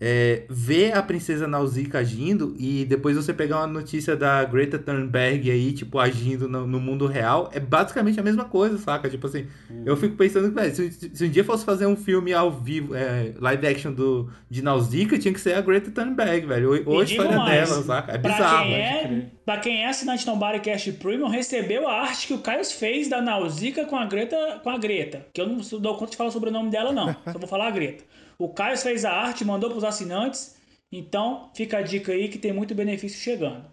é, 0.00 0.44
vê 0.48 0.92
a 0.92 1.02
princesa 1.02 1.48
Nausicaa 1.48 2.00
agindo 2.00 2.54
e 2.58 2.84
depois 2.84 3.16
você 3.16 3.32
pegar 3.34 3.58
uma 3.58 3.66
notícia 3.66 4.14
da 4.14 4.44
Greta 4.44 4.78
Thunberg 4.78 5.50
aí, 5.50 5.72
tipo, 5.72 5.98
agindo 5.98 6.48
no, 6.48 6.66
no 6.66 6.78
mundo 6.78 7.06
real, 7.06 7.50
é 7.52 7.58
basicamente 7.58 8.18
a 8.20 8.22
mesma 8.22 8.44
coisa, 8.44 8.78
saca? 8.78 9.10
Tipo 9.10 9.26
assim, 9.26 9.46
eu 9.84 9.96
fico 9.96 10.16
pensando 10.16 10.48
que, 10.48 10.54
velho, 10.54 10.74
se, 10.74 11.10
se 11.12 11.24
um 11.24 11.28
dia 11.28 11.42
fosse 11.42 11.64
fazer 11.64 11.86
um 11.86 11.96
filme 11.96 12.32
ao 12.32 12.50
vivo, 12.50 12.94
é, 12.94 13.32
live 13.40 13.66
action 13.66 13.92
do, 13.92 14.30
de 14.48 14.62
Nausicaa, 14.62 15.18
tinha 15.18 15.34
que 15.34 15.40
ser 15.40 15.54
a 15.54 15.60
Greta 15.60 15.90
Thunberg, 15.90 16.46
velho. 16.46 16.84
Ou, 16.86 17.00
a 17.00 17.04
história 17.04 17.36
mais, 17.36 17.68
dela, 17.68 17.82
saca? 17.82 18.12
É 18.12 18.18
pra 18.18 18.32
bizarro. 18.32 18.64
Quem 18.64 18.74
é, 18.74 19.26
pra 19.44 19.58
quem 19.58 19.82
é 19.82 19.88
assinante 19.88 20.24
do 20.24 20.36
Bodycast 20.36 20.92
Premium, 20.92 21.28
recebeu 21.28 21.88
a 21.88 22.02
arte 22.02 22.28
que 22.28 22.34
o 22.34 22.38
Caio 22.38 22.64
fez 22.64 23.08
da 23.08 23.20
Nausicaa 23.20 23.84
com 23.84 23.96
a 23.96 24.04
Greta, 24.04 24.60
com 24.62 24.70
a 24.70 24.78
Greta. 24.78 25.26
Que 25.32 25.40
eu 25.40 25.46
não 25.48 25.58
dou 25.80 25.96
conta 25.96 26.12
de 26.12 26.16
falar 26.16 26.30
sobre 26.30 26.50
o 26.50 26.52
nome 26.52 26.70
dela, 26.70 26.92
não. 26.92 27.16
Só 27.32 27.38
vou 27.38 27.48
falar 27.48 27.66
a 27.66 27.70
Greta. 27.70 28.04
O 28.38 28.48
Caio 28.50 28.78
fez 28.78 29.04
a 29.04 29.12
arte, 29.12 29.44
mandou 29.44 29.68
pros 29.68 29.82
assinantes. 29.82 30.56
Então, 30.90 31.50
fica 31.54 31.78
a 31.78 31.82
dica 31.82 32.12
aí 32.12 32.28
que 32.28 32.38
tem 32.38 32.52
muito 32.52 32.74
benefício 32.74 33.18
chegando. 33.18 33.64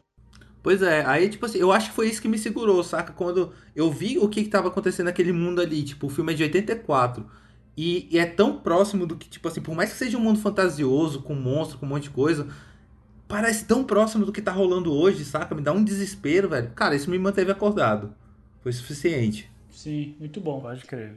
Pois 0.63 0.81
é, 0.81 1.05
aí, 1.05 1.29
tipo 1.29 1.45
assim, 1.45 1.59
eu 1.59 1.71
acho 1.71 1.89
que 1.89 1.95
foi 1.95 2.09
isso 2.09 2.19
que 2.19 2.27
me 2.27 2.39
segurou, 2.39 2.83
saca? 2.83 3.13
Quando 3.13 3.53
eu 3.75 3.91
vi 3.91 4.17
o 4.17 4.27
que, 4.27 4.43
que 4.43 4.49
tava 4.49 4.69
acontecendo 4.69 5.05
naquele 5.05 5.31
mundo 5.31 5.61
ali, 5.61 5.83
tipo, 5.83 6.07
o 6.07 6.09
filme 6.09 6.33
é 6.33 6.35
de 6.35 6.41
84. 6.41 7.29
E, 7.77 8.07
e 8.09 8.17
é 8.17 8.25
tão 8.25 8.57
próximo 8.57 9.05
do 9.05 9.15
que, 9.15 9.29
tipo 9.29 9.47
assim, 9.47 9.61
por 9.61 9.75
mais 9.75 9.91
que 9.91 9.97
seja 9.97 10.17
um 10.17 10.21
mundo 10.21 10.39
fantasioso, 10.39 11.21
com 11.21 11.35
monstro, 11.35 11.77
com 11.77 11.85
um 11.85 11.89
monte 11.89 12.03
de 12.03 12.09
coisa, 12.09 12.47
parece 13.27 13.65
tão 13.65 13.83
próximo 13.83 14.25
do 14.25 14.31
que 14.31 14.41
tá 14.41 14.51
rolando 14.51 14.91
hoje, 14.91 15.23
saca? 15.23 15.53
Me 15.53 15.61
dá 15.61 15.71
um 15.71 15.83
desespero, 15.83 16.49
velho. 16.49 16.71
Cara, 16.71 16.95
isso 16.95 17.11
me 17.11 17.19
manteve 17.19 17.51
acordado. 17.51 18.15
Foi 18.63 18.73
suficiente. 18.73 19.51
Sim, 19.69 20.15
muito 20.19 20.41
bom. 20.41 20.59
Pode 20.59 20.83
crer. 20.85 21.15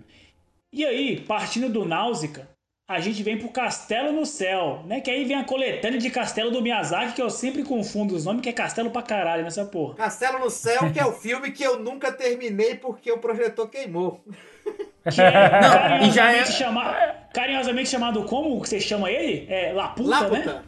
E 0.71 0.85
aí, 0.85 1.21
partindo 1.21 1.73
do 1.73 1.87
Náusica, 1.87 2.47
a 2.89 3.01
gente 3.01 3.23
vem 3.23 3.37
pro 3.37 3.51
Castelo 3.51 4.13
no 4.13 4.25
Céu, 4.25 4.83
né? 4.87 5.01
Que 5.03 5.11
aí 5.11 5.25
vem 5.27 5.37
a 5.37 5.45
coletânea 5.45 5.99
de 5.99 6.09
Castelo 6.09 6.51
do 6.51 6.63
Miyazaki, 6.63 7.13
que 7.13 7.21
eu 7.23 7.29
sempre 7.29 7.63
confundo 7.63 8.15
os 8.15 8.25
nomes, 8.25 8.41
que 8.41 8.49
é 8.49 8.53
Castelo 8.53 8.91
pra 8.91 9.03
caralho 9.03 9.43
nessa 9.45 9.65
porra. 9.67 9.95
Castelo 9.97 10.39
no 10.39 10.49
Céu, 10.49 10.91
que 10.91 10.99
é 10.99 11.05
o 11.05 11.13
filme 11.13 11.51
que 11.51 11.63
eu 11.63 11.79
nunca 11.79 12.11
terminei 12.11 12.75
porque 12.77 13.13
o 13.13 13.19
projetor 13.19 13.69
queimou. 13.69 14.21
Que 15.11 15.23
é 15.23 15.31
Não, 15.61 16.07
e 16.07 16.11
já 16.11 16.25
é- 16.31 16.43
carinhosamente, 16.43 16.53
chama- 16.53 16.97
carinhosamente 17.33 17.89
chamado 17.89 18.25
como 18.25 18.61
que 18.61 18.69
você 18.69 18.79
chama 18.79 19.11
ele? 19.11 19.47
É 19.49 19.73
Laputa, 19.73 20.11
né? 20.11 20.21
Laputa. 20.21 20.65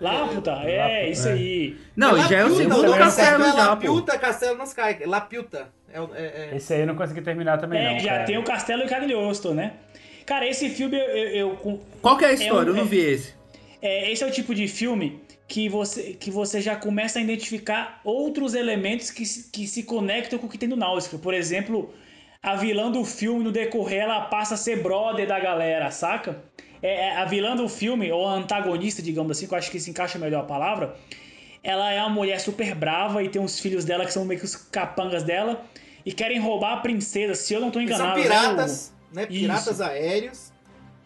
Laputa, 0.00 0.50
é, 0.64 1.10
isso 1.10 1.28
aí. 1.28 1.76
Não, 1.96 2.16
já 2.28 2.38
é 2.38 2.44
o 2.44 2.54
segundo 2.56 2.96
castelo 2.96 3.42
é. 3.44 3.52
Lapiuta, 3.52 4.16
Castelo 4.18 4.56
não 4.56 4.64
Sky. 4.64 5.04
Lapiuta. 5.04 5.68
É, 5.92 5.98
é, 5.98 6.50
é. 6.52 6.56
Esse 6.56 6.72
aí 6.74 6.80
eu 6.82 6.86
não 6.86 6.94
consegui 6.94 7.20
terminar 7.20 7.58
também, 7.58 7.84
É, 7.84 7.92
não. 7.94 7.98
já 8.00 8.10
cara. 8.12 8.24
tem 8.24 8.38
o 8.38 8.44
Castelo 8.44 8.82
de 8.84 8.88
Cagliostro, 8.88 9.54
né? 9.54 9.72
Cara, 10.30 10.46
esse 10.48 10.68
filme 10.68 10.96
eu. 10.96 11.02
eu- 11.02 11.58
eu- 11.64 11.80
Qual 12.00 12.16
que 12.16 12.24
é 12.24 12.28
a 12.28 12.32
história? 12.34 12.70
um- 12.72 12.76
Eu 12.76 12.82
não 12.82 12.84
vi 12.84 13.00
esse. 13.00 13.34
é, 13.82 14.12
esse 14.12 14.22
é 14.22 14.26
o 14.28 14.30
tipo 14.30 14.54
de 14.54 14.68
filme 14.68 15.20
que 15.48 15.68
você, 15.68 16.12
que 16.14 16.30
você 16.30 16.60
já 16.60 16.76
começa 16.76 17.18
a 17.18 17.22
identificar 17.22 18.00
outros 18.04 18.54
elementos 18.54 19.10
que, 19.10 19.26
se- 19.26 19.50
que 19.50 19.66
se 19.66 19.82
conectam 19.82 20.38
com 20.38 20.46
o 20.46 20.48
que 20.48 20.56
tem 20.56 20.68
no 20.68 20.76
Náusico. 20.76 21.18
Por 21.18 21.34
exemplo, 21.34 21.92
a 22.40 22.54
vilã 22.54 22.92
do 22.92 23.04
filme, 23.04 23.42
no 23.42 23.50
decorrer, 23.50 24.02
ela 24.02 24.20
passa 24.20 24.54
a 24.54 24.56
ser 24.56 24.80
brother 24.80 25.26
da 25.26 25.40
galera, 25.40 25.90
saca? 25.90 26.40
É, 26.80 27.08
é, 27.08 27.16
a 27.16 27.24
vilã 27.24 27.56
do 27.56 27.68
filme, 27.68 28.12
ou 28.12 28.28
a 28.28 28.34
antagonista, 28.34 29.02
digamos 29.02 29.32
assim, 29.36 29.48
que 29.48 29.52
eu 29.52 29.58
acho 29.58 29.68
que 29.68 29.80
se 29.80 29.90
encaixa 29.90 30.16
melhor 30.16 30.42
a 30.42 30.46
palavra, 30.46 30.94
ela 31.62 31.90
é 31.92 31.98
uma 32.00 32.08
mulher 32.08 32.38
super 32.38 32.72
brava 32.76 33.20
e 33.24 33.28
tem 33.28 33.42
uns 33.42 33.58
filhos 33.58 33.84
dela 33.84 34.06
que 34.06 34.12
são 34.12 34.24
meio 34.24 34.38
que 34.38 34.46
os 34.46 34.54
capangas 34.54 35.24
dela 35.24 35.62
e 36.06 36.12
querem 36.12 36.38
roubar 36.38 36.74
a 36.74 36.76
princesa, 36.76 37.34
se 37.34 37.52
eu 37.52 37.60
não 37.60 37.72
tô 37.72 37.80
Eles 37.80 37.90
enganado. 37.90 38.22
são 38.22 38.30
né, 38.30 38.38
piratas, 38.38 38.92
né? 38.94 38.99
Isso. 39.12 39.26
Piratas 39.28 39.80
aéreos. 39.80 40.52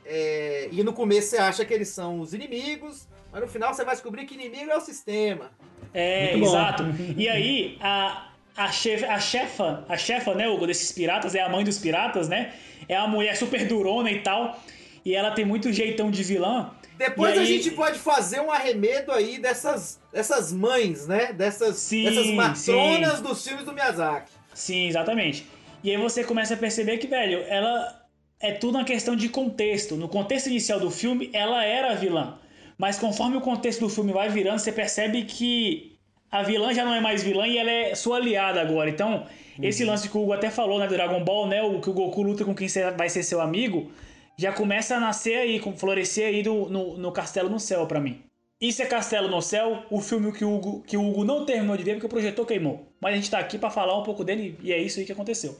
É, 0.06 0.68
e 0.70 0.82
no 0.82 0.93
começo 0.93 1.28
você 1.31 1.39
acha 1.39 1.64
que 1.64 1.72
eles 1.72 1.89
são 1.89 2.20
os 2.20 2.35
inimigos, 2.35 3.09
mas 3.32 3.40
no 3.40 3.48
final 3.48 3.72
você 3.72 3.85
vai 3.85 3.94
descobrir 3.94 4.26
que 4.26 4.35
inimigo 4.35 4.70
é 4.70 4.76
o 4.76 4.81
sistema. 4.81 5.51
É, 5.93 6.36
exato. 6.36 6.85
E 7.16 7.28
aí, 7.28 7.78
a, 7.81 8.28
a, 8.56 8.70
chefe, 8.70 9.05
a 9.05 9.18
chefa, 9.18 9.85
a 9.89 9.97
chefa, 9.97 10.35
né, 10.35 10.48
Hugo, 10.48 10.66
desses 10.66 10.93
piratas, 10.93 11.35
é 11.35 11.40
a 11.40 11.48
mãe 11.48 11.64
dos 11.64 11.78
piratas, 11.78 12.28
né? 12.28 12.52
É 12.89 12.98
uma 12.98 13.09
mulher 13.09 13.36
super 13.36 13.66
durona 13.66 14.10
e 14.10 14.20
tal. 14.20 14.60
E 15.05 15.14
ela 15.14 15.31
tem 15.32 15.44
muito 15.44 15.72
jeitão 15.72 16.10
de 16.10 16.22
vilã. 16.22 16.70
Depois 16.98 17.35
E 17.35 17.39
a 17.39 17.40
aí- 17.43 17.47
gente 17.47 17.70
pode 17.72 17.98
fazer 17.98 18.40
um 18.40 18.51
arremedo 18.52 19.10
aí 19.10 19.39
dessas, 19.39 20.01
dessas 20.12 20.52
mães, 20.52 21.06
né? 21.06 21.32
Dessas, 21.32 21.76
Sim, 21.76 22.05
dessas 22.05 22.26
matronas 22.28 23.20
dos 23.20 23.47
filmes 23.47 23.64
do 23.64 23.72
Miyazaki. 23.72 24.31
Sim, 24.55 24.86
exatamente. 24.89 25.47
E 25.85 25.90
aí 25.90 25.97
você 25.98 26.24
começa 26.24 26.55
a 26.55 26.56
perceber 26.56 26.97
que, 26.98 27.06
velho, 27.06 27.44
ela 27.47 28.05
é 28.40 28.52
tudo 28.52 28.78
uma 28.78 28.85
questão 28.85 29.15
de 29.15 29.28
contexto. 29.28 29.97
No 29.97 30.09
contexto 30.09 30.47
inicial 30.48 30.81
do 30.81 30.90
filme, 30.90 31.31
ela 31.32 31.62
era 31.65 31.93
a 31.93 31.94
vilã. 31.94 32.39
Mas 32.78 32.98
conforme 32.98 33.36
o 33.36 33.40
contexto 33.40 33.81
do 33.81 33.89
filme 33.89 34.12
vai 34.12 34.28
virando, 34.31 34.59
você 34.59 34.73
percebe 34.73 35.23
que 35.24 35.97
a 36.31 36.43
vilã 36.43 36.73
já 36.74 36.85
não 36.85 36.94
é 36.94 37.01
mais 37.01 37.23
vilã 37.23 37.47
e 37.47 37.59
ela 37.59 37.70
é 37.70 37.94
sua 37.94 38.16
aliada 38.16 38.61
agora. 38.61 38.90
Então, 38.90 39.27
esse 39.62 39.85
lance 39.85 40.09
que 40.09 40.16
o 40.16 40.23
Hugo 40.23 40.32
até 40.32 40.51
falou 40.51 40.78
na 40.78 40.86
Dragon 40.86 41.23
Ball, 41.23 41.47
né? 41.47 41.62
O 41.62 41.81
que 41.81 41.90
o 41.90 41.93
Goku 41.93 42.23
luta 42.23 42.44
com 42.44 42.55
quem 42.55 42.66
vai 42.97 43.09
ser 43.09 43.23
seu 43.23 43.40
amigo, 43.40 43.93
já 44.36 44.52
começa 44.52 44.97
a 44.97 45.01
nascer 45.01 45.36
aí, 45.36 45.61
florescer 45.77 46.27
aí 46.28 46.43
do- 46.43 46.69
no, 46.69 46.97
no 46.98 47.12
Castelo 47.12 47.48
no 47.48 47.61
Céu 47.61 47.86
pra 47.86 48.01
mim. 48.01 48.20
Isso 48.69 48.82
é 48.82 48.86
Castelo 48.86 49.28
no 49.28 49.43
Céu, 49.43 49.82
o 49.91 50.01
filme 50.01 50.32
que 50.32 50.45
o, 50.45 50.55
Hugo, 50.55 50.82
que 50.86 50.97
o 50.97 51.07
Hugo 51.09 51.24
não 51.24 51.45
terminou 51.45 51.77
de 51.77 51.82
ver 51.82 51.93
porque 51.95 52.07
o 52.07 52.09
projetor 52.09 52.47
queimou. 52.47 52.86
Mas 53.01 53.12
a 53.12 53.16
gente 53.16 53.31
tá 53.31 53.39
aqui 53.39 53.59
pra 53.59 53.69
falar 53.70 53.99
um 53.99 54.03
pouco 54.03 54.24
dele 54.24 54.57
e 54.62 54.73
é 54.73 54.78
isso 54.78 54.99
aí 55.01 55.05
que 55.07 55.12
aconteceu. 55.12 55.59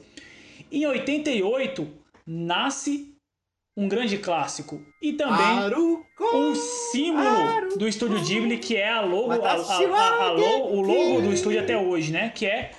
Em 0.71 0.85
88, 0.85 1.87
nasce 2.25 3.13
um 3.77 3.87
grande 3.87 4.17
clássico. 4.17 4.81
E 5.01 5.13
também 5.13 5.35
Haruko! 5.59 6.05
um 6.33 6.55
símbolo 6.55 7.77
do 7.77 7.87
estúdio 7.87 8.19
Ghibli, 8.23 8.57
que 8.57 8.75
é 8.77 8.89
a 8.89 9.01
logo, 9.01 9.31
a, 9.33 9.35
a- 9.35 9.55
a- 9.55 10.23
a 10.27 10.31
lo- 10.31 10.73
o 10.77 10.81
logo 10.81 11.21
do 11.21 11.33
estúdio 11.33 11.59
até 11.59 11.77
hoje, 11.77 12.11
né? 12.11 12.31
Que 12.33 12.45
é 12.45 12.71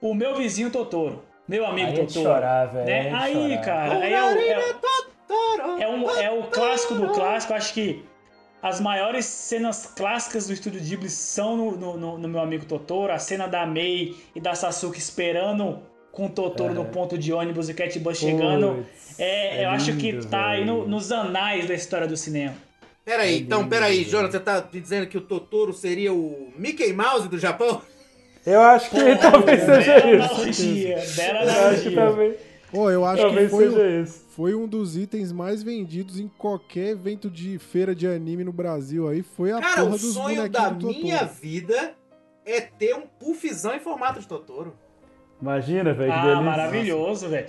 o 0.00 0.14
meu 0.14 0.34
vizinho 0.36 0.70
Totoro. 0.70 1.22
Meu 1.48 1.66
amigo 1.66 1.88
Aí 1.88 1.94
é 1.98 2.04
Totoro. 2.06 2.24
chorar, 2.26 2.66
velho, 2.66 2.86
Né? 2.86 3.08
é 3.08 3.12
Aí, 3.12 3.32
chorar. 3.34 3.60
cara, 3.64 3.98
aí 3.98 4.12
é 4.12 4.22
o, 4.22 4.38
é, 4.38 4.72
Totoro, 4.74 5.82
é, 5.82 5.88
um, 5.88 6.10
é 6.10 6.30
o 6.30 6.44
clássico 6.44 6.94
do 6.94 7.08
clássico. 7.08 7.52
Acho 7.52 7.74
que 7.74 8.04
as 8.62 8.80
maiores 8.80 9.24
cenas 9.24 9.86
clássicas 9.86 10.46
do 10.46 10.52
estúdio 10.52 10.80
Ghibli 10.80 11.08
são 11.08 11.56
no, 11.56 11.76
no- 11.76 11.96
no- 11.96 12.18
no 12.18 12.28
meu 12.28 12.40
amigo 12.40 12.64
Totoro. 12.66 13.12
A 13.12 13.18
cena 13.18 13.46
da 13.46 13.64
Mei 13.66 14.16
e 14.34 14.40
da 14.40 14.54
Sasuke 14.54 14.98
esperando 14.98 15.78
com 16.12 16.26
o 16.26 16.28
Totoro 16.28 16.74
no 16.74 16.84
ponto 16.86 17.16
de 17.16 17.32
ônibus 17.32 17.68
e 17.68 17.72
o 17.72 17.74
Cat 17.74 17.98
Bus 17.98 18.18
chegando. 18.18 18.84
Puts, 18.84 19.18
É, 19.20 19.60
é 19.60 19.64
eu 19.64 19.70
acho 19.70 19.96
que 19.96 20.10
lindo, 20.12 20.26
tá 20.26 20.48
aí 20.48 20.64
no- 20.64 20.86
nos 20.86 21.10
anais 21.12 21.66
da 21.68 21.74
história 21.74 22.06
do 22.06 22.16
cinema. 22.16 22.54
Peraí, 23.04 23.34
É 23.34 23.38
então, 23.38 23.60
lindo, 23.60 23.70
peraí, 23.70 23.98
velho. 23.98 24.10
Jonathan, 24.10 24.32
você 24.32 24.40
tá 24.40 24.68
me 24.72 24.80
dizendo 24.80 25.06
que 25.06 25.16
o 25.16 25.20
Totoro 25.22 25.72
seria 25.72 26.12
o 26.12 26.52
Mickey 26.56 26.92
Mouse 26.92 27.28
do 27.28 27.38
Japão? 27.38 27.80
Eu 28.46 28.60
acho 28.62 28.90
que 28.90 29.16
talvez 29.16 29.62
seja 29.64 30.00
bela 30.00 30.16
isso. 30.16 30.32
analogia, 30.32 31.02
bela 31.16 31.42
Eu 31.44 31.68
acho 31.70 31.82
que 31.82 31.98
analogia. 31.98 32.49
Pô, 32.70 32.90
eu 32.90 33.04
acho 33.04 33.16
que 33.22 33.22
talvez 33.28 33.50
foi, 33.50 33.64
seja 33.70 33.80
um- 33.82 34.02
isso. 34.02 34.24
foi 34.30 34.54
um 34.54 34.66
dos 34.68 34.96
itens 34.96 35.32
mais 35.32 35.62
vendidos 35.62 36.20
em 36.20 36.28
qualquer 36.28 36.90
evento 36.90 37.28
de 37.28 37.58
feira 37.58 37.94
de 37.94 38.06
anime 38.06 38.44
no 38.44 38.52
Brasil 38.52 39.08
aí. 39.08 39.22
Foi 39.22 39.50
a 39.52 39.60
Cara, 39.60 39.74
porra 39.82 39.86
o 39.88 39.98
dos 39.98 40.02
sonho 40.14 40.36
bonequinhos 40.36 40.50
da 40.50 40.68
do 40.70 40.86
Totoro. 40.86 41.02
minha 41.02 41.24
vida 41.24 41.94
é 42.46 42.60
ter 42.60 42.94
um 42.94 43.02
puffzão 43.02 43.74
em 43.74 43.80
formato 43.80 44.20
de 44.20 44.26
Totoro. 44.28 44.74
Imagina, 45.42 45.92
velho, 45.94 46.12
que 46.12 46.18
Ah, 46.18 46.22
delícia. 46.22 46.42
maravilhoso, 46.42 47.28
velho. 47.28 47.46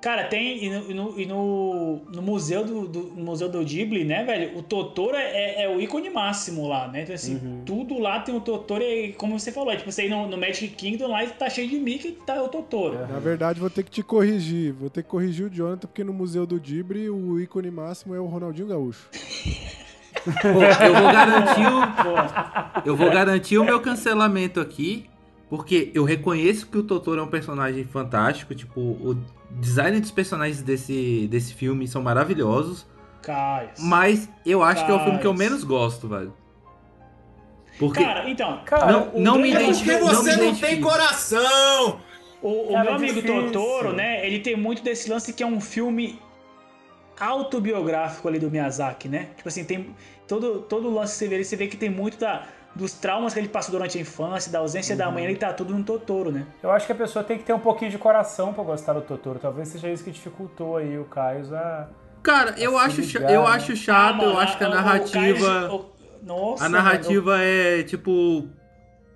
Cara, 0.00 0.24
tem 0.24 0.64
e 0.64 0.68
no, 0.94 1.18
e 1.20 1.26
no, 1.26 2.00
no- 2.12 2.22
museu 2.22 2.64
do, 2.64 2.86
do- 2.86 3.02
no 3.16 3.24
museu 3.24 3.48
do 3.48 3.62
Ghibli, 3.64 4.04
né, 4.04 4.24
velho? 4.24 4.56
O 4.58 4.62
Totoro 4.62 5.16
é, 5.16 5.22
é- 5.22 5.62
é 5.64 5.68
o 5.68 5.80
ícone 5.80 6.10
máximo 6.10 6.68
lá, 6.68 6.86
né? 6.88 7.02
Então, 7.02 7.14
assim, 7.14 7.34
Uhum. 7.36 7.62
tudo 7.64 7.98
lá 7.98 8.20
tem 8.20 8.34
o 8.34 8.40
Totoro 8.40 8.82
e, 8.82 9.12
como 9.14 9.38
você 9.38 9.50
falou, 9.50 9.72
é 9.72 9.76
tipo, 9.76 9.90
você 9.90 10.06
ir 10.06 10.10
no, 10.10 10.28
no 10.28 10.36
Magic 10.36 10.68
Kingdom 10.68 11.08
lá 11.08 11.24
e 11.24 11.28
tá 11.28 11.48
cheio 11.50 11.68
de 11.68 11.78
Mickey 11.78 12.08
e 12.08 12.12
tá 12.12 12.42
o 12.42 12.48
Totoro. 12.48 12.98
Na 13.08 13.18
verdade, 13.18 13.58
vou 13.58 13.70
ter 13.70 13.82
que 13.82 13.90
te 13.90 14.02
corrigir. 14.02 14.72
Vou 14.72 14.88
ter 14.90 15.02
que 15.02 15.08
corrigir 15.08 15.46
o 15.46 15.50
Jonathan, 15.50 15.88
porque 15.88 16.04
no 16.04 16.12
Museu 16.12 16.46
do 16.46 16.58
Ghibli 16.60 17.08
o 17.10 17.40
ícone 17.40 17.70
máximo 17.70 18.14
é 18.14 18.20
o 18.20 18.26
Ronaldinho 18.26 18.68
Gaúcho. 18.68 19.08
Pô, 20.42 20.62
eu 20.84 20.94
vou 20.94 21.12
garantir 21.12 21.66
o, 21.66 22.88
eu 22.88 22.96
vou 22.96 23.10
garantir 23.10 23.58
o 23.58 23.64
meu 23.64 23.80
cancelamento 23.80 24.60
aqui, 24.60 25.06
porque 25.48 25.90
eu 25.94 26.02
reconheço 26.04 26.66
que 26.66 26.76
o 26.78 26.82
Totoro 26.82 27.20
é 27.20 27.22
um 27.22 27.28
personagem 27.28 27.84
fantástico, 27.84 28.54
tipo, 28.54 28.80
o 28.80 29.16
design 29.50 30.00
dos 30.00 30.10
personagens 30.10 30.62
desse, 30.62 31.26
desse 31.30 31.54
filme 31.54 31.86
são 31.88 32.02
maravilhosos, 32.02 32.86
Caio. 33.22 33.70
mas 33.78 34.28
eu 34.44 34.62
acho 34.62 34.84
que 34.84 34.90
é 34.90 34.94
o 34.94 35.00
filme 35.04 35.18
que 35.18 35.26
eu 35.26 35.30
Cais. 35.34 35.38
menos 35.38 35.64
gosto, 35.64 36.08
velho. 36.08 36.32
Porque 37.78 38.02
Cara, 38.02 38.28
então. 38.30 38.60
Cara, 38.64 38.90
Não- 38.90 39.12
não 39.14 39.38
me 39.38 39.50
grande- 39.50 39.66
É 39.66 39.74
porque 39.74 39.90
identifico- 39.90 40.06
não 40.06 40.14
você 40.14 40.30
não, 40.30 40.38
tem 40.38 40.48
identifico. 40.48 40.88
coração! 40.88 42.00
O, 42.40 42.48
o 42.68 42.72
Cara, 42.72 42.84
meu 42.84 42.92
é 42.92 42.96
amigo 42.96 43.14
difícil. 43.20 43.44
Totoro, 43.52 43.92
né? 43.92 44.26
Ele 44.26 44.38
tem 44.40 44.56
muito 44.56 44.82
desse 44.82 45.10
lance 45.10 45.32
que 45.32 45.42
é 45.42 45.46
um 45.46 45.60
filme 45.60 46.18
autobiográfico 47.18 48.28
ali 48.28 48.38
do 48.38 48.50
Miyazaki, 48.50 49.08
né? 49.08 49.28
Tipo 49.36 49.48
assim, 49.48 49.64
tem 49.64 49.94
todo, 50.28 50.60
todo 50.62 50.88
o 50.88 50.94
lance 50.94 51.12
que 51.12 51.18
você 51.18 51.28
vê, 51.28 51.34
ali, 51.36 51.44
você 51.44 51.56
vê 51.56 51.66
que 51.66 51.76
tem 51.76 51.90
muito 51.90 52.18
da, 52.18 52.44
dos 52.76 52.92
traumas 52.92 53.32
que 53.32 53.40
ele 53.40 53.48
passou 53.48 53.72
durante 53.72 53.98
a 53.98 54.00
infância, 54.00 54.52
da 54.52 54.58
ausência 54.58 54.94
da 54.94 55.10
mãe, 55.10 55.24
ele 55.24 55.36
tá 55.36 55.52
tudo 55.52 55.74
no 55.74 55.82
Totoro, 55.82 56.30
né? 56.30 56.46
Eu 56.62 56.70
acho 56.70 56.86
que 56.86 56.92
a 56.92 56.94
pessoa 56.94 57.24
tem 57.24 57.38
que 57.38 57.44
ter 57.44 57.52
um 57.52 57.58
pouquinho 57.58 57.90
de 57.90 57.98
coração 57.98 58.52
pra 58.52 58.62
gostar 58.62 58.92
do 58.92 59.00
Totoro. 59.00 59.38
Talvez 59.38 59.68
seja 59.68 59.90
isso 59.90 60.04
que 60.04 60.10
dificultou 60.10 60.76
aí 60.76 60.98
o 60.98 61.04
Caio 61.04 61.54
a... 61.56 61.88
Cara, 62.22 62.54
eu 62.58 62.76
a 62.76 62.88
se 62.90 63.00
acho, 63.00 63.18
ligar, 63.18 63.32
eu 63.32 63.42
né? 63.42 63.48
acho 63.48 63.76
chato, 63.76 64.20
Ah, 64.20 64.24
eu 64.24 64.28
mano, 64.28 64.38
acho 64.40 64.58
que 64.58 64.64
a 64.64 64.68
o 64.68 64.74
narrativa. 64.74 65.72
O- 65.72 65.96
nossa, 66.22 66.64
A 66.64 66.68
narrativa 66.68 67.38
é, 67.40 67.82
tipo. 67.84 68.48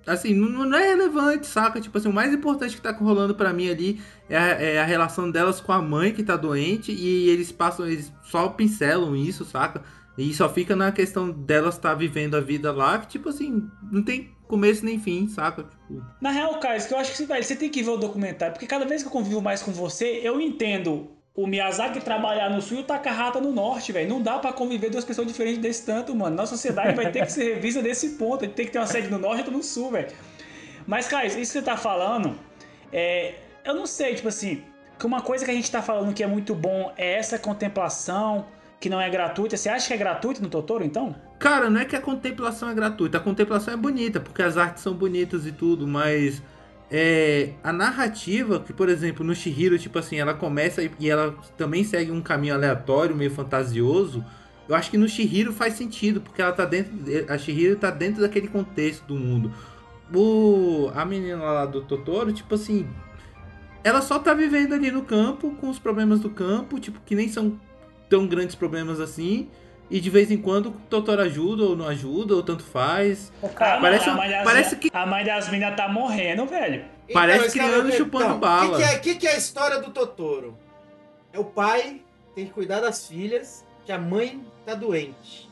Assim, 0.06 0.32
não, 0.34 0.64
não 0.64 0.78
é 0.78 0.88
relevante, 0.88 1.46
saca? 1.46 1.80
Tipo 1.80 1.98
assim, 1.98 2.08
o 2.08 2.12
mais 2.12 2.32
importante 2.32 2.74
que 2.74 2.80
tá 2.80 2.90
rolando 2.92 3.34
pra 3.34 3.52
mim 3.52 3.68
ali 3.68 4.00
é 4.28 4.36
a, 4.38 4.46
é 4.46 4.80
a 4.80 4.84
relação 4.84 5.30
delas 5.30 5.60
com 5.60 5.72
a 5.72 5.82
mãe 5.82 6.12
que 6.12 6.22
tá 6.22 6.36
doente 6.36 6.90
e 6.92 7.28
eles 7.28 7.52
passam, 7.52 7.86
eles 7.86 8.12
só 8.24 8.48
pincelam 8.48 9.14
isso, 9.16 9.44
saca? 9.44 9.82
E 10.22 10.34
só 10.34 10.48
fica 10.48 10.76
na 10.76 10.92
questão 10.92 11.30
delas 11.30 11.76
estar 11.76 11.94
vivendo 11.94 12.36
a 12.36 12.40
vida 12.40 12.72
lá, 12.72 12.98
que 12.98 13.06
tipo 13.06 13.28
assim, 13.28 13.68
não 13.90 14.02
tem 14.02 14.30
começo 14.46 14.84
nem 14.84 14.98
fim, 14.98 15.28
saca? 15.28 15.62
Tipo, 15.62 16.04
Na 16.20 16.30
real, 16.30 16.58
Caio, 16.58 16.86
que 16.86 16.92
eu 16.92 16.98
acho 16.98 17.16
que 17.16 17.24
velho, 17.24 17.42
você 17.42 17.56
tem 17.56 17.70
que 17.70 17.82
ver 17.82 17.90
o 17.90 17.96
documentário, 17.96 18.52
porque 18.52 18.66
cada 18.66 18.84
vez 18.84 19.02
que 19.02 19.08
eu 19.08 19.12
convivo 19.12 19.40
mais 19.40 19.62
com 19.62 19.72
você, 19.72 20.20
eu 20.22 20.40
entendo 20.40 21.08
o 21.34 21.46
Miyazaki 21.46 22.00
trabalhar 22.00 22.50
no 22.50 22.60
sul 22.60 22.78
e 22.78 22.80
o 22.80 22.84
Takahata 22.84 23.40
no 23.40 23.52
norte, 23.52 23.92
velho. 23.92 24.08
Não 24.08 24.20
dá 24.20 24.38
pra 24.38 24.52
conviver 24.52 24.90
duas 24.90 25.04
pessoas 25.04 25.26
diferentes 25.26 25.60
desse 25.60 25.86
tanto, 25.86 26.14
mano. 26.14 26.36
Nossa 26.36 26.56
sociedade 26.56 26.94
vai 26.94 27.10
ter 27.10 27.24
que 27.24 27.32
ser 27.32 27.54
revista 27.54 27.80
desse 27.80 28.10
ponto. 28.10 28.46
Tem 28.48 28.66
que 28.66 28.72
ter 28.72 28.78
uma 28.78 28.86
sede 28.86 29.08
no 29.08 29.18
norte 29.18 29.36
e 29.36 29.38
outra 29.38 29.56
no 29.56 29.62
sul, 29.62 29.90
velho. 29.92 30.08
Mas, 30.86 31.06
Caio, 31.08 31.28
isso 31.28 31.36
que 31.38 31.46
você 31.46 31.62
tá 31.62 31.76
falando, 31.76 32.36
é, 32.92 33.34
eu 33.64 33.74
não 33.74 33.86
sei, 33.86 34.16
tipo 34.16 34.28
assim, 34.28 34.62
que 34.98 35.06
uma 35.06 35.22
coisa 35.22 35.44
que 35.44 35.50
a 35.50 35.54
gente 35.54 35.70
tá 35.70 35.80
falando 35.80 36.12
que 36.12 36.22
é 36.22 36.26
muito 36.26 36.54
bom 36.54 36.92
é 36.96 37.14
essa 37.14 37.38
contemplação 37.38 38.46
que 38.80 38.88
não 38.88 38.98
é 39.00 39.08
gratuita. 39.10 39.56
Você 39.56 39.68
acha 39.68 39.88
que 39.88 39.92
é 39.92 39.96
gratuito 39.98 40.42
no 40.42 40.48
Totoro, 40.48 40.82
então? 40.82 41.14
Cara, 41.38 41.68
não 41.68 41.80
é 41.80 41.84
que 41.84 41.94
a 41.94 42.00
contemplação 42.00 42.70
é 42.70 42.74
gratuita, 42.74 43.18
a 43.18 43.20
contemplação 43.20 43.74
é 43.74 43.76
bonita, 43.76 44.18
porque 44.18 44.42
as 44.42 44.56
artes 44.56 44.82
são 44.82 44.94
bonitas 44.94 45.46
e 45.46 45.52
tudo, 45.52 45.86
mas 45.86 46.42
é, 46.90 47.50
a 47.62 47.72
narrativa, 47.72 48.58
que 48.58 48.72
por 48.72 48.88
exemplo 48.88 49.24
no 49.24 49.34
Shihiro, 49.34 49.78
tipo 49.78 49.98
assim, 49.98 50.16
ela 50.16 50.34
começa 50.34 50.82
e 50.98 51.10
ela 51.10 51.36
também 51.56 51.84
segue 51.84 52.10
um 52.10 52.22
caminho 52.22 52.54
aleatório, 52.54 53.14
meio 53.14 53.30
fantasioso. 53.30 54.24
Eu 54.66 54.74
acho 54.74 54.90
que 54.90 54.96
no 54.96 55.08
Shihiro 55.08 55.52
faz 55.52 55.74
sentido, 55.74 56.20
porque 56.20 56.40
ela 56.40 56.52
tá 56.52 56.64
dentro, 56.64 56.92
a 57.28 57.36
Shihiro 57.36 57.76
tá 57.76 57.90
dentro 57.90 58.22
daquele 58.22 58.48
contexto 58.48 59.04
do 59.04 59.14
mundo. 59.14 59.52
O, 60.14 60.90
a 60.94 61.04
menina 61.04 61.42
lá 61.42 61.66
do 61.66 61.82
Totoro, 61.82 62.32
tipo 62.32 62.54
assim, 62.54 62.88
ela 63.84 64.00
só 64.00 64.18
tá 64.18 64.32
vivendo 64.32 64.72
ali 64.72 64.90
no 64.90 65.02
campo 65.02 65.54
com 65.60 65.68
os 65.68 65.78
problemas 65.78 66.20
do 66.20 66.30
campo, 66.30 66.80
tipo 66.80 67.00
que 67.04 67.14
nem 67.14 67.28
são 67.28 67.58
tão 68.10 68.26
grandes 68.26 68.54
problemas 68.54 69.00
assim. 69.00 69.48
E 69.88 69.98
de 70.00 70.08
vez 70.10 70.30
em 70.30 70.36
quando 70.36 70.66
o 70.66 70.70
doutor 70.88 71.18
ajuda 71.18 71.64
ou 71.64 71.74
não 71.76 71.88
ajuda, 71.88 72.34
ou 72.36 72.42
tanto 72.44 72.62
faz. 72.62 73.32
Ah, 73.42 73.78
Parece- 73.80 74.08
a 74.08 74.14
mãe 74.14 74.30
das, 74.30 74.44
parece 74.44 74.76
que- 74.76 74.90
A 74.92 75.04
mãe 75.06 75.24
das 75.24 75.48
minas 75.48 75.74
tá 75.74 75.88
morrendo, 75.88 76.46
velho. 76.46 76.84
Parece 77.12 77.46
esse 77.46 77.58
cara- 77.58 77.90
chupando 77.90 78.34
bala. 78.36 78.76
O 78.76 78.80
que, 78.80 78.84
que 78.86 78.94
é, 78.94 78.98
que 78.98 79.14
que 79.16 79.26
é 79.26 79.32
a 79.32 79.36
história 79.36 79.80
do 79.80 79.90
Totoro? 79.90 80.56
É 81.32 81.38
o 81.40 81.44
pai 81.44 82.02
tem 82.36 82.46
que 82.46 82.52
cuidar 82.52 82.78
das 82.80 83.08
filhas, 83.08 83.64
que 83.84 83.90
a 83.90 83.98
mãe 83.98 84.44
tá 84.64 84.74
doente. 84.74 85.48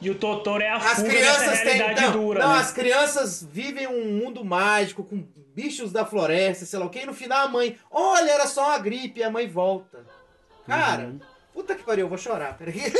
E 0.00 0.08
o 0.10 0.14
Totoro 0.14 0.62
é 0.62 0.70
a 0.70 0.76
As 0.76 0.94
fuga 0.96 1.10
crianças 1.10 1.60
têm. 1.60 1.72
realidade 1.74 2.00
Não, 2.00 2.12
dura, 2.12 2.40
não 2.40 2.52
né? 2.54 2.60
as 2.60 2.72
crianças 2.72 3.46
vivem 3.52 3.86
um 3.86 4.12
mundo 4.18 4.42
mágico 4.42 5.04
com 5.04 5.22
bichos 5.54 5.92
da 5.92 6.04
floresta, 6.06 6.64
sei 6.64 6.78
lá 6.78 6.86
o 6.86 6.90
que, 6.90 7.00
e 7.00 7.06
no 7.06 7.12
final 7.12 7.46
a 7.46 7.48
mãe, 7.50 7.76
olha, 7.90 8.30
era 8.30 8.46
só 8.46 8.68
uma 8.68 8.78
gripe, 8.78 9.20
e 9.20 9.22
a 9.22 9.30
mãe 9.30 9.46
volta. 9.46 10.00
Cara, 10.66 11.04
Uhum. 11.04 11.20
Puta 11.54 11.74
que 11.74 11.82
pariu, 11.84 12.04
eu 12.06 12.08
vou 12.08 12.18
chorar, 12.18 12.56
peraí. 12.58 12.90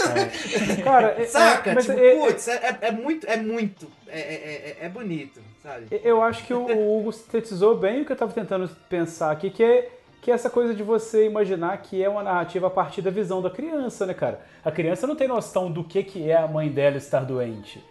Cara, 0.85 1.15
é- 1.21 1.25
Saca? 1.27 1.71
é, 1.71 1.75
mas 1.75 1.87
tipo, 1.87 1.99
é- 1.99 2.17
putz, 2.27 2.49
é, 2.49 2.55
é- 2.55 2.79
é 2.89 2.91
muito, 2.91 3.27
é 3.27 3.37
muito, 3.37 3.87
é, 4.09 4.19
é, 4.21 4.77
é- 4.83 4.87
é 4.87 4.89
bonito, 4.89 5.41
sabe? 5.63 5.87
Eu 6.05 6.23
acho 6.23 6.45
que 6.45 6.53
o, 6.55 6.61
o 6.67 6.99
Hugo 7.01 7.13
sintetizou 7.13 7.77
bem 7.77 8.03
o 8.03 8.05
que 8.05 8.13
eu 8.13 8.17
tava 8.17 8.33
tentando 8.33 8.69
pensar 8.89 9.31
aqui, 9.31 9.51
que 9.51 9.63
é, 9.63 9.89
que 10.21 10.31
é 10.31 10.35
essa 10.35 10.49
coisa 10.51 10.75
de 10.75 10.83
você 10.83 11.27
imaginar 11.27 11.77
que 11.79 12.03
é 12.03 12.09
uma 12.09 12.23
narrativa 12.23 12.67
a 12.67 12.71
partir 12.71 13.03
da 13.03 13.11
visão 13.11 13.43
da 13.43 13.51
criança, 13.51 14.07
né, 14.07 14.15
cara? 14.15 14.41
A 14.65 14.71
criança 14.71 15.07
não 15.07 15.17
tem 15.17 15.27
noção 15.27 15.71
do 15.71 15.83
que, 15.83 16.03
que 16.03 16.31
é 16.31 16.37
a 16.37 16.47
mãe 16.47 16.69
dela 16.69 16.97
estar 16.97 17.25
doente. 17.25 17.83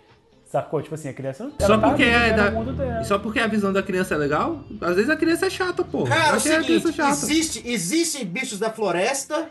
Sacou? 0.45 0.81
Tipo 0.81 0.95
assim, 0.95 1.07
a 1.07 1.13
criança 1.13 1.45
não 1.45 1.51
Só 1.65 1.77
tá 1.77 1.87
porque, 1.89 2.03
é 2.03 2.19
vivendo 2.23 2.35
da, 2.35 2.49
o 2.49 2.53
mundo 2.53 2.73
dela. 2.73 3.03
só 3.05 3.17
porque 3.17 3.39
a 3.39 3.47
visão 3.47 3.71
da 3.71 3.81
criança 3.81 4.15
é 4.15 4.17
legal? 4.17 4.61
Às 4.81 4.95
vezes 4.97 5.09
a 5.09 5.15
criança 5.15 5.45
é 5.45 5.49
chata, 5.49 5.81
pô. 5.81 6.03
Cara, 6.03 6.19
Eu 6.21 6.25
é 6.27 6.33
o 6.33 6.35
achei 6.35 6.51
a 6.51 6.55
seguinte, 6.61 6.81
criança 6.81 6.91
chata. 6.91 7.09
existe, 7.11 7.63
existem 7.69 8.25
bichos 8.25 8.59
da 8.59 8.69
floresta 8.69 9.49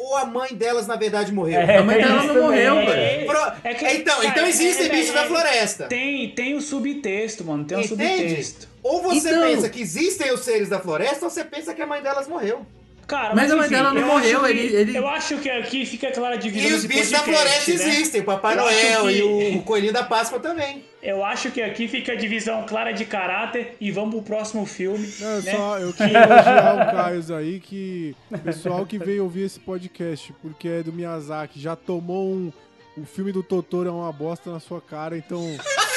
ou 0.00 0.16
a 0.16 0.24
mãe 0.24 0.54
delas, 0.54 0.86
na 0.86 0.96
verdade, 0.96 1.32
morreu? 1.32 1.60
É, 1.60 1.76
A 1.78 1.82
mãe 1.82 1.96
dela 1.98 2.16
isso 2.16 2.26
não 2.28 2.34
também. 2.34 2.42
morreu, 2.70 2.76
É, 2.78 2.84
velho. 2.86 3.30
É 3.64 3.74
que- 3.74 3.86
então, 3.88 4.24
então 4.24 4.46
existem 4.46 4.86
é- 4.86 4.88
bichos 4.88 5.10
é- 5.10 5.12
da 5.14 5.24
floresta. 5.26 5.84
Tem, 5.86 6.30
tem 6.30 6.54
o 6.54 6.60
subtexto, 6.60 7.44
mano. 7.44 7.64
Tem 7.64 7.76
o 7.76 7.80
Entende? 7.80 8.20
subtexto. 8.20 8.68
Ou 8.82 9.02
você 9.02 9.28
Então- 9.30 9.42
pensa 9.42 9.68
que 9.68 9.80
existem 9.82 10.32
os 10.32 10.40
seres 10.40 10.68
da 10.68 10.78
floresta, 10.80 11.24
ou 11.26 11.30
você 11.30 11.44
pensa 11.44 11.74
que 11.74 11.82
a 11.82 11.86
mãe 11.86 12.00
delas 12.02 12.26
morreu. 12.26 12.64
Cara, 13.06 13.34
Mas 13.34 13.50
a 13.50 13.56
mãe 13.56 13.66
enfim, 13.66 13.74
dela 13.74 13.92
não 13.92 14.00
eu 14.02 14.06
morreu, 14.06 14.40
que- 14.44 14.50
ele- 14.50 14.76
ele- 14.76 14.96
Eu 14.96 15.08
acho 15.08 15.36
que 15.38 15.50
aqui 15.50 15.84
fica 15.84 16.12
clara 16.12 16.36
a 16.36 16.38
divisão 16.38 16.70
E 16.70 16.74
os 16.74 16.84
bichos 16.84 17.10
da 17.10 17.18
floresta 17.18 17.70
né? 17.72 17.76
existem, 17.76 18.20
o 18.20 18.24
Papai 18.24 18.52
Eu 18.54 18.58
Noel 18.62 19.02
que- 19.02 19.10
e 19.12 19.56
o 19.58 19.62
Coelhinho 19.62 19.92
da 19.92 20.04
Páscoa 20.04 20.38
também. 20.38 20.84
Eu 21.02 21.24
acho 21.24 21.50
que 21.50 21.62
aqui 21.62 21.88
fica 21.88 22.12
a 22.12 22.14
divisão 22.14 22.64
clara 22.66 22.92
de 22.92 23.04
caráter 23.04 23.76
e 23.80 23.90
vamos 23.90 24.14
pro 24.16 24.22
próximo 24.22 24.66
filme. 24.66 25.08
Não, 25.18 25.40
né? 25.40 25.52
só 25.52 25.78
eu 25.78 25.92
queria 25.94 26.18
elogiar 26.18 26.74
o 26.74 26.92
Caio 26.94 27.36
aí, 27.36 27.60
que 27.60 28.14
o 28.30 28.38
pessoal 28.38 28.84
que 28.84 28.98
veio 28.98 29.24
ouvir 29.24 29.42
esse 29.42 29.58
podcast, 29.58 30.32
porque 30.42 30.68
é 30.68 30.82
do 30.82 30.92
Miyazaki, 30.92 31.58
já 31.58 31.74
tomou 31.74 32.30
um. 32.30 32.52
O 32.96 33.04
filme 33.04 33.32
do 33.32 33.42
Totoro 33.42 33.88
é 33.88 33.92
uma 33.92 34.12
bosta 34.12 34.50
na 34.50 34.60
sua 34.60 34.80
cara, 34.80 35.16
então. 35.16 35.42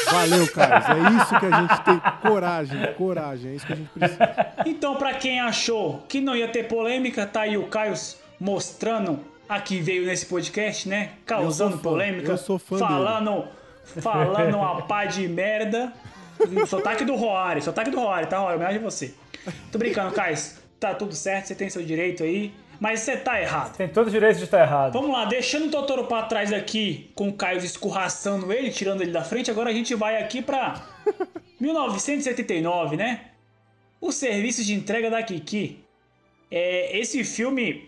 Valeu, 0.09 0.47
Caio. 0.47 0.73
É 0.73 1.23
isso 1.23 1.39
que 1.39 1.45
a 1.45 1.61
gente 1.61 1.83
tem. 1.83 2.01
Coragem, 2.21 2.93
coragem. 2.93 3.51
É 3.51 3.55
isso 3.55 3.65
que 3.65 3.73
a 3.73 3.75
gente 3.75 3.89
precisa. 3.89 4.53
Então, 4.65 4.95
pra 4.95 5.13
quem 5.15 5.41
achou 5.41 6.03
que 6.07 6.21
não 6.21 6.35
ia 6.35 6.47
ter 6.47 6.67
polêmica, 6.67 7.25
tá 7.25 7.41
aí 7.41 7.57
o 7.57 7.67
Caio 7.67 7.93
mostrando 8.39 9.19
a 9.47 9.59
que 9.59 9.81
veio 9.81 10.05
nesse 10.05 10.25
podcast, 10.25 10.87
né? 10.87 11.11
Causando 11.25 11.75
Eu 11.75 11.79
polêmica, 11.79 12.31
eu 12.31 12.37
sou 12.37 12.59
fã 12.59 12.77
falando, 12.77 13.45
falando 13.83 14.55
uma 14.55 14.81
pá 14.83 15.05
de 15.05 15.27
merda. 15.27 15.93
Sotaque 16.67 17.05
do 17.05 17.15
Roari, 17.15 17.61
sotaque 17.61 17.91
do 17.91 17.99
Roari, 17.99 18.27
tá, 18.27 18.39
Roari? 18.39 18.55
Homenagem 18.55 18.79
a 18.79 18.83
você. 18.83 19.13
Tô 19.71 19.77
brincando, 19.77 20.13
Caio. 20.13 20.35
Tá 20.79 20.93
tudo 20.93 21.13
certo, 21.13 21.47
você 21.47 21.55
tem 21.55 21.69
seu 21.69 21.81
direito 21.83 22.23
aí, 22.23 22.53
mas 22.79 22.99
você 22.99 23.15
tá 23.15 23.39
errado. 23.39 23.77
Tem 23.77 23.87
todo 23.87 24.07
o 24.07 24.11
direito 24.11 24.37
de 24.37 24.43
estar 24.43 24.61
errado. 24.61 24.91
Vamos 24.91 25.11
lá, 25.11 25.25
deixando 25.25 25.67
o 25.67 25.71
Totoro 25.71 26.05
pra 26.05 26.23
trás 26.23 26.51
aqui, 26.51 27.11
com 27.15 27.29
o 27.29 27.33
Caio 27.33 27.59
escorraçando 27.59 28.51
ele, 28.51 28.69
tirando 28.69 29.01
ele 29.01 29.11
da 29.11 29.23
frente, 29.23 29.49
agora 29.49 29.69
a 29.69 29.73
gente 29.73 29.95
vai 29.95 30.21
aqui 30.21 30.41
pra 30.41 30.85
1979, 31.61 32.97
né? 32.97 33.29
O 34.01 34.11
serviço 34.11 34.63
de 34.63 34.73
entrega 34.73 35.09
da 35.09 35.23
Kiki. 35.23 35.79
É, 36.51 36.97
esse 36.99 37.23
filme, 37.23 37.87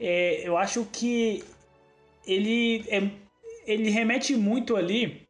é, 0.00 0.42
eu 0.44 0.58
acho 0.58 0.84
que 0.90 1.44
ele, 2.26 2.84
é, 2.88 3.08
ele 3.66 3.88
remete 3.90 4.36
muito 4.36 4.74
ali 4.74 5.21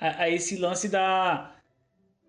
a, 0.00 0.22
a 0.22 0.30
esse 0.30 0.56
lance 0.56 0.88
da, 0.88 1.52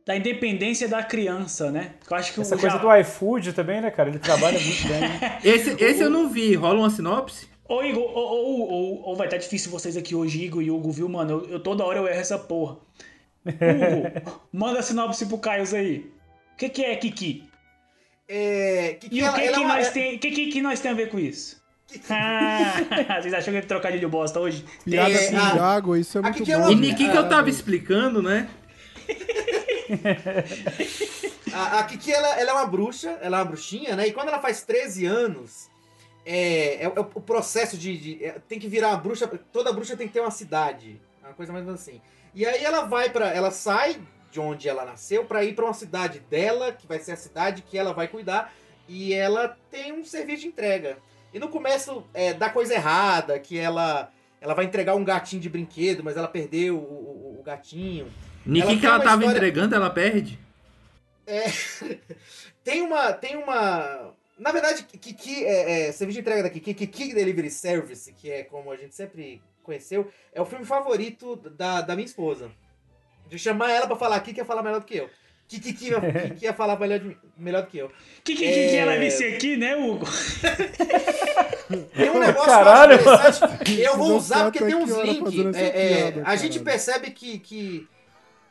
da 0.06 0.16
independência 0.16 0.88
da 0.88 1.02
criança, 1.04 1.72
né? 1.72 1.94
Eu 2.10 2.18
acho 2.18 2.34
que 2.34 2.42
Essa 2.42 2.56
o 2.56 2.60
coisa 2.60 2.78
do 2.78 2.96
iFood 2.98 3.54
também, 3.54 3.80
né, 3.82 3.90
cara? 3.92 4.10
Ele 4.10 4.20
trabalha 4.20 4.60
muito 4.60 4.88
bem. 4.88 5.00
né? 5.00 5.40
Esse, 5.44 5.72
esse 5.84 6.02
eu 6.04 6.10
não 6.10 6.30
vi. 6.30 6.54
Rola 6.56 6.80
uma 6.80 6.90
sinopse? 6.90 7.48
Ô, 7.68 7.82
Igor, 7.84 8.04
ou, 8.04 8.70
ou, 8.70 9.02
ou, 9.04 9.16
vai 9.16 9.28
estar 9.28 9.38
difícil 9.38 9.72
vocês 9.72 9.96
aqui 9.96 10.14
hoje, 10.14 10.44
Igor 10.44 10.62
e 10.62 10.70
Hugo, 10.70 10.92
viu, 10.92 11.08
mano? 11.08 11.32
Eu, 11.46 11.50
eu 11.52 11.60
toda 11.62 11.86
hora 11.86 12.00
eu 12.00 12.08
erro 12.08 12.20
essa 12.20 12.38
porra. 12.38 12.78
Hugo, 13.46 14.42
manda 14.52 14.80
a 14.80 14.84
sinopse 14.84 15.26
pro 15.26 15.38
Caio 15.38 15.64
aí. 15.76 16.12
O 16.54 16.58
que, 16.58 16.68
que 16.70 16.84
é 16.84 16.96
Kiki? 16.98 17.50
É, 18.28 18.98
que, 19.00 19.10
que 19.10 19.18
E 19.18 19.22
o 19.24 19.26
ela- 19.26 19.36
que, 19.40 19.46
ela 19.46 19.56
que, 19.58 19.64
é 19.64 19.66
uma- 19.66 19.76
nós 19.76 19.90
tem, 19.92 20.18
que, 20.18 20.32
que, 20.32 20.48
que 20.48 20.62
nós 20.62 20.80
tem 20.82 20.92
a 20.92 20.96
ver 20.96 21.10
com 21.10 21.18
isso? 21.18 21.61
Ah, 22.10 22.74
vocês 23.22 23.34
acham 23.34 23.46
que 23.46 23.50
eu 23.52 23.56
ia 23.62 23.68
trocar 23.68 23.92
de 23.98 24.06
bosta 24.08 24.40
hoje? 24.40 24.66
Piada 24.86 25.14
É, 25.14 25.30
com 25.32 25.38
a- 25.38 25.56
Iago, 25.56 25.96
isso 25.96 26.18
é 26.18 26.22
muito 26.22 26.52
é 26.52 26.56
bom. 26.56 26.62
uma- 26.64 26.72
E 26.72 26.76
Niki 26.76 26.96
que 26.96 27.04
eu 27.04 27.14
tava 27.16 27.30
Parabéns. 27.30 27.56
explicando, 27.58 28.22
né? 28.22 28.50
A, 31.54 31.80
a 31.80 31.84
Kiki, 31.84 32.12
ela, 32.12 32.40
ela 32.40 32.52
é 32.52 32.54
uma 32.54 32.66
bruxa, 32.66 33.18
ela 33.22 33.38
é 33.38 33.40
uma 33.42 33.46
bruxinha, 33.46 33.96
né? 33.96 34.08
E 34.08 34.14
quando 34.14 34.30
ela 34.30 34.40
faz 34.40 34.64
13 34.64 35.06
anos, 35.06 35.70
é, 36.26 36.84
é 36.84 36.88
o- 36.88 36.94
é 36.96 37.00
o 37.02 37.22
processo 37.22 37.78
de... 37.78 37.98
de- 37.98 38.26
é, 38.26 38.32
tem 38.48 38.58
que 38.58 38.70
virar 38.70 38.90
uma 38.90 38.98
bruxa, 38.98 39.28
toda 39.52 39.74
bruxa 39.74 39.98
tem 39.98 40.08
que 40.08 40.14
ter 40.14 40.22
uma 40.22 40.32
cidade. 40.32 41.00
É 41.22 41.28
Uma 41.28 41.34
coisa 41.34 41.52
mais 41.52 41.64
ou 41.66 41.68
menos 41.68 41.82
assim. 41.82 42.00
E 42.34 42.46
aí 42.46 42.64
ela 42.64 42.84
vai 42.86 43.10
para 43.10 43.28
Ela 43.34 43.52
sai 43.52 44.00
de 44.32 44.40
onde 44.40 44.70
ela 44.70 44.86
nasceu 44.86 45.26
pra 45.26 45.44
ir 45.44 45.54
pra 45.54 45.66
uma 45.66 45.74
cidade 45.74 46.20
dela, 46.30 46.72
que 46.72 46.88
vai 46.88 47.00
ser 47.00 47.12
a 47.12 47.18
cidade 47.18 47.62
que 47.64 47.78
ela 47.78 47.94
vai 47.94 48.08
cuidar. 48.08 48.54
E 48.88 49.14
ela 49.14 49.58
tem 49.70 49.92
um 49.92 50.06
serviço 50.06 50.44
de 50.44 50.48
entrega. 50.48 50.98
E 51.34 51.40
no 51.40 51.50
começo 51.50 52.04
é, 52.14 52.34
dá 52.34 52.50
coisa 52.50 52.74
errada, 52.74 53.40
que 53.40 53.58
ela... 53.58 54.12
Ela 54.40 54.56
vai 54.56 54.66
entregar 54.66 54.96
um 54.96 55.04
gatinho 55.04 55.40
de 55.42 55.48
brinquedo, 55.50 56.04
mas 56.04 56.18
ela 56.18 56.28
perdeu 56.28 56.76
o, 56.76 56.80
o- 56.80 57.40
o 57.40 57.44
gatinho. 57.44 58.12
Ela 58.48 58.76
que 58.76 58.86
ela 58.86 59.00
tava 59.00 59.22
história- 59.22 59.38
entregando, 59.38 59.76
ela 59.76 59.90
perde. 59.92 60.40
Tem 62.64 62.82
uma. 62.82 63.14
Tem 63.14 63.36
uma. 63.36 64.14
Na 64.38 64.52
verdade, 64.52 64.84
Kiki, 64.84 65.46
é, 65.46 65.90
é, 65.90 65.92
serviço 65.92 66.16
de 66.16 66.22
entrega 66.22 66.44
da 66.44 66.50
Kiki, 66.50 66.74
Kiki 66.74 67.14
Delivery 67.14 67.52
Service, 67.52 68.12
que 68.14 68.32
é 68.32 68.44
como 68.44 68.72
a 68.72 68.76
gente 68.78 68.96
sempre 68.96 69.42
conheceu, 69.62 70.12
é 70.34 70.42
o 70.42 70.46
filme 70.46 70.66
favorito 70.66 71.36
da, 71.36 71.82
da 71.82 71.96
minha 71.96 72.06
esposa. 72.06 72.50
De 73.28 73.38
chamar 73.38 73.72
ela 73.72 73.86
pra 73.88 73.96
falar 73.96 74.16
aqui, 74.16 74.34
que 74.34 74.40
ia 74.40 74.46
falar 74.46 74.64
melhor 74.64 74.80
do 74.80 74.86
que 74.86 74.98
eu. 74.98 75.10
Que 75.52 75.60
Kiki 75.60 75.90
ia, 75.90 76.00
Kiki 76.30 76.46
ia 76.46 76.54
falar 76.54 76.80
melhor, 76.80 77.00
de- 77.00 77.18
melhor 77.38 77.64
do 77.64 77.68
que 77.68 77.78
eu. 77.78 77.90
Que 78.24 78.36
que, 78.36 78.44
que, 78.44 78.46
É. 78.46 78.70
que 78.70 78.76
ela 78.78 78.98
disse 78.98 79.24
aqui, 79.26 79.58
né, 79.58 79.76
Hugo? 79.76 80.06
Tem 81.94 82.10
um 82.10 82.20
negócio 82.20 82.50
Caralho, 82.50 82.98
que 83.00 83.06
eu 83.08 83.14
acho 83.14 83.46
interessante. 83.46 83.82
Eu 83.82 83.98
vou 83.98 84.16
usar 84.16 84.44
porque 84.46 84.60
tem 84.64 84.76
uns 84.76 84.90
links. 84.92 85.56
É, 85.56 85.68
é, 85.68 86.22
a 86.24 86.36
gente 86.38 86.60
percebe 86.60 87.12
que. 87.12 87.40
que 87.40 87.88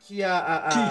que 0.07 0.25
a, 0.25 0.35
a, 0.39 0.69
a, 0.71 0.91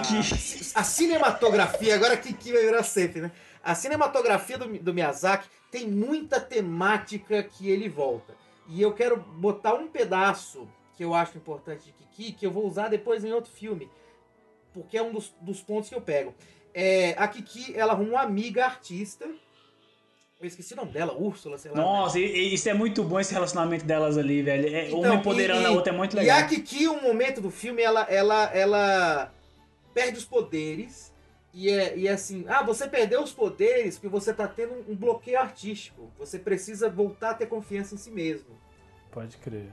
a 0.76 0.84
cinematografia, 0.84 1.94
agora 1.94 2.16
que, 2.16 2.32
que 2.32 2.52
vai 2.52 2.62
virar 2.62 2.82
sempre, 2.84 3.20
né? 3.20 3.30
A 3.62 3.74
cinematografia 3.74 4.56
do, 4.56 4.66
do 4.78 4.94
Miyazaki 4.94 5.46
tem 5.70 5.86
muita 5.88 6.40
temática 6.40 7.42
que 7.42 7.68
ele 7.68 7.88
volta. 7.88 8.34
E 8.68 8.80
eu 8.80 8.92
quero 8.94 9.16
botar 9.18 9.74
um 9.74 9.88
pedaço 9.88 10.66
que 10.96 11.04
eu 11.04 11.12
acho 11.12 11.36
importante 11.36 11.84
de 11.86 11.92
Kiki, 11.92 12.32
que 12.32 12.46
eu 12.46 12.50
vou 12.50 12.66
usar 12.66 12.88
depois 12.88 13.22
em 13.24 13.32
outro 13.32 13.50
filme. 13.52 13.90
Porque 14.72 14.96
é 14.96 15.02
um 15.02 15.12
dos, 15.12 15.34
dos 15.40 15.60
pontos 15.60 15.88
que 15.88 15.94
eu 15.94 16.00
pego. 16.00 16.34
É, 16.72 17.14
a 17.18 17.26
Kiki, 17.26 17.74
ela 17.76 17.92
arruma 17.92 18.10
uma 18.10 18.20
amiga 18.22 18.64
artista. 18.64 19.26
Eu 20.40 20.46
esqueci 20.46 20.72
o 20.72 20.76
nome 20.76 20.92
dela, 20.92 21.12
Úrsula, 21.14 21.58
sei 21.58 21.70
lá. 21.70 21.76
Nossa, 21.76 22.18
e- 22.18 22.22
e 22.24 22.54
isso 22.54 22.68
é 22.68 22.72
muito 22.72 23.02
bom 23.04 23.20
esse 23.20 23.32
relacionamento 23.34 23.84
delas 23.84 24.16
ali, 24.16 24.40
velho. 24.42 24.74
É, 24.74 24.88
uma 24.88 24.98
Então, 24.98 25.14
empoderando 25.16 25.62
e- 25.62 25.66
a 25.66 25.70
outra 25.72 25.92
é 25.92 25.96
muito 25.96 26.14
E 26.16 26.20
legal. 26.20 26.38
a 26.38 26.44
Kiki, 26.44 26.88
um 26.88 27.02
momento 27.02 27.40
do 27.42 27.50
filme, 27.50 27.82
ela, 27.82 28.02
ela, 28.08 28.44
ela 28.54 29.34
perde 29.92 30.16
os 30.18 30.24
poderes. 30.24 31.10
E 31.52 31.68
é, 31.68 31.98
e 31.98 32.06
é 32.06 32.12
assim, 32.12 32.44
ah, 32.48 32.62
você 32.62 32.86
perdeu 32.88 33.20
os 33.22 33.32
poderes 33.32 33.96
porque 33.98 34.08
você 34.08 34.32
tá 34.32 34.46
tendo 34.46 34.72
um 34.88 34.94
bloqueio 34.94 35.38
artístico. 35.38 36.10
Você 36.16 36.38
precisa 36.38 36.88
voltar 36.88 37.30
a 37.30 37.34
ter 37.34 37.46
confiança 37.46 37.96
em 37.96 37.98
si 37.98 38.10
mesmo. 38.10 38.56
Pode 39.10 39.36
crer. 39.38 39.68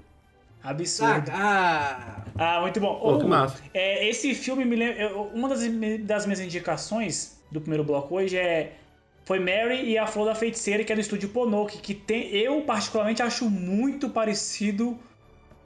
Absurdo. 0.63 1.27
Saca? 1.27 1.31
Ah, 1.33 2.23
Ah, 2.39 2.61
muito 2.61 2.79
bom. 2.79 2.95
Pô, 2.99 3.09
que 3.17 3.19
Hugo, 3.21 3.27
massa. 3.29 3.57
É, 3.73 4.07
esse 4.07 4.35
filme 4.35 4.63
me 4.65 4.75
lembra. 4.75 5.15
Uma 5.33 5.49
das, 5.49 5.61
das 6.01 6.25
minhas 6.25 6.39
indicações 6.39 7.37
do 7.51 7.59
primeiro 7.61 7.83
bloco 7.83 8.15
hoje 8.15 8.37
é. 8.37 8.73
Foi 9.25 9.39
Mary 9.39 9.83
e 9.89 9.97
a 9.97 10.07
Flor 10.07 10.25
da 10.25 10.33
Feiticeira, 10.35 10.85
que 10.85 10.91
é 10.93 10.95
do 10.95 11.01
estúdio 11.01 11.27
Ponoki, 11.27 11.79
que 11.79 11.93
tem, 11.93 12.29
eu 12.33 12.61
particularmente 12.61 13.21
acho 13.21 13.49
muito 13.49 14.09
parecido 14.09 14.97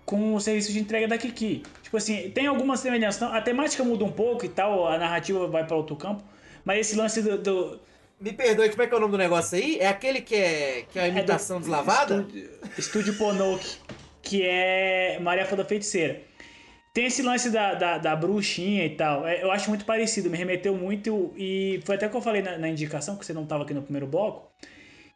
com 0.03 0.33
o 0.33 0.39
serviço 0.41 0.71
de 0.73 0.79
entrega 0.79 1.07
da 1.07 1.15
Kiki. 1.15 1.61
Tipo 1.83 1.95
assim, 1.97 2.31
tem 2.31 2.47
algumas 2.47 2.79
semelhanças. 2.79 3.21
A 3.21 3.39
temática 3.39 3.83
muda 3.83 4.03
um 4.03 4.11
pouco 4.11 4.43
e 4.45 4.49
tal, 4.49 4.87
a 4.87 4.97
narrativa 4.97 5.45
vai 5.47 5.63
para 5.63 5.75
outro 5.77 5.95
campo, 5.95 6.23
mas 6.65 6.79
esse 6.79 6.95
lance 6.95 7.21
do. 7.21 7.37
do 7.37 7.79
me 8.19 8.33
perdoe, 8.33 8.69
como 8.71 8.81
é 8.81 8.87
que 8.87 8.93
é 8.93 8.97
o 8.97 8.99
nome 8.99 9.11
do 9.11 9.17
negócio 9.19 9.55
aí? 9.57 9.77
É 9.79 9.87
aquele 9.89 10.21
que 10.21 10.35
é, 10.35 10.85
que 10.91 10.97
é 10.97 11.03
a 11.03 11.07
imitação 11.07 11.57
do- 11.57 11.61
deslavada? 11.61 12.15
Estúdio, 12.21 12.49
estúdio 12.79 13.13
Ponoki. 13.17 13.77
Que 14.21 14.43
é 14.45 15.19
Maria 15.19 15.45
Foda 15.45 15.65
Feiticeira. 15.65 16.21
Tem 16.93 17.05
esse 17.05 17.21
lance 17.21 17.49
da, 17.49 17.73
da, 17.73 17.97
da 17.97 18.15
bruxinha 18.15 18.85
e 18.85 18.89
tal. 18.91 19.25
É, 19.25 19.41
eu 19.41 19.51
acho 19.51 19.69
muito 19.69 19.85
parecido, 19.85 20.29
me 20.29 20.37
remeteu 20.37 20.75
muito. 20.75 21.33
E 21.37 21.79
foi 21.85 21.95
até 21.95 22.09
que 22.09 22.15
eu 22.15 22.21
falei 22.21 22.41
na, 22.41 22.57
na 22.57 22.67
indicação, 22.67 23.15
que 23.17 23.25
você 23.25 23.33
não 23.33 23.43
estava 23.43 23.63
aqui 23.63 23.73
no 23.73 23.81
primeiro 23.81 24.07
bloco. 24.07 24.51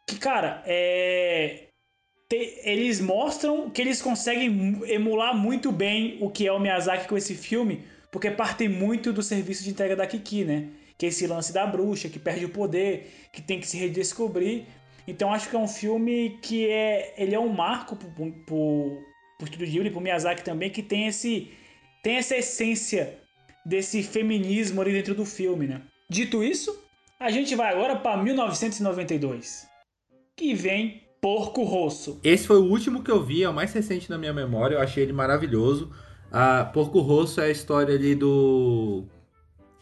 Que, 0.06 0.18
cara, 0.18 0.62
é. 0.66 1.64
te- 2.30 2.60
eles 2.64 3.00
mostram 3.00 3.68
que 3.70 3.82
eles 3.82 4.00
conseguem 4.00 4.80
emular 4.86 5.36
muito 5.36 5.70
bem 5.70 6.16
o 6.20 6.30
que 6.30 6.46
é 6.46 6.52
o 6.52 6.58
Miyazaki 6.58 7.08
com 7.08 7.16
esse 7.16 7.34
filme, 7.34 7.84
porque 8.10 8.30
parte 8.30 8.68
muito 8.68 9.12
do 9.12 9.22
serviço 9.22 9.62
de 9.62 9.70
entrega 9.70 9.94
da 9.94 10.06
Kiki, 10.06 10.44
né? 10.44 10.68
Que 10.96 11.04
é 11.06 11.08
esse 11.10 11.26
lance 11.26 11.52
da 11.52 11.66
bruxa, 11.66 12.08
que 12.08 12.18
perde 12.18 12.46
o 12.46 12.48
poder, 12.48 13.10
que 13.32 13.42
tem 13.42 13.60
que 13.60 13.66
se 13.68 13.76
redescobrir. 13.76 14.64
Então 15.06 15.32
acho 15.32 15.48
que 15.48 15.56
é 15.56 15.58
um 15.58 15.68
filme 15.68 16.38
que 16.42 16.68
é. 16.68 17.14
Ele 17.16 17.34
é 17.34 17.38
um 17.40 17.48
marco 17.48 17.96
pro, 17.96 18.08
pro, 18.10 18.32
pro, 18.44 19.02
pro 19.38 19.44
Estúdio 19.44 19.66
Ghibli, 19.66 19.90
pro 19.90 20.00
Miyazaki 20.00 20.44
também, 20.44 20.70
que 20.70 20.82
tem 20.82 21.06
esse. 21.06 21.50
Tem 22.02 22.16
essa 22.16 22.36
essência 22.36 23.18
desse 23.64 24.02
feminismo 24.02 24.80
ali 24.80 24.92
dentro 24.92 25.14
do 25.14 25.24
filme, 25.24 25.66
né? 25.66 25.82
Dito 26.08 26.42
isso, 26.42 26.84
a 27.18 27.30
gente 27.30 27.54
vai 27.54 27.72
agora 27.72 27.96
para 27.96 28.22
1992. 28.22 29.66
Que 30.36 30.54
vem 30.54 31.02
Porco 31.20 31.64
Rosso. 31.64 32.20
Esse 32.22 32.46
foi 32.46 32.58
o 32.58 32.64
último 32.64 33.02
que 33.02 33.10
eu 33.10 33.24
vi, 33.24 33.42
é 33.42 33.48
o 33.48 33.54
mais 33.54 33.72
recente 33.72 34.08
na 34.08 34.18
minha 34.18 34.32
memória, 34.32 34.76
eu 34.76 34.80
achei 34.80 35.02
ele 35.02 35.12
maravilhoso. 35.12 35.90
A 36.30 36.64
Porco 36.64 37.00
Rosso 37.00 37.40
é 37.40 37.46
a 37.46 37.50
história 37.50 37.94
ali 37.94 38.14
do 38.14 39.04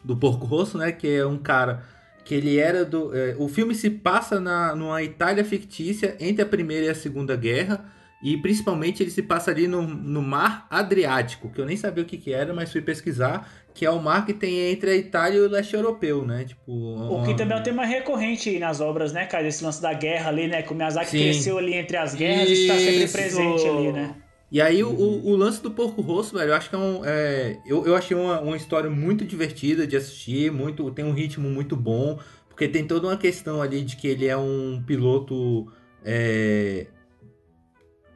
do 0.03 0.17
Porco 0.17 0.45
Rosso, 0.45 0.77
né, 0.77 0.93
que 0.93 1.09
é 1.09 1.27
um 1.27 1.39
cara 1.39 1.83
que 2.25 2.35
ele 2.35 2.59
era 2.59 2.85
do 2.85 3.15
é, 3.15 3.37
o 3.39 3.49
filme 3.49 3.75
se 3.75 3.91
passa 3.91 4.41
na 4.41 4.75
numa 4.75 5.03
Itália 5.03 5.45
fictícia 5.45 6.17
entre 6.19 6.43
a 6.43 6.47
Primeira 6.47 6.87
e 6.87 6.89
a 6.89 6.95
Segunda 6.95 7.37
Guerra 7.37 7.93
e 8.25 8.39
principalmente 8.39 9.03
ele 9.03 9.11
se 9.11 9.23
passa 9.23 9.51
ali 9.51 9.69
no, 9.69 9.83
no 9.83 10.23
Mar 10.23 10.67
Adriático, 10.71 11.51
que 11.51 11.61
eu 11.61 11.67
nem 11.67 11.77
sabia 11.77 12.03
o 12.03 12.07
que, 12.07 12.17
que 12.17 12.33
era, 12.33 12.55
mas 12.55 12.73
fui 12.73 12.81
pesquisar, 12.81 13.47
que 13.75 13.85
é 13.85 13.91
o 13.91 14.01
mar 14.01 14.25
que 14.25 14.33
tem 14.33 14.73
entre 14.73 14.91
a 14.91 14.97
Itália 14.97 15.37
e 15.37 15.41
o 15.43 15.49
leste 15.49 15.75
europeu, 15.75 16.25
né? 16.25 16.45
Tipo, 16.45 16.73
O 16.73 17.23
que 17.23 17.35
também 17.35 17.55
é 17.55 17.61
um 17.61 17.63
tema 17.63 17.85
recorrente 17.85 18.49
aí 18.49 18.59
nas 18.59 18.81
obras, 18.81 19.13
né, 19.13 19.27
cara? 19.27 19.47
Esse 19.47 19.63
lance 19.63 19.83
da 19.83 19.93
guerra 19.93 20.31
ali, 20.31 20.49
né? 20.49 20.63
Que 20.63 20.73
o 20.73 20.75
Miyazaki 20.75 21.11
Sim. 21.11 21.19
cresceu 21.19 21.59
ali 21.59 21.75
entre 21.75 21.99
as 21.99 22.15
guerras 22.15 22.49
e 22.49 22.53
está 22.53 22.79
sempre 22.79 23.05
Isso. 23.05 23.13
presente 23.13 23.69
ali, 23.69 23.93
né? 23.93 24.15
E 24.51 24.61
aí 24.61 24.85
o, 24.85 24.91
o, 24.91 25.31
o 25.31 25.37
lance 25.37 25.63
do 25.63 25.71
Porco 25.71 26.01
Rosso, 26.01 26.37
velho, 26.37 26.51
eu 26.51 26.55
acho 26.55 26.69
que 26.71 26.77
é 26.77 26.79
um. 26.79 27.05
é, 27.05 27.61
eu, 27.67 27.85
eu 27.87 27.97
achei 27.97 28.17
uma, 28.17 28.41
uma 28.41 28.57
história 28.57 28.89
muito 28.89 29.25
divertida 29.25 29.87
de 29.87 29.97
assistir, 29.97 30.53
muito, 30.53 30.91
tem 30.93 31.05
um 31.05 31.13
ritmo 31.13 31.49
muito 31.49 31.75
bom, 31.77 32.19
porque 32.49 32.69
tem 32.69 32.87
toda 32.87 33.09
uma 33.09 33.17
questão 33.17 33.61
ali 33.61 33.83
de 33.83 33.97
que 33.97 34.07
ele 34.07 34.27
é 34.27 34.37
um 34.37 34.83
piloto. 34.87 35.67
é, 36.05 36.87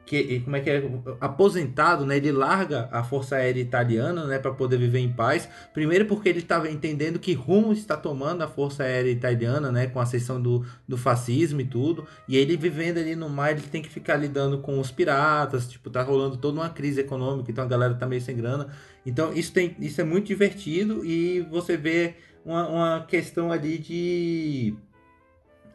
que, 0.09 0.39
como 0.39 0.55
é 0.55 0.59
que 0.59 0.69
é? 0.71 0.83
Aposentado, 1.21 2.03
né? 2.03 2.17
Ele 2.17 2.31
larga 2.31 2.89
a 2.91 3.03
Força 3.03 3.35
Aérea 3.35 3.61
Italiana, 3.61 4.25
né? 4.25 4.39
Para 4.39 4.51
poder 4.51 4.77
viver 4.77 4.97
em 4.97 5.13
paz. 5.13 5.47
Primeiro 5.71 6.05
porque 6.05 6.27
ele 6.27 6.39
estava 6.39 6.67
entendendo 6.67 7.19
que 7.19 7.33
rumo 7.33 7.71
está 7.71 7.95
tomando 7.95 8.41
a 8.41 8.47
Força 8.47 8.83
Aérea 8.83 9.11
Italiana, 9.11 9.71
né? 9.71 9.85
Com 9.85 9.99
a 9.99 10.03
ascensão 10.03 10.41
do, 10.41 10.65
do 10.87 10.97
fascismo 10.97 11.61
e 11.61 11.65
tudo. 11.65 12.07
E 12.27 12.35
ele 12.35 12.57
vivendo 12.57 12.97
ali 12.97 13.15
no 13.15 13.29
mar, 13.29 13.51
ele 13.51 13.61
tem 13.61 13.83
que 13.83 13.89
ficar 13.89 14.15
lidando 14.15 14.57
com 14.57 14.79
os 14.79 14.89
piratas. 14.89 15.69
Tipo, 15.69 15.91
tá 15.91 16.01
rolando 16.01 16.37
toda 16.37 16.59
uma 16.59 16.69
crise 16.69 17.01
econômica, 17.01 17.51
então 17.51 17.63
a 17.63 17.67
galera 17.67 17.93
tá 17.93 18.07
meio 18.07 18.21
sem 18.21 18.35
grana. 18.35 18.69
Então 19.05 19.31
isso, 19.31 19.53
tem, 19.53 19.75
isso 19.79 20.01
é 20.01 20.03
muito 20.03 20.25
divertido 20.25 21.05
e 21.05 21.41
você 21.51 21.77
vê 21.77 22.15
uma, 22.43 22.67
uma 22.67 23.05
questão 23.05 23.51
ali 23.51 23.77
de... 23.77 24.73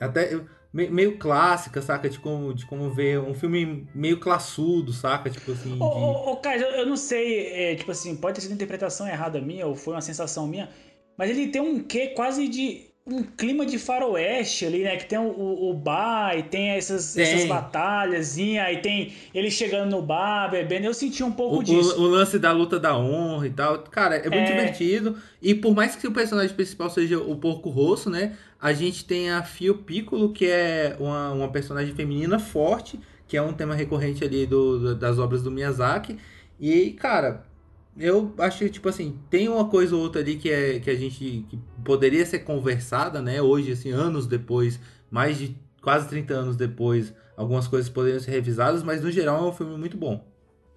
Até 0.00 0.34
me- 0.34 0.44
meio 0.74 1.18
clássica, 1.18 1.80
saca? 1.82 2.08
De 2.10 2.18
como, 2.18 2.54
de 2.54 2.66
como 2.66 2.90
ver 2.92 3.20
um 3.20 3.34
filme 3.34 3.88
meio 3.94 4.18
classudo, 4.20 4.92
saca? 4.92 5.30
Tipo 5.30 5.52
assim. 5.52 5.70
Ô, 5.78 5.84
de- 5.88 6.18
ô, 6.30 6.32
ô, 6.32 6.36
Caio, 6.38 6.62
eu, 6.64 6.86
não 6.86 6.96
sei, 6.96 7.46
é, 7.72 7.76
tipo 7.76 7.90
assim, 7.90 8.16
pode 8.16 8.34
ter 8.36 8.40
sido 8.42 8.50
uma 8.52 8.54
interpretação 8.56 9.06
errada 9.06 9.40
minha, 9.40 9.66
ou 9.66 9.74
foi 9.74 9.94
uma 9.94 10.00
sensação 10.00 10.46
minha, 10.46 10.68
mas 11.16 11.30
ele 11.30 11.48
tem 11.48 11.60
um 11.60 11.82
quê 11.82 12.08
quase 12.08 12.48
de. 12.48 12.92
Um 13.06 13.22
clima 13.22 13.66
de 13.66 13.78
faroeste 13.78 14.64
ali, 14.64 14.82
né? 14.82 14.96
Que 14.96 15.04
tem 15.04 15.18
o, 15.18 15.22
o, 15.28 15.70
o 15.70 15.74
bar 15.74 16.38
e 16.38 16.42
tem 16.42 16.70
essas, 16.70 17.12
Tem. 17.12 17.22
essas 17.24 17.44
batalhas, 17.46 18.36
aí 18.38 18.78
tem 18.80 19.12
ele 19.34 19.50
chegando 19.50 19.90
no 19.90 20.00
bar, 20.00 20.50
bebendo. 20.50 20.86
Eu 20.86 20.94
senti 20.94 21.22
um 21.22 21.30
pouco 21.30 21.58
O, 21.58 21.62
disso. 21.62 22.00
o- 22.00 22.06
lance 22.06 22.38
da 22.38 22.50
luta 22.50 22.80
da 22.80 22.96
honra 22.96 23.46
e 23.46 23.50
tal. 23.50 23.78
Cara, 23.80 24.16
é 24.16 24.22
muito 24.22 24.34
É. 24.36 24.46
divertido. 24.46 25.18
E 25.42 25.54
por 25.54 25.74
mais 25.74 25.94
que 25.96 26.06
o 26.06 26.12
personagem 26.12 26.54
principal 26.56 26.88
seja 26.88 27.18
o 27.18 27.36
Porco 27.36 27.68
Rosso, 27.68 28.08
né? 28.08 28.36
A 28.58 28.72
gente 28.72 29.04
tem 29.04 29.30
a 29.30 29.42
Fio 29.42 29.74
Piccolo, 29.78 30.32
que 30.32 30.46
é 30.46 30.96
uma, 30.98 31.30
uma 31.32 31.48
personagem 31.48 31.94
feminina 31.94 32.38
forte, 32.38 32.98
que 33.28 33.36
é 33.36 33.42
um 33.42 33.52
tema 33.52 33.74
recorrente 33.74 34.24
ali 34.24 34.46
do- 34.46 34.94
das 34.94 35.18
obras 35.18 35.42
do 35.42 35.50
Miyazaki. 35.50 36.16
E, 36.58 36.92
cara, 36.92 37.44
eu 37.98 38.34
acho 38.38 38.58
que, 38.58 38.70
tipo 38.70 38.88
assim, 38.88 39.18
tem 39.30 39.48
uma 39.48 39.68
coisa 39.68 39.94
ou 39.94 40.02
outra 40.02 40.20
ali 40.20 40.36
que, 40.36 40.50
é, 40.50 40.80
que 40.80 40.90
a 40.90 40.94
gente 40.94 41.46
que 41.48 41.58
poderia 41.84 42.24
ser 42.26 42.40
conversada, 42.40 43.22
né? 43.22 43.40
Hoje, 43.40 43.72
assim, 43.72 43.90
anos 43.90 44.26
depois, 44.26 44.80
mais 45.10 45.38
de 45.38 45.56
quase 45.80 46.08
30 46.08 46.34
anos 46.34 46.56
depois, 46.56 47.14
algumas 47.36 47.68
coisas 47.68 47.90
poderiam 47.90 48.20
ser 48.20 48.30
revisadas, 48.30 48.82
mas 48.82 49.02
no 49.02 49.10
geral 49.10 49.44
é 49.44 49.48
um 49.48 49.52
filme 49.52 49.76
muito 49.76 49.96
bom. 49.96 50.24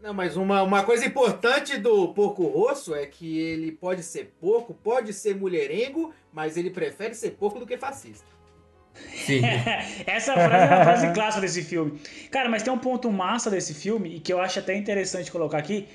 Não, 0.02 0.14
mas 0.14 0.38
uma, 0.38 0.62
uma 0.62 0.84
coisa 0.84 1.06
importante 1.06 1.78
do 1.78 2.14
porco 2.14 2.46
rosso 2.48 2.94
é 2.94 3.06
que 3.06 3.40
ele 3.40 3.72
pode 3.72 4.04
ser 4.04 4.36
porco, 4.40 4.74
pode 4.74 5.12
ser 5.12 5.36
mulherengo, 5.36 6.14
mas 6.32 6.56
ele 6.56 6.70
prefere 6.70 7.16
ser 7.16 7.32
porco 7.32 7.60
do 7.60 7.66
que 7.66 7.78
fascista. 7.78 8.26
Sim. 9.26 9.42
Essa 10.06 10.34
frase 10.34 10.72
é 10.72 10.76
uma 10.76 10.84
frase 10.84 11.14
clássica 11.14 11.42
desse 11.42 11.64
filme. 11.64 12.00
Cara, 12.32 12.48
mas 12.48 12.64
tem 12.64 12.72
um 12.72 12.78
ponto 12.78 13.12
massa 13.12 13.50
desse 13.50 13.74
filme 13.74 14.16
e 14.16 14.20
que 14.20 14.32
eu 14.32 14.40
acho 14.40 14.60
até 14.60 14.76
interessante 14.76 15.32
colocar 15.32 15.58
aqui. 15.58 15.88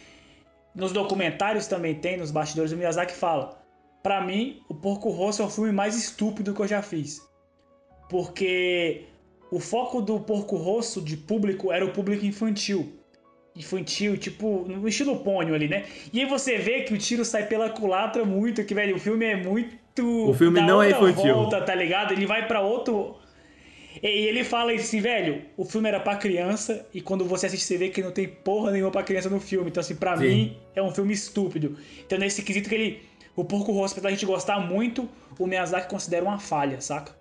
Nos 0.74 0.92
documentários 0.92 1.66
também 1.66 1.94
tem, 1.94 2.16
nos 2.16 2.30
bastidores 2.30 2.70
do 2.70 2.76
Miyazaki 2.76 3.12
fala. 3.12 3.60
Pra 4.02 4.20
mim, 4.20 4.60
o 4.68 4.74
Porco 4.74 5.10
Rosso 5.10 5.42
é 5.42 5.44
o 5.44 5.50
filme 5.50 5.70
mais 5.70 5.96
estúpido 5.96 6.54
que 6.54 6.60
eu 6.60 6.66
já 6.66 6.82
fiz. 6.82 7.20
Porque 8.08 9.04
o 9.50 9.60
foco 9.60 10.00
do 10.00 10.18
Porco 10.18 10.56
Rosso 10.56 11.00
de 11.00 11.16
público 11.16 11.70
era 11.70 11.84
o 11.84 11.92
público 11.92 12.24
infantil. 12.24 12.98
Infantil, 13.54 14.16
tipo, 14.16 14.64
no 14.66 14.88
estilo 14.88 15.18
pônio 15.20 15.54
ali, 15.54 15.68
né? 15.68 15.84
E 16.12 16.20
aí 16.20 16.26
você 16.26 16.56
vê 16.56 16.82
que 16.82 16.94
o 16.94 16.98
tiro 16.98 17.24
sai 17.24 17.46
pela 17.46 17.68
culatra 17.68 18.24
muito, 18.24 18.64
que, 18.64 18.74
velho, 18.74 18.96
o 18.96 18.98
filme 18.98 19.26
é 19.26 19.36
muito. 19.36 19.76
O 20.28 20.32
filme 20.32 20.60
não 20.60 20.82
é 20.82 20.90
infantil. 20.90 21.34
Volta, 21.34 21.60
tá 21.60 21.74
ligado? 21.74 22.12
Ele 22.12 22.24
vai 22.24 22.48
pra 22.48 22.62
outro. 22.62 23.16
E 24.00 24.06
ele 24.06 24.44
fala 24.44 24.72
assim, 24.72 25.00
velho, 25.00 25.42
o 25.56 25.64
filme 25.64 25.88
era 25.88 25.98
pra 25.98 26.16
criança 26.16 26.86
e 26.94 27.00
quando 27.00 27.24
você 27.24 27.46
assiste 27.46 27.64
você 27.64 27.76
vê 27.76 27.88
que 27.88 28.00
não 28.02 28.12
tem 28.12 28.28
porra 28.28 28.70
nenhuma 28.70 28.90
pra 28.92 29.02
criança 29.02 29.28
no 29.28 29.40
filme. 29.40 29.70
Então, 29.70 29.80
assim, 29.80 29.96
pra 29.96 30.16
Sim. 30.16 30.24
mim 30.26 30.56
é 30.74 30.82
um 30.82 30.92
filme 30.92 31.12
estúpido. 31.12 31.76
Então, 32.06 32.18
nesse 32.18 32.42
quesito 32.42 32.68
que 32.68 32.74
ele. 32.74 33.02
O 33.34 33.44
Porco 33.44 33.72
Rosso, 33.72 33.94
apesar 33.94 34.08
da 34.08 34.14
gente 34.14 34.26
gostar 34.26 34.60
muito, 34.60 35.08
o 35.38 35.46
Miyazaki 35.46 35.88
considera 35.88 36.22
uma 36.24 36.38
falha, 36.38 36.80
saca? 36.82 37.16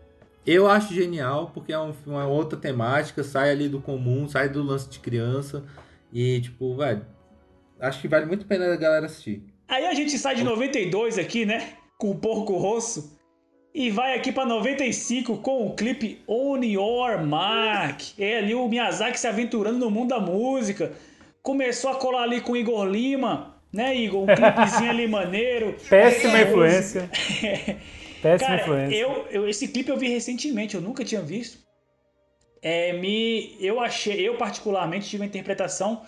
Eu 0.45 0.67
acho 0.67 0.93
genial, 0.93 1.51
porque 1.53 1.71
é 1.71 1.79
um- 1.79 1.93
uma 2.05 2.27
outra 2.27 2.59
temática, 2.59 3.23
sai 3.23 3.49
ali 3.51 3.69
do 3.69 3.79
comum, 3.79 4.27
sai 4.27 4.49
do 4.49 4.61
lance 4.61 4.89
de 4.89 4.99
criança. 4.99 5.63
E, 6.11 6.41
tipo, 6.41 6.75
velho, 6.75 7.05
acho 7.79 8.01
que 8.01 8.07
vale 8.09 8.25
muito 8.25 8.43
a 8.43 8.47
pena 8.47 8.73
a 8.73 8.75
galera 8.75 9.05
assistir. 9.05 9.41
Aí 9.69 9.85
a 9.85 9.93
gente 9.93 10.17
sai 10.17 10.35
de 10.35 10.43
92 10.43 11.17
aqui, 11.17 11.45
né? 11.45 11.73
Com 11.97 12.11
o 12.11 12.15
Porco 12.15 12.57
Rosso. 12.57 13.17
E 13.73 13.89
vai 13.89 14.15
aqui 14.17 14.31
pra 14.33 14.45
95 14.45 15.37
com 15.37 15.65
o 15.67 15.75
clipe 15.75 16.21
On 16.27 16.61
Your 16.61 17.25
Mark. 17.25 18.01
É 18.19 18.37
ali 18.39 18.53
o 18.53 18.67
Miyazaki 18.67 19.17
se 19.19 19.27
aventurando 19.27 19.79
no 19.79 19.89
mundo 19.89 20.09
da 20.09 20.19
música. 20.19 20.91
Começou 21.41 21.89
a 21.91 21.95
colar 21.95 22.23
ali 22.23 22.41
com 22.41 22.51
o 22.51 22.57
Igor 22.57 22.85
Lima, 22.85 23.55
né, 23.71 23.95
Igor? 23.95 24.23
Um 24.23 24.35
clipezinho 24.35 24.89
ali 24.89 25.07
maneiro. 25.09 25.75
Péssima 25.89 26.37
É, 26.37 26.43
influência. 26.43 27.09
Péssima 28.21 28.49
Cara, 28.49 28.61
influência. 28.61 28.95
eu, 28.95 29.25
eu, 29.31 29.49
esse 29.49 29.67
clipe 29.69 29.89
eu 29.89 29.97
vi 29.97 30.09
recentemente, 30.09 30.75
eu 30.75 30.81
nunca 30.81 31.03
tinha 31.05 31.21
visto. 31.21 31.57
É, 32.61 32.93
me, 32.93 33.55
eu 33.59 33.79
achei, 33.79 34.27
eu 34.27 34.35
particularmente 34.35 35.09
tive 35.09 35.23
uma 35.23 35.27
interpretação 35.27 36.03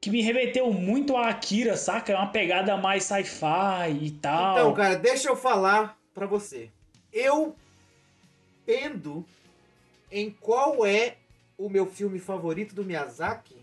que 0.00 0.08
me 0.08 0.22
remeteu 0.22 0.72
muito 0.72 1.16
a 1.16 1.28
Akira, 1.28 1.76
saca? 1.76 2.12
É 2.12 2.16
uma 2.16 2.28
pegada 2.28 2.76
mais 2.76 3.04
sci-fi 3.04 3.90
e 4.00 4.10
tal. 4.12 4.52
Então, 4.58 4.72
cara, 4.74 4.94
deixa 4.96 5.28
eu 5.28 5.36
falar 5.36 5.98
pra 6.14 6.26
você. 6.26 6.70
Eu 7.12 7.54
pendo 8.64 9.26
em 10.10 10.30
qual 10.30 10.86
é 10.86 11.16
o 11.58 11.68
meu 11.68 11.86
filme 11.86 12.18
favorito 12.18 12.74
do 12.74 12.84
Miyazaki. 12.84 13.56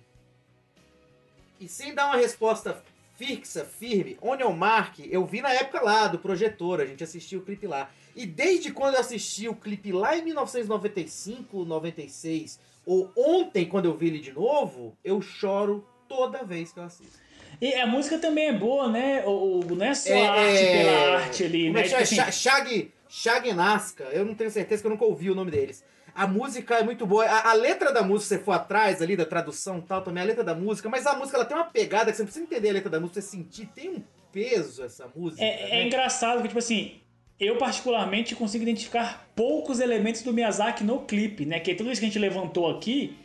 E 1.60 1.68
sem 1.68 1.94
dar 1.94 2.07
uma 2.07 2.18
resposta 2.18 2.84
fixa, 3.15 3.64
firme, 3.64 4.18
Onion 4.19 4.52
Mark, 4.53 4.99
eu 4.99 5.26
vi 5.26 5.41
na 5.41 5.53
época 5.53 5.80
lá 5.80 6.07
do 6.07 6.18
projetor, 6.18 6.82
a 6.82 6.86
gente 6.86 7.03
assistiu 7.03 7.40
o 7.40 7.44
clipe 7.44 7.68
lá. 7.68 7.91
E 8.15 8.26
desde 8.26 8.72
quando 8.72 8.95
eu 8.95 8.99
assisti 8.99 9.48
o 9.48 9.56
clipe 9.56 9.91
lá 9.91 10.18
em 10.18 10.23
1995, 10.23 11.64
96, 11.64 12.60
ou 12.86 13.11
ontem 13.15 13.68
quando 13.68 13.86
eu 13.86 13.95
vi 13.95 14.07
ele 14.07 14.19
de 14.19 14.34
novo, 14.34 14.98
eu 15.03 15.22
choro 15.22 15.88
toda 16.07 16.44
vez 16.44 16.73
que 16.73 16.80
eu 16.80 16.84
assisto. 16.84 17.20
E 17.62 17.74
a 17.76 17.86
música 17.86 18.18
também 18.18 18.48
é 18.48 18.54
boa, 18.54 18.90
né? 18.90 19.24
O, 19.26 19.60
o- 19.60 19.76
não 19.76 19.86
é 19.86 19.94
só 19.94 20.12
É, 20.12 20.28
a 20.28 20.32
arte 20.34 20.64
é, 20.64 20.72
pela 20.72 21.18
arte 21.20 21.44
ali, 21.44 21.62
Como 21.68 21.74
né? 21.74 21.82
é 21.82 21.88
chama? 21.90 22.04
Tipo 22.06 22.22
assim, 22.22 22.32
Shag, 22.32 22.92
Shag 23.08 23.54
Nazca. 23.54 24.04
Eu 24.06 24.26
não 24.26 24.34
tenho 24.34 24.50
certeza 24.50 24.82
que 24.82 24.88
eu 24.88 24.92
nunca 24.92 25.06
ouvi 25.06 25.30
o 25.30 25.36
nome 25.36 25.52
deles. 25.52 25.84
A 26.16 26.26
música 26.28 26.76
é 26.76 26.84
muito 26.84 27.06
boa. 27.06 27.24
A, 27.26 27.52
a 27.52 27.54
letra 27.54 27.94
da 27.94 28.02
música, 28.02 28.36
se 28.36 28.40
você 28.40 28.44
for 28.44 28.54
atrás 28.54 29.02
ali 29.02 29.16
da 29.16 29.26
tradução 29.26 29.78
e 29.78 29.82
tal, 29.84 30.02
também 30.02 30.24
a 30.24 30.26
letra 30.26 30.44
da 30.44 30.56
música, 30.56 30.90
mas 30.90 31.06
a 31.06 31.14
música 31.14 31.38
ela 31.38 31.46
tem 31.46 31.56
uma 31.56 31.66
pegada 31.66 32.10
que 32.12 32.18
você 32.18 32.24
não 32.24 32.28
precisa 32.28 32.46
entender 32.46 32.70
a 32.70 32.74
letra 32.74 32.90
da 32.90 33.00
música, 33.00 33.22
você 33.22 33.28
sentir, 33.28 33.68
tem 33.68 33.90
um 33.92 34.04
peso 34.34 34.84
essa 34.84 35.08
música. 35.16 35.44
É, 35.44 35.64
é 35.64 35.70
né? 35.70 35.86
engraçado 35.86 36.42
que, 36.42 36.48
tipo 36.48 36.60
assim, 36.60 36.96
eu 37.40 37.58
particularmente 37.58 38.36
consigo 38.36 38.64
identificar 38.64 39.30
poucos 39.36 39.80
elementos 39.80 40.22
do 40.24 40.34
Miyazaki 40.34 40.84
no 40.84 41.00
clipe, 41.06 41.46
né? 41.46 41.60
Que 41.60 41.76
tudo 41.76 41.92
isso 41.92 42.02
que 42.02 42.06
a 42.06 42.10
gente 42.10 42.20
levantou 42.20 42.70
aqui, 42.70 43.16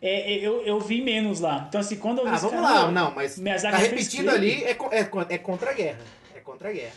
é, 0.00 0.34
é, 0.34 0.38
eu, 0.38 0.62
eu 0.62 0.78
vi 0.80 1.00
menos 1.02 1.40
lá. 1.40 1.66
Então, 1.68 1.80
assim, 1.80 1.96
quando 1.96 2.18
eu 2.18 2.24
vi 2.24 2.30
Ah, 2.30 2.36
vamos 2.36 2.60
cara, 2.60 2.80
lá, 2.84 2.90
não, 2.90 3.10
mas 3.14 3.38
tá 3.62 4.28
clipe. 4.28 4.28
ali, 4.28 4.64
é, 4.64 4.70
é, 4.70 5.34
é 5.34 5.38
contra 5.38 5.70
a 5.70 5.72
guerra. 5.74 6.00
É 6.34 6.40
contra 6.40 6.68
a 6.68 6.72
guerra. 6.72 6.92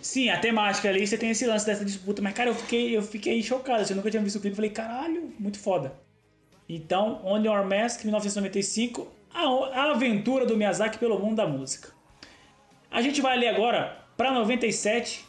Sim, 0.00 0.28
a 0.30 0.38
temática 0.38 0.88
ali, 0.88 1.06
você 1.06 1.18
tem 1.18 1.30
esse 1.30 1.46
lance 1.46 1.66
dessa 1.66 1.84
disputa, 1.84 2.22
mas, 2.22 2.32
cara, 2.34 2.50
eu 2.50 2.54
fiquei, 2.54 2.96
eu 2.96 3.02
fiquei 3.02 3.42
chocado. 3.42 3.82
assim, 3.82 3.92
Eu 3.92 3.96
nunca 3.96 4.10
tinha 4.10 4.22
visto 4.22 4.36
o 4.36 4.40
clipe, 4.40 4.52
eu 4.52 4.56
falei, 4.56 4.70
caralho, 4.70 5.32
muito 5.38 5.58
foda. 5.58 5.94
Então, 6.68 7.20
On 7.24 7.38
Your 7.42 7.64
Mask, 7.64 8.04
1995, 8.04 9.08
a, 9.32 9.40
a 9.80 9.90
aventura 9.92 10.46
do 10.46 10.56
Miyazaki 10.56 10.98
pelo 10.98 11.18
mundo 11.18 11.36
da 11.36 11.46
música. 11.46 11.90
A 12.90 13.02
gente 13.02 13.20
vai 13.20 13.32
ali 13.34 13.48
agora 13.48 13.96
pra 14.16 14.30
97 14.30 15.24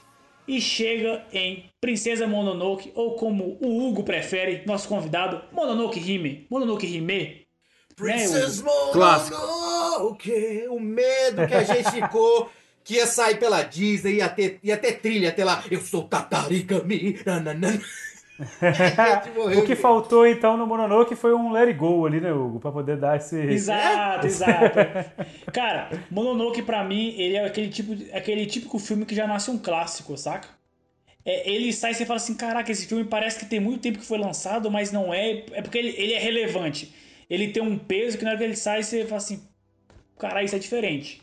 e 0.47 0.61
chega 0.61 1.23
em 1.33 1.66
Princesa 1.79 2.25
Mononoke, 2.25 2.91
ou 2.95 3.15
como 3.15 3.57
o 3.61 3.87
Hugo 3.87 4.03
prefere, 4.03 4.63
nosso 4.65 4.87
convidado, 4.87 5.41
Mononoke 5.51 5.99
Hime. 5.99 6.47
Mononoke 6.49 6.87
Hime. 6.87 7.45
Princess 7.95 8.61
Né? 8.61 8.69
Clássico. 8.93 9.37
Mononoke, 9.37 10.67
o 10.69 10.79
medo 10.79 11.47
que 11.47 11.53
a 11.53 11.63
gente 11.63 11.91
ficou 11.91 12.49
que 12.83 12.95
ia 12.95 13.05
sair 13.05 13.37
pela 13.37 13.63
Disney, 13.63 14.15
ia 14.15 14.29
ter, 14.29 14.59
ia 14.63 14.77
ter 14.77 14.93
trilha, 14.93 15.25
ia 15.25 15.31
ter 15.31 15.43
lá, 15.43 15.63
eu 15.69 15.81
sou 15.81 16.03
Tatarigami, 16.03 17.19
nananã. 17.25 17.79
O 19.57 19.65
que 19.65 19.75
faltou 19.75 20.27
então 20.27 20.55
no 20.55 20.67
Mononoke 20.67 21.15
foi 21.15 21.33
um 21.33 21.51
Let 21.51 21.69
It 21.69 21.73
Go 21.79 22.05
ali, 22.05 22.21
né, 22.21 22.31
Hugo? 22.31 22.59
Pra 22.59 22.71
poder 22.71 22.95
dar 22.95 23.17
esse. 23.17 23.35
Exato, 23.35 24.27
exato. 24.27 24.77
Cara, 25.51 25.89
Mononoke 26.11 26.61
pra 26.61 26.83
mim, 26.83 27.15
ele 27.17 27.35
é 27.35 27.45
aquele, 27.45 27.69
tipo, 27.69 27.93
aquele 28.13 28.45
típico 28.45 28.77
filme 28.77 29.07
que 29.07 29.15
já 29.15 29.25
nasce 29.25 29.49
um 29.49 29.57
clássico, 29.57 30.15
saca? 30.15 30.49
É, 31.27 31.49
ele 31.51 31.73
sai 31.73 31.91
e 31.91 31.93
você 31.93 32.05
fala 32.05 32.15
assim, 32.15 32.35
caraca, 32.35 32.71
esse 32.71 32.87
filme 32.87 33.03
parece 33.03 33.37
que 33.37 33.45
tem 33.45 33.59
muito 33.59 33.81
tempo 33.81 33.99
que 33.99 34.05
foi 34.05 34.17
lançado, 34.17 34.71
mas 34.71 34.93
não 34.93 35.13
é. 35.13 35.43
É 35.51 35.61
porque 35.61 35.77
ele, 35.77 35.93
ele 35.97 36.13
é 36.13 36.19
relevante. 36.19 36.95
Ele 37.29 37.49
tem 37.49 37.61
um 37.61 37.77
peso 37.77 38.17
que 38.17 38.23
na 38.23 38.29
hora 38.29 38.39
que 38.39 38.45
ele 38.45 38.55
sai, 38.55 38.81
você 38.81 39.03
fala 39.03 39.17
assim, 39.17 39.45
caralho, 40.17 40.45
isso 40.45 40.55
é 40.55 40.59
diferente. 40.59 41.21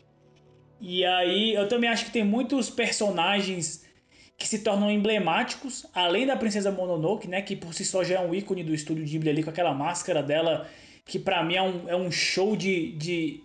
E 0.78 1.02
aí, 1.06 1.55
eu 1.55 1.66
também 1.68 1.89
acho 1.89 2.05
que 2.05 2.10
tem 2.10 2.22
muitos 2.22 2.68
personagens 2.68 3.86
que 4.36 4.47
se 4.47 4.59
tornam 4.59 4.90
emblemáticos, 4.90 5.86
além 5.94 6.26
da 6.26 6.36
Princesa 6.36 6.70
Mononoke, 6.70 7.26
né, 7.26 7.40
que 7.40 7.56
por 7.56 7.72
si 7.72 7.82
só 7.82 8.05
já 8.05 8.16
é 8.16 8.20
um 8.20 8.35
ícone 8.35 8.62
do 8.62 8.74
estúdio 8.74 9.05
Ghibli 9.06 9.31
ali, 9.31 9.43
com 9.43 9.48
aquela 9.48 9.72
máscara 9.72 10.22
dela, 10.22 10.68
que 11.06 11.18
pra 11.18 11.43
mim 11.43 11.55
é 11.55 11.62
um, 11.62 11.89
é 11.89 11.97
um 11.97 12.10
show 12.10 12.55
de, 12.55 12.93
de 12.93 13.43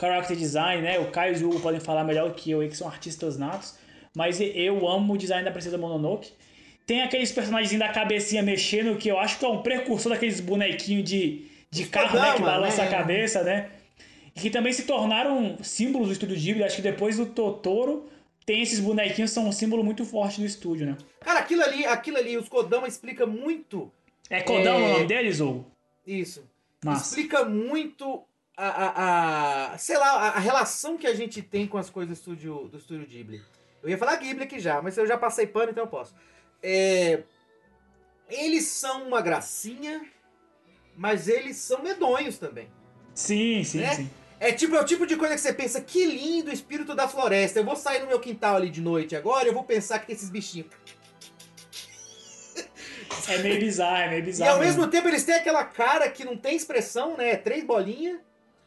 character 0.00 0.36
design, 0.36 0.80
né, 0.80 0.98
o 0.98 1.10
Caio 1.10 1.36
e 1.36 1.44
o 1.44 1.50
Hugo 1.50 1.60
podem 1.60 1.80
falar 1.80 2.04
melhor 2.04 2.32
que 2.34 2.50
eu, 2.50 2.66
que 2.66 2.76
são 2.76 2.88
artistas 2.88 3.36
natos, 3.36 3.76
mas 4.16 4.40
eu 4.40 4.88
amo 4.88 5.14
o 5.14 5.18
design 5.18 5.44
da 5.44 5.50
Princesa 5.50 5.78
Mononoke. 5.78 6.32
Tem 6.86 7.02
aqueles 7.02 7.30
personagens 7.32 7.78
da 7.78 7.88
cabecinha 7.90 8.42
mexendo, 8.42 8.96
que 8.96 9.08
eu 9.08 9.18
acho 9.18 9.38
que 9.38 9.44
é 9.44 9.48
um 9.48 9.62
precursor 9.62 10.10
daqueles 10.12 10.40
bonequinhos 10.40 11.04
de, 11.08 11.46
de 11.70 11.86
carro, 11.86 12.18
né, 12.18 12.26
que 12.32 12.38
Kodama, 12.38 12.46
balança 12.46 12.82
né? 12.82 12.88
a 12.88 12.90
cabeça, 12.90 13.42
né, 13.42 13.70
e 14.34 14.40
que 14.40 14.48
também 14.50 14.72
se 14.72 14.84
tornaram 14.84 15.58
símbolos 15.62 16.08
do 16.08 16.12
estúdio 16.14 16.36
Ghibli, 16.36 16.64
acho 16.64 16.76
que 16.76 16.82
depois 16.82 17.16
do 17.18 17.26
Totoro, 17.26 18.08
tem 18.46 18.62
esses 18.62 18.80
bonequinhos, 18.80 19.30
são 19.32 19.46
um 19.46 19.52
símbolo 19.52 19.84
muito 19.84 20.04
forte 20.06 20.40
do 20.40 20.46
estúdio, 20.46 20.86
né. 20.86 20.96
Cara, 21.20 21.40
aquilo 21.40 21.62
ali, 21.62 21.84
aquilo 21.84 22.16
ali, 22.16 22.38
os 22.38 22.48
Kodama 22.48 22.88
explica 22.88 23.26
muito 23.26 23.92
É 24.30 24.40
Kodama 24.40 24.78
É. 24.78 24.82
o 24.82 24.92
nome 24.94 25.06
deles, 25.06 25.40
ou? 25.40 25.66
isso. 26.06 26.42
Massa. 26.82 27.08
Explica 27.08 27.44
muito 27.44 28.22
a, 28.56 28.66
a, 28.68 29.72
a- 29.74 29.78
sei 29.78 29.98
lá, 29.98 30.28
a 30.30 30.38
relação 30.38 30.96
que 30.96 31.06
a 31.06 31.14
gente 31.14 31.42
tem 31.42 31.66
com 31.66 31.76
as 31.76 31.90
coisas 31.90 32.16
do 32.16 32.18
estúdio, 32.18 32.68
do 32.72 32.78
estúdio 32.78 33.06
Ghibli. 33.06 33.42
Eu 33.82 33.88
ia 33.88 33.98
falar 33.98 34.16
Ghibli 34.16 34.44
aqui 34.44 34.58
já, 34.58 34.82
mas 34.82 34.96
eu 34.96 35.06
já 35.06 35.16
passei 35.16 35.46
pano, 35.46 35.70
então 35.70 35.84
eu 35.84 35.88
posso. 35.88 36.14
É, 36.62 37.22
eles 38.28 38.66
são 38.66 39.06
uma 39.06 39.20
gracinha, 39.20 40.02
mas 40.96 41.28
eles 41.28 41.56
são 41.56 41.82
medonhos 41.82 42.38
também. 42.38 42.68
Sim, 43.14 43.62
sim, 43.64 43.78
né? 43.78 43.94
sim. 43.94 44.10
É 44.40 44.52
tipo 44.52 44.76
é 44.76 44.80
o 44.80 44.84
tipo 44.84 45.04
de 45.06 45.16
coisa 45.16 45.34
que 45.34 45.40
você 45.40 45.52
pensa, 45.52 45.80
que 45.80 46.04
lindo 46.04 46.50
o 46.50 46.54
espírito 46.54 46.94
da 46.94 47.08
floresta. 47.08 47.58
Eu 47.58 47.64
vou 47.64 47.74
sair 47.74 48.00
no 48.00 48.06
meu 48.06 48.20
quintal 48.20 48.56
ali 48.56 48.70
de 48.70 48.80
noite 48.80 49.16
agora, 49.16 49.48
eu 49.48 49.52
vou 49.54 49.64
pensar 49.64 49.98
que 49.98 50.06
tem 50.06 50.14
esses 50.16 50.30
bichinhos. 50.30 50.68
É 53.28 53.38
meio 53.38 53.58
bizarro, 53.60 54.02
é 54.02 54.08
meio 54.08 54.20
E 54.20 54.22
bizarro. 54.22 54.52
ao 54.52 54.58
mesmo 54.58 54.78
mesmo. 54.78 54.90
tempo 54.90 55.08
eles 55.08 55.24
têm 55.24 55.34
aquela 55.34 55.64
cara 55.64 56.08
que 56.08 56.24
não 56.24 56.36
tem 56.36 56.56
expressão, 56.56 57.16
né? 57.16 57.30
É 57.30 57.36
três 57.36 57.64
bolinhas, 57.64 58.18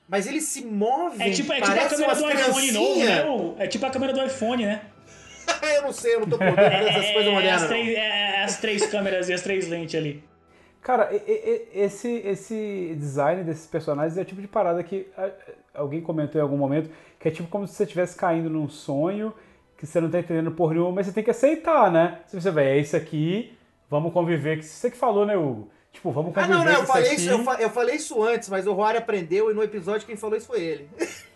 mas 0.07 0.27
eles 0.27 0.43
se 0.43 0.63
movem. 0.65 1.25
É 1.25 1.31
tipo, 1.31 1.53
é 1.53 1.61
tipo 1.61 1.71
a 1.79 1.89
câmera 1.89 2.15
do 2.15 2.59
iPhone 2.59 2.71
novo, 2.71 2.99
né? 2.99 3.23
É 3.63 3.67
tipo 3.67 3.85
a 3.85 3.89
câmera 3.89 4.13
do 4.13 4.25
iPhone, 4.25 4.65
né? 4.65 4.81
eu 5.75 5.81
não 5.83 5.91
sei, 5.93 6.15
eu 6.15 6.19
não 6.21 6.27
tô 6.29 6.37
podendo 6.37 6.55
dessas 6.55 7.05
É, 7.05 7.13
coisas 7.13 7.33
modernas. 7.33 7.61
as, 7.63 7.67
três, 7.69 7.89
é, 7.97 8.43
as 8.43 8.57
três 8.59 8.85
câmeras 8.87 9.29
e 9.29 9.33
as 9.33 9.41
três 9.41 9.67
lentes 9.67 9.95
ali. 9.95 10.23
Cara, 10.81 11.09
esse, 11.73 12.09
esse 12.25 12.95
design 12.97 13.43
desses 13.43 13.67
personagens 13.67 14.17
é 14.17 14.21
o 14.21 14.25
tipo 14.25 14.41
de 14.41 14.47
parada 14.47 14.81
que 14.83 15.07
alguém 15.75 16.01
comentou 16.01 16.39
em 16.39 16.41
algum 16.41 16.57
momento, 16.57 16.89
que 17.19 17.27
é 17.27 17.31
tipo 17.31 17.47
como 17.49 17.67
se 17.67 17.75
você 17.75 17.83
estivesse 17.83 18.15
caindo 18.17 18.49
num 18.49 18.67
sonho, 18.67 19.31
que 19.77 19.85
você 19.85 20.01
não 20.01 20.09
tá 20.09 20.19
entendendo 20.19 20.51
por 20.51 20.71
nenhuma, 20.73 20.91
mas 20.91 21.05
você 21.05 21.13
tem 21.13 21.23
que 21.23 21.29
aceitar, 21.29 21.91
né? 21.91 22.19
Se 22.25 22.39
você 22.39 22.49
vai, 22.49 22.65
é 22.65 22.77
isso 22.79 22.95
aqui, 22.97 23.55
vamos 23.89 24.11
conviver. 24.11 24.57
que 24.57 24.65
Você 24.65 24.89
que 24.89 24.97
falou, 24.97 25.23
né, 25.25 25.37
Hugo? 25.37 25.69
Tipo, 25.93 26.09
vamos 26.11 26.31
Ah, 26.35 26.41
conviver 26.41 26.55
não, 26.57 26.63
não, 26.65 26.71
eu 26.73 26.79
com 26.81 26.87
falei, 26.87 27.13
isso 27.13 27.29
eu, 27.29 27.43
fa- 27.43 27.57
eu 27.61 27.69
falei 27.69 27.95
isso 27.97 28.23
antes, 28.23 28.49
mas 28.49 28.65
o 28.65 28.73
Rory 28.73 28.97
aprendeu 28.97 29.51
e 29.51 29.53
no 29.53 29.61
episódio 29.61 30.07
quem 30.07 30.15
falou 30.15 30.35
isso 30.35 30.47
foi 30.47 30.61
ele. 30.61 30.89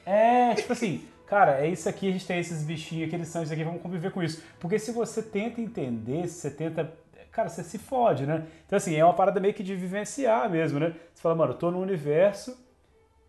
É, 0.05 0.55
tipo 0.55 0.73
assim, 0.73 1.03
cara, 1.27 1.59
é 1.59 1.69
isso 1.69 1.87
aqui, 1.89 2.09
a 2.09 2.11
gente 2.11 2.25
tem 2.25 2.39
esses 2.39 2.63
bichinhos 2.63 3.07
aqui, 3.07 3.15
eles 3.15 3.27
são 3.27 3.43
isso 3.43 3.53
aqui, 3.53 3.63
vamos 3.63 3.81
conviver 3.81 4.11
com 4.11 4.21
isso. 4.23 4.41
Porque 4.59 4.79
se 4.79 4.91
você 4.91 5.21
tenta 5.21 5.61
entender, 5.61 6.27
se 6.27 6.41
você 6.41 6.51
tenta. 6.51 6.93
Cara, 7.31 7.49
você 7.49 7.63
se 7.63 7.77
fode, 7.77 8.25
né? 8.25 8.45
Então, 8.65 8.77
assim, 8.77 8.95
é 8.95 9.03
uma 9.03 9.13
parada 9.13 9.41
meio 9.41 9.53
que 9.53 9.61
de 9.61 9.75
vivenciar 9.75 10.49
mesmo, 10.49 10.79
né? 10.79 10.93
Você 11.13 11.21
fala, 11.21 11.35
mano, 11.35 11.51
eu 11.51 11.57
tô 11.57 11.69
num 11.69 11.81
universo 11.81 12.57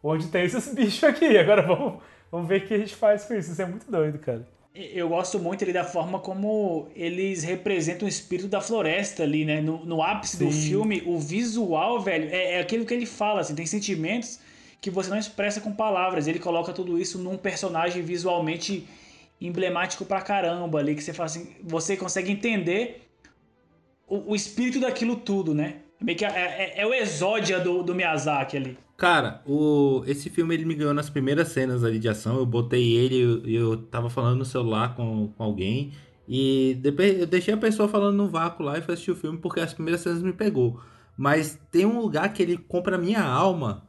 onde 0.03 0.29
tem 0.29 0.45
esses 0.45 0.69
bichos 0.73 1.03
aqui, 1.03 1.37
agora 1.37 1.63
vamos, 1.63 2.01
vamos 2.31 2.47
ver 2.47 2.63
o 2.63 2.67
que 2.67 2.75
a 2.75 2.79
gente 2.79 2.95
faz 2.95 3.25
com 3.25 3.35
isso. 3.35 3.51
Isso 3.51 3.63
é 3.63 3.67
muito 3.67 3.91
doido, 3.91 4.19
cara. 4.21 4.47
Eu 4.75 5.09
gosto 5.09 5.39
muito 5.39 5.65
ali 5.65 5.73
da 5.73 5.85
forma 5.85 6.19
como 6.19 6.89
eles 6.95 7.43
representam 7.43 8.07
o 8.07 8.09
espírito 8.09 8.47
da 8.47 8.61
floresta 8.61 9.23
ali, 9.23 9.45
né? 9.45 9.61
No, 9.61 9.85
no 9.85 10.03
ápice 10.03 10.37
do 10.37 10.53
Sim. 10.53 10.69
filme, 10.69 11.03
o 11.07 11.19
visual, 11.19 11.99
velho, 12.01 12.29
é, 12.31 12.53
é 12.53 12.61
aquilo 12.61 12.85
que 12.85 12.93
ele 12.93 13.07
fala, 13.07 13.41
assim, 13.41 13.55
tem 13.55 13.65
sentimentos 13.65 14.39
que 14.81 14.91
você 14.91 15.11
não 15.11 15.19
expressa 15.19 15.61
com 15.61 15.73
palavras. 15.73 16.27
Ele 16.27 16.39
coloca 16.39 16.73
tudo 16.73 16.99
isso 16.99 17.19
num 17.19 17.37
personagem 17.37 18.03
visualmente 18.03 18.87
emblemático 19.41 20.05
pra 20.05 20.21
caramba 20.21 20.79
ali, 20.79 20.95
que 20.95 21.03
você 21.03 21.13
fala 21.13 21.27
assim, 21.27 21.55
você 21.63 21.97
consegue 21.97 22.31
entender 22.31 23.07
o, 24.07 24.33
o 24.33 24.37
espírito 24.37 24.81
daquilo 24.81 25.17
tudo, 25.17 25.55
né? 25.55 25.77
Meio 26.01 26.17
que 26.17 26.25
é, 26.25 26.29
é- 26.29 26.81
é 26.81 26.87
o 26.87 26.93
exódia 26.95 27.59
do, 27.61 27.83
do 27.83 27.95
Miyazaki 27.95 28.57
ali. 28.57 28.79
Cara, 28.97 29.43
o, 29.47 30.03
esse 30.07 30.31
filme 30.31 30.55
ele 30.55 30.65
me 30.65 30.75
ganhou 30.75 30.95
nas 30.95 31.11
primeiras 31.11 31.49
cenas 31.49 31.85
ali 31.85 31.99
de 31.99 32.09
ação. 32.09 32.37
Eu 32.37 32.47
botei 32.47 32.95
ele 32.95 33.15
e 33.45 33.55
eu, 33.55 33.73
eu 33.73 33.77
tava 33.77 34.09
falando 34.09 34.39
no 34.39 34.45
celular 34.45 34.95
com, 34.95 35.29
com 35.37 35.43
alguém. 35.43 35.93
E 36.29 36.77
depois 36.81 37.21
eu 37.21 37.27
deixei 37.27 37.53
a 37.55 37.59
pessoa 37.59 37.89
falando 37.89 38.17
no 38.17 38.29
vácuo 38.29 38.65
lá 38.65 38.79
e 38.79 38.83
fui 38.83 38.95
assistir 38.95 39.11
o 39.11 39.17
filme 39.17 39.39
porque 39.39 39.61
as 39.61 39.75
primeiras 39.75 40.01
cenas 40.01 40.23
me 40.23 40.33
pegou. 40.33 40.81
Mas 41.17 41.59
tem 41.71 41.85
um 41.87 41.99
lugar 42.01 42.33
que 42.33 42.43
ele 42.43 42.57
compra 42.57 42.97
a 42.97 42.99
minha 42.99 43.23
alma, 43.23 43.87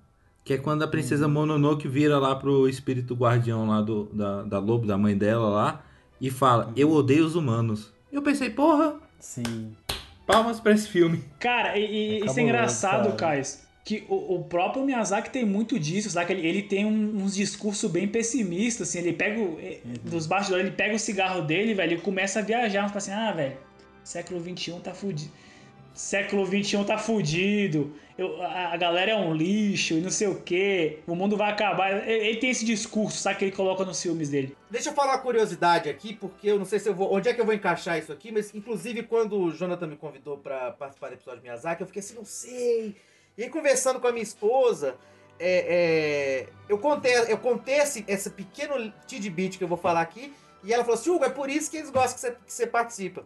que 0.47 0.53
é 0.53 0.57
quando 0.57 0.81
a 0.81 0.87
princesa 0.87 1.27
Mononoke 1.27 1.89
vira 1.89 2.17
lá 2.17 2.33
pro 2.33 2.69
espírito 2.69 3.13
guardião 3.13 3.67
lá 3.67 3.81
do, 3.81 4.05
da, 4.13 4.43
da 4.43 4.59
lobo, 4.59 4.87
da 4.87 4.97
mãe 4.97 5.17
dela 5.17 5.49
lá, 5.49 5.83
e 6.21 6.31
fala: 6.31 6.71
Eu 6.73 6.89
odeio 6.91 7.25
os 7.25 7.35
humanos. 7.35 7.91
Eu 8.09 8.21
pensei, 8.21 8.49
porra, 8.49 8.95
Sim. 9.19 9.75
palmas 10.25 10.61
pra 10.61 10.71
esse 10.71 10.87
filme. 10.87 11.21
Cara, 11.37 11.77
e, 11.77 12.21
e 12.21 12.25
isso 12.25 12.39
é 12.39 12.43
engraçado. 12.43 13.13
Kais. 13.17 13.67
Que 13.83 14.05
o, 14.07 14.35
o 14.35 14.43
próprio 14.45 14.85
Miyazaki 14.85 15.29
tem 15.29 15.45
muito 15.45 15.77
disso, 15.77 16.09
sabe? 16.09 16.31
Ele, 16.33 16.47
ele 16.47 16.61
tem 16.61 16.85
um- 16.85 17.23
uns 17.23 17.35
discursos 17.35 17.89
bem 17.91 18.07
pessimistas, 18.07 18.87
assim. 18.87 18.99
Ele 18.99 19.11
pega, 19.13 19.41
o- 19.41 19.57
eh, 19.61 19.79
dos 20.03 20.25
bastidores, 20.25 20.65
ele 20.65 20.75
pega 20.75 20.95
o 20.95 20.99
cigarro 20.99 21.41
dele, 21.41 21.73
velho, 21.73 21.97
e 21.97 22.01
começa 22.01 22.39
a 22.39 22.41
viajar. 22.41 22.87
Fala 22.87 22.97
assim, 22.97 23.11
ah, 23.11 23.31
velho, 23.33 23.57
século 24.03 24.41
XXI 24.41 24.79
tá 24.81 24.93
fudido. 24.93 25.31
Século 25.97 26.45
XXI 26.45 26.83
tá 26.85 26.97
fudido. 26.97 27.93
Eu- 28.17 28.41
a, 28.41 28.73
a 28.73 28.77
galera 28.77 29.11
é 29.11 29.15
um 29.15 29.33
lixo 29.33 29.95
e 29.95 30.01
não 30.01 30.09
sei 30.11 30.27
o 30.27 30.41
quê. 30.41 30.99
O 31.07 31.15
mundo 31.15 31.35
vai 31.35 31.51
acabar. 31.51 32.07
Ele, 32.07 32.27
ele 32.27 32.37
tem 32.37 32.49
esse 32.51 32.63
discurso, 32.63 33.17
sabe? 33.17 33.39
Que 33.39 33.45
ele 33.45 33.51
coloca 33.51 33.83
nos 33.83 34.01
filmes 34.01 34.29
dele. 34.29 34.55
Deixa 34.69 34.89
eu 34.89 34.93
falar 34.93 35.13
uma 35.13 35.19
curiosidade 35.21 35.89
aqui, 35.89 36.13
porque 36.13 36.49
eu 36.49 36.57
não 36.59 36.65
sei 36.65 36.79
se 36.79 36.87
eu 36.87 36.93
vou. 36.93 37.11
Onde 37.13 37.29
é 37.29 37.33
que 37.33 37.41
eu 37.41 37.45
vou 37.45 37.53
encaixar 37.53 37.97
isso 37.97 38.11
aqui, 38.11 38.31
mas 38.31 38.53
inclusive 38.53 39.03
quando 39.03 39.39
o 39.39 39.51
Jonathan 39.51 39.87
me 39.87 39.95
convidou 39.97 40.37
pra 40.37 40.71
participar 40.71 41.07
do 41.09 41.13
episódio 41.15 41.39
de 41.39 41.43
Miyazaki, 41.47 41.81
eu 41.81 41.87
fiquei 41.87 41.99
assim, 41.99 42.15
não 42.15 42.25
sei. 42.25 42.95
E 43.37 43.43
aí, 43.43 43.49
conversando 43.49 43.99
com 43.99 44.07
a 44.07 44.11
minha 44.11 44.23
esposa, 44.23 44.95
é, 45.39 46.45
é, 46.47 46.47
eu 46.69 46.77
contei, 46.77 47.13
eu 47.27 47.37
contei 47.37 47.75
esse, 47.75 48.03
esse 48.07 48.29
pequeno 48.31 48.91
tidbit 49.07 49.57
que 49.57 49.63
eu 49.63 49.67
vou 49.67 49.77
falar 49.77 50.01
aqui, 50.01 50.33
e 50.63 50.73
ela 50.73 50.83
falou 50.83 50.99
assim: 50.99 51.09
Hugo, 51.09 51.25
é 51.25 51.29
por 51.29 51.49
isso 51.49 51.69
que 51.69 51.77
eles 51.77 51.89
gostam 51.89 52.13
que 52.15 52.19
você, 52.19 52.31
que 52.31 52.53
você 52.53 52.67
participa. 52.67 53.25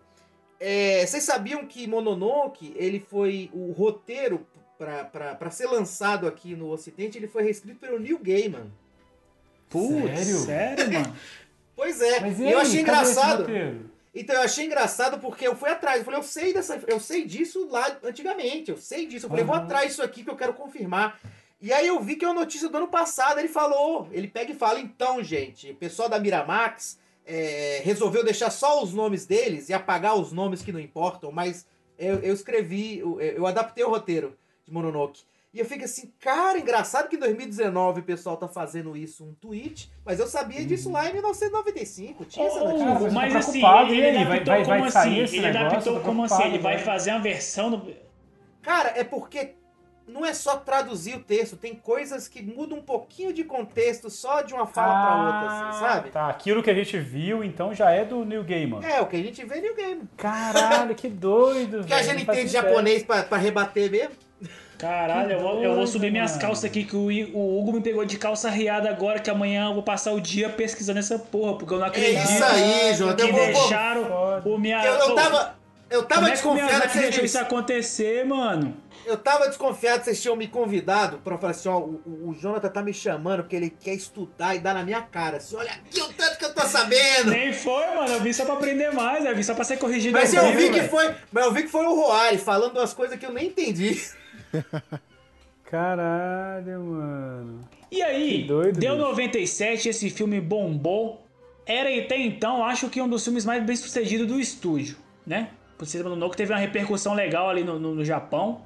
É, 0.63 1.03
vocês 1.07 1.23
sabiam 1.23 1.65
que 1.65 1.87
Mononoke, 1.87 2.71
ele 2.75 2.99
foi 2.99 3.49
o 3.51 3.71
roteiro 3.71 4.45
pra 4.77 5.49
ser 5.49 5.65
lançado 5.65 6.27
aqui 6.27 6.55
no 6.55 6.69
Ocidente, 6.69 7.17
ele 7.17 7.27
foi 7.27 7.41
reescrito 7.41 7.79
pelo 7.79 7.99
Neil 7.99 8.19
Gaiman. 8.19 8.71
Putz, 9.67 10.19
Sério? 10.19 10.37
sério, 10.39 10.93
mano? 10.93 11.15
Pois 11.75 11.99
é, 11.99 12.19
Mas 12.19 12.39
e 12.39 12.45
aí, 12.45 12.51
eu 12.51 12.59
achei 12.59 12.81
engraçado. 12.81 13.47
Então 14.13 14.35
eu 14.35 14.41
achei 14.43 14.65
engraçado 14.65 15.19
porque 15.19 15.47
eu 15.47 15.55
fui 15.55 15.67
atrás. 15.67 15.97
Eu 15.97 16.05
falei, 16.05 16.19
eu 16.19 16.23
sei 16.23 16.53
dessa, 16.53 16.79
eu 16.85 16.99
sei 16.99 17.25
disso 17.25 17.67
lá 17.71 17.97
antigamente, 18.03 18.69
eu 18.69 18.77
sei 18.77 19.07
disso. 19.07 19.25
Eu 19.25 19.29
falei, 19.31 19.43
vou 19.43 19.55
Aham. 19.55 19.63
atrás 19.63 19.87
disso 19.87 20.03
aqui 20.03 20.23
que 20.23 20.29
eu 20.29 20.35
quero 20.35 20.53
confirmar. 20.53 21.19
E 21.59 21.73
aí 21.73 21.87
eu 21.87 21.99
vi 21.99 22.17
que 22.17 22.25
é 22.25 22.27
uma 22.27 22.41
notícia 22.41 22.69
do 22.69 22.77
ano 22.77 22.87
passado. 22.87 23.39
Ele 23.39 23.47
falou, 23.47 24.07
ele 24.11 24.27
pega 24.27 24.51
e 24.51 24.55
fala, 24.55 24.79
então, 24.79 25.23
gente, 25.23 25.71
o 25.71 25.75
pessoal 25.75 26.07
da 26.07 26.19
Miramax 26.19 26.99
é, 27.25 27.81
resolveu 27.83 28.23
deixar 28.23 28.49
só 28.49 28.83
os 28.83 28.93
nomes 28.93 29.25
deles 29.25 29.69
e 29.69 29.73
apagar 29.73 30.15
os 30.15 30.31
nomes 30.31 30.61
que 30.61 30.71
não 30.71 30.79
importam, 30.79 31.31
mas 31.31 31.65
eu, 31.97 32.15
eu 32.19 32.33
escrevi, 32.33 32.99
eu, 32.99 33.19
eu 33.21 33.45
adaptei 33.47 33.83
o 33.83 33.89
roteiro 33.89 34.35
de 34.65 34.71
Mononoke. 34.73 35.21
E 35.53 35.59
eu 35.59 35.65
fico 35.65 35.83
assim, 35.83 36.13
cara, 36.17 36.57
engraçado 36.57 37.09
que 37.09 37.17
em 37.17 37.19
2019 37.19 37.99
o 37.99 38.03
pessoal 38.03 38.37
tá 38.37 38.47
fazendo 38.47 38.95
isso, 38.95 39.25
um 39.25 39.33
tweet, 39.33 39.91
mas 40.05 40.17
eu 40.17 40.25
sabia 40.25 40.63
disso 40.65 40.89
lá 40.89 41.09
em 41.09 41.13
1995, 41.13 42.23
tinha 42.23 42.45
essa. 42.47 42.59
Cara, 42.59 42.99
mas 43.11 43.33
tô 43.33 43.37
assim, 43.39 43.51
preocupado, 43.59 43.93
ele? 43.93 44.23
Vai- 44.23 44.37
adaptou 44.39 44.45
vai- 44.45 44.63
vai 44.63 44.79
como 44.79 44.91
sair 44.91 45.23
assim? 45.23 45.37
Ele 45.37 45.47
negócio? 45.47 45.67
adaptou 45.67 45.99
como 45.99 46.23
assim? 46.23 46.43
Ele 46.43 46.59
vai 46.59 46.77
fazer 46.79 47.11
uma 47.11 47.19
versão 47.19 47.69
do... 47.69 47.93
Cara, 48.61 48.93
é 48.95 49.03
porque 49.03 49.55
não 50.07 50.25
é 50.25 50.33
só 50.33 50.57
traduzir 50.57 51.15
o 51.15 51.19
texto, 51.19 51.55
tem 51.55 51.73
coisas 51.75 52.27
que 52.27 52.41
mudam 52.41 52.79
um 52.79 52.81
pouquinho 52.81 53.31
de 53.33 53.43
contexto 53.43 54.09
só 54.09 54.41
de 54.41 54.53
uma 54.53 54.65
fala 54.67 55.01
pra 55.05 55.23
outra, 55.25 55.69
assim, 55.69 55.79
sabe? 55.79 56.09
Tá, 56.09 56.27
aquilo 56.29 56.61
que 56.61 56.69
a 56.69 56.73
gente 56.73 56.97
viu, 56.99 57.43
então, 57.43 57.73
já 57.73 57.91
é 57.91 58.03
do 58.03 58.25
New 58.25 58.43
Gaiman. 58.43 58.81
É, 58.85 58.99
o 59.01 59.05
que 59.05 59.15
a 59.15 59.19
gente 59.23 59.43
vê 59.45 59.61
no 59.61 59.75
game. 59.75 60.01
Caralho, 60.17 60.93
que 60.95 61.07
doido, 61.09 61.83
Que 61.85 61.93
a 61.93 62.03
gente 62.03 62.23
entende 62.23 62.47
japonês 62.47 63.03
pra, 63.03 63.23
pra 63.23 63.37
rebater 63.37 63.89
mesmo. 63.89 64.15
Caralho, 64.77 65.33
eu 65.33 65.39
vou, 65.39 65.63
eu 65.63 65.75
vou 65.75 65.85
subir 65.85 66.11
minhas 66.11 66.37
calças 66.37 66.65
aqui, 66.65 66.83
que 66.83 66.95
o, 66.95 67.05
o 67.37 67.59
Hugo 67.59 67.73
me 67.73 67.81
pegou 67.81 68.03
de 68.03 68.17
calça 68.17 68.49
riada 68.49 68.89
agora, 68.89 69.19
que 69.19 69.29
amanhã 69.29 69.67
eu 69.67 69.75
vou 69.75 69.83
passar 69.83 70.11
o 70.11 70.19
dia 70.19 70.49
pesquisando 70.49 70.97
essa 70.97 71.19
porra, 71.19 71.55
porque 71.55 71.71
eu 71.71 71.77
não 71.77 71.85
É 71.85 71.89
acredito 71.89 72.23
isso 72.23 72.43
aí, 72.43 72.93
João. 72.95 73.15
que 73.15 73.21
Eu, 73.21 73.27
vou- 73.31 73.37
vou- 73.37 73.45
deixaram 73.53 74.05
Foda. 74.05 74.49
o 74.49 74.57
minha... 74.57 74.83
eu, 74.83 75.13
tava, 75.13 75.55
eu 75.91 76.03
tava 76.03 76.21
Como 76.21 76.27
é 76.27 76.29
que 76.29 76.35
desconfiado 76.37 76.81
que 76.83 76.89
vocês 76.89 77.03
deixou 77.03 77.25
isso 77.25 77.33
tinham, 77.37 77.45
acontecer, 77.45 78.25
mano? 78.25 78.77
eu 79.05 79.17
tava 79.17 79.47
desconfiado 79.47 79.99
que 79.99 80.05
vocês 80.05 80.21
tinham 80.21 80.35
me 80.35 80.47
convidado 80.47 81.17
pra 81.19 81.37
falar 81.37 81.51
assim, 81.51 81.67
ó, 81.69 81.79
o, 81.79 82.01
o- 82.29 82.33
Jonathan 82.39 82.69
tá 82.69 82.81
me 82.81 82.93
chamando 82.93 83.41
porque 83.41 83.55
ele 83.55 83.69
quer 83.69 83.93
estudar 83.93 84.55
e 84.55 84.59
dar 84.59 84.73
na 84.73 84.83
minha 84.83 85.01
cara. 85.01 85.37
Assim, 85.37 85.55
olha 85.55 85.71
aqui 85.71 85.99
o 86.01 86.07
tanto 86.13 86.37
que 86.37 86.45
eu 86.45 86.53
tô 86.53 86.61
sabendo. 86.61 87.31
Nem 87.31 87.51
foi, 87.53 87.85
mano. 87.95 88.09
Eu 88.13 88.21
vim 88.21 88.31
só 88.33 88.45
pra 88.45 88.53
aprender 88.55 88.91
mais, 88.93 89.25
eu 89.25 89.35
vim 89.35 89.43
só 89.43 89.53
pra 89.53 89.63
ser 89.63 89.77
corrigido. 89.77 90.17
Mas 90.17 90.33
eu 90.33 90.43
vivo, 90.47 90.57
vi 90.57 90.69
que 90.71 90.87
foi, 90.87 91.13
mas 91.31 91.45
eu 91.45 91.51
vi 91.51 91.63
que 91.63 91.69
foi 91.69 91.85
o 91.85 91.93
Roari 91.95 92.37
falando 92.37 92.77
umas 92.77 92.93
coisas 92.93 93.17
que 93.19 93.25
eu 93.25 93.33
nem 93.33 93.47
entendi. 93.47 93.99
Caralho, 95.65 96.79
mano. 96.81 97.69
E 97.89 98.01
aí, 98.01 98.43
doido, 98.43 98.79
deu 98.79 98.95
bicho. 98.95 99.07
97, 99.07 99.89
esse 99.89 100.09
filme 100.09 100.39
bombou. 100.41 101.25
Era 101.65 101.89
até 101.97 102.17
então, 102.17 102.65
acho 102.65 102.89
que 102.89 103.01
um 103.01 103.07
dos 103.07 103.23
filmes 103.23 103.45
mais 103.45 103.63
bem 103.63 103.75
sucedidos 103.75 104.27
do 104.27 104.39
estúdio, 104.39 104.97
né? 105.25 105.49
Princesa 105.81 106.03
Mononoke 106.03 106.37
teve 106.37 106.53
uma 106.53 106.59
repercussão 106.59 107.13
legal 107.15 107.49
ali 107.49 107.63
no, 107.63 107.79
no- 107.79 107.95
no 107.95 108.05
Japão. 108.05 108.61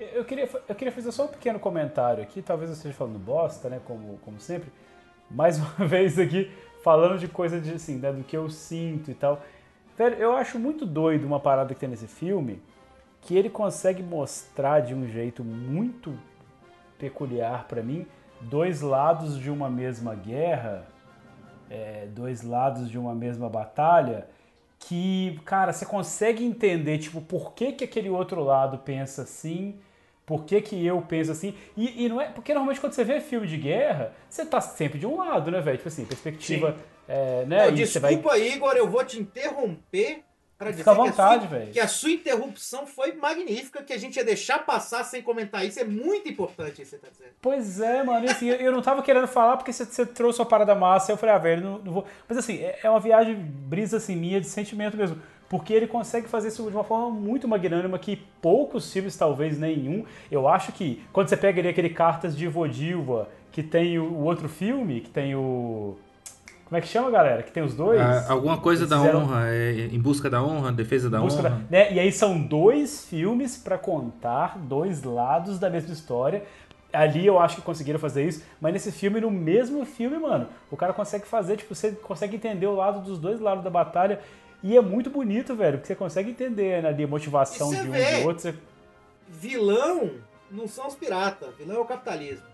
Eu- 0.00 0.06
Eu 0.18 0.24
queria, 0.24 0.48
eu 0.68 0.74
queria 0.76 0.92
fazer 0.92 1.10
só 1.10 1.24
um 1.24 1.28
pequeno 1.28 1.58
comentário 1.58 2.22
aqui, 2.22 2.40
talvez 2.40 2.70
eu 2.70 2.76
esteja 2.76 2.94
falando 2.94 3.18
bosta, 3.18 3.68
né, 3.68 3.80
como, 3.84 4.16
como 4.18 4.38
sempre. 4.38 4.70
Mais 5.28 5.58
uma 5.60 5.86
vez 5.86 6.16
aqui, 6.18 6.50
falando 6.84 7.18
de 7.18 7.26
coisa 7.26 7.60
de, 7.60 7.72
assim, 7.74 7.96
né, 7.96 8.12
do 8.12 8.22
que 8.22 8.36
eu 8.36 8.48
sinto 8.48 9.10
e 9.10 9.14
tal. 9.14 9.42
Velho, 9.96 10.14
eu 10.16 10.36
acho 10.36 10.56
muito 10.58 10.86
doido 10.86 11.24
uma 11.26 11.40
parada 11.40 11.74
que 11.74 11.80
tem 11.80 11.88
nesse 11.88 12.06
filme, 12.06 12.62
que 13.20 13.36
ele 13.36 13.50
consegue 13.50 14.00
mostrar 14.02 14.78
de 14.80 14.94
um 14.94 15.04
jeito 15.08 15.42
muito 15.42 16.16
peculiar 16.96 17.64
pra 17.66 17.82
mim, 17.82 18.06
dois 18.40 18.80
lados 18.80 19.36
de 19.36 19.50
uma 19.50 19.68
mesma 19.68 20.14
guerra, 20.14 20.86
é, 21.68 22.06
dois 22.14 22.42
lados 22.42 22.88
de 22.88 22.96
uma 22.98 23.14
mesma 23.16 23.48
batalha, 23.48 24.28
que, 24.78 25.38
cara, 25.44 25.72
você 25.72 25.84
consegue 25.84 26.44
entender, 26.44 26.98
tipo, 26.98 27.20
por 27.20 27.52
que, 27.52 27.72
que 27.72 27.84
aquele 27.84 28.08
outro 28.08 28.42
lado 28.42 28.78
pensa 28.78 29.22
assim, 29.22 29.78
por 30.24 30.44
que, 30.44 30.60
que 30.60 30.84
eu 30.84 31.00
penso 31.00 31.32
assim. 31.32 31.54
E, 31.74 32.04
e 32.04 32.08
não 32.08 32.20
é. 32.20 32.26
Porque 32.26 32.52
normalmente 32.52 32.80
quando 32.80 32.92
você 32.92 33.02
vê 33.02 33.18
filme 33.18 33.46
de 33.46 33.56
guerra, 33.56 34.12
você 34.28 34.44
tá 34.44 34.60
sempre 34.60 34.98
de 34.98 35.06
um 35.06 35.16
lado, 35.16 35.50
né, 35.50 35.60
velho? 35.60 35.78
Tipo 35.78 35.88
assim, 35.88 36.04
perspectiva. 36.04 36.76
É, 37.08 37.46
né? 37.46 37.70
Não, 37.70 37.76
você 37.76 37.98
vai. 37.98 38.14
desculpa, 38.14 38.38
Igor, 38.38 38.74
eu 38.76 38.86
vou 38.86 39.02
te 39.02 39.18
interromper 39.18 40.24
pra 40.58 40.70
dizer 40.70 40.82
Fica 40.82 40.90
à 40.90 40.94
vontade, 40.94 41.46
velho. 41.46 41.70
que 41.72 41.78
a 41.80 41.86
sua 41.86 42.10
interrupção 42.10 42.86
foi 42.86 43.12
magnífica, 43.12 43.82
que 43.82 43.92
a 43.92 43.98
gente 43.98 44.16
ia 44.16 44.24
deixar 44.24 44.66
passar 44.66 45.04
sem 45.04 45.22
comentar 45.22 45.64
isso. 45.64 45.78
É 45.78 45.84
muito 45.84 46.28
importante 46.28 46.82
isso 46.82 46.90
que 46.96 46.96
você 46.96 47.06
tá 47.06 47.08
dizendo. 47.10 47.30
Pois 47.40 47.80
é, 47.80 48.02
mano. 48.02 48.26
E 48.26 48.30
assim, 48.30 48.48
eu- 48.48 48.56
eu 48.56 48.72
não 48.72 48.82
tava 48.82 49.02
querendo 49.02 49.28
falar 49.28 49.56
porque 49.56 49.72
você, 49.72 49.84
você 49.84 50.04
trouxe 50.04 50.40
uma 50.40 50.46
parada 50.46 50.74
massa. 50.74 51.12
Eu 51.12 51.16
falei, 51.16 51.34
ah, 51.34 51.38
velho, 51.38 51.62
não, 51.62 51.78
não 51.78 51.92
vou. 51.92 52.04
Mas 52.28 52.36
assim, 52.38 52.58
é 52.58 52.80
é 52.82 52.90
uma 52.90 53.00
viagem 53.00 53.34
brisa 53.36 53.96
assim, 53.98 54.16
minha 54.16 54.40
de 54.40 54.46
sentimento 54.48 54.96
mesmo. 54.96 55.20
Porque 55.48 55.72
ele 55.72 55.86
consegue 55.86 56.28
fazer 56.28 56.48
isso 56.48 56.62
de 56.68 56.76
uma 56.76 56.84
forma 56.84 57.08
muito 57.08 57.48
magnânima 57.48 57.98
que 57.98 58.16
poucos 58.42 58.92
filmes, 58.92 59.16
talvez 59.16 59.58
nenhum. 59.58 60.04
Eu 60.30 60.46
acho 60.46 60.72
que 60.72 61.02
quando 61.12 61.28
você 61.28 61.36
pega 61.38 61.60
ali 61.60 61.68
aquele 61.68 61.88
Cartas 61.88 62.36
de 62.36 62.46
Vodilva, 62.46 63.28
que 63.50 63.62
tem 63.62 63.98
o, 63.98 64.04
o 64.04 64.24
outro 64.24 64.46
filme, 64.48 65.00
que 65.00 65.08
tem 65.08 65.34
o. 65.34 65.96
Como 66.68 66.76
é 66.76 66.80
que 66.82 66.86
chama, 66.88 67.10
galera? 67.10 67.42
Que 67.42 67.50
tem 67.50 67.62
os 67.62 67.74
dois. 67.74 67.98
Ah, 67.98 68.26
alguma 68.28 68.58
coisa 68.58 68.82
Eles 68.82 68.90
da 68.90 68.98
fizeram- 68.98 69.22
honra, 69.22 69.48
é, 69.48 69.88
em 69.90 69.98
busca 69.98 70.28
da 70.28 70.42
honra, 70.42 70.70
defesa 70.70 71.08
da 71.08 71.18
Busca 71.18 71.40
da- 71.42 71.48
honra. 71.48 71.62
né? 71.70 71.92
E 71.94 71.98
aí 71.98 72.12
são 72.12 72.38
dois 72.38 73.06
filmes 73.06 73.56
pra 73.56 73.78
contar 73.78 74.58
dois 74.58 75.02
lados 75.02 75.58
da 75.58 75.70
mesma 75.70 75.92
história. 75.94 76.42
Ali 76.92 77.26
eu 77.26 77.38
acho 77.38 77.56
que 77.56 77.62
conseguiram 77.62 77.98
fazer 77.98 78.24
isso, 78.26 78.42
mas 78.60 78.72
nesse 78.74 78.92
filme, 78.92 79.18
no 79.20 79.30
mesmo 79.30 79.84
filme, 79.86 80.18
mano, 80.18 80.46
o 80.70 80.76
cara 80.76 80.92
consegue 80.92 81.26
fazer, 81.26 81.56
tipo, 81.56 81.74
você 81.74 81.92
consegue 81.92 82.36
entender 82.36 82.66
o 82.66 82.74
lado 82.74 83.00
dos 83.00 83.18
dois 83.18 83.40
lados 83.40 83.64
da 83.64 83.70
batalha. 83.70 84.20
E 84.62 84.76
é 84.76 84.80
muito 84.80 85.08
bonito, 85.08 85.54
velho, 85.54 85.78
porque 85.78 85.86
você 85.86 85.94
consegue 85.94 86.30
entender 86.32 86.82
né, 86.82 86.88
ali 86.88 87.04
a 87.04 87.08
motivação 87.08 87.70
de 87.70 87.76
um 87.76 87.94
e 87.96 88.20
do 88.20 88.26
outro. 88.26 88.42
Você- 88.42 88.54
Vilão 89.28 90.10
não 90.50 90.66
são 90.66 90.86
os 90.86 90.94
piratas, 90.94 91.54
vilão 91.56 91.76
é 91.76 91.80
o 91.80 91.84
capitalismo. 91.84 92.44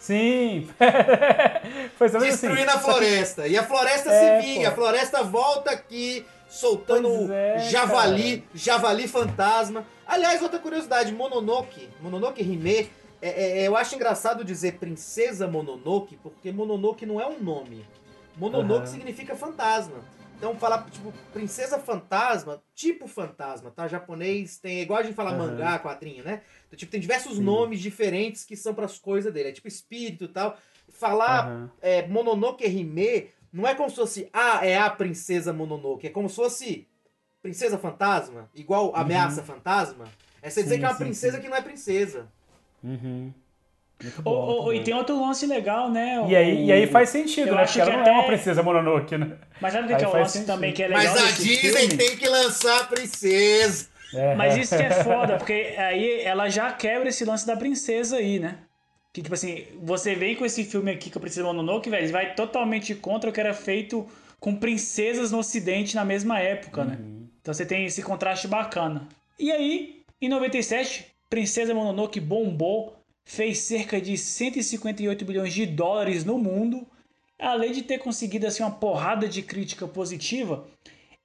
Sim! 0.00 0.66
Foi 1.96 2.06
exatamente 2.06 2.34
assim. 2.34 2.48
Destruindo 2.48 2.70
a 2.70 2.78
floresta. 2.78 3.46
E 3.46 3.56
a 3.56 3.62
floresta 3.62 4.10
É, 4.10 4.40
se 4.40 4.46
vinga, 4.46 4.70
a 4.70 4.72
floresta 4.72 5.22
volta 5.22 5.70
aqui, 5.70 6.24
soltando 6.48 7.30
é, 7.30 7.58
javali, 7.70 8.42
javali 8.54 9.06
fantasma. 9.06 9.84
Aliás, 10.06 10.42
outra 10.42 10.58
curiosidade, 10.58 11.12
Mononoke, 11.12 11.88
Mononoke 12.00 12.42
Hime, 12.42 12.90
é, 13.20 13.60
é, 13.62 13.68
eu 13.68 13.76
acho 13.76 13.94
engraçado 13.94 14.42
dizer 14.42 14.78
princesa 14.78 15.46
Mononoke, 15.46 16.16
porque 16.22 16.50
Mononoke 16.50 17.04
não 17.04 17.20
é 17.20 17.26
um 17.26 17.38
nome. 17.38 17.84
Mononoke 18.36 18.84
Aham. 18.84 18.86
significa 18.86 19.36
fantasma. 19.36 19.96
Então, 20.40 20.56
falar, 20.56 20.90
tipo, 20.90 21.12
princesa 21.34 21.78
fantasma, 21.78 22.62
tipo 22.74 23.06
fantasma, 23.06 23.70
tá? 23.70 23.86
Japonês 23.86 24.56
tem, 24.56 24.78
é 24.78 24.82
igual 24.82 24.98
a 24.98 25.02
gente 25.02 25.14
fala 25.14 25.32
Aham. 25.32 25.50
mangá, 25.50 25.78
quadrinho, 25.78 26.24
né? 26.24 26.40
Então, 26.66 26.78
tipo, 26.78 26.90
tem 26.90 26.98
diversos 26.98 27.38
nomes 27.38 27.78
diferentes 27.78 28.42
que 28.42 28.56
são 28.56 28.72
pras 28.72 28.98
coisas 28.98 29.30
dele. 29.30 29.50
É 29.50 29.52
tipo 29.52 29.68
espírito 29.68 30.24
e 30.24 30.28
tal. 30.28 30.56
Falar 30.88 31.46
Aham. 31.46 31.70
é, 31.82 32.08
Mononoke 32.08 32.66
Hime 32.66 33.28
não 33.52 33.68
é 33.68 33.74
como 33.74 33.90
se 33.90 33.96
fosse, 33.96 34.30
ah, 34.32 34.64
é 34.64 34.78
a 34.78 34.88
princesa 34.88 35.52
Mononoke. 35.52 36.06
É 36.06 36.10
como 36.10 36.26
se 36.26 36.36
fosse 36.36 36.88
princesa 37.42 37.76
fantasma, 37.76 38.48
igual 38.54 38.96
ameaça 38.96 39.42
fantasma. 39.42 40.06
É 40.40 40.48
você 40.48 40.62
dizer 40.62 40.76
Sim, 40.76 40.80
que 40.80 40.84
é 40.86 40.88
uma 40.88 40.94
sim, 40.96 41.04
princesa 41.04 41.36
sim. 41.36 41.42
que 41.42 41.48
não 41.50 41.56
é 41.58 41.60
princesa. 41.60 42.32
Uhum. 42.82 43.30
Bom, 44.22 44.72
e 44.72 44.80
tem 44.82 44.94
outro 44.94 45.20
lance 45.20 45.46
legal, 45.46 45.90
né? 45.90 46.24
E 46.28 46.34
aí, 46.36 46.64
e 46.66 46.72
aí 46.72 46.86
faz 46.86 47.10
sentido, 47.10 47.48
eu 47.48 47.54
né? 47.54 47.62
acho 47.62 47.78
Porque 47.78 47.90
ela 47.90 48.00
não 48.02 48.06
é 48.08 48.10
uma 48.12 48.20
até- 48.20 48.28
princesa 48.28 48.62
Mononoke, 48.62 49.16
né? 49.18 49.32
Mas 49.60 49.72
sabe 49.72 49.92
o 49.92 49.96
que, 49.96 50.04
é 50.04 50.08
o 50.08 50.12
lance 50.12 50.32
sentido. 50.32 50.46
também 50.46 50.72
que 50.72 50.82
é 50.82 50.88
legal 50.88 51.02
Mas 51.14 51.22
a 51.22 51.26
Disney 51.42 51.56
filme? 51.88 51.96
tem 51.96 52.16
que 52.16 52.28
lançar 52.28 52.80
a 52.80 52.84
princesa. 52.84 53.88
É. 54.14 54.34
Mas 54.34 54.56
isso 54.56 54.76
que 54.76 54.82
é 54.82 54.90
foda, 55.04 55.36
porque 55.36 55.74
aí 55.78 56.22
ela 56.22 56.48
já 56.48 56.72
quebra 56.72 57.08
esse 57.10 57.24
lance 57.24 57.46
da 57.46 57.56
princesa 57.56 58.16
aí, 58.16 58.38
né? 58.38 58.58
Que, 59.12 59.22
tipo 59.22 59.34
assim, 59.34 59.64
você 59.82 60.14
vem 60.14 60.34
com 60.36 60.44
esse 60.44 60.64
filme 60.64 60.90
aqui, 60.92 61.10
que 61.10 61.18
a 61.18 61.20
Princesa 61.20 61.44
Mononoke, 61.46 61.90
velho, 61.90 62.10
vai 62.12 62.32
totalmente 62.34 62.94
contra 62.94 63.28
o 63.28 63.32
que 63.32 63.40
era 63.40 63.52
feito 63.52 64.06
com 64.38 64.54
princesas 64.54 65.32
no 65.32 65.38
ocidente 65.38 65.96
na 65.96 66.04
mesma 66.04 66.38
época, 66.38 66.84
né? 66.84 66.96
Então 67.42 67.52
você 67.52 67.66
tem 67.66 67.84
esse 67.86 68.02
contraste 68.02 68.46
bacana. 68.46 69.08
E 69.38 69.50
aí, 69.50 70.02
em 70.22 70.28
97, 70.28 71.06
Princesa 71.28 71.74
Mononoke 71.74 72.20
bombou, 72.20 72.99
fez 73.30 73.58
cerca 73.58 74.00
de 74.00 74.18
158 74.18 75.24
bilhões 75.24 75.54
de 75.54 75.64
dólares 75.64 76.24
no 76.24 76.36
mundo. 76.36 76.84
Além 77.38 77.70
de 77.70 77.82
ter 77.82 77.98
conseguido 77.98 78.44
assim 78.44 78.64
uma 78.64 78.72
porrada 78.72 79.28
de 79.28 79.40
crítica 79.40 79.86
positiva, 79.86 80.66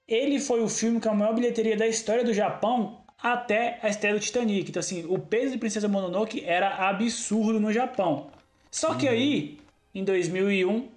ele 0.08 0.40
foi 0.40 0.62
o 0.62 0.70
filme 0.70 1.02
com 1.02 1.10
a 1.10 1.16
maior 1.16 1.34
bilheteria 1.34 1.76
da 1.76 1.88
história 1.88 2.24
do 2.24 2.32
Japão 2.32 3.04
até 3.18 3.80
a 3.82 3.90
estreia 3.90 4.14
do 4.14 4.20
Titanic. 4.20 4.70
Então, 4.70 4.80
assim, 4.80 5.04
o 5.10 5.18
peso 5.18 5.54
de 5.54 5.58
Princesa 5.58 5.88
Mononoke 5.88 6.46
era 6.46 6.88
absurdo 6.88 7.60
no 7.60 7.74
Japão. 7.74 8.30
Só 8.70 8.94
que 8.94 9.08
aí, 9.08 9.58
em 9.94 10.04
2001, 10.04 10.88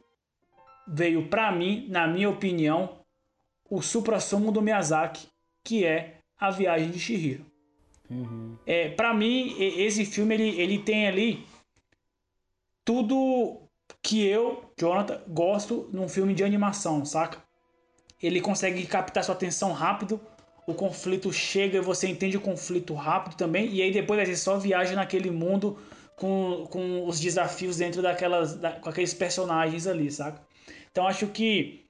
veio 0.86 1.26
pra 1.28 1.50
mim, 1.50 1.86
na 1.88 2.06
minha 2.06 2.28
opinião, 2.28 2.98
o 3.70 3.80
supra-sumo 3.80 4.52
do 4.52 4.60
Miyazaki, 4.60 5.26
que 5.64 5.86
é 5.86 6.18
A 6.38 6.50
Viagem 6.50 6.90
de 6.90 6.98
Chihiro. 8.08 8.58
É, 8.66 8.88
para 8.90 9.12
mim, 9.14 9.54
e- 9.58 9.82
esse 9.82 10.04
filme 10.04 10.34
ele, 10.34 10.60
ele 10.60 10.78
tem 10.78 11.06
ali 11.06 11.44
tudo 12.84 13.62
que 14.02 14.24
eu, 14.26 14.62
Jonathan, 14.78 15.20
gosto 15.28 15.88
num 15.92 16.08
filme 16.08 16.34
de 16.34 16.44
animação, 16.44 17.04
saca? 17.04 17.42
Ele 18.22 18.40
consegue 18.40 18.86
captar 18.86 19.22
sua 19.24 19.34
atenção 19.34 19.72
rápido, 19.72 20.20
o 20.66 20.74
conflito 20.74 21.32
chega 21.32 21.78
e 21.78 21.80
você 21.80 22.08
entende 22.08 22.36
o 22.36 22.40
conflito 22.40 22.94
rápido 22.94 23.36
também, 23.36 23.68
e 23.72 23.82
aí 23.82 23.90
depois 23.90 24.26
você 24.26 24.36
só 24.36 24.58
viaja 24.58 24.94
naquele 24.94 25.30
mundo 25.30 25.78
com, 26.16 26.66
com 26.70 27.06
os 27.06 27.20
desafios 27.20 27.76
dentro 27.76 28.02
daquelas. 28.02 28.54
da- 28.56 28.72
com 28.72 28.88
aqueles 28.88 29.14
personagens 29.14 29.86
ali, 29.86 30.10
saca? 30.10 30.40
Então 30.90 31.06
acho 31.06 31.26
que. 31.28 31.86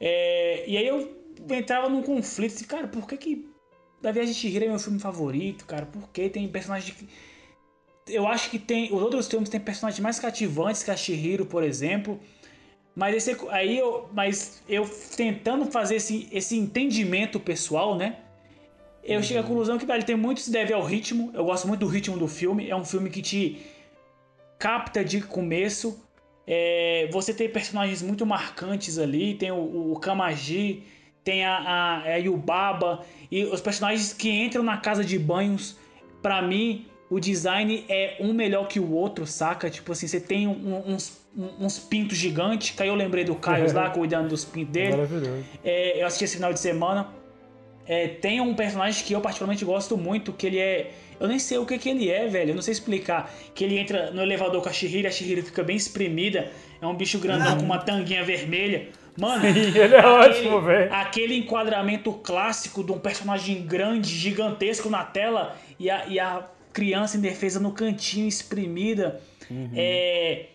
é, 0.00 0.64
e 0.68 0.76
aí 0.76 0.86
eu 0.86 1.16
entrava 1.50 1.88
num 1.88 2.02
conflito, 2.02 2.54
assim, 2.54 2.64
cara, 2.64 2.88
por 2.88 3.06
que 3.06 3.16
que. 3.16 3.49
Da 4.00 4.12
Viagem 4.12 4.32
de 4.32 4.38
Chihiro 4.38 4.64
é 4.64 4.68
meu 4.68 4.78
filme 4.78 4.98
favorito, 4.98 5.64
cara? 5.66 5.86
Por 5.86 6.08
que 6.10 6.28
tem 6.28 6.48
personagens 6.48 6.96
que 6.96 7.08
eu 8.10 8.26
acho 8.26 8.50
que 8.50 8.58
tem. 8.58 8.92
Os 8.92 9.02
outros 9.02 9.28
filmes 9.28 9.48
têm 9.48 9.60
personagens 9.60 10.00
mais 10.00 10.18
cativantes 10.18 10.82
que 10.82 10.90
a 10.90 10.96
Shihiro, 10.96 11.46
por 11.46 11.62
exemplo. 11.62 12.20
Mas 12.94 13.14
esse, 13.14 13.36
aí 13.50 13.78
eu. 13.78 14.08
Mas 14.12 14.62
eu 14.68 14.88
tentando 15.16 15.66
fazer 15.66 15.96
esse, 15.96 16.28
esse 16.32 16.56
entendimento 16.56 17.38
pessoal, 17.38 17.96
né? 17.96 18.16
Eu 19.02 19.22
chego 19.22 19.40
à 19.40 19.42
conclusão 19.42 19.78
que 19.78 19.86
velho, 19.86 20.04
tem 20.04 20.16
muito 20.16 20.40
se 20.40 20.50
deve 20.50 20.72
ao 20.72 20.84
ritmo. 20.84 21.30
Eu 21.32 21.44
gosto 21.44 21.66
muito 21.66 21.80
do 21.80 21.86
ritmo 21.86 22.18
do 22.18 22.28
filme. 22.28 22.68
É 22.68 22.76
um 22.76 22.84
filme 22.84 23.08
que 23.08 23.22
te 23.22 23.58
capta 24.58 25.04
de 25.04 25.22
começo. 25.22 26.02
É, 26.46 27.08
você 27.10 27.32
tem 27.32 27.48
personagens 27.48 28.02
muito 28.02 28.26
marcantes 28.26 28.98
ali. 28.98 29.34
Tem 29.34 29.50
o, 29.50 29.92
o 29.92 29.98
Kamaji, 29.98 30.82
tem 31.24 31.44
a, 31.44 31.54
a, 31.56 32.02
a 32.04 32.16
Yubaba. 32.16 33.04
E 33.30 33.44
os 33.44 33.60
personagens 33.60 34.12
que 34.12 34.30
entram 34.30 34.62
na 34.62 34.76
casa 34.78 35.04
de 35.04 35.18
banhos, 35.18 35.76
pra 36.22 36.40
mim, 36.42 36.86
o 37.10 37.18
design 37.20 37.84
é 37.88 38.16
um 38.20 38.32
melhor 38.32 38.68
que 38.68 38.78
o 38.80 38.90
outro, 38.92 39.26
saca? 39.26 39.68
Tipo 39.70 39.92
assim, 39.92 40.06
você 40.06 40.20
tem 40.20 40.46
um- 40.46 40.82
uns, 40.86 41.20
uns 41.58 41.78
pintos 41.78 42.16
gigantes. 42.16 42.70
Que 42.70 42.82
aí 42.82 42.88
eu 42.88 42.94
lembrei 42.94 43.24
do 43.24 43.34
Caio 43.34 43.72
lá 43.72 43.90
cuidando 43.90 44.28
dos 44.28 44.44
pintos 44.44 44.72
dele. 44.72 44.92
Maravilhoso. 44.92 45.44
É, 45.64 46.00
eu 46.02 46.06
assisti 46.06 46.24
esse 46.24 46.36
final 46.36 46.52
de 46.52 46.60
semana. 46.60 47.08
É, 47.86 48.06
tem 48.06 48.40
um 48.40 48.54
personagem 48.54 49.04
que 49.04 49.12
eu 49.12 49.20
particularmente 49.20 49.64
gosto 49.64 49.96
muito, 49.96 50.32
que 50.32 50.46
ele 50.46 50.58
é. 50.58 50.92
Eu 51.18 51.26
nem 51.26 51.38
sei 51.40 51.58
o 51.58 51.66
que, 51.66 51.76
que 51.76 51.88
ele 51.88 52.08
é, 52.08 52.28
velho. 52.28 52.50
Eu 52.50 52.54
não 52.54 52.62
sei 52.62 52.72
explicar. 52.72 53.30
Que 53.54 53.64
ele 53.64 53.78
entra 53.78 54.10
no 54.12 54.22
elevador 54.22 54.62
com 54.62 54.68
a 54.68 54.72
Shihiro, 54.72 55.08
a 55.08 55.10
Shihiro 55.10 55.42
fica 55.42 55.62
bem 55.62 55.76
espremida. 55.76 56.50
É 56.80 56.86
um 56.86 56.94
bicho 56.94 57.18
grandão 57.18 57.56
com 57.58 57.64
uma 57.64 57.78
tanguinha 57.78 58.22
vermelha. 58.24 58.88
Mano, 59.18 59.44
Ele 59.46 59.94
é 59.94 60.06
ótimo, 60.06 60.60
velho. 60.60 60.92
aquele 60.92 61.36
enquadramento 61.36 62.12
clássico 62.12 62.84
de 62.84 62.92
um 62.92 62.98
personagem 62.98 63.66
grande, 63.66 64.08
gigantesco 64.14 64.88
na 64.88 65.04
tela 65.04 65.56
e 65.78 65.90
a, 65.90 66.06
e 66.06 66.18
a 66.18 66.46
criança 66.72 67.16
indefesa 67.16 67.58
no 67.60 67.72
cantinho, 67.72 68.28
espremida. 68.28 69.20
É, 69.74 70.46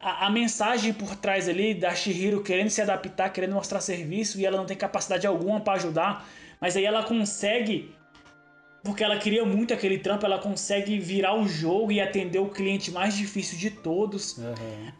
a, 0.00 0.26
a 0.26 0.30
mensagem 0.30 0.92
por 0.92 1.14
trás 1.16 1.48
ali 1.48 1.74
da 1.74 1.94
Shihiro 1.94 2.42
querendo 2.42 2.70
se 2.70 2.80
adaptar, 2.80 3.30
querendo 3.30 3.54
mostrar 3.54 3.80
serviço 3.80 4.38
e 4.40 4.46
ela 4.46 4.56
não 4.56 4.66
tem 4.66 4.76
capacidade 4.76 5.26
alguma 5.26 5.60
pra 5.60 5.74
ajudar, 5.74 6.26
mas 6.60 6.76
aí 6.76 6.84
ela 6.84 7.02
consegue, 7.02 7.94
porque 8.84 9.02
ela 9.02 9.16
queria 9.18 9.44
muito 9.44 9.72
aquele 9.74 9.98
trampo, 9.98 10.26
ela 10.26 10.38
consegue 10.38 10.98
virar 11.00 11.34
o 11.34 11.48
jogo 11.48 11.90
e 11.90 12.00
atender 12.00 12.38
o 12.38 12.48
cliente 12.50 12.90
mais 12.92 13.16
difícil 13.16 13.58
de 13.58 13.70
todos. 13.70 14.38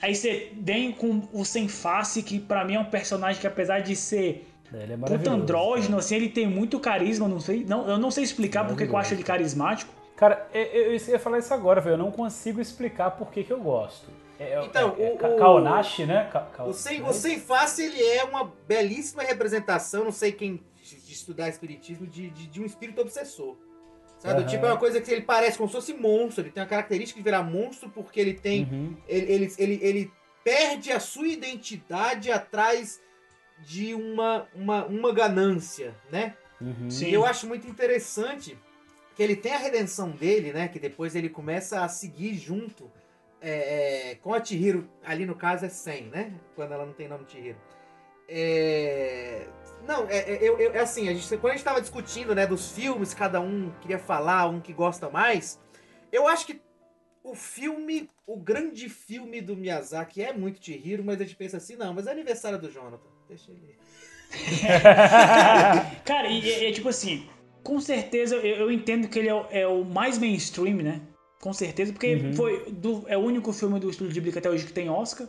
Aí 0.01 0.15
você 0.15 0.51
vem 0.61 0.91
com 0.91 1.23
o 1.33 1.45
Sem 1.45 1.69
Face, 1.69 2.23
que 2.23 2.41
pra 2.41 2.65
mim 2.65 2.75
é 2.77 2.81
um 2.81 2.85
personagem 2.87 3.41
que 3.41 3.47
apesar 3.47 3.81
de 3.81 3.95
ser 3.95 4.49
Ele 4.73 4.95
é 4.95 4.97
puta 4.97 5.31
andrógeno, 5.31 5.99
assim, 5.99 6.17
ele 6.17 6.29
tem 6.31 6.47
muito 6.47 6.81
carisma, 6.81 7.29
não 7.29 7.39
sei, 7.39 7.65
não, 7.65 7.89
eu 7.89 7.99
não 7.99 8.11
sei 8.11 8.25
explicar 8.25 8.67
porque 8.67 8.87
que 8.87 8.93
eu 8.93 8.97
acho 8.97 9.13
ele 9.15 9.23
carismático. 9.23 9.93
Cara, 10.17 10.49
eu, 10.55 10.63
eu 10.63 10.93
ia 10.95 11.19
falar 11.19 11.39
isso 11.39 11.53
agora, 11.53 11.81
velho. 11.81 11.95
Eu 11.95 11.99
não 11.99 12.11
consigo 12.11 12.61
explicar 12.61 13.11
por 13.13 13.31
que, 13.31 13.43
que 13.45 13.53
eu 13.53 13.61
gosto. 13.61 14.07
É, 14.39 14.55
é- 14.55 14.65
Então, 14.65 14.95
é, 14.99 15.11
é 15.11 15.13
o- 15.13 15.37
Kaonashi, 15.37 16.07
né? 16.07 16.29
Ka- 16.33 16.41
Ka- 16.57 16.65
O 16.65 16.73
sem, 16.73 17.03
o 17.03 17.13
sem 17.13 17.39
face, 17.39 17.83
ele 17.85 18.01
é 18.03 18.25
uma 18.25 18.51
belíssima 18.67 19.23
representação, 19.23 20.05
não 20.05 20.13
sei 20.13 20.33
quem 20.33 20.61
de 20.83 21.13
estudar 21.13 21.49
espiritismo, 21.49 22.07
de, 22.07 22.31
de, 22.31 22.47
de 22.47 22.61
um 22.61 22.65
espírito 22.65 23.01
obsessor. 23.01 23.57
Sabe? 24.25 24.41
Aham. 24.41 24.47
Tipo, 24.47 24.65
é 24.65 24.69
uma 24.71 24.79
coisa 24.79 25.01
que 25.03 25.11
ele 25.11 25.21
parece 25.21 25.59
como 25.59 25.69
se 25.69 25.75
fosse 25.75 25.93
monstro. 25.93 26.43
Ele 26.43 26.51
tem 26.51 26.63
a 26.63 26.67
característica 26.67 27.21
de 27.21 27.23
virar 27.23 27.43
monstro 27.43 27.91
porque 27.91 28.19
ele 28.19 28.33
tem. 28.33 28.65
Uhum. 28.65 28.97
Ele, 29.07 29.33
ele, 29.33 29.55
ele, 29.59 29.81
ele 29.83 30.13
perde 30.43 30.91
a 30.91 30.99
sua 30.99 31.29
identidade 31.29 32.33
atrás 32.33 33.03
de 33.59 33.95
uma, 33.95 34.49
uma, 34.55 34.87
uma 34.87 35.13
ganância, 35.13 35.95
né? 36.11 36.35
Uhum. 36.59 36.91
Sim. 36.91 37.09
E 37.09 37.15
eu 37.15 37.27
acho 37.27 37.47
muito 37.47 37.69
interessante 37.69 38.59
que 39.15 39.23
ele 39.23 39.37
tem 39.37 39.53
a 39.53 39.59
redenção 39.59 40.11
dele, 40.11 40.55
né? 40.55 40.69
Que 40.69 40.79
depois 40.79 41.15
ele 41.15 41.29
começa 41.29 41.85
a 41.85 41.89
seguir 41.89 42.35
junto 42.35 42.91
é, 43.43 44.13
é, 44.13 44.15
com 44.17 44.33
a 44.33 44.43
Chihiro. 44.43 44.89
Ali 45.05 45.27
no 45.27 45.35
caso 45.35 45.67
é 45.67 45.69
100, 45.69 46.05
né? 46.05 46.33
Quando 46.57 46.73
ela 46.73 46.87
não 46.87 46.95
tem 46.95 47.09
nome 47.09 47.27
Chihiro. 47.29 47.59
É, 48.27 49.47
Não, 49.87 50.07
é, 50.09 50.19
é, 50.19 50.39
eu, 50.43 50.59
é 50.75 50.81
assim, 50.81 51.09
a 51.09 51.15
gente, 51.15 51.29
quando 51.39 51.53
a 51.53 51.57
gente 51.57 51.65
tava 51.65 51.81
discutindo, 51.81 52.35
né, 52.35 52.47
dos 52.47 52.73
filmes, 52.73 53.13
cada 53.15 53.41
um 53.41 53.71
queria 53.81 53.99
falar, 53.99 54.47
um 54.49 54.61
que 54.61 54.73
gosta 54.73 55.11
mais, 55.11 55.61
eu 56.11 56.27
acho 56.27 56.47
que 56.47 56.61
o 57.23 57.35
filme, 57.35 58.09
o 58.27 58.37
grande 58.37 58.89
filme 58.89 59.41
do 59.41 59.57
Miyazaki 59.57 60.23
é 60.23 60.33
muito 60.33 60.63
Chihiro, 60.65 61.03
mas 61.05 61.21
a 61.21 61.25
gente 61.25 61.37
pensa 61.37 61.57
assim, 61.59 61.77
não, 61.77 61.93
mas 61.95 62.07
é 62.07 62.11
aniversário 62.13 62.59
do 62.59 62.71
Jonathan. 62.71 63.09
Deixa 63.29 63.51
ele. 63.51 63.75
Cara, 66.05 66.29
e 66.29 66.51
é, 66.51 66.69
é 66.69 66.73
tipo 66.73 66.89
assim, 66.89 67.29
com 67.63 67.81
certeza 67.81 68.37
eu, 68.37 68.57
eu 68.57 68.71
entendo 68.73 69.09
que 69.09 69.19
ele 69.19 69.29
é 69.29 69.35
o, 69.35 69.47
é 69.51 69.67
o 69.67 69.85
mais 69.85 70.19
mainstream, 70.19 70.77
né? 70.77 71.01
Com 71.41 71.53
certeza, 71.53 71.93
porque 71.93 72.15
Uhum. 72.17 72.33
foi 72.35 72.71
do- 72.73 73.05
é 73.07 73.17
o 73.17 73.21
único 73.21 73.53
filme 73.53 73.79
do 73.79 73.91
Estúdio 73.91 74.13
Ghibli 74.15 74.33
que 74.33 74.39
até 74.39 74.49
hoje 74.51 74.65
que 74.67 74.73
tem 74.73 74.89
Oscar. 74.89 75.29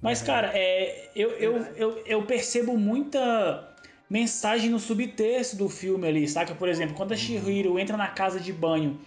Mas, 0.00 0.22
cara, 0.22 0.50
é, 0.54 1.10
eu, 1.16 1.30
eu, 1.30 1.56
eu, 1.76 2.02
eu 2.06 2.22
percebo 2.22 2.76
muita 2.76 3.74
mensagem 4.08 4.70
no 4.70 4.78
subtexto 4.78 5.56
do 5.56 5.68
filme 5.68 6.06
ali, 6.06 6.28
saca? 6.28 6.54
Por 6.54 6.68
exemplo, 6.68 6.94
quando 6.94 7.12
a 7.12 7.16
Shihiro 7.16 7.78
entra 7.78 7.96
na 7.96 8.08
casa 8.08 8.38
de 8.38 8.52
banho 8.52 8.98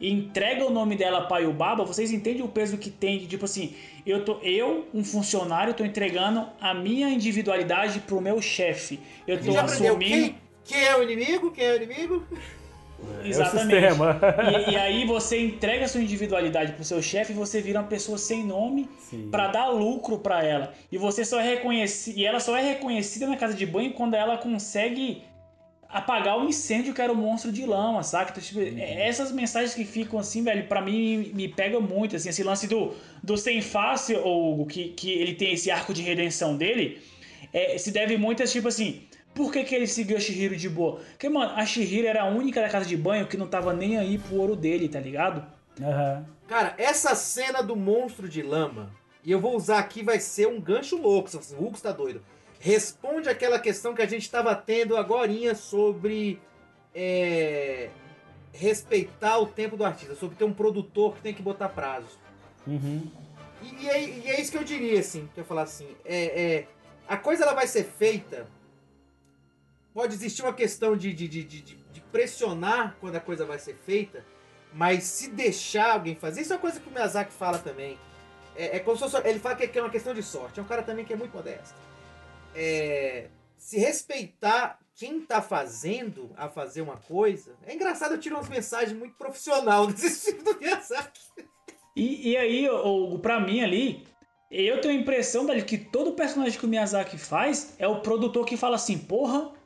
e 0.00 0.10
entrega 0.10 0.64
o 0.64 0.70
nome 0.70 0.96
dela 0.96 1.22
para 1.22 1.42
Yubaba, 1.42 1.84
vocês 1.84 2.10
entendem 2.10 2.42
o 2.42 2.48
peso 2.48 2.78
que 2.78 2.90
tem 2.90 3.18
de 3.18 3.26
tipo 3.26 3.44
assim, 3.44 3.74
eu 4.06 4.24
tô 4.24 4.38
eu, 4.42 4.86
um 4.92 5.04
funcionário, 5.04 5.74
tô 5.74 5.84
entregando 5.84 6.46
a 6.60 6.74
minha 6.74 7.08
individualidade 7.08 8.00
pro 8.00 8.20
meu 8.20 8.40
chefe. 8.40 9.00
Eu 9.26 9.42
tô 9.42 9.58
assumindo 9.58 9.98
quem, 9.98 10.36
quem 10.64 10.84
é 10.84 10.96
o 10.96 11.02
inimigo, 11.02 11.50
quem 11.50 11.64
é 11.64 11.72
o 11.72 11.76
inimigo. 11.76 12.26
Exatamente. 13.24 13.84
É. 13.84 14.70
E, 14.70 14.72
e 14.72 14.76
aí 14.78 15.04
você 15.06 15.40
entrega 15.40 15.88
sua 15.88 16.00
individualidade 16.00 16.72
pro 16.72 16.84
seu 16.84 17.02
chefe 17.02 17.32
e 17.32 17.36
você 17.36 17.60
vira 17.60 17.80
uma 17.80 17.88
pessoa 17.88 18.16
sem 18.18 18.44
nome 18.44 18.88
pra 19.30 19.48
dar 19.48 19.68
lucro 19.68 20.18
pra 20.18 20.44
ela. 20.44 20.72
E 20.90 20.96
você 20.98 21.24
só 21.24 21.40
é 21.40 21.42
reconhecida, 21.54 22.18
e 22.20 22.24
ela 22.24 22.40
só 22.40 22.56
é 22.56 22.62
reconhecida 22.62 23.26
na 23.26 23.36
casa 23.36 23.54
de 23.54 23.66
banho 23.66 23.92
quando 23.92 24.14
ela 24.14 24.36
consegue 24.38 25.22
apagar 25.88 26.38
o 26.38 26.44
incêndio 26.48 26.92
que 26.92 27.00
era 27.00 27.12
o 27.12 27.16
monstro 27.16 27.52
de 27.52 27.64
lama, 27.64 28.02
saca? 28.02 28.32
Então, 28.32 28.42
tipo, 28.42 28.58
Uhum. 28.60 28.76
é- 28.78 29.08
essas 29.08 29.30
mensagens 29.30 29.72
que 29.74 29.84
ficam 29.84 30.18
assim, 30.18 30.42
velho, 30.42 30.66
pra 30.66 30.80
mim 30.82 31.30
me 31.32 31.48
pega 31.48 31.78
muito, 31.80 32.16
assim, 32.16 32.28
esse 32.28 32.42
lance 32.42 32.66
do, 32.66 32.92
do 33.22 33.36
sem 33.36 33.60
face, 33.62 34.14
ou 34.16 34.66
que, 34.66 34.88
que 34.88 35.10
ele 35.12 35.34
tem 35.34 35.52
esse 35.52 35.70
arco 35.70 35.94
de 35.94 36.02
redenção 36.02 36.56
dele, 36.56 37.00
é, 37.52 37.78
se 37.78 37.92
deve 37.92 38.16
muito 38.16 38.42
a, 38.42 38.46
tipo 38.46 38.66
assim, 38.68 39.02
por 39.36 39.52
que, 39.52 39.62
que 39.62 39.74
ele 39.74 39.86
seguiu 39.86 40.16
a 40.16 40.20
Shihiro 40.20 40.56
de 40.56 40.68
boa? 40.68 40.98
Porque, 41.10 41.28
mano, 41.28 41.52
a 41.54 41.66
Shihiro 41.66 42.08
era 42.08 42.22
a 42.22 42.26
única 42.26 42.60
da 42.62 42.70
casa 42.70 42.86
de 42.86 42.96
banho 42.96 43.26
que 43.26 43.36
não 43.36 43.46
tava 43.46 43.74
nem 43.74 43.98
aí 43.98 44.16
pro 44.16 44.36
ouro 44.36 44.56
dele, 44.56 44.88
tá 44.88 44.98
ligado? 44.98 45.44
Aham. 45.80 46.26
Cara, 46.48 46.74
essa 46.78 47.14
cena 47.14 47.62
do 47.62 47.76
monstro 47.76 48.28
de 48.28 48.40
lama, 48.40 48.90
e 49.22 49.30
eu 49.30 49.38
vou 49.38 49.54
usar 49.54 49.78
aqui, 49.78 50.02
vai 50.02 50.18
ser 50.18 50.48
um 50.48 50.60
gancho 50.60 50.96
louco. 50.96 51.28
O 51.36 51.64
Hugo 51.64 51.76
está 51.76 51.92
doido. 51.92 52.22
Responde 52.58 53.28
aquela 53.28 53.58
questão 53.58 53.94
que 53.94 54.00
a 54.00 54.06
gente 54.06 54.22
estava 54.22 54.54
tendo 54.54 54.96
agorinha 54.96 55.54
sobre 55.54 56.40
é, 56.94 57.90
respeitar 58.52 59.38
o 59.38 59.46
tempo 59.46 59.76
do 59.76 59.84
artista, 59.84 60.14
sobre 60.14 60.36
ter 60.36 60.44
um 60.44 60.52
produtor 60.52 61.14
que 61.16 61.20
tem 61.20 61.34
que 61.34 61.42
botar 61.42 61.68
prazos. 61.68 62.18
Uhum. 62.66 63.02
E, 63.62 63.84
e 63.84 63.88
é, 63.88 64.02
e 64.02 64.30
é 64.30 64.40
isso 64.40 64.50
que 64.50 64.58
eu 64.58 64.64
diria, 64.64 65.00
assim, 65.00 65.28
que 65.34 65.40
eu 65.40 65.44
falar 65.44 65.62
assim, 65.62 65.88
é, 66.04 66.24
é, 66.24 66.66
a 67.06 67.16
coisa 67.16 67.44
ela 67.44 67.54
vai 67.54 67.66
ser 67.66 67.84
feita, 67.84 68.46
pode 69.96 70.12
existir 70.12 70.42
uma 70.42 70.52
questão 70.52 70.94
de, 70.94 71.10
de, 71.14 71.26
de, 71.26 71.42
de, 71.42 72.00
pressionar 72.12 72.98
quando 73.00 73.16
a 73.16 73.20
coisa 73.20 73.46
vai 73.46 73.58
ser 73.58 73.74
feita, 73.74 74.22
mas 74.74 75.04
se 75.04 75.30
deixar 75.30 75.92
alguém 75.92 76.14
fazer, 76.14 76.42
isso 76.42 76.52
é 76.52 76.56
uma 76.56 76.60
coisa 76.60 76.78
que 76.78 76.86
o 76.86 76.92
Miyazaki 76.92 77.32
fala 77.32 77.58
também, 77.58 77.98
é, 78.54 78.76
é 78.76 78.78
como 78.78 78.94
se 78.94 79.02
fosse, 79.02 79.26
ele 79.26 79.38
fala 79.38 79.56
que 79.56 79.78
é 79.78 79.80
uma 79.80 79.90
questão 79.90 80.12
de 80.12 80.22
sorte, 80.22 80.60
é 80.60 80.62
um 80.62 80.66
cara 80.66 80.82
também 80.82 81.02
que 81.02 81.14
é 81.14 81.16
muito 81.16 81.34
modesto. 81.34 81.74
É, 82.54 83.28
se 83.56 83.78
respeitar 83.78 84.78
quem 84.94 85.22
tá 85.22 85.40
fazendo 85.40 86.30
a 86.36 86.46
fazer 86.46 86.82
uma 86.82 86.98
coisa, 86.98 87.56
é 87.64 87.74
engraçado, 87.74 88.12
eu 88.12 88.20
tiro 88.20 88.36
umas 88.36 88.50
mensagens 88.50 88.96
muito 88.96 89.14
profissional 89.16 89.86
desse 89.88 90.30
filme 90.30 90.42
do 90.42 90.58
Miyazaki. 90.58 91.22
E, 91.96 92.32
e 92.32 92.36
aí, 92.36 92.68
o, 92.68 93.18
pra 93.18 93.40
mim 93.40 93.62
ali, 93.62 94.06
Eu 94.50 94.78
tenho 94.82 94.92
a 94.92 95.00
impressão, 95.00 95.46
velho, 95.46 95.64
que 95.64 95.78
todo 95.78 96.12
personagem 96.12 96.58
que 96.58 96.66
o 96.66 96.68
Miyazaki 96.68 97.16
faz 97.16 97.74
é 97.78 97.88
o 97.88 98.00
produtor 98.02 98.44
que 98.44 98.58
fala 98.58 98.76
assim, 98.76 98.98
porra, 98.98 99.56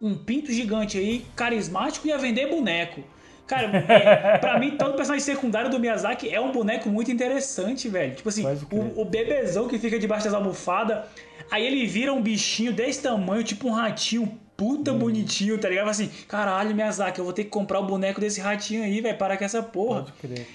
um 0.00 0.14
pinto 0.14 0.52
gigante 0.52 0.96
aí, 0.98 1.24
carismático, 1.36 2.06
ia 2.06 2.16
vender 2.18 2.48
boneco. 2.48 3.02
Cara, 3.46 3.66
é, 3.88 4.38
pra 4.38 4.58
mim, 4.58 4.76
todo 4.76 4.94
personagem 4.94 5.24
secundário 5.24 5.70
do 5.70 5.78
Miyazaki 5.78 6.28
é 6.28 6.40
um 6.40 6.52
boneco 6.52 6.88
muito 6.88 7.10
interessante, 7.10 7.88
velho. 7.88 8.14
Tipo 8.14 8.28
assim, 8.28 8.44
o, 8.70 9.00
o 9.02 9.04
bebezão 9.04 9.66
que 9.68 9.78
fica 9.78 9.98
debaixo 9.98 10.24
das 10.24 10.34
almofadas, 10.34 11.04
aí 11.50 11.66
ele 11.66 11.84
vira 11.86 12.12
um 12.12 12.22
bichinho 12.22 12.72
desse 12.72 13.02
tamanho, 13.02 13.42
tipo 13.42 13.68
um 13.68 13.72
ratinho 13.72 14.38
puta 14.56 14.92
bonitinho, 14.92 15.56
tá 15.58 15.68
ligado? 15.68 15.84
Fala 15.84 15.90
assim, 15.90 16.10
caralho, 16.28 16.74
Miyazaki, 16.74 17.18
eu 17.18 17.24
vou 17.24 17.32
ter 17.32 17.44
que 17.44 17.50
comprar 17.50 17.80
o 17.80 17.86
boneco 17.86 18.20
desse 18.20 18.40
ratinho 18.40 18.84
aí, 18.84 19.00
velho, 19.00 19.16
parar 19.18 19.36
com 19.36 19.44
essa 19.44 19.62
porra. 19.62 20.02
Pode 20.02 20.12
crer. 20.12 20.46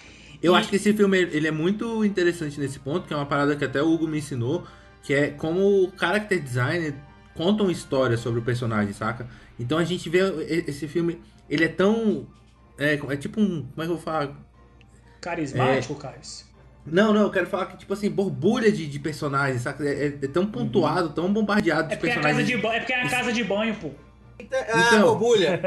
Eu 0.42 0.54
E- 0.54 0.58
acho 0.58 0.70
que 0.70 0.76
esse 0.76 0.94
filme 0.94 1.18
ele 1.18 1.48
é 1.48 1.52
muito 1.52 2.06
interessante 2.06 2.60
nesse 2.60 2.80
ponto, 2.80 3.08
que 3.08 3.14
é 3.14 3.18
uma 3.18 3.26
parada 3.26 3.56
que 3.56 3.66
até 3.66 3.82
o 3.82 3.92
Hugo 3.92 4.08
me 4.08 4.20
ensinou, 4.20 4.64
que 5.02 5.14
é 5.14 5.30
como 5.32 5.60
o 5.60 5.92
character 6.00 6.40
designer 6.42 6.94
conta 7.36 7.64
uma 7.64 7.72
história 7.72 8.18
sobre 8.18 8.40
o 8.40 8.44
personagem, 8.44 8.94
saca? 8.94 9.28
Então 9.60 9.78
a 9.78 9.84
gente 9.84 10.10
vê 10.10 10.20
esse 10.68 10.88
filme, 10.88 11.22
ele 11.50 11.66
é 11.66 11.68
tão. 11.70 12.26
É, 12.78 12.94
é 13.10 13.18
tipo 13.18 13.40
um. 13.40 13.62
Como 13.68 13.82
é 13.82 13.86
que 13.86 13.92
eu 13.92 13.96
vou 13.96 13.98
falar? 14.00 14.36
Carismático, 15.22 15.96
Caio. 15.96 16.20
Não, 16.86 17.12
não, 17.12 17.22
eu 17.22 17.32
quero 17.32 17.48
falar 17.48 17.66
que, 17.66 17.78
tipo 17.78 17.94
assim, 17.94 18.10
borbulha 18.12 18.72
de, 18.72 18.86
de 18.86 19.00
personagens, 19.00 19.64
saca? 19.64 19.84
É, 19.84 20.08
é 20.08 20.28
tão 20.28 20.46
pontuado, 20.46 21.10
tão 21.10 21.32
bombardeado 21.34 21.88
de 21.88 21.96
É 21.96 21.98
porque 21.98 22.12
é 22.12 22.14
personagens. 22.16 22.48
de 22.48 22.58
banho, 22.58 22.74
é 22.76 22.80
porque 22.80 22.94
é 22.94 23.02
a 23.02 23.10
casa 23.10 23.34
de 23.34 23.44
banho, 23.44 23.76
pô. 23.76 23.90
Ah, 24.70 24.88
Então. 24.88 25.02
borbulha. 25.18 25.60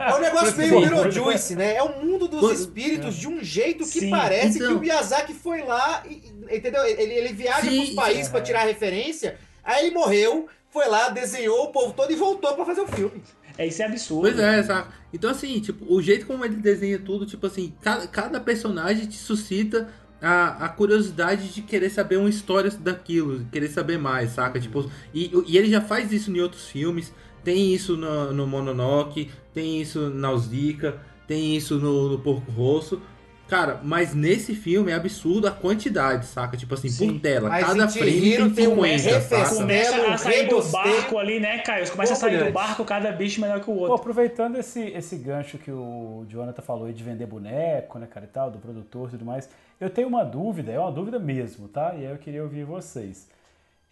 É 0.00 0.14
um 0.14 0.20
negócio 0.20 0.56
meio. 0.56 0.80
Beetlejuice, 0.80 1.54
né? 1.54 1.76
É 1.76 1.82
o 1.84 2.04
mundo 2.04 2.26
dos 2.26 2.60
espíritos 2.60 3.14
de 3.14 3.28
um 3.28 3.44
jeito 3.44 3.84
que 3.84 4.00
Sim. 4.00 4.10
parece 4.10 4.56
Então. 4.58 4.68
que 4.70 4.74
o 4.74 4.80
Miyazaki 4.80 5.34
foi 5.34 5.62
lá, 5.62 6.02
e, 6.08 6.32
entendeu? 6.50 6.84
Ele, 6.84 7.12
ele 7.12 7.32
viaja 7.32 7.70
Sim. 7.70 7.76
pros 7.76 7.90
países 7.90 8.28
pra 8.28 8.40
tirar 8.40 8.64
referência, 8.64 9.38
aí 9.62 9.86
ele 9.86 9.94
morreu, 9.94 10.48
foi 10.76 10.88
lá, 10.88 11.08
desenhou 11.08 11.64
o 11.64 11.68
povo 11.68 11.94
todo 11.94 12.12
e 12.12 12.16
voltou 12.16 12.52
pra 12.54 12.66
fazer 12.66 12.82
o 12.82 12.86
filme. 12.86 13.22
É 13.56 13.66
isso 13.66 13.80
é 13.80 13.86
absurdo. 13.86 14.20
Pois 14.20 14.38
é, 14.38 14.62
saca? 14.62 14.92
Então, 15.10 15.30
assim, 15.30 15.58
tipo, 15.58 15.86
o 15.88 16.02
jeito 16.02 16.26
como 16.26 16.44
ele 16.44 16.56
desenha 16.56 16.98
tudo, 16.98 17.24
tipo 17.24 17.46
assim, 17.46 17.72
cada, 17.80 18.06
cada 18.06 18.38
personagem 18.38 19.06
te 19.06 19.16
suscita 19.16 19.88
a, 20.20 20.66
a 20.66 20.68
curiosidade 20.68 21.48
de 21.48 21.62
querer 21.62 21.88
saber 21.88 22.18
uma 22.18 22.28
história 22.28 22.70
daquilo, 22.70 23.46
querer 23.50 23.68
saber 23.68 23.98
mais, 23.98 24.32
saca? 24.32 24.60
Tipo, 24.60 24.90
e, 25.14 25.30
e 25.46 25.56
ele 25.56 25.70
já 25.70 25.80
faz 25.80 26.12
isso 26.12 26.30
em 26.30 26.40
outros 26.40 26.66
filmes, 26.66 27.10
tem 27.42 27.74
isso 27.74 27.96
no, 27.96 28.34
no 28.34 28.46
Mononoke, 28.46 29.30
tem 29.54 29.80
isso 29.80 30.10
na 30.10 30.28
Nausicaa, 30.28 31.00
tem 31.26 31.56
isso 31.56 31.78
no, 31.78 32.10
no 32.10 32.18
Porco 32.18 32.52
Rosso. 32.52 33.00
Cara, 33.48 33.80
mas 33.82 34.12
nesse 34.12 34.56
filme 34.56 34.90
é 34.90 34.94
absurdo 34.94 35.46
a 35.46 35.52
quantidade, 35.52 36.26
saca? 36.26 36.56
Tipo 36.56 36.74
assim, 36.74 36.88
Sim. 36.88 37.12
por 37.12 37.20
tela. 37.20 37.48
Mas 37.48 37.64
cada 37.64 37.88
frame 37.88 38.50
tem 38.50 38.66
um 38.66 38.76
50, 38.76 39.10
refresco, 39.10 39.28
saca? 39.28 39.54
Começa 39.54 40.06
a 40.08 40.18
sair 40.18 40.48
do 40.48 40.62
barco 40.62 41.18
ali, 41.18 41.38
né, 41.38 41.58
Caio? 41.58 41.88
Começa 41.90 42.12
a 42.14 42.16
sair 42.16 42.44
do 42.44 42.52
barco, 42.52 42.84
cada 42.84 43.12
bicho 43.12 43.40
melhor 43.40 43.60
que 43.60 43.70
o 43.70 43.74
Pô, 43.74 43.80
outro. 43.80 43.94
aproveitando 43.94 44.56
esse, 44.56 44.80
esse 44.80 45.16
gancho 45.16 45.58
que 45.58 45.70
o 45.70 46.26
Jonathan 46.28 46.60
falou 46.60 46.86
aí 46.86 46.92
de 46.92 47.04
vender 47.04 47.26
boneco, 47.26 47.98
né, 48.00 48.08
cara, 48.12 48.26
e 48.26 48.28
tal, 48.28 48.50
do 48.50 48.58
produtor 48.58 49.08
e 49.08 49.10
tudo 49.12 49.24
mais, 49.24 49.48
eu 49.80 49.90
tenho 49.90 50.08
uma 50.08 50.24
dúvida, 50.24 50.72
é 50.72 50.80
uma 50.80 50.90
dúvida 50.90 51.18
mesmo, 51.18 51.68
tá? 51.68 51.94
E 51.94 52.04
aí 52.04 52.10
eu 52.10 52.18
queria 52.18 52.42
ouvir 52.42 52.64
vocês. 52.64 53.28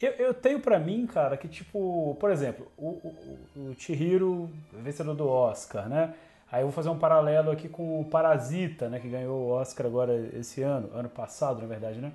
Eu, 0.00 0.10
eu 0.12 0.34
tenho 0.34 0.58
pra 0.58 0.80
mim, 0.80 1.06
cara, 1.06 1.36
que 1.36 1.46
tipo, 1.46 2.16
por 2.18 2.30
exemplo, 2.32 2.66
o, 2.76 2.88
o, 2.88 3.70
o 3.70 3.74
Chihiro, 3.78 4.50
vencedor 4.72 5.14
do 5.14 5.28
Oscar, 5.28 5.88
né? 5.88 6.12
Aí 6.54 6.60
eu 6.62 6.66
vou 6.68 6.72
fazer 6.72 6.88
um 6.88 6.96
paralelo 6.96 7.50
aqui 7.50 7.68
com 7.68 8.00
o 8.00 8.04
Parasita, 8.04 8.88
né, 8.88 9.00
que 9.00 9.08
ganhou 9.08 9.36
o 9.40 9.48
Oscar 9.50 9.86
agora 9.86 10.14
esse 10.38 10.62
ano, 10.62 10.88
ano 10.94 11.08
passado, 11.08 11.60
na 11.60 11.66
verdade, 11.66 11.98
né? 12.00 12.12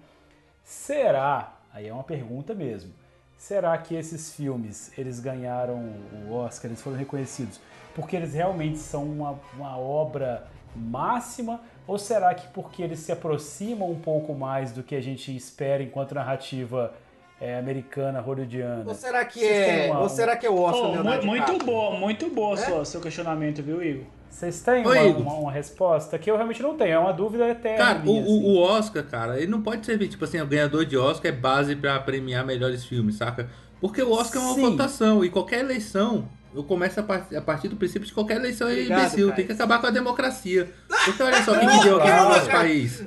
Será, 0.64 1.56
aí 1.74 1.90
é 1.90 1.94
uma 1.94 2.06
pergunta 2.06 2.54
mesmo, 2.54 2.90
será 3.38 3.78
que 3.78 3.94
esses 3.96 4.34
filmes, 4.34 4.98
eles 4.98 5.20
ganharam 5.20 5.78
o 6.30 6.34
Oscar, 6.36 6.70
eles 6.72 6.82
foram 6.82 6.96
reconhecidos 6.96 7.60
porque 7.94 8.16
eles 8.16 8.34
realmente 8.34 8.78
são 8.78 9.04
uma, 9.04 9.38
uma 9.58 9.78
obra 9.78 10.48
máxima 10.74 11.60
ou 11.86 11.98
será 12.00 12.34
que 12.34 12.48
porque 12.50 12.82
eles 12.82 13.00
se 13.00 13.12
aproximam 13.12 13.92
um 13.92 14.00
pouco 14.00 14.34
mais 14.34 14.72
do 14.72 14.84
que 14.84 14.96
a 14.96 15.02
gente 15.02 15.36
espera 15.36 15.84
enquanto 15.84 16.16
narrativa 16.16 16.94
é, 17.42 17.58
americana, 17.60 18.22
hollywoodiana? 18.22 18.86
Ou 18.88 18.94
será 18.96 19.26
que 19.26 19.40
Vocês 19.40 19.68
é, 19.68 19.92
uma- 19.92 20.00
ou 20.00 20.08
será 20.08 20.38
que 20.38 20.46
é 20.46 20.50
o 20.50 20.62
Oscar 20.62 20.90
Oh, 20.90 20.94
Leonardo 20.94 21.26
muito 21.26 21.46
DiCaprio? 21.46 21.66
boa, 21.66 21.92
muito 22.00 22.30
boa 22.30 22.54
É? 22.54 22.58
sua, 22.58 22.86
seu 22.86 23.02
questionamento, 23.02 23.62
viu, 23.62 23.84
Igor? 23.84 24.06
Vocês 24.30 24.62
têm 24.62 24.86
Oi, 24.86 24.98
uma, 25.08 25.18
uma- 25.18 25.34
uma 25.34 25.52
resposta 25.52 26.18
que 26.18 26.30
eu 26.30 26.36
realmente 26.36 26.62
não 26.62 26.78
tenho, 26.78 26.94
é 26.94 27.00
uma 27.00 27.12
dúvida 27.14 27.48
eterna. 27.50 27.78
Cara, 27.78 28.00
o, 28.00 28.04
minha, 28.04 28.22
assim. 28.24 28.32
o, 28.32 28.48
o 28.52 28.58
Oscar, 28.62 29.04
cara, 29.06 29.38
ele 29.38 29.48
não 29.52 29.62
pode 29.62 29.86
servir, 29.86 30.08
tipo 30.08 30.24
assim, 30.24 30.40
o 30.40 30.46
ganhador 30.48 30.86
de 30.86 30.96
Oscar 30.98 31.32
é 31.32 31.36
base 31.36 31.76
pra 31.76 32.00
premiar 32.00 32.46
melhores 32.46 32.86
filmes, 32.86 33.16
saca? 33.16 33.50
Porque 33.82 34.02
o 34.02 34.12
Oscar 34.12 34.42
é 34.42 34.46
uma 34.46 34.56
Sim. 34.56 34.62
votação 34.62 35.26
e 35.26 35.30
qualquer 35.30 35.60
eleição, 35.62 36.30
eu 36.54 36.64
começo 36.64 37.00
a, 37.00 37.04
par- 37.04 37.28
a 37.36 37.42
partir 37.42 37.68
do 37.70 37.76
princípio 37.76 38.02
de 38.02 38.08
que 38.12 38.14
qualquer 38.16 38.38
eleição 38.38 38.68
é 38.68 38.84
imbecil, 38.84 39.28
Caio. 39.28 39.36
tem 39.36 39.46
que 39.46 39.52
acabar 39.54 39.80
com 39.80 39.88
a 39.88 39.92
democracia. 39.92 40.70
Porque 41.06 41.24
olha 41.24 41.42
só, 41.44 41.54
o 41.56 41.60
que, 41.60 41.68
que 41.68 41.80
deu 41.84 41.98
aqui 41.98 42.12
no 42.12 42.30
nosso 42.30 42.50
país? 42.50 43.04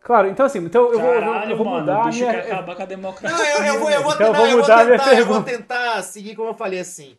Claro, 0.00 0.28
então 0.28 0.46
assim, 0.46 0.60
então 0.60 0.90
eu 0.92 1.00
vou, 1.00 1.12
eu 1.14 1.20
vou- 1.22 1.34
Caralho, 1.34 1.50
eu 1.50 1.56
vou 1.56 1.66
mano, 1.66 1.80
mudar 1.80 1.98
o 1.98 2.00
a 2.00 2.04
bicho 2.04 2.18
minha... 2.20 2.30
acabar 2.30 2.74
com 2.76 2.82
a 2.82 2.86
democracia. 2.86 3.36
Não, 3.36 3.44
eu, 3.44 3.74
eu 3.74 3.80
vou, 3.80 3.90
eu 3.90 4.02
vou 4.02 4.12
Então 4.14 4.26
eu 4.28 4.32
tentar, 4.32 4.38
vou 4.38 4.46
eu 4.46 4.56
vou 4.56 4.60
mudar 4.62 4.80
a 4.80 4.84
minha 4.84 4.98
tentar, 4.98 5.14
eu 5.18 5.26
vou 5.26 5.42
tentar 5.42 6.02
seguir 6.02 6.34
como 6.34 6.48
eu 6.48 6.54
falei 6.54 6.80
assim. 6.80 7.16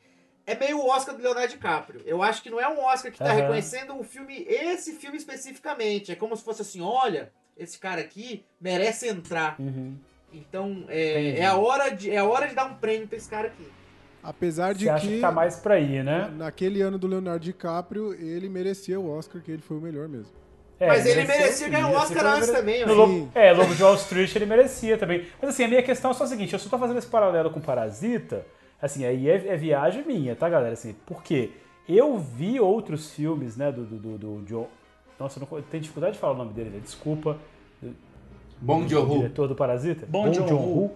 É 0.49 0.55
meio 0.57 0.79
o 0.79 0.89
Oscar 0.89 1.15
do 1.15 1.21
Leonardo 1.21 1.49
DiCaprio. 1.49 2.01
Eu 2.05 2.23
acho 2.23 2.41
que 2.41 2.49
não 2.49 2.59
é 2.59 2.67
um 2.67 2.83
Oscar 2.83 3.11
que 3.11 3.19
tá 3.19 3.25
Aham. 3.25 3.35
reconhecendo 3.35 3.95
o 3.95 4.03
filme, 4.03 4.45
esse 4.49 4.93
filme 4.93 5.15
especificamente. 5.15 6.11
É 6.11 6.15
como 6.15 6.35
se 6.35 6.43
fosse 6.43 6.63
assim, 6.63 6.81
olha, 6.81 7.31
esse 7.55 7.77
cara 7.77 8.01
aqui 8.01 8.43
merece 8.59 9.07
entrar. 9.07 9.55
Uhum. 9.59 9.95
Então, 10.33 10.85
é, 10.89 11.39
é 11.39 11.45
a 11.45 11.55
hora 11.55 11.89
de, 11.89 12.09
é 12.09 12.17
a 12.17 12.25
hora 12.25 12.47
de 12.47 12.55
dar 12.55 12.65
um 12.65 12.73
prêmio 12.75 13.07
pra 13.07 13.17
esse 13.17 13.29
cara 13.29 13.47
aqui. 13.47 13.67
Apesar 14.23 14.73
de 14.73 14.85
Você 14.85 14.89
acha 14.89 15.07
que, 15.07 15.15
que 15.15 15.21
tá 15.21 15.31
mais 15.31 15.57
pra 15.57 15.75
aí, 15.75 16.01
né? 16.03 16.31
naquele 16.35 16.81
ano 16.81 16.97
do 16.97 17.05
Leonardo 17.05 17.45
DiCaprio, 17.45 18.13
ele 18.13 18.49
merecia 18.49 18.99
o 18.99 19.09
Oscar, 19.09 19.41
que 19.43 19.51
ele 19.51 19.61
foi 19.61 19.77
o 19.77 19.81
melhor 19.81 20.07
mesmo. 20.07 20.33
É, 20.79 20.87
Mas 20.87 21.05
ele 21.05 21.25
merecia 21.25 21.69
ganhar 21.69 21.87
um 21.87 21.91
merecia 21.91 22.15
Oscar 22.17 22.33
antes 22.37 22.49
também, 22.49 22.85
No 22.85 22.93
ó. 22.93 22.95
Lobo, 22.95 23.31
é, 23.35 23.51
Lobo 23.51 23.75
de 23.75 23.83
Wall 23.83 23.95
Street 23.95 24.35
ele 24.35 24.45
merecia 24.45 24.97
também. 24.97 25.27
Mas 25.41 25.51
assim, 25.51 25.63
a 25.63 25.67
minha 25.67 25.83
questão 25.83 26.09
é 26.11 26.13
só 26.13 26.23
a 26.23 26.27
seguinte, 26.27 26.53
eu 26.53 26.59
só 26.59 26.69
tô 26.69 26.77
fazendo 26.79 26.97
esse 26.97 27.07
paralelo 27.07 27.51
com 27.51 27.59
Parasita, 27.61 28.45
assim, 28.81 29.05
aí 29.05 29.29
é, 29.29 29.47
é 29.47 29.57
viagem 29.57 30.03
minha, 30.05 30.35
tá, 30.35 30.49
galera? 30.49 30.73
Assim, 30.73 30.95
porque 31.05 31.51
eu 31.87 32.17
vi 32.17 32.59
outros 32.59 33.11
filmes, 33.11 33.55
né, 33.57 33.71
do, 33.71 33.83
do, 33.85 33.97
do, 33.97 34.17
do 34.17 34.45
John... 34.45 34.67
Nossa, 35.19 35.39
eu, 35.39 35.47
não, 35.49 35.57
eu 35.57 35.63
tenho 35.63 35.81
dificuldade 35.81 36.13
de 36.13 36.19
falar 36.19 36.33
o 36.33 36.37
nome 36.37 36.53
dele, 36.53 36.69
né? 36.69 36.79
desculpa. 36.81 37.37
Bom 38.61 38.83
O 38.83 38.87
Joe 38.89 39.05
diretor 39.07 39.47
do 39.47 39.55
Parasita. 39.55 40.05
Bong 40.05 40.33
Joon-ho. 40.33 40.91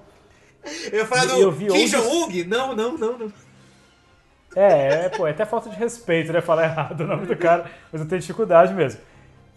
Eu 0.91 0.99
ia 0.99 1.05
falar 1.05 1.25
do 1.25 1.41
eu 1.41 1.51
Kim 1.53 1.67
outros- 1.69 1.91
Jong-un? 1.91 2.45
Não, 2.47 2.75
não, 2.75 2.97
não, 2.97 3.17
não. 3.17 3.33
É, 4.55 5.05
é, 5.05 5.09
pô, 5.09 5.25
é 5.25 5.31
até 5.31 5.45
falta 5.45 5.69
de 5.69 5.75
respeito, 5.75 6.31
né? 6.31 6.39
Falar 6.39 6.65
errado 6.65 7.01
o 7.01 7.07
nome 7.07 7.25
do 7.25 7.35
cara, 7.35 7.69
mas 7.91 8.01
eu 8.01 8.07
tenho 8.07 8.21
dificuldade 8.21 8.73
mesmo. 8.73 9.01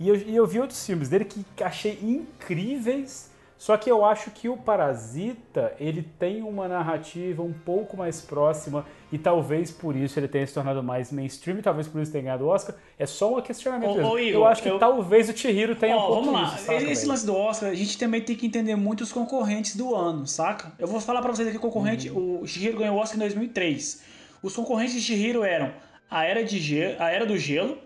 E 0.00 0.08
eu, 0.08 0.16
e 0.16 0.34
eu 0.36 0.46
vi 0.46 0.58
outros 0.60 0.84
filmes 0.84 1.08
dele 1.08 1.24
que 1.24 1.44
achei 1.62 1.98
incríveis, 2.02 3.30
só 3.58 3.76
que 3.76 3.90
eu 3.90 4.04
acho 4.04 4.30
que 4.32 4.48
o 4.50 4.56
Parasita, 4.56 5.74
ele 5.80 6.02
tem 6.18 6.42
uma 6.42 6.68
narrativa 6.68 7.42
um 7.42 7.52
pouco 7.52 7.96
mais 7.96 8.20
próxima 8.20 8.84
e 9.10 9.16
talvez 9.16 9.70
por 9.70 9.96
isso 9.96 10.18
ele 10.20 10.28
tenha 10.28 10.46
se 10.46 10.52
tornado 10.52 10.82
mais 10.82 11.10
mainstream 11.10 11.62
talvez 11.62 11.88
por 11.88 12.00
isso 12.02 12.12
tenha 12.12 12.24
ganhado 12.24 12.44
o 12.44 12.48
Oscar. 12.48 12.74
É 12.98 13.06
só 13.06 13.34
um 13.36 13.40
questionamento 13.40 13.98
Ô, 14.00 14.10
ô, 14.12 14.18
Igor, 14.18 14.40
eu 14.42 14.46
acho 14.46 14.62
que 14.62 14.68
eu- 14.68 14.78
talvez 14.78 15.28
o 15.30 15.36
Chihiro 15.36 15.74
tenha 15.74 15.96
um 15.96 16.00
pouco 16.00 16.14
vamos 16.26 16.32
lá. 16.34 16.48
isso, 16.54 16.58
saca, 16.66 16.74
Esse 16.82 16.94
velho? 16.94 17.08
lance 17.08 17.26
do 17.26 17.34
Oscar, 17.36 17.70
a 17.70 17.74
gente 17.74 17.96
também 17.98 18.20
tem 18.20 18.36
que 18.36 18.46
entender 18.46 18.76
muito 18.76 19.00
os 19.02 19.12
concorrentes 19.12 19.74
do 19.74 19.94
ano, 19.94 20.26
saca? 20.26 20.72
Eu 20.78 20.86
vou 20.86 21.00
falar 21.00 21.22
pra 21.22 21.32
vocês 21.32 21.48
aqui 21.48 21.56
o 21.56 21.60
concorrente. 21.60 22.10
Uhum. 22.10 22.42
O 22.42 22.46
Shihiro 22.46 22.78
ganhou 22.78 22.96
o 22.96 22.98
Oscar 23.00 23.16
em 23.16 23.20
2003. 23.20 24.02
Os 24.42 24.54
concorrentes 24.54 24.94
de 24.94 25.00
Shihiro 25.00 25.42
eram 25.42 25.72
a 26.10 26.24
Era, 26.24 26.44
de 26.44 26.58
Ge 26.60 26.94
a 26.98 27.10
Era 27.10 27.24
do 27.24 27.38
Gelo, 27.38 27.78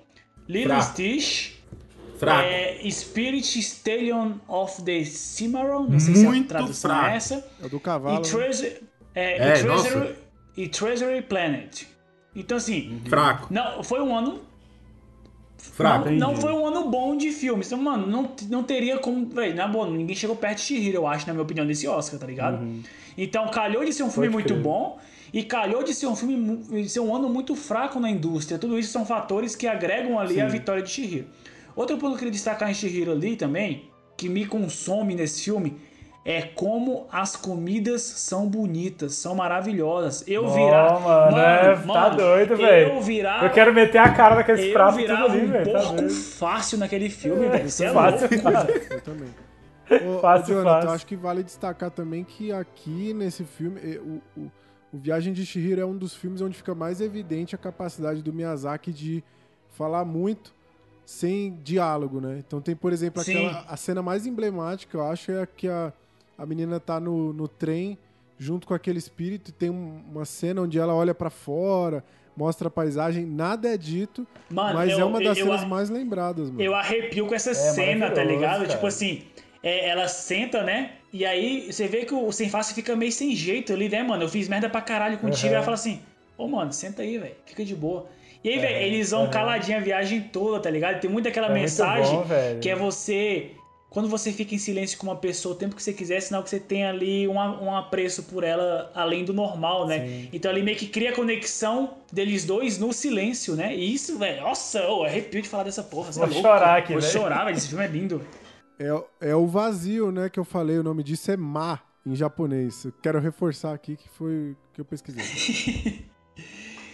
Fraco. 0.65 0.83
Stitch, 0.83 1.53
Fraco. 2.21 2.43
é, 2.49 2.91
Spirit 2.91 3.59
Stallion 3.59 4.33
of 4.47 4.83
the 4.83 5.03
Cimarron, 5.05 5.89
não 5.89 5.99
sei 5.99 6.15
se 6.15 6.27
a 6.27 6.29
Muito 6.29 6.49
tradução 6.49 6.91
fraco. 6.91 7.07
é 7.07 7.17
essa, 7.17 7.51
É 7.63 7.67
o 7.67 7.69
do 7.69 7.77
e, 7.77 7.81
cavalo. 7.81 8.17
né? 8.17 8.23
Treasure, 8.23 8.77
é, 9.15 9.39
É, 9.39 9.61
e, 9.61 9.63
nossa. 9.65 9.89
Treasury, 9.89 10.15
e 10.57 10.69
Treasury 10.69 11.23
Planet. 11.23 11.83
Então 12.37 12.57
assim, 12.59 13.01
Fraco. 13.09 13.49
não, 13.51 13.83
foi 13.83 14.01
um 14.01 14.15
ano 14.17 14.41
Fraco. 15.59 16.11
não, 16.11 16.33
não 16.33 16.37
foi 16.37 16.53
um 16.53 16.67
ano 16.67 16.89
bom 16.89 17.17
de 17.17 17.31
filmes. 17.33 17.67
Então, 17.67 17.83
mano, 17.83 18.07
não, 18.07 18.31
não 18.49 18.63
teria 18.63 18.99
como. 18.99 19.27
Véi, 19.29 19.53
na 19.53 19.67
boa, 19.69 19.89
ninguém 19.91 20.15
chegou 20.17 20.35
perto 20.37 20.57
de 20.59 20.63
Shihiro, 20.65 20.99
eu 20.99 21.07
acho, 21.07 21.27
na 21.27 21.33
minha 21.33 21.43
opinião, 21.43 21.67
desse 21.67 21.87
Oscar, 21.87 22.19
tá 22.21 22.27
ligado? 22.27 22.67
Então, 23.17 23.49
calhou 23.49 23.85
de 23.85 23.93
ser 23.93 24.03
um 24.03 24.11
filme 24.11 24.29
Pode 24.29 24.35
muito 24.35 24.55
crer. 24.55 24.63
bom 24.63 24.99
e 25.33 25.43
calhou 25.43 25.83
de 25.83 25.93
ser 25.95 26.07
um 26.07 26.17
filme 26.17 26.57
de 26.83 26.89
ser 26.89 27.01
um 27.01 27.15
ano 27.15 27.29
muito 27.29 27.55
fraco 27.55 28.01
na 28.01 28.09
indústria. 28.11 28.59
Tudo 28.59 28.79
isso 28.79 28.91
são 28.93 29.05
fatores 29.05 29.55
que 29.55 29.67
agregam 29.67 30.19
ali 30.19 30.41
a 30.41 30.47
vitória 30.49 30.83
de 30.83 30.91
Shihiro. 30.91 31.27
Outro 31.81 31.97
ponto 31.97 32.11
que 32.11 32.15
eu 32.17 32.19
queria 32.19 32.33
destacar 32.33 32.71
em 32.71 32.75
Shihiro 32.75 33.11
ali 33.13 33.37
também, 33.37 33.91
que 34.15 34.29
me 34.29 34.45
consome 34.45 35.15
nesse 35.15 35.45
filme, 35.45 35.81
é 36.27 36.43
como 36.43 37.07
as 37.11 37.35
comidas 37.37 38.03
são 38.03 38.47
bonitas, 38.47 39.15
são 39.15 39.35
maravilhosas. 39.35 40.23
Eu 40.29 40.45
Ó, 40.45 40.49
virar. 40.55 41.01
mano, 41.01 41.39
é, 41.39 41.77
tá 41.77 42.09
doido, 42.11 42.55
velho. 42.59 42.93
Eu 42.97 43.01
virar. 43.01 43.43
Eu 43.45 43.51
quero 43.51 43.73
meter 43.73 43.97
a 43.97 44.13
cara 44.13 44.35
naqueles 44.35 44.71
pratos 44.75 45.01
tudo 45.01 45.15
ali, 45.15 45.41
um 45.41 45.51
velho. 45.51 45.73
Tá 45.73 45.79
porco 45.79 45.97
doido. 45.97 46.11
fácil 46.13 46.77
naquele 46.77 47.09
filme, 47.09 47.49
velho. 47.49 47.71
Você 47.71 47.87
é 47.87 47.93
Fácil, 47.95 48.29
louco. 48.31 48.43
cara. 48.43 48.69
Eu 48.91 49.01
também. 49.01 49.29
Ô, 50.07 50.19
Fácil, 50.21 50.55
Jonathan, 50.57 50.71
fácil. 50.75 50.89
eu 50.91 50.95
acho 50.95 51.07
que 51.07 51.17
vale 51.17 51.43
destacar 51.43 51.91
também 51.91 52.25
que 52.25 52.53
aqui 52.53 53.15
nesse 53.15 53.43
filme, 53.43 53.81
o, 53.97 54.21
o, 54.39 54.53
o 54.93 54.99
Viagem 54.99 55.33
de 55.33 55.47
Chihiro 55.47 55.81
é 55.81 55.87
um 55.87 55.97
dos 55.97 56.15
filmes 56.15 56.43
onde 56.43 56.57
fica 56.59 56.75
mais 56.75 57.01
evidente 57.01 57.55
a 57.55 57.59
capacidade 57.59 58.23
do 58.23 58.33
Miyazaki 58.35 58.93
de 58.93 59.25
falar 59.71 60.05
muito 60.05 60.55
sem 61.11 61.59
diálogo, 61.65 62.21
né? 62.21 62.37
Então 62.39 62.61
tem, 62.61 62.77
por 62.77 62.93
exemplo, 62.93 63.21
aquela, 63.21 63.65
a 63.69 63.77
cena 63.77 64.01
mais 64.01 64.27
emblemática, 64.27 64.97
eu 64.97 65.05
acho, 65.05 65.33
é 65.33 65.43
a 65.43 65.47
que 65.47 65.67
a, 65.67 65.93
a 66.39 66.47
menina 66.47 66.79
tá 66.79 67.01
no, 67.01 67.33
no 67.33 67.49
trem 67.49 67.99
junto 68.39 68.65
com 68.65 68.75
aquele 68.75 68.99
espírito 69.01 69.49
e 69.49 69.53
tem 69.53 69.71
um- 69.71 70.01
uma 70.13 70.25
cena 70.25 70.63
onde 70.63 70.79
ela 70.79 70.95
olha 70.95 71.13
pra 71.13 71.29
fora, 71.29 72.05
mostra 72.37 72.69
a 72.69 72.71
paisagem, 72.71 73.27
nada 73.27 73.69
é 73.69 73.77
dito, 73.77 74.25
Mano, 74.49 74.75
mas 74.75 74.93
eu- 74.93 75.01
é 75.01 75.05
uma 75.05 75.21
das 75.21 75.37
eu- 75.37 75.47
cenas 75.47 75.63
eu- 75.63 75.69
mais 75.69 75.91
lembradas, 75.91 76.49
mano. 76.49 76.63
Eu 76.63 76.77
arrepio 76.77 77.27
com 77.27 77.35
essa 77.35 77.51
É 77.51 77.55
cena, 77.55 78.09
tá 78.13 78.23
ligado? 78.23 78.61
cara. 78.61 78.69
Tipo 78.69 78.87
assim, 78.87 79.23
é, 79.65 79.89
ela 79.89 80.07
senta, 80.07 80.63
né? 80.63 80.93
E 81.13 81.27
aí 81.27 81.73
você 81.73 81.89
vê 81.89 82.05
que 82.05 82.15
o 82.15 82.31
sem 82.31 82.49
face 82.49 82.73
fica 82.73 82.95
meio 82.95 83.11
sem 83.11 83.35
jeito 83.35 83.73
ali, 83.73 83.89
né, 83.89 84.01
mano? 84.05 84.23
Eu 84.23 84.29
fiz 84.29 84.49
merda 84.49 84.71
pra 84.71 84.81
caralho 84.81 85.19
contigo. 85.19 85.47
Uhum. 85.49 85.53
E 85.53 85.55
ela 85.57 85.65
fala 85.65 85.75
assim: 85.75 86.01
Ô, 86.39 86.47
mano, 86.47 86.73
senta 86.73 87.03
aí, 87.03 87.19
velho. 87.19 87.35
Fica 87.45 87.65
de 87.65 87.75
boa. 87.75 88.07
E 88.43 88.49
aí, 88.49 88.59
velho, 88.59 88.77
Uhum, 88.77 88.83
eles 88.83 89.11
vão 89.11 89.25
uhum. 89.25 89.31
caladinho 89.31 89.77
a 89.79 89.81
viagem 89.81 90.21
toda, 90.23 90.61
tá 90.61 90.71
ligado? 90.71 91.01
Tem 91.01 91.11
muito 91.11 91.29
aquela 91.29 91.49
É 91.49 91.51
muito 91.51 91.63
mensagem 91.63 92.17
bom, 92.17 92.25
velho. 92.25 92.61
que 92.61 92.69
é 92.71 92.75
você. 92.77 93.51
Quando 93.91 94.09
você 94.09 94.33
fica 94.33 94.55
em 94.55 94.59
silêncio 94.59 94.97
com 94.99 95.09
uma 95.09 95.17
pessoa 95.17 95.53
o 95.55 95.59
tempo 95.59 95.75
que 95.75 95.83
você 95.83 95.93
quiser, 95.93 96.19
é 96.19 96.21
sinal 96.21 96.45
que 96.45 96.49
você 96.51 96.61
tem 96.61 96.87
ali 96.87 97.27
um, 97.27 97.35
um 97.35 97.75
apreço 97.75 98.23
por 98.23 98.45
ela 98.45 98.89
além 98.95 99.25
do 99.25 99.33
normal, 99.35 99.85
né? 99.87 100.07
Sim. 100.07 100.29
Então 100.33 100.51
ele 100.53 100.63
meio 100.63 100.77
que 100.79 100.87
cria 100.87 101.11
a 101.11 101.13
conexão 101.13 101.95
deles 102.13 102.45
dois 102.45 102.79
no 102.79 102.93
silêncio, 102.93 103.57
né? 103.57 103.75
E 103.75 103.93
isso, 103.93 104.17
velho, 104.17 104.43
nossa, 104.43 104.79
eu 104.79 105.03
arrepio 105.05 105.43
de 105.43 105.49
falar 105.49 105.65
dessa 105.65 105.83
porra. 105.83 106.13
você 106.13 106.21
Vou 106.21 106.29
é 106.29 106.31
louco? 106.31 106.49
chorar 106.49 106.79
aqui, 106.79 106.93
Vou 106.93 107.03
velho. 107.03 107.13
chorar, 107.13 107.45
velho. 107.47 107.57
Esse 107.57 107.69
filme 107.69 107.85
é 107.85 107.89
lindo. 107.89 108.25
É, 108.79 109.31
é 109.31 109.35
o 109.35 109.47
vazio, 109.49 110.11
né, 110.13 110.31
que 110.31 110.39
eu 110.39 110.45
falei, 110.45 110.79
o 110.79 110.83
nome 110.85 111.03
disso 111.03 111.29
é 111.33 111.37
Ma, 111.37 111.81
em 112.07 112.15
japonês. 112.15 112.87
Quero 113.03 113.19
reforçar 113.21 113.75
aqui 113.75 113.97
que 113.97 114.09
foi 114.09 114.53
o 114.53 114.57
que 114.73 114.81
eu 114.81 114.85
pesquisei. 114.85 116.07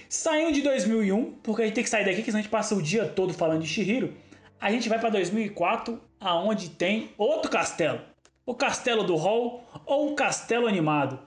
Saindo 0.08 0.52
de 0.52 0.62
2001, 0.62 1.32
porque 1.42 1.62
a 1.62 1.64
gente 1.66 1.74
tem 1.74 1.84
que 1.84 1.90
sair 1.90 2.04
daqui, 2.04 2.18
que 2.18 2.26
senão 2.26 2.38
a 2.38 2.42
gente 2.42 2.50
passa 2.50 2.74
o 2.74 2.82
dia 2.82 3.06
todo 3.06 3.34
falando 3.34 3.62
de 3.62 3.68
Shihiro. 3.68 4.12
A 4.60 4.70
gente 4.70 4.88
vai 4.88 4.98
pra 4.98 5.10
2004, 5.10 6.00
aonde 6.20 6.70
tem 6.70 7.10
outro 7.18 7.50
castelo. 7.50 8.00
O 8.44 8.54
castelo 8.54 9.02
do 9.04 9.16
Hall 9.16 9.64
ou 9.84 10.12
o 10.12 10.14
castelo 10.14 10.66
animado. 10.66 11.18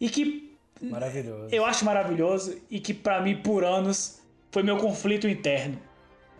E 0.00 0.08
que 0.08 0.56
Maravilhoso. 0.80 1.54
eu 1.54 1.64
acho 1.64 1.84
maravilhoso 1.84 2.58
e 2.70 2.80
que 2.80 2.92
pra 2.94 3.20
mim 3.20 3.36
por 3.36 3.64
anos 3.64 4.20
foi 4.50 4.62
meu 4.62 4.76
conflito 4.78 5.28
interno. 5.28 5.78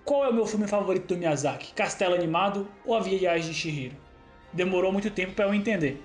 Qual 0.05 0.25
é 0.25 0.29
o 0.29 0.35
meu 0.35 0.47
filme 0.47 0.67
favorito 0.67 1.07
do 1.15 1.17
Miyazaki? 1.17 1.73
Castelo 1.75 2.15
Animado 2.15 2.67
ou 2.85 2.97
A 2.97 3.01
Viagem 3.01 3.53
de 3.53 3.55
Shihiro? 3.57 3.95
Demorou 4.53 4.91
muito 4.91 5.11
tempo 5.11 5.33
pra 5.35 5.45
eu 5.47 5.55
entender. 5.55 6.03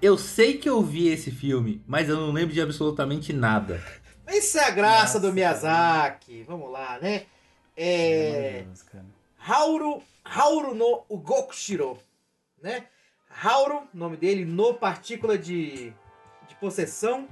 Eu 0.00 0.16
sei 0.16 0.58
que 0.58 0.68
eu 0.68 0.80
vi 0.82 1.08
esse 1.08 1.30
filme, 1.30 1.82
mas 1.86 2.08
eu 2.08 2.16
não 2.16 2.30
lembro 2.30 2.54
de 2.54 2.60
absolutamente 2.60 3.32
nada. 3.32 3.82
Isso 4.28 4.58
é 4.58 4.64
a 4.64 4.70
graça 4.70 5.02
Nossa, 5.04 5.20
do 5.20 5.32
Miyazaki. 5.32 6.42
Vamos 6.42 6.70
lá, 6.70 6.98
né? 7.00 7.26
É. 7.76 8.64
Cara. 8.90 9.04
Hauru, 9.38 10.02
Hauru 10.24 10.74
no 10.74 11.04
Ugokushiro, 11.08 11.98
né? 12.62 12.86
Hauru, 13.42 13.82
nome 13.94 14.16
dele, 14.16 14.44
no 14.44 14.74
partícula 14.74 15.36
de, 15.38 15.92
de 16.48 16.54
possessão. 16.60 17.28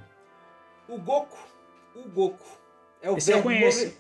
Ugoku, 0.89 1.37
Ugoku. 1.97 2.45
É 3.03 3.11
o 3.11 3.17
Esse 3.17 3.31
eu 3.33 3.37
verbo 3.37 3.49
conheço. 3.49 3.85
movi- 3.87 3.97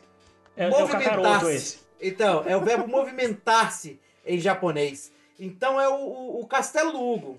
É, 0.56 0.64
é 0.64 0.70
movimentar-se. 0.70 1.50
esse. 1.55 1.78
Então, 2.00 2.44
é 2.47 2.56
o 2.56 2.60
verbo 2.60 2.86
movimentar-se 2.86 3.98
em 4.24 4.39
japonês. 4.39 5.10
Então 5.40 5.81
é 5.81 5.89
o, 5.89 5.94
o, 5.94 6.40
o 6.42 6.47
castelo 6.47 6.92
do 6.92 7.02
Hugo. 7.02 7.39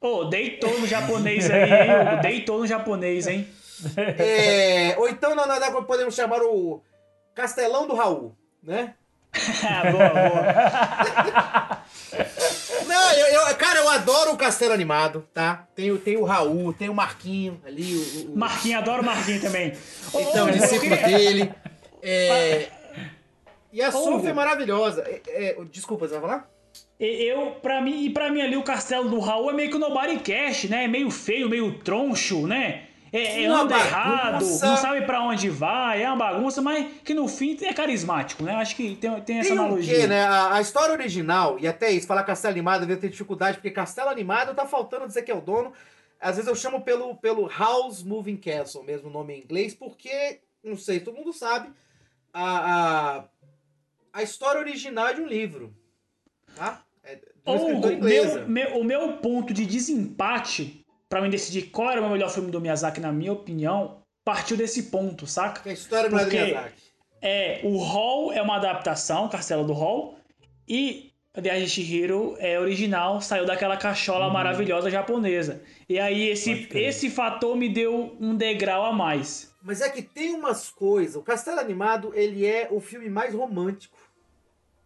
Ô, 0.00 0.24
deitou 0.24 0.78
no 0.80 0.86
japonês 0.86 1.48
aí, 1.50 1.62
hein? 1.70 1.90
Hugo? 2.14 2.22
Deitou 2.22 2.58
no 2.58 2.66
japonês, 2.66 3.26
hein? 3.26 3.46
É, 3.96 4.94
ou 4.98 5.08
então 5.08 5.34
nós, 5.34 5.46
nós 5.46 5.84
podemos 5.86 6.14
chamar 6.14 6.42
o 6.42 6.82
Castelão 7.34 7.86
do 7.86 7.94
Raul, 7.94 8.36
né? 8.62 8.94
Ah, 9.64 9.90
boa, 9.90 10.08
boa. 10.08 11.80
Não, 12.86 13.12
eu, 13.12 13.26
eu- 13.48 13.56
cara, 13.56 13.78
eu 13.80 13.88
adoro 13.88 14.32
o 14.32 14.36
Castelo 14.36 14.72
Animado, 14.72 15.26
tá? 15.32 15.66
Tem, 15.74 15.90
o- 15.92 15.98
tem 15.98 16.16
o 16.16 16.24
Raul, 16.24 16.72
tem 16.72 16.88
o 16.88 16.94
Marquinho 16.94 17.60
ali, 17.64 17.94
o, 17.96 18.32
o- 18.32 18.36
Marquinhos, 18.38 18.78
adoro 18.80 19.02
o 19.02 19.04
Marquinhos 19.06 19.42
também. 19.42 19.72
Então, 20.12 20.48
o 20.48 20.50
discípulo 20.50 20.96
dele. 20.96 21.52
É, 22.02 22.68
e 23.72 23.80
a 23.82 23.90
Hugo. 23.90 24.26
é 24.26 24.32
maravilhosa. 24.32 25.02
É, 25.06 25.20
é, 25.28 25.56
desculpa, 25.70 26.08
você 26.08 26.14
vai 26.18 26.22
falar? 26.22 26.50
Eu, 26.98 27.52
pra 27.62 27.80
mim, 27.80 28.04
e 28.04 28.10
pra 28.10 28.30
mim 28.30 28.42
ali 28.42 28.56
o 28.56 28.62
castelo 28.62 29.08
do 29.08 29.20
Raul 29.20 29.50
é 29.50 29.54
meio 29.54 29.70
que 29.70 29.76
o 29.76 29.78
Nobody 29.78 30.18
Cash, 30.18 30.64
né? 30.64 30.84
É 30.84 30.88
meio 30.88 31.10
feio, 31.10 31.48
meio 31.48 31.78
troncho, 31.78 32.46
né? 32.46 32.88
É, 33.12 33.42
é 33.42 33.48
Uma 33.48 33.62
anda 33.62 33.76
errado, 33.76 34.40
não 34.44 34.76
sabe 34.76 35.02
pra 35.04 35.22
onde 35.22 35.48
vai, 35.50 36.02
é 36.02 36.06
uma 36.06 36.16
bagunça, 36.16 36.62
mas 36.62 36.86
que 37.02 37.12
no 37.12 37.26
fim 37.26 37.58
é 37.62 37.72
carismático, 37.72 38.42
né? 38.44 38.54
Acho 38.54 38.76
que 38.76 38.94
tem, 38.96 39.20
tem 39.22 39.38
essa 39.40 39.48
Tem 39.48 39.58
um 39.58 39.62
analogia. 39.62 39.94
quê, 40.00 40.06
né? 40.06 40.22
A, 40.24 40.54
a 40.54 40.60
história 40.60 40.92
original, 40.92 41.58
e 41.58 41.66
até 41.66 41.90
isso, 41.90 42.06
falar 42.06 42.22
Castelo 42.22 42.52
Animado, 42.52 42.86
deve 42.86 43.00
ter 43.00 43.08
dificuldade, 43.08 43.56
porque 43.56 43.70
Castelo 43.70 44.08
Animado 44.10 44.54
tá 44.54 44.64
faltando 44.64 45.06
dizer 45.08 45.22
que 45.22 45.30
é 45.30 45.34
o 45.34 45.40
dono. 45.40 45.72
Às 46.20 46.36
vezes 46.36 46.48
eu 46.48 46.54
chamo 46.54 46.82
pelo, 46.82 47.16
pelo 47.16 47.48
House 47.48 48.02
Moving 48.02 48.36
Castle, 48.36 48.84
mesmo 48.84 49.08
o 49.08 49.12
nome 49.12 49.34
em 49.34 49.40
inglês, 49.42 49.74
porque, 49.74 50.40
não 50.62 50.76
sei, 50.76 51.00
todo 51.00 51.16
mundo 51.16 51.32
sabe, 51.32 51.70
a, 52.32 53.16
a, 53.16 53.24
a 54.12 54.22
história 54.22 54.60
original 54.60 55.08
é 55.08 55.14
de 55.14 55.20
um 55.22 55.26
livro. 55.26 55.74
Tá? 56.54 56.82
É 57.02 57.14
de 57.16 57.22
escritora 57.46 57.94
inglesa. 57.94 58.40
meu, 58.46 58.48
meu- 58.70 58.80
o 58.80 58.84
meu 58.84 59.12
ponto 59.14 59.52
de 59.54 59.64
desempate 59.66 60.79
pra 61.10 61.20
mim 61.20 61.28
decidir 61.28 61.62
qual 61.70 61.90
era 61.90 62.00
o 62.00 62.08
melhor 62.08 62.30
filme 62.30 62.50
do 62.50 62.60
Miyazaki, 62.60 63.00
na 63.00 63.12
minha 63.12 63.32
opinião, 63.32 64.00
partiu 64.24 64.56
desse 64.56 64.84
ponto, 64.84 65.26
saca? 65.26 65.60
Que 65.60 65.68
a 65.68 65.72
história 65.72 66.08
não 66.08 66.18
é 66.18 66.24
do 66.24 66.30
Porque- 66.30 66.42
Miyazaki. 66.44 66.82
É, 67.20 67.60
o 67.64 67.76
Hall 67.76 68.32
é 68.32 68.40
uma 68.40 68.56
adaptação, 68.56 69.28
Castelo 69.28 69.64
do 69.66 69.74
Hall, 69.74 70.16
e 70.66 71.10
a 71.34 71.40
Viagem 71.42 71.64
de 71.64 71.70
Chihiro 71.70 72.34
é 72.38 72.58
original, 72.58 73.20
saiu 73.20 73.44
daquela 73.44 73.76
cachola 73.76 74.30
maravilhosa 74.32 74.90
japonesa. 74.90 75.60
E 75.88 75.98
aí 75.98 76.28
esse, 76.30 76.66
esse 76.72 77.10
fator 77.10 77.54
me 77.56 77.68
deu 77.68 78.16
um 78.18 78.34
degrau 78.34 78.86
a 78.86 78.92
mais. 78.92 79.52
Mas 79.62 79.82
é 79.82 79.90
que 79.90 80.00
tem 80.00 80.32
umas 80.34 80.70
coisas. 80.70 81.16
O 81.16 81.22
Castelo 81.22 81.60
Animado, 81.60 82.12
ele 82.14 82.46
é 82.46 82.68
o 82.70 82.80
filme 82.80 83.10
mais 83.10 83.34
romântico. 83.34 83.98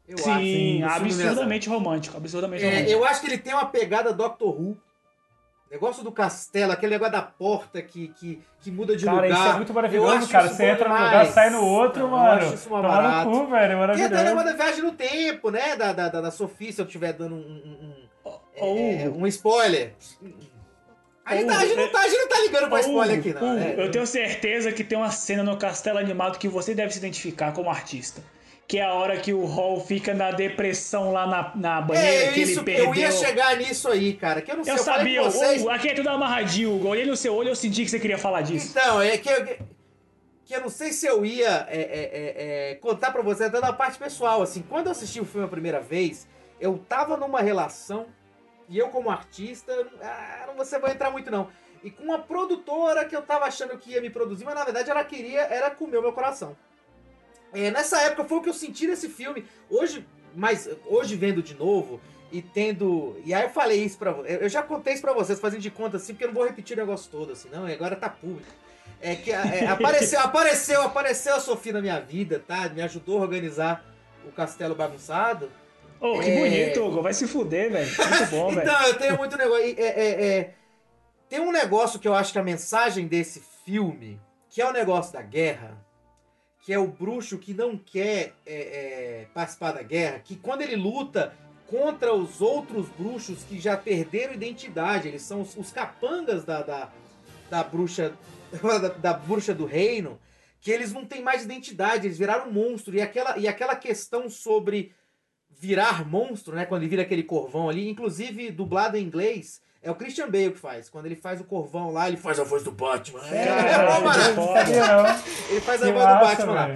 Eu 0.09 0.17
acho. 0.19 0.25
Sim, 0.41 0.81
do 0.81 0.86
do 0.86 0.93
absurdamente 0.93 1.69
romântico, 1.69 2.17
absurdamente 2.17 2.65
É, 2.65 2.69
romântico. 2.69 2.91
eu 2.91 3.05
acho 3.05 3.20
que 3.20 3.27
ele 3.28 3.39
tem 3.39 3.55
uma 3.55 3.67
pegada 3.67 4.12
Doctor 4.12 4.61
Who. 4.61 4.77
Negócio 5.75 6.05
do 6.05 6.12
castelo, 6.12 6.70
aquele 6.70 6.93
negócio 6.93 7.12
da 7.15 7.23
porta 7.23 7.83
que, 7.83 8.07
que, 8.17 8.41
que 8.61 8.70
muda 8.70 8.97
de 8.97 9.05
Cara, 9.05 9.23
lugar. 9.23 9.39
isso 9.41 9.49
é 9.49 9.57
muito 9.57 9.75
maravilhoso, 9.75 10.28
cara. 10.28 10.49
Você 10.49 10.67
entra 10.67 10.89
num 10.89 10.94
lugar, 10.94 11.27
sai 11.27 11.51
no 11.51 11.65
outro, 11.67 12.03
Eu 12.03 12.09
mano. 12.09 12.31
acho 12.47 12.55
isso 12.55 12.69
uma 12.69 12.81
Tomar 12.81 13.25
no 13.25 13.31
cu, 13.33 13.47
velho. 13.49 13.53
E 13.53 13.65
até 13.65 13.75
o 13.75 13.78
Maravilhoso. 13.81 14.25
negócio 14.25 14.44
da 14.44 14.53
viagem 14.65 14.83
no 14.85 14.93
tempo, 14.93 15.51
né? 15.51 15.75
Da, 15.75 15.93
da, 15.93 16.09
da, 16.09 16.20
da 16.20 16.31
Sofia, 16.31 16.73
se 16.73 16.81
eu 16.81 16.85
estiver 16.86 17.12
dando 17.12 17.35
um, 17.35 17.39
um, 17.39 18.31
um, 18.31 18.31
Ô, 18.61 18.77
é, 18.78 19.09
um 19.09 19.27
spoiler. 19.27 19.94
A 21.25 21.35
gente, 21.35 21.47
tá- 21.49 21.59
a 21.59 21.65
gente 21.67 21.77
não 21.77 21.89
tá, 21.91 22.01
a 22.03 22.09
gente 22.09 22.19
não 22.20 22.28
tá 22.28 22.41
ligando 22.41 22.69
pra 22.69 22.81
spoiler 22.81 23.19
aqui, 23.19 23.35
não. 23.35 23.55
Né? 23.55 23.75
Eu 23.77 23.91
tenho 23.91 24.07
certeza 24.07 24.70
que 24.70 24.85
tem 24.85 24.97
uma 24.97 25.11
cena 25.11 25.43
no 25.43 25.57
Castelo 25.57 25.99
Animado 25.99 26.39
que 26.39 26.47
você 26.47 26.73
deve 26.73 26.93
se 26.93 26.99
identificar 26.99 27.53
como 27.53 27.69
artista. 27.69 28.23
Que 28.67 28.78
é 28.78 28.84
a 28.84 28.94
hora 28.94 29.18
que 29.18 29.33
o 29.33 29.44
Hall 29.44 29.78
fica 29.81 30.15
na 30.15 30.31
depressão 30.31 31.12
lá 31.12 31.26
na, 31.26 31.52
na 31.55 31.81
banheira 31.83 32.31
É 32.31 32.33
que 32.33 32.41
isso, 32.41 32.60
ele 32.60 32.65
perdeu. 32.65 32.84
eu 32.86 32.94
ia 32.94 33.12
chegar 33.12 33.57
nisso 33.59 33.89
aí, 33.89 34.15
cara. 34.15 34.41
Que 34.41 34.51
eu 34.52 34.57
não 34.57 34.65
sei, 34.65 34.73
Eu 34.73 34.76
eu 34.78 34.83
sabia, 34.83 35.23
vocês. 35.23 35.60
Hugo, 35.60 35.70
aqui 35.70 35.89
é 35.89 35.94
tudo 35.94 36.09
amarradinho, 36.09 36.75
Hugo. 36.75 36.89
Olhei 36.89 37.05
no 37.05 37.17
seu 37.17 37.34
olho 37.34 37.49
e 37.49 37.51
eu 37.51 37.57
senti 37.57 37.84
que 37.84 37.91
você 37.91 38.01
queria 38.01 38.17
falar 38.17 38.41
disso. 38.41 38.70
Então, 38.70 39.02
é 39.02 39.18
que 39.18 39.28
eu, 39.28 39.44
que 40.47 40.57
eu 40.57 40.60
não 40.62 40.70
sei 40.70 40.93
se 40.93 41.07
eu 41.07 41.25
ia 41.26 41.67
é, 41.68 41.76
é, 41.76 41.83
é, 41.83 42.70
é, 42.70 42.75
contar 42.76 43.12
pra 43.12 43.23
você 43.23 43.44
até 43.44 43.60
na 43.60 43.73
parte 43.73 43.99
pessoal. 43.99 44.41
Assim, 44.41 44.62
quando 44.62 44.86
eu 44.86 44.93
assisti 44.93 45.20
o 45.20 45.26
filme 45.26 45.47
a 45.47 45.51
primeira 45.51 45.81
vez, 45.81 46.26
eu 46.59 46.78
tava 46.89 47.17
numa 47.18 47.41
relação 47.41 48.07
e 48.68 48.78
eu, 48.78 48.89
como 48.89 49.10
artista, 49.10 49.73
ah, 50.02 50.44
não 50.47 50.57
você 50.57 50.78
vai 50.78 50.93
entrar 50.93 51.10
muito 51.10 51.31
não. 51.31 51.49
E 51.83 51.91
com 51.91 52.02
uma 52.05 52.18
produtora 52.18 53.05
que 53.05 53.15
eu 53.15 53.20
tava 53.20 53.44
achando 53.44 53.76
que 53.76 53.91
ia 53.91 54.01
me 54.01 54.09
produzir, 54.09 54.44
mas 54.44 54.55
na 54.55 54.65
verdade 54.65 54.91
ela 54.91 55.05
queria 55.05 55.43
era 55.43 55.70
comer 55.70 55.99
o 55.99 56.02
meu 56.02 56.12
coração. 56.15 56.57
É, 57.55 57.70
nessa 57.70 58.00
época 58.02 58.24
foi 58.24 58.39
o 58.39 58.42
que 58.42 58.49
eu 58.49 58.55
senti 58.55 58.86
nesse 58.86 59.08
filme. 59.08 59.44
Hoje, 59.70 60.07
mas 60.34 60.68
hoje 60.86 61.16
vendo 61.16 61.42
de 61.42 61.55
novo 61.55 62.00
e 62.33 62.42
tendo. 62.42 63.16
E 63.24 63.33
aí 63.33 63.44
eu 63.44 63.50
falei 63.50 63.83
isso 63.84 63.97
pra 63.99 64.10
vo- 64.12 64.24
Eu 64.26 64.49
já 64.49 64.62
contei 64.62 64.92
isso 64.94 65.02
pra 65.02 65.12
vocês, 65.12 65.39
fazendo 65.41 65.60
de 65.60 65.70
conta 65.70 65.97
assim, 65.97 66.12
porque 66.12 66.24
eu 66.24 66.28
não 66.28 66.34
vou 66.34 66.44
repetir 66.47 66.76
o 66.76 66.81
negócio 66.81 67.10
todo, 67.10 67.33
assim, 67.33 67.49
não. 67.50 67.68
e 67.68 67.73
Agora 67.73 67.94
tá 67.97 68.08
público. 68.08 68.50
É 69.00 69.15
que 69.15 69.31
é, 69.31 69.66
apareceu, 69.66 70.18
apareceu, 70.20 70.83
apareceu 70.83 71.34
a 71.36 71.41
Sofia 71.41 71.73
na 71.74 71.81
minha 71.81 72.00
vida, 72.00 72.42
tá? 72.47 72.68
Me 72.70 72.81
ajudou 72.83 73.18
a 73.18 73.23
organizar 73.23 73.84
o 74.26 74.33
castelo 74.33 74.74
bagunçado. 74.74 75.50
Ô, 76.00 76.18
que 76.18 76.28
É. 76.31 76.39
bonito, 76.39 76.83
Hugo. 76.84 77.02
Vai 77.02 77.12
se 77.15 77.26
fuder, 77.28 77.70
velho. 77.70 77.86
Muito 77.86 78.26
bom, 78.31 78.49
velho. 78.50 78.62
Então, 78.62 78.83
eu 78.86 78.94
tenho 78.94 79.16
muito 79.16 79.36
negócio. 79.36 79.62
é, 79.65 79.70
é, 79.78 80.26
é, 80.39 80.55
tem 81.28 81.41
um 81.41 81.52
negócio 81.52 81.99
que 82.00 82.08
eu 82.08 82.15
acho 82.15 82.33
que 82.33 82.39
a 82.39 82.42
mensagem 82.42 83.07
desse 83.07 83.42
filme, 83.65 84.20
que 84.49 84.60
é 84.62 84.66
o 84.68 84.73
negócio 84.73 85.12
da 85.12 85.23
guerra, 85.23 85.83
que 86.65 86.73
é 86.73 86.78
o 86.78 86.86
bruxo 86.86 87.39
que 87.39 87.55
não 87.55 87.76
quer 87.76 88.34
é, 88.44 88.55
é, 88.55 89.26
participar 89.33 89.73
da 89.73 89.83
guerra, 89.83 90.18
que 90.18 90.34
quando 90.34 90.62
ele 90.62 90.75
luta, 90.75 91.33
contra 91.67 92.15
os 92.15 92.41
outros 92.41 92.89
bruxos 92.91 93.43
que 93.44 93.59
já 93.59 93.76
perderam 93.76 94.34
identidade. 94.34 95.09
Eles 95.09 95.23
são 95.23 95.41
os, 95.41 95.57
os 95.57 95.70
capangas 95.70 96.44
da, 96.44 96.62
da, 96.62 96.93
da 97.51 97.62
bruxa 97.62 98.17
da, 98.81 98.89
da 98.89 99.12
bruxa 99.12 99.55
do 99.55 99.67
reino, 99.67 100.18
que 100.60 100.70
eles 100.70 100.93
não 100.93 101.05
têm 101.05 101.23
mais 101.23 101.44
identidade, 101.44 102.07
eles 102.07 102.18
viraram 102.18 102.52
monstro. 102.52 102.94
E 102.94 103.02
aquela, 103.02 103.36
e 103.39 103.49
aquela 103.49 103.75
questão 103.75 104.28
sobre 104.31 104.93
virar 105.51 106.09
monstro, 106.09 106.55
né? 106.55 106.65
Quando 106.65 106.83
ele 106.83 106.91
vira 106.91 107.02
aquele 107.02 107.23
corvão 107.23 107.68
ali, 107.68 107.89
inclusive 107.89 108.51
dublado 108.51 108.97
em 108.97 109.05
inglês, 109.05 109.60
é 109.84 109.90
o 109.90 109.94
Christian 109.94 110.30
Bale 110.30 110.52
que 110.52 110.58
faz. 110.58 110.88
Quando 110.88 111.04
ele 111.04 111.14
faz 111.14 111.42
o 111.42 111.44
corvão 111.44 111.92
lá, 111.92 112.08
ele 112.08 112.16
faz 112.16 112.40
a 112.40 112.44
voz 112.44 112.64
do 112.64 112.72
Batman. 112.72 113.20
É, 113.28 113.48
é 113.48 113.86
bom, 113.86 114.00
mano. 114.00 115.22
Ele 115.50 115.60
faz 115.60 115.82
a 115.82 115.92
voz 115.92 116.06
do 116.06 116.20
Batman 116.20 116.52
lá. 116.52 116.70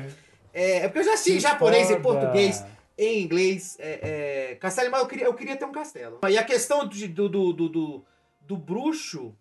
É, 0.52 0.76
é 0.76 0.88
porque 0.88 0.98
eu 0.98 1.04
já 1.04 1.14
assisti 1.14 1.38
em 1.38 1.40
japonês, 1.40 1.90
em 1.90 2.00
foda. 2.00 2.02
português, 2.02 2.62
em 2.98 3.22
inglês. 3.22 3.76
É, 3.80 4.50
é, 4.50 4.54
castelo 4.56 4.88
animado, 4.88 5.04
eu 5.04 5.08
queria, 5.08 5.24
eu 5.24 5.34
queria 5.34 5.56
ter 5.56 5.64
um 5.64 5.72
castelo. 5.72 6.20
E 6.28 6.36
a 6.36 6.44
questão 6.44 6.86
do, 6.86 7.28
do, 7.28 7.52
do, 7.52 8.04
do, 8.42 8.56
bruxo 8.58 9.34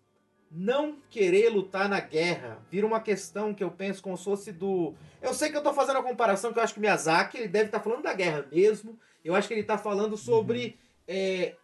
não 0.50 0.96
querer 1.10 1.50
lutar 1.50 1.90
na 1.90 2.00
guerra 2.00 2.58
vira 2.70 2.86
uma 2.86 3.00
questão 3.00 3.52
que 3.52 3.62
eu 3.62 3.70
penso 3.70 4.02
como 4.02 4.16
se 4.16 4.24
fosse 4.24 4.50
do. 4.50 4.94
Eu 5.20 5.34
sei 5.34 5.50
que 5.50 5.56
eu 5.58 5.62
tô 5.62 5.74
fazendo 5.74 5.98
a 5.98 6.02
comparação, 6.02 6.54
que 6.54 6.58
eu 6.58 6.62
acho 6.62 6.72
que 6.72 6.80
o 6.80 6.82
Miyazaki 6.82 7.36
ele 7.36 7.48
deve 7.48 7.66
estar 7.66 7.80
falando 7.80 8.02
da 8.02 8.14
guerra 8.14 8.46
mesmo. 8.50 8.98
Eu 9.22 9.34
acho 9.34 9.46
que 9.46 9.52
ele 9.52 9.62
tá 9.62 9.76
falando 9.76 10.16
sobre. 10.16 10.78
é, 11.06 11.54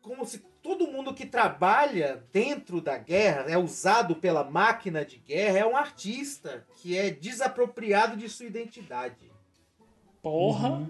como 0.00 0.24
se 0.24 0.42
todo 0.62 0.86
mundo 0.86 1.12
que 1.12 1.26
trabalha 1.26 2.22
dentro 2.32 2.80
da 2.80 2.96
guerra, 2.96 3.46
é 3.48 3.58
usado 3.58 4.14
pela 4.16 4.44
máquina 4.44 5.04
de 5.04 5.16
guerra, 5.18 5.58
é 5.58 5.66
um 5.66 5.76
artista 5.76 6.64
que 6.80 6.96
é 6.96 7.10
desapropriado 7.10 8.16
de 8.16 8.28
sua 8.28 8.46
identidade. 8.46 9.30
Porra. 10.22 10.86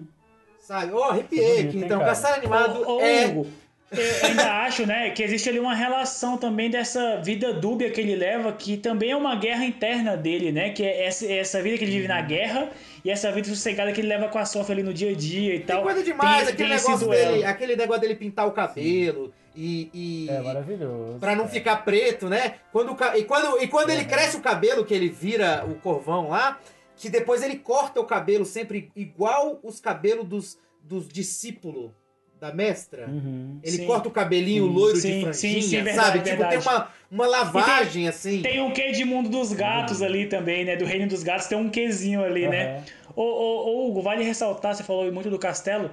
Sabe? 0.59 0.93
Ó, 0.93 1.03
arrepiei 1.09 1.63
bonito, 1.63 1.67
aqui. 1.69 1.77
Então? 1.79 1.99
Castelo 1.99 2.35
Animado 2.35 2.87
Ô, 2.87 2.97
ô, 2.97 3.01
é. 3.01 3.25
Hugo, 3.25 3.47
eu 3.91 4.27
ainda 4.29 4.53
acho, 4.63 4.85
né, 4.85 5.09
que 5.09 5.21
existe 5.23 5.49
ali 5.49 5.59
uma 5.59 5.73
relação 5.75 6.37
também 6.37 6.69
dessa 6.69 7.17
vida 7.21 7.51
dúbia 7.53 7.89
que 7.91 7.99
ele 7.99 8.15
leva, 8.15 8.53
que 8.53 8.77
também 8.77 9.11
é 9.11 9.15
uma 9.15 9.35
guerra 9.35 9.65
interna 9.65 10.15
dele, 10.15 10.51
né? 10.51 10.69
Que 10.69 10.83
é 10.83 11.05
essa, 11.05 11.25
essa 11.31 11.61
vida 11.61 11.77
que 11.77 11.83
ele 11.83 11.91
vive 11.91 12.07
na 12.07 12.21
Uhum. 12.21 12.27
guerra 12.27 12.69
e 13.03 13.09
essa 13.11 13.31
vida 13.31 13.47
sossegada 13.49 13.91
que 13.91 13.99
ele 14.01 14.07
leva 14.07 14.29
com 14.29 14.37
a 14.37 14.45
Sofia 14.45 14.73
ali 14.73 14.83
no 14.83 14.93
dia 14.93 15.11
a 15.11 15.15
dia 15.15 15.55
e 15.55 15.57
Tem 15.59 15.65
tal. 15.67 15.83
coisa 15.83 16.01
demais, 16.03 16.43
Tem- 16.45 16.53
aquele, 16.53 16.69
tem 16.69 16.77
negócio 16.77 17.09
dele, 17.09 17.43
aquele 17.45 17.75
negócio 17.75 18.01
dele 18.01 18.15
pintar 18.15 18.47
o 18.47 18.51
cabelo 18.51 19.33
e. 19.55 19.89
e 19.93 20.29
É 20.29 20.41
maravilhoso. 20.41 21.19
Pra 21.19 21.31
não 21.35 21.43
cara. 21.45 21.53
ficar 21.53 21.77
preto, 21.85 22.27
né? 22.29 22.55
Quando, 22.71 22.95
e 23.15 23.23
quando, 23.23 23.61
e 23.61 23.67
quando 23.67 23.89
Uhum. 23.89 23.95
ele 23.95 24.05
cresce 24.05 24.37
o 24.37 24.41
cabelo, 24.41 24.85
que 24.85 24.93
ele 24.93 25.09
vira 25.09 25.65
o 25.65 25.75
corvão 25.75 26.29
lá, 26.29 26.59
que 26.95 27.09
depois 27.09 27.41
ele 27.43 27.57
corta 27.57 27.99
o 27.99 28.05
cabelo 28.05 28.45
sempre 28.45 28.91
igual 28.95 29.59
os 29.63 29.79
cabelos 29.79 30.27
dos, 30.27 30.59
dos 30.81 31.07
discípulos 31.07 31.91
da 32.39 32.51
mestra. 32.53 33.07
Uhum. 33.07 33.57
Ele 33.63 33.77
Sim. 33.77 33.85
corta 33.85 34.09
o 34.09 34.11
cabelinho 34.11 34.65
Sim, 34.67 34.73
loiro 34.73 34.97
sim, 34.97 35.07
de 35.07 35.13
sim, 35.13 35.21
franjinha, 35.21 35.61
sim, 35.61 35.81
verdade, 35.81 35.95
sabe? 35.95 36.17
Tipo, 36.19 36.29
verdade. 36.37 36.57
tem 36.63 36.73
uma, 36.73 36.87
uma 37.09 37.27
lavagem 37.27 38.07
assim. 38.09 38.41
Tem 38.41 38.61
um 38.61 38.71
quê 38.73 38.91
de 38.91 39.05
mundo 39.05 39.29
dos 39.29 39.53
gatos 39.53 40.01
ali 40.01 40.25
também, 40.27 40.65
né? 40.65 40.75
Do 40.75 40.83
reino 40.83 41.07
dos 41.07 41.23
gatos 41.23 41.47
tem 41.47 41.57
um 41.57 41.69
quezinho 41.69 42.21
ali, 42.21 42.47
né? 42.49 42.83
Ô, 43.15 43.21
ô, 43.21 43.65
ô, 43.67 43.87
Hugo, 43.89 44.01
vale 44.01 44.23
ressaltar, 44.25 44.75
você 44.75 44.83
falou 44.83 45.09
muito 45.11 45.29
do 45.29 45.39
castelo. 45.39 45.89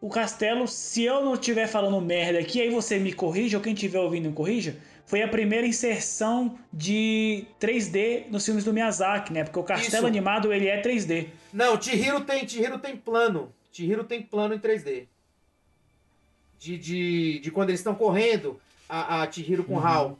O 0.00 0.08
castelo, 0.08 0.66
se 0.66 1.04
eu 1.04 1.22
não 1.22 1.34
estiver 1.34 1.66
falando 1.66 2.00
merda 2.00 2.38
aqui, 2.38 2.60
aí 2.60 2.70
você 2.70 2.98
me 2.98 3.12
corrija, 3.12 3.58
ou 3.58 3.62
quem 3.62 3.74
estiver 3.74 3.98
ouvindo 3.98 4.30
me 4.30 4.34
corrija, 4.34 4.76
foi 5.04 5.22
a 5.22 5.28
primeira 5.28 5.66
inserção 5.66 6.56
de 6.72 7.44
3D 7.60 8.28
nos 8.30 8.44
filmes 8.44 8.64
do 8.64 8.72
Miyazaki, 8.72 9.32
né? 9.32 9.44
Porque 9.44 9.58
o 9.58 9.64
castelo 9.64 10.04
Isso. 10.04 10.06
animado, 10.06 10.52
ele 10.52 10.68
é 10.68 10.80
3D. 10.80 11.28
Não, 11.52 11.80
Chihiro 11.80 12.20
tem, 12.20 12.48
Chihiro 12.48 12.78
tem 12.78 12.96
plano. 12.96 13.52
Chihiro 13.72 14.04
tem 14.04 14.22
plano 14.22 14.54
em 14.54 14.58
3D. 14.58 15.06
De, 16.58 16.78
de, 16.78 17.40
de 17.40 17.50
quando 17.50 17.70
eles 17.70 17.80
estão 17.80 17.94
correndo, 17.94 18.60
a, 18.88 19.22
a 19.22 19.30
Chihiro 19.30 19.64
com 19.64 19.78
Hal. 19.78 20.16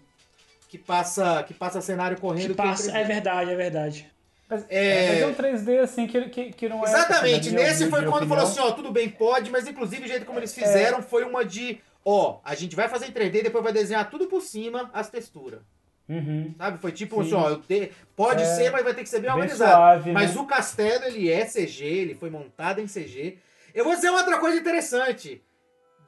Que 0.68 0.76
passa, 0.76 1.42
que 1.44 1.54
passa 1.54 1.80
cenário 1.80 2.20
correndo. 2.20 2.50
Uhum. 2.50 2.56
Que 2.56 2.62
tem 2.62 2.66
passa, 2.66 2.92
3D. 2.92 2.96
é 2.96 3.04
verdade, 3.04 3.50
é 3.50 3.56
verdade. 3.56 4.10
Mas 4.50 4.66
É. 4.68 5.18
é... 5.18 5.20
é 5.20 5.26
um 5.26 5.34
3D 5.34 5.78
assim 5.80 6.06
que, 6.06 6.28
que, 6.28 6.52
que 6.52 6.68
não 6.68 6.80
é. 6.84 6.88
Exatamente, 6.90 7.50
nesse 7.52 7.88
foi 7.88 8.00
quando 8.02 8.08
opinião. 8.24 8.28
falou 8.28 8.44
assim, 8.44 8.60
ó, 8.60 8.72
tudo 8.72 8.90
bem, 8.90 9.08
pode, 9.08 9.50
mas 9.50 9.66
inclusive 9.68 10.04
o 10.04 10.08
jeito 10.08 10.26
como 10.26 10.38
É. 10.38 10.40
eles 10.40 10.52
fizeram 10.54 11.00
foi 11.02 11.24
uma 11.24 11.44
de, 11.44 11.80
ó, 12.04 12.40
a 12.44 12.54
gente 12.56 12.74
vai 12.74 12.88
fazer 12.88 13.06
em 13.06 13.12
3D, 13.12 13.42
depois 13.44 13.62
vai 13.62 13.72
desenhar 13.72 14.10
tudo 14.10 14.26
por 14.26 14.40
cima, 14.42 14.90
as 14.92 15.08
texturas. 15.08 15.60
Uhum. 16.08 16.52
Sabe? 16.58 16.78
Foi 16.78 16.90
tipo 16.90 17.14
Sim. 17.22 17.28
assim, 17.28 17.34
ó, 17.34 17.50
eu 17.50 17.58
te- 17.62 17.92
pode 18.16 18.42
É, 18.42 18.46
ser, 18.46 18.72
mas 18.72 18.82
vai 18.82 18.92
ter 18.92 19.04
que 19.04 19.08
ser 19.08 19.20
bem 19.20 19.30
bem 19.30 19.40
organizado. 19.42 19.70
suave, 19.70 20.10
mas 20.12 20.34
né? 20.34 20.40
o 20.40 20.44
castelo, 20.44 21.04
ele 21.04 21.30
é 21.30 21.44
CG, 21.46 21.84
ele 21.84 22.14
foi 22.16 22.28
montado 22.30 22.80
em 22.80 22.86
CG. 22.88 23.38
Eu 23.72 23.84
vou 23.84 23.94
dizer 23.94 24.10
outra 24.10 24.38
coisa 24.40 24.58
interessante 24.58 25.40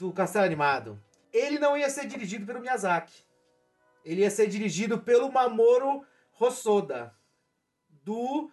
do 0.00 0.12
castelo 0.12 0.44
animado. 0.44 0.98
Ele 1.32 1.60
não 1.60 1.76
ia 1.78 1.88
ser 1.88 2.06
dirigido 2.06 2.44
pelo 2.44 2.58
Miyazaki. 2.60 3.12
Ele 4.04 4.22
ia 4.22 4.30
ser 4.30 4.48
dirigido 4.48 4.98
pelo 4.98 5.30
Mamoru 5.30 6.04
Hosoda. 6.40 7.14
Do 8.04 8.50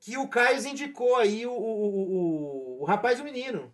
que 0.00 0.16
o 0.16 0.28
Caio 0.28 0.66
indicou 0.66 1.16
aí, 1.16 1.46
o, 1.46 1.52
o, 1.52 2.78
o, 2.78 2.82
o, 2.82 2.84
rapaz 2.84 3.18
e 3.18 3.22
o 3.22 3.24
menino. 3.24 3.72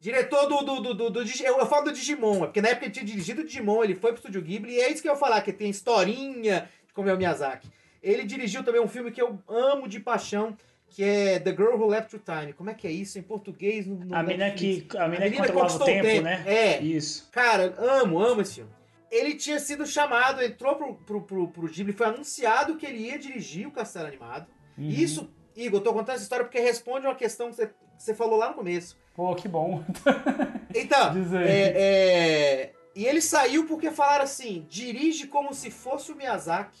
Diretor 0.00 0.46
do, 0.46 0.62
do, 0.62 0.80
do, 0.80 0.94
do, 0.94 1.10
do 1.10 1.20
eu, 1.22 1.58
eu 1.58 1.66
falo 1.66 1.86
do 1.86 1.92
Digimon, 1.92 2.44
é 2.44 2.46
porque 2.46 2.62
na 2.62 2.68
época 2.68 2.86
ele 2.86 2.94
tinha 2.94 3.04
dirigido 3.04 3.42
o 3.42 3.44
Digimon, 3.44 3.82
ele 3.82 3.96
foi 3.96 4.12
pro 4.12 4.20
Estúdio 4.20 4.42
Ghibli, 4.42 4.74
e 4.74 4.80
é 4.80 4.90
isso 4.90 5.02
que 5.02 5.08
eu 5.08 5.12
ia 5.12 5.18
falar, 5.18 5.42
que 5.42 5.52
tem 5.52 5.70
historinha 5.70 6.68
de 6.86 6.92
como 6.92 7.08
é 7.08 7.14
o 7.14 7.16
Miyazaki. 7.16 7.68
Ele 8.00 8.24
dirigiu 8.24 8.62
também 8.62 8.80
um 8.80 8.86
filme 8.86 9.10
que 9.10 9.20
eu 9.20 9.40
amo 9.48 9.88
de 9.88 9.98
paixão, 9.98 10.56
que 10.88 11.02
é 11.02 11.40
The 11.40 11.50
Girl 11.50 11.74
Who 11.74 11.88
Left 11.88 12.10
Through 12.10 12.22
Time. 12.24 12.52
Como 12.52 12.70
é 12.70 12.74
que 12.74 12.86
é 12.86 12.90
isso 12.90 13.18
em 13.18 13.22
português? 13.22 13.86
No, 13.86 13.96
no 13.96 14.14
A 14.14 14.22
menina 14.22 14.50
que, 14.52 14.86
a 14.96 15.08
menina 15.08 15.30
que 15.30 15.36
controlava 15.36 15.76
o 15.76 15.84
tempo, 15.84 16.06
tempo, 16.06 16.22
né? 16.22 16.44
é. 16.46 16.80
Isso. 16.80 17.28
Cara, 17.32 17.74
amo, 17.76 18.20
amo 18.20 18.40
esse 18.40 18.54
filme. 18.54 18.70
Ele 19.10 19.34
tinha 19.34 19.58
sido 19.58 19.86
chamado, 19.86 20.42
entrou 20.42 20.74
pro, 20.76 20.94
pro, 20.94 21.22
pro, 21.22 21.48
pro 21.48 21.68
Ghibli, 21.68 21.92
foi 21.92 22.06
anunciado 22.06 22.76
que 22.76 22.84
ele 22.86 22.98
ia 22.98 23.18
dirigir 23.18 23.66
o 23.66 23.70
Castelo 23.70 24.06
Animado. 24.06 24.46
Uhum. 24.76 24.84
E 24.84 25.02
Isso, 25.02 25.30
Igor, 25.56 25.80
eu 25.80 25.84
tô 25.84 25.92
contando 25.92 26.14
essa 26.14 26.22
história 26.24 26.44
porque 26.44 26.60
responde 26.60 27.06
uma 27.06 27.14
questão 27.14 27.48
que 27.50 27.56
você, 27.56 27.66
que 27.68 27.74
você 27.96 28.14
falou 28.14 28.38
lá 28.38 28.48
no 28.48 28.54
começo. 28.54 28.98
Pô, 29.14 29.34
que 29.34 29.48
bom. 29.48 29.82
Então, 30.74 31.12
Diz 31.14 31.32
aí. 31.32 31.48
é, 31.48 31.72
é, 31.76 32.72
e 32.94 33.06
ele 33.06 33.22
saiu 33.22 33.66
porque 33.66 33.90
falaram 33.90 34.24
assim: 34.24 34.66
dirige 34.68 35.26
como 35.26 35.54
se 35.54 35.70
fosse 35.70 36.12
o 36.12 36.16
Miyazaki. 36.16 36.78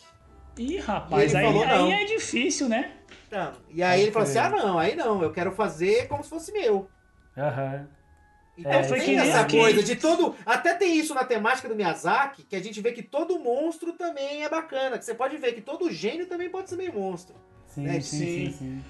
Ih, 0.58 0.74
E 0.74 0.78
rapaz, 0.78 1.34
aí, 1.34 1.44
falou 1.46 1.66
não. 1.66 1.86
aí 1.86 1.92
é 2.02 2.04
difícil, 2.04 2.68
né? 2.68 2.92
Então, 3.26 3.52
e 3.70 3.82
aí 3.82 3.90
Pode 3.90 4.02
ele 4.02 4.12
falou 4.12 4.28
assim: 4.28 4.38
ah, 4.38 4.50
não, 4.50 4.78
aí 4.78 4.94
não, 4.94 5.22
eu 5.22 5.32
quero 5.32 5.52
fazer 5.52 6.06
como 6.08 6.22
se 6.22 6.28
fosse 6.28 6.52
meu. 6.52 6.88
Aham. 7.36 7.88
Então 8.58 8.72
É, 8.72 8.82
foi 8.82 8.98
tem 8.98 9.06
que 9.10 9.16
nem 9.16 9.20
essa 9.30 9.44
coisa 9.46 9.82
de 9.82 9.94
todo. 9.96 10.34
Até 10.44 10.74
tem 10.74 10.96
isso 10.98 11.14
na 11.14 11.24
temática 11.24 11.68
do 11.68 11.76
Miyazaki, 11.76 12.42
que 12.42 12.56
a 12.56 12.62
gente 12.62 12.80
vê 12.80 12.90
que 12.92 13.02
todo 13.02 13.38
monstro 13.38 13.92
também 13.92 14.42
é 14.42 14.48
bacana. 14.48 14.98
Que 14.98 15.04
você 15.04 15.14
pode 15.14 15.36
ver 15.36 15.52
que 15.52 15.60
todo 15.60 15.90
gênio 15.90 16.26
também 16.26 16.50
pode 16.50 16.68
ser 16.68 16.76
meio 16.76 16.92
monstro. 16.92 17.34
Sim, 17.66 17.86
É, 17.88 18.00
sim, 18.00 18.00
sim. 18.00 18.26
sim, 18.26 18.52
sim. 18.58 18.84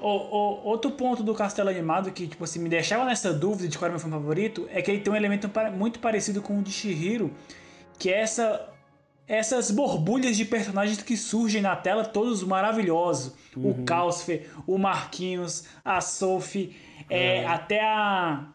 O, 0.00 0.08
o- 0.08 0.64
outro 0.64 0.90
ponto 0.90 1.22
do 1.22 1.32
Castelo 1.34 1.68
Animado 1.68 2.10
que, 2.10 2.26
tipo 2.26 2.42
assim, 2.42 2.58
me 2.58 2.68
deixava 2.68 3.04
nessa 3.04 3.32
dúvida 3.32 3.68
de 3.68 3.78
qual 3.78 3.86
era 3.86 3.92
o 3.92 3.94
meu 3.94 4.00
filme 4.00 4.16
favorito 4.16 4.68
é 4.72 4.82
que 4.82 4.90
ele 4.90 5.00
tem 5.00 5.12
um 5.12 5.16
elemento 5.16 5.48
muito 5.76 6.00
parecido 6.00 6.42
com 6.42 6.58
o 6.58 6.62
de 6.62 6.72
Shihiro, 6.72 7.32
que 8.00 8.10
é 8.10 8.18
essa, 8.22 8.68
essas 9.28 9.70
borbulhas 9.70 10.36
de 10.36 10.44
personagens 10.44 11.00
que 11.00 11.16
surgem 11.16 11.62
na 11.62 11.76
tela, 11.76 12.04
todos 12.04 12.42
maravilhosos. 12.42 13.34
O 13.56 13.84
Calcifer, 13.84 14.50
o 14.66 14.76
Marquinhos, 14.78 15.64
a 15.84 16.00
Sophie, 16.00 16.74
é, 17.08 17.46
até 17.46 17.80
a... 17.80 18.48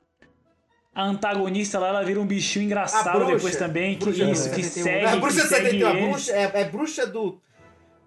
A 0.98 1.04
antagonista 1.04 1.78
lá, 1.78 1.90
ela 1.90 2.04
vira 2.04 2.20
um 2.20 2.26
bichinho 2.26 2.66
engraçado 2.66 3.24
depois 3.28 3.56
também, 3.56 3.96
que, 4.00 4.06
bruxa 4.06 4.26
do 4.26 4.32
isso, 4.32 4.50
que 4.50 4.64
71. 4.64 4.84
segue, 4.84 5.06
A 5.06 5.16
bruxa 5.18 5.36
que 5.36 5.44
do 5.44 5.48
segue 5.50 5.66
71, 5.66 5.88
a 5.88 5.94
bruxa, 5.94 6.32
é, 6.34 6.52
é 6.62 6.64
bruxa 6.66 7.06
do. 7.06 7.42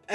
É, 0.09 0.15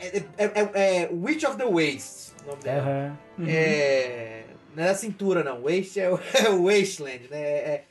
é, 0.00 0.22
é, 0.36 0.44
é- 0.44 1.02
é 1.04 1.08
Witch 1.12 1.44
of 1.44 1.56
the 1.56 1.64
Waste. 1.64 2.32
O 2.44 2.48
nome 2.50 2.62
dela. 2.64 3.16
Uhum. 3.38 3.44
É, 3.48 4.42
não 4.74 4.82
é 4.82 4.86
da 4.88 4.94
cintura, 4.96 5.44
não. 5.44 5.62
Waste 5.62 6.00
é 6.00 6.06
é 6.34 6.50
Wasteland, 6.50 7.28
né? 7.30 7.40
É- 7.40 7.84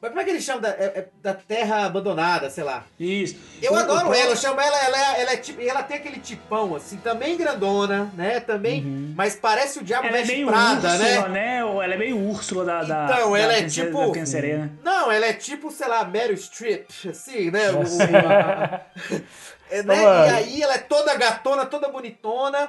mas 0.00 0.10
como 0.10 0.20
é 0.20 0.24
que 0.24 0.30
eles 0.30 0.44
chamam? 0.44 0.60
Da, 0.62 0.68
é- 0.70 0.92
é 0.94 1.06
da 1.22 1.32
terra 1.34 1.86
abandonada, 1.86 2.48
sei 2.50 2.62
lá. 2.64 2.84
Isso. 3.00 3.36
Eu 3.62 3.72
O- 3.72 3.74
o 3.74 3.78
adoro 3.78 4.00
pró- 4.06 4.14
ela, 4.14 4.30
eu 4.32 4.36
chamo 4.36 4.60
ela, 4.60 4.84
ela, 4.84 4.98
é, 5.16 5.22
ela 5.22 5.32
é 5.32 5.36
tipo, 5.36 5.60
e 5.60 5.68
ela 5.68 5.82
tem 5.82 5.96
aquele 5.96 6.20
tipão, 6.20 6.74
assim, 6.76 6.96
também 6.98 7.36
grandona, 7.36 8.10
né? 8.14 8.40
Também, 8.40 8.82
mas 9.16 9.36
parece 9.36 9.78
o 9.78 9.82
Diabo 9.84 10.04
Uhum. 10.04 10.08
Ela 10.10 10.18
é 10.18 10.24
meio 10.26 10.46
Prada, 10.46 10.88
Úrsula, 10.92 11.28
né? 11.28 11.28
né? 11.28 11.58
Ela 11.60 11.94
é 11.94 11.96
meio 11.96 12.18
Úrsula 12.18 12.64
da, 12.64 12.82
da, 12.82 13.04
Então, 13.12 13.32
da 13.32 13.38
ela 13.38 13.52
é 13.54 13.60
princesa- 13.62 13.86
tipo- 13.86 14.00
da 14.00 14.06
Pequena 14.06 14.26
Sereia, 14.26 14.58
né? 14.58 14.70
Não, 14.84 15.10
ela 15.10 15.26
é 15.26 15.32
tipo, 15.32 15.70
sei 15.70 15.88
lá, 15.88 16.04
Meryl 16.04 16.36
Streep, 16.36 16.88
assim, 17.10 17.50
né? 17.50 17.70
O- 17.72 17.82
é, 19.70 19.82
né? 19.82 19.96
E 19.96 20.30
aí 20.34 20.62
ela 20.62 20.74
é 20.74 20.78
toda 20.78 21.14
gatona, 21.16 21.66
toda 21.66 21.88
bonitona. 21.88 22.68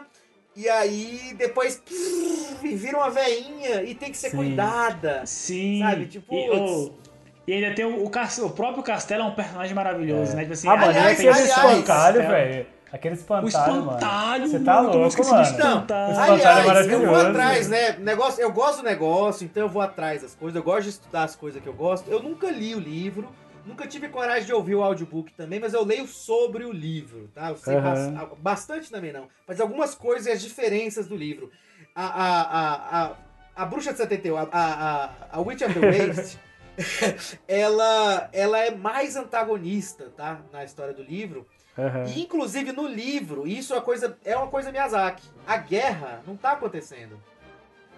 E 0.55 0.67
aí 0.67 1.35
depois 1.37 1.75
prrr, 1.75 2.75
vira 2.75 2.97
uma 2.97 3.11
veinha 3.11 3.83
e 3.83 3.93
tem 3.93 4.09
que 4.11 4.17
ser 4.17 4.31
Sim. 4.31 4.37
cuidada. 4.37 5.21
Sim. 5.23 5.81
Sabe, 5.83 6.07
tipo, 6.07 6.33
E, 6.33 6.49
oh, 6.49 6.91
e 7.47 7.53
ainda 7.53 7.73
tem 7.73 7.85
o, 7.85 8.03
o, 8.03 8.05
o 8.45 8.49
próprio 8.51 8.83
Castelo 8.83 9.23
é 9.23 9.25
um 9.25 9.33
personagem 9.35 9.73
maravilhoso, 9.73 10.33
É. 10.33 10.35
né? 10.35 10.41
Tipo 10.41 10.53
assim, 10.53 10.67
A 10.67 10.75
maneira 10.75 10.99
aliás, 10.99 11.17
que 11.17 11.23
ele 11.23 11.29
aliás, 11.31 11.49
espancalho, 11.49 12.21
é. 12.21 12.27
velho. 12.27 12.65
Aquele 12.91 13.15
O 13.15 13.17
espantalho, 13.17 13.47
espantalho, 13.49 14.39
mano. 14.41 14.47
Você 14.47 14.59
tá 14.59 14.73
mano, 14.75 14.89
eu 14.93 14.99
louco, 14.99 15.21
do 15.21 15.27
mano. 15.29 15.41
espantalho. 15.43 16.07
O 16.07 16.11
espantalho 16.11 16.11
é 16.11 16.31
Aliás, 16.31 16.59
eu 16.61 16.67
maravilhoso. 16.67 17.05
vou 17.05 17.15
atrás, 17.15 17.67
né? 17.69 17.91
Negócio, 17.99 18.41
eu 18.41 18.51
gosto 18.51 18.77
do 18.77 18.83
negócio, 18.83 19.43
então 19.45 19.63
eu 19.63 19.69
vou 19.69 19.81
atrás 19.81 20.21
das 20.21 20.35
coisas. 20.35 20.55
Eu 20.55 20.63
gosto 20.63 20.83
de 20.83 20.89
estudar 20.89 21.23
as 21.23 21.35
coisas 21.35 21.61
que 21.61 21.67
eu 21.67 21.73
gosto. 21.73 22.09
Eu 22.09 22.23
nunca 22.23 22.49
li 22.49 22.73
o 22.73 22.79
livro, 22.79 23.27
nunca 23.65 23.85
tive 23.85 24.07
coragem 24.07 24.45
de 24.45 24.53
ouvir 24.53 24.75
o 24.75 24.83
audiobook 24.83 25.33
também, 25.33 25.59
mas 25.59 25.73
eu 25.73 25.83
leio 25.83 26.07
sobre 26.07 26.63
o 26.63 26.71
livro, 26.71 27.29
tá? 27.35 27.49
Eu 27.49 27.57
sei 27.57 27.75
bas- 27.79 28.09
bastante 28.37 28.89
também 28.89 29.11
não. 29.11 29.27
Mas 29.45 29.59
algumas 29.59 29.93
coisas 29.93 30.25
e 30.27 30.31
as 30.31 30.41
diferenças 30.41 31.07
do 31.07 31.15
livro. 31.15 31.51
A, 31.93 32.05
a, 32.05 32.41
a, 32.41 33.03
a, 33.07 33.11
a 33.57 33.65
Bruxa 33.65 33.91
de 33.91 33.97
71, 33.97 34.37
a, 34.37 34.41
a, 34.43 34.45
a, 34.53 35.09
a 35.33 35.41
Witch 35.41 35.61
of 35.61 35.73
the 35.73 35.79
Waste, 36.13 36.39
ela, 37.47 38.29
ela 38.31 38.59
é 38.59 38.71
mais 38.71 39.15
antagonista, 39.15 40.11
tá? 40.15 40.41
Na 40.51 40.63
história 40.63 40.93
do 40.93 41.03
livro. 41.03 41.47
Aham. 41.77 42.05
E, 42.05 42.21
inclusive 42.23 42.71
no 42.71 42.87
livro, 42.87 43.47
isso 43.47 43.73
é 43.73 43.77
uma 43.77 43.81
coisa, 43.81 44.17
é 44.23 44.35
uma 44.35 44.47
coisa 44.47 44.71
Miyazaki. 44.71 45.27
A 45.45 45.57
guerra 45.57 46.21
não 46.25 46.35
tá 46.35 46.53
acontecendo. 46.53 47.21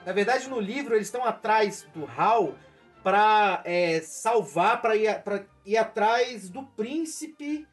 Na 0.06 0.14
verdade, 0.14 0.49
no 0.49 0.59
livro, 0.59 0.95
eles 0.95 1.08
estão 1.08 1.24
atrás 1.24 1.85
do 1.93 2.09
Hal 2.17 2.56
pra 3.03 3.61
é, 3.64 4.01
salvar, 4.01 4.82
pra 4.82 4.95
ir, 4.95 5.22
pra 5.24 5.43
ir 5.66 5.77
atrás 5.77 6.49
do 6.49 6.64
príncipe 6.64 7.67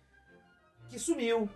que 0.89 0.99
sumiu. 0.99 1.49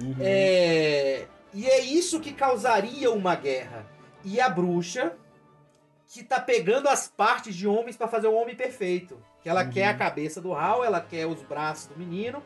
Uhum. 0.00 0.16
É, 0.20 1.26
e 1.54 1.66
é 1.66 1.80
isso 1.80 2.20
que 2.20 2.32
causaria 2.32 3.10
uma 3.10 3.34
guerra. 3.34 3.86
E 4.24 4.40
a 4.40 4.48
bruxa, 4.48 5.16
que 6.16 6.24
tá 6.24 6.40
pegando 6.40 6.88
as 6.88 7.08
partes 7.08 7.54
de 7.54 7.66
homens 7.66 7.96
pra 7.96 8.08
fazer 8.08 8.26
o 8.26 8.34
homem 8.34 8.54
perfeito. 8.54 9.22
Que 9.42 9.48
ela 9.48 9.66
quer 9.66 9.88
a 9.88 9.94
cabeça 9.94 10.40
do 10.40 10.54
Hal, 10.54 10.84
ela 10.84 11.00
quer 11.00 11.26
os 11.26 11.42
braços 11.42 11.86
do 11.86 11.96
menino. 11.96 12.42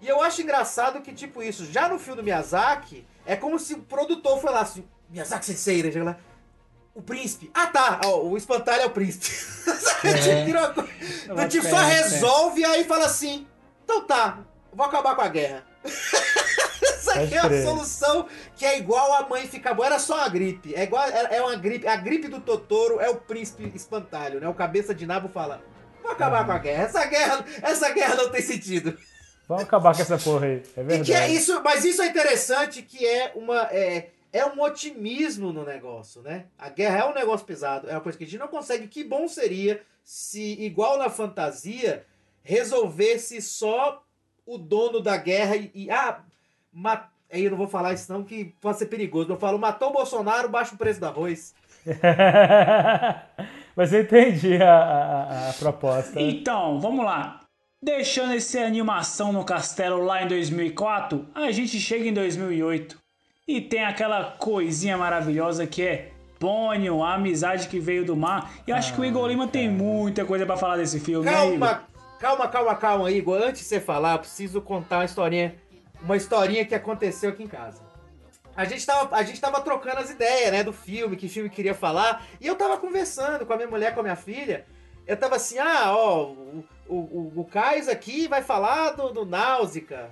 E 0.00 0.08
eu 0.08 0.22
acho 0.22 0.42
engraçado 0.42 1.00
que, 1.00 1.12
tipo, 1.12 1.42
isso, 1.42 1.64
já 1.70 1.88
no 1.88 1.98
filme 1.98 2.20
do 2.20 2.24
Miyazaki, 2.24 3.06
é 3.26 3.36
como 3.36 3.58
se 3.58 3.74
o 3.74 3.82
produtor 3.82 4.40
foi 4.40 4.50
lá 4.50 4.60
assim, 4.60 4.84
Miyazaki 5.08 5.44
Sensei, 5.44 5.82
né? 5.82 6.02
Lá, 6.02 6.18
o 6.94 7.02
príncipe. 7.02 7.50
Ah, 7.54 7.66
tá, 7.66 8.00
ó, 8.04 8.22
o 8.22 8.36
espantalho 8.36 8.82
é 8.82 8.86
o 8.86 8.90
príncipe. 8.90 9.26
Tipo, 10.00 10.88
Ela 11.28 11.44
do 11.44 11.48
tipo, 11.50 11.68
só 11.68 11.76
resolve 11.76 12.62
e 12.62 12.64
aí 12.64 12.84
fala 12.84 13.04
assim, 13.04 13.46
então 13.84 14.06
tá, 14.06 14.38
vou 14.72 14.86
acabar 14.86 15.14
com 15.14 15.20
a 15.20 15.28
guerra. 15.28 15.62
Essa 17.10 17.20
aqui 17.22 17.34
é 17.34 17.38
a 17.38 17.64
solução 17.64 18.26
que 18.56 18.64
é 18.64 18.78
igual 18.78 19.12
a 19.14 19.28
mãe 19.28 19.46
ficar 19.46 19.74
boa. 19.74 19.86
Era 19.86 19.98
só 19.98 20.16
uma 20.16 20.28
gripe. 20.28 20.74
É 20.74 20.84
igual 20.84 21.04
é 21.06 21.36
é 21.36 21.42
uma 21.42 21.56
gripe. 21.56 21.86
A 21.86 21.96
gripe 21.96 22.28
do 22.28 22.40
Totoro 22.40 23.00
é 23.00 23.08
o 23.08 23.16
príncipe 23.16 23.70
espantalho, 23.74 24.40
né? 24.40 24.48
O 24.48 24.54
cabeça 24.54 24.94
de 24.94 25.06
nabo 25.06 25.28
fala: 25.28 25.62
Vou 26.02 26.12
acabar 26.12 26.44
com 26.46 26.52
a 26.52 26.58
guerra. 26.58 26.84
Essa 26.84 27.04
guerra, 27.06 27.44
essa 27.62 27.90
guerra 27.90 28.14
não 28.16 28.30
tem 28.30 28.42
sentido. 28.42 28.96
Vamos 29.48 29.64
acabar 29.64 29.94
com 29.94 30.02
essa 30.02 30.16
porra 30.18 30.46
aí. 30.46 30.62
É 30.76 30.80
E 30.80 30.84
verdade. 30.84 31.04
que 31.04 31.12
é 31.12 31.28
isso, 31.28 31.60
mas 31.62 31.84
isso 31.84 32.00
é 32.02 32.06
interessante 32.06 32.82
que 32.82 33.04
é 33.04 33.32
uma 33.34 33.62
é, 33.72 34.10
é 34.32 34.46
um 34.46 34.60
otimismo 34.62 35.52
no 35.52 35.64
negócio, 35.64 36.22
né? 36.22 36.46
A 36.56 36.68
guerra 36.68 36.98
é 36.98 37.04
um 37.04 37.14
negócio 37.14 37.44
pesado, 37.44 37.90
é 37.90 37.92
uma 37.92 38.00
coisa 38.00 38.16
que 38.16 38.24
a 38.24 38.26
gente 38.26 38.38
não 38.38 38.48
consegue. 38.48 38.86
Que 38.86 39.02
bom 39.02 39.26
seria 39.26 39.82
se 40.04 40.52
igual 40.62 40.98
na 40.98 41.10
fantasia 41.10 42.06
resolvesse 42.42 43.42
só 43.42 44.02
o 44.46 44.56
dono 44.58 45.00
da 45.00 45.16
guerra 45.16 45.56
e, 45.56 45.70
e 45.74 45.90
ah, 45.90 46.20
ma- 46.72 47.08
aí 47.32 47.44
eu 47.44 47.50
não 47.50 47.58
vou 47.58 47.68
falar 47.68 47.92
isso 47.92 48.12
não 48.12 48.22
que 48.24 48.46
pode 48.60 48.78
ser 48.78 48.86
perigoso. 48.86 49.30
Eu 49.32 49.36
falo 49.38 49.58
matou 49.58 49.90
o 49.90 49.92
Bolsonaro, 49.92 50.48
baixa 50.48 50.74
o 50.74 50.78
preço 50.78 51.00
do 51.00 51.06
arroz. 51.06 51.54
Mas 53.76 53.92
eu 53.92 54.02
entendi 54.02 54.56
a, 54.62 54.74
a- 54.74 55.50
a 55.50 55.52
proposta. 55.54 56.20
Então, 56.20 56.80
vamos 56.80 57.04
lá. 57.04 57.40
Deixando 57.82 58.34
essa 58.34 58.60
animação 58.60 59.32
no 59.32 59.42
castelo 59.44 60.04
lá 60.04 60.22
em 60.22 60.28
2004, 60.28 61.26
a 61.34 61.50
gente 61.50 61.80
chega 61.80 62.04
em 62.06 62.12
2008 62.12 62.98
e 63.48 63.60
tem 63.60 63.84
aquela 63.84 64.24
coisinha 64.32 64.98
maravilhosa 64.98 65.66
que 65.66 65.82
é 65.82 66.10
Pônio, 66.38 67.02
a 67.02 67.14
amizade 67.14 67.68
que 67.68 67.78
veio 67.78 68.04
do 68.04 68.16
mar. 68.16 68.50
E 68.66 68.72
acho 68.72 68.94
que 68.94 69.00
o 69.00 69.04
Igor 69.04 69.26
Lima 69.26 69.46
tem 69.46 69.68
muita 69.70 70.24
coisa 70.24 70.44
pra 70.46 70.56
falar 70.56 70.76
desse 70.76 70.98
filme, 71.00 71.24
né? 71.26 71.32
Calma, 71.32 71.82
calma, 72.18 72.48
calma, 72.48 72.74
calma, 72.74 73.10
Igor. 73.10 73.42
Antes 73.42 73.62
de 73.62 73.68
você 73.68 73.80
falar, 73.80 74.12
eu 74.14 74.18
preciso 74.20 74.60
contar 74.60 74.98
uma 74.98 75.04
historinha, 75.06 75.54
uma 76.02 76.16
historinha 76.16 76.64
que 76.64 76.74
aconteceu 76.74 77.30
aqui 77.30 77.42
em 77.42 77.48
casa. 77.48 77.82
A 78.56 78.64
gente 78.64 78.84
tava, 78.84 79.16
a 79.16 79.22
gente 79.22 79.40
tava 79.40 79.60
trocando 79.60 80.00
as 80.00 80.10
ideias, 80.10 80.52
né, 80.52 80.62
do 80.62 80.72
filme, 80.72 81.16
que 81.16 81.28
filme 81.28 81.48
queria 81.48 81.74
falar, 81.74 82.24
e 82.40 82.46
eu 82.46 82.56
tava 82.56 82.76
conversando 82.76 83.46
com 83.46 83.52
a 83.52 83.56
minha 83.56 83.68
mulher, 83.68 83.94
com 83.94 84.00
a 84.00 84.02
minha 84.02 84.16
filha. 84.16 84.66
Eu 85.06 85.16
tava 85.16 85.36
assim, 85.36 85.58
ah, 85.58 85.94
ó, 85.94 86.24
o, 86.26 86.64
o, 86.88 86.96
o, 86.96 87.32
o 87.36 87.44
Kais 87.44 87.88
aqui 87.88 88.28
vai 88.28 88.42
falar 88.42 88.90
do, 88.90 89.12
do 89.12 89.24
Náusica. 89.24 90.10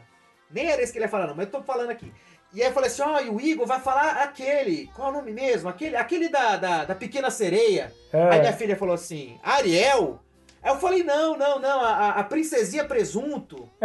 Nem 0.51 0.71
era 0.71 0.83
esse 0.83 0.93
que 0.93 0.99
ele 0.99 1.05
ia 1.05 1.11
falar, 1.11 1.27
não, 1.27 1.35
mas 1.35 1.47
eu 1.47 1.53
tô 1.53 1.63
falando 1.63 1.91
aqui. 1.91 2.13
E 2.53 2.63
aí 2.63 2.69
eu 2.69 2.73
falei 2.73 2.89
assim, 2.89 3.03
ó, 3.03 3.21
e 3.21 3.29
o 3.29 3.41
Igor 3.41 3.67
vai 3.67 3.81
falar 3.81 4.23
aquele, 4.23 4.91
qual 4.95 5.09
é 5.09 5.11
o 5.11 5.15
nome 5.15 5.33
mesmo? 5.33 5.69
Aquele, 5.69 5.97
aquele 5.97 6.29
da, 6.31 6.57
da, 6.57 6.85
da 6.87 6.95
Pequena 6.95 7.31
Sereia. 7.31 7.93
É. 8.13 8.29
Aí 8.31 8.41
minha 8.41 8.53
filha 8.55 8.77
falou 8.77 8.95
assim, 8.95 9.39
Ariel? 9.43 10.21
Aí 10.63 10.73
eu 10.73 10.77
falei, 10.79 11.03
não, 11.05 11.37
não, 11.37 11.59
não, 11.61 11.81
a, 11.81 12.11
a- 12.11 12.25
princesinha 12.25 12.85
presunto. 12.85 13.69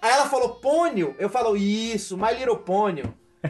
Aí 0.00 0.10
ela 0.10 0.26
falou, 0.26 0.50
pônio? 0.56 1.14
Eu 1.18 1.28
falo, 1.28 1.56
isso, 1.56 2.16
My 2.16 2.32
Little 2.34 2.58
Pônio. 2.58 3.12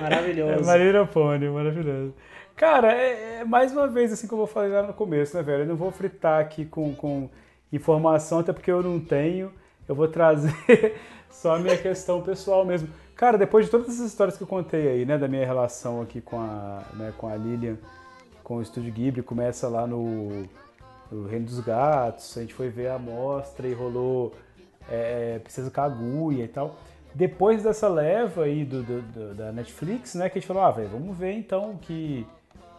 Maravilhoso. 0.00 0.52
É 0.52 0.62
Marília 0.64 1.06
Pônei, 1.06 1.48
maravilhoso. 1.48 2.14
Cara, 2.56 2.92
é, 2.92 3.40
é 3.40 3.44
mais 3.44 3.72
uma 3.72 3.88
vez 3.88 4.12
assim 4.12 4.28
como 4.28 4.42
eu 4.42 4.46
falei 4.46 4.70
lá 4.70 4.82
no 4.82 4.94
começo, 4.94 5.36
né, 5.36 5.42
velho? 5.42 5.64
Eu 5.64 5.68
não 5.68 5.76
vou 5.76 5.90
fritar 5.90 6.40
aqui 6.40 6.64
com, 6.64 6.94
com 6.94 7.28
informação, 7.72 8.38
até 8.38 8.52
porque 8.52 8.70
eu 8.70 8.82
não 8.82 9.00
tenho. 9.00 9.52
Eu 9.88 9.94
vou 9.94 10.08
trazer 10.08 10.54
só 11.30 11.56
a 11.56 11.58
minha 11.58 11.76
questão 11.76 12.22
pessoal 12.22 12.64
mesmo. 12.64 12.88
Cara, 13.16 13.36
depois 13.36 13.66
de 13.66 13.70
todas 13.70 13.88
essas 13.88 14.06
histórias 14.06 14.36
que 14.36 14.42
eu 14.42 14.46
contei 14.48 14.88
aí, 14.88 15.04
né, 15.04 15.18
da 15.18 15.28
minha 15.28 15.44
relação 15.44 16.00
aqui 16.00 16.20
com 16.20 16.38
a, 16.38 16.82
né, 16.94 17.12
com 17.18 17.28
a 17.28 17.36
Lilian, 17.36 17.76
com 18.44 18.56
o 18.58 18.62
Estúdio 18.62 18.92
Ghibli, 18.92 19.22
começa 19.22 19.66
lá 19.68 19.86
no, 19.86 20.44
no 21.10 21.26
Reino 21.26 21.46
dos 21.46 21.58
Gatos, 21.60 22.36
a 22.38 22.42
gente 22.42 22.54
foi 22.54 22.68
ver 22.68 22.88
a 22.90 22.98
mostra 22.98 23.66
e 23.66 23.72
rolou 23.72 24.34
é, 24.88 25.38
Princesa 25.42 25.70
Kaguya 25.70 26.44
e 26.44 26.48
tal. 26.48 26.76
Depois 27.14 27.62
dessa 27.62 27.88
leva 27.88 28.44
aí 28.44 28.64
do, 28.64 28.82
do- 28.82 29.02
do- 29.02 29.34
da 29.34 29.50
Netflix, 29.50 30.14
né, 30.14 30.28
que 30.28 30.38
a 30.38 30.40
gente 30.40 30.46
falou, 30.48 30.62
ah, 30.64 30.70
velho, 30.70 30.88
vamos 30.90 31.16
ver 31.16 31.32
então 31.32 31.76
que 31.80 32.26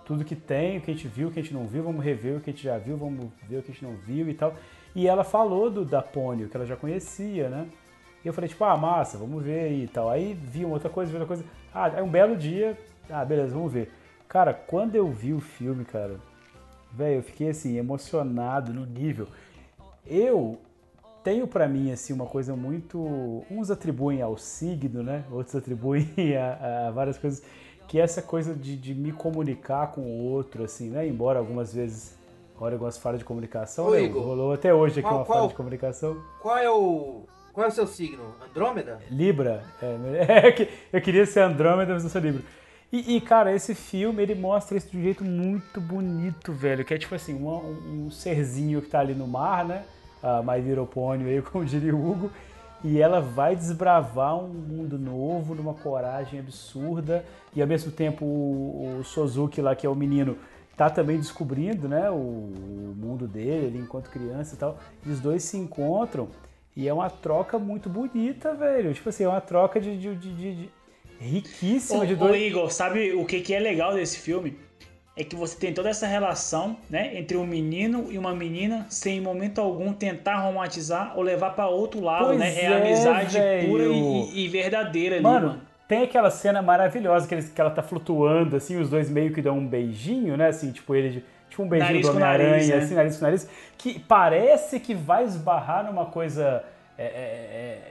tudo 0.05 0.23
que 0.23 0.35
tem, 0.35 0.77
o 0.77 0.81
que 0.81 0.91
a 0.91 0.93
gente 0.93 1.07
viu, 1.07 1.29
o 1.29 1.31
que 1.31 1.39
a 1.39 1.41
gente 1.41 1.53
não 1.53 1.65
viu, 1.65 1.81
vamos 1.83 2.03
rever 2.05 2.37
o 2.37 2.39
que 2.39 2.49
a 2.51 2.53
gente 2.53 2.63
já 2.63 2.77
viu, 2.77 2.95
vamos 2.95 3.27
ver 3.49 3.57
o 3.57 3.63
que 3.63 3.71
a 3.71 3.73
gente 3.73 3.83
não 3.85 3.95
viu 3.95 4.29
e 4.29 4.33
tal. 4.33 4.53
E 4.93 5.07
ela 5.07 5.23
falou 5.23 5.69
do 5.71 5.83
da 5.83 6.01
Pônio, 6.01 6.47
que 6.47 6.55
ela 6.55 6.65
já 6.65 6.75
conhecia, 6.75 7.49
né? 7.49 7.65
E 8.23 8.27
eu 8.27 8.33
falei, 8.33 8.47
tipo, 8.49 8.63
ah, 8.63 8.77
massa, 8.77 9.17
vamos 9.17 9.43
ver 9.43 9.61
aí 9.61 9.83
e 9.83 9.87
tal. 9.87 10.09
Aí 10.09 10.33
vi 10.33 10.63
uma 10.63 10.73
outra 10.75 10.89
coisa, 10.89 11.11
vi 11.11 11.17
outra 11.17 11.27
coisa. 11.27 11.43
Ah, 11.73 11.85
aí 11.85 12.01
um 12.03 12.09
belo 12.09 12.35
dia, 12.35 12.77
ah, 13.09 13.23
beleza, 13.25 13.53
vamos 13.53 13.71
ver. 13.73 13.91
Cara, 14.27 14.53
quando 14.53 14.95
eu 14.95 15.09
vi 15.09 15.33
o 15.33 15.39
filme, 15.39 15.85
cara, 15.85 16.19
velho, 16.91 17.17
eu 17.17 17.23
fiquei 17.23 17.49
assim, 17.49 17.77
emocionado 17.77 18.73
no 18.73 18.85
nível. 18.85 19.27
Eu 20.05 20.57
tenho 21.23 21.47
pra 21.47 21.67
mim 21.67 21.91
assim 21.91 22.13
uma 22.13 22.25
coisa 22.25 22.55
muito, 22.55 23.43
uns 23.49 23.71
atribuem 23.71 24.21
ao 24.21 24.37
signo, 24.37 25.01
né? 25.01 25.23
Outros 25.31 25.55
atribuem 25.55 26.07
a, 26.37 26.87
a 26.87 26.91
várias 26.91 27.17
coisas, 27.17 27.43
que 27.87 27.99
é 27.99 28.03
essa 28.03 28.21
coisa 28.21 28.53
de, 28.53 28.75
de 28.75 28.93
me 28.93 29.11
comunicar 29.11 29.87
com 29.91 30.01
o 30.01 30.23
outro, 30.31 30.63
assim, 30.63 30.89
né? 30.89 31.07
Embora 31.07 31.39
algumas 31.39 31.73
vezes 31.73 32.17
rola 32.55 32.73
algumas 32.73 32.97
falhas 32.97 33.19
de 33.19 33.25
comunicação, 33.25 33.87
Ô, 33.87 33.91
né? 33.91 34.01
Igor, 34.03 34.23
rolou 34.23 34.53
até 34.53 34.73
hoje 34.73 34.99
aqui 34.99 35.07
qual- 35.09 35.17
uma 35.19 35.25
falha 35.25 35.39
qual- 35.39 35.49
de 35.49 35.55
comunicação. 35.55 36.17
Qual 36.41 36.57
é 36.57 36.69
o. 36.69 37.23
Qual 37.53 37.65
é 37.65 37.69
o 37.69 37.71
seu 37.71 37.87
signo? 37.87 38.35
Andrômeda? 38.49 38.99
Libra. 39.09 39.63
É, 39.81 40.57
é 40.59 40.69
eu 40.91 41.01
queria 41.01 41.25
ser 41.25 41.39
Andrômeda, 41.41 41.93
mas 41.93 42.03
não 42.03 42.09
sou 42.09 42.21
Libra. 42.21 42.43
E, 42.91 43.15
e, 43.17 43.21
cara, 43.21 43.53
esse 43.53 43.75
filme, 43.75 44.21
ele 44.23 44.35
mostra 44.35 44.77
isso 44.77 44.89
de 44.89 44.97
um 44.97 45.01
jeito 45.01 45.23
muito 45.23 45.81
bonito, 45.81 46.53
velho. 46.53 46.85
Que 46.85 46.93
é 46.93 46.97
tipo 46.97 47.15
assim, 47.15 47.33
um, 47.33 48.05
um 48.05 48.11
serzinho 48.11 48.81
que 48.81 48.89
tá 48.89 48.99
ali 48.99 49.13
no 49.13 49.27
mar, 49.27 49.65
né? 49.65 49.83
A 50.23 50.41
My 50.41 50.59
Little 50.61 50.85
Pony 50.87 51.23
aí, 51.29 51.41
como 51.43 51.65
diria 51.65 51.95
o 51.95 52.09
Hugo. 52.11 52.31
E 52.83 52.99
ela 53.01 53.19
vai 53.19 53.55
desbravar 53.55 54.37
um 54.37 54.47
mundo 54.47 54.97
novo, 54.97 55.55
numa 55.55 55.73
coragem 55.73 56.39
absurda. 56.39 57.25
E 57.55 57.61
ao 57.61 57.67
mesmo 57.67 57.91
tempo 57.91 58.23
o, 58.25 58.99
o 58.99 59.03
Suzuki 59.03 59.61
lá, 59.61 59.75
que 59.75 59.85
é 59.87 59.89
o 59.89 59.95
menino, 59.95 60.37
tá 60.77 60.89
também 60.89 61.17
descobrindo, 61.17 61.87
né? 61.89 62.09
O, 62.11 62.13
o 62.15 62.95
mundo 62.95 63.27
dele, 63.27 63.65
ele 63.67 63.79
enquanto 63.79 64.09
criança 64.09 64.55
e 64.55 64.57
tal. 64.57 64.77
E 65.05 65.09
os 65.09 65.19
dois 65.19 65.43
se 65.43 65.57
encontram. 65.57 66.27
E 66.75 66.87
é 66.87 66.93
uma 66.93 67.09
troca 67.09 67.57
muito 67.57 67.89
bonita, 67.89 68.53
velho. 68.53 68.93
Tipo 68.93 69.09
assim, 69.09 69.23
é 69.23 69.27
uma 69.27 69.41
troca 69.41 69.79
de, 69.81 69.97
de- 69.97 70.15
de- 70.15 70.33
de- 70.55 70.69
riquíssima 71.19 72.03
Ô, 72.03 72.05
de 72.05 72.13
ô, 72.13 72.17
dois. 72.17 72.41
Igor, 72.41 72.71
sabe 72.71 73.13
o 73.13 73.25
que, 73.25 73.41
que 73.41 73.53
é 73.53 73.59
legal 73.59 73.93
desse 73.93 74.19
filme? 74.19 74.57
É 75.17 75.23
que 75.23 75.35
você 75.35 75.57
tem 75.57 75.73
toda 75.73 75.89
essa 75.89 76.05
relação, 76.05 76.75
né, 76.89 77.17
entre 77.17 77.37
um 77.37 77.45
menino 77.45 78.07
e 78.11 78.17
uma 78.17 78.35
menina, 78.35 78.85
sem 78.89 79.17
em 79.17 79.21
momento 79.21 79.61
algum 79.61 79.93
tentar 79.93 80.39
romantizar 80.41 81.13
ou 81.15 81.23
levar 81.23 81.51
pra 81.51 81.67
outro 81.67 82.01
lado, 82.01 82.25
Pois 82.25 82.39
né? 82.39 82.53
É, 82.53 82.65
é, 82.65 82.75
amizade 82.81 83.37
velho. 83.37 83.69
pura 83.69 83.83
e, 83.85 84.43
e 84.45 84.47
verdadeira 84.49 85.15
ali, 85.15 85.23
Mano, 85.23 85.47
mano. 85.47 85.61
tem 85.87 86.03
aquela 86.03 86.29
cena 86.29 86.61
maravilhosa 86.61 87.25
que, 87.27 87.33
eles- 87.33 87.49
que 87.49 87.61
ela 87.61 87.69
tá 87.71 87.81
flutuando, 87.81 88.57
assim, 88.57 88.75
os 88.77 88.89
dois 88.89 89.09
meio 89.09 89.31
que 89.31 89.41
dão 89.41 89.57
um 89.57 89.65
beijinho, 89.65 90.35
né? 90.35 90.47
Assim, 90.49 90.71
tipo, 90.71 90.93
ele. 90.93 91.23
Tipo 91.49 91.63
um 91.63 91.69
beijinho 91.69 91.91
Nariz 91.93 92.05
do 92.07 92.11
Homem-Aranha, 92.11 92.75
né? 92.75 92.83
assim, 92.83 92.95
nariz 92.95 93.17
com 93.17 93.23
nariz, 93.23 93.49
que 93.77 93.97
parece 93.99 94.77
que 94.81 94.93
vai 94.93 95.23
esbarrar 95.23 95.85
numa 95.85 96.07
coisa 96.07 96.61
é, 96.97 97.03
é- 97.03 97.07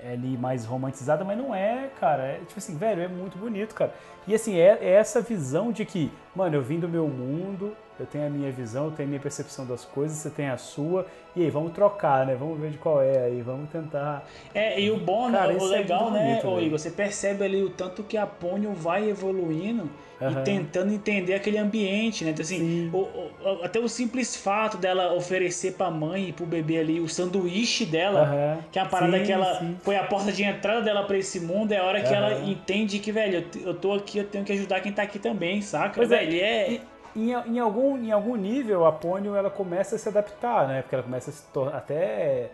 é- 0.06 0.10
é 0.10 0.12
ali 0.12 0.36
mais 0.36 0.64
romantizada, 0.64 1.24
mas 1.24 1.36
não 1.36 1.54
é, 1.54 1.88
cara. 2.00 2.22
É 2.24 2.38
tipo 2.46 2.58
assim, 2.58 2.76
velho, 2.76 3.02
é 3.02 3.08
muito 3.08 3.36
bonito, 3.38 3.74
cara. 3.74 3.92
E 4.26 4.34
assim, 4.34 4.56
é, 4.56 4.78
é 4.80 4.90
essa 4.92 5.20
visão 5.20 5.70
de 5.72 5.84
que, 5.84 6.10
mano, 6.34 6.56
eu 6.56 6.62
vim 6.62 6.78
do 6.80 6.88
meu 6.88 7.06
mundo, 7.06 7.76
eu 8.00 8.06
tenho 8.06 8.26
a 8.26 8.30
minha 8.30 8.50
visão, 8.50 8.86
eu 8.86 8.90
tenho 8.90 9.06
a 9.06 9.10
minha 9.10 9.20
percepção 9.20 9.66
das 9.66 9.84
coisas, 9.84 10.16
você 10.16 10.30
tem 10.30 10.48
a 10.48 10.56
sua, 10.56 11.06
e 11.36 11.42
aí, 11.42 11.50
vamos 11.50 11.72
trocar, 11.72 12.26
né? 12.26 12.34
Vamos 12.34 12.58
ver 12.58 12.70
de 12.70 12.78
qual 12.78 13.02
é 13.02 13.18
aí, 13.24 13.42
vamos 13.42 13.68
tentar. 13.70 14.24
É, 14.54 14.80
e 14.80 14.90
o 14.90 14.96
bom, 14.98 15.28
né, 15.28 15.38
Cara, 15.38 15.52
o 15.52 15.56
é 15.56 15.78
legal, 15.78 16.10
né, 16.10 16.20
bonito, 16.26 16.48
ô 16.48 16.54
velho. 16.56 16.66
Igor, 16.66 16.78
você 16.78 16.90
percebe 16.90 17.44
ali 17.44 17.62
o 17.62 17.70
tanto 17.70 18.02
que 18.02 18.16
a 18.16 18.26
Ponyo 18.26 18.72
vai 18.72 19.08
evoluindo 19.08 19.88
e 20.20 20.24
Aham. 20.24 20.42
tentando 20.44 20.92
entender 20.92 21.34
aquele 21.34 21.58
ambiente, 21.58 22.24
né? 22.24 22.30
Então, 22.30 22.42
assim, 22.42 22.58
Sim. 22.58 22.90
o- 22.92 22.98
o- 22.98 23.64
até 23.64 23.78
o 23.80 23.88
simples 23.88 24.36
fato 24.36 24.76
dela 24.78 25.12
oferecer 25.12 25.74
pra 25.74 25.90
mãe 25.90 26.28
e 26.28 26.32
pro 26.32 26.46
bebê 26.46 26.78
ali 26.78 27.00
o 27.00 27.08
sanduíche 27.08 27.84
dela, 27.84 28.20
Aham. 28.22 28.58
que 28.70 28.78
é 28.78 28.82
a 28.82 28.86
parada 28.86 29.18
Sim, 29.18 29.24
que 29.24 29.32
ela 29.32 29.54
sim. 29.58 29.76
foi 29.82 29.96
a 29.96 30.04
porta 30.04 30.30
de 30.32 30.42
entrada 30.44 30.82
dela 30.82 31.02
pra 31.04 31.18
esse 31.18 31.40
mundo, 31.40 31.72
é 31.72 31.78
a 31.78 31.84
hora 31.84 32.00
que 32.02 32.14
ela 32.14 32.32
Aham. 32.32 32.50
entende 32.50 32.98
que, 33.00 33.10
velho, 33.10 33.44
eu 33.64 33.74
tô 33.74 33.92
aqui, 33.92 34.18
eu 34.18 34.24
tenho 34.26 34.44
que 34.44 34.52
ajudar 34.52 34.80
quem 34.80 34.92
tá 34.92 35.02
aqui 35.02 35.18
também, 35.18 35.60
saca? 35.60 35.94
Pois 35.96 36.10
é, 36.12 36.18
velho, 36.18 36.40
é... 36.40 36.70
E- 36.72 36.80
Em, 37.16 37.30
em 37.30 37.58
algum, 37.60 37.96
em 37.96 38.10
algum 38.10 38.34
nível, 38.34 38.84
a 38.84 38.90
Pônio 38.90 39.36
ela 39.36 39.48
começa 39.48 39.94
a 39.94 39.98
se 40.00 40.08
adaptar, 40.08 40.66
né? 40.66 40.82
Porque 40.82 40.96
ela 40.96 41.04
começa 41.04 41.30
a 41.30 41.32
se 41.32 41.44
tornar 41.52 41.76
até 41.76 42.50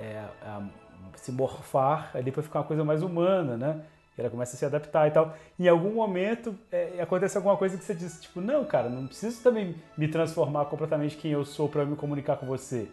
é, 0.00 0.22
a 0.42 0.62
se 1.14 1.30
morfar 1.30 2.10
ali 2.14 2.32
para 2.32 2.42
ficar 2.42 2.58
uma 2.58 2.64
coisa 2.64 2.82
mais 2.82 3.02
humana, 3.04 3.56
né? 3.56 3.76
E 4.20 4.22
ela 4.22 4.30
começa 4.30 4.54
a 4.54 4.58
se 4.58 4.64
adaptar 4.66 5.08
e 5.08 5.10
tal. 5.10 5.34
Em 5.58 5.66
algum 5.66 5.94
momento 5.94 6.54
é, 6.70 7.00
acontece 7.00 7.38
alguma 7.38 7.56
coisa 7.56 7.78
que 7.78 7.82
você 7.84 7.94
diz, 7.94 8.20
tipo, 8.20 8.40
não, 8.40 8.64
cara, 8.66 8.90
não 8.90 9.06
preciso 9.06 9.42
também 9.42 9.74
me 9.96 10.08
transformar 10.08 10.66
completamente 10.66 11.16
quem 11.16 11.32
eu 11.32 11.42
sou 11.44 11.68
para 11.70 11.86
me 11.86 11.96
comunicar 11.96 12.36
com 12.36 12.46
você. 12.46 12.86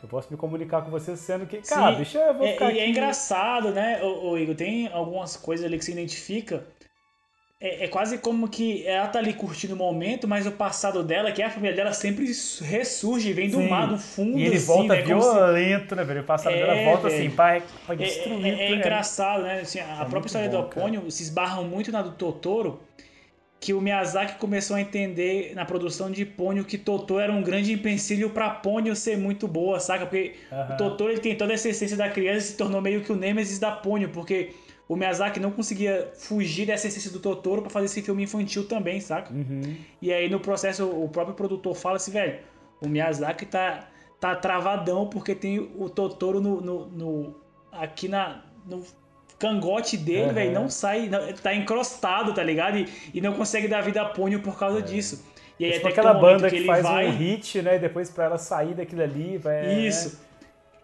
Eu 0.00 0.08
posso 0.08 0.28
me 0.30 0.36
comunicar 0.36 0.82
com 0.82 0.90
você 0.92 1.16
sendo 1.16 1.44
que, 1.46 1.58
cara, 1.58 1.90
Sim, 1.90 1.96
deixa 1.96 2.18
eu 2.18 2.34
vou 2.34 2.46
é, 2.46 2.52
ficar 2.52 2.72
e 2.72 2.78
é 2.78 2.82
aqui. 2.82 2.90
engraçado, 2.90 3.72
né, 3.72 4.00
ô, 4.00 4.30
ô, 4.30 4.38
Igor? 4.38 4.54
Tem 4.54 4.86
algumas 4.92 5.36
coisas 5.36 5.66
ali 5.66 5.76
que 5.76 5.84
se 5.84 5.90
identifica. 5.90 6.64
É, 7.60 7.84
é 7.84 7.88
quase 7.88 8.18
como 8.18 8.48
que 8.48 8.86
ela 8.86 9.08
tá 9.08 9.18
ali 9.18 9.32
curtindo 9.34 9.74
o 9.74 9.76
momento, 9.76 10.28
mas 10.28 10.46
o 10.46 10.52
passado 10.52 11.02
dela, 11.02 11.32
que 11.32 11.42
é 11.42 11.46
a 11.46 11.50
família 11.50 11.74
dela, 11.74 11.92
sempre 11.92 12.24
ressurge, 12.62 13.32
vem 13.32 13.50
do 13.50 13.56
Sim. 13.58 13.68
mar, 13.68 13.88
do 13.88 13.98
fundo. 13.98 14.38
E 14.38 14.44
ele 14.44 14.56
assim, 14.56 14.66
volta 14.66 14.94
né, 14.94 15.02
como 15.02 15.20
se- 15.20 15.32
violento, 15.34 15.96
né, 15.96 16.04
velho? 16.04 16.20
O 16.20 16.24
passado 16.24 16.54
É, 16.54 16.60
dela 16.60 16.74
volta 16.76 17.08
assim, 17.08 17.30
pra 17.30 17.56
É, 17.56 17.58
é- 18.48 18.64
é 18.64 18.68
tudo. 18.68 18.74
engraçado, 18.76 19.42
né? 19.42 19.60
Assim, 19.60 19.80
a 19.80 19.86
muito 19.86 20.10
própria 20.10 20.26
história 20.28 20.48
bom, 20.48 20.56
do 20.56 20.62
Apônio 20.62 21.10
se 21.10 21.22
esbarra 21.24 21.60
muito 21.62 21.90
na 21.90 22.00
do 22.00 22.12
Totoro, 22.12 22.80
que 23.60 23.74
o 23.74 23.80
Miyazaki 23.80 24.38
começou 24.38 24.76
a 24.76 24.80
entender 24.80 25.54
na 25.54 25.64
produção 25.64 26.10
de 26.10 26.24
Pônio 26.24 26.64
que 26.64 26.78
Totoro 26.78 27.20
era 27.20 27.32
um 27.32 27.42
grande 27.42 27.72
empecilho 27.72 28.30
pra 28.30 28.50
Pônio 28.50 28.94
ser 28.96 29.18
muito 29.18 29.48
boa, 29.48 29.80
saca? 29.80 30.06
Porque 30.06 30.34
Aham. 30.52 30.74
o 30.74 30.76
Totoro 30.76 31.12
ele 31.12 31.20
tem 31.20 31.36
toda 31.36 31.52
essa 31.54 31.68
essência 31.68 31.96
da 31.96 32.08
criança 32.08 32.38
e 32.46 32.50
se 32.52 32.56
tornou 32.56 32.80
meio 32.80 33.02
que 33.02 33.12
o 33.12 33.16
Nemesis 33.16 33.58
da 33.58 33.72
Pônio, 33.72 34.10
porque 34.10 34.50
o 34.88 34.96
Miyazaki 34.96 35.38
não 35.38 35.50
conseguia 35.50 36.10
fugir 36.16 36.66
dessa 36.66 36.86
essência 36.88 37.10
do 37.10 37.20
Totoro 37.20 37.60
pra 37.62 37.70
fazer 37.70 37.86
esse 37.86 38.00
filme 38.02 38.22
infantil 38.22 38.66
também, 38.66 39.00
saca? 39.00 39.32
Uhum. 39.32 39.76
E 40.00 40.12
aí 40.12 40.28
no 40.30 40.40
processo 40.40 40.86
o 40.88 41.08
próprio 41.08 41.34
produtor 41.36 41.74
fala 41.74 41.96
assim, 41.96 42.10
velho, 42.10 42.38
o 42.80 42.88
Miyazaki 42.88 43.44
tá, 43.44 43.86
tá 44.18 44.34
travadão 44.34 45.06
porque 45.08 45.34
tem 45.34 45.58
o 45.76 45.90
Totoro 45.90 46.40
no, 46.40 46.60
no, 46.60 46.86
no- 46.86 47.34
aqui 47.70 48.08
na, 48.08 48.42
no 48.66 48.82
cangote 49.38 49.96
dele, 49.96 50.22
Aham. 50.24 50.32
velho, 50.32 50.52
não 50.52 50.68
sai, 50.70 51.08
não- 51.08 51.32
tá 51.34 51.54
encrostado, 51.54 52.32
tá 52.32 52.42
ligado? 52.42 52.78
E, 52.78 52.88
e 53.12 53.20
não 53.20 53.34
consegue 53.34 53.68
dar 53.68 53.82
vida 53.82 54.00
a 54.00 54.06
Pônio 54.06 54.40
por 54.40 54.58
causa 54.58 54.80
disso. 54.80 55.22
E 55.60 55.64
aí 55.64 55.70
É 55.70 55.74
tipo 55.74 55.86
até 55.88 55.94
que 55.94 56.00
aquela 56.00 56.14
momento 56.14 56.32
banda 56.36 56.48
que 56.48 56.54
que, 56.56 56.60
ele 56.62 56.66
faz 56.66 56.82
vai... 56.82 57.06
um 57.08 57.10
hit, 57.10 57.62
né? 57.62 57.76
E 57.76 57.78
depois 57.78 58.08
pra 58.10 58.24
ela 58.24 58.38
sair 58.38 58.74
daquilo 58.74 59.02
ali, 59.02 59.36
vai. 59.38 59.86
Isso. 59.86 60.20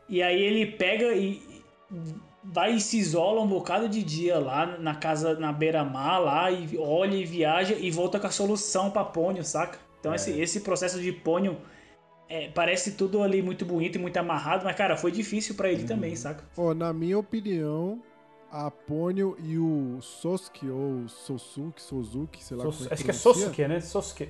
E 0.08 0.22
aí 0.22 0.42
ele 0.42 0.66
pega 0.66 1.06
e 1.14 1.40
vai 2.44 2.74
e 2.74 2.80
se 2.80 2.98
isola 2.98 3.40
um 3.40 3.46
bocado 3.46 3.88
de 3.88 4.02
dia 4.02 4.38
lá 4.38 4.66
na 4.78 4.94
casa, 4.94 5.38
na 5.38 5.52
beira-mar 5.52 6.20
lá, 6.20 6.50
e 6.50 6.76
olha 6.78 7.16
e 7.16 7.24
viaja 7.24 7.74
e 7.74 7.90
volta 7.90 8.20
com 8.20 8.26
a 8.26 8.30
solução 8.30 8.90
pra 8.90 9.04
Pônio, 9.04 9.42
saca? 9.44 9.78
Então 10.00 10.12
É. 10.12 10.16
esse, 10.16 10.30
esse 10.38 10.60
processo 10.60 11.00
de 11.00 11.10
Pônio 11.12 11.56
é, 12.28 12.48
parece 12.48 12.92
tudo 12.92 13.22
ali 13.22 13.42
muito 13.42 13.64
bonito 13.64 13.96
e 13.96 13.98
muito 13.98 14.16
amarrado, 14.16 14.64
mas 14.64 14.76
cara, 14.76 14.96
foi 14.96 15.10
difícil 15.10 15.54
pra 15.54 15.70
ele 15.70 15.82
Uhum. 15.82 15.88
também, 15.88 16.16
saca? 16.16 16.44
Ó, 16.56 16.74
na 16.74 16.92
minha 16.92 17.18
opinião, 17.18 18.02
a 18.50 18.70
Pônio 18.70 19.36
e 19.42 19.58
o 19.58 19.98
Sosuke, 20.00 20.68
ou 20.68 21.08
Sosuke, 21.08 21.82
Sozuki, 21.82 22.42
sei 22.44 22.56
lá 22.56 22.64
Sos- 22.64 22.78
como 22.78 22.92
Acho 22.92 23.04
que 23.04 23.10
é 23.10 23.14
Sosuke, 23.14 23.68
né? 23.68 23.80
Sosuke. 23.80 24.28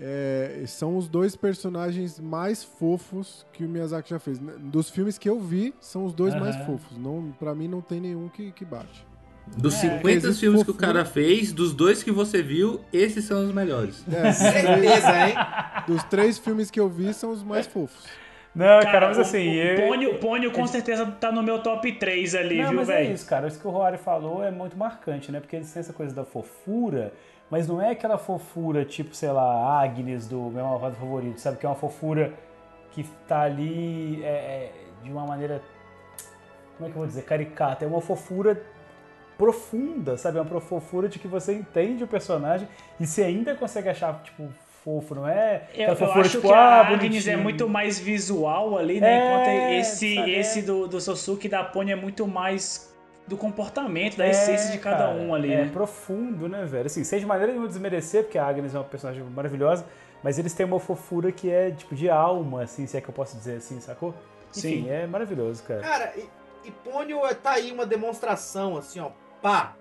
É, 0.00 0.62
são 0.66 0.96
os 0.96 1.08
dois 1.08 1.34
personagens 1.36 2.20
mais 2.20 2.62
fofos 2.62 3.46
que 3.52 3.64
o 3.64 3.68
Miyazaki 3.68 4.10
já 4.10 4.18
fez. 4.18 4.38
Dos 4.38 4.90
filmes 4.90 5.16
que 5.18 5.28
eu 5.28 5.40
vi, 5.40 5.74
são 5.80 6.04
os 6.04 6.12
dois 6.12 6.34
mais 6.34 6.54
Aham. 6.56 6.64
fofos. 6.66 6.96
Não, 6.98 7.32
pra 7.38 7.54
mim 7.54 7.68
não 7.68 7.80
tem 7.80 8.00
nenhum 8.00 8.28
que, 8.28 8.52
que 8.52 8.64
bate. 8.64 9.06
Dos 9.56 9.74
É, 9.76 9.90
50 9.98 10.08
existe 10.26 10.40
filmes 10.40 10.64
que 10.64 10.70
o 10.70 10.74
fofura. 10.74 10.92
cara 10.94 11.04
fez, 11.04 11.52
dos 11.52 11.72
dois 11.72 12.02
que 12.02 12.10
você 12.10 12.42
viu, 12.42 12.80
esses 12.92 13.24
são 13.24 13.46
os 13.46 13.54
melhores. 13.54 14.04
É, 14.12 14.22
dos, 14.28 14.38
três, 14.42 14.52
Certeza, 14.64 15.26
hein? 15.28 15.34
dos 15.86 16.02
três 16.04 16.38
filmes 16.38 16.70
que 16.70 16.80
eu 16.80 16.88
vi, 16.88 17.14
são 17.14 17.30
os 17.30 17.42
mais 17.44 17.66
fofos. 17.66 18.04
Não, 18.54 18.80
cara, 18.80 19.06
mas 19.08 19.18
o- 19.18 19.20
assim. 19.20 19.48
o, 19.48 19.52
eu- 19.54 19.86
Pônio, 19.88 20.18
Pônio 20.18 20.50
com 20.50 20.66
certeza 20.66 21.06
tá 21.06 21.30
no 21.30 21.42
meu 21.42 21.62
top 21.62 21.92
3 21.92 22.34
ali, 22.34 22.56
Não, 22.58 22.68
viu, 22.70 22.76
mas 22.78 22.88
é 22.88 22.96
velho? 23.02 23.14
isso, 23.14 23.26
cara. 23.26 23.46
Isso 23.46 23.60
que 23.60 23.66
o 23.68 23.70
Rory 23.70 23.98
falou 23.98 24.42
é 24.42 24.50
muito 24.50 24.76
marcante, 24.76 25.30
né? 25.30 25.38
Porque 25.40 25.54
eles 25.56 25.70
têm 25.70 25.80
essa 25.80 25.92
coisa 25.92 26.14
da 26.14 26.24
fofura, 26.24 27.12
mas 27.50 27.68
não 27.68 27.80
é 27.80 27.90
aquela 27.90 28.18
fofura 28.18 28.84
tipo, 28.84 29.14
sei 29.14 29.30
lá, 29.30 29.80
Agnes 29.80 30.26
do 30.26 30.40
meu 30.50 30.64
malvado 30.64 30.96
favorito, 30.96 31.40
sabe? 31.40 31.58
Que 31.58 31.66
é 31.66 31.68
uma 31.68 31.76
fofura 31.76 32.32
que 32.90 33.04
tá 33.28 33.42
ali 33.42 34.22
é, 34.24 34.28
é, 34.28 34.72
de 35.02 35.10
uma 35.10 35.26
maneira. 35.26 35.62
Como 36.76 36.88
é 36.88 36.92
que 36.92 36.96
eu 36.96 37.00
vou 37.00 37.06
dizer? 37.06 37.22
Caricata. 37.22 37.84
É 37.84 37.88
uma 37.88 38.00
fofura 38.00 38.60
profunda, 39.38 40.16
sabe? 40.16 40.38
É 40.38 40.40
uma 40.40 40.60
fofura 40.60 41.08
de 41.08 41.18
que 41.18 41.28
você 41.28 41.54
entende 41.54 42.02
o 42.02 42.06
personagem 42.06 42.68
e 42.98 43.06
você 43.06 43.22
ainda 43.22 43.54
consegue 43.54 43.88
achar, 43.88 44.20
tipo, 44.22 44.48
fofo, 44.82 45.14
não 45.14 45.28
é? 45.28 45.68
Eu, 45.74 45.88
eu 45.88 45.96
fofura, 45.96 46.20
acho 46.20 46.30
tipo, 46.30 46.48
que 46.48 46.54
a 46.54 46.58
ah, 46.58 46.80
Agnes 46.80 47.26
é 47.26 47.32
bonitinho. 47.32 47.42
muito 47.42 47.68
mais 47.68 47.98
visual 47.98 48.78
ali, 48.78 49.00
né? 49.00 49.12
É, 49.12 49.26
Enquanto 49.26 49.80
esse, 49.80 50.14
sabe, 50.14 50.34
é. 50.34 50.38
esse 50.38 50.62
do, 50.62 50.86
do 50.86 51.00
Sosuke 51.00 51.48
da 51.48 51.64
Pony 51.64 51.92
é 51.92 51.96
muito 51.96 52.26
mais 52.26 52.95
do 53.26 53.36
comportamento, 53.36 54.16
da 54.16 54.26
É, 54.26 54.30
essência 54.30 54.70
de 54.70 54.78
cada 54.78 54.98
cara, 55.08 55.10
um 55.10 55.34
ali, 55.34 55.52
É 55.52 55.64
né? 55.64 55.70
profundo, 55.72 56.48
né, 56.48 56.64
velho? 56.64 56.86
Assim, 56.86 57.02
sem 57.04 57.18
de 57.18 57.26
maneira 57.26 57.52
nenhuma 57.52 57.68
desmerecer, 57.68 58.22
porque 58.24 58.38
a 58.38 58.46
Agnes 58.46 58.74
é 58.74 58.78
uma 58.78 58.84
personagem 58.84 59.22
maravilhosa, 59.24 59.84
mas 60.22 60.38
eles 60.38 60.54
têm 60.54 60.64
uma 60.66 60.78
fofura 60.80 61.32
que 61.32 61.50
é, 61.50 61.70
tipo, 61.70 61.94
de 61.94 62.08
alma, 62.08 62.62
assim, 62.62 62.86
se 62.86 62.96
é 62.96 63.00
que 63.00 63.08
eu 63.08 63.14
posso 63.14 63.36
dizer 63.36 63.56
assim, 63.56 63.80
sacou? 63.80 64.14
Enfim, 64.56 64.84
Sim. 64.84 64.90
é 64.90 65.06
maravilhoso, 65.06 65.62
cara. 65.64 65.80
Cara, 65.80 66.12
e, 66.16 66.28
e 66.68 66.70
Pônio 66.70 67.20
tá 67.42 67.52
aí 67.52 67.72
uma 67.72 67.84
demonstração, 67.84 68.76
assim, 68.76 69.00
ó, 69.00 69.10
pá, 69.42 69.74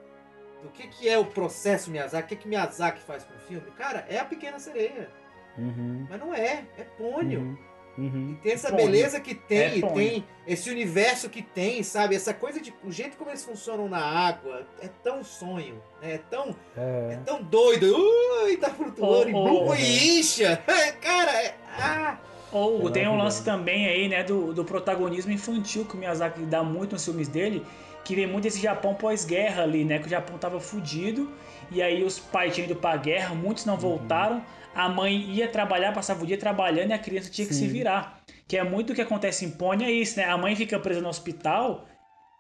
do 0.64 0.70
que, 0.70 0.88
que 0.88 1.08
é 1.08 1.18
o 1.18 1.26
processo 1.26 1.92
Miyazaki, 1.92 2.26
o 2.26 2.28
que, 2.30 2.44
que 2.44 2.48
Miyazaki 2.50 3.00
faz 3.02 3.24
com 3.24 3.34
o 3.36 3.40
filme. 3.40 3.70
Cara, 3.78 4.06
é 4.10 4.18
a 4.18 4.26
Pequena 4.26 4.58
Sereia, 4.60 5.10
Uhum, 5.58 6.06
mas 6.10 6.20
não 6.20 6.34
é, 6.34 6.66
é 6.78 6.84
Pônio. 6.98 7.40
uhum, 7.42 7.58
uhum. 7.98 8.32
E 8.40 8.44
tem 8.44 8.52
essa 8.54 8.70
Pônio. 8.70 8.86
beleza 8.86 9.20
que 9.20 9.34
tem, 9.36 9.58
É 9.60 9.78
e 9.78 9.82
tem 9.82 10.26
esse 10.48 10.70
universo 10.70 11.30
que 11.30 11.42
tem, 11.42 11.82
sabe? 11.84 12.16
Essa 12.16 12.34
coisa 12.34 12.60
de. 12.60 12.74
O 12.84 12.92
jeito 12.92 13.18
como 13.18 13.30
eles 13.32 13.44
funcionam 13.44 13.88
na 13.90 14.00
água 14.00 14.66
é 14.82 14.88
tão 15.04 15.24
sonho, 15.24 15.82
né? 16.02 16.14
é 16.16 16.18
tão, 16.18 16.56
é 16.78 17.14
É. 17.14 17.20
tão 17.26 17.42
doido. 17.42 17.96
Ui, 18.44 18.58
tá 18.58 18.70
flutuando, 18.70 19.30
e 19.30 19.34
Oh, 19.34 19.44
blum, 19.44 19.68
oh, 19.70 19.76
e 19.76 20.20
incha. 20.20 20.62
Cara, 21.02 21.32
é. 21.44 21.56
Ah! 21.78 22.18
Ou 22.52 22.88
É 22.88 22.92
tem 22.92 23.08
um 23.08 23.18
lance 23.18 23.44
também 23.44 23.88
aí, 23.88 24.08
né, 24.08 24.24
do, 24.24 24.54
do 24.54 24.64
protagonismo 24.64 25.32
infantil 25.32 25.84
que 25.84 25.96
o 25.96 25.98
Miyazaki 25.98 26.42
dá 26.44 26.64
muito 26.64 26.94
nos 26.94 27.04
filmes 27.04 27.28
dele, 27.28 27.66
que 28.04 28.16
vem 28.16 28.28
muito 28.28 28.44
desse 28.44 28.60
Japão 28.62 28.94
pós-guerra 28.94 29.64
ali, 29.64 29.84
né? 29.84 30.00
Que 30.00 30.06
o 30.06 30.10
Japão 30.10 30.38
tava 30.38 30.60
fudido, 30.62 31.30
e 31.72 31.82
aí 31.82 32.02
os 32.04 32.18
pais 32.18 32.54
tinham 32.54 32.66
ido 32.70 32.76
pra 32.80 32.96
guerra, 32.96 33.34
muitos 33.36 33.66
Uhum. 33.66 33.72
não 33.74 33.78
voltaram, 33.80 34.42
a 34.76 34.90
mãe 34.90 35.16
ia 35.32 35.48
trabalhar, 35.48 35.94
passava 35.94 36.24
o 36.24 36.28
dia 36.28 36.38
trabalhando 36.38 36.90
e 36.90 36.94
a 36.94 37.00
criança 37.00 37.30
tinha 37.32 37.48
que 37.48 37.54
se 37.54 37.62
Sim. 37.62 37.70
virar. 37.70 38.22
Que 38.48 38.58
é 38.58 38.64
muito 38.64 38.92
o 38.92 38.96
que 38.96 39.02
acontece 39.02 39.46
em 39.46 39.50
Pony, 39.52 39.86
é 39.86 39.92
isso, 39.92 40.18
né? 40.20 40.26
A 40.26 40.38
mãe 40.38 40.56
fica 40.56 40.78
presa 40.78 41.02
no 41.02 41.10
hospital 41.10 41.86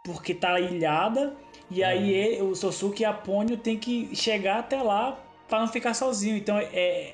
porque 0.03 0.35
tá 0.35 0.59
ilhada, 0.59 1.33
e 1.72 1.83
aí 1.83 2.14
ele- 2.14 2.41
o 2.43 2.53
Sosuke 2.53 3.01
e 3.01 3.05
a 3.05 3.11
Ponyo 3.14 3.57
tem 3.57 3.75
que 3.80 4.15
chegar 4.15 4.59
até 4.59 4.80
lá 4.83 5.17
pra 5.47 5.59
não 5.59 5.67
ficar 5.67 5.95
sozinho. 5.95 6.38
Então 6.38 6.57
é, 6.59 7.14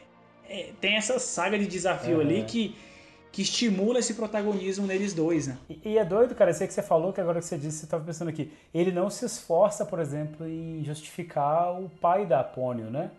é- 0.49 0.69
tem 0.81 0.95
essa 0.97 1.17
saga 1.19 1.57
de 1.57 1.65
desafio 1.67 2.15
Uhum. 2.15 2.21
ali 2.21 2.43
que, 2.43 2.75
que 3.31 3.43
estimula 3.43 3.99
esse 3.99 4.13
protagonismo 4.13 4.85
neles 4.85 5.13
dois, 5.13 5.47
né? 5.47 5.57
E, 5.69 5.79
e 5.91 5.97
é 5.97 6.03
doido, 6.03 6.35
cara, 6.35 6.51
isso 6.51 6.61
aí 6.63 6.67
que 6.67 6.73
você 6.73 6.81
falou, 6.83 7.13
que 7.13 7.21
agora 7.21 7.39
que 7.39 7.45
você 7.45 7.57
disse, 7.57 7.77
você 7.77 7.87
tava 7.87 8.03
pensando 8.03 8.27
aqui. 8.27 8.51
Ele 8.73 8.91
não 8.91 9.09
se 9.09 9.23
esforça, 9.25 9.85
por 9.85 9.99
exemplo, 9.99 10.45
em 10.45 10.83
justificar 10.83 11.79
o 11.81 11.87
pai 11.89 12.25
da 12.25 12.41
Apônio, 12.41 12.89
né? 12.89 13.09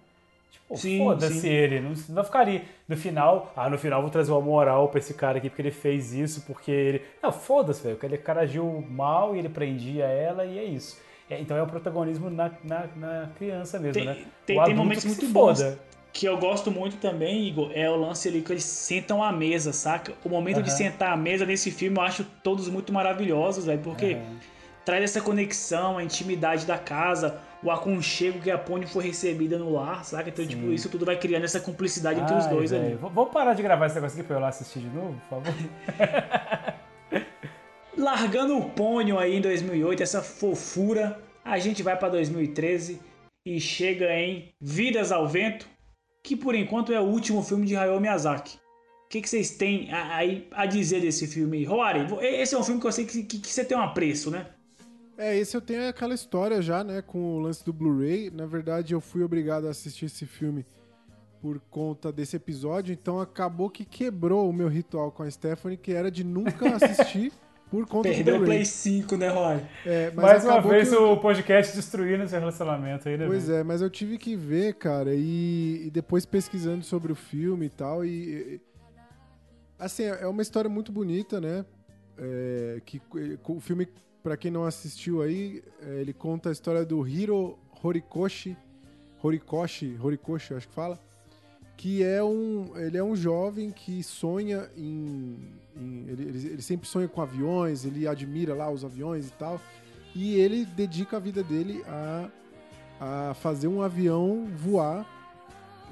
Tipo, 0.52 0.76
foda-se 1.04 1.48
ele. 1.48 1.80
Não, 1.80 1.92
não 2.10 2.24
ficaria 2.24 2.62
no 2.88 2.96
final, 2.96 3.52
ah, 3.56 3.68
no 3.68 3.78
final 3.78 4.00
vou 4.00 4.10
trazer 4.10 4.30
uma 4.32 4.40
moral 4.40 4.88
pra 4.88 4.98
esse 4.98 5.14
cara 5.14 5.38
aqui 5.38 5.48
porque 5.50 5.62
ele 5.62 5.70
fez 5.70 6.12
isso, 6.12 6.42
porque 6.46 6.70
ele. 6.70 7.02
Não, 7.22 7.30
foda-se, 7.32 7.82
velho. 7.82 7.96
Aquele 7.96 8.16
cara 8.18 8.40
agiu 8.42 8.84
mal 8.88 9.34
e 9.34 9.38
ele 9.38 9.48
prendia 9.48 10.04
ela 10.04 10.44
e 10.46 10.58
é 10.58 10.64
isso. 10.64 10.98
É, 11.30 11.40
então 11.40 11.56
é 11.56 11.62
o 11.62 11.66
protagonismo 11.66 12.28
na, 12.30 12.50
na, 12.64 12.86
na 12.96 13.28
criança 13.38 13.78
mesmo, 13.78 13.94
Tem- 13.94 14.04
né? 14.04 14.24
tem- 14.44 14.60
o 14.60 14.64
tem 14.64 14.74
momentos 14.74 15.02
que 15.02 15.08
muito 15.08 15.26
bons. 15.28 15.58
foda. 15.62 15.78
que 16.12 16.26
eu 16.26 16.36
gosto 16.36 16.70
muito 16.70 16.96
também, 16.98 17.48
Igor, 17.48 17.70
é 17.74 17.88
o 17.88 17.96
lance 17.96 18.28
ali 18.28 18.42
que 18.42 18.52
eles 18.52 18.64
sentam 18.64 19.22
à 19.22 19.32
mesa, 19.32 19.72
saca? 19.72 20.12
O 20.22 20.28
momento 20.28 20.62
de 20.62 20.68
Aham. 20.68 20.76
sentar 20.76 21.12
à 21.12 21.16
mesa 21.16 21.46
nesse 21.46 21.70
filme 21.70 21.96
eu 21.96 22.02
acho 22.02 22.24
todos 22.42 22.68
muito 22.68 22.92
maravilhosos, 22.92 23.64
velho, 23.64 23.80
porque 23.80 24.14
Aham. 24.14 24.36
traz 24.84 25.04
essa 25.04 25.22
conexão, 25.22 25.96
a 25.96 26.04
intimidade 26.04 26.66
da 26.66 26.76
casa, 26.76 27.40
o 27.62 27.70
aconchego 27.70 28.40
que 28.40 28.50
a 28.50 28.58
Pony 28.58 28.86
foi 28.86 29.04
recebida 29.04 29.56
no 29.58 29.70
lar, 29.72 30.04
saca? 30.04 30.28
Então, 30.28 30.46
tipo, 30.46 30.72
isso 30.72 30.88
tudo 30.88 31.04
vai 31.06 31.16
criando 31.18 31.44
essa 31.44 31.60
cumplicidade 31.60 32.20
entre 32.20 32.34
os 32.34 32.44
Ai, 32.46 32.50
dois 32.54 32.70
velho. 32.70 32.84
ali. 32.84 32.94
V- 32.94 33.08
Vamos 33.12 33.30
parar 33.32 33.54
de 33.54 33.62
gravar 33.62 33.86
esse 33.86 33.94
negócio 33.94 34.18
aqui 34.18 34.26
pra 34.26 34.36
eu 34.36 34.40
lá 34.40 34.48
assistir 34.48 34.80
de 34.80 34.88
novo, 34.88 35.20
por 35.28 35.42
favor? 35.42 35.54
Largando 37.96 38.56
o 38.58 38.70
Pônio 38.70 39.18
aí 39.18 39.36
em 39.36 39.40
2008, 39.40 40.02
essa 40.02 40.22
fofura, 40.22 41.20
a 41.44 41.58
gente 41.58 41.82
vai 41.82 41.96
pra 41.96 42.08
2013 42.08 43.00
e 43.46 43.60
chega 43.60 44.10
em 44.14 44.52
Vidas 44.60 45.12
ao 45.12 45.28
Vento, 45.28 45.68
que 46.24 46.34
por 46.36 46.54
enquanto 46.54 46.92
é 46.92 47.00
o 47.00 47.04
último 47.04 47.42
filme 47.42 47.66
de 47.66 47.76
Hayao 47.76 48.00
Miyazaki. 48.00 48.56
O 49.06 49.08
que, 49.10 49.20
que 49.20 49.28
vocês 49.28 49.50
têm 49.50 49.92
a- 49.92 50.16
aí 50.16 50.48
a 50.52 50.64
dizer 50.64 51.00
desse 51.00 51.26
filme 51.26 51.58
aí? 51.58 51.64
Roari, 51.64 52.06
esse 52.22 52.54
é 52.54 52.58
um 52.58 52.64
filme 52.64 52.80
que 52.80 52.86
eu 52.86 52.92
sei 52.92 53.04
que, 53.04 53.22
que- 53.24 53.38
que 53.40 53.48
você 53.48 53.62
tem 53.64 53.76
um 53.76 53.82
apreço, 53.82 54.30
né? 54.30 54.46
É, 55.18 55.36
esse 55.36 55.56
eu 55.56 55.60
tenho 55.60 55.88
aquela 55.88 56.14
história 56.14 56.60
já, 56.62 56.82
né, 56.82 57.02
com 57.02 57.36
o 57.36 57.38
lance 57.38 57.64
do 57.64 57.72
Blu-ray. 57.72 58.30
Na 58.30 58.46
verdade, 58.46 58.94
eu 58.94 59.00
fui 59.00 59.22
obrigado 59.22 59.66
a 59.66 59.70
assistir 59.70 60.06
esse 60.06 60.26
filme 60.26 60.64
por 61.40 61.60
conta 61.70 62.12
desse 62.12 62.36
episódio, 62.36 62.92
então 62.92 63.20
acabou 63.20 63.68
que 63.68 63.84
quebrou 63.84 64.48
o 64.48 64.52
meu 64.52 64.68
ritual 64.68 65.10
com 65.10 65.24
a 65.24 65.30
Stephanie, 65.30 65.76
que 65.76 65.92
era 65.92 66.10
de 66.10 66.22
nunca 66.22 66.66
assistir 66.76 67.32
por 67.68 67.84
conta 67.86 68.08
Perdeu 68.10 68.34
do 68.34 68.42
o 68.42 68.44
Blu-ray. 68.44 68.58
Play 68.58 68.64
5, 68.66 69.16
né, 69.16 69.28
Roari? 69.28 69.66
É, 69.84 70.10
mas 70.14 70.24
Mais 70.24 70.44
uma 70.44 70.60
vez 70.60 70.92
eu- 70.92 71.10
o 71.12 71.20
podcast 71.20 71.74
destruindo 71.74 72.22
esse 72.22 72.32
relacionamento 72.38 73.08
aí, 73.08 73.16
né? 73.18 73.26
Pois 73.26 73.48
é, 73.48 73.64
mas 73.64 73.80
eu 73.82 73.90
tive 73.90 74.18
que 74.18 74.36
ver, 74.36 74.74
cara, 74.74 75.12
e, 75.14 75.86
e 75.86 75.90
depois 75.90 76.24
pesquisando 76.24 76.84
sobre 76.84 77.10
o 77.10 77.16
filme 77.16 77.66
e 77.66 77.70
tal, 77.70 78.04
e. 78.04 78.60
assim, 79.78 80.04
é 80.04 80.26
uma 80.26 80.42
história 80.42 80.70
muito 80.70 80.92
bonita, 80.92 81.40
né? 81.40 81.64
É, 82.18 82.80
que 82.84 83.00
ele- 83.16 83.38
o 83.48 83.58
filme, 83.58 83.88
pra 84.22 84.36
quem 84.36 84.50
não 84.50 84.64
assistiu 84.64 85.20
aí, 85.22 85.62
é, 85.82 86.00
ele 86.00 86.12
conta 86.12 86.48
a 86.48 86.52
história 86.52 86.84
do 86.84 87.06
Hiro 87.06 87.58
Horikoshi, 87.82 88.56
Horikoshi, 89.22 89.96
Horikoshi, 90.02 90.54
acho 90.54 90.68
que 90.68 90.74
fala, 90.74 90.98
que 91.76 92.02
é 92.02 92.22
um, 92.22 92.72
ele 92.76 92.96
é 92.96 93.02
um 93.02 93.16
jovem 93.16 93.70
que 93.70 94.02
sonha 94.02 94.68
em, 94.76 95.38
em- 95.76 96.04
ele, 96.08 96.22
ele, 96.28 96.48
ele 96.48 96.62
sempre 96.62 96.88
sonha 96.88 97.08
com 97.08 97.20
aviões, 97.20 97.84
ele 97.84 98.06
admira 98.06 98.54
lá 98.54 98.70
os 98.70 98.84
aviões 98.84 99.28
e 99.28 99.32
tal, 99.32 99.60
e 100.14 100.34
ele 100.36 100.64
dedica 100.64 101.16
a 101.16 101.20
vida 101.20 101.42
dele 101.42 101.82
a, 101.88 102.28
a 103.30 103.34
fazer 103.34 103.66
um 103.68 103.80
avião 103.82 104.46
voar. 104.56 105.06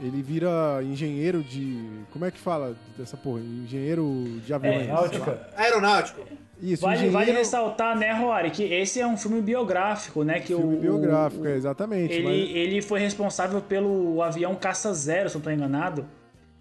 Ele 0.03 0.23
vira 0.23 0.83
engenheiro 0.83 1.43
de. 1.43 1.79
Como 2.11 2.25
é 2.25 2.31
que 2.31 2.39
fala 2.39 2.75
dessa 2.97 3.19
porra? 3.19 3.41
Engenheiro 3.41 4.41
de 4.47 4.55
aviões. 4.55 4.85
sei 4.85 4.89
lá. 4.89 4.95
Náutica. 4.95 5.51
Aeronáutico. 5.57 6.21
Isso, 6.63 6.83
Vale, 6.83 6.95
engenheiro. 6.97 7.19
vale 7.19 7.33
ressaltar, 7.33 7.99
né, 7.99 8.13
Roari, 8.13 8.51
que 8.51 8.63
esse 8.65 9.01
é 9.01 9.07
um 9.07 9.17
filme 9.17 9.41
biográfico, 9.41 10.23
né? 10.25 10.41
Que 10.41 10.49
filme 10.49 10.77
o, 10.77 10.81
biográfico, 10.81 11.43
o- 11.45 11.49
é, 11.49 11.57
exatamente. 11.57 12.13
Ele, 12.13 12.25
mas- 12.25 12.57
ele 12.57 12.83
foi 12.83 13.01
responsável 13.01 13.61
pelo 13.63 14.23
avião 14.23 14.55
Caça 14.55 14.93
Zero, 14.93 15.29
se 15.29 15.35
não 15.37 15.41
estou 15.41 15.53
enganado, 15.53 16.07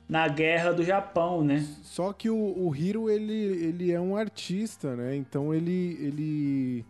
na 0.07 0.27
Guerra 0.27 0.71
do 0.71 0.83
Japão, 0.83 1.43
né? 1.43 1.65
Só 1.83 2.13
que 2.13 2.29
o, 2.29 2.35
o 2.35 2.73
Hiro, 2.75 3.09
ele, 3.09 3.33
ele 3.33 3.91
é 3.91 3.99
um 3.99 4.15
artista, 4.15 4.95
né? 4.95 5.15
Então 5.15 5.53
ele, 5.53 5.97
ele 6.01 6.85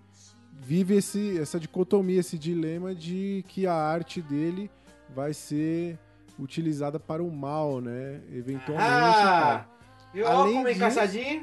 vive 0.62 0.96
esse, 0.96 1.38
essa 1.40 1.60
dicotomia, 1.60 2.20
esse 2.20 2.38
dilema 2.38 2.94
de 2.94 3.44
que 3.48 3.66
a 3.66 3.74
arte 3.74 4.22
dele 4.22 4.70
vai 5.16 5.34
ser 5.34 5.98
utilizada 6.40 7.00
para 7.00 7.22
o 7.24 7.30
mal, 7.32 7.82
né? 7.82 8.22
Eventualmente. 8.32 8.88
Ah! 8.90 9.14
cara. 9.14 9.68
Viu? 10.14 10.26
Ó, 10.26 10.30
Além 10.30 10.54
como 10.54 10.68
é 10.68 10.72
disso- 10.74 10.78
encaixadinho. 10.86 11.42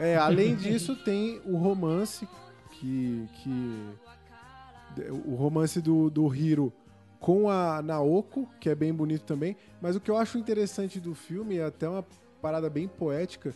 É, 0.00 0.16
além 0.16 0.56
disso, 0.56 0.96
tem 0.96 1.42
o 1.44 1.56
romance 1.56 2.26
que. 2.72 3.28
que 3.34 3.94
o 5.24 5.34
romance 5.36 5.80
do, 5.80 6.10
do 6.10 6.34
Hiro 6.34 6.72
com 7.20 7.50
a 7.50 7.82
Naoko, 7.82 8.48
que 8.58 8.70
é 8.70 8.74
bem 8.74 8.92
bonito 8.94 9.24
também. 9.24 9.56
Mas 9.80 9.94
o 9.94 10.00
que 10.00 10.10
eu 10.10 10.16
acho 10.16 10.38
interessante 10.38 10.98
do 10.98 11.14
filme 11.14 11.58
é 11.58 11.64
até 11.64 11.86
uma 11.86 12.04
parada 12.40 12.70
bem 12.70 12.88
poética. 12.88 13.54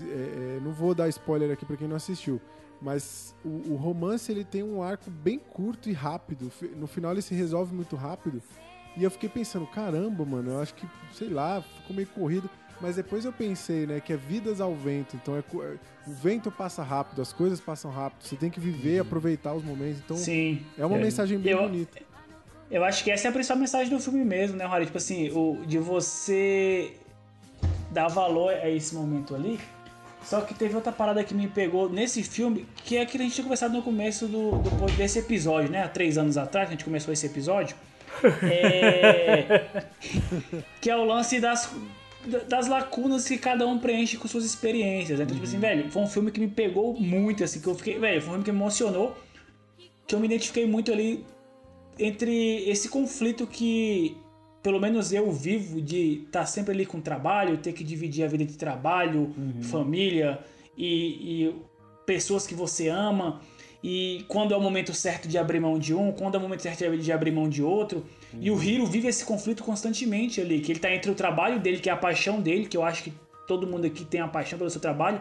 é, 0.00 0.56
é, 0.56 0.60
não 0.60 0.72
vou 0.72 0.94
dar 0.94 1.08
spoiler 1.08 1.52
aqui 1.52 1.64
pra 1.64 1.76
quem 1.76 1.86
não 1.86 1.96
assistiu. 1.96 2.40
Mas 2.82 3.34
o, 3.44 3.72
o 3.72 3.76
romance 3.76 4.30
ele 4.32 4.44
tem 4.44 4.64
um 4.64 4.82
arco 4.82 5.08
bem 5.10 5.38
curto 5.38 5.88
e 5.88 5.92
rápido. 5.92 6.50
No 6.76 6.88
final 6.88 7.12
ele 7.12 7.22
se 7.22 7.34
resolve 7.34 7.72
muito 7.72 7.94
rápido. 7.94 8.42
E 8.96 9.04
eu 9.04 9.10
fiquei 9.10 9.28
pensando, 9.28 9.66
caramba, 9.66 10.24
mano, 10.24 10.50
eu 10.50 10.60
acho 10.60 10.74
que, 10.74 10.86
sei 11.12 11.28
lá, 11.28 11.62
ficou 11.62 11.94
meio 11.94 12.08
corrido. 12.08 12.50
Mas 12.80 12.96
depois 12.96 13.24
eu 13.24 13.32
pensei, 13.32 13.86
né, 13.86 14.00
que 14.00 14.12
é 14.12 14.16
vidas 14.16 14.60
ao 14.60 14.74
vento. 14.74 15.16
Então 15.16 15.36
é, 15.36 15.38
é- 15.40 15.76
o 16.06 16.12
vento 16.12 16.50
passa 16.50 16.82
rápido, 16.82 17.22
as 17.22 17.32
coisas 17.32 17.60
passam 17.60 17.90
rápido. 17.90 18.22
Você 18.26 18.36
tem 18.36 18.50
que 18.50 18.60
viver, 18.60 18.98
aproveitar 19.00 19.54
os 19.54 19.64
momentos. 19.64 19.98
Então 20.04 20.16
Sim. 20.16 20.62
é 20.78 20.84
uma 20.84 20.98
É. 20.98 21.00
mensagem 21.02 21.38
bem 21.38 21.52
Eu- 21.52 21.62
bonita. 21.62 21.98
Eu 22.70 22.82
acho 22.84 23.04
que 23.04 23.10
essa 23.10 23.28
é 23.28 23.30
a 23.30 23.32
principal 23.32 23.56
mensagem 23.58 23.88
do 23.88 24.00
filme 24.00 24.24
mesmo, 24.24 24.56
né, 24.56 24.64
Rory? 24.64 24.86
Tipo 24.86 24.98
assim, 24.98 25.30
o, 25.30 25.62
de 25.66 25.78
você 25.78 26.92
dar 27.90 28.08
valor 28.08 28.52
a 28.52 28.68
esse 28.68 28.94
momento 28.94 29.34
ali. 29.34 29.60
Só 30.24 30.40
que 30.40 30.54
teve 30.54 30.74
outra 30.74 30.90
parada 30.90 31.22
que 31.22 31.34
me 31.34 31.46
pegou 31.46 31.88
nesse 31.88 32.22
filme, 32.22 32.66
que 32.76 32.96
é 32.96 33.02
aquilo 33.02 33.18
que 33.18 33.22
a 33.22 33.24
gente 33.26 33.34
tinha 33.34 33.44
conversado 33.44 33.74
no 33.74 33.82
começo 33.82 34.26
do, 34.26 34.52
do- 34.52 34.86
desse 34.96 35.18
episódio, 35.18 35.70
né? 35.70 35.82
Há 35.84 35.88
três 35.88 36.16
anos 36.18 36.36
atrás, 36.38 36.66
que 36.68 36.74
a 36.74 36.76
gente 36.76 36.84
começou 36.84 37.12
esse 37.12 37.26
episódio. 37.26 37.76
É... 38.42 39.84
que 40.80 40.90
é 40.90 40.96
o 40.96 41.04
lance 41.04 41.38
das, 41.40 41.70
das 42.48 42.66
lacunas 42.68 43.26
que 43.26 43.38
cada 43.38 43.66
um 43.66 43.78
preenche 43.78 44.16
com 44.16 44.26
suas 44.28 44.44
experiências. 44.44 45.18
né? 45.18 45.24
Então, 45.24 45.34
tipo 45.34 45.46
assim, 45.46 45.58
velho, 45.58 45.90
foi 45.90 46.02
um 46.02 46.06
filme 46.06 46.30
que 46.30 46.40
me 46.40 46.48
pegou 46.48 46.98
muito, 46.98 47.44
assim, 47.44 47.60
que 47.60 47.66
eu 47.66 47.74
fiquei. 47.74 47.98
Velho, 47.98 48.20
foi 48.20 48.30
um 48.30 48.32
filme 48.32 48.44
que 48.44 48.52
me 48.52 48.58
emocionou. 48.58 49.16
Que 50.06 50.14
eu 50.14 50.20
me 50.20 50.26
identifiquei 50.26 50.66
muito 50.66 50.92
ali 50.92 51.24
entre 51.98 52.68
esse 52.68 52.88
conflito 52.88 53.46
que 53.46 54.16
pelo 54.62 54.80
menos 54.80 55.12
eu 55.12 55.30
vivo 55.30 55.80
de 55.80 56.22
estar 56.24 56.46
sempre 56.46 56.72
ali 56.72 56.86
com 56.86 56.98
trabalho, 56.98 57.58
ter 57.58 57.74
que 57.74 57.84
dividir 57.84 58.24
a 58.24 58.28
vida 58.28 58.42
entre 58.42 58.56
trabalho, 58.56 59.30
família 59.60 60.38
e, 60.76 61.44
e 61.44 61.54
pessoas 62.06 62.46
que 62.46 62.54
você 62.54 62.88
ama. 62.88 63.40
E 63.82 64.24
quando 64.26 64.54
é 64.54 64.56
o 64.56 64.60
momento 64.62 64.94
certo 64.94 65.28
de 65.28 65.36
abrir 65.36 65.60
mão 65.60 65.78
de 65.78 65.94
um, 65.94 66.10
quando 66.12 66.36
é 66.36 66.38
o 66.38 66.40
momento 66.40 66.62
certo 66.62 66.96
de 66.96 67.12
abrir 67.12 67.30
mão 67.30 67.46
de 67.46 67.62
outro. 67.62 68.06
E 68.40 68.50
o 68.50 68.62
Hiro 68.62 68.86
vive 68.86 69.08
esse 69.08 69.24
conflito 69.24 69.62
constantemente 69.62 70.40
ali, 70.40 70.60
que 70.60 70.72
ele 70.72 70.80
tá 70.80 70.92
entre 70.92 71.10
o 71.10 71.14
trabalho 71.14 71.60
dele, 71.60 71.78
que 71.78 71.88
é 71.88 71.92
a 71.92 71.96
paixão 71.96 72.40
dele, 72.40 72.66
que 72.66 72.76
eu 72.76 72.84
acho 72.84 73.02
que 73.02 73.12
todo 73.46 73.66
mundo 73.66 73.86
aqui 73.86 74.04
tem 74.04 74.20
a 74.20 74.28
paixão 74.28 74.58
pelo 74.58 74.70
seu 74.70 74.80
trabalho, 74.80 75.20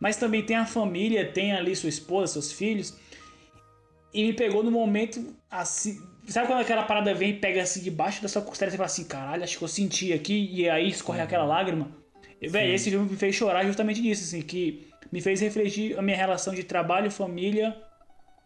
mas 0.00 0.16
também 0.16 0.42
tem 0.42 0.56
a 0.56 0.66
família, 0.66 1.30
tem 1.30 1.52
ali 1.52 1.74
sua 1.74 1.88
esposa, 1.88 2.34
seus 2.34 2.52
filhos. 2.52 2.96
E 4.12 4.24
me 4.24 4.32
pegou 4.32 4.62
no 4.62 4.70
momento 4.70 5.34
assim. 5.50 6.00
Sabe 6.26 6.46
quando 6.46 6.60
aquela 6.60 6.82
parada 6.82 7.14
vem 7.14 7.30
e 7.30 7.34
pega 7.34 7.62
assim 7.62 7.82
debaixo 7.82 8.20
da 8.22 8.28
sua 8.28 8.42
costela 8.42 8.68
e 8.68 8.72
você 8.72 8.76
fala 8.76 8.86
assim, 8.86 9.04
caralho, 9.04 9.44
acho 9.44 9.56
que 9.56 9.64
eu 9.64 9.68
senti 9.68 10.12
aqui, 10.12 10.50
e 10.52 10.68
aí 10.68 10.88
escorre 10.88 11.20
aquela 11.20 11.44
lágrima. 11.44 11.90
Véi, 12.40 12.74
esse 12.74 12.90
filme 12.90 13.10
me 13.10 13.16
fez 13.16 13.34
chorar 13.34 13.64
justamente 13.64 14.00
disso, 14.00 14.24
assim, 14.24 14.42
que 14.42 14.86
me 15.10 15.20
fez 15.20 15.40
refletir 15.40 15.98
a 15.98 16.02
minha 16.02 16.16
relação 16.16 16.54
de 16.54 16.62
trabalho, 16.62 17.10
família 17.10 17.76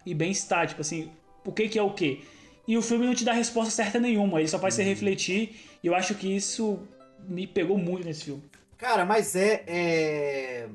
e 0.06 0.14
bem-estar. 0.14 0.66
Tipo 0.66 0.80
assim, 0.80 1.10
o 1.44 1.52
que 1.52 1.68
que 1.68 1.78
é 1.78 1.82
o 1.82 1.92
quê? 1.92 2.20
E 2.66 2.76
o 2.76 2.82
filme 2.82 3.06
não 3.06 3.14
te 3.14 3.24
dá 3.24 3.32
resposta 3.32 3.70
certa 3.70 3.98
nenhuma, 3.98 4.38
ele 4.38 4.48
só 4.48 4.58
faz 4.58 4.74
você 4.74 4.82
refletir, 4.82 5.78
e 5.82 5.86
eu 5.86 5.94
acho 5.94 6.14
que 6.14 6.34
isso 6.34 6.80
me 7.28 7.46
pegou 7.46 7.76
muito 7.76 8.06
nesse 8.06 8.24
filme. 8.24 8.42
Cara, 8.78 9.04
mas 9.04 9.34
é, 9.34 9.64
é. 9.66 10.68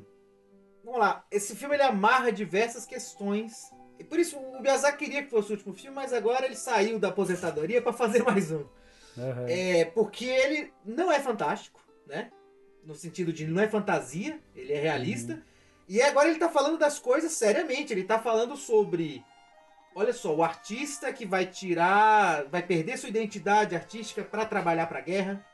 Vamos 0.84 1.00
lá, 1.00 1.24
esse 1.30 1.54
filme 1.54 1.74
ele 1.74 1.82
amarra 1.82 2.30
diversas 2.30 2.86
questões. 2.86 3.70
E 3.98 4.04
por 4.04 4.18
isso 4.18 4.38
o 4.38 4.62
Miyazaki 4.62 5.04
queria 5.04 5.22
que 5.22 5.30
fosse 5.30 5.50
o 5.50 5.56
último 5.56 5.74
filme, 5.74 5.94
mas 5.94 6.12
agora 6.12 6.46
ele 6.46 6.54
saiu 6.54 6.98
da 6.98 7.08
aposentadoria 7.08 7.82
pra 7.82 7.92
fazer 7.92 8.22
mais 8.22 8.50
um. 8.50 8.64
Aham. 9.18 9.46
É, 9.48 9.84
porque 9.86 10.24
ele 10.24 10.72
não 10.84 11.10
é 11.10 11.18
fantástico, 11.18 11.80
né? 12.06 12.30
No 12.84 12.94
sentido 12.94 13.32
de 13.32 13.46
não 13.46 13.60
é 13.60 13.68
fantasia, 13.68 14.40
ele 14.54 14.72
é 14.72 14.80
realista. 14.80 15.42
E 15.88 16.00
agora 16.00 16.28
ele 16.28 16.38
tá 16.38 16.48
falando 16.48 16.78
das 16.78 16.98
coisas 16.98 17.32
seriamente, 17.32 17.92
ele 17.92 18.04
tá 18.04 18.18
falando 18.18 18.56
sobre. 18.56 19.24
Olha 19.98 20.12
só, 20.12 20.32
o 20.32 20.44
artista 20.44 21.12
que 21.12 21.26
vai 21.26 21.44
tirar. 21.44 22.44
vai 22.44 22.62
perder 22.62 22.96
sua 22.96 23.08
identidade 23.08 23.74
artística 23.74 24.22
pra 24.22 24.44
trabalhar 24.46 24.86
pra 24.86 25.00
guerra. 25.00 25.44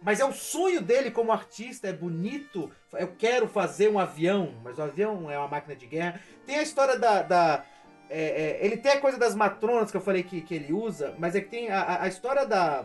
Mas 0.00 0.20
é 0.20 0.24
o 0.24 0.32
sonho 0.32 0.80
dele 0.80 1.10
como 1.10 1.32
artista, 1.32 1.88
é 1.88 1.92
bonito. 1.92 2.70
Eu 2.92 3.08
quero 3.18 3.48
fazer 3.48 3.88
um 3.90 3.98
avião, 3.98 4.54
mas 4.62 4.78
o 4.78 4.82
avião 4.82 5.28
é 5.28 5.36
uma 5.36 5.48
máquina 5.48 5.74
de 5.74 5.86
guerra. 5.86 6.20
Tem 6.46 6.58
a 6.58 6.62
história 6.62 6.96
da. 6.96 7.22
da- 7.22 7.64
é, 8.08 8.20
é, 8.60 8.64
ele 8.64 8.76
tem 8.76 8.92
a 8.92 9.00
coisa 9.00 9.18
das 9.18 9.34
matronas 9.34 9.90
que 9.90 9.96
eu 9.96 10.00
falei 10.00 10.22
que, 10.22 10.42
que 10.42 10.54
ele 10.54 10.72
usa, 10.72 11.14
mas 11.18 11.34
é 11.34 11.40
que 11.40 11.48
tem 11.48 11.68
a, 11.70 11.80
a- 11.82 12.02
a 12.04 12.08
história 12.08 12.46
da. 12.46 12.84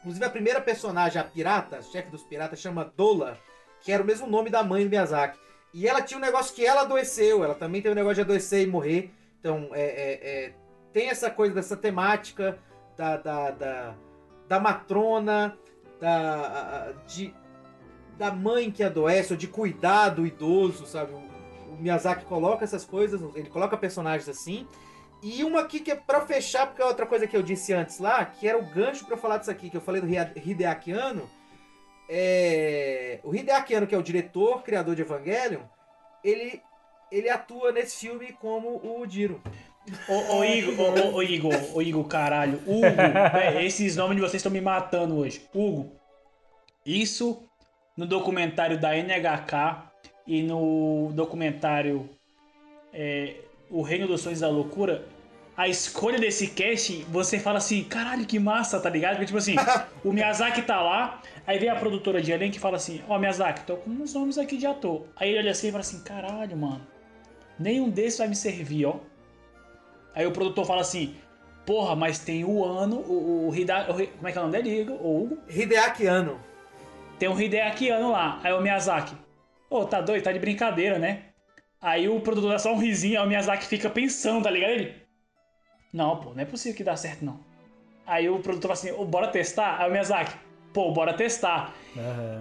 Inclusive 0.00 0.24
a 0.24 0.30
primeira 0.30 0.60
personagem, 0.60 1.20
a 1.20 1.24
pirata, 1.24 1.78
a 1.78 1.82
chefe 1.82 2.10
dos 2.10 2.22
piratas, 2.22 2.60
chama 2.60 2.92
Dola, 2.96 3.36
que 3.80 3.90
era 3.90 4.02
o 4.04 4.06
mesmo 4.06 4.28
nome 4.28 4.50
da 4.50 4.62
mãe 4.62 4.84
do 4.84 4.90
Miyazaki. 4.90 5.36
E 5.74 5.88
ela 5.88 6.00
tinha 6.00 6.16
um 6.18 6.20
negócio 6.20 6.54
que 6.54 6.64
ela 6.64 6.82
adoeceu, 6.82 7.42
ela 7.42 7.56
também 7.56 7.82
tem 7.82 7.90
um 7.90 7.94
negócio 7.96 8.16
de 8.16 8.20
adoecer 8.20 8.62
e 8.62 8.66
morrer. 8.70 9.12
Então, 9.40 9.70
é, 9.72 9.82
é- 9.82 10.20
é, 10.46 10.54
tem 10.92 11.08
essa 11.08 11.30
coisa 11.30 11.54
dessa 11.54 11.76
temática 11.76 12.58
da, 12.96 13.16
da, 13.16 13.50
da, 13.50 13.94
da 14.48 14.60
matrona, 14.60 15.56
da, 16.00 16.92
de, 17.06 17.34
da 18.16 18.32
mãe 18.32 18.70
que 18.70 18.82
adoece, 18.82 19.32
ou 19.32 19.38
de 19.38 19.46
cuidar 19.46 20.10
do 20.10 20.26
idoso, 20.26 20.86
sabe? 20.86 21.12
O, 21.12 21.18
o 21.72 21.76
Miyazaki 21.78 22.24
coloca 22.24 22.64
essas 22.64 22.84
coisas, 22.84 23.20
ele 23.36 23.48
coloca 23.48 23.76
personagens 23.76 24.28
assim. 24.28 24.66
E 25.22 25.42
uma 25.42 25.60
aqui 25.62 25.80
que 25.80 25.90
é 25.90 25.96
pra 25.96 26.20
fechar, 26.20 26.66
porque 26.66 26.80
é 26.80 26.84
outra 26.84 27.04
coisa 27.06 27.26
que 27.26 27.36
eu 27.36 27.42
disse 27.42 27.72
antes 27.72 27.98
lá, 27.98 28.24
que 28.24 28.46
era 28.48 28.56
o 28.58 28.64
gancho 28.66 29.04
eu 29.08 29.16
falar 29.16 29.38
disso 29.38 29.50
aqui, 29.50 29.68
que 29.68 29.76
eu 29.76 29.80
falei 29.80 30.00
do 30.00 30.06
Hide- 30.08 30.40
Hideaki 30.44 30.92
Anno. 30.92 31.28
É... 32.08 33.20
O 33.22 33.34
Hideaki 33.34 33.74
Anno, 33.74 33.86
que 33.86 33.94
é 33.94 33.98
o 33.98 34.02
diretor, 34.02 34.62
criador 34.62 34.94
de 34.94 35.02
Evangelion, 35.02 35.62
ele, 36.24 36.62
ele 37.10 37.28
atua 37.28 37.72
nesse 37.72 37.96
filme 37.98 38.32
como 38.32 38.76
o 38.76 39.06
Jiro. 39.08 39.40
Ô, 40.08 40.36
ô, 40.36 40.44
Igor, 40.44 40.80
ô, 40.80 40.90
ô, 40.90 41.14
ô, 41.14 41.22
Igor, 41.22 41.54
ô, 41.74 41.82
Igor, 41.82 42.04
caralho. 42.04 42.60
Hugo, 42.66 42.84
é, 43.36 43.64
esses 43.64 43.96
nomes 43.96 44.16
de 44.16 44.20
vocês 44.20 44.34
estão 44.34 44.52
me 44.52 44.60
matando 44.60 45.16
hoje. 45.16 45.42
Hugo, 45.54 45.92
isso 46.84 47.42
no 47.96 48.06
documentário 48.06 48.78
da 48.78 48.94
NHK 48.94 49.88
e 50.26 50.42
no 50.42 51.10
documentário 51.14 52.08
é, 52.92 53.36
O 53.70 53.82
Reino 53.82 54.06
dos 54.06 54.20
Sonhos 54.20 54.40
da 54.40 54.48
Loucura, 54.48 55.04
a 55.56 55.66
escolha 55.66 56.18
desse 56.18 56.46
casting, 56.48 57.04
você 57.08 57.38
fala 57.40 57.58
assim, 57.58 57.82
caralho, 57.82 58.24
que 58.24 58.38
massa, 58.38 58.78
tá 58.78 58.88
ligado? 58.88 59.14
Porque, 59.14 59.26
tipo 59.26 59.38
assim, 59.38 59.56
o 60.04 60.12
Miyazaki 60.12 60.62
tá 60.62 60.80
lá, 60.80 61.20
aí 61.46 61.58
vem 61.58 61.68
a 61.68 61.74
produtora 61.74 62.22
de 62.22 62.30
elenco 62.30 62.56
e 62.56 62.60
fala 62.60 62.76
assim, 62.76 63.02
ó, 63.08 63.18
Miyazaki, 63.18 63.64
tô 63.64 63.76
com 63.76 63.90
uns 63.90 64.14
nomes 64.14 64.38
aqui 64.38 64.56
de 64.56 64.66
ator. 64.66 65.06
Aí 65.16 65.30
ele 65.30 65.40
olha 65.40 65.50
assim 65.50 65.68
e 65.68 65.72
fala 65.72 65.80
assim, 65.80 66.00
caralho, 66.04 66.56
mano, 66.56 66.86
nenhum 67.58 67.90
desses 67.90 68.18
vai 68.18 68.28
me 68.28 68.36
servir, 68.36 68.86
ó. 68.86 69.00
Aí 70.14 70.26
o 70.26 70.32
produtor 70.32 70.66
fala 70.66 70.80
assim, 70.80 71.16
porra, 71.64 71.94
mas 71.94 72.18
tem 72.18 72.44
o 72.44 72.64
ano, 72.64 72.96
o, 73.00 73.48
o, 73.48 73.54
Hida, 73.54 73.90
o 73.90 73.94
como 73.94 74.28
é 74.28 74.32
que 74.32 74.38
é 74.38 74.40
o 74.40 74.44
nome 74.44 74.62
dele? 74.62 74.90
O 75.00 75.22
Hugo? 75.22 75.38
Hideaki 75.48 76.06
Anno. 76.06 76.40
Tem 77.18 77.28
um 77.28 77.40
Hideaki 77.40 77.90
Anno 77.90 78.12
lá. 78.12 78.40
Aí 78.42 78.52
o 78.52 78.60
Miyazaki, 78.60 79.14
ô, 79.68 79.84
tá 79.84 80.00
doido, 80.00 80.24
tá 80.24 80.32
de 80.32 80.38
brincadeira, 80.38 80.98
né? 80.98 81.24
Aí 81.80 82.08
o 82.08 82.20
produtor 82.20 82.50
dá 82.50 82.58
só 82.58 82.72
um 82.72 82.78
risinho, 82.78 83.20
aí 83.20 83.26
o 83.26 83.28
Miyazaki 83.28 83.66
fica 83.66 83.88
pensando, 83.88 84.42
tá 84.42 84.50
ligado? 84.50 84.70
Ele, 84.70 84.94
não, 85.92 86.16
pô, 86.16 86.34
não 86.34 86.42
é 86.42 86.44
possível 86.44 86.76
que 86.76 86.82
dá 86.82 86.96
certo, 86.96 87.24
não. 87.24 87.40
Aí 88.06 88.28
o 88.28 88.40
produtor 88.40 88.74
fala 88.74 88.80
assim, 88.92 89.00
ô, 89.00 89.04
bora 89.04 89.28
testar? 89.28 89.80
Aí 89.80 89.88
o 89.88 89.92
Miyazaki, 89.92 90.34
pô, 90.72 90.92
bora 90.92 91.12
testar. 91.12 91.74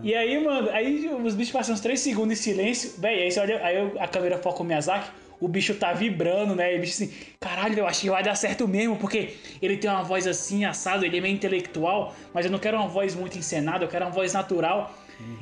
E 0.03 0.13
aí, 0.13 0.43
mano, 0.43 0.69
aí 0.69 1.09
os 1.23 1.35
bichos 1.35 1.51
passam 1.51 1.73
uns 1.73 1.81
3 1.81 1.99
segundos 1.99 2.39
em 2.39 2.41
silêncio, 2.41 2.93
véi, 2.97 3.23
aí 3.23 3.31
você 3.31 3.39
olha, 3.39 3.63
aí 3.65 3.91
a 3.99 4.07
câmera 4.07 4.37
foca 4.37 4.61
o 4.61 4.65
Miyazaki, 4.65 5.09
o 5.39 5.47
bicho 5.47 5.75
tá 5.75 5.93
vibrando, 5.93 6.55
né? 6.55 6.73
E 6.73 6.77
o 6.77 6.81
bicho 6.81 6.93
assim, 6.93 7.13
caralho, 7.39 7.77
eu 7.77 7.87
acho 7.87 8.01
que 8.01 8.09
vai 8.09 8.23
dar 8.23 8.35
certo 8.35 8.67
mesmo, 8.67 8.97
porque 8.97 9.35
ele 9.61 9.77
tem 9.77 9.89
uma 9.89 10.03
voz 10.03 10.25
assim, 10.27 10.65
assado, 10.65 11.05
ele 11.05 11.17
é 11.17 11.21
meio 11.21 11.35
intelectual, 11.35 12.13
mas 12.33 12.45
eu 12.45 12.51
não 12.51 12.59
quero 12.59 12.77
uma 12.77 12.87
voz 12.87 13.15
muito 13.15 13.37
encenada, 13.37 13.85
eu 13.85 13.89
quero 13.89 14.05
uma 14.05 14.11
voz 14.11 14.33
natural. 14.33 14.93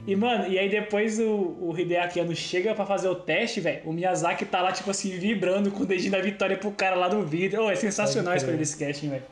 E, 0.08 0.16
mano, 0.16 0.48
e 0.48 0.58
aí 0.58 0.70
depois 0.70 1.20
o, 1.20 1.58
o 1.60 1.74
Hideaki 1.78 2.20
Anno 2.20 2.34
chega 2.34 2.74
pra 2.74 2.86
fazer 2.86 3.10
o 3.10 3.16
teste, 3.16 3.60
velho. 3.60 3.82
O 3.86 3.92
Miyazaki 3.92 4.46
tá 4.46 4.62
lá, 4.62 4.72
tipo 4.72 4.90
assim, 4.90 5.10
vibrando 5.18 5.70
com 5.70 5.84
o 5.84 5.86
dedinho 5.86 6.12
da 6.12 6.22
vitória 6.22 6.56
pro 6.58 6.72
cara 6.72 6.96
lá 6.96 7.10
do 7.10 7.22
vídeo. 7.24 7.62
Oh, 7.62 7.70
é 7.70 7.76
sensacional 7.76 8.34
a 8.34 8.38
escolha 8.38 8.56
desse 8.56 8.78
casting, 8.78 9.10
velho. 9.10 9.24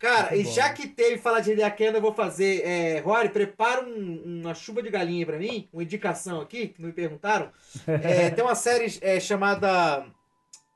Cara, 0.00 0.34
e 0.34 0.42
bom. 0.44 0.50
já 0.50 0.72
que 0.72 0.88
teve 0.88 1.18
falar 1.18 1.40
de 1.40 1.52
Anno, 1.52 1.98
eu 1.98 2.00
vou 2.00 2.14
fazer. 2.14 2.62
É, 2.64 3.00
Rory, 3.00 3.28
prepara 3.28 3.84
um- 3.84 4.40
uma 4.40 4.54
chuva 4.54 4.82
de 4.82 4.88
galinha 4.88 5.26
pra 5.26 5.38
mim, 5.38 5.68
uma 5.70 5.82
indicação 5.82 6.40
aqui, 6.40 6.68
que 6.68 6.80
me 6.82 6.90
perguntaram. 6.90 7.52
É, 7.86 8.30
tem 8.30 8.42
uma 8.42 8.54
série 8.54 8.86
é, 9.02 9.20
chamada 9.20 10.06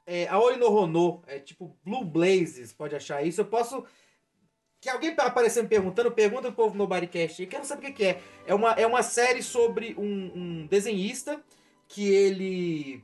é, 0.06 0.28
Aoi 0.28 0.58
no 0.58 0.70
Hono, 0.70 1.22
é 1.26 1.38
tipo 1.38 1.74
Blue 1.82 2.04
Blazes, 2.04 2.74
pode 2.74 2.94
achar 2.94 3.26
isso. 3.26 3.40
Eu 3.40 3.46
posso. 3.46 3.82
Que 4.78 4.90
alguém 4.90 5.14
aparecer 5.16 5.62
me 5.62 5.70
perguntando, 5.70 6.12
pergunta 6.12 6.52
pro 6.52 6.64
povo 6.64 6.76
no 6.76 6.86
Bodycast. 6.86 7.42
Eu 7.42 7.48
quero 7.48 7.64
saber 7.64 7.80
o 7.80 7.86
que, 7.86 7.92
que 7.92 8.04
é. 8.04 8.20
É 8.46 8.54
uma, 8.54 8.72
é 8.72 8.86
uma 8.86 9.02
série 9.02 9.42
sobre 9.42 9.94
um, 9.96 10.32
um 10.34 10.66
desenhista 10.66 11.42
que 11.88 12.06
ele 12.06 13.02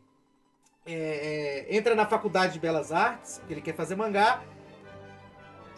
é, 0.85 1.67
é, 1.71 1.75
entra 1.75 1.95
na 1.95 2.05
faculdade 2.07 2.53
de 2.53 2.61
Belas 2.61 2.93
Artes, 2.93 3.41
que 3.47 3.55
ele 3.55 3.63
quer 3.63 3.75
fazer 3.75 3.97
mangá. 3.97 4.43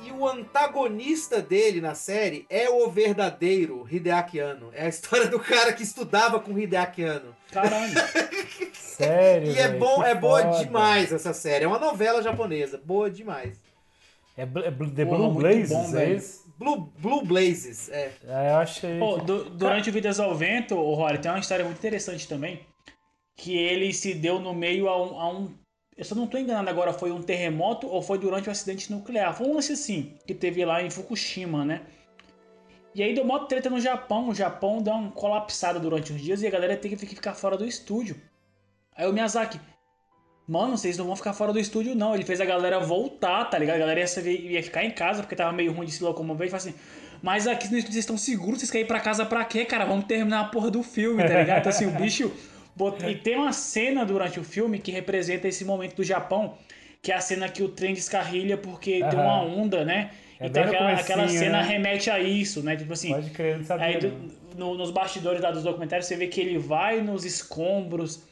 E 0.05 0.11
o 0.11 0.27
antagonista 0.27 1.41
dele 1.41 1.81
na 1.81 1.95
série 1.95 2.45
é 2.51 2.69
o 2.69 2.89
verdadeiro 2.91 3.87
Hideaki 3.91 4.41
Anno. 4.41 4.71
É 4.75 4.87
a 4.87 4.89
história 4.89 5.27
do 5.29 5.39
cara 5.39 5.73
que 5.73 5.83
estudava 5.83 6.41
com 6.41 6.59
Hideaki 6.59 7.05
Anno. 7.05 7.35
Caralho. 7.53 7.93
Sério, 8.75 9.49
E 9.53 9.59
é 9.59 9.69
velho, 9.69 9.79
bom, 9.79 10.03
é 10.03 10.15
boa 10.15 10.43
foda. 10.43 10.65
demais 10.65 11.13
essa 11.13 11.33
série. 11.33 11.65
É 11.65 11.69
uma 11.69 11.79
novela 11.79 12.23
japonesa, 12.23 12.81
boa 12.85 13.11
demais. 13.11 13.59
É, 14.37 14.43
é 14.43 14.47
The 14.47 15.05
Porra, 15.05 15.19
Blue 15.19 15.31
Blazes, 15.35 15.71
bom, 15.71 15.97
é? 15.99 16.17
Blue, 16.59 16.93
Blue 16.99 17.25
Blazes, 17.25 17.89
é. 17.89 18.13
É, 18.27 18.51
eu 18.51 18.57
achei. 18.57 18.99
Pô, 18.99 19.17
du- 19.19 19.51
durante 19.51 19.91
o 19.91 19.93
Vidas 19.93 20.21
ao 20.21 20.35
Vento, 20.35 20.75
o 20.77 20.95
Rory, 20.95 21.19
tem 21.19 21.31
uma 21.31 21.41
história 21.41 21.65
muito 21.65 21.79
interessante 21.79 22.29
também. 22.29 22.61
Que 23.37 23.57
ele 23.57 23.93
se 23.93 24.15
deu 24.15 24.39
no 24.39 24.55
meio 24.55 24.89
a 24.89 25.03
um, 25.03 25.21
a 25.21 25.29
um- 25.33 25.55
Eu 25.97 26.05
só 26.05 26.15
não 26.15 26.27
tô 26.27 26.39
enganado 26.39 26.71
agora, 26.71 26.93
foi 26.93 27.13
um 27.13 27.23
terremoto 27.23 27.87
ou 27.87 28.01
foi 28.01 28.19
durante 28.19 28.49
um 28.49 28.53
acidente 28.53 28.91
nuclear? 28.91 29.37
Foi 29.37 29.47
um 29.47 29.55
lance 29.55 29.73
assim, 29.73 30.15
que 30.27 30.35
teve 30.35 30.65
lá 30.65 30.83
em 30.83 30.91
Fukushima, 30.91 31.65
né? 31.65 31.83
E 32.95 33.03
aí 33.03 33.15
deu 33.15 33.25
mó 33.25 33.41
treta 33.41 33.71
no 33.71 33.81
Japão. 33.81 34.29
O 34.29 34.35
Japão 34.35 34.83
deu 34.83 34.95
uma 34.95 35.11
colapsada 35.11 35.79
durante 35.79 36.13
uns 36.13 36.21
dias 36.21 36.43
e 36.43 36.47
a 36.47 36.51
galera 36.51 36.77
teve 36.77 36.97
que 36.97 37.07
ficar 37.15 37.35
fora 37.35 37.57
do 37.57 37.65
estúdio. 37.65 38.17
Aí 38.95 39.07
o 39.07 39.13
Miyazaki, 39.13 39.61
mano, 40.47 40.77
vocês 40.77 40.99
não 40.99 41.07
vão 41.07 41.17
ficar 41.17 41.33
fora 41.33 41.53
do 41.53 41.59
estúdio, 41.59 41.95
não. 41.95 42.15
Ele 42.15 42.25
fez 42.25 42.41
a 42.41 42.45
galera 42.45 42.81
voltar, 42.81 43.45
tá 43.47 43.59
ligado? 43.59 43.77
A 43.77 43.81
galera 43.81 44.01
ia, 44.01 44.63
ficar 44.63 44.85
em 44.85 44.91
casa 44.91 45.23
porque 45.23 45.37
tava 45.37 45.53
meio 45.53 45.73
ruim 45.73 45.87
de 45.87 45.93
se 45.93 46.03
locomover. 46.03 46.47
Ele 46.47 46.51
falou 46.51 46.67
assim, 46.67 46.79
mas 47.23 47.47
aqui 47.47 47.69
no 47.69 47.77
estúdio 47.77 47.93
vocês 47.93 48.03
estão 48.03 48.19
seguros, 48.19 48.59
vocês 48.59 48.71
querem 48.71 48.85
ir 48.85 48.89
pra 48.89 49.01
casa 49.01 49.25
pra 49.25 49.45
quê, 49.45 49.65
cara? 49.65 49.85
Vamos 49.85 50.05
terminar 50.07 50.41
a 50.41 50.45
porra 50.45 50.71
do 50.71 50.83
filme, 50.83 51.23
tá 51.23 51.39
ligado? 51.39 51.61
Então 51.61 51.71
assim, 51.71 51.87
o 51.87 51.91
bicho... 51.91 52.33
bot- 52.77 53.05
E 53.05 53.15
tem 53.17 53.37
uma 53.37 53.53
cena 53.53 54.05
durante 54.05 54.39
o 54.41 54.45
filme 54.45 54.79
que 54.79 54.91
representa 54.91 55.49
esse 55.49 55.65
momento 55.65 55.97
do 55.97 56.05
Japão, 56.05 56.57
que 57.01 57.11
é 57.13 57.15
a 57.17 57.21
cena 57.21 57.49
que 57.49 57.63
o 57.63 57.69
trem 57.69 57.95
descarrilha 57.95 58.57
porque 58.57 59.01
tem 59.01 59.19
uma 59.19 59.43
onda, 59.43 59.85
né? 59.85 60.11
É 60.39 60.47
então 60.47 60.63
aquela, 60.65 60.93
aquela 60.93 61.23
comecinho, 61.23 61.41
cena 61.45 61.63
né? 61.63 61.69
remete 61.69 62.11
a 62.11 62.19
isso, 62.19 62.63
né? 62.63 62.77
Tipo 62.77 62.93
assim, 62.93 63.13
Pode 63.13 63.31
crer, 63.31 63.59
não 63.59 63.65
sabia. 63.65 63.87
Aí 63.87 64.13
no- 64.57 64.75
nos 64.75 64.91
bastidores 64.91 65.41
lá 65.41 65.51
dos 65.51 65.63
documentários 65.63 66.07
você 66.07 66.17
vê 66.17 66.27
que 66.27 66.41
ele 66.41 66.59
vai 66.59 67.01
nos 67.01 67.25
escombros, 67.25 68.23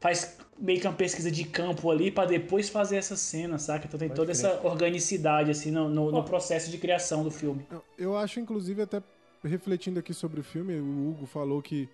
faz 0.00 0.36
meio 0.58 0.78
que 0.80 0.86
uma 0.86 0.92
pesquisa 0.92 1.30
de 1.30 1.44
campo 1.44 1.90
ali 1.90 2.10
pra 2.10 2.24
depois 2.26 2.68
fazer 2.68 2.96
essa 2.96 3.16
cena, 3.16 3.56
saca? 3.58 3.86
Então 3.86 3.98
tem 3.98 4.08
Pode 4.08 4.16
toda 4.20 4.32
crer. 4.32 4.44
essa 4.44 4.60
organicidade 4.66 5.50
assim 5.50 5.70
no, 5.70 5.88
no- 5.88 6.10
no 6.12 6.22
processo 6.24 6.70
de 6.70 6.76
criação 6.78 7.22
do 7.24 7.30
filme. 7.30 7.64
Eu 7.96 8.16
acho, 8.16 8.40
inclusive, 8.40 8.82
até 8.82 9.00
refletindo 9.44 9.98
aqui 10.00 10.12
sobre 10.12 10.40
o 10.40 10.44
filme, 10.44 10.74
o 10.74 11.08
Hugo 11.10 11.24
falou 11.26 11.62
que 11.62 11.88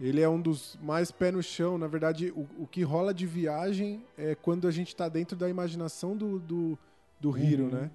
ele 0.00 0.20
é 0.20 0.28
um 0.28 0.40
dos 0.40 0.78
mais 0.82 1.10
pé 1.10 1.30
no 1.30 1.42
chão. 1.42 1.76
Na 1.76 1.86
verdade, 1.86 2.30
o, 2.30 2.46
o 2.58 2.66
que 2.66 2.82
rola 2.82 3.12
de 3.12 3.26
viagem 3.26 4.02
é 4.16 4.34
quando 4.34 4.68
a 4.68 4.70
gente 4.70 4.94
tá 4.94 5.08
dentro 5.08 5.36
da 5.36 5.48
imaginação 5.48 6.16
do, 6.16 6.38
do, 6.38 6.78
do 7.20 7.36
Hiro, 7.36 7.68
né? 7.68 7.90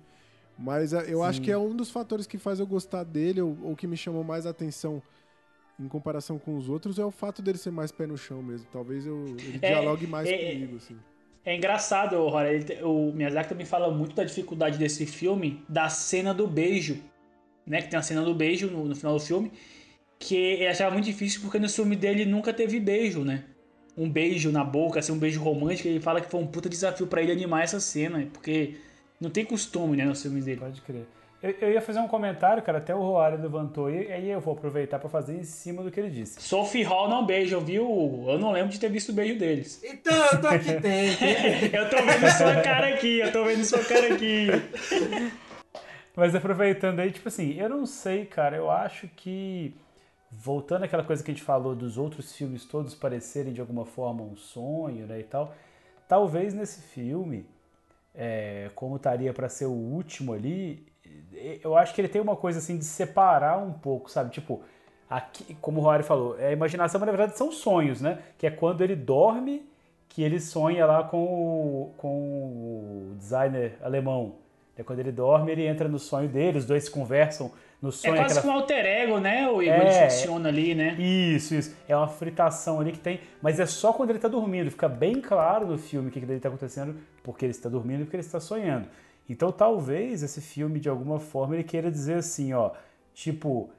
Mas 0.57 0.93
é, 0.93 1.11
eu 1.11 1.23
acho 1.23 1.39
Sim. 1.39 1.45
que 1.45 1.51
é 1.51 1.57
um 1.57 1.75
dos 1.75 1.89
fatores 1.89 2.27
que 2.27 2.37
faz 2.37 2.59
eu 2.59 2.67
gostar 2.67 3.03
dele, 3.03 3.41
ou, 3.41 3.57
ou 3.63 3.75
que 3.75 3.87
me 3.87 3.97
chamou 3.97 4.23
mais 4.23 4.45
a 4.45 4.49
atenção 4.51 5.01
em 5.79 5.87
comparação 5.87 6.37
com 6.37 6.55
os 6.55 6.69
outros, 6.69 6.99
é 6.99 7.05
o 7.05 7.09
fato 7.09 7.41
dele 7.41 7.57
ser 7.57 7.71
mais 7.71 7.91
pé 7.91 8.05
no 8.05 8.17
chão 8.17 8.43
mesmo. 8.43 8.67
Talvez 8.71 9.05
eu, 9.05 9.25
ele 9.27 9.59
É, 9.61 9.69
dialogue 9.69 10.05
mais 10.05 10.29
é, 10.29 10.53
comigo, 10.53 10.75
assim. 10.77 10.97
É 11.45 11.55
engraçado, 11.55 12.15
Rora, 12.27 12.49
o 12.83 13.11
Miyazaki 13.11 13.49
também 13.49 13.65
fala 13.65 13.91
muito 13.91 14.15
da 14.15 14.23
dificuldade 14.23 14.77
desse 14.77 15.05
filme, 15.05 15.63
da 15.67 15.89
cena 15.89 16.33
do 16.33 16.47
beijo, 16.47 17.03
né? 17.65 17.81
Que 17.81 17.89
tem 17.89 17.99
a 17.99 18.03
cena 18.03 18.21
do 18.21 18.33
beijo 18.33 18.69
no, 18.69 18.85
no 18.85 18.95
final 18.95 19.15
do 19.15 19.19
filme, 19.19 19.51
que 20.23 20.35
ele 20.35 20.67
achava 20.67 20.91
muito 20.91 21.05
difícil 21.05 21.41
porque 21.41 21.59
no 21.59 21.67
filme 21.67 21.97
dele 21.97 22.25
nunca 22.25 22.53
teve 22.53 22.79
beijo, 22.79 23.25
né? 23.25 23.43
Um 23.95 24.09
beijo 24.09 24.51
na 24.51 24.63
boca, 24.63 24.99
assim, 24.99 25.11
um 25.11 25.19
beijo 25.19 25.41
romântico, 25.41 25.87
ele 25.87 25.99
fala 25.99 26.21
que 26.21 26.31
foi 26.31 26.39
um 26.39 26.47
puta 26.47 26.69
desafio 26.69 27.05
pra 27.05 27.21
ele 27.21 27.31
animar 27.31 27.63
essa 27.63 27.79
cena, 27.79 28.25
porque 28.31 28.75
não 29.19 29.29
tem 29.29 29.43
costume, 29.43 29.97
né, 29.97 30.05
nos 30.05 30.21
filmes 30.21 30.45
dele. 30.45 30.61
Pode 30.61 30.81
crer. 30.81 31.05
Eu, 31.43 31.53
eu 31.59 31.71
ia 31.73 31.81
fazer 31.81 31.99
um 31.99 32.07
comentário, 32.07 32.63
cara, 32.63 32.77
até 32.77 32.95
o 32.95 32.99
Roário 32.99 33.39
levantou, 33.39 33.89
e 33.91 34.11
aí 34.11 34.29
eu 34.29 34.39
vou 34.39 34.53
aproveitar 34.53 34.97
pra 34.97 35.09
fazer 35.09 35.35
em 35.35 35.43
cima 35.43 35.83
do 35.83 35.91
que 35.91 35.99
ele 35.99 36.09
disse. 36.09 36.41
Sophie 36.41 36.83
Hall 36.83 37.09
não 37.09 37.25
beijam, 37.25 37.59
viu, 37.59 37.83
Hugo? 37.83 38.31
Eu 38.31 38.39
não 38.39 38.53
lembro 38.53 38.69
de 38.69 38.79
ter 38.79 38.89
visto 38.89 39.09
o 39.09 39.13
beijo 39.13 39.37
deles. 39.37 39.83
Então, 39.83 40.25
eu 40.31 40.41
tô 40.41 40.47
aqui, 40.47 40.73
tem. 40.79 41.15
tem. 41.15 41.75
eu 41.77 41.89
tô 41.89 41.97
vendo 41.97 42.31
sua 42.31 42.61
cara 42.61 42.87
aqui, 42.87 43.19
eu 43.19 43.31
tô 43.31 43.43
vendo 43.43 43.65
sua 43.65 43.83
cara 43.83 44.13
aqui. 44.13 44.47
Mas 46.15 46.33
aproveitando 46.33 47.01
aí, 47.01 47.11
tipo 47.11 47.27
assim, 47.27 47.59
eu 47.59 47.67
não 47.67 47.85
sei, 47.85 48.25
cara, 48.25 48.55
eu 48.55 48.71
acho 48.71 49.09
que. 49.15 49.75
Voltando 50.37 50.83
àquela 50.83 51.03
coisa 51.03 51.23
que 51.23 51.31
a 51.31 51.33
gente 51.33 51.43
falou 51.43 51.75
dos 51.75 51.97
outros 51.97 52.35
filmes 52.35 52.65
todos 52.65 52.95
parecerem 52.95 53.53
de 53.53 53.61
alguma 53.61 53.85
forma 53.85 54.23
um 54.23 54.35
sonho, 54.35 55.05
né, 55.05 55.19
e 55.19 55.23
tal. 55.23 55.53
Talvez 56.07 56.53
nesse 56.53 56.81
filme, 56.81 57.45
é, 58.13 58.69
como 58.75 58.95
estaria 58.97 59.33
pra 59.33 59.49
ser 59.49 59.65
o 59.65 59.71
último 59.71 60.33
ali, 60.33 60.85
eu 61.63 61.77
acho 61.77 61.93
que 61.93 62.01
ele 62.01 62.07
tem 62.07 62.21
uma 62.21 62.35
coisa 62.35 62.59
assim 62.59 62.77
de 62.77 62.85
separar 62.85 63.57
um 63.57 63.73
pouco, 63.73 64.09
sabe? 64.09 64.31
Tipo, 64.31 64.61
aqui, 65.09 65.55
como 65.61 65.79
o 65.79 65.83
Rory 65.83 66.03
falou, 66.03 66.39
é 66.39 66.47
a 66.47 66.51
imaginação, 66.51 66.99
mas 66.99 67.07
na 67.07 67.15
verdade 67.15 67.37
são 67.37 67.51
sonhos, 67.51 68.01
né? 68.01 68.19
Que 68.37 68.47
é 68.47 68.51
quando 68.51 68.81
ele 68.81 68.95
dorme, 68.95 69.67
que 70.09 70.23
ele 70.23 70.39
sonha 70.39 70.85
lá 70.85 71.03
com 71.03 71.23
o, 71.23 71.93
com 71.97 72.07
o 72.07 73.15
designer 73.17 73.77
alemão. 73.81 74.35
É 74.77 74.83
quando 74.83 74.99
ele 74.99 75.11
dorme, 75.11 75.51
ele 75.51 75.65
entra 75.65 75.87
no 75.87 75.99
sonho 75.99 76.27
dele, 76.27 76.57
os 76.57 76.65
dois 76.65 76.89
conversam 76.89 77.51
no 77.83 77.89
É 77.89 77.91
sonho. 77.91 78.15
quase 78.15 78.33
que 78.33 78.39
aquela- 78.39 78.53
um 78.53 78.57
alter 78.57 78.85
ego, 78.85 79.19
né? 79.19 79.47
O 79.49 79.61
Igor 79.61 79.75
É. 79.75 80.03
ele 80.03 80.09
funciona 80.09 80.49
ali, 80.49 80.73
né? 80.73 80.95
Isso, 80.97 81.53
isso. 81.53 81.75
É 81.87 81.95
uma 81.95 82.07
fritação 82.07 82.79
ali 82.79 82.93
que 82.93 82.99
tem. 82.99 83.19
Mas 83.41 83.59
é 83.59 83.65
só 83.65 83.91
quando 83.91 84.09
ele 84.11 84.19
tá 84.19 84.27
dormindo. 84.29 84.71
Fica 84.71 84.87
bem 84.87 85.19
claro 85.19 85.67
no 85.67 85.77
filme 85.77 86.07
o 86.07 86.11
que, 86.11 86.19
que 86.21 86.25
dele 86.25 86.39
tá 86.39 86.47
acontecendo, 86.47 86.95
porque 87.21 87.45
ele 87.45 87.51
está 87.51 87.67
dormindo 87.69 88.01
e 88.01 88.03
porque 88.05 88.15
ele 88.15 88.21
está 88.25 88.39
sonhando. 88.39 88.87
Então 89.29 89.51
talvez 89.51 90.23
esse 90.23 90.41
filme, 90.41 90.79
de 90.79 90.87
alguma 90.89 91.19
forma, 91.19 91.55
ele 91.55 91.63
queira 91.63 91.91
dizer 91.91 92.15
assim, 92.15 92.53
ó. 92.53 92.71
Tipo, 93.13 93.69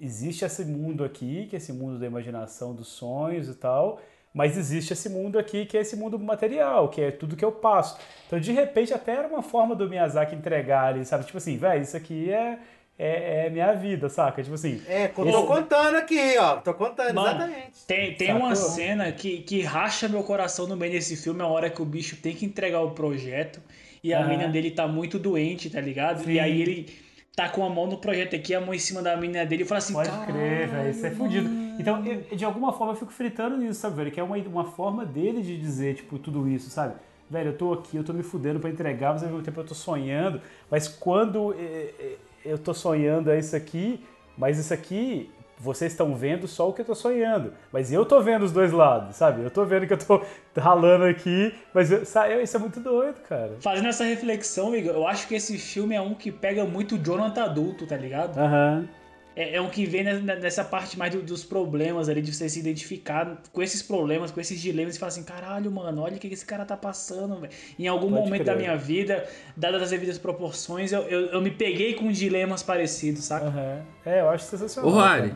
existe 0.00 0.44
esse 0.44 0.64
mundo 0.64 1.04
aqui, 1.04 1.46
que 1.46 1.56
é 1.56 1.58
esse 1.58 1.72
mundo 1.72 1.98
da 1.98 2.06
imaginação, 2.06 2.74
dos 2.74 2.88
sonhos 2.88 3.48
e 3.48 3.54
tal. 3.54 4.00
Mas 4.34 4.56
existe 4.56 4.94
esse 4.94 5.10
mundo 5.10 5.38
aqui, 5.38 5.66
que 5.66 5.76
é 5.76 5.80
esse 5.82 5.94
mundo 5.94 6.18
material, 6.18 6.88
que 6.88 7.02
é 7.02 7.10
tudo 7.10 7.36
que 7.36 7.44
eu 7.44 7.52
passo. 7.52 7.98
Então, 8.26 8.40
de 8.40 8.50
repente, 8.50 8.92
até 8.94 9.12
era 9.12 9.28
uma 9.28 9.42
forma 9.42 9.76
do 9.76 9.86
Miyazaki 9.88 10.34
entregar 10.34 10.86
ali, 10.86 11.04
sabe? 11.04 11.26
Tipo 11.26 11.36
assim, 11.36 11.58
velho, 11.58 11.82
isso 11.82 11.94
aqui 11.96 12.30
é, 12.32 12.58
é, 13.02 13.46
é 13.46 13.50
minha 13.50 13.72
vida, 13.72 14.08
saca? 14.08 14.42
Tipo 14.42 14.54
assim. 14.54 14.80
É, 14.88 15.08
tô 15.08 15.24
esse- 15.26 15.46
contando 15.46 15.96
aqui, 15.96 16.36
ó. 16.38 16.56
Tô 16.56 16.72
contando, 16.74 17.14
Mano, 17.14 17.28
exatamente. 17.28 17.86
Tem, 17.86 18.14
tem 18.14 18.28
Sacou? 18.28 18.42
uma 18.42 18.54
cena 18.56 19.12
que, 19.12 19.38
que 19.40 19.62
racha 19.62 20.08
meu 20.08 20.22
coração 20.22 20.66
no 20.66 20.76
meio 20.76 20.92
desse 20.92 21.16
filme, 21.16 21.40
é 21.40 21.44
a 21.44 21.46
hora 21.48 21.68
que 21.70 21.82
o 21.82 21.84
bicho 21.84 22.16
tem 22.16 22.34
que 22.34 22.44
entregar 22.46 22.80
o 22.82 22.90
projeto 22.92 23.60
e 24.04 24.12
a 24.14 24.24
menina 24.26 24.48
dele 24.48 24.70
tá 24.70 24.86
muito 24.86 25.18
doente, 25.18 25.68
tá 25.70 25.80
ligado? 25.80 26.24
Sim. 26.24 26.32
E 26.32 26.40
aí 26.40 26.60
ele 26.62 26.94
tá 27.34 27.48
com 27.48 27.64
a 27.64 27.70
mão 27.70 27.86
no 27.86 27.96
projeto 27.98 28.36
aqui, 28.36 28.54
a 28.54 28.60
mão 28.60 28.74
em 28.74 28.78
cima 28.78 29.00
da 29.00 29.16
menina 29.16 29.44
dele 29.46 29.62
e 29.62 29.66
fala 29.66 29.78
assim, 29.78 29.94
Pode 29.94 30.08
"Caralho, 30.10 30.32
crer, 30.32 30.68
velho. 30.68 30.90
Isso 30.90 31.06
é 31.06 31.10
fudido. 31.10 31.48
mano." 31.48 31.76
Então, 31.80 32.04
eu- 32.06 32.36
de 32.36 32.44
alguma 32.44 32.72
forma, 32.72 32.92
eu 32.92 32.96
fico 32.96 33.10
fritando 33.12 33.56
nisso, 33.56 33.80
sabe, 33.80 33.96
velho? 33.96 34.10
Que 34.10 34.20
é 34.20 34.22
uma, 34.22 34.36
uma 34.36 34.64
forma 34.64 35.04
dele 35.06 35.40
de 35.40 35.56
dizer, 35.56 35.94
tipo, 35.94 36.18
tudo 36.18 36.46
isso, 36.48 36.68
sabe? 36.68 36.94
Velho, 37.30 37.48
eu 37.48 37.56
tô 37.56 37.72
aqui, 37.72 37.96
eu 37.96 38.04
tô 38.04 38.12
me 38.12 38.22
fudendo 38.22 38.60
pra 38.60 38.68
entregar, 38.68 39.12
mas 39.14 39.22
ao 39.22 39.30
mesmo 39.30 39.42
tempo 39.42 39.58
eu 39.58 39.64
tô 39.64 39.74
sonhando. 39.74 40.42
Mas 40.70 40.86
quando 40.86 41.54
eh, 41.58 41.94
eh, 41.98 42.16
eu 42.44 42.58
tô 42.58 42.72
sonhando 42.74 43.30
é 43.30 43.38
isso 43.38 43.54
aqui, 43.56 44.04
mas 44.36 44.58
isso 44.58 44.72
aqui, 44.72 45.30
vocês 45.58 45.92
estão 45.92 46.14
vendo 46.14 46.48
só 46.48 46.68
o 46.68 46.72
que 46.72 46.80
eu 46.80 46.84
tô 46.84 46.94
sonhando. 46.94 47.52
Mas 47.72 47.92
eu 47.92 48.04
tô 48.04 48.20
vendo 48.20 48.44
os 48.44 48.52
dois 48.52 48.72
lados, 48.72 49.16
sabe? 49.16 49.42
Eu 49.42 49.50
tô 49.50 49.64
vendo 49.64 49.86
que 49.86 49.92
eu 49.92 49.98
tô 49.98 50.22
ralando 50.58 51.04
aqui, 51.04 51.54
mas 51.72 51.90
eu- 51.92 52.04
sabe, 52.04 52.42
isso 52.42 52.56
é 52.56 52.60
muito 52.60 52.80
doido, 52.80 53.20
cara. 53.28 53.56
Fazendo 53.60 53.88
essa 53.88 54.04
reflexão, 54.04 54.74
Igor, 54.74 54.94
eu 54.94 55.06
acho 55.06 55.28
que 55.28 55.34
esse 55.34 55.56
filme 55.58 55.94
é 55.94 56.00
um 56.00 56.14
que 56.14 56.32
pega 56.32 56.64
muito 56.64 56.96
o 56.96 56.98
Jonathan 56.98 57.44
adulto, 57.44 57.86
tá 57.86 57.96
ligado? 57.96 58.36
Aham. 58.38 58.88
É, 59.34 59.56
é 59.56 59.60
um 59.60 59.68
que 59.70 59.86
vem 59.86 60.04
ne- 60.04 60.20
nessa 60.36 60.62
parte 60.64 60.98
mais 60.98 61.14
do- 61.14 61.22
dos 61.22 61.42
problemas 61.44 62.08
ali, 62.08 62.20
de 62.20 62.34
você 62.34 62.48
se 62.48 62.58
identificar 62.60 63.42
com 63.52 63.62
esses 63.62 63.82
problemas, 63.82 64.30
com 64.30 64.40
esses 64.40 64.60
dilemas 64.60 64.96
e 64.96 64.98
falar 64.98 65.08
assim, 65.08 65.22
caralho, 65.24 65.70
mano, 65.70 66.02
olha 66.02 66.16
o 66.16 66.18
que 66.18 66.26
esse 66.26 66.44
cara 66.44 66.64
tá 66.64 66.76
passando, 66.76 67.40
velho. 67.40 67.52
Em 67.78 67.86
algum 67.88 68.10
Pode 68.10 68.24
momento 68.24 68.42
crer. 68.42 68.46
da 68.46 68.54
minha 68.54 68.76
vida, 68.76 69.26
dadas 69.56 69.82
as 69.82 69.90
devidas 69.90 70.18
proporções, 70.18 70.92
eu, 70.92 71.02
eu, 71.02 71.20
eu 71.28 71.40
me 71.40 71.50
peguei 71.50 71.94
com 71.94 72.10
dilemas 72.12 72.62
parecidos, 72.62 73.24
saca? 73.24 73.46
Aham. 73.46 73.82
É, 74.04 74.20
eu 74.20 74.28
acho 74.28 74.44
sensacional. 74.44 74.90
Ô, 74.90 74.94
Rari. 74.94 75.34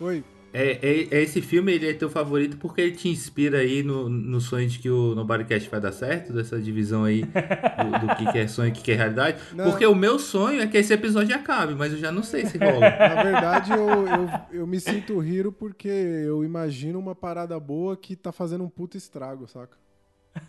Oi. 0.00 0.24
É, 0.52 0.78
é- 0.82 1.08
é 1.18 1.22
esse 1.22 1.40
filme 1.40 1.72
ele 1.72 1.88
é 1.88 1.94
teu 1.94 2.10
favorito 2.10 2.56
porque 2.58 2.80
ele 2.80 2.92
te 2.92 3.08
inspira 3.08 3.58
aí 3.58 3.82
no, 3.82 4.08
no 4.08 4.40
sonho 4.40 4.68
de 4.68 4.78
que 4.78 4.90
o 4.90 5.14
Nobodycast 5.14 5.68
vai 5.70 5.80
dar 5.80 5.92
certo, 5.92 6.32
dessa 6.32 6.60
divisão 6.60 7.04
aí 7.04 7.22
do, 7.22 8.06
do 8.06 8.14
que, 8.16 8.30
que 8.32 8.38
é 8.38 8.46
sonho 8.46 8.68
e 8.68 8.70
o 8.70 8.74
que, 8.74 8.82
que 8.82 8.92
é 8.92 8.94
realidade. 8.94 9.38
Não. 9.54 9.64
Porque 9.70 9.86
o 9.86 9.94
meu 9.94 10.18
sonho 10.18 10.60
é 10.60 10.66
que 10.66 10.76
esse 10.76 10.92
episódio 10.92 11.34
acabe, 11.34 11.74
mas 11.74 11.92
eu 11.92 11.98
já 11.98 12.12
não 12.12 12.22
sei 12.22 12.44
se 12.46 12.58
rola. 12.58 12.80
Na 12.98 13.22
verdade, 13.22 13.72
eu, 13.72 14.06
eu, 14.06 14.30
eu 14.52 14.66
me 14.66 14.78
sinto 14.78 15.22
hiro 15.24 15.50
porque 15.52 15.88
eu 15.88 16.44
imagino 16.44 16.98
uma 16.98 17.14
parada 17.14 17.58
boa 17.58 17.96
que 17.96 18.14
tá 18.14 18.30
fazendo 18.32 18.64
um 18.64 18.68
puta 18.68 18.96
estrago, 18.96 19.46
saca? 19.48 19.76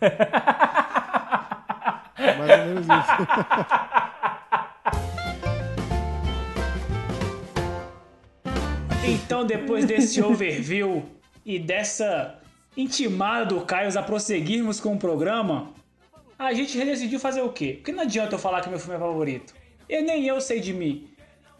Mais 2.16 2.60
ou 2.60 2.66
menos 2.66 2.86
isso. 2.86 3.14
Então, 9.06 9.44
depois 9.44 9.84
desse 9.84 10.22
overview 10.22 11.04
e 11.44 11.58
dessa 11.58 12.38
intimada 12.74 13.44
do 13.44 13.60
Caio 13.60 13.96
a 13.98 14.02
prosseguirmos 14.02 14.80
com 14.80 14.94
o 14.94 14.98
programa, 14.98 15.72
a 16.38 16.54
gente 16.54 16.82
decidiu 16.82 17.20
fazer 17.20 17.42
o 17.42 17.50
quê? 17.50 17.74
Porque 17.74 17.92
não 17.92 18.02
adianta 18.02 18.34
eu 18.34 18.38
falar 18.38 18.62
que 18.62 18.68
meu 18.68 18.78
filme 18.78 18.96
é 18.96 18.98
favorito. 18.98 19.54
Eu 19.88 20.02
nem 20.02 20.26
eu 20.26 20.40
sei 20.40 20.58
de 20.58 20.72
mim. 20.72 21.06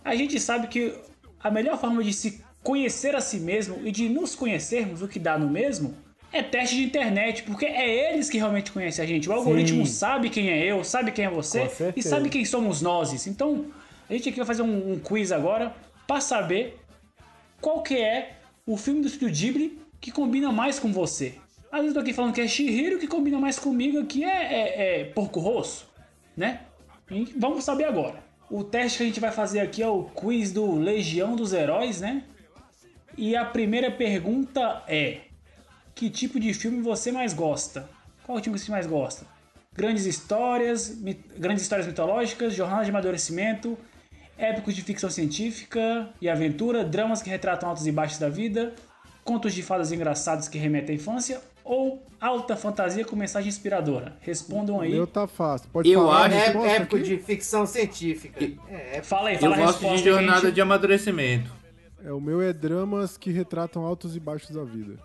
A 0.03 0.17
gente 0.17 0.41
sabe 0.41 0.69
que 0.69 0.95
a 1.39 1.51
melhor 1.51 1.79
forma 1.79 2.03
de 2.03 2.15
se 2.15 2.43
conhecer 2.63 3.15
a 3.15 3.21
si 3.21 3.39
mesmo 3.39 3.79
e 3.85 3.93
de 3.93 4.09
nos 4.09 4.35
conhecermos, 4.35 5.03
o 5.03 5.09
que 5.09 5.19
dá 5.19 5.39
no 5.39 5.49
mesmo, 5.49 5.95
é 6.33 6.43
teste 6.43 6.77
de 6.77 6.85
internet, 6.85 7.43
porque 7.43 7.67
é 7.67 8.11
eles 8.13 8.31
que 8.31 8.39
realmente 8.39 8.73
conhecem 8.73 9.05
a 9.05 9.07
gente. 9.07 9.29
O 9.29 9.33
algoritmo 9.33 9.85
sabe 9.87 10.31
quem 10.31 10.49
é 10.49 10.65
eu, 10.65 10.83
sabe 10.83 11.13
quem 11.13 11.27
é 11.27 11.31
você 11.31 11.71
e 11.95 12.03
sabe 12.03 12.31
quem 12.31 12.45
somos 12.45 12.81
nós. 12.81 13.27
Então, 13.27 13.67
a 14.09 14.13
gente 14.15 14.31
aqui 14.31 14.39
vai 14.39 14.47
fazer 14.47 14.63
um, 14.63 14.95
um 14.95 14.99
quiz 14.99 15.31
agora 15.31 15.75
pra 16.07 16.21
saber 16.21 16.79
qual 17.65 17.83
que 17.83 17.97
é 17.97 18.37
o 18.67 18.77
filme 18.77 19.01
do 19.01 19.07
Estúdio 19.07 19.35
Ghibli 19.35 19.79
que 19.99 20.13
combina 20.13 20.53
mais 20.53 20.79
com 20.79 20.93
você. 20.93 21.37
Às 21.73 21.81
vezes 21.81 21.89
eu 21.89 21.95
tô 21.95 22.01
aqui 22.01 22.13
falando 22.13 22.35
que 22.35 22.43
é 22.43 22.47
Shihiro, 22.47 22.99
que 22.99 23.07
combina 23.09 23.41
mais 23.41 23.59
comigo 23.59 23.99
aqui 23.99 24.23
é, 24.23 24.29
é, 24.29 25.01
é 25.01 25.05
Porco 25.05 25.41
Rosso, 25.41 25.89
né? 26.37 26.61
E 27.11 27.25
vamos 27.35 27.65
saber 27.65 27.85
agora. 27.85 28.23
O 28.51 28.63
teste 28.63 28.99
que 28.99 29.05
a 29.05 29.07
gente 29.07 29.19
vai 29.19 29.33
fazer 29.33 29.61
aqui 29.61 29.83
é 29.83 29.89
o 29.89 30.05
quiz 30.05 30.53
do 30.53 30.75
Legião 30.77 31.35
dos 31.35 31.55
Heróis, 31.55 32.03
né? 32.03 32.25
E 33.17 33.35
a 33.35 33.47
primeira 33.47 33.91
pergunta 33.91 34.85
é: 34.87 35.23
Que 35.95 36.11
tipo 36.11 36.39
de 36.39 36.53
filme 36.53 36.83
você 36.83 37.11
mais 37.11 37.33
gosta? 37.33 37.89
Qual 38.25 38.39
tipo 38.43 38.57
que 38.57 38.61
você 38.61 38.71
mais 38.71 38.87
gosta? 38.87 39.27
Grandes 39.73 40.05
histórias, 40.05 40.91
grandes 41.39 41.63
histórias 41.63 41.87
mitológicas, 41.87 42.53
jornadas 42.53 42.85
de 42.85 42.91
amadurecimento, 42.91 43.79
épicos 44.39 44.75
de 44.75 44.83
ficção 44.83 45.11
científica 45.11 46.09
e 46.21 46.29
aventura, 46.29 46.85
dramas 46.85 47.23
que 47.23 47.31
retratam 47.31 47.69
altos 47.69 47.87
e 47.87 47.93
baixos 47.93 48.19
da 48.19 48.29
vida, 48.29 48.73
contos 49.23 49.55
de 49.55 49.63
fadas 49.63 49.93
engraçados 49.93 50.49
que 50.49 50.59
remetem 50.59 50.95
à 50.95 50.99
infância 50.99 51.41
ou 51.63 52.05
alta 52.21 52.57
fantasia 52.57 53.05
com 53.05 53.17
mensagem 53.17 53.49
inspiradora? 53.49 54.17
Respondam 54.21 54.81
aí. 54.81 54.93
meu 54.93 55.07
tá 55.07 55.27
fácil. 55.27 55.69
Pode 55.73 55.91
Eu 55.91 56.01
falar 56.03 56.23
a 56.23 56.27
acho- 56.27 56.59
É 56.65 56.77
épico 56.77 56.97
aqui? 56.97 57.05
de 57.05 57.17
ficção 57.19 57.65
científica. 57.67 58.45
É, 58.69 59.01
Fala 59.03 59.29
aí, 59.31 59.37
Eu 59.37 59.41
fala 59.41 59.57
a 59.57 59.59
gosto 59.61 59.81
de 59.81 59.87
aí, 59.87 59.99
jornada 59.99 60.41
gente. 60.43 60.55
de 60.55 60.61
amadurecimento. 60.61 61.51
É, 62.05 62.13
o 62.13 62.21
meu 62.21 62.43
é 62.43 62.53
dramas 62.53 63.17
que 63.17 63.31
retratam 63.31 63.85
altos 63.87 64.15
e 64.15 64.21
baixos 64.21 64.51
da 64.51 64.63
vida. 64.63 64.99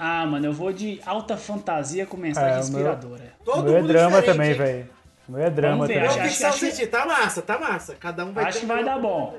Ah, 0.00 0.24
mano, 0.24 0.46
eu 0.46 0.52
vou 0.52 0.72
de 0.72 1.00
alta 1.04 1.36
fantasia 1.36 2.06
com 2.06 2.16
mensagem 2.16 2.50
É, 2.50 2.54
meu- 2.54 2.62
inspiradora. 2.62 3.34
O 3.40 3.44
todo 3.44 3.64
meu 3.64 3.76
é 3.76 3.80
mundo 3.80 3.88
drama 3.88 4.20
diferente, 4.20 4.32
também, 4.32 4.54
velho. 4.54 4.88
Meu 5.28 5.40
é 5.40 5.50
drama 5.50 5.86
Vamos 5.86 5.88
ver, 5.88 5.94
também. 5.94 6.08
acho- 6.08 6.18
Não, 6.18 6.26
ficção 6.28 6.48
acho- 6.48 6.58
científica. 6.58 6.98
Tá 6.98 7.06
massa, 7.06 7.42
tá 7.42 7.58
massa. 7.58 7.94
Cada 7.94 8.24
um 8.24 8.32
vai 8.32 8.44
Acho 8.44 8.54
ter 8.54 8.60
que 8.60 8.66
vai 8.66 8.84
dar 8.84 8.98
bom. 8.98 9.38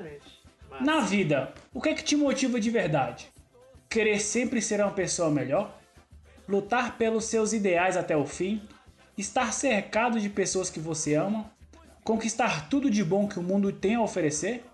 Na 0.80 1.00
vida, 1.00 1.52
o 1.74 1.80
que 1.80 1.88
é 1.88 1.94
que 1.94 2.02
te 2.04 2.16
motiva 2.16 2.60
de 2.60 2.70
verdade? 2.70 3.28
Querer 3.88 4.20
sempre 4.20 4.62
ser 4.62 4.80
uma 4.80 4.92
pessoa 4.92 5.30
melhor? 5.30 5.76
Lutar 6.48 6.96
pelos 6.96 7.24
seus 7.24 7.52
ideais 7.52 7.96
até 7.96 8.16
o 8.16 8.24
fim? 8.24 8.62
Estar 9.18 9.52
cercado 9.52 10.20
de 10.20 10.28
pessoas 10.28 10.70
que 10.70 10.78
você 10.80 11.14
ama? 11.14 11.50
Conquistar 12.04 12.68
tudo 12.68 12.88
de 12.90 13.04
bom 13.04 13.28
que 13.28 13.38
o 13.38 13.42
mundo 13.42 13.72
tem 13.72 13.96
a 13.96 14.00
oferecer? 14.00 14.64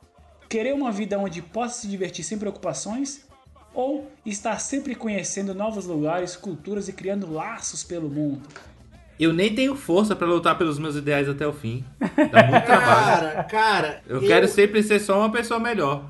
Querer 0.49 0.75
uma 0.75 0.93
vida 0.93 1.19
onde 1.19 1.43
possa 1.43 1.81
se 1.81 1.89
divertir 1.89 2.25
sem 2.25 2.39
preocupações? 2.39 3.27
Ou 3.75 4.11
estar 4.25 4.59
sempre 4.61 4.95
conhecendo 4.95 5.55
novos 5.55 5.87
lugares, 5.87 6.37
culturas 6.37 6.89
e 6.89 6.93
criando 6.93 7.31
laços 7.33 7.83
pelo 7.83 8.09
mundo? 8.09 8.47
Eu 9.19 9.33
nem 9.33 9.55
tenho 9.55 9.75
força 9.75 10.15
pra 10.15 10.27
lutar 10.27 10.59
pelos 10.59 10.79
meus 10.79 10.97
ideais 10.97 11.29
até 11.29 11.47
o 11.47 11.53
fim. 11.53 11.85
Dá 11.99 12.43
muito 12.47 12.67
trabalho. 12.67 12.67
Cara, 12.67 13.45
cara. 13.45 14.03
Eu 14.07 14.21
quero 14.21 14.47
sempre 14.47 14.83
ser 14.83 15.01
só 15.01 15.19
uma 15.19 15.33
pessoa 15.33 15.59
melhor. 15.59 16.05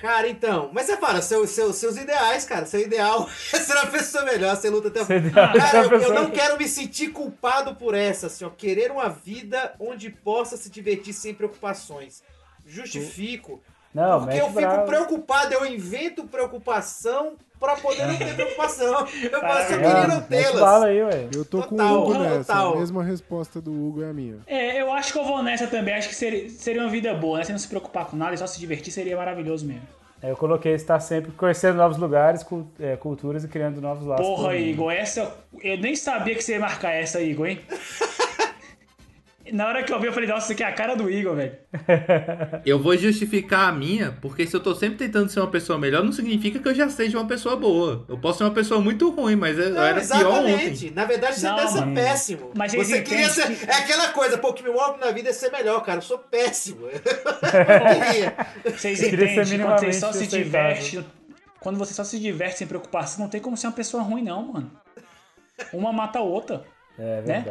Cara, 0.00 0.28
então. 0.28 0.70
Mas 0.72 0.86
você 0.86 0.96
fala, 0.96 1.20
seu, 1.20 1.46
seu, 1.46 1.72
seus 1.72 1.96
ideais, 1.96 2.44
cara. 2.46 2.64
Seu 2.64 2.80
ideal 2.80 3.28
é 3.52 3.56
ser 3.58 3.74
uma 3.74 3.86
pessoa 3.86 4.24
melhor. 4.24 4.56
Você 4.56 4.70
luta 4.70 4.88
até 4.88 5.02
o 5.02 5.04
ideal 5.18 5.50
é 5.54 5.58
Cara, 5.58 5.78
eu, 5.78 6.00
eu 6.00 6.14
não 6.14 6.30
quero 6.30 6.58
me 6.58 6.66
sentir 6.66 7.08
culpado 7.08 7.74
por 7.76 7.94
essa, 7.94 8.26
assim, 8.26 8.44
ó. 8.44 8.50
Querer 8.50 8.90
uma 8.90 9.08
vida 9.08 9.74
onde 9.78 10.10
possa 10.10 10.56
se 10.56 10.70
divertir 10.70 11.12
sem 11.12 11.34
preocupações. 11.34 12.22
Justifico. 12.66 13.62
Não, 13.94 14.20
porque 14.20 14.40
eu 14.40 14.46
fico 14.46 14.60
bravo. 14.60 14.86
preocupado, 14.86 15.52
eu 15.52 15.66
invento 15.66 16.24
preocupação 16.24 17.36
pra 17.60 17.76
poder 17.76 18.06
não 18.06 18.16
ter 18.16 18.34
preocupação. 18.34 19.06
Eu 19.22 19.38
Ah, 19.42 19.64
queria 19.68 20.06
não 20.08 20.20
tê-las. 20.22 20.82
aí, 20.82 21.02
ué. 21.02 21.28
Eu 21.34 21.44
tô 21.44 21.58
com 21.62 21.76
Total, 21.76 21.94
o 21.94 22.02
Hugo 22.02 22.18
nessa. 22.18 22.38
total. 22.52 22.72
A 22.74 22.76
mesma 22.78 23.04
resposta 23.04 23.60
do 23.60 23.70
Hugo 23.70 24.02
é 24.02 24.08
a 24.10 24.12
minha. 24.12 24.38
É, 24.46 24.80
eu 24.80 24.90
acho 24.92 25.12
que 25.12 25.18
eu 25.18 25.24
vou 25.24 25.42
nessa 25.42 25.66
também. 25.66 25.94
Acho 25.94 26.08
que 26.08 26.14
seria, 26.14 26.48
seria 26.48 26.80
uma 26.82 26.90
vida 26.90 27.12
boa, 27.14 27.38
né? 27.38 27.44
Sem 27.44 27.52
não 27.52 27.58
se 27.60 27.68
preocupar 27.68 28.06
com 28.06 28.16
nada 28.16 28.34
e 28.34 28.38
só 28.38 28.46
se 28.46 28.58
divertir 28.58 28.92
seria 28.92 29.16
maravilhoso 29.16 29.64
mesmo. 29.66 29.82
É, 30.22 30.30
Eu 30.30 30.36
coloquei 30.36 30.74
estar 30.74 30.98
sempre 31.00 31.30
conhecendo 31.32 31.76
novos 31.76 31.96
lugares, 31.96 32.44
é, 32.78 32.96
culturas 32.96 33.44
e 33.44 33.48
criando 33.48 33.80
novos 33.80 34.06
laços. 34.06 34.26
Porra, 34.26 34.48
mundo. 34.52 34.56
Igor, 34.56 34.92
essa. 34.92 35.32
Eu 35.62 35.78
nem 35.78 35.94
sabia 35.94 36.34
que 36.34 36.42
você 36.42 36.52
ia 36.52 36.60
marcar 36.60 36.90
essa, 36.92 37.20
Igor, 37.20 37.46
hein? 37.46 37.60
Na 39.52 39.66
hora 39.66 39.82
que 39.82 39.92
eu 39.92 39.98
vi, 40.00 40.06
eu 40.06 40.12
falei, 40.12 40.28
nossa, 40.28 40.44
isso 40.46 40.52
aqui 40.52 40.62
é 40.62 40.66
a 40.66 40.72
cara 40.72 40.94
do 40.94 41.10
Igor, 41.10 41.34
velho. 41.36 41.56
Eu 42.64 42.78
vou 42.78 42.96
justificar 42.96 43.68
a 43.68 43.72
minha, 43.72 44.12
porque 44.20 44.46
se 44.46 44.54
eu 44.54 44.60
tô 44.60 44.74
sempre 44.74 44.96
tentando 44.98 45.28
ser 45.28 45.40
uma 45.40 45.50
pessoa 45.50 45.78
melhor, 45.78 46.04
não 46.04 46.12
significa 46.12 46.58
que 46.58 46.68
eu 46.68 46.74
já 46.74 46.88
seja 46.88 47.18
uma 47.18 47.26
pessoa 47.26 47.56
boa. 47.56 48.04
Eu 48.08 48.18
posso 48.18 48.38
ser 48.38 48.44
uma 48.44 48.50
pessoa 48.52 48.80
muito 48.80 49.10
ruim, 49.10 49.36
mas 49.36 49.58
eu, 49.58 49.64
eu 49.64 49.70
Não, 49.74 49.82
era 49.82 50.00
pior 50.00 50.26
ontem. 50.40 50.50
exatamente. 50.52 50.90
Na 50.92 51.04
verdade, 51.04 51.40
você 51.40 51.46
Não, 51.48 51.56
deve 51.56 51.68
ser 51.68 51.80
mano. 51.80 51.94
péssimo. 51.94 52.50
Mas 52.54 52.72
você 52.74 53.02
queria 53.02 53.28
ser. 53.28 53.56
que- 53.56 53.70
É 53.70 53.74
aquela 53.74 54.08
coisa, 54.08 54.38
pô, 54.38 54.48
o 54.50 54.52
que 54.52 54.62
me 54.62 54.70
move 54.70 55.00
na 55.00 55.10
vida 55.10 55.30
é 55.30 55.32
ser 55.32 55.50
melhor, 55.50 55.80
cara. 55.82 55.98
Eu 55.98 56.02
sou 56.02 56.18
péssimo. 56.18 56.86
Eu 56.92 57.00
queria. 58.12 58.34
Vocês 58.76 59.02
entendem 59.02 59.44
que 59.44 59.58
quando 59.58 59.80
você 59.80 59.92
só 59.94 60.12
se 60.12 60.26
diverte. 60.26 61.04
Quando 61.60 61.78
você 61.78 61.92
só 61.94 62.04
se 62.04 62.18
diverte 62.18 62.58
sem 62.58 62.66
preocupação, 62.66 63.24
não 63.24 63.28
tem 63.30 63.40
como 63.40 63.56
ser 63.56 63.66
uma 63.66 63.72
pessoa 63.72 64.02
ruim, 64.02 64.22
não, 64.22 64.52
mano. 64.52 64.70
Uma 65.72 65.92
mata 65.92 66.18
a 66.18 66.22
outra. 66.22 66.62
É 66.98 67.22
Né? 67.22 67.44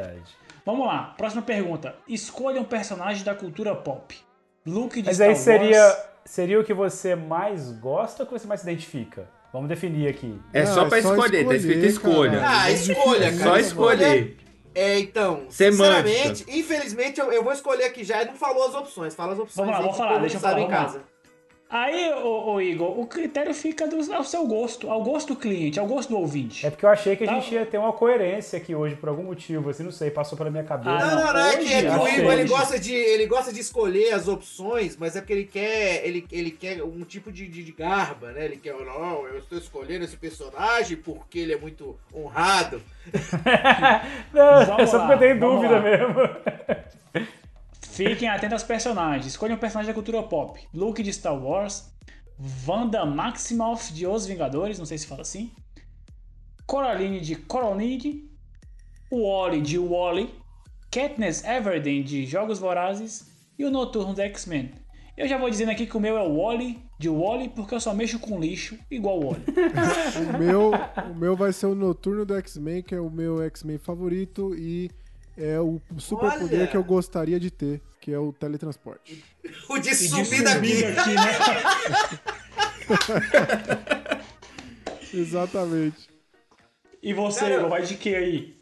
Vamos 0.69 0.85
lá, 0.85 1.15
próxima 1.17 1.41
pergunta. 1.41 1.95
Escolha 2.07 2.61
um 2.61 2.63
personagem 2.63 3.23
da 3.23 3.33
cultura 3.33 3.75
pop. 3.75 4.15
Luke 4.63 5.01
de 5.01 5.07
Mas 5.07 5.15
Star 5.15 5.29
aí 5.29 5.35
seria, 5.35 5.83
Wars. 5.83 5.97
seria 6.25 6.59
o 6.59 6.63
que 6.63 6.75
você 6.75 7.15
mais 7.15 7.71
gosta 7.71 8.21
ou 8.21 8.27
que 8.27 8.33
você 8.33 8.45
mais 8.45 8.61
se 8.61 8.69
identifica? 8.69 9.27
Vamos 9.51 9.67
definir 9.67 10.07
aqui. 10.07 10.39
É 10.53 10.63
Não, 10.63 10.73
só 10.75 10.85
é 10.85 10.89
pra 10.89 11.01
só 11.01 11.15
escolher, 11.15 11.47
tá 11.47 11.55
escrito 11.55 11.85
escolher, 11.87 11.87
escolha. 11.87 12.39
cara. 12.39 12.61
Ah, 12.61 12.71
escolha, 12.71 13.31
cara. 13.31 13.43
Só 13.43 13.57
escolher. 13.57 14.37
É, 14.75 14.99
então, 14.99 15.45
Semântica. 15.49 16.07
sinceramente, 16.07 16.45
infelizmente, 16.47 17.19
eu, 17.19 17.31
eu 17.31 17.43
vou 17.43 17.51
escolher 17.51 17.85
aqui 17.85 18.03
já. 18.03 18.23
Não 18.23 18.35
falou 18.35 18.67
as 18.67 18.75
opções, 18.75 19.15
fala 19.15 19.33
as 19.33 19.39
opções. 19.39 19.55
Vamos 19.55 19.71
lá, 19.73 19.81
vou 19.81 19.91
que 19.91 19.97
falar, 19.97 20.19
deixa 20.19 20.37
eu 20.37 20.39
falar, 20.39 20.59
em 20.59 20.67
vamos 20.67 20.77
casa. 20.77 21.01
Aí, 21.71 22.11
ô, 22.13 22.53
ô, 22.53 22.61
Igor, 22.61 22.99
o 22.99 23.05
critério 23.05 23.53
fica 23.53 23.87
do- 23.87 24.11
ao 24.11 24.23
seu 24.23 24.47
gosto, 24.47 24.89
ao 24.89 25.03
gosto 25.03 25.35
do 25.35 25.39
cliente, 25.39 25.79
ao 25.79 25.85
gosto 25.85 26.09
do 26.09 26.17
ouvinte. 26.17 26.65
É 26.65 26.71
porque 26.71 26.83
eu 26.83 26.89
achei 26.89 27.15
que 27.15 27.23
a 27.25 27.27
Tá. 27.27 27.33
gente 27.35 27.53
ia 27.53 27.63
ter 27.63 27.77
uma 27.77 27.93
coerência 27.93 28.57
aqui 28.57 28.73
hoje 28.73 28.95
por 28.95 29.07
algum 29.07 29.21
motivo, 29.21 29.69
assim, 29.69 29.83
não 29.83 29.91
sei, 29.91 30.09
passou 30.09 30.35
pela 30.35 30.49
minha 30.49 30.63
cabeça. 30.63 30.89
Ah, 30.89 31.05
Não, 31.15 31.25
não, 31.27 31.33
não, 31.33 31.39
é 31.45 31.57
que, 31.57 31.71
é 31.71 31.81
que 31.83 31.87
o 31.89 32.07
Igor 32.07 32.33
ele 32.33 32.45
gosta, 32.49 32.79
de, 32.79 32.91
ele 32.91 33.27
gosta 33.27 33.53
de 33.53 33.59
escolher 33.59 34.13
as 34.13 34.27
opções, 34.27 34.97
mas 34.97 35.15
é 35.15 35.21
porque 35.21 35.33
ele 35.33 35.45
quer, 35.45 36.01
ele, 36.07 36.25
ele 36.31 36.49
quer 36.49 36.81
um 36.81 37.03
tipo 37.03 37.31
de, 37.31 37.47
de, 37.47 37.63
de 37.63 37.71
garba, 37.71 38.31
né? 38.31 38.45
Ele 38.45 38.57
quer, 38.57 38.73
não, 38.73 39.27
eu 39.27 39.37
estou 39.37 39.55
escolhendo 39.59 40.03
esse 40.05 40.17
personagem 40.17 40.97
porque 40.97 41.37
ele 41.37 41.53
é 41.53 41.57
muito 41.57 41.95
honrado. 42.11 42.81
Não, 44.33 44.61
é 44.79 44.85
só 44.87 44.97
lá, 44.97 45.07
porque 45.07 45.13
eu 45.13 45.19
tenho 45.19 45.39
dúvida 45.39 45.73
lá. 45.75 45.81
mesmo. 45.81 46.15
Fiquem 48.07 48.29
atentos 48.29 48.53
aos 48.53 48.63
personagens. 48.63 49.25
Escolham 49.25 49.57
um 49.57 49.59
personagem 49.59 49.89
da 49.89 49.93
cultura 49.93 50.23
pop. 50.23 50.57
Luke 50.73 51.03
de 51.03 51.11
Star 51.11 51.37
Wars. 51.37 51.93
Wanda 52.65 53.05
Maximoff 53.05 53.91
de 53.91 54.07
Os 54.07 54.25
Vingadores, 54.25 54.79
não 54.79 54.85
sei 54.85 54.97
se 54.97 55.05
fala 55.05 55.21
assim. 55.21 55.51
Coraline 56.65 57.19
de 57.19 57.35
Coraline. 57.35 58.29
Wally 59.11 59.61
de 59.61 59.77
Wally. 59.77 60.33
Katniss 60.89 61.43
Everdeen 61.43 62.01
de 62.01 62.25
Jogos 62.25 62.57
Vorazes. 62.57 63.27
E 63.57 63.65
o 63.65 63.71
Noturno 63.71 64.13
do 64.13 64.21
X-Men. 64.21 64.71
Eu 65.17 65.27
já 65.27 65.37
vou 65.37 65.49
dizendo 65.49 65.71
aqui 65.71 65.85
que 65.85 65.97
o 65.97 65.99
meu 65.99 66.17
é 66.17 66.21
o 66.21 66.37
Wally 66.37 66.81
de 66.97 67.09
Wally 67.09 67.49
porque 67.49 67.75
eu 67.75 67.81
só 67.81 67.93
mexo 67.93 68.17
com 68.19 68.39
lixo 68.39 68.79
igual 68.89 69.19
o 69.19 69.31
Wally. 69.31 69.43
O 70.33 70.37
meu, 70.39 70.71
o 71.11 71.15
meu 71.15 71.35
vai 71.35 71.51
ser 71.51 71.65
o 71.65 71.75
Noturno 71.75 72.25
do 72.25 72.37
X-Men, 72.37 72.81
que 72.81 72.95
é 72.95 73.01
o 73.01 73.09
meu 73.09 73.41
X-Men 73.41 73.77
favorito 73.77 74.55
e 74.55 74.89
é 75.39 75.59
o 75.59 75.81
superpoder 75.97 76.69
que 76.69 76.77
eu 76.77 76.83
gostaria 76.83 77.39
de 77.39 77.49
ter, 77.49 77.81
que 77.99 78.13
é 78.13 78.17
o 78.19 78.31
teletransporte. 78.33 79.23
O 79.69 79.77
de 79.77 79.89
E 79.89 79.95
de 79.95 80.07
subir 80.07 80.43
daqui. 80.43 80.85
aqui, 80.85 81.13
né? 81.15 81.31
Exatamente. 85.13 86.09
E 87.01 87.13
você, 87.13 87.39
Cara, 87.41 87.67
vai 87.67 87.81
de 87.83 87.95
que 87.95 88.15
aí? 88.15 88.57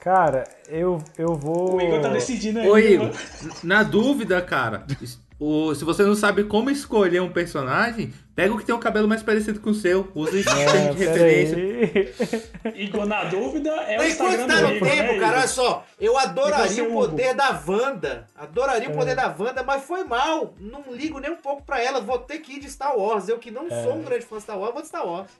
Cara, 0.00 0.44
eu, 0.68 1.02
eu 1.18 1.34
vou. 1.34 1.76
O 1.76 1.80
Igor 1.80 2.00
tá 2.00 2.08
decidindo 2.08 2.60
aí. 2.60 2.68
Ô 2.68 2.78
Igor, 2.78 3.10
na 3.64 3.82
dúvida, 3.82 4.40
cara, 4.40 4.86
o- 5.38 5.74
se 5.74 5.84
você 5.84 6.04
não 6.04 6.14
sabe 6.14 6.44
como 6.44 6.70
escolher 6.70 7.20
um 7.20 7.32
personagem, 7.32 8.12
pega 8.38 8.54
o 8.54 8.58
que 8.58 8.64
tem 8.64 8.72
o 8.74 8.78
cabelo 8.78 9.08
mais 9.08 9.20
parecido 9.20 9.58
com 9.58 9.70
o 9.70 9.74
seu. 9.74 10.06
Usa 10.14 10.38
isso 10.38 10.48
É, 10.50 10.92
de 10.92 11.04
referência. 11.04 11.56
peraí. 11.56 12.82
Igor, 12.84 13.04
na 13.04 13.24
dúvida, 13.24 13.68
é 13.70 13.98
o 13.98 14.04
Enquanto 14.04 14.30
Instagram 14.32 14.46
tá 14.46 14.54
do 14.54 14.62
no 14.62 14.68
tempo, 14.80 15.12
né, 15.12 15.18
cara, 15.18 15.38
olha 15.38 15.48
só. 15.48 15.84
Eu 16.00 16.12
E 16.14 16.16
adoraria 16.18 16.84
o 16.84 16.86
Hugo? 16.86 17.00
poder 17.08 17.34
da 17.34 17.60
Wanda. 17.66 18.26
Adoraria 18.36 18.88
o 18.88 18.92
É. 18.92 18.94
poder 18.94 19.16
da 19.16 19.34
Wanda, 19.36 19.62
mas 19.64 19.82
foi 19.82 20.04
mal. 20.04 20.54
Não 20.60 20.84
ligo 20.92 21.18
nem 21.18 21.32
um 21.32 21.36
pouco 21.36 21.62
pra 21.64 21.82
ela. 21.82 22.00
Vou 22.00 22.16
ter 22.18 22.38
que 22.38 22.52
ir 22.54 22.60
de 22.60 22.70
Star 22.70 22.96
Wars. 22.96 23.28
Eu 23.28 23.38
que 23.38 23.50
não 23.50 23.66
É. 23.66 23.82
sou 23.82 23.94
um 23.94 24.02
grande 24.02 24.24
fã 24.24 24.36
de 24.36 24.42
Star 24.42 24.56
Wars, 24.56 24.72
vou 24.72 24.82
de 24.82 24.88
Star 24.88 25.04
Wars. 25.04 25.30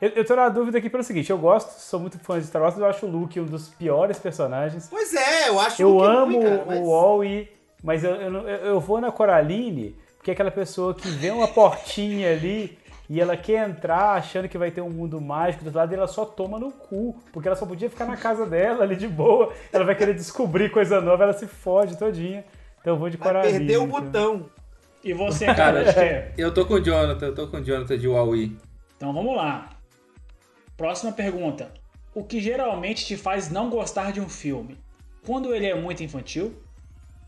Eu, 0.00 0.10
eu 0.10 0.24
tô 0.24 0.36
na 0.36 0.48
dúvida 0.48 0.78
aqui 0.78 0.88
pelo 0.88 1.02
seguinte, 1.02 1.28
eu 1.30 1.38
gosto, 1.38 1.70
sou 1.80 1.98
muito 1.98 2.20
fã 2.20 2.38
de 2.38 2.46
Star 2.46 2.62
Wars, 2.62 2.74
mas 2.74 2.82
eu 2.84 2.88
acho 2.88 3.04
o 3.04 3.10
Luke 3.10 3.40
um 3.40 3.44
dos 3.46 3.68
piores 3.70 4.16
personagens. 4.16 4.86
Pois 4.88 5.12
é, 5.12 5.48
eu 5.48 5.58
acho 5.58 5.82
Eu 5.82 6.00
amo 6.00 6.36
ruim, 6.38 6.44
cara, 6.48 6.64
mas- 6.68 6.78
o 6.78 6.82
Wall-E, 6.84 7.48
mas 7.82 8.04
eu, 8.04 8.14
eu- 8.14 8.46
eu 8.46 8.78
vou 8.80 9.00
na 9.00 9.10
Coraline, 9.10 9.96
porque 10.28 10.30
é 10.30 10.34
aquela 10.34 10.50
pessoa 10.50 10.94
que 10.94 11.08
vê 11.08 11.30
uma 11.30 11.48
portinha 11.48 12.30
ali 12.30 12.76
e 13.08 13.18
ela 13.18 13.34
quer 13.34 13.66
entrar 13.66 14.10
achando 14.10 14.46
que 14.46 14.58
vai 14.58 14.70
ter 14.70 14.82
um 14.82 14.90
mundo 14.90 15.18
mágico 15.18 15.64
do 15.64 15.68
outro 15.68 15.78
lado 15.80 15.92
e 15.92 15.96
ela 15.96 16.06
só 16.06 16.26
toma 16.26 16.58
no 16.58 16.70
cu, 16.70 17.18
porque 17.32 17.48
ela 17.48 17.56
só 17.56 17.64
podia 17.64 17.88
ficar 17.88 18.04
na 18.04 18.16
casa 18.16 18.44
dela 18.44 18.84
ali 18.84 18.94
de 18.94 19.08
boa, 19.08 19.54
ela 19.72 19.86
vai 19.86 19.94
querer 19.94 20.12
descobrir 20.14 20.70
coisa 20.70 21.00
nova, 21.00 21.22
ela 21.22 21.32
se 21.32 21.46
fode 21.46 21.96
todinha. 21.96 22.44
Então 22.78 22.92
eu 22.92 22.98
vou 22.98 23.08
de 23.08 23.16
Vai 23.16 23.28
Coraline. 23.28 23.58
perder 23.58 23.78
o 23.78 23.86
botão. 23.86 24.50
E 25.02 25.14
você, 25.14 25.46
cara, 25.46 25.94
quê? 25.94 26.32
Eu 26.36 26.52
tô 26.52 26.66
com 26.66 26.74
o 26.74 26.84
Jonathan, 26.84 27.26
eu 27.26 27.34
tô 27.34 27.48
com 27.48 27.56
o 27.56 27.64
Jonathan 27.64 27.96
de 27.96 28.06
Huawei. 28.06 28.54
Então 28.98 29.14
vamos 29.14 29.34
lá. 29.34 29.70
Próxima 30.76 31.10
pergunta. 31.10 31.72
O 32.14 32.22
que 32.22 32.38
geralmente 32.38 33.06
te 33.06 33.16
faz 33.16 33.50
não 33.50 33.70
gostar 33.70 34.12
de 34.12 34.20
um 34.20 34.28
filme? 34.28 34.76
Quando 35.24 35.54
ele 35.54 35.64
é 35.64 35.74
muito 35.74 36.02
infantil? 36.02 36.54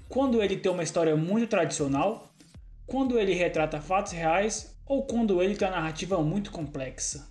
Quando 0.06 0.42
ele 0.42 0.56
tem 0.56 0.70
uma 0.70 0.82
história 0.82 1.16
muito 1.16 1.46
tradicional? 1.48 2.29
Quando 2.90 3.18
ele 3.18 3.34
retrata 3.34 3.80
fatos 3.80 4.12
reais? 4.12 4.76
Ou 4.86 5.06
quando 5.06 5.40
ele 5.40 5.54
tem 5.56 5.68
uma 5.68 5.76
narrativa 5.76 6.18
muito 6.18 6.50
complexa? 6.50 7.28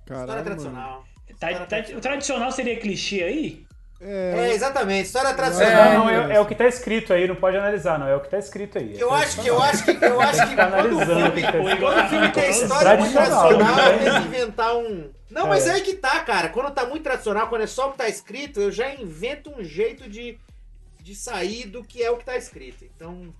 História 0.00 0.26
Caralho, 0.26 0.28
mano. 0.28 0.44
tradicional. 0.44 1.04
Tá- 1.38 1.52
História 1.52 1.82
tá- 1.84 1.96
o 1.96 2.00
tradicional 2.00 2.50
seria 2.52 2.78
clichê 2.80 3.22
aí? 3.22 3.66
É, 4.00 4.48
É, 4.48 4.54
exatamente. 4.54 5.04
História 5.06 5.34
tradicional. 5.34 5.92
não, 5.92 6.08
é, 6.08 6.36
é 6.36 6.40
o 6.40 6.46
que 6.46 6.54
tá 6.54 6.66
escrito 6.66 7.12
aí, 7.12 7.28
não 7.28 7.36
pode 7.36 7.58
analisar, 7.58 7.98
não. 7.98 8.06
É 8.08 8.16
o 8.16 8.20
que 8.20 8.30
tá 8.30 8.38
escrito 8.38 8.78
aí. 8.78 8.98
Eu 8.98 9.12
acho 9.12 9.42
que, 9.42 9.48
eu 9.48 9.60
acho 9.62 9.84
que, 9.84 9.90
eu 10.04 10.18
acho 10.20 10.48
que 10.48 10.56
Tá 10.56 10.70
quando 10.70 10.74
o 10.96 11.00
analisando 11.00 11.20
filme, 11.34 11.42
tá 11.42 11.52
quando 11.52 11.80
tá 11.80 12.04
o 12.06 12.08
filme 12.08 12.32
tem 12.32 12.50
história 12.50 12.96
muito 12.96 13.12
tradicional, 13.12 13.48
tradicional, 13.48 13.76
né? 13.92 13.98
tem 13.98 14.22
que 14.22 14.28
inventar 14.28 14.74
um. 14.76 15.10
Não, 15.30 15.46
mas 15.46 15.66
É. 15.66 15.70
é 15.70 15.72
aí 15.74 15.80
que 15.82 15.94
tá, 15.96 16.18
cara. 16.20 16.48
Quando 16.48 16.72
tá 16.72 16.86
muito 16.86 17.02
tradicional, 17.02 17.48
quando 17.48 17.60
é 17.62 17.66
só 17.66 17.88
o 17.88 17.92
que 17.92 17.98
tá 17.98 18.08
escrito, 18.08 18.58
eu 18.58 18.72
já 18.72 18.92
invento 18.94 19.50
um 19.50 19.62
jeito 19.62 20.08
de, 20.08 20.38
de 21.02 21.14
sair 21.14 21.66
do 21.66 21.84
que 21.84 22.02
é 22.02 22.10
o 22.10 22.16
que 22.16 22.24
tá 22.24 22.36
escrito. 22.38 22.84
Então, 22.86 23.32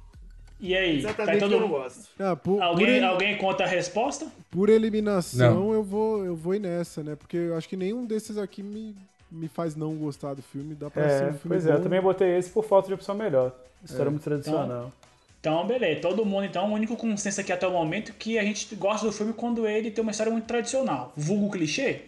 E 0.61 0.77
aí? 0.77 0.99
exatamente 0.99 1.39
Tá 1.41 1.47
o 1.47 1.49
que 1.49 1.55
eu 1.55 1.59
todo... 1.59 1.69
não 1.69 1.69
gosto. 1.79 2.09
ah, 2.19 2.37
por, 2.37 2.57
por, 2.57 2.63
alguém, 2.63 2.87
eli- 2.97 3.05
alguém 3.05 3.39
conta 3.39 3.65
a 3.65 3.67
resposta? 3.67 4.27
por 4.51 4.69
eliminação, 4.69 5.73
eu 5.73 5.83
vou, 5.83 6.25
eu 6.25 6.37
vou 6.37 6.55
ir 6.55 6.59
nessa, 6.61 7.03
né? 7.03 7.17
Porque 7.17 7.37
eu 7.37 7.57
acho 7.57 7.69
que 7.69 7.77
nenhum 7.77 8.05
desses 8.05 8.37
aqui 8.37 8.63
me, 8.63 8.95
me 9.31 9.49
faz 9.49 9.75
não 9.75 9.95
gostar 9.97 10.35
do 10.35 10.43
filme. 10.43 10.75
Dá 10.75 10.91
pra 10.91 11.09
ser 11.09 11.15
É, 11.25 11.27
um 11.29 11.33
filme 11.35 11.41
pois 11.49 11.67
é, 11.67 11.73
eu 11.73 11.77
bom. 11.79 11.83
também 11.83 12.01
botei 12.01 12.37
esse 12.37 12.51
por 12.51 12.65
falta 12.65 12.89
de 12.89 12.95
opção 12.95 13.15
melhor. 13.15 13.53
História 13.85 14.11
muito 14.11 14.23
tradicional. 14.25 14.93
Então, 15.41 15.67
beleza. 15.67 16.01
Todo 16.03 16.23
mundo, 16.27 16.45
então, 16.45 16.71
o 16.71 16.75
único 16.75 16.95
consenso 16.97 17.41
aqui 17.41 17.51
até 17.51 17.67
o 17.67 17.71
momento 17.73 18.11
é 18.11 18.15
que 18.19 18.39
a 18.39 18.43
gente 18.43 18.75
gosta 18.75 19.07
do 19.07 19.13
filme 19.13 19.33
quando 19.33 19.67
ele 19.67 19.91
tem 19.91 20.03
uma 20.03 20.11
história 20.11 20.31
muito 20.31 20.45
tradicional. 20.45 21.15
Vulgo 21.17 21.51
clichê? 21.51 22.03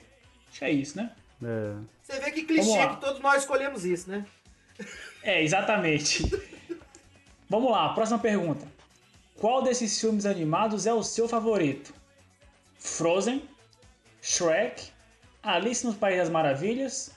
Acho 0.51 0.59
que 0.59 0.65
é 0.67 0.71
isso, 0.71 0.99
né? 0.99 1.11
É. 1.43 1.73
Você 2.03 2.21
vê 2.21 2.31
que 2.31 2.43
clichê 2.43 2.87
que 2.89 3.01
todos 3.01 3.23
nós 3.23 3.41
escolhemos 3.41 3.87
isso, 3.87 4.11
né? 4.11 4.27
É, 5.23 5.43
exatamente. 5.43 6.23
Vamos 7.53 7.71
lá, 7.71 7.91
próxima 7.91 8.19
pergunta. 8.19 8.67
Qual 9.39 9.61
desses 9.61 10.01
filmes 10.01 10.25
animados 10.25 10.87
é 10.87 10.95
o 10.95 11.03
seu 11.03 11.29
favorito? 11.29 11.93
Frozen, 12.79 13.43
Shrek, 14.23 14.85
Alice 15.43 15.85
no 15.85 15.93
País 15.93 16.17
das 16.17 16.31
Maravilhas, 16.31 17.11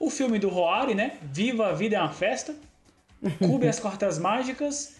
o 0.00 0.08
filme 0.08 0.38
do 0.38 0.48
Roari, 0.48 0.94
né? 0.94 1.18
Viva 1.24 1.66
a 1.66 1.72
Vida 1.74 1.96
é 1.96 2.00
uma 2.00 2.08
Festa, 2.08 2.54
Cube 3.38 3.66
e 3.66 3.68
as 3.68 3.78
Cortas 3.78 4.18
Mágicas 4.18 4.96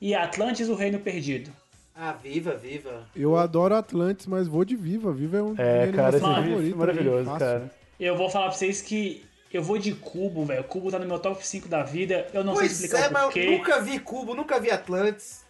e 0.00 0.16
Atlantis, 0.16 0.68
o 0.68 0.74
Reino 0.74 0.98
Perdido. 0.98 1.52
Ah, 1.94 2.12
viva, 2.12 2.56
viva. 2.56 3.06
Eu 3.14 3.36
adoro 3.36 3.76
Atlantis, 3.76 4.26
mas 4.26 4.48
vou 4.48 4.64
de 4.64 4.74
Viva. 4.74 5.12
Viva 5.12 5.36
é 5.36 5.42
um 5.44 5.54
É, 5.56 5.92
cara, 5.92 6.16
esse 6.16 6.26
favorita 6.26 6.60
foi 6.60 6.74
maravilhoso, 6.74 7.38
cara. 7.38 7.70
Eu 8.00 8.16
vou 8.16 8.28
falar 8.28 8.48
pra 8.48 8.56
vocês 8.56 8.82
que 8.82 9.27
eu 9.56 9.62
vou 9.62 9.78
de 9.78 9.92
Cubo, 9.92 10.44
velho. 10.44 10.60
O 10.60 10.64
Cubo 10.64 10.90
tá 10.90 10.98
no 10.98 11.06
meu 11.06 11.18
top 11.18 11.46
5 11.46 11.68
da 11.68 11.82
vida. 11.82 12.26
Eu 12.34 12.44
não 12.44 12.54
sei 12.54 12.68
Pois 12.68 12.72
explicar 12.80 13.04
é, 13.04 13.08
o 13.08 13.12
mas 13.12 13.22
porquê. 13.24 13.40
eu 13.40 13.50
nunca 13.52 13.80
vi 13.80 13.98
Cubo, 13.98 14.34
nunca 14.34 14.60
vi 14.60 14.70
Atlantis. 14.70 15.44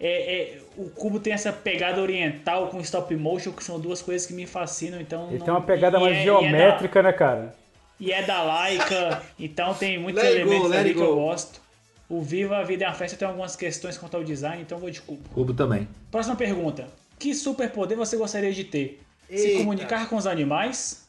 É, 0.00 0.34
é, 0.40 0.58
o 0.76 0.88
Cubo 0.90 1.18
tem 1.18 1.32
essa 1.32 1.52
pegada 1.52 2.00
oriental 2.00 2.68
com 2.68 2.80
stop 2.80 3.14
motion, 3.16 3.52
que 3.52 3.64
são 3.64 3.80
duas 3.80 4.00
coisas 4.00 4.26
que 4.26 4.32
me 4.32 4.46
fascinam, 4.46 5.00
então... 5.00 5.28
Ele 5.28 5.38
não- 5.38 5.44
tem 5.44 5.54
uma 5.54 5.60
pegada 5.62 5.98
e 5.98 6.00
mais 6.00 6.16
é- 6.16 6.22
geométrica, 6.22 7.02
né, 7.02 7.12
cara? 7.12 7.54
E 7.98 8.12
é, 8.12 8.22
da, 8.22 8.22
é 8.22 8.26
da 8.26 8.42
Laika, 8.44 9.22
então 9.38 9.74
tem 9.74 9.98
muitos 9.98 10.22
Let 10.22 10.32
it 10.34 10.44
go, 10.44 10.50
elementos 10.50 10.70
let 10.70 10.80
ali 10.80 10.94
que 10.94 11.00
eu 11.00 11.06
go. 11.16 11.22
gosto. 11.22 11.60
O 12.08 12.22
Viva 12.22 12.58
a 12.58 12.62
Vida 12.62 12.84
é 12.84 12.88
uma 12.88 12.94
Festa 12.94 13.16
tem 13.16 13.26
algumas 13.26 13.56
questões 13.56 13.98
quanto 13.98 14.16
ao 14.16 14.22
design, 14.22 14.62
então 14.62 14.78
eu 14.78 14.80
vou 14.80 14.90
de 14.90 15.00
Cubo. 15.00 15.28
Cubo 15.30 15.52
também. 15.52 15.88
Próxima 16.12 16.36
pergunta. 16.36 16.86
Que 17.18 17.34
superpoder 17.34 17.98
você 17.98 18.16
gostaria 18.16 18.52
de 18.52 18.62
ter? 18.64 19.00
Se 19.28 19.34
Eita. 19.48 19.58
comunicar 19.58 20.08
com 20.08 20.14
os 20.16 20.26
animais, 20.28 21.08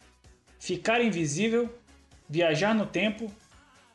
ficar 0.59 0.99
invisível, 1.01 1.69
viajar 2.29 2.75
no 2.75 2.85
tempo, 2.85 3.31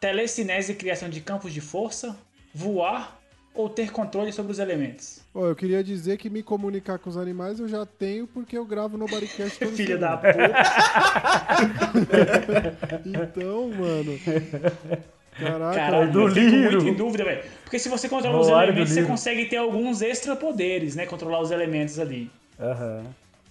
telecinese 0.01 0.73
e 0.73 0.75
criação 0.75 1.09
de 1.09 1.21
campos 1.21 1.53
de 1.53 1.61
força, 1.61 2.17
voar 2.55 3.21
ou 3.55 3.69
ter 3.69 3.93
controle 3.93 4.33
sobre 4.33 4.51
os 4.53 4.59
elementos? 4.59 5.21
Eu 5.35 5.55
queria 5.55 5.83
dizer 5.85 6.19
que 6.19 6.29
me 6.29 6.43
comunicar 6.43 6.99
com 6.99 7.09
os 7.09 7.17
animais 7.17 7.61
eu 7.61 7.69
já 7.69 7.87
tenho 7.87 8.27
porque 8.27 8.59
eu 8.59 8.65
gravo 8.65 8.97
no 8.99 9.07
Bodycast 9.07 9.59
todo 9.59 9.71
Filho 9.77 9.99
da 9.99 10.17
puta. 10.19 10.35
Então, 13.05 13.69
mano. 13.71 14.19
Caraca, 15.39 15.75
Caralho, 15.77 16.13
do 16.13 16.23
eu 16.23 16.31
fico 16.31 16.57
muito 16.57 16.87
em 16.89 16.95
dúvida, 16.95 17.25
velho. 17.25 17.43
Porque 17.65 17.79
se 17.79 17.89
você 17.89 18.09
controla 18.09 18.39
os 18.41 18.49
elementos, 18.49 18.93
você 18.93 19.05
consegue 19.05 19.47
ter 19.47 19.57
alguns 19.57 20.01
extra 20.03 20.37
poderes, 20.37 20.95
né? 20.95 21.07
Controlar 21.07 21.41
os 21.41 21.51
elementos 21.51 21.99
ali. 21.99 22.31
Aham. 22.61 23.05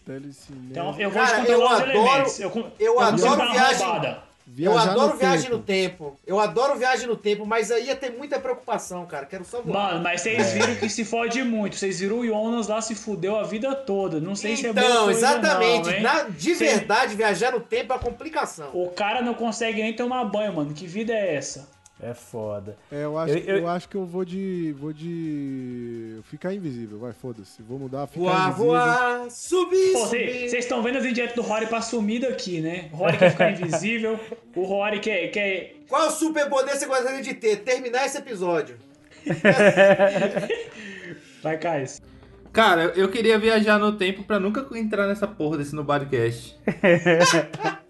telecinese. 0.06 0.68
Então 0.72 0.96
eu 1.00 1.10
vou 1.10 1.22
Cara, 1.24 1.38
controlar 1.40 1.60
eu 1.60 1.66
os 1.66 1.82
adoro- 1.82 1.92
elementos. 1.92 2.40
Eu, 2.40 2.50
eu 2.80 2.96
consigo 2.96 3.34
adoro 3.34 3.52
viagem- 3.52 3.86
roubada. 3.86 4.33
Eu 4.46 4.54
Viajar 4.74 4.92
adoro 4.92 5.14
no 5.14 5.18
viagem 5.20 5.44
tempo. 5.44 5.56
no 5.58 5.64
tempo. 5.64 6.20
Eu 6.28 6.40
adoro 6.40 6.76
viagem 6.78 7.08
no 7.08 7.16
tempo, 7.16 7.46
mas 7.46 7.72
aí 7.72 7.86
ia 7.88 7.96
ter 7.96 8.12
muita 8.12 8.40
preocupação, 8.40 9.06
cara. 9.06 9.26
Quero 9.26 9.46
só 9.46 9.62
voar. 9.62 9.92
Mano, 9.94 10.04
mas 10.04 10.22
vocês 10.22 10.52
viram 10.52 10.76
que 10.76 10.90
se 10.90 11.06
fode 11.06 11.42
muito. 11.44 11.76
Vocês 11.78 12.00
viram 12.02 12.20
o 12.20 12.26
Jonas 12.28 12.68
lá 12.68 12.82
se 12.82 12.94
fudeu 12.94 13.38
a 13.38 13.44
vida 13.44 13.74
toda. 13.74 14.20
Não 14.20 14.36
sei 14.36 14.56
se 14.58 14.68
é 14.68 14.74
boa 14.74 14.86
então, 14.86 15.12
exatamente. 15.12 15.90
Não? 15.92 16.02
Na- 16.02 16.24
de 16.24 16.56
Cê- 16.56 16.66
verdade, 16.66 17.16
viajar 17.16 17.52
no 17.54 17.62
tempo 17.62 17.94
é 17.94 17.96
uma 17.96 18.02
complicação. 18.02 18.70
O 18.74 18.90
cara 18.90 19.22
não 19.22 19.34
consegue 19.34 19.82
nem 19.82 19.94
tomar 19.96 20.24
banho, 20.26 20.54
mano. 20.54 20.74
Que 20.74 20.86
vida 20.86 21.14
é 21.14 21.36
essa? 21.36 21.68
É 22.04 22.14
foda. 22.14 22.76
É, 22.92 23.04
eu 23.06 23.18
acho, 23.18 23.34
Eu- 23.34 23.40
eu- 23.40 23.58
eu 23.60 23.68
acho 23.68 23.88
que 23.90 23.96
eu 23.96 24.06
vou 24.06 24.26
de. 24.26 24.76
Vou 24.80 24.92
de. 24.92 26.20
Ficar 26.30 26.54
invisível, 26.54 27.00
vai, 27.00 27.14
foda-se. 27.14 27.62
Vou 27.62 27.80
mudar, 27.80 28.08
ficar 28.08 28.22
Voar, 28.26 28.48
invisível. 28.48 28.66
voar, 28.72 29.32
subir, 29.32 29.94
Pô, 29.94 30.06
subir. 30.06 30.50
Vocês 30.50 30.66
estão 30.66 30.82
vendo 30.84 30.98
as 30.98 31.06
indiretas 31.06 31.36
do 31.36 31.42
Rory 31.42 31.68
pra 31.68 31.82
sumir 31.82 32.22
daqui, 32.22 32.60
né? 32.62 32.90
O 32.92 32.98
Rory 32.98 33.18
quer 33.18 33.32
ficar 33.32 33.52
invisível. 33.52 34.20
O 34.56 34.64
Rory 34.64 35.00
quer, 35.00 35.28
quer. 35.30 35.76
Qual 35.88 36.10
superpoder 36.12 36.76
você 36.76 36.86
gostaria 36.86 37.22
de 37.22 37.34
ter? 37.34 37.58
Terminar 37.64 38.06
esse 38.06 38.18
episódio. 38.18 38.76
Vai, 41.42 41.58
Caio. 41.58 41.88
Cara, 42.52 42.84
eu- 42.96 43.10
queria 43.10 43.38
viajar 43.40 43.80
no 43.80 43.94
tempo 43.98 44.24
pra 44.24 44.40
nunca 44.40 44.66
entrar 44.78 45.08
nessa 45.08 45.28
porra 45.28 45.58
desse 45.58 45.74
no 45.76 45.84
Bodycast. 45.84 46.56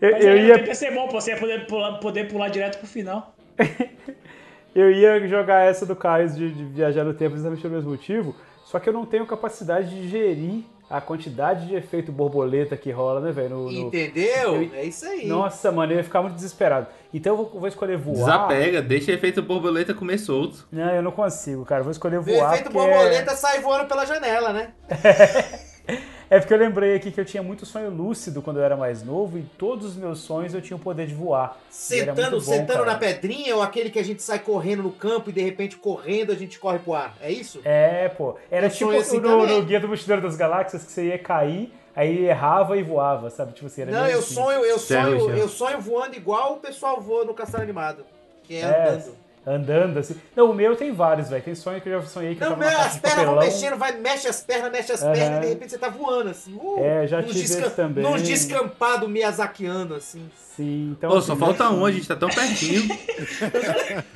Eu, 0.00 0.12
Mas 0.12 0.24
eu 0.24 0.32
aí 0.32 0.46
ia, 0.46 0.64
ia 0.66 0.74
ser 0.74 0.92
bom, 0.92 1.08
pô, 1.08 1.20
você 1.20 1.32
ia 1.32 1.36
poder 1.38 1.66
pular, 1.66 1.98
poder 1.98 2.28
pular 2.28 2.48
direto 2.48 2.78
pro 2.78 2.86
final. 2.86 3.34
eu 4.74 4.90
ia 4.90 5.26
jogar 5.26 5.64
essa 5.66 5.84
do 5.84 5.96
Caio 5.96 6.28
de, 6.30 6.52
de 6.52 6.64
viajar 6.64 7.04
no 7.04 7.14
tempo 7.14 7.34
exatamente 7.34 7.62
pelo 7.62 7.74
mesmo 7.74 7.90
motivo, 7.90 8.34
só 8.64 8.78
que 8.78 8.88
eu 8.88 8.92
não 8.92 9.04
tenho 9.04 9.26
capacidade 9.26 9.88
de 9.90 10.08
gerir 10.08 10.62
a 10.90 11.00
quantidade 11.02 11.66
de 11.66 11.74
efeito 11.74 12.10
borboleta 12.10 12.74
que 12.76 12.90
rola, 12.90 13.20
né, 13.20 13.30
velho? 13.30 13.50
no- 13.50 13.64
no- 13.70 13.88
Entendeu? 13.88 14.62
Eu- 14.62 14.70
É 14.74 14.84
isso 14.84 15.04
aí. 15.04 15.26
Nossa, 15.26 15.70
mano, 15.70 15.92
eu 15.92 15.96
ia 15.98 16.04
ficar 16.04 16.22
muito 16.22 16.34
desesperado. 16.34 16.86
Então 17.12 17.32
eu 17.32 17.36
vou, 17.36 17.60
vou 17.60 17.68
escolher 17.68 17.98
voar. 17.98 18.14
Desapega, 18.16 18.80
deixa 18.80 19.12
efeito 19.12 19.42
borboleta 19.42 19.92
comer 19.92 20.16
solto. 20.18 20.66
Não, 20.72 20.94
eu 20.94 21.02
não 21.02 21.10
consigo, 21.10 21.64
cara. 21.64 21.80
Eu 21.80 21.84
Vou 21.84 21.90
escolher 21.92 22.18
O 22.18 22.22
voar. 22.22 22.52
efeito 22.54 22.70
porque 22.70 22.86
borboleta 22.88 23.34
sai 23.34 23.60
voando 23.60 23.86
pela 23.86 24.06
janela, 24.06 24.52
né? 24.52 24.72
É 26.30 26.38
porque 26.38 26.52
eu 26.52 26.58
lembrei 26.58 26.94
aqui 26.94 27.10
que 27.10 27.18
eu 27.18 27.24
tinha 27.24 27.42
muito 27.42 27.64
sonho 27.64 27.90
lúcido 27.90 28.42
quando 28.42 28.58
eu 28.58 28.62
era 28.62 28.76
mais 28.76 29.02
novo 29.02 29.38
e 29.38 29.42
todos 29.56 29.86
os 29.86 29.96
meus 29.96 30.20
sonhos 30.20 30.52
eu 30.52 30.60
tinha 30.60 30.76
o 30.76 30.80
poder 30.80 31.06
de 31.06 31.14
voar. 31.14 31.58
Sentando, 31.70 32.36
bom, 32.36 32.40
sentando 32.40 32.80
cara. 32.80 32.92
na 32.92 32.98
pedrinha 32.98 33.56
ou 33.56 33.62
aquele 33.62 33.88
que 33.88 33.98
a 33.98 34.04
gente 34.04 34.22
sai 34.22 34.38
correndo 34.38 34.82
no 34.82 34.92
campo 34.92 35.30
e 35.30 35.32
de 35.32 35.40
repente 35.40 35.76
correndo 35.76 36.30
a 36.30 36.34
gente 36.34 36.58
corre 36.58 36.78
pro 36.80 36.92
ar. 36.94 37.16
É 37.20 37.32
isso? 37.32 37.60
É, 37.64 38.10
pô. 38.10 38.36
Era 38.50 38.66
Eu 38.66 38.70
tipo 38.70 38.90
assim 38.90 39.20
no, 39.20 39.46
no 39.46 39.62
Guia 39.62 39.80
do 39.80 39.88
Mochileiro 39.88 40.22
das 40.22 40.36
Galáxias 40.36 40.84
que 40.84 40.92
você 40.92 41.06
ia 41.06 41.18
cair, 41.18 41.72
aí 41.96 42.26
errava 42.26 42.76
e 42.76 42.82
voava, 42.82 43.30
sabe? 43.30 43.52
Tipo 43.52 43.66
assim, 43.66 43.82
era 43.82 43.90
Não, 43.90 44.06
eu 44.06 44.18
assim. 44.18 44.34
sonho, 44.34 44.64
eu 44.64 44.78
sonho, 44.78 45.30
eu 45.30 45.48
sonho 45.48 45.80
voando 45.80 46.14
igual 46.14 46.54
o 46.54 46.56
pessoal 46.58 47.00
voa 47.00 47.24
no 47.24 47.32
Castelo 47.32 47.62
Animado. 47.62 48.04
Que 48.42 48.56
é, 48.56 48.60
É, 48.60 48.88
andando. 48.88 49.27
Andando 49.54 49.98
assim. 49.98 50.16
Não, 50.36 50.50
o 50.50 50.54
meu 50.54 50.76
tem 50.76 50.92
vários, 50.92 51.28
velho. 51.28 51.42
Tem 51.42 51.54
sonho 51.54 51.80
que 51.80 51.88
eu 51.88 52.00
já 52.00 52.06
sonhei 52.06 52.34
que 52.34 52.40
Não, 52.40 52.50
eu 52.50 52.56
tava 52.56 52.70
meu, 52.70 52.80
as 52.80 52.98
pernas 52.98 53.24
vão 53.26 53.38
mexendo, 53.38 53.76
vai, 53.76 53.92
mexe 53.96 54.28
as 54.28 54.40
pernas, 54.42 54.70
mexe 54.72 54.92
as 54.92 55.02
Aham. 55.02 55.12
pernas 55.12 55.38
e 55.38 55.40
de 55.40 55.46
repente 55.48 55.70
você 55.70 55.78
tá 55.78 55.88
voando 55.88 56.30
assim. 56.30 56.54
Uh, 56.54 56.78
É, 56.80 57.06
já 57.06 57.22
tive 57.22 57.40
esse 57.40 57.70
também. 57.70 58.04
Nos 58.04 58.22
descampado 58.22 59.08
miyazakiano, 59.08 59.94
assim. 59.94 60.28
Sim, 60.56 60.94
então. 60.96 61.10
Pô, 61.10 61.16
assim, 61.16 61.26
só 61.28 61.36
falta 61.36 61.66
sonho- 61.68 61.80
um, 61.80 61.86
a 61.86 61.92
gente 61.92 62.06
tá 62.06 62.16
tão 62.16 62.28
pertinho. 62.28 62.88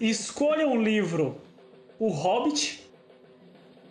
Escolha 0.00 0.66
um 0.66 0.80
livro. 0.80 1.36
O 1.98 2.08
Hobbit. 2.08 2.88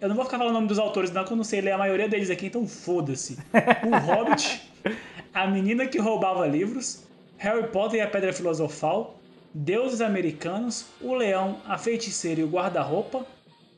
Eu 0.02 0.08
não 0.10 0.16
vou 0.16 0.26
ficar 0.26 0.38
falando 0.38 0.52
o 0.52 0.56
nome 0.56 0.68
dos 0.68 0.80
autores, 0.80 1.12
não, 1.12 1.24
que 1.26 1.32
eu 1.34 1.38
não 1.38 1.44
sei 1.44 1.62
ler 1.62 1.72
a 1.72 1.78
maioria 1.78 2.08
deles 2.08 2.30
aqui, 2.30 2.48
então 2.48 2.66
foda-se. 2.68 3.38
O 3.86 3.98
Hobbit. 3.98 4.62
A 5.32 5.46
Menina 5.46 5.86
que 5.86 6.00
Roubava 6.00 6.48
Livros. 6.48 7.04
Harry 7.38 7.68
Potter 7.68 8.00
e 8.00 8.02
a 8.02 8.08
Pedra 8.08 8.34
Filosofal. 8.34 9.19
Deuses 9.54 10.02
Americanos. 10.02 10.86
O 11.02 11.14
Leão, 11.14 11.62
a 11.66 11.78
Feiticeira 11.78 12.42
e 12.42 12.44
o 12.44 12.48
Guarda-Roupa. 12.48 13.26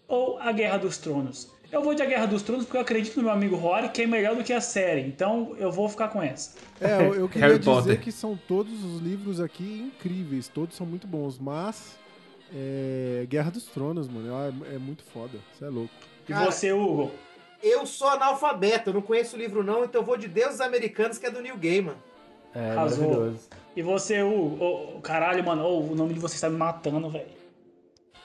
Ou 0.08 0.38
A 0.40 0.51
Guerra 0.51 0.77
dos 0.77 0.98
Tronos. 0.98 1.50
Eu 1.72 1.82
vou 1.82 1.95
de 1.95 2.01
A 2.01 2.06
Guerra 2.06 2.25
dos 2.25 2.41
Tronos 2.41 2.66
porque 2.66 2.75
eu 2.75 2.82
acredito 2.82 3.16
no 3.16 3.24
meu 3.24 3.32
amigo 3.32 3.56
Rory, 3.56 3.88
que 3.90 4.01
é 4.01 4.06
melhor 4.06 4.35
do 4.35 4.43
que 4.43 4.51
a 4.51 4.59
série. 4.59 5.01
Então 5.01 5.56
eu 5.58 5.72
vou 5.72 5.88
ficar 5.88 6.09
com 6.09 6.22
essa. 6.22 6.58
É, 6.82 6.98
eu, 6.98 7.16
eu 7.16 7.30
queria 7.30 7.48
Harry 7.48 7.59
dizer 7.59 7.72
Potter. 7.72 8.01
que 8.01 8.11
são 8.11 8.38
todos 8.48 8.83
os 8.83 9.00
livros 9.01 9.40
aqui 9.40 9.90
incríveis, 9.95 10.50
todos 10.50 10.75
são 10.75 10.85
muito 10.85 11.08
bons, 11.08 11.40
mas 11.40 11.98
é, 12.53 13.25
Guerra 13.30 13.51
dos 13.51 13.66
Tronos, 13.67 14.09
mano, 14.09 14.30
é, 14.69 14.75
é 14.75 14.77
muito 14.77 15.03
foda, 15.03 15.40
você 15.53 15.64
é 15.64 15.69
louco. 15.69 15.93
E 16.27 16.33
Cara, 16.33 16.51
você, 16.51 16.74
Hugo? 16.74 17.09
Eu 17.64 17.85
sou 17.85 18.09
analfabeto, 18.09 18.90
eu 18.90 18.93
não 18.95 19.01
conheço 19.01 19.38
o 19.38 19.40
livro 19.40 19.64
não, 19.64 19.85
então 19.85 20.01
eu 20.01 20.06
vou 20.06 20.17
de 20.17 20.27
Deuses 20.27 20.59
Americanos, 20.59 21.17
que 21.17 21.25
é 21.25 21.32
do 21.32 21.41
Neil 21.41 21.58
Gaiman. 21.58 21.95
É, 22.53 22.71
Arrasou. 22.71 23.07
maravilhoso. 23.07 23.49
E 23.75 23.81
você, 23.81 24.21
Hugo? 24.21 24.63
Ô, 24.63 25.01
caralho, 25.01 25.43
mano, 25.43 25.63
ô, 25.63 25.80
o 25.80 25.95
nome 25.95 26.13
de 26.13 26.19
você 26.19 26.35
está 26.35 26.49
me 26.49 26.57
matando, 26.57 27.09
velho. 27.09 27.25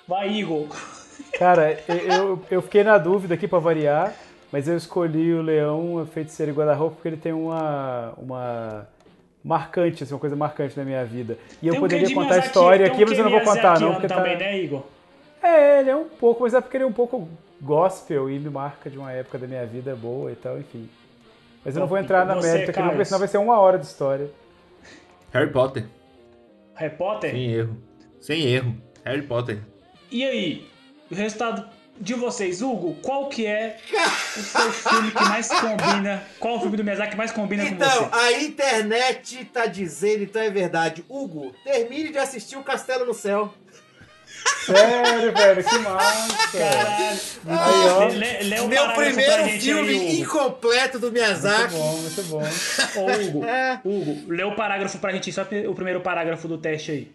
Vai, 0.06 0.32
Igor. 0.32 0.66
Cara, 1.38 1.78
eu, 1.88 2.40
eu, 2.50 2.62
fiquei 2.62 2.84
na 2.84 2.98
dúvida 2.98 3.34
aqui 3.34 3.46
pra 3.48 3.58
variar, 3.58 4.14
mas 4.52 4.68
eu 4.68 4.76
escolhi 4.76 5.32
o 5.32 5.42
Leão, 5.42 5.98
a 5.98 6.06
Feiticeira 6.06 6.50
e 6.50 6.54
Guarda-Roupa 6.54 6.96
porque 6.96 7.08
ele 7.08 7.16
tem 7.16 7.32
uma. 7.32 8.12
uma 8.18 8.88
marcante, 9.42 10.02
assim, 10.02 10.12
uma 10.12 10.18
coisa 10.18 10.34
marcante 10.34 10.76
na 10.76 10.84
minha 10.84 11.04
vida. 11.04 11.38
E 11.62 11.68
eu 11.68 11.74
um 11.74 11.80
poderia 11.80 12.08
de 12.08 12.14
contar 12.14 12.34
a 12.34 12.38
história 12.38 12.86
tem 12.86 12.92
um 12.92 12.94
aqui, 12.94 13.04
mas 13.04 13.18
eu 13.18 13.24
não 13.24 13.30
vou 13.30 13.40
contar, 13.40 13.78
não, 13.78 13.92
porque 13.92 14.08
tá... 14.08 14.16
também, 14.16 14.36
né, 14.36 14.58
Igor? 14.58 14.82
É, 15.40 15.80
ele 15.80 15.90
é 15.90 15.96
um 15.96 16.08
pouco, 16.08 16.42
mas 16.42 16.52
é 16.52 16.60
porque 16.60 16.76
ele 16.76 16.84
é 16.84 16.86
um 16.86 16.92
pouco 16.92 17.28
gospel 17.60 18.28
e 18.28 18.38
me 18.40 18.50
marca 18.50 18.90
de 18.90 18.98
uma 18.98 19.12
época 19.12 19.38
da 19.38 19.46
minha 19.46 19.64
vida 19.64 19.94
boa 19.94 20.32
e 20.32 20.34
tal, 20.34 20.58
enfim. 20.58 20.88
Mas 21.66 21.74
eu 21.74 21.80
não 21.80 21.88
vou 21.88 21.98
entrar 21.98 22.24
na 22.24 22.34
Você, 22.36 22.52
mérito 22.52 22.70
aqui, 22.70 22.80
não, 22.80 22.88
porque 22.90 23.04
senão 23.04 23.18
vai 23.18 23.26
ser 23.28 23.38
uma 23.38 23.58
hora 23.58 23.76
de 23.76 23.86
história. 23.86 24.30
Harry 25.32 25.50
Potter. 25.50 25.84
Harry 26.76 26.94
Potter? 26.94 27.32
Sem 27.32 27.52
erro. 27.52 27.76
Sem 28.20 28.46
erro. 28.46 28.76
Harry 29.04 29.22
Potter. 29.22 29.58
E 30.08 30.24
aí, 30.24 30.70
o 31.10 31.14
resultado 31.16 31.68
de 32.00 32.14
vocês, 32.14 32.62
Hugo, 32.62 32.94
qual 33.02 33.28
que 33.28 33.46
é 33.46 33.78
o 34.36 34.40
seu 34.40 34.70
filme 34.70 35.10
que 35.10 35.24
mais 35.24 35.48
combina? 35.48 36.22
Qual 36.38 36.56
o 36.56 36.60
filme 36.60 36.76
do 36.76 36.84
Miyazaki 36.84 37.10
que 37.10 37.16
mais 37.16 37.32
combina 37.32 37.64
com 37.64 37.70
Então, 37.74 37.88
você? 37.88 38.08
a 38.16 38.42
internet 38.42 39.44
tá 39.46 39.66
dizendo, 39.66 40.22
então 40.22 40.40
é 40.40 40.50
verdade. 40.50 41.04
Hugo, 41.08 41.52
termine 41.64 42.10
de 42.12 42.18
assistir 42.18 42.56
o 42.56 42.62
Castelo 42.62 43.04
no 43.06 43.14
Céu. 43.14 43.52
Sério, 44.66 45.32
velho, 45.32 45.64
que 45.64 45.78
massa! 45.78 46.58
Caralho. 46.58 47.20
Aí, 47.46 47.88
ó. 47.88 48.08
Lê, 48.08 48.42
lê, 48.42 48.60
um 48.60 48.68
Meu 48.68 48.92
primeiro 48.94 49.44
filme 49.60 49.90
aí, 49.90 50.20
incompleto 50.20 50.98
do 50.98 51.06
Muito 51.06 51.14
Miyazaki. 51.14 51.74
bom, 51.74 51.96
muito 51.98 52.22
bom. 52.24 52.42
Ô, 52.42 53.26
Hugo, 53.28 53.44
É. 53.44 53.80
Hugo, 53.84 54.32
lê 54.32 54.42
o 54.42 54.56
parágrafo 54.56 54.98
pra 54.98 55.12
gente, 55.12 55.32
só 55.32 55.42
o 55.42 55.74
primeiro 55.74 56.00
parágrafo 56.00 56.48
do 56.48 56.58
teste 56.58 56.90
aí. 56.90 57.12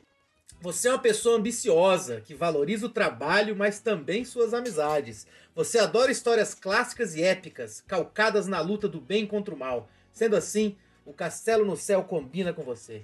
Você 0.62 0.88
é 0.88 0.92
uma 0.92 1.00
pessoa 1.00 1.38
ambiciosa, 1.38 2.22
que 2.22 2.36
valoriza 2.36 2.86
o 2.86 2.90
trabalho, 2.90 3.56
mas 3.56 3.80
também 3.80 4.24
suas 4.24 4.54
amizades. 4.54 5.26
Você 5.56 5.80
adora 5.80 6.12
histórias 6.12 6.54
clássicas 6.54 7.16
e 7.16 7.24
épicas, 7.24 7.84
calcadas 7.88 8.48
na 8.48 8.62
luta 8.62 8.88
do 8.88 9.02
bem 9.02 9.26
contra 9.26 9.54
o 9.54 9.58
mal. 9.58 9.90
Sendo 10.14 10.36
assim, 10.36 10.76
o 11.06 11.12
Castelo 11.14 11.66
no 11.66 11.76
Céu 11.76 12.04
combina 12.04 12.54
com 12.54 12.62
você. 12.62 13.02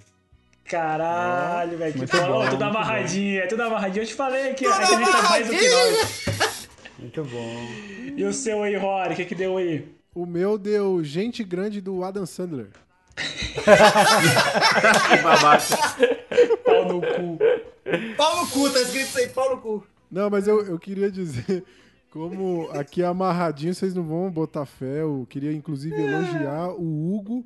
Caralho, 0.68 1.78
velho. 1.78 1.94
Que 1.94 2.06
bom, 2.06 2.50
tudo 2.50 2.62
amarradinho, 2.62 3.40
é 3.40 3.46
tudo 3.46 3.62
amarradinho. 3.62 4.02
Eu 4.02 4.06
te 4.06 4.14
falei 4.14 4.52
que 4.52 4.66
a 4.66 4.84
gente 4.84 5.10
tá 5.10 5.22
mais 5.22 5.46
do 5.46 5.56
que 5.56 5.68
nós. 5.68 6.68
Muito 6.98 7.24
bom. 7.24 7.66
E 8.16 8.24
o 8.24 8.32
seu 8.32 8.62
aí, 8.62 8.76
Rory, 8.76 9.14
o 9.14 9.16
que 9.16 9.24
que 9.24 9.34
deu 9.34 9.56
aí? 9.56 9.88
O 10.14 10.26
meu 10.26 10.58
deu 10.58 11.02
Gente 11.02 11.42
Grande 11.42 11.80
do 11.80 12.04
Adam 12.04 12.26
Sandler. 12.26 12.68
Que 13.58 15.22
babaca. 15.22 15.76
Pau 16.64 16.84
no 16.84 17.00
cu. 17.00 17.38
Pau 18.16 18.36
no 18.36 18.50
cu, 18.50 18.70
tá 18.70 18.80
escrito 18.80 19.06
isso 19.06 19.18
aí, 19.18 19.28
pau 19.28 19.56
no 19.56 19.60
cu. 19.60 19.86
Não, 20.10 20.30
mas 20.30 20.46
eu, 20.46 20.64
eu 20.64 20.78
queria 20.78 21.10
dizer, 21.10 21.64
como 22.10 22.68
aqui 22.72 23.02
é 23.02 23.06
amarradinho, 23.06 23.74
vocês 23.74 23.94
não 23.94 24.02
vão 24.04 24.30
botar 24.30 24.66
fé. 24.66 25.02
Eu 25.02 25.26
queria 25.28 25.52
inclusive 25.52 25.94
elogiar 25.94 26.68
o 26.70 27.14
Hugo 27.14 27.44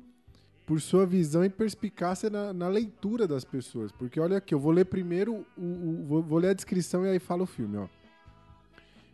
por 0.65 0.79
sua 0.79 1.05
visão 1.05 1.43
e 1.43 1.49
perspicácia 1.49 2.29
na, 2.29 2.53
na 2.53 2.67
leitura 2.67 3.27
das 3.27 3.43
pessoas. 3.43 3.91
Porque 3.91 4.19
olha 4.19 4.37
aqui, 4.37 4.53
eu 4.53 4.59
vou 4.59 4.71
ler 4.71 4.85
primeiro, 4.85 5.45
o, 5.57 5.61
o- 5.61 6.05
vou, 6.07 6.23
vou 6.23 6.39
ler 6.39 6.49
a 6.49 6.53
descrição 6.53 7.05
e 7.05 7.09
aí 7.09 7.19
fala 7.19 7.43
o 7.43 7.47
filme, 7.47 7.77
ó. 7.77 7.87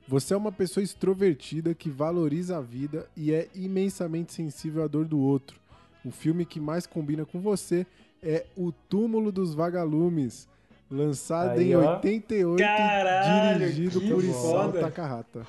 Você 0.07 0.33
é 0.33 0.37
uma 0.37 0.51
pessoa 0.51 0.83
extrovertida 0.83 1.73
que 1.75 1.89
valoriza 1.89 2.57
a 2.57 2.61
vida 2.61 3.07
e 3.15 3.31
é 3.31 3.47
imensamente 3.53 4.33
sensível 4.33 4.83
à 4.83 4.87
dor 4.87 5.05
do 5.05 5.19
outro. 5.19 5.59
o 6.03 6.11
filme 6.11 6.45
que 6.45 6.59
mais 6.59 6.87
combina 6.87 7.25
com 7.25 7.39
você 7.39 7.85
é 8.23 8.45
O 8.55 8.71
Túmulo 8.71 9.31
dos 9.31 9.53
Vagalumes, 9.53 10.47
lançado 10.89 11.59
Aí, 11.59 11.71
em 11.71 11.75
ó. 11.75 11.95
88 11.95 12.57
Caralho, 12.59 13.59
dirigido 13.59 14.01
por 14.01 14.23
Isao. 14.23 14.71
Takahata. 14.73 15.45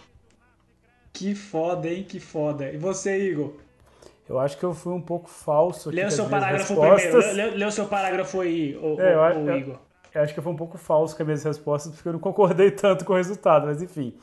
Que 1.12 1.34
foda, 1.34 1.88
hein? 1.88 2.04
Que 2.06 2.20
foda. 2.20 2.70
E 2.72 2.76
você, 2.76 3.30
Igor? 3.30 3.54
Eu 4.30 4.38
acho 4.38 4.56
que 4.56 4.62
eu 4.64 4.72
fui 4.72 4.92
um 4.92 5.00
pouco 5.00 5.28
falso 5.28 5.90
Lê 5.90 6.04
o 6.04 6.10
seu 6.10 6.28
parágrafo 6.28 6.72
respostas. 6.74 7.24
primeiro. 7.26 7.50
Lê, 7.52 7.56
lê 7.58 7.64
o 7.64 7.72
seu 7.72 7.86
parágrafo 7.86 8.40
aí, 8.40 8.76
ô, 8.76 9.00
É, 9.00 9.16
ô- 9.16 9.20
acho- 9.22 9.40
ô, 9.40 9.48
eu- 9.50 9.56
Igor. 9.58 9.78
Eu 10.14 10.22
acho 10.22 10.32
que 10.32 10.38
eu 10.38 10.42
fui 10.44 10.52
um 10.52 10.56
pouco 10.56 10.78
falso 10.78 11.16
com 11.16 11.22
as 11.22 11.26
minhas 11.26 11.42
respostas 11.42 11.92
porque 11.92 12.08
eu 12.08 12.12
não 12.12 12.20
concordei 12.20 12.70
tanto 12.70 13.04
com 13.04 13.12
o 13.12 13.16
resultado, 13.16 13.66
mas 13.66 13.82
enfim. 13.82 14.14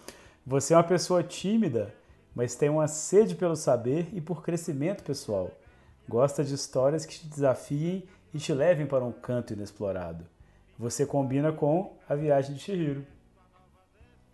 Você 0.46 0.74
é 0.74 0.78
uma 0.78 0.84
pessoa 0.84 1.22
tímida, 1.24 1.94
mas 2.34 2.56
tem 2.56 2.70
uma 2.70 2.88
sede 2.88 3.36
pelo 3.36 3.56
saber 3.58 4.08
e 4.14 4.22
por 4.22 4.42
crescimento 4.42 5.04
pessoal. 5.04 5.52
Gosta 6.08 6.42
de 6.42 6.56
histórias 6.56 7.06
que 7.06 7.20
te 7.20 7.28
desafiem 7.28 8.06
e 8.34 8.38
te 8.40 8.54
levem 8.54 8.86
para 8.86 9.04
um 9.04 9.12
canto 9.12 9.52
inexplorado. 9.52 10.24
Você 10.80 11.06
combina 11.06 11.52
com 11.52 11.98
a 12.08 12.16
viagem 12.16 12.56
de 12.56 12.62
Chihiro. 12.62 13.06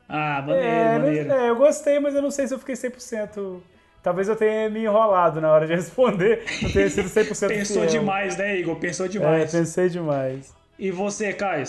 Ah, 0.08 0.44
maneiro, 0.46 0.68
é, 0.68 1.00
maneiro. 1.00 1.32
é, 1.32 1.50
eu 1.50 1.56
gostei, 1.56 2.00
mas 2.00 2.14
eu 2.14 2.22
não 2.22 2.30
sei 2.30 2.48
se 2.48 2.54
eu 2.54 2.60
fiquei 2.60 2.76
100%. 2.76 3.60
Talvez 4.04 4.28
eu 4.28 4.36
tenha 4.36 4.70
me 4.70 4.84
enrolado 4.84 5.40
na 5.40 5.50
hora 5.52 5.66
de 5.66 5.74
responder, 5.76 6.44
não 6.62 6.70
tenha 6.70 6.90
sido 6.90 7.10
100% 7.10 7.48
Pensou 7.48 7.82
fiel. 7.84 8.02
demais, 8.02 8.38
né, 8.38 8.60
Igor? 8.60 8.76
Pensou 8.76 9.06
É, 9.06 9.10
demais. 9.10 9.52
pensei 9.52 9.90
demais. 9.90 10.54
E 10.78 10.92
você, 10.92 11.32
Caio? 11.34 11.64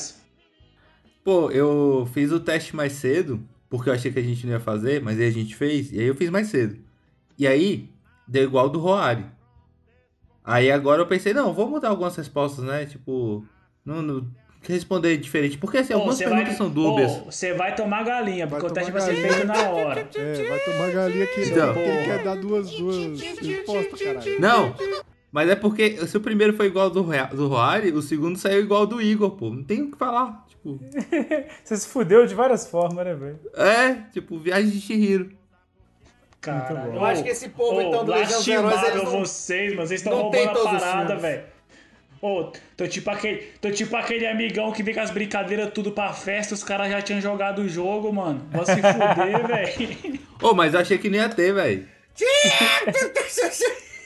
Pô, 1.23 1.51
eu 1.51 2.09
fiz 2.13 2.33
o 2.33 2.41
teste 2.41 2.75
mais 2.77 2.93
cedo, 2.93 3.41
porque 3.71 3.89
eu 3.89 3.95
achei 3.95 4.13
que 4.13 4.19
a 4.19 4.23
gente 4.23 4.45
não 4.47 4.53
ia 4.55 4.61
fazer, 4.61 5.01
mas 5.01 5.19
aí 5.19 5.27
a 5.29 5.31
gente 5.33 5.55
fez, 5.55 5.93
e 5.93 5.99
aí 6.01 6.07
eu 6.07 6.15
fiz 6.15 6.29
mais 6.29 6.49
cedo. 6.49 6.77
E 7.39 7.47
aí, 7.47 7.89
deu 8.29 8.43
igual 8.45 8.69
do 8.69 8.79
Roari. 8.79 9.25
Aí 10.45 10.71
agora 10.71 11.01
eu 11.01 11.07
pensei, 11.07 11.33
não, 11.33 11.55
vou 11.55 11.69
mudar 11.69 11.89
algumas 11.89 12.15
respostas, 12.17 12.65
né? 12.65 12.85
Tipo, 12.85 13.47
não, 13.85 14.03
não 14.03 14.27
responder 14.73 15.17
diferente. 15.17 15.59
Porque 15.59 15.79
assim, 15.79 15.93
Ô, 15.93 15.97
algumas 15.97 16.17
você 16.17 16.25
perguntas 16.25 16.49
vai- 16.49 16.57
são 16.57 16.69
dúbias. 16.71 17.13
Você 17.27 17.53
vai 17.55 17.75
tomar 17.75 18.05
galinha, 18.05 18.47
porque 18.47 18.63
Vai 18.63 18.71
o 18.71 18.75
teste 18.75 18.93
tomar 18.93 19.05
vai 19.05 19.15
ser 19.17 19.23
feito 19.29 19.47
na 19.47 19.69
hora. 19.71 20.09
É, 20.17 20.45
vai 20.49 20.59
tomar 20.61 20.91
galinha 20.91 21.27
que 21.27 21.41
Então. 21.43 21.77
ele 21.77 22.05
quer 22.05 22.23
dar 22.25 22.37
duas, 22.37 22.71
duas 22.71 23.21
respostas, 23.21 24.01
caralho. 24.03 24.41
Não, 24.41 24.75
mas 25.33 25.49
é 25.51 25.57
porque 25.57 26.07
se 26.07 26.17
o 26.17 26.21
primeiro 26.21 26.53
foi 26.53 26.67
igual 26.67 26.89
do, 26.91 27.03
Rea- 27.03 27.25
do 27.27 27.49
Roari, 27.49 27.91
o 27.93 28.01
segundo 28.03 28.39
saiu 28.39 28.61
igual 28.61 28.87
do 28.87 29.01
Igor, 29.03 29.31
pô. 29.33 29.51
Não 29.51 29.63
tem 29.65 29.83
o 29.83 29.91
que 29.91 29.99
falar. 29.99 30.45
Tipo, 30.49 30.79
Você 31.65 31.77
se 31.77 31.89
fudeu 31.89 32.27
de 32.27 32.35
várias 32.35 32.67
formas, 32.69 33.05
né, 33.05 33.15
velho? 33.15 33.39
é, 33.57 33.95
tipo, 34.13 34.39
viagem 34.39 34.71
de 34.71 34.81
Chihiro. 34.81 35.31
Cara, 36.41 36.91
Eu 36.95 37.03
acho 37.05 37.23
que 37.23 37.31
esse 37.31 37.49
povo, 37.49 37.81
então, 37.81 38.05
do 38.05 38.13
Legião 38.13 38.39
dos 38.39 38.49
Heróis, 38.49 38.83
eles 38.83 39.03
não... 39.03 39.11
vocês, 39.21 39.75
mas 39.75 39.89
vocês 39.89 40.01
estão 40.03 40.25
não 40.25 40.31
tem 40.31 40.45
roubando 40.47 40.69
a 40.69 40.79
parada, 40.79 41.17
velho. 41.17 41.43
Ô, 42.27 42.51
tô 42.75 42.89
tipo 42.89 43.11
aquele, 43.11 43.37
tô 43.61 43.71
tipo 43.71 43.95
aquele 43.95 44.27
amigão 44.27 44.73
que 44.73 44.83
vem 44.83 44.95
com 44.95 45.01
as 45.01 45.11
brincadeiras 45.11 45.71
tudo 45.75 45.93
pra 45.93 46.11
festa, 46.15 46.55
os 46.55 46.65
caras 46.65 46.91
já 46.91 47.03
tinham 47.03 47.21
jogado 47.21 47.59
o 47.59 47.69
jogo, 47.69 48.11
mano. 48.11 48.49
Vai 48.51 48.65
se 48.65 48.77
fuder, 48.77 49.45
velho. 49.47 50.21
Ô, 50.41 50.55
mas 50.55 50.73
eu 50.73 50.81
achei 50.81 50.97
que 50.97 51.11
não 51.11 51.19
ia 51.19 51.29
ter, 51.29 51.53
velho. 51.53 51.87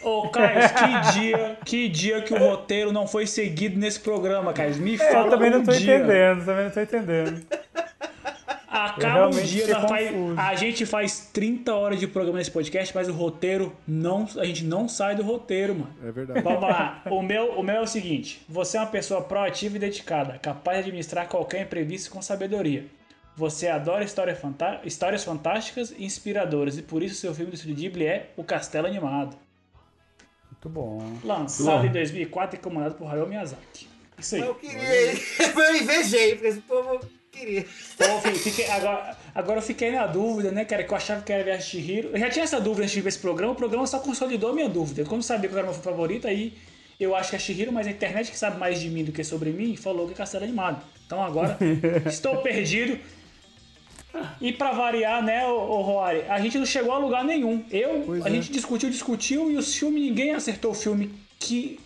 Ô, 0.03 0.29
Caio, 0.31 0.61
que 0.69 1.13
dia, 1.13 1.59
que 1.65 1.89
dia 1.89 2.21
que 2.21 2.35
o 2.35 2.39
roteiro 2.39 2.91
não 2.91 3.07
foi 3.07 3.25
seguido 3.25 3.79
nesse 3.79 4.01
programa, 4.01 4.53
Caio? 4.53 4.75
Me 4.79 4.99
fala 4.99 5.27
eu 5.27 5.31
também 5.31 5.51
não 5.51 5.63
tô 5.63 5.71
dia. 5.71 5.99
entendendo, 5.99 6.45
também 6.45 6.65
não 6.65 6.71
tô 6.73 6.81
entendendo. 6.81 7.47
Acaba 8.87 9.27
um 9.29 9.43
dia, 9.43 9.75
confuso. 9.77 10.35
a 10.39 10.55
gente 10.55 10.87
faz 10.87 11.31
30 11.33 11.75
horas 11.75 11.99
de 12.01 12.07
programa 12.07 12.39
nesse 12.39 12.51
podcast, 12.51 12.95
mas 12.95 13.09
o 13.09 13.13
roteiro 13.13 13.75
não. 13.87 14.27
A 14.37 14.45
gente 14.45 14.65
não 14.65 14.89
sai 14.89 15.15
do 15.15 15.23
roteiro, 15.23 15.75
mano. 15.75 15.95
É 16.05 16.11
verdade. 16.13 16.41
Vamos 16.43 16.61
lá. 16.63 17.03
O 17.11 17.23
meu, 17.23 17.53
o 17.59 17.63
meu 17.63 17.77
é 17.77 17.81
o 17.81 17.87
seguinte: 17.87 18.45
você 18.49 18.77
é 18.77 18.81
uma 18.81 18.87
pessoa 18.87 19.23
proativa 19.23 19.77
e 19.77 19.79
dedicada, 19.81 20.39
capaz 20.39 20.79
de 20.79 20.83
administrar 20.85 21.29
qualquer 21.29 21.63
imprevisto 21.63 22.11
com 22.11 22.21
sabedoria. 22.23 22.87
Você 23.37 23.69
adora 23.69 24.03
história 24.05 24.35
fanta- 24.35 24.81
histórias 24.85 25.23
fantásticas 25.23 25.95
e 25.97 26.05
inspiradoras, 26.05 26.77
e 26.77 26.83
por 26.83 27.03
isso 27.03 27.15
seu 27.15 27.33
filme 27.35 27.51
do 27.53 27.55
Estúdio 27.55 27.77
Ghibli 27.77 28.05
é 28.07 28.31
O 28.37 28.43
Castelo 28.43 28.87
Animado. 28.89 29.37
Muito 30.51 30.69
bom. 30.69 30.99
Lançado 31.23 31.83
Bom. 31.83 31.85
em 31.87 31.93
2004 31.93 32.57
e 32.59 32.59
comandado 32.61 32.97
por 32.97 33.09
Hayao 33.09 33.29
Miyazaki. 33.29 33.87
Isso 34.19 34.35
aí. 34.35 34.41
Eu 34.41 34.55
queria... 34.57 34.81
Eu 35.55 35.77
invejei, 35.77 36.33
porque 36.33 36.47
esse 36.49 36.61
povo 36.63 36.99
queria. 37.39 37.65
Pô, 37.97 38.21
fi- 38.21 38.39
fiquei- 38.39 38.67
agora, 38.71 39.17
agora 39.35 39.59
eu 39.59 39.63
fiquei 39.63 39.91
na 39.93 40.07
dúvida, 40.07 40.51
né, 40.51 40.65
cara? 40.65 40.83
Que 40.85 40.93
eu 40.93 40.97
achava 40.97 41.23
que 41.23 41.33
era 41.33 41.45
Viagem 41.45 41.65
de 41.65 41.71
Chihiro. 41.71 42.09
Eu 42.13 42.19
já 42.19 42.29
tinha 42.31 42.45
essa 42.45 42.61
dúvida 42.61 42.83
antes 42.83 42.95
de 42.95 43.01
ver 43.01 43.09
esse 43.09 43.19
programa, 43.19 43.53
o 43.53 43.57
programa 43.57 43.87
só 43.87 43.99
consolidou 43.99 44.51
a 44.51 44.53
minha 44.55 44.69
dúvida. 44.69 45.05
Como 45.05 45.23
sabia 45.23 45.49
que 45.49 45.55
era 45.55 45.63
o 45.65 45.67
meu 45.67 45.75
filme 45.75 45.85
favorito, 45.85 46.27
aí 46.27 46.53
eu 46.99 47.15
acho 47.15 47.31
que 47.31 47.37
é 47.37 47.39
Chihiro, 47.39 47.73
mas 47.73 47.87
a 47.87 47.91
internet 47.91 48.31
que 48.31 48.39
sabe 48.39 48.59
mais 48.59 48.81
de 48.81 48.89
mim 48.91 49.05
do 49.05 49.13
que 49.13 49.23
sobre 49.25 49.51
mim 49.51 49.77
falou 49.77 50.07
que 50.07 50.13
é 50.13 50.17
Castelo 50.17 50.45
Animado. 50.45 50.83
Então 51.07 51.23
agora 51.23 51.57
estou 52.07 52.39
perdido. 52.39 52.99
E 54.41 54.53
pra 54.53 54.73
variar, 54.73 55.23
né, 55.23 55.47
ô, 55.47 55.51
ô 55.57 55.83
Roari, 55.83 56.23
a 56.29 56.41
gente 56.41 56.59
não 56.59 56.67
chegou 56.67 56.93
a 56.93 56.99
lugar 56.99 57.25
nenhum. 57.25 57.65
Eu, 57.71 58.03
Pois 58.07 58.25
a 58.25 58.29
é. 58.29 58.33
gente 58.33 58.51
discutiu, 58.51 58.91
discutiu, 58.91 59.51
e 59.51 59.57
os 59.57 59.75
filmes, 59.75 60.03
ninguém 60.03 60.33
acertou 60.33 60.71
o 60.73 60.75
filme 60.75 61.13
que 61.39 61.79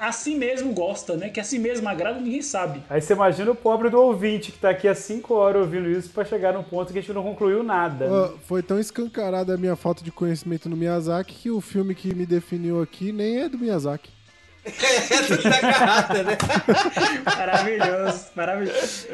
a 0.00 0.12
si 0.12 0.34
mesmo 0.34 0.72
gosta, 0.72 1.14
né? 1.14 1.28
Que 1.28 1.38
a 1.40 1.44
si 1.44 1.58
mesmo 1.58 1.86
agrada, 1.86 2.18
ninguém 2.18 2.40
sabe. 2.40 2.82
Aí 2.88 3.02
você 3.02 3.12
imagina 3.12 3.50
o 3.50 3.54
pobre 3.54 3.90
do 3.90 4.00
ouvinte 4.00 4.50
que 4.50 4.58
tá 4.58 4.70
aqui 4.70 4.88
há 4.88 4.94
5 4.94 5.34
horas 5.34 5.60
ouvindo 5.60 5.90
isso 5.90 6.08
pra 6.08 6.24
chegar 6.24 6.54
num 6.54 6.62
ponto 6.62 6.90
que 6.90 6.98
a 6.98 7.02
gente 7.02 7.12
não 7.12 7.22
concluiu 7.22 7.62
nada. 7.62 8.08
né? 8.08 8.34
Foi 8.46 8.62
tão 8.62 8.80
escancarada 8.80 9.54
a 9.54 9.58
minha 9.58 9.76
falta 9.76 10.02
de 10.02 10.10
conhecimento 10.10 10.70
no 10.70 10.76
Miyazaki 10.76 11.34
que 11.34 11.50
o 11.50 11.60
filme 11.60 11.94
que 11.94 12.14
me 12.14 12.24
definiu 12.24 12.80
aqui 12.80 13.12
nem 13.12 13.42
é 13.42 13.48
do 13.48 13.58
Miyazaki. 13.58 14.10
É 14.64 15.22
do 15.36 15.42
Takahata, 15.42 16.22
né? 16.22 16.38
Maravilhoso, 17.24 18.26
maravilhoso. 18.34 19.06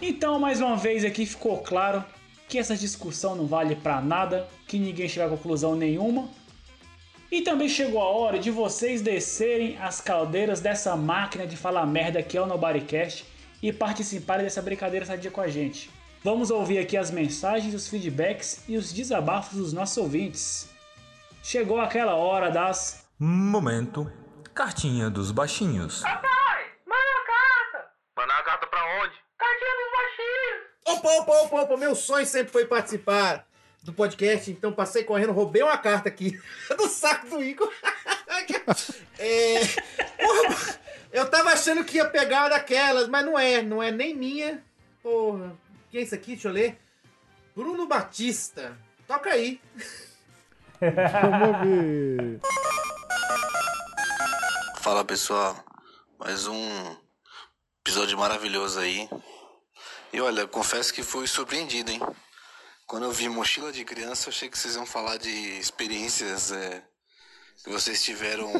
Então, 0.00 0.38
mais 0.38 0.60
uma 0.60 0.76
vez 0.76 1.04
aqui 1.04 1.26
ficou 1.26 1.58
claro 1.58 2.04
que 2.50 2.58
essa 2.58 2.76
discussão 2.76 3.36
não 3.36 3.46
vale 3.46 3.76
pra 3.76 4.00
nada, 4.00 4.48
que 4.66 4.76
ninguém 4.76 5.08
chegou 5.08 5.28
a 5.28 5.36
conclusão 5.36 5.76
nenhuma. 5.76 6.28
E 7.30 7.42
também 7.42 7.68
chegou 7.68 8.02
a 8.02 8.10
hora 8.10 8.40
de 8.40 8.50
vocês 8.50 9.00
descerem 9.00 9.78
as 9.78 10.00
caldeiras 10.00 10.60
dessa 10.60 10.96
máquina 10.96 11.46
de 11.46 11.56
falar 11.56 11.86
merda 11.86 12.20
que 12.24 12.36
é 12.36 12.42
o 12.42 12.46
Nobodycast 12.46 13.24
e 13.62 13.72
participarem 13.72 14.44
dessa 14.44 14.60
brincadeira 14.60 15.06
sadia 15.06 15.30
com 15.30 15.40
a 15.40 15.46
gente. 15.46 15.88
Vamos 16.24 16.50
ouvir 16.50 16.78
aqui 16.78 16.96
as 16.96 17.12
mensagens, 17.12 17.72
os 17.72 17.86
feedbacks 17.86 18.64
e 18.68 18.76
os 18.76 18.92
desabafos 18.92 19.56
dos 19.56 19.72
nossos 19.72 19.96
ouvintes. 19.96 20.68
Chegou 21.42 21.80
aquela 21.80 22.16
hora 22.16 22.50
das 22.50 23.06
Momento. 23.16 24.10
Cartinha 24.52 25.08
dos 25.08 25.30
baixinhos. 25.30 26.02
Mandar 28.16 28.38
a 28.38 28.42
carta 28.42 28.66
pra 28.66 29.02
onde? 29.02 29.14
Opa, 30.92 31.08
opa, 31.08 31.32
opa, 31.42 31.62
opa, 31.62 31.76
meu 31.76 31.94
sonho 31.94 32.26
sempre 32.26 32.50
foi 32.50 32.66
participar 32.66 33.46
do 33.82 33.92
podcast, 33.92 34.50
então 34.50 34.72
passei 34.72 35.04
correndo, 35.04 35.32
roubei 35.32 35.62
uma 35.62 35.78
carta 35.78 36.08
aqui 36.08 36.38
do 36.76 36.88
saco 36.88 37.28
do 37.28 37.42
Igor. 37.42 37.70
É, 39.18 39.60
porra, 40.16 40.80
eu 41.12 41.28
tava 41.28 41.50
achando 41.50 41.84
que 41.84 41.96
ia 41.96 42.08
pegar 42.08 42.42
uma 42.42 42.50
daquelas, 42.50 43.08
mas 43.08 43.24
não 43.24 43.38
é, 43.38 43.60
não 43.60 43.82
é 43.82 43.90
nem 43.90 44.14
minha. 44.14 44.64
Porra, 45.02 45.58
que 45.90 45.98
é 45.98 46.02
isso 46.02 46.14
aqui? 46.14 46.32
Deixa 46.32 46.48
eu 46.48 46.52
ler. 46.52 46.78
Bruno 47.54 47.86
Batista. 47.86 48.78
Toca 49.06 49.30
aí. 49.30 49.60
Vamos 50.80 51.60
ver. 51.66 52.40
Fala 54.80 55.04
pessoal, 55.04 55.62
mais 56.18 56.46
um 56.46 56.96
episódio 57.82 58.16
maravilhoso 58.16 58.78
aí. 58.78 59.08
E 60.12 60.20
olha, 60.20 60.46
confesso 60.46 60.92
que 60.92 61.02
fui 61.02 61.26
surpreendido, 61.26 61.90
hein? 61.90 62.00
Quando 62.86 63.04
eu 63.04 63.12
vi 63.12 63.28
mochila 63.28 63.70
de 63.70 63.84
criança, 63.84 64.28
eu 64.28 64.32
achei 64.32 64.48
que 64.48 64.58
vocês 64.58 64.74
iam 64.74 64.84
falar 64.84 65.16
de 65.16 65.30
experiências 65.30 66.50
é, 66.50 66.82
que 67.62 67.70
vocês 67.70 68.02
tiveram 68.02 68.50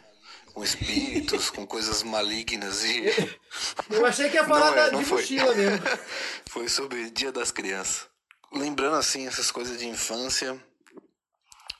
com 0.52 0.62
espíritos, 0.62 1.48
com 1.50 1.66
coisas 1.66 2.02
malignas 2.02 2.84
e. 2.84 3.04
Eu 3.88 4.04
achei 4.04 4.28
que 4.28 4.36
ia 4.36 4.44
falar 4.44 4.72
Não 4.72 4.78
é, 4.78 4.90
não 4.90 4.98
de 5.00 5.06
foi. 5.06 5.22
mochila 5.22 5.54
mesmo. 5.54 5.82
Foi 6.50 6.68
sobre 6.68 7.10
Dia 7.10 7.32
das 7.32 7.50
Crianças. 7.50 8.06
Lembrando 8.52 8.96
assim 8.96 9.26
essas 9.26 9.50
coisas 9.50 9.78
de 9.78 9.86
infância. 9.86 10.62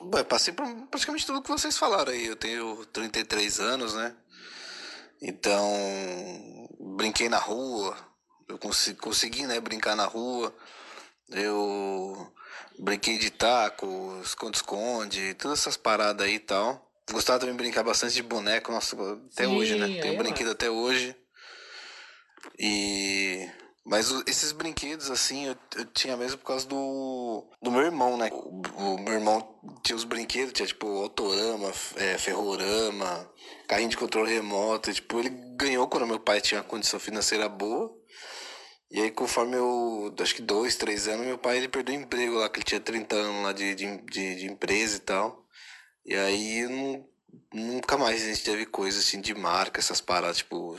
Ué, 0.01 0.23
passei 0.25 0.55
por 0.55 0.67
praticamente 0.87 1.27
tudo 1.27 1.43
que 1.43 1.49
vocês 1.51 1.77
falaram 1.77 2.13
aí. 2.13 2.27
Eu 2.27 2.37
tenho 2.37 2.85
33 2.87 3.61
anos, 3.61 3.95
né? 3.95 4.15
Então, 5.21 6.69
brinquei 6.97 7.29
na 7.29 7.39
rua. 7.39 7.97
Eu 8.49 8.59
consi- 8.59 8.95
consegui, 8.95 9.47
né, 9.47 9.61
brincar 9.61 9.95
na 9.95 10.05
rua. 10.07 10.55
Eu 11.29 12.33
brinquei 12.79 13.19
de 13.19 13.31
taco, 13.31 14.21
esconde-esconde, 14.25 15.35
todas 15.35 15.61
essas 15.61 15.77
paradas 15.77 16.27
aí 16.27 16.35
e 16.37 16.41
tal. 16.41 16.91
Gostava 17.11 17.39
também 17.39 17.55
de 17.55 17.63
brincar 17.63 17.83
bastante 17.83 18.15
de 18.15 18.23
boneco, 18.23 18.71
nossa, 18.73 18.97
até 19.33 19.47
Sim, 19.47 19.57
hoje, 19.57 19.75
né? 19.77 19.89
Tenho 20.01 20.15
é 20.15 20.17
brinquedo 20.17 20.51
até 20.51 20.71
hoje. 20.71 21.15
E 22.59 23.49
Mas 23.85 24.11
esses 24.27 24.53
brinquedos, 24.53 25.11
assim, 25.11 25.47
eu, 25.47 25.57
eu 25.77 25.85
tinha 25.87 26.17
mesmo 26.17 26.39
por 26.39 26.47
causa 26.47 26.67
do, 26.67 27.47
do 27.63 27.71
meu 27.71 27.83
irmão, 27.83 28.17
né? 28.17 28.29
O, 28.33 28.63
o 28.95 28.99
meu 28.99 29.15
irmão 29.15 29.59
tinha 29.83 29.97
os 29.97 30.05
brinquedos, 30.05 30.53
tinha 30.53 30.67
tipo 30.67 30.87
Autorama, 31.03 31.73
é, 31.97 32.19
Ferrorama, 32.19 33.31
carrinho 33.67 33.89
de 33.91 33.97
controle 33.97 34.33
remoto. 34.33 34.91
e, 34.91 34.95
tipo, 34.95 35.19
ele 35.19 35.31
ganhou 35.57 35.89
quando 35.89 36.07
meu 36.07 36.21
pai 36.21 36.41
tinha 36.41 36.61
uma 36.61 36.67
condição 36.69 37.01
financeira 37.01 37.49
boa. 37.49 37.98
E 38.91 39.01
aí, 39.01 39.11
conforme 39.11 39.57
eu, 39.57 40.15
acho 40.21 40.35
que 40.35 40.43
dois, 40.43 40.77
três 40.77 41.09
anos, 41.09 41.27
meu 41.27 41.37
pai 41.39 41.59
ele 41.59 41.69
perdeu 41.69 41.95
o 41.95 41.99
emprego 41.99 42.37
lá, 42.37 42.49
que 42.49 42.59
ele 42.59 42.65
tinha 42.65 42.81
30 42.81 43.17
anos 43.17 43.43
lá 43.43 43.53
de, 43.53 43.75
de, 43.75 43.99
de, 43.99 44.35
de 44.37 44.47
empresa 44.47 44.97
e 44.97 45.01
tal. 45.01 45.47
E 46.07 46.15
aí, 46.15 46.67
não, 46.67 47.07
nunca 47.53 47.99
mais 47.99 48.23
a 48.23 48.27
gente 48.27 48.43
teve 48.43 48.65
coisa 48.67 48.99
assim 48.99 49.21
de 49.21 49.35
marca, 49.35 49.79
essas 49.79 50.01
paradas, 50.01 50.39
tipo, 50.39 50.79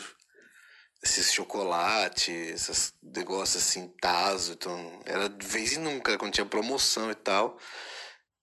esses 1.03 1.31
chocolate, 1.31 2.31
esses 2.31 2.93
negócios 3.01 3.63
assim, 3.63 3.87
taso. 4.01 4.53
Então, 4.53 5.01
era 5.05 5.29
de 5.29 5.45
vez 5.45 5.73
em 5.73 5.79
nunca, 5.79 6.17
quando 6.17 6.33
tinha 6.33 6.45
promoção 6.45 7.11
e 7.11 7.15
tal. 7.15 7.57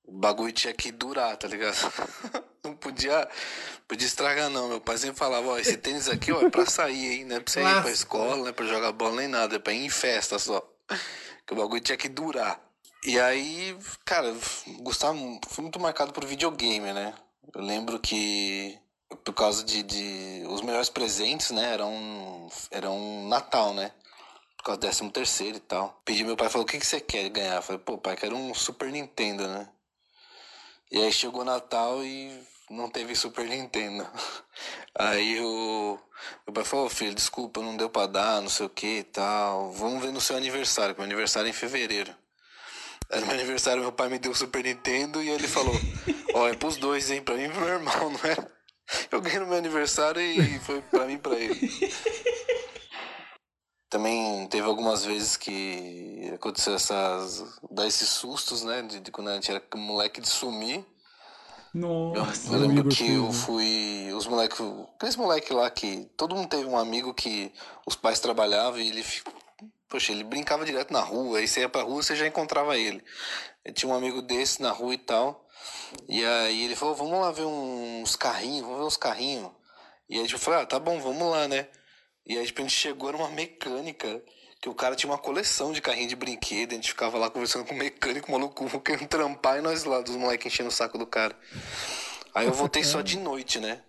O 0.06 0.12
bagulho 0.12 0.52
tinha 0.52 0.72
que 0.72 0.92
durar, 0.92 1.36
tá 1.36 1.48
ligado? 1.48 1.76
Não 2.64 2.74
podia, 2.74 3.28
podia 3.86 4.06
estragar, 4.06 4.50
não. 4.50 4.68
Meu 4.68 4.80
pai 4.80 4.98
sempre 4.98 5.16
falava, 5.16 5.46
ó, 5.46 5.58
esse 5.58 5.76
tênis 5.76 6.08
aqui, 6.08 6.32
ó, 6.32 6.42
é 6.42 6.50
pra 6.50 6.66
sair, 6.66 7.18
hein? 7.18 7.24
Não 7.24 7.36
é 7.36 7.40
pra 7.40 7.52
você 7.52 7.60
ir 7.60 7.82
pra 7.82 7.90
escola, 7.92 8.36
não 8.36 8.48
é 8.48 8.52
pra 8.52 8.66
jogar 8.66 8.90
bola 8.90 9.14
nem 9.14 9.28
nada, 9.28 9.54
é 9.54 9.58
pra 9.60 9.72
ir 9.72 9.84
em 9.84 9.88
festa 9.88 10.36
só. 10.36 10.60
Que 11.46 11.52
o 11.52 11.56
bagulho 11.56 11.80
tinha 11.80 11.96
que 11.96 12.08
durar. 12.08 12.60
E 13.04 13.20
aí, 13.20 13.78
cara, 14.04 14.34
gostava, 14.80 15.16
fui 15.48 15.62
muito 15.62 15.78
marcado 15.78 16.12
por 16.12 16.24
videogame, 16.24 16.92
né? 16.92 17.14
Eu 17.54 17.62
lembro 17.62 18.00
que 18.00 18.76
por 19.24 19.32
causa 19.32 19.62
de, 19.62 19.84
de 19.84 20.44
os 20.48 20.62
melhores 20.62 20.88
presentes, 20.88 21.52
né, 21.52 21.72
eram 21.72 22.48
eram 22.70 23.28
Natal, 23.28 23.72
né? 23.74 23.92
Por 24.56 24.64
causa 24.64 24.80
do 24.80 24.86
décimo 24.86 25.10
terceiro 25.12 25.58
e 25.58 25.60
tal. 25.60 26.00
Pedi 26.04 26.24
meu 26.24 26.36
pai, 26.36 26.48
falou, 26.48 26.64
o 26.64 26.68
que, 26.68 26.78
que 26.78 26.86
você 26.86 27.00
quer 27.00 27.28
ganhar? 27.28 27.56
Eu 27.56 27.62
falei, 27.62 27.80
pô, 27.80 27.96
pai, 27.96 28.16
quero 28.16 28.34
um 28.34 28.52
Super 28.52 28.90
Nintendo, 28.90 29.46
né? 29.46 29.68
E 30.90 31.02
aí 31.02 31.12
chegou 31.12 31.44
Natal 31.44 32.02
e 32.04 32.30
não 32.70 32.88
teve 32.88 33.14
Super 33.14 33.46
Nintendo. 33.46 34.06
Aí 34.98 35.38
o 35.40 35.98
meu 36.46 36.54
pai 36.54 36.64
falou, 36.64 36.86
"Ô, 36.86 36.88
filho, 36.88 37.14
desculpa, 37.14 37.60
não 37.60 37.76
deu 37.76 37.90
pra 37.90 38.06
dar, 38.06 38.40
não 38.40 38.48
sei 38.48 38.64
o 38.64 38.70
que 38.70 38.98
e 39.00 39.04
tal. 39.04 39.70
Vamos 39.72 40.02
ver 40.02 40.10
no 40.10 40.20
seu 40.20 40.36
aniversário, 40.36 40.94
que 40.94 41.00
meu 41.00 41.06
aniversário 41.06 41.48
é 41.48 41.50
em 41.50 41.52
fevereiro. 41.52 42.14
No 43.12 43.26
meu 43.26 43.34
aniversário 43.34 43.82
meu 43.82 43.92
pai 43.92 44.08
me 44.08 44.18
deu 44.18 44.32
o 44.32 44.34
Super 44.34 44.64
Nintendo 44.64 45.22
e 45.22 45.28
ele 45.28 45.46
falou, 45.46 45.74
ó, 46.34 46.48
é 46.48 46.54
pros 46.54 46.76
dois, 46.76 47.10
hein, 47.10 47.22
pra 47.22 47.34
mim 47.34 47.44
e 47.44 47.48
pro 47.50 47.60
meu 47.60 47.74
irmão, 47.74 48.10
não 48.10 48.30
é? 48.30 48.36
Eu 49.10 49.20
ganhei 49.20 49.38
no 49.38 49.46
meu 49.46 49.58
aniversário 49.58 50.20
e 50.20 50.58
foi 50.60 50.80
pra 50.80 51.04
mim 51.04 51.14
e 51.14 51.18
pra 51.18 51.34
ele. 51.34 51.70
Também 53.96 54.46
teve 54.48 54.66
algumas 54.66 55.06
vezes 55.06 55.38
que 55.38 56.30
aconteceu 56.34 56.74
essas. 56.74 57.42
dar 57.70 57.86
esses 57.86 58.10
sustos, 58.10 58.62
né? 58.62 58.82
De, 58.82 59.00
de 59.00 59.10
quando 59.10 59.28
a 59.28 59.34
gente 59.36 59.50
era 59.50 59.62
moleque 59.74 60.20
de 60.20 60.28
sumir. 60.28 60.84
Eu, 61.74 61.80
Nossa. 61.80 62.52
eu 62.52 62.58
lembro 62.58 62.80
Amigo 62.80 62.88
que 62.90 63.10
eu 63.10 63.32
fui. 63.32 64.12
Os 64.12 64.26
moleques. 64.26 64.60
Aqueles 64.96 65.16
moleques 65.16 65.50
lá 65.50 65.70
que. 65.70 66.10
Todo 66.14 66.34
mundo 66.34 66.46
teve 66.46 66.66
um 66.66 66.76
amigo 66.76 67.14
que 67.14 67.50
os 67.86 67.96
pais 67.96 68.20
trabalhavam 68.20 68.78
e 68.78 68.86
ele. 68.86 69.02
Poxa, 69.88 70.12
ele 70.12 70.24
brincava 70.24 70.66
direto 70.66 70.92
na 70.92 71.00
rua. 71.00 71.38
Aí 71.38 71.48
você 71.48 71.60
ia 71.60 71.68
pra 71.70 71.80
rua 71.80 72.02
você 72.02 72.14
já 72.14 72.26
encontrava 72.26 72.76
ele. 72.76 73.02
Eu 73.64 73.72
tinha 73.72 73.90
um 73.90 73.96
amigo 73.96 74.20
desse 74.20 74.60
na 74.60 74.72
rua 74.72 74.92
e 74.92 74.98
tal. 74.98 75.48
E 76.06 76.22
aí 76.22 76.64
ele 76.64 76.76
falou: 76.76 76.94
vamos 76.94 77.18
lá 77.18 77.32
ver 77.32 77.46
uns 77.46 78.14
carrinhos, 78.14 78.60
vamos 78.60 78.76
ver 78.76 78.84
uns 78.84 78.96
carrinhos. 78.98 79.50
E 80.06 80.18
aí 80.18 80.26
tipo, 80.26 80.36
eu 80.36 80.44
falei: 80.44 80.60
ah, 80.60 80.66
tá 80.66 80.78
bom, 80.78 81.00
vamos 81.00 81.30
lá, 81.30 81.48
né? 81.48 81.66
E 82.26 82.36
aí 82.36 82.44
tipo, 82.46 82.60
a 82.60 82.64
gente 82.64 82.74
chegou 82.74 83.12
numa 83.12 83.28
mecânica. 83.30 84.22
Que 84.60 84.70
o 84.70 84.74
cara 84.74 84.96
tinha 84.96 85.10
uma 85.12 85.18
coleção 85.18 85.70
de 85.70 85.82
carrinho 85.82 86.08
de 86.08 86.16
brinquedo, 86.16 86.72
a 86.72 86.74
gente 86.76 86.88
ficava 86.88 87.18
lá 87.18 87.28
conversando 87.28 87.66
com 87.66 87.74
o 87.74 87.78
mecânico, 87.78 88.28
o 88.28 88.32
maluco 88.32 88.66
querendo 88.80 89.06
trampar 89.06 89.58
e 89.58 89.60
nós 89.60 89.84
lá, 89.84 90.00
dos 90.00 90.16
moleques 90.16 90.52
enchendo 90.52 90.70
o 90.70 90.72
saco 90.72 90.96
do 90.96 91.06
cara. 91.06 91.38
Aí 92.34 92.46
eu 92.46 92.52
voltei 92.52 92.82
só 92.82 93.02
de 93.02 93.18
noite, 93.18 93.60
né? 93.60 93.82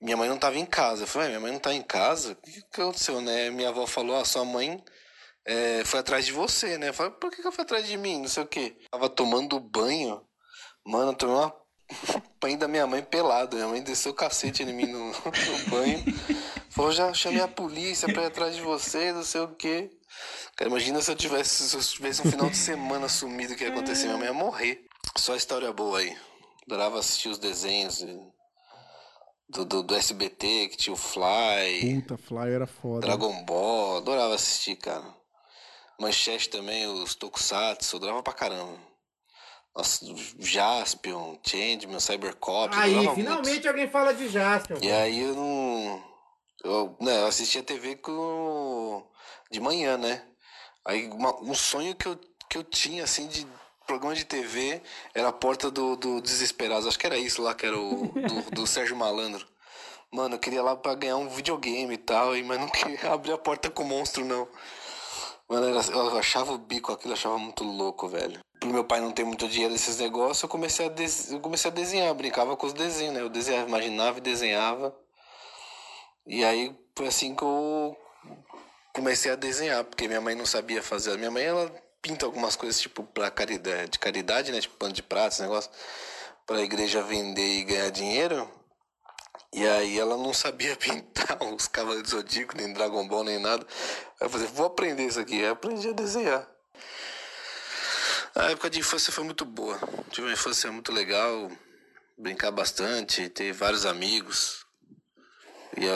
Minha 0.00 0.16
mãe 0.16 0.28
não 0.28 0.38
tava 0.38 0.58
em 0.58 0.66
casa. 0.66 1.04
Eu 1.04 1.06
falei, 1.06 1.26
"Ué, 1.26 1.30
minha 1.30 1.40
mãe 1.40 1.52
não 1.52 1.58
tá 1.58 1.74
em 1.74 1.82
casa? 1.82 2.32
O 2.32 2.36
que, 2.36 2.62
que 2.62 2.80
aconteceu, 2.80 3.20
né? 3.20 3.50
Minha 3.50 3.70
avó 3.70 3.86
falou, 3.86 4.16
ah, 4.16 4.24
sua 4.24 4.44
mãe 4.44 4.82
é, 5.46 5.84
foi 5.84 6.00
atrás 6.00 6.24
de 6.26 6.32
você, 6.32 6.78
né? 6.78 6.88
Eu 6.88 6.94
falei, 6.94 7.12
por 7.12 7.30
que, 7.30 7.36
que 7.36 7.42
ela 7.42 7.52
foi 7.52 7.64
atrás 7.64 7.86
de 7.86 7.96
mim? 7.96 8.20
Não 8.20 8.28
sei 8.28 8.42
o 8.42 8.46
quê. 8.46 8.76
Tava 8.90 9.08
tomando 9.08 9.58
banho. 9.60 10.20
Mano, 10.84 11.12
eu 11.12 11.14
tomei 11.14 11.36
uma 11.36 11.54
banho 12.40 12.58
da 12.58 12.68
minha 12.68 12.86
mãe 12.86 13.02
pelada. 13.02 13.56
Minha 13.56 13.68
mãe 13.68 13.82
desceu 13.82 14.12
o 14.12 14.14
cacete 14.14 14.62
em 14.62 14.72
mim 14.72 14.86
no, 14.86 15.06
no 15.08 15.70
banho. 15.70 16.04
Falou, 16.74 16.90
já 16.90 17.14
chamei 17.14 17.40
a 17.40 17.46
polícia 17.48 18.12
pra 18.12 18.24
ir 18.24 18.26
atrás 18.26 18.56
de 18.56 18.60
você, 18.60 19.12
não 19.12 19.22
sei 19.22 19.42
o 19.42 19.54
quê. 19.54 19.90
Cara, 20.56 20.68
imagina 20.68 21.00
se 21.00 21.10
eu 21.10 21.16
tivesse, 21.16 21.68
se 21.68 21.76
eu 21.76 21.80
tivesse 21.80 22.26
um 22.26 22.30
final 22.30 22.50
de 22.50 22.56
semana 22.56 23.08
sumido, 23.08 23.52
o 23.52 23.56
que 23.56 23.64
ia 23.64 23.70
acontecer? 23.70 24.06
Minha 24.06 24.18
mãe 24.18 24.26
ia 24.26 24.34
morrer. 24.34 24.84
Só 25.16 25.36
história 25.36 25.72
boa 25.72 25.98
aí. 25.98 26.16
Adorava 26.66 26.98
assistir 26.98 27.28
os 27.28 27.38
desenhos 27.38 28.04
do, 29.48 29.64
do, 29.64 29.82
do 29.82 29.94
SBT, 29.94 30.68
que 30.68 30.76
tinha 30.76 30.94
o 30.94 30.96
Fly, 30.96 32.02
Puta, 32.02 32.16
Fly 32.16 32.52
era 32.52 32.66
foda. 32.66 33.06
Dragon 33.06 33.44
Ball. 33.44 33.98
Adorava 33.98 34.34
assistir, 34.34 34.76
cara. 34.76 35.04
Manchete 36.00 36.48
também, 36.48 36.86
os 36.86 37.14
Tokusatsu, 37.14 37.96
adorava 37.96 38.22
pra 38.22 38.32
caramba. 38.32 38.78
Nossa, 39.76 40.04
Jaspion, 40.38 41.36
Changeman, 41.44 42.00
Cybercop. 42.00 42.74
Aí, 42.76 42.94
finalmente 43.14 43.48
muito. 43.48 43.68
alguém 43.68 43.88
fala 43.88 44.12
de 44.12 44.28
Jaspion. 44.28 44.78
E 44.80 44.90
aí 44.90 45.20
eu 45.20 45.34
não. 45.34 46.13
Eu, 46.64 46.96
né, 47.00 47.20
eu 47.20 47.26
assistia 47.26 47.62
TV 47.62 47.96
com, 47.96 49.06
de 49.50 49.60
manhã, 49.60 49.96
né? 49.98 50.22
Aí 50.84 51.06
uma- 51.08 51.36
um 51.42 51.54
sonho 51.54 51.94
que 51.94 52.06
eu, 52.06 52.18
que 52.48 52.56
eu 52.58 52.64
tinha, 52.64 53.04
assim, 53.04 53.26
de 53.26 53.46
programa 53.86 54.14
de 54.14 54.24
TV 54.24 54.80
era 55.14 55.28
a 55.28 55.32
porta 55.32 55.70
do, 55.70 55.94
do 55.96 56.20
Desesperados. 56.22 56.86
Acho 56.86 56.98
que 56.98 57.06
era 57.06 57.18
isso 57.18 57.42
lá, 57.42 57.54
que 57.54 57.66
era 57.66 57.78
o 57.78 58.06
do, 58.14 58.50
do 58.50 58.66
Sérgio 58.66 58.96
Malandro. 58.96 59.46
Mano, 60.10 60.36
eu 60.36 60.38
queria 60.38 60.62
lá 60.62 60.74
pra 60.76 60.94
ganhar 60.94 61.16
um 61.16 61.28
videogame 61.28 61.94
e 61.94 61.98
tal, 61.98 62.30
mas 62.44 62.58
não 62.60 62.68
queria 62.68 62.98
abrir 63.12 63.32
a 63.32 63.38
porta 63.38 63.68
com 63.70 63.82
o 63.82 63.86
monstro, 63.86 64.24
não. 64.24 64.48
Mano, 65.48 65.66
eu 65.68 66.18
achava 66.18 66.52
o 66.52 66.58
bico 66.58 66.92
aquilo, 66.92 67.10
eu 67.12 67.16
achava 67.16 67.36
muito 67.36 67.62
louco, 67.64 68.08
velho. 68.08 68.40
Pro 68.58 68.70
meu 68.70 68.84
pai 68.84 69.00
não 69.00 69.12
ter 69.12 69.24
muito 69.24 69.46
dinheiro 69.48 69.72
nesses 69.72 69.98
negócios, 69.98 70.42
eu 70.42 70.48
comecei 70.48 70.86
a, 70.86 70.88
des- 70.88 71.30
eu 71.32 71.40
comecei 71.40 71.70
a 71.70 71.74
desenhar, 71.74 72.14
brincava 72.14 72.56
com 72.56 72.66
os 72.66 72.72
desenhos, 72.72 73.12
né? 73.14 73.20
Eu 73.20 73.28
desenhava, 73.28 73.68
imaginava 73.68 74.18
e 74.18 74.20
desenhava. 74.22 74.96
E 76.26 76.44
aí 76.44 76.74
foi 76.96 77.08
assim 77.08 77.34
que 77.34 77.42
eu 77.42 77.96
comecei 78.92 79.30
a 79.32 79.36
desenhar, 79.36 79.84
porque 79.84 80.08
minha 80.08 80.20
mãe 80.20 80.34
não 80.34 80.46
sabia 80.46 80.82
fazer. 80.82 81.18
Minha 81.18 81.30
mãe, 81.30 81.44
ela 81.44 81.70
pinta 82.00 82.24
algumas 82.24 82.56
coisas, 82.56 82.80
tipo, 82.80 83.02
pra 83.02 83.30
caridade, 83.30 83.92
de 83.92 83.98
caridade, 83.98 84.52
né? 84.52 84.60
Tipo, 84.60 84.76
pano 84.76 84.92
de 84.92 85.02
prato, 85.02 85.32
esse 85.32 85.42
negócio, 85.42 85.70
pra 86.46 86.62
igreja 86.62 87.02
vender 87.02 87.60
e 87.60 87.64
ganhar 87.64 87.90
dinheiro. 87.90 88.50
E 89.52 89.66
aí 89.66 89.98
ela 89.98 90.16
não 90.16 90.32
sabia 90.32 90.74
pintar 90.78 91.42
os 91.42 91.68
Cavaleiros 91.68 92.10
do 92.10 92.16
Zodíaco, 92.16 92.56
nem 92.56 92.72
Dragon 92.72 93.06
Ball, 93.06 93.24
nem 93.24 93.38
nada. 93.38 93.66
Aí 94.20 94.26
eu 94.26 94.30
falei, 94.30 94.46
vou 94.48 94.66
aprender 94.66 95.06
isso 95.06 95.20
aqui. 95.20 95.34
Aí 95.34 95.42
eu 95.42 95.52
aprendi 95.52 95.88
a 95.88 95.92
desenhar. 95.92 96.48
A 98.34 98.50
época 98.50 98.68
de 98.68 98.80
infância 98.80 99.12
foi 99.12 99.24
muito 99.24 99.44
boa. 99.44 99.78
Tive 100.10 100.26
uma 100.26 100.32
infância 100.32 100.70
muito 100.72 100.90
legal, 100.90 101.50
brincar 102.18 102.50
bastante, 102.50 103.28
ter 103.28 103.52
vários 103.52 103.86
amigos. 103.86 104.63
E 105.76 105.88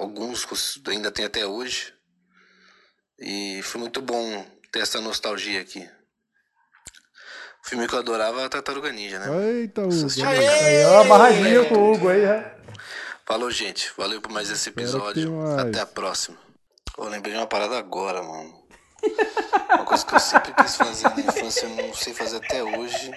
alguns 0.00 0.46
ainda 0.86 1.10
tem 1.10 1.24
até 1.24 1.46
hoje. 1.46 1.92
E 3.18 3.60
foi 3.62 3.80
muito 3.80 4.00
bom 4.00 4.46
ter 4.70 4.80
essa 4.80 5.00
nostalgia 5.00 5.60
aqui. 5.60 5.88
O 7.64 7.68
filme 7.68 7.88
que 7.88 7.94
eu 7.94 8.00
adorava 8.00 8.40
era 8.40 8.48
Tartaruga 8.48 8.92
Ninja, 8.92 9.18
né? 9.18 9.60
Eita, 9.60 9.82
Hugo. 9.82 10.08
Aí, 10.26 10.84
ó, 10.84 11.00
a 11.00 11.04
barradinha 11.04 11.64
com 11.66 11.76
o 11.76 11.92
Hugo 11.92 12.08
aí, 12.08 12.26
né? 12.26 12.54
Falou, 13.26 13.50
gente. 13.50 13.90
Valeu 13.96 14.20
por 14.20 14.30
mais 14.30 14.50
esse 14.50 14.68
episódio. 14.68 15.40
Até 15.58 15.80
a 15.80 15.86
próxima. 15.86 16.36
Eu 16.98 17.04
lembrei 17.04 17.32
de 17.32 17.40
uma 17.40 17.46
parada 17.46 17.78
agora, 17.78 18.22
mano. 18.22 18.64
Uma 19.70 19.84
coisa 19.84 20.04
que 20.04 20.14
eu 20.14 20.20
sempre 20.20 20.52
quis 20.52 20.76
fazer 20.76 21.08
na 21.08 21.20
infância, 21.20 21.66
eu 21.66 21.70
não 21.70 21.94
sei 21.94 22.12
fazer 22.14 22.36
até 22.36 22.62
hoje. 22.62 23.10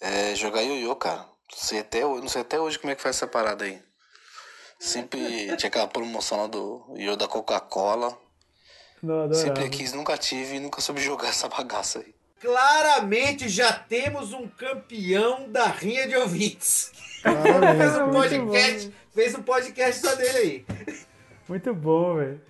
É 0.00 0.34
jogar 0.34 0.62
ioiô, 0.62 0.94
cara. 0.96 1.26
Sei 1.54 1.78
até 1.78 2.00
não 2.00 2.28
sei 2.28 2.42
até 2.42 2.58
hoje 2.58 2.78
como 2.78 2.90
é 2.92 2.96
que 2.96 3.02
faz 3.02 3.16
essa 3.16 3.26
parada 3.26 3.64
aí. 3.64 3.80
Sempre 4.84 5.56
tinha 5.56 5.68
aquela 5.68 5.86
promoção 5.88 6.42
lá 6.42 6.46
do 6.46 6.84
ioiô 6.94 7.16
da 7.16 7.26
Coca-Cola. 7.26 8.16
Sempre 9.32 9.70
quis, 9.70 9.94
nunca 9.94 10.16
tive 10.18 10.56
e 10.56 10.60
nunca 10.60 10.82
soube 10.82 11.00
jogar 11.00 11.28
essa 11.28 11.48
bagaça 11.48 12.00
aí. 12.00 12.14
Claramente 12.38 13.48
já 13.48 13.72
temos 13.72 14.34
um 14.34 14.46
campeão 14.46 15.48
da 15.50 15.66
rinha 15.68 16.06
de 16.06 16.14
ouvintes. 16.16 16.92
Fez 17.22 17.96
um 17.98 18.10
podcast, 18.10 18.92
fez 19.14 19.34
um 19.34 19.42
podcast 19.42 20.00
só 20.06 20.14
dele 20.16 20.38
aí. 20.38 20.64
Muito 21.48 21.74
bom, 21.74 22.16
velho. 22.16 22.40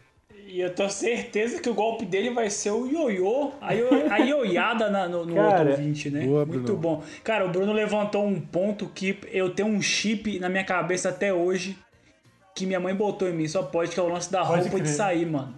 E 0.46 0.60
eu 0.60 0.74
tenho 0.74 0.90
certeza 0.90 1.60
que 1.60 1.68
o 1.70 1.74
golpe 1.74 2.04
dele 2.04 2.30
vai 2.30 2.50
ser 2.50 2.70
o 2.72 2.86
ioiô, 2.86 3.52
a, 3.60 3.74
io, 3.74 3.88
a 4.12 4.18
ioiada 4.18 4.90
na- 4.90 5.08
no, 5.08 5.24
no 5.24 5.34
Cara, 5.36 5.58
outro 5.60 5.70
ouvinte, 5.72 6.10
né? 6.10 6.26
boa, 6.26 6.44
Muito 6.44 6.62
Bruno. 6.74 6.78
bom. 6.78 7.02
Cara, 7.24 7.46
o 7.46 7.48
Bruno 7.48 7.72
levantou 7.72 8.24
um 8.26 8.40
ponto 8.40 8.88
que 8.88 9.18
eu 9.32 9.54
tenho 9.54 9.68
um 9.68 9.80
chip 9.80 10.38
na 10.38 10.48
minha 10.48 10.64
cabeça 10.64 11.08
até 11.08 11.32
hoje 11.32 11.78
que 12.54 12.66
minha 12.66 12.78
mãe 12.80 12.94
botou 12.94 13.28
em 13.28 13.32
mim, 13.32 13.48
só 13.48 13.62
pode, 13.62 13.90
que 13.90 13.98
é 13.98 14.02
o 14.02 14.08
lance 14.08 14.30
da 14.30 14.44
Pode 14.44 14.62
roupa 14.62 14.76
de 14.76 14.84
crer. 14.84 14.94
sair, 14.94 15.26
mano. 15.26 15.54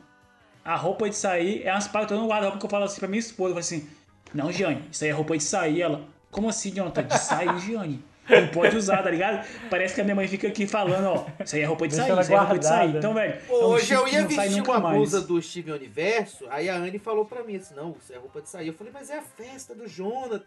a 0.65 0.75
roupa 0.77 1.09
de 1.09 1.15
sair 1.17 1.63
é 1.65 1.71
umas 1.73 1.87
paradas 1.87 2.09
que 2.09 2.15
eu 2.15 2.19
não 2.21 2.27
guardo 2.27 2.45
roupa 2.45 2.59
que 2.59 2.67
eu 2.67 2.71
falo 2.71 2.85
assim 2.85 2.99
pra 2.99 3.09
minha 3.09 3.21
esposa. 3.21 3.51
Eu 3.51 3.55
falo 3.55 3.61
assim, 3.61 3.89
não, 4.35 4.51
Gianni, 4.51 4.83
isso 4.91 5.05
aí 5.05 5.11
é 5.11 5.13
roupa 5.13 5.37
de 5.37 5.45
sair. 5.45 5.83
Ela, 5.83 6.03
como 6.31 6.49
assim, 6.49 6.71
Jonathan? 6.73 7.03
De 7.05 7.19
sair, 7.19 7.59
Gianni? 7.61 8.03
Não 8.29 8.49
pode 8.49 8.77
usar, 8.77 9.05
tá 9.05 9.11
ligado? 9.11 9.47
Parece 9.71 9.95
que 9.95 10.01
a 10.01 10.05
minha 10.05 10.17
mãe 10.17 10.27
fica 10.27 10.49
aqui 10.49 10.67
falando, 10.67 11.07
ó, 11.07 11.27
isso 11.45 11.55
aí 11.55 11.63
é 11.63 11.65
roupa 11.65 11.87
de 11.87 11.95
Deixa 11.95 12.09
sair, 12.13 12.21
isso 12.21 12.33
aí 12.33 12.37
é 12.37 12.41
roupa 12.41 12.59
de 12.59 12.67
sair. 12.67 12.97
Então, 12.97 13.15
velho, 13.15 13.35
é 13.35 13.53
um 13.53 13.55
Hoje 13.67 13.95
eu 13.95 14.09
ia 14.09 14.27
vestir 14.27 14.63
uma 14.63 14.81
mais. 14.81 14.97
blusa 14.97 15.21
do 15.21 15.41
Steven 15.41 15.75
Universo, 15.75 16.45
aí 16.51 16.69
a 16.69 16.75
Anne 16.75 16.99
falou 16.99 17.25
pra 17.25 17.45
mim 17.45 17.55
assim, 17.55 17.75
não, 17.77 17.95
isso 18.03 18.13
é 18.13 18.17
roupa 18.17 18.41
de 18.43 18.49
sair. 18.49 18.67
Eu 18.67 18.75
falei, 18.75 18.93
mas 18.93 19.11
é 19.11 19.19
a 19.19 19.23
festa 19.23 19.77
do 19.77 19.87
Jonathan. 19.87 20.43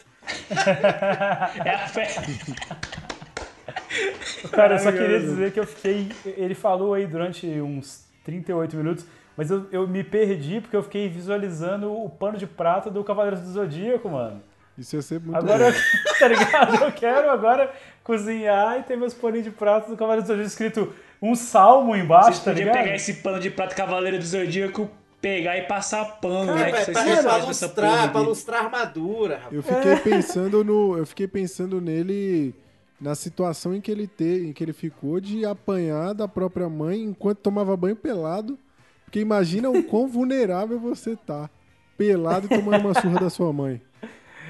É 1.63 1.69
a 1.69 1.87
festa. 1.87 2.21
Cara, 4.51 4.75
eu 4.75 4.79
só 4.79 4.91
queria 4.91 5.19
dizer 5.19 5.51
que 5.51 5.59
eu 5.59 5.65
fiquei. 5.65 6.09
Ele 6.25 6.55
falou 6.55 6.93
aí 6.93 7.05
durante 7.07 7.45
uns 7.61 8.05
38 8.23 8.75
minutos, 8.75 9.05
mas 9.35 9.49
eu, 9.49 9.65
eu 9.71 9.87
me 9.87 10.03
perdi 10.03 10.61
porque 10.61 10.75
eu 10.75 10.83
fiquei 10.83 11.07
visualizando 11.09 11.91
o 11.91 12.09
pano 12.09 12.37
de 12.37 12.47
prata 12.47 12.89
do 12.89 13.03
Cavaleiros 13.03 13.41
do 13.41 13.51
Zodíaco, 13.51 14.09
mano. 14.09 14.41
Isso 14.77 14.95
ia 14.95 15.01
ser 15.01 15.19
muito 15.19 15.35
Agora, 15.35 15.71
bom. 15.71 15.77
eu, 15.77 16.13
tá 16.19 16.27
ligado? 16.27 16.83
Eu 16.83 16.91
quero 16.93 17.29
agora 17.29 17.71
cozinhar 18.03 18.79
e 18.79 18.83
ter 18.83 18.95
meus 18.97 19.13
paninhos 19.13 19.45
de 19.45 19.51
prata 19.51 19.89
do 19.89 19.97
Cavaleiros 19.97 20.25
do 20.25 20.27
Zodíaco 20.27 20.47
escrito 20.47 20.93
um 21.21 21.35
salmo 21.35 21.95
embaixo, 21.95 22.33
Vocês 22.33 22.43
tá 22.45 22.53
ligado? 22.53 22.75
pegar 22.75 22.95
esse 22.95 23.15
pano 23.15 23.39
de 23.39 23.49
prata 23.49 23.75
Cavaleiro 23.75 24.17
do 24.17 24.23
Zodíaco, 24.23 24.89
pegar 25.21 25.57
e 25.57 25.63
passar 25.63 26.05
pano, 26.21 26.53
Cara, 26.53 26.59
né? 26.59 26.65
Que 26.65 26.71
pra, 26.71 27.03
vocês 27.03 27.19
pra, 27.19 27.23
pra 27.23 27.45
lustrar, 27.45 28.11
pra 28.11 28.21
lustrar 28.21 28.61
a 28.61 28.63
armadura, 28.65 29.35
rapaz. 29.35 29.53
Eu 29.53 29.63
fiquei 29.63 29.95
pensando 29.97 30.63
no, 30.63 30.97
eu 30.97 31.05
fiquei 31.05 31.27
pensando 31.27 31.81
nele 31.81 32.55
na 32.99 33.15
situação 33.15 33.73
em 33.73 33.81
que 33.81 33.89
ele 33.91 34.07
te, 34.07 34.47
em 34.47 34.53
que 34.53 34.63
ele 34.63 34.73
ficou 34.73 35.19
de 35.19 35.45
apanhar 35.45 36.13
da 36.13 36.27
própria 36.27 36.67
mãe 36.69 37.01
enquanto 37.01 37.39
tomava 37.39 37.75
banho 37.77 37.95
pelado. 37.95 38.57
Porque 39.05 39.19
imagina 39.19 39.69
o 39.69 39.83
quão 39.83 40.05
vulnerável 40.09 40.79
você 40.79 41.15
tá, 41.15 41.49
pelado 41.97 42.45
e 42.45 42.49
tomando 42.49 42.85
uma 42.85 42.93
surra 43.01 43.19
da 43.21 43.29
sua 43.29 43.51
mãe. 43.53 43.81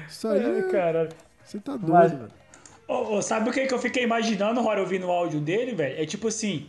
Isso 0.08 0.26
aí, 0.28 0.58
É, 0.58 0.62
cara. 0.64 1.08
você 1.44 1.58
tá 1.60 1.76
doido, 1.76 1.92
Mas- 1.92 2.12
velho. 2.12 2.28
Ô, 2.88 3.14
ô, 3.18 3.22
sabe 3.22 3.48
o 3.48 3.52
que, 3.52 3.66
que 3.68 3.72
eu 3.72 3.78
fiquei 3.78 4.02
imaginando, 4.02 4.60
Rora, 4.60 4.80
ouvindo 4.80 5.06
o 5.06 5.10
áudio 5.12 5.40
dele, 5.40 5.72
velho? 5.76 6.02
É 6.02 6.04
tipo 6.04 6.26
assim. 6.26 6.66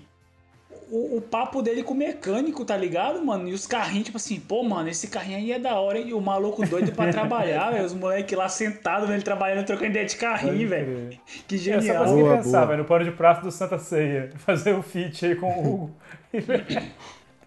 O, 0.91 1.17
o 1.17 1.21
papo 1.21 1.61
dele 1.61 1.83
com 1.83 1.93
o 1.93 1.97
mecânico, 1.97 2.65
tá 2.65 2.75
ligado, 2.75 3.23
mano? 3.25 3.47
E 3.47 3.53
os 3.53 3.65
carrinhos, 3.65 4.05
tipo 4.05 4.17
assim, 4.17 4.37
pô, 4.39 4.61
mano, 4.61 4.89
esse 4.89 5.07
carrinho 5.07 5.37
aí 5.37 5.51
é 5.53 5.57
da 5.59 5.75
hora, 5.79 5.97
hein? 5.97 6.09
E 6.09 6.13
o 6.13 6.19
maluco 6.19 6.67
doido 6.67 6.91
pra 6.91 7.09
trabalhar, 7.13 7.71
velho. 7.71 7.85
Os 7.85 7.93
moleques 7.93 8.37
lá 8.37 8.49
sentados, 8.49 9.09
ele 9.09 9.21
trabalhando, 9.21 9.65
trocando 9.65 9.91
ideia 9.91 10.05
de 10.05 10.17
carrinho, 10.17 10.67
velho. 10.67 11.17
Que 11.47 11.55
Eu 11.55 11.59
só 11.59 11.63
genial. 11.63 12.03
consegui 12.03 12.21
Boa, 12.23 12.37
pensar, 12.37 12.65
velho, 12.65 12.79
no 12.79 12.85
pano 12.85 13.05
de 13.05 13.11
prata 13.11 13.41
do 13.41 13.51
Santa 13.51 13.79
Ceia. 13.79 14.31
Fazer 14.45 14.75
um 14.75 14.81
feat 14.81 15.25
aí 15.27 15.35
com 15.35 15.47
o 15.47 15.59
Hugo. 15.73 15.91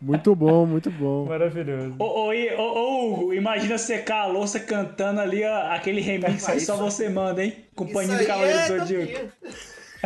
Muito 0.01 0.35
bom, 0.35 0.67
muito 0.67 0.91
bom. 0.91 1.25
Maravilhoso. 1.25 1.95
Ô, 1.99 2.05
ô, 2.05 2.31
ô, 2.31 2.63
ô, 2.63 3.15
Hugo, 3.15 3.33
imagina 3.33 3.79
secar 3.79 4.23
a 4.23 4.27
louça 4.27 4.61
cantando 4.61 5.19
ali 5.19 5.43
ó, 5.45 5.73
aquele 5.73 6.03
remix 6.03 6.47
aí, 6.47 6.61
só 6.61 6.77
você 6.77 7.09
manda, 7.09 7.43
hein? 7.43 7.57
Companhia 7.75 8.19
do 8.19 8.27
Cavaleiro 8.27 8.59
é 8.59 8.69
do 8.69 8.79
Zodíaco. 8.81 9.33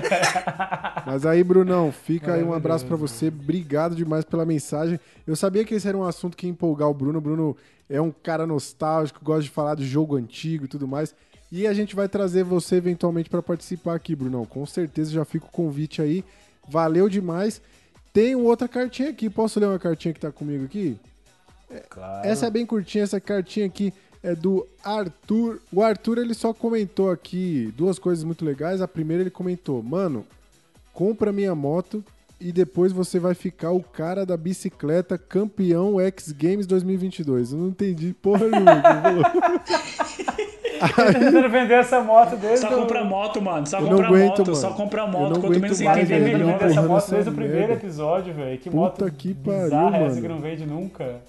Mas 1.06 1.24
aí, 1.24 1.42
Brunão, 1.42 1.90
fica 1.92 2.34
aí 2.34 2.42
um 2.42 2.52
abraço 2.52 2.86
pra 2.86 2.96
você. 2.96 3.28
Obrigado 3.28 3.94
demais 3.94 4.24
pela 4.24 4.44
mensagem. 4.44 4.98
Eu 5.26 5.36
sabia 5.36 5.64
que 5.64 5.74
esse 5.74 5.88
era 5.88 5.96
um 5.96 6.04
assunto 6.04 6.36
que 6.36 6.46
ia 6.46 6.50
empolgar 6.50 6.88
o 6.88 6.94
Bruno. 6.94 7.18
O 7.18 7.22
Bruno 7.22 7.56
é 7.88 8.00
um 8.00 8.10
cara 8.10 8.46
nostálgico, 8.46 9.24
gosta 9.24 9.42
de 9.42 9.50
falar 9.50 9.74
de 9.74 9.86
jogo 9.86 10.16
antigo 10.16 10.64
e 10.64 10.68
tudo 10.68 10.86
mais. 10.86 11.14
E 11.50 11.66
a 11.66 11.72
gente 11.72 11.96
vai 11.96 12.08
trazer 12.08 12.44
você 12.44 12.76
eventualmente 12.76 13.30
pra 13.30 13.42
participar 13.42 13.94
aqui, 13.94 14.14
Brunão. 14.14 14.44
Com 14.44 14.66
certeza 14.66 15.10
já 15.10 15.24
fica 15.24 15.46
o 15.46 15.50
convite 15.50 16.02
aí. 16.02 16.22
Valeu 16.68 17.08
demais. 17.08 17.62
Tem 18.12 18.34
outra 18.36 18.68
cartinha 18.68 19.10
aqui. 19.10 19.30
Posso 19.30 19.58
ler 19.58 19.66
uma 19.66 19.78
cartinha 19.78 20.12
que 20.12 20.20
tá 20.20 20.30
comigo 20.30 20.64
aqui? 20.64 20.98
Claro. 21.88 22.26
Essa 22.26 22.46
é 22.46 22.50
bem 22.50 22.64
curtinha, 22.64 23.04
essa 23.04 23.20
cartinha 23.20 23.66
aqui 23.66 23.92
é 24.30 24.34
do 24.34 24.66
Arthur. 24.84 25.60
O 25.72 25.82
Arthur 25.82 26.18
ele 26.18 26.34
só 26.34 26.52
comentou 26.52 27.10
aqui 27.10 27.72
duas 27.76 27.98
coisas 27.98 28.24
muito 28.24 28.44
legais. 28.44 28.80
A 28.80 28.88
primeira 28.88 29.22
ele 29.22 29.30
comentou: 29.30 29.82
"Mano, 29.82 30.24
compra 30.92 31.32
minha 31.32 31.54
moto 31.54 32.04
e 32.40 32.52
depois 32.52 32.92
você 32.92 33.18
vai 33.18 33.34
ficar 33.34 33.72
o 33.72 33.82
cara 33.82 34.24
da 34.24 34.36
bicicleta 34.36 35.16
campeão 35.18 36.00
X 36.00 36.32
Games 36.32 36.66
2022". 36.66 37.52
Eu 37.52 37.58
não 37.58 37.68
entendi 37.68 38.14
porra 38.14 38.46
nenhuma. 38.48 39.32
tentando 41.12 41.48
vender 41.48 41.74
essa 41.74 42.00
moto 42.00 42.36
desde 42.36 42.66
Só 42.66 42.68
compra 42.76 43.04
moto, 43.04 43.42
mano. 43.42 43.66
Só 43.66 43.80
compra 43.82 44.06
aguento, 44.06 44.38
moto, 44.38 44.54
só 44.54 44.62
mano. 44.68 44.76
compra 44.76 45.02
Eu 45.02 45.08
moto. 45.08 45.30
não 45.34 45.40
Quanto 45.40 45.60
menos 45.60 45.64
aguento 45.64 45.74
você 45.76 45.84
mais, 45.84 46.10
entender, 46.10 46.38
melhor. 46.38 46.62
essa 46.62 46.82
moto 46.82 46.98
essa 46.98 47.12
desde 47.14 47.30
o 47.30 47.34
primeiro 47.34 47.72
episódio, 47.72 48.34
velho. 48.34 48.58
Que 48.58 48.70
Puta 48.70 48.76
moto 48.76 49.10
que 49.16 49.34
bizarra 49.34 49.90
pariu, 49.90 50.06
essa 50.06 50.08
mano. 50.14 50.22
que 50.22 50.28
não 50.28 50.40
vende 50.40 50.66
nunca. 50.66 51.20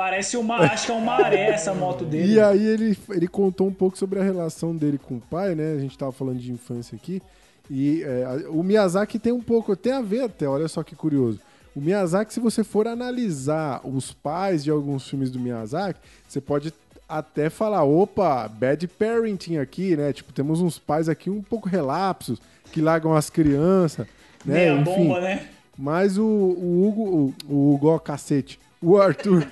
Parece 0.00 0.38
uma. 0.38 0.56
Acho 0.56 0.86
que 0.86 0.92
é 0.92 0.94
uma 0.94 1.18
maré 1.18 1.50
essa 1.50 1.74
moto 1.74 2.06
dele. 2.06 2.32
E 2.32 2.40
aí 2.40 2.64
ele, 2.64 2.96
ele 3.10 3.28
contou 3.28 3.66
um 3.66 3.72
pouco 3.72 3.98
sobre 3.98 4.18
a 4.18 4.22
relação 4.22 4.74
dele 4.74 4.96
com 4.96 5.16
o 5.16 5.20
pai, 5.20 5.54
né? 5.54 5.74
A 5.74 5.78
gente 5.78 5.98
tava 5.98 6.10
falando 6.10 6.38
de 6.38 6.50
infância 6.50 6.96
aqui. 6.96 7.20
E 7.68 8.02
é, 8.02 8.48
o 8.48 8.62
Miyazaki 8.62 9.18
tem 9.18 9.30
um 9.30 9.42
pouco, 9.42 9.76
tem 9.76 9.92
a 9.92 10.00
ver 10.00 10.22
até, 10.22 10.48
olha 10.48 10.68
só 10.68 10.82
que 10.82 10.96
curioso. 10.96 11.38
O 11.76 11.82
Miyazaki, 11.82 12.32
se 12.32 12.40
você 12.40 12.64
for 12.64 12.88
analisar 12.88 13.82
os 13.86 14.10
pais 14.10 14.64
de 14.64 14.70
alguns 14.70 15.06
filmes 15.06 15.30
do 15.30 15.38
Miyazaki, 15.38 16.00
você 16.26 16.40
pode 16.40 16.72
até 17.06 17.50
falar, 17.50 17.84
opa, 17.84 18.48
bad 18.48 18.88
parenting 18.88 19.58
aqui, 19.58 19.94
né? 19.98 20.14
Tipo, 20.14 20.32
temos 20.32 20.62
uns 20.62 20.78
pais 20.78 21.10
aqui 21.10 21.28
um 21.28 21.42
pouco 21.42 21.68
relapsos, 21.68 22.40
que 22.72 22.80
largam 22.80 23.14
as 23.14 23.28
crianças, 23.28 24.06
né? 24.46 24.54
Meia 24.54 24.72
Enfim, 24.80 24.84
bomba, 24.84 25.20
né? 25.20 25.46
mas 25.76 26.16
o, 26.16 26.24
o 26.24 26.88
Hugo, 26.88 27.02
o, 27.02 27.54
o 27.54 27.74
Hugo, 27.74 27.88
ó, 27.88 27.98
cacete, 27.98 28.58
o 28.80 28.96
Arthur, 28.96 29.46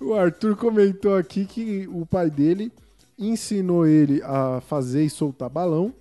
o 0.00 0.14
Arthur 0.14 0.56
comentou 0.56 1.16
aqui 1.16 1.44
que 1.44 1.88
o 1.92 2.06
pai 2.06 2.30
dele 2.30 2.72
ensinou 3.18 3.86
ele 3.86 4.22
a 4.24 4.60
fazer 4.66 5.04
e 5.04 5.10
soltar 5.10 5.48
balão. 5.48 5.92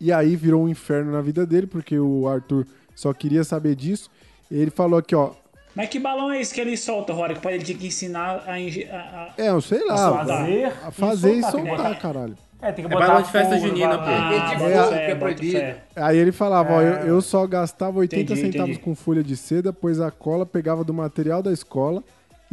E 0.00 0.12
aí 0.12 0.36
virou 0.36 0.64
um 0.64 0.68
inferno 0.68 1.12
na 1.12 1.20
vida 1.20 1.46
dele, 1.46 1.66
porque 1.66 1.98
o 1.98 2.26
Arthur 2.28 2.66
só 2.94 3.12
queria 3.12 3.44
saber 3.44 3.74
disso. 3.74 4.10
Ele 4.50 4.70
falou 4.70 4.98
aqui, 4.98 5.14
ó. 5.14 5.30
Mas 5.74 5.88
que 5.88 5.98
balão 5.98 6.30
é 6.30 6.40
esse 6.40 6.54
que 6.54 6.60
ele 6.60 6.76
solta, 6.76 7.12
Rora? 7.12 7.32
Que 7.32 7.38
o 7.40 7.42
pai 7.42 7.52
dele 7.54 7.64
tinha 7.64 7.78
que 7.78 7.86
ensinar 7.86 8.42
a. 8.46 8.52
a- 8.52 8.56
a- 8.56 9.28
É, 9.36 9.48
eu 9.48 9.60
sei 9.60 9.84
lá. 9.84 9.96
soltar. 9.96 10.48
a 10.86 10.90
fazer 10.90 11.32
e 11.34 11.42
soltar, 11.42 11.66
soltar, 11.66 11.90
né? 11.90 11.98
caralho. 12.00 12.36
É, 12.62 12.72
tem 12.72 12.84
que 12.86 12.90
É 12.90 12.94
botar 12.94 13.08
balão 13.08 13.22
de 13.22 13.30
festa 13.30 13.58
junina, 13.58 13.98
pô. 13.98 14.04
Ah, 14.06 14.54
fogo, 14.58 14.70
fé, 14.70 15.04
que 15.04 15.10
é 15.10 15.14
bota 15.14 15.16
proibido. 15.16 15.58
Aí 15.96 16.16
ele 16.16 16.32
falava, 16.32 16.72
ó, 16.74 16.80
eu, 16.82 16.94
É. 16.94 17.10
eu 17.10 17.20
só 17.20 17.46
gastava 17.46 17.98
80 17.98 18.32
Entendi, 18.32 18.40
centavos 18.40 18.70
entendi. 18.76 18.84
com 18.84 18.94
folha 18.94 19.22
de 19.22 19.36
seda, 19.36 19.72
pois 19.72 20.00
a 20.00 20.10
cola 20.10 20.46
pegava 20.46 20.82
do 20.84 20.94
material 20.94 21.42
da 21.42 21.52
escola 21.52 22.02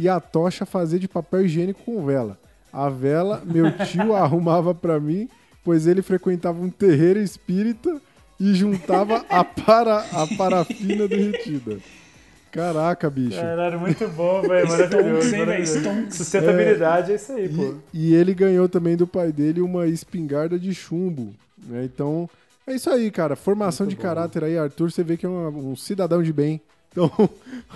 e 0.02 0.08
a 0.08 0.18
tocha 0.20 0.66
fazia 0.66 0.98
de 0.98 1.06
papel 1.08 1.44
higiênico 1.44 1.82
com 1.84 2.04
vela. 2.04 2.38
A 2.72 2.88
vela, 2.88 3.42
meu 3.44 3.70
tio 3.86 4.14
arrumava 4.16 4.74
pra 4.74 4.98
mim, 4.98 5.28
pois 5.64 5.86
ele 5.86 6.02
frequentava 6.02 6.60
um 6.60 6.70
terreiro 6.70 7.20
espírita 7.20 8.00
e 8.40 8.54
juntava 8.54 9.24
a, 9.28 9.44
para, 9.44 9.98
a 10.12 10.26
parafina 10.36 11.06
derretida. 11.06 11.76
Caraca, 12.50 13.08
bicho. 13.08 13.40
Caralho, 13.40 13.80
muito 13.80 14.06
bom, 14.08 14.42
velho. 14.42 14.68
Maravilhoso. 14.68 15.28
Stonks, 15.28 15.32
maravilhoso. 15.38 16.10
Sustentabilidade 16.16 17.12
é 17.12 17.14
isso 17.14 17.32
aí, 17.32 17.48
pô. 17.48 17.74
E, 17.94 18.10
e 18.10 18.14
ele 18.14 18.34
ganhou 18.34 18.68
também 18.68 18.96
do 18.96 19.06
pai 19.06 19.32
dele 19.32 19.60
uma 19.62 19.86
espingarda 19.86 20.58
de 20.58 20.74
chumbo. 20.74 21.32
Né? 21.66 21.84
Então, 21.84 22.28
é 22.66 22.74
isso 22.74 22.90
aí, 22.90 23.10
cara. 23.10 23.36
Formação 23.36 23.86
de 23.86 23.96
caráter 23.96 24.44
aí, 24.44 24.58
Arthur. 24.58 24.90
Você 24.90 25.02
vê 25.02 25.16
que 25.16 25.24
é 25.24 25.28
uma- 25.28 25.48
um 25.48 25.74
cidadão 25.76 26.22
de 26.22 26.32
bem. 26.32 26.60
Então, 26.92 27.10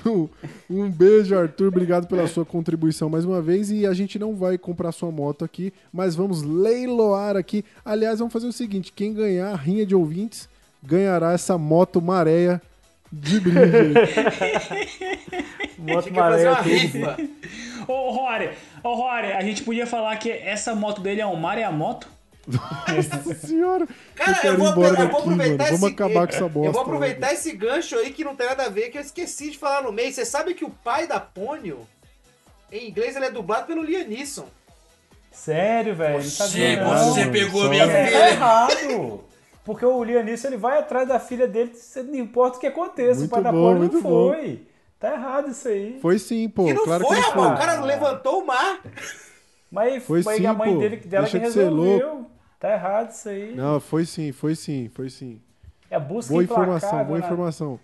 um- 0.70 0.90
beijo, 0.90 1.36
Arthur. 1.36 1.68
Obrigado 1.68 2.06
pela 2.06 2.26
sua 2.28 2.44
contribuição 2.44 3.08
mais 3.08 3.24
uma 3.24 3.40
vez. 3.42 3.70
E 3.70 3.86
a 3.86 3.92
gente 3.94 4.18
não 4.18 4.36
vai 4.36 4.56
comprar 4.58 4.92
sua 4.92 5.10
moto 5.10 5.44
aqui, 5.44 5.72
mas 5.92 6.14
vamos 6.14 6.42
leiloar 6.42 7.36
aqui. 7.36 7.64
Aliás, 7.84 8.18
vamos 8.18 8.32
fazer 8.32 8.46
o 8.46 8.52
seguinte: 8.52 8.92
quem 8.94 9.12
ganhar 9.14 9.52
a 9.52 9.56
rinha 9.56 9.84
de 9.86 9.94
ouvintes 9.94 10.48
ganhará 10.82 11.32
essa 11.32 11.56
moto 11.58 12.00
maréia 12.00 12.60
de 13.10 13.40
brinde. 13.40 13.58
Moto 15.78 16.04
Tinha 16.04 16.12
que 16.14 16.14
fazer 16.14 16.44
maré, 16.44 16.48
uma 16.50 16.56
tudo. 16.62 16.68
rifa. 16.68 17.16
Ô, 17.86 18.10
Rory, 18.10 18.50
ô, 18.82 18.94
Rory, 18.94 19.32
a 19.32 19.40
gente 19.42 19.62
podia 19.62 19.86
falar 19.86 20.16
que 20.16 20.30
essa 20.30 20.74
moto 20.74 21.00
dele 21.00 21.20
é 21.20 21.26
um 21.26 21.36
Maremoto? 21.36 22.08
Nossa 22.46 23.34
senhora. 23.46 23.86
Cara, 24.14 24.46
eu 24.46 24.54
ir 24.54 24.56
vou, 24.56 24.68
embora 24.68 25.00
eu 25.02 25.08
vou 25.08 25.20
aproveitar 25.20 25.64
esse 25.64 25.72
Vamos 25.72 25.92
acabar 25.92 26.26
com 26.28 26.34
essa 26.34 26.48
bosta. 26.48 26.68
Eu 26.68 26.72
vou 26.72 26.82
aproveitar 26.82 27.32
esse 27.32 27.52
gancho 27.52 27.96
aí 27.96 28.12
que 28.12 28.24
não 28.24 28.36
tem 28.36 28.46
nada 28.46 28.64
a 28.64 28.68
ver, 28.68 28.90
que 28.90 28.98
eu 28.98 29.02
esqueci 29.02 29.50
de 29.50 29.58
falar 29.58 29.82
no 29.82 29.92
meio. 29.92 30.12
Você 30.12 30.24
sabe 30.24 30.54
que 30.54 30.64
o 30.64 30.70
pai 30.70 31.06
da 31.06 31.18
Pônio, 31.18 31.80
em 32.70 32.88
inglês, 32.88 33.16
ele 33.16 33.24
é 33.26 33.30
dublado 33.30 33.66
pelo 33.66 33.82
Liam 33.82 34.06
Neeson. 34.06 34.46
Sério, 35.32 35.94
velho. 35.94 36.22
Você 36.22 36.76
mano, 36.76 37.32
pegou 37.32 37.62
só- 37.64 37.68
minha 37.68 37.84
É, 37.84 38.10
tá 38.10 38.28
errado. 38.30 39.24
Porque 39.64 39.84
o 39.84 40.02
Lianisson, 40.04 40.46
ele 40.46 40.56
vai 40.56 40.78
atrás 40.78 41.08
da 41.08 41.18
filha 41.18 41.48
dele, 41.48 41.72
não 41.96 42.14
importa 42.14 42.56
o 42.56 42.60
que 42.60 42.68
aconteça. 42.68 43.18
Muito 43.18 43.26
o 43.32 43.34
pai 43.34 43.42
da 43.42 43.50
bom, 43.50 43.58
Pônio 43.58 43.72
não 43.74 43.78
muito 43.80 44.00
bom. 44.00 44.28
foi. 44.32 44.60
Tá 44.98 45.12
errado 45.12 45.50
isso 45.50 45.66
aí. 45.66 45.98
Foi 46.00 46.18
sim, 46.20 46.48
pô. 46.48 46.68
e 46.68 46.72
não 46.72 46.84
claro 46.84 47.04
foi, 47.04 47.16
que 47.16 47.22
não 47.22 47.30
rapaz. 47.30 47.46
foi. 47.48 47.54
O 47.54 47.58
cara 47.58 47.80
levantou 47.84 48.42
o 48.42 48.46
mar. 48.46 48.80
Mas 49.70 50.04
Foi 50.04 50.22
foi 50.22 50.36
sim, 50.36 50.46
a 50.46 50.54
mãe 50.54 50.72
pô. 50.72 50.78
dele, 50.78 50.96
dela 50.98 51.24
Deixa 51.24 51.38
que 51.40 51.46
de 51.46 51.52
ser 51.52 51.64
resolveu. 51.64 52.30
Tá 52.58 52.72
errado 52.72 53.10
isso 53.10 53.28
aí. 53.28 53.54
Não, 53.54 53.80
foi 53.80 54.04
sim, 54.04 54.32
foi 54.32 54.54
sim, 54.54 54.88
foi 54.88 55.10
sim. 55.10 55.40
É 55.90 55.98
busca 55.98 56.32
Boa 56.32 56.42
informação, 56.42 57.04
boa 57.04 57.18
né? 57.18 57.24
informação. 57.24 57.80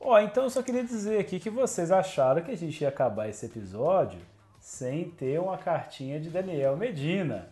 Ó, 0.00 0.18
então 0.20 0.44
eu 0.44 0.50
só 0.50 0.62
queria 0.62 0.84
dizer 0.84 1.18
aqui 1.18 1.40
que 1.40 1.50
vocês 1.50 1.90
acharam 1.90 2.42
que 2.42 2.50
a 2.50 2.56
gente 2.56 2.80
ia 2.80 2.88
acabar 2.88 3.28
esse 3.28 3.44
episódio 3.46 4.20
sem 4.60 5.10
ter 5.10 5.40
uma 5.40 5.58
cartinha 5.58 6.20
de 6.20 6.30
Daniel 6.30 6.76
Medina. 6.76 7.48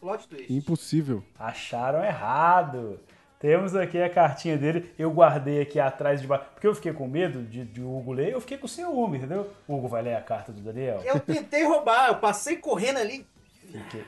Plot 0.00 0.26
twist. 0.26 0.52
Impossível. 0.52 1.22
Acharam 1.38 2.04
errado. 2.04 2.98
Temos 3.38 3.74
aqui 3.74 4.00
a 4.00 4.08
cartinha 4.08 4.56
dele. 4.56 4.92
Eu 4.98 5.10
guardei 5.10 5.60
aqui 5.60 5.78
atrás 5.78 6.20
de 6.20 6.26
baixo. 6.26 6.44
Porque 6.54 6.66
eu 6.66 6.74
fiquei 6.74 6.92
com 6.92 7.06
medo 7.06 7.42
de, 7.42 7.64
de 7.64 7.80
o 7.80 7.98
Hugo 7.98 8.12
ler. 8.12 8.32
Eu 8.32 8.40
fiquei 8.40 8.56
com 8.56 8.66
ciúme, 8.66 9.18
entendeu? 9.18 9.50
O 9.68 9.76
Hugo 9.76 9.88
vai 9.88 10.02
ler 10.02 10.14
a 10.14 10.20
carta 10.22 10.52
do 10.52 10.60
Daniel. 10.60 11.02
Eu 11.04 11.20
tentei 11.20 11.64
roubar, 11.64 12.08
eu 12.08 12.16
passei 12.16 12.56
correndo 12.56 12.98
ali. 12.98 13.26
Fiquei, 13.70 14.04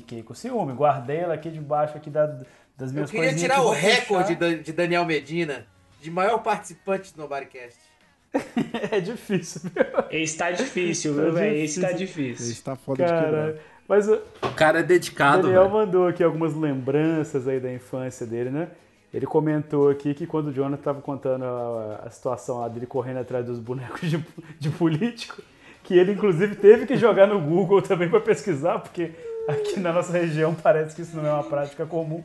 fiquei 0.00 0.22
com 0.22 0.34
ciúme. 0.34 0.72
Guardei 0.72 1.18
ela 1.18 1.34
aqui 1.34 1.50
debaixo 1.50 1.96
aqui 1.96 2.10
da, 2.10 2.26
das 2.76 2.90
Eu 2.90 2.94
minhas 2.94 3.10
queria 3.10 3.26
coisinhas 3.30 3.40
tirar 3.40 3.54
que 3.60 3.66
o 3.66 3.70
recorde 3.70 4.34
da- 4.36 4.54
de 4.54 4.72
Daniel 4.72 5.04
Medina, 5.04 5.66
de 6.00 6.10
maior 6.10 6.38
participante 6.38 7.14
do 7.14 7.20
Nobodycast. 7.22 7.78
É 8.92 9.00
difícil, 9.00 9.62
viu? 9.74 9.84
Esse 10.10 10.36
tá 10.36 10.50
difícil, 10.50 11.14
viu, 11.14 11.32
velho? 11.32 11.56
Esse 11.56 11.80
tá 11.80 11.92
difícil. 11.92 12.50
Esse 12.50 12.62
tá 12.62 12.76
foda 12.76 13.04
de 13.04 13.10
Cara, 13.10 13.24
quebrar. 13.24 13.54
mas 13.88 14.08
o 14.08 14.14
O 14.42 14.54
cara 14.54 14.80
é 14.80 14.82
dedicado, 14.82 15.42
Daniel 15.44 15.62
velho. 15.62 15.74
mandou 15.74 16.06
aqui 16.08 16.22
algumas 16.22 16.54
lembranças 16.54 17.48
aí 17.48 17.58
da 17.58 17.72
infância 17.72 18.26
dele, 18.26 18.50
né? 18.50 18.68
Ele 19.14 19.24
comentou 19.24 19.88
aqui 19.88 20.12
que 20.12 20.26
quando 20.26 20.48
o 20.48 20.52
Jonathan 20.52 20.80
estava 20.80 21.00
contando 21.00 21.44
a, 21.44 22.02
a 22.04 22.10
situação 22.10 22.58
lá 22.58 22.68
dele 22.68 22.86
correndo 22.86 23.18
atrás 23.20 23.46
dos 23.46 23.58
bonecos 23.58 24.10
de, 24.10 24.22
de 24.58 24.68
político, 24.70 25.40
que 25.82 25.94
ele 25.96 26.12
inclusive 26.12 26.56
teve 26.56 26.84
que 26.84 26.96
jogar 26.96 27.26
no 27.26 27.40
Google 27.40 27.80
também 27.80 28.10
para 28.10 28.20
pesquisar, 28.20 28.80
porque 28.80 29.12
aqui 29.48 29.80
na 29.80 29.92
nossa 29.92 30.12
região 30.12 30.54
parece 30.54 30.94
que 30.94 31.02
isso 31.02 31.16
não 31.16 31.26
é 31.26 31.32
uma 31.32 31.44
prática 31.44 31.84
comum. 31.86 32.22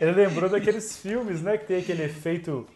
Ele 0.00 0.12
lembrou 0.12 0.48
daqueles 0.50 0.96
filmes, 0.96 1.40
né, 1.42 1.56
que 1.56 1.66
tem 1.66 1.78
aquele 1.78 2.02
efeito 2.04 2.66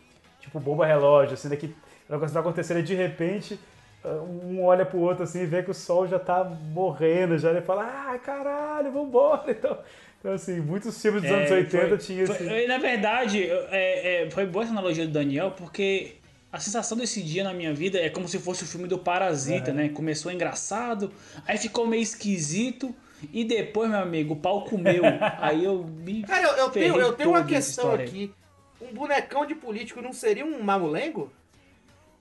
tipo 0.40 0.60
bomba 0.60 0.86
relógio, 0.86 1.34
assim, 1.34 1.48
né, 1.48 1.56
que 1.56 1.66
o 1.66 2.12
negócio 2.12 2.32
tá 2.34 2.40
acontecendo 2.40 2.80
e 2.80 2.82
de 2.82 2.94
repente 2.94 3.58
um 4.04 4.62
olha 4.64 4.86
pro 4.86 4.98
outro 4.98 5.24
assim 5.24 5.42
e 5.42 5.46
vê 5.46 5.62
que 5.62 5.70
o 5.70 5.74
sol 5.74 6.06
já 6.06 6.18
tá 6.18 6.44
morrendo, 6.44 7.36
já 7.36 7.50
ele 7.50 7.60
fala, 7.60 7.84
ai 8.08 8.18
caralho, 8.18 8.92
vambora. 8.92 9.42
Então, 9.50 9.78
então 10.20 10.32
assim, 10.32 10.60
muitos 10.60 11.00
filmes 11.00 11.22
dos 11.22 11.30
anos 11.30 11.50
80 11.50 11.88
foi- 11.88 11.98
tinha 11.98 12.26
foi- 12.26 12.36
esse. 12.36 12.66
Na 12.66 12.78
verdade, 12.78 13.44
é, 13.70 14.24
é, 14.26 14.30
foi 14.30 14.46
boa 14.46 14.64
essa 14.64 14.72
analogia 14.72 15.06
do 15.06 15.12
Daniel, 15.12 15.52
porque 15.52 16.14
a 16.52 16.58
sensação 16.58 16.96
desse 16.96 17.22
dia 17.22 17.44
na 17.44 17.52
minha 17.52 17.72
vida 17.74 17.98
é 17.98 18.08
como 18.08 18.26
se 18.26 18.38
fosse 18.38 18.64
o 18.64 18.66
filme 18.66 18.88
do 18.88 18.98
Parasita, 18.98 19.72
né? 19.72 19.88
Começou 19.90 20.32
engraçado, 20.32 21.12
aí 21.46 21.58
ficou 21.58 21.86
meio 21.86 22.02
esquisito, 22.02 22.94
e 23.32 23.44
depois, 23.44 23.90
meu 23.90 23.98
amigo, 24.00 24.34
o 24.34 24.36
pau 24.36 24.64
comeu. 24.64 25.02
aí 25.40 25.64
eu 25.64 25.84
me. 25.84 26.22
Cara, 26.22 26.42
eu, 26.48 26.56
eu 26.56 26.70
tenho, 26.70 26.96
eu 27.00 27.12
tenho 27.12 27.30
uma 27.30 27.44
questão 27.44 27.92
aqui. 27.92 28.32
Um 28.80 28.94
bonecão 28.94 29.44
de 29.44 29.54
político 29.54 30.00
não 30.00 30.12
seria 30.12 30.44
um 30.44 30.62
mamulengo? 30.62 31.32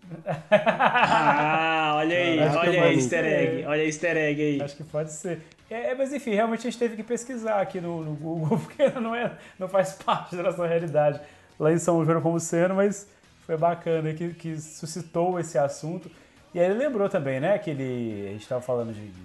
Ah, 0.49 1.93
olha 1.97 2.17
aí, 2.17 2.39
Acho 2.39 2.55
é 2.55 2.59
olha 2.59 2.83
aí, 2.83 2.95
easter 2.95 3.25
egg, 3.25 3.65
olha 3.65 3.81
aí, 3.81 3.87
easter 3.87 4.17
egg 4.17 4.41
aí. 4.41 4.61
Acho 4.61 4.75
que 4.77 4.83
pode 4.83 5.11
ser. 5.11 5.41
É, 5.69 5.93
mas 5.95 6.13
enfim, 6.13 6.31
realmente 6.31 6.61
a 6.61 6.69
gente 6.69 6.79
teve 6.79 6.95
que 6.95 7.03
pesquisar 7.03 7.59
aqui 7.61 7.81
no, 7.81 8.03
no 8.03 8.13
Google, 8.13 8.57
porque 8.63 8.89
não, 8.99 9.13
é, 9.13 9.31
não 9.59 9.67
faz 9.67 9.93
parte 9.93 10.35
da 10.35 10.43
nossa 10.43 10.65
realidade 10.65 11.19
lá 11.59 11.71
em 11.71 11.77
São 11.77 12.03
João 12.05 12.21
como 12.21 12.39
sendo, 12.39 12.73
mas 12.75 13.07
foi 13.45 13.57
bacana 13.57 14.13
que, 14.13 14.33
que 14.33 14.57
suscitou 14.59 15.39
esse 15.39 15.57
assunto. 15.57 16.09
E 16.53 16.59
aí 16.59 16.65
ele 16.65 16.75
lembrou 16.75 17.09
também, 17.09 17.39
né, 17.39 17.57
que 17.59 17.69
ele, 17.69 18.27
a 18.27 18.31
gente 18.31 18.43
estava 18.43 18.61
falando 18.61 18.93
de- 18.93 19.07
de 19.07 19.21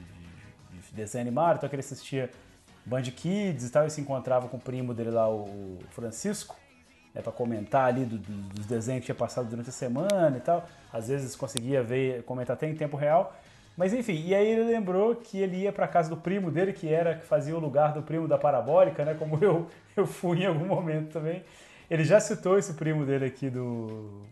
desenho 0.93 1.23
animado, 1.23 1.57
então 1.57 1.69
que 1.69 1.75
ele 1.75 1.81
assistia 1.81 2.31
Band 2.85 3.03
Kids 3.03 3.69
e 3.69 3.71
tal, 3.71 3.87
e 3.87 3.91
se 3.91 4.01
encontrava 4.01 4.49
com 4.49 4.57
o 4.57 4.61
primo 4.61 4.93
dele 4.93 5.11
lá, 5.11 5.29
o 5.31 5.79
Francisco, 5.91 6.57
né, 7.15 7.21
para 7.23 7.33
comentar 7.33 7.87
ali 7.89 8.05
do- 8.05 8.19
do- 8.19 8.55
dos 8.55 8.67
desenhos 8.67 9.01
que 9.01 9.07
tinha 9.07 9.15
passado 9.15 9.49
durante 9.49 9.69
a 9.69 9.73
semana 9.73 10.37
e 10.37 10.41
tal. 10.41 10.67
Às 10.93 11.09
vezes 11.09 11.37
conseguia 11.37 11.83
ver, 11.83 12.23
comentar 12.25 12.55
até 12.55 12.67
em 12.69 12.75
tempo 12.75 12.97
real. 12.97 13.35
Mas 13.77 13.95
enfim, 13.95 14.23
e 14.27 14.35
aí 14.35 14.47
ele 14.47 14.65
lembrou 14.65 15.15
que 15.17 15.39
ele 15.39 15.57
ia 15.59 15.73
para 15.73 15.89
casa 15.89 16.11
do 16.11 16.17
primo 16.17 16.51
dele, 16.51 16.73
que 16.73 16.89
era 16.89 17.15
que 17.15 17.25
fazia 17.25 17.57
o 17.57 17.61
lugar 17.61 17.93
do 17.95 18.03
primo 18.03 18.29
da 18.29 18.37
parabólica, 18.37 19.05
né? 19.05 19.15
Como 19.15 19.39
eu, 19.43 19.67
eu 19.97 20.07
fui 20.07 20.43
em 20.43 20.47
algum 20.47 20.67
momento 20.67 21.11
também. 21.12 21.43
Ele 21.91 22.05
já 22.05 22.21
citou 22.21 22.59
esse 22.59 22.75
primo 22.75 23.05
dele 23.07 23.25
aqui 23.27 23.49
do, 23.49 24.23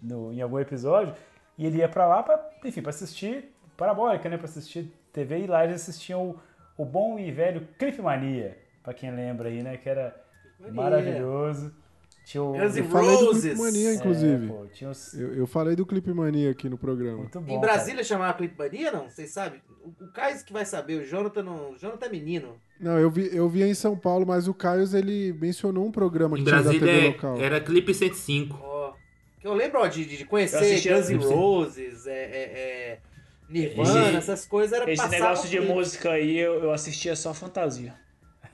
no- 0.00 0.32
em 0.32 0.40
algum 0.40 0.58
episódio. 0.58 1.14
E 1.58 1.66
ele 1.66 1.78
ia 1.78 1.88
para 1.88 2.06
lá 2.06 2.22
para, 2.22 2.40
enfim, 2.64 2.80
para 2.82 2.90
assistir 2.90 3.54
parabólica, 3.76 4.28
né? 4.28 4.36
Para 4.36 4.46
assistir 4.46 4.92
TV 5.12 5.40
e 5.40 5.46
lá 5.46 5.64
eles 5.64 5.76
assistiam 5.82 6.30
o, 6.76 6.82
o 6.82 6.84
bom 6.84 7.18
e 7.18 7.30
velho 7.30 7.66
Clip 7.78 8.00
Mania, 8.00 8.56
para 8.82 8.94
quem 8.94 9.10
lembra 9.10 9.48
aí, 9.48 9.62
né? 9.62 9.76
Que 9.76 9.88
era 9.88 10.14
maravilhoso. 10.72 11.72
Tinha 12.24 12.42
o 12.42 12.52
Guns 12.52 12.76
N' 12.76 12.78
Eu 12.78 12.84
falei 12.84 13.16
do 13.16 13.26
Roses. 13.26 13.42
Clipe 13.42 13.58
Mania, 13.58 13.94
inclusive. 13.94 14.44
É, 14.46 14.48
pô, 14.48 14.66
tinha 14.72 14.90
os... 14.90 15.14
Eu, 15.14 15.34
eu 15.34 15.46
falei 15.46 15.74
do 15.74 15.84
Clipe 15.84 16.12
Mania 16.12 16.52
aqui 16.52 16.68
no 16.68 16.78
programa. 16.78 17.18
Muito 17.18 17.40
bom. 17.40 17.52
Em 17.52 17.60
cara. 17.60 17.72
Brasília 17.72 18.04
chamava 18.04 18.34
Clipe 18.34 18.56
Mania, 18.56 18.92
não? 18.92 19.08
Vocês 19.08 19.30
sabem? 19.30 19.60
O, 19.84 20.04
o 20.04 20.12
Caio 20.12 20.42
que 20.44 20.52
vai 20.52 20.64
saber, 20.64 21.02
o 21.02 21.04
Jonathan 21.04 21.42
não. 21.42 21.72
O 21.72 21.78
Jonathan 21.78 22.06
é 22.06 22.08
menino. 22.08 22.56
Não, 22.78 22.98
eu 22.98 23.10
vi, 23.10 23.28
eu 23.34 23.48
vi 23.48 23.64
em 23.64 23.74
São 23.74 23.96
Paulo, 23.96 24.24
mas 24.24 24.46
o 24.46 24.54
Caio 24.54 24.84
ele 24.96 25.32
mencionou 25.32 25.84
um 25.84 25.90
programa 25.90 26.36
que 26.36 26.42
Em 26.42 26.44
tinha 26.44 26.62
da 26.62 26.70
TV 26.70 26.78
Brasília 26.78 27.08
local. 27.10 27.36
é- 27.38 27.42
era 27.42 27.60
Clipe 27.60 27.92
105. 27.92 28.56
Ó. 28.62 28.92
Que 29.40 29.48
eu 29.48 29.54
lembro 29.54 29.80
ó, 29.80 29.88
de, 29.88 30.04
de 30.04 30.24
conhecer 30.24 30.80
Guns 30.88 31.10
N'. 31.10 31.16
Roses, 31.16 32.06
é, 32.06 32.12
é, 32.12 32.42
é, 32.42 32.98
Nirvana, 33.52 34.08
Esse- 34.08 34.16
essas 34.16 34.46
coisas 34.46 34.72
era 34.80 34.90
Esse 34.90 35.08
negócio 35.08 35.48
de 35.48 35.60
música 35.60 36.10
aí, 36.12 36.38
eu, 36.38 36.62
eu 36.64 36.72
assistia 36.72 37.14
só 37.14 37.32
fantasia. 37.34 37.94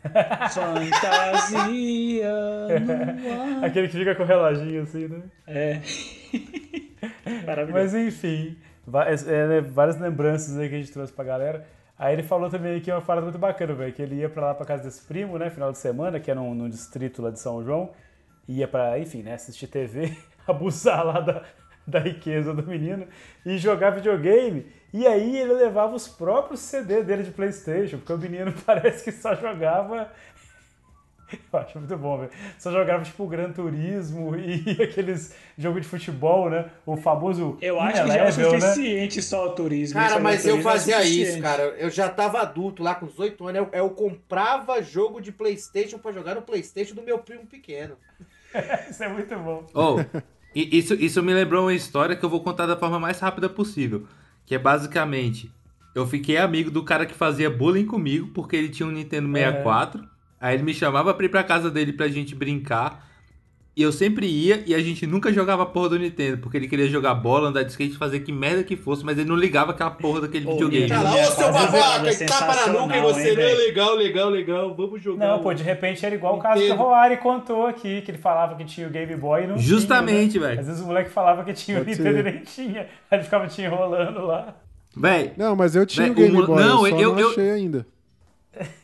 fantasia 0.53 2.29
no 2.81 2.93
ar. 2.93 3.65
Aquele 3.65 3.89
que 3.89 3.99
fica 3.99 4.15
com 4.15 4.23
o 4.23 4.27
reloginho 4.27 4.83
assim, 4.83 5.09
né? 5.09 5.23
É. 5.47 5.81
Maravilhoso. 7.47 7.73
Mas 7.73 7.95
enfim, 7.95 8.57
é, 9.07 9.33
é, 9.35 9.47
né, 9.49 9.61
várias 9.61 9.99
lembranças 10.01 10.59
aí 10.59 10.69
que 10.69 10.75
a 10.75 10.79
gente 10.79 10.93
trouxe 10.93 11.13
pra 11.13 11.25
galera. 11.25 11.67
Aí 11.99 12.13
ele 12.15 12.23
falou 12.23 12.49
também 12.49 12.77
aqui 12.77 12.91
uma 12.93 13.01
parada 13.01 13.25
muito 13.27 13.39
bacana, 13.39 13.75
velho, 13.75 13.93
que 13.93 14.01
ele 14.01 14.17
ia 14.17 14.29
pra 14.29 14.47
lá 14.47 14.55
pra 14.55 14.65
casa 14.65 14.85
desse 14.85 15.03
primo, 15.03 15.37
né, 15.37 15.51
final 15.51 15.73
de 15.73 15.79
semana, 15.79 16.21
que 16.21 16.31
era 16.31 16.39
num, 16.39 16.55
num 16.55 16.69
distrito 16.69 17.21
lá 17.21 17.31
de 17.31 17.41
São 17.41 17.63
João, 17.65 17.91
ia 18.47 18.69
pra, 18.69 18.99
enfim, 19.01 19.23
né, 19.23 19.35
assistir 19.35 19.67
TV, 19.67 20.17
abusar 20.47 21.05
lá 21.05 21.19
da, 21.21 21.43
da 21.91 21.99
riqueza 21.99 22.53
do 22.53 22.63
menino 22.63 23.07
e 23.45 23.57
jogar 23.59 23.91
videogame. 23.91 24.67
E 24.93 25.07
aí 25.07 25.39
ele 25.39 25.53
levava 25.53 25.95
os 25.95 26.09
próprios 26.09 26.61
CD 26.61 27.03
dele 27.03 27.23
de 27.23 27.31
Playstation, 27.31 27.99
porque 27.99 28.13
o 28.13 28.19
menino 28.19 28.53
parece 28.65 29.05
que 29.05 29.13
só 29.13 29.35
jogava 29.35 30.11
eu 31.53 31.59
acho 31.59 31.79
muito 31.79 31.97
bom, 31.97 32.19
velho. 32.19 32.31
Só 32.59 32.73
jogava 32.73 33.05
tipo 33.05 33.27
Gran 33.27 33.53
Turismo 33.53 34.35
e 34.37 34.83
aqueles 34.83 35.35
jogos 35.57 35.83
de 35.83 35.89
futebol, 35.89 36.49
né? 36.49 36.71
O 36.87 36.97
famoso. 36.97 37.59
Eu 37.61 37.79
acho 37.81 38.03
que 38.03 38.09
já 38.09 38.17
é 38.17 38.25
né? 38.25 38.31
suficiente 38.31 39.23
só 39.23 39.49
o 39.49 39.55
turismo. 39.55 40.01
Cara, 40.01 40.19
mas 40.19 40.45
eu 40.45 40.53
turismo 40.53 40.71
é 40.71 40.73
fazia 40.73 41.03
isso, 41.03 41.11
suficiente. 41.11 41.43
cara. 41.43 41.63
Eu 41.79 41.91
já 41.91 42.09
tava 42.09 42.41
adulto 42.41 42.83
lá 42.83 42.95
com 42.95 43.07
18 43.07 43.47
anos. 43.47 43.59
Eu, 43.59 43.69
eu 43.73 43.91
comprava 43.91 44.83
jogo 44.83 45.21
de 45.21 45.31
Playstation 45.31 45.99
pra 45.99 46.13
jogar 46.13 46.35
no 46.35 46.43
Playstation 46.43 46.95
do 46.95 47.03
meu 47.03 47.19
primo 47.19 47.47
pequeno. 47.47 47.97
Isso 48.89 49.05
é 49.05 49.09
muito 49.09 49.37
bom. 49.37 49.67
Oh, 49.75 49.97
e- 50.55 50.79
isso, 50.79 50.95
isso 50.95 51.23
me 51.23 51.33
lembrou 51.35 51.65
uma 51.65 51.75
história 51.75 52.17
que 52.17 52.25
eu 52.25 52.29
vou 52.31 52.41
contar 52.43 52.67
da 52.67 52.77
forma 52.77 52.99
mais 52.99 53.21
rápida 53.21 53.49
possível. 53.49 54.07
Que 54.47 54.55
é 54.55 54.59
basicamente, 54.59 55.51
eu 55.95 56.07
fiquei 56.07 56.37
amigo 56.39 56.71
do 56.71 56.83
cara 56.83 57.05
que 57.07 57.15
fazia 57.15 57.51
bullying 57.51 57.87
comigo, 57.87 58.29
porque 58.35 58.57
ele 58.57 58.69
tinha 58.69 58.87
um 58.89 58.93
Nintendo 58.93 59.29
64. 59.33 60.09
Aí 60.41 60.55
ele 60.55 60.63
me 60.63 60.73
chamava 60.75 61.13
pra 61.15 61.27
ir 61.27 61.29
pra 61.29 61.43
casa 61.43 61.71
dele 61.71 61.93
pra 61.93 62.09
gente 62.09 62.35
brincar. 62.35 63.08
E 63.79 63.83
eu 63.83 63.93
sempre 63.93 64.27
ia 64.27 64.65
e 64.67 64.75
a 64.75 64.81
gente 64.81 65.07
nunca 65.07 65.33
jogava 65.33 65.63
a 65.63 65.67
porra 65.67 65.91
do 65.91 65.99
Nintendo, 66.01 66.39
porque 66.39 66.57
ele 66.57 66.67
queria 66.67 66.89
jogar 66.89 67.15
bola, 67.15 67.49
andar 67.51 67.63
de 67.63 67.71
skate, 67.71 67.97
fazer 67.97 68.19
que 68.19 68.33
merda 68.33 68.65
que 68.65 68.75
fosse, 68.75 69.05
mas 69.05 69.17
ele 69.17 69.29
não 69.29 69.37
ligava 69.37 69.71
aquela 69.71 69.93
porra 69.93 70.23
daquele 70.23 70.49
Ô, 70.49 70.51
videogame. 70.55 70.83
Nintendo 70.83 71.05
Cara, 71.05 71.15
ô 71.15 71.25
seu 71.27 71.47
64 71.53 71.73
babaca, 71.73 72.09
é 72.11 72.15
que 72.17 72.25
tapa 72.25 72.55
na 72.57 72.67
nuca 72.73 72.97
e 72.97 73.01
você 73.03 73.29
hein, 73.31 73.37
não 73.37 73.43
é 73.43 73.47
velho? 73.47 73.59
legal, 73.59 73.95
legal, 73.95 74.29
legal. 74.31 74.75
Vamos 74.75 75.01
jogar. 75.01 75.29
Não, 75.29 75.39
um- 75.39 75.43
pô, 75.45 75.55
de 75.55 75.63
repente 75.63 76.05
era 76.05 76.13
igual 76.13 76.37
o 76.37 76.41
caso 76.41 76.55
que 76.55 76.67
o 76.67 76.71
Nintendo. 76.71 76.83
Roari 76.83 77.17
contou 77.19 77.67
aqui, 77.69 78.01
que 78.03 78.11
ele 78.11 78.19
falava 78.19 78.57
que 78.57 78.65
tinha 78.65 78.89
o 78.89 78.91
Game 78.91 79.15
Boy 79.15 79.45
e 79.45 79.47
não 79.47 79.59
Justamente, 79.59 80.33
tinha. 80.33 80.43
né? 80.43 80.49
velho. 80.49 80.61
Às 80.61 80.67
vezes 80.67 80.83
o 80.83 80.87
moleque 80.87 81.11
falava 81.11 81.45
que 81.45 81.53
tinha 81.53 81.77
o 81.81 81.85
Pode 81.85 81.97
Nintendo 81.97 82.17
ser. 82.17 82.27
e 82.27 82.33
nem 82.33 82.43
tinha. 82.43 82.81
Aí 83.09 83.19
ele 83.19 83.23
ficava 83.23 83.47
te 83.47 83.63
enrolando 83.63 84.27
lá. 84.27 84.57
Véi, 84.97 85.33
Não, 85.37 85.55
mas 85.55 85.77
eu 85.77 85.87
tinha 85.87 86.07
Véi, 86.07 86.13
o 86.13 86.15
Game 86.17 86.37
o 86.43 86.47
Boy, 86.49 86.61
não, 86.65 86.85
eu 86.85 86.99
eu- 86.99 87.13
não 87.13 87.21
eu- 87.21 87.31
achei 87.31 87.51
ainda. 87.53 87.87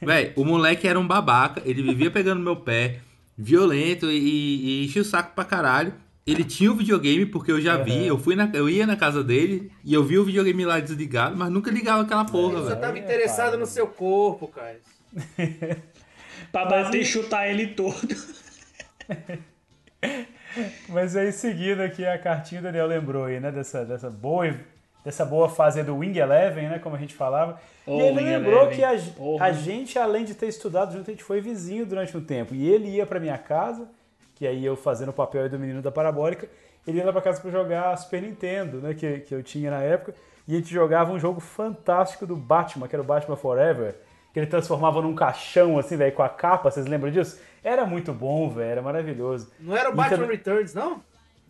Véi, 0.00 0.32
o 0.36 0.44
moleque 0.44 0.86
era 0.86 1.00
um 1.00 1.06
babaca, 1.06 1.60
ele 1.64 1.82
vivia 1.82 2.10
pegando 2.12 2.40
meu 2.40 2.54
pé, 2.54 3.00
violento 3.36 4.10
e, 4.10 4.82
e 4.82 4.84
enchia 4.84 5.02
o 5.02 5.04
saco 5.04 5.34
pra 5.34 5.44
caralho. 5.44 5.92
Ele 6.26 6.42
tinha 6.42 6.72
o 6.72 6.76
videogame, 6.76 7.26
porque 7.26 7.52
eu 7.52 7.60
já 7.60 7.76
vi, 7.76 8.06
eu, 8.06 8.18
fui 8.18 8.34
na, 8.34 8.50
eu 8.54 8.68
ia 8.68 8.86
na 8.86 8.96
casa 8.96 9.22
dele 9.22 9.70
e 9.84 9.92
eu 9.92 10.02
vi 10.02 10.18
o 10.18 10.24
videogame 10.24 10.64
lá 10.64 10.80
desligado, 10.80 11.36
mas 11.36 11.50
nunca 11.50 11.70
ligava 11.70 12.02
aquela 12.02 12.24
porra, 12.24 12.62
Você 12.62 12.68
velho. 12.70 12.80
tava 12.80 12.98
é 12.98 13.02
interessado 13.02 13.50
foda. 13.50 13.56
no 13.58 13.66
seu 13.66 13.86
corpo, 13.86 14.48
cara. 14.48 14.78
Pra 16.50 16.64
bater 16.64 17.02
e 17.02 17.04
chutar 17.04 17.48
ele 17.48 17.68
todo. 17.68 17.98
Mas 20.88 21.16
aí 21.16 21.32
seguindo 21.32 21.80
aqui 21.80 22.06
a 22.06 22.18
cartinha, 22.18 22.60
o 22.60 22.64
Daniel 22.64 22.86
lembrou 22.86 23.24
aí, 23.24 23.40
né? 23.40 23.50
Dessa, 23.50 23.84
dessa, 23.84 24.08
boa, 24.08 24.54
dessa 25.04 25.24
boa 25.24 25.48
fase 25.48 25.82
do 25.82 25.96
Wing 25.98 26.18
Eleven, 26.18 26.68
né? 26.68 26.78
Como 26.78 26.96
a 26.96 26.98
gente 26.98 27.14
falava. 27.14 27.60
Oh, 27.86 27.98
e 27.98 28.00
ele 28.00 28.18
Wing 28.20 28.24
lembrou 28.30 28.62
Eleven. 28.62 28.76
que 28.76 28.84
a, 28.84 29.44
a 29.44 29.52
gente, 29.52 29.98
além 29.98 30.24
de 30.24 30.34
ter 30.34 30.46
estudado 30.46 30.92
junto, 30.92 31.10
a 31.10 31.12
gente 31.12 31.22
foi 31.24 31.40
vizinho 31.40 31.84
durante 31.84 32.16
um 32.16 32.24
tempo. 32.24 32.54
E 32.54 32.68
ele 32.68 32.88
ia 32.88 33.04
pra 33.06 33.20
minha 33.20 33.36
casa, 33.38 33.86
que 34.34 34.46
aí 34.46 34.64
eu 34.64 34.74
fazendo 34.76 35.10
o 35.10 35.12
papel 35.12 35.42
aí 35.42 35.48
do 35.48 35.58
menino 35.58 35.82
da 35.82 35.92
parabólica, 35.92 36.48
ele 36.86 36.98
ia 36.98 37.04
lá 37.06 37.12
pra 37.12 37.20
casa 37.22 37.40
pra 37.40 37.50
jogar 37.50 37.96
Super 37.98 38.22
Nintendo, 38.22 38.78
né? 38.78 38.94
Que, 38.94 39.20
que 39.20 39.34
eu 39.34 39.42
tinha 39.42 39.70
na 39.70 39.80
época. 39.82 40.14
E 40.46 40.54
a 40.54 40.58
gente 40.58 40.72
jogava 40.72 41.12
um 41.12 41.18
jogo 41.18 41.40
fantástico 41.40 42.26
do 42.26 42.36
Batman, 42.36 42.86
que 42.88 42.94
era 42.94 43.02
o 43.02 43.06
Batman 43.06 43.36
Forever. 43.36 43.96
Que 44.32 44.40
ele 44.40 44.46
transformava 44.46 45.00
num 45.00 45.14
caixão, 45.14 45.78
assim, 45.78 45.96
velho, 45.96 46.12
com 46.12 46.22
a 46.22 46.28
capa. 46.28 46.70
Vocês 46.70 46.86
lembram 46.86 47.10
disso? 47.10 47.40
Era 47.62 47.86
muito 47.86 48.12
bom, 48.12 48.50
velho. 48.50 48.68
Era 48.70 48.82
maravilhoso. 48.82 49.50
Não 49.60 49.76
era 49.76 49.90
o 49.90 49.94
Batman 49.94 50.16
também- 50.18 50.36
Returns, 50.36 50.74
não? 50.74 51.00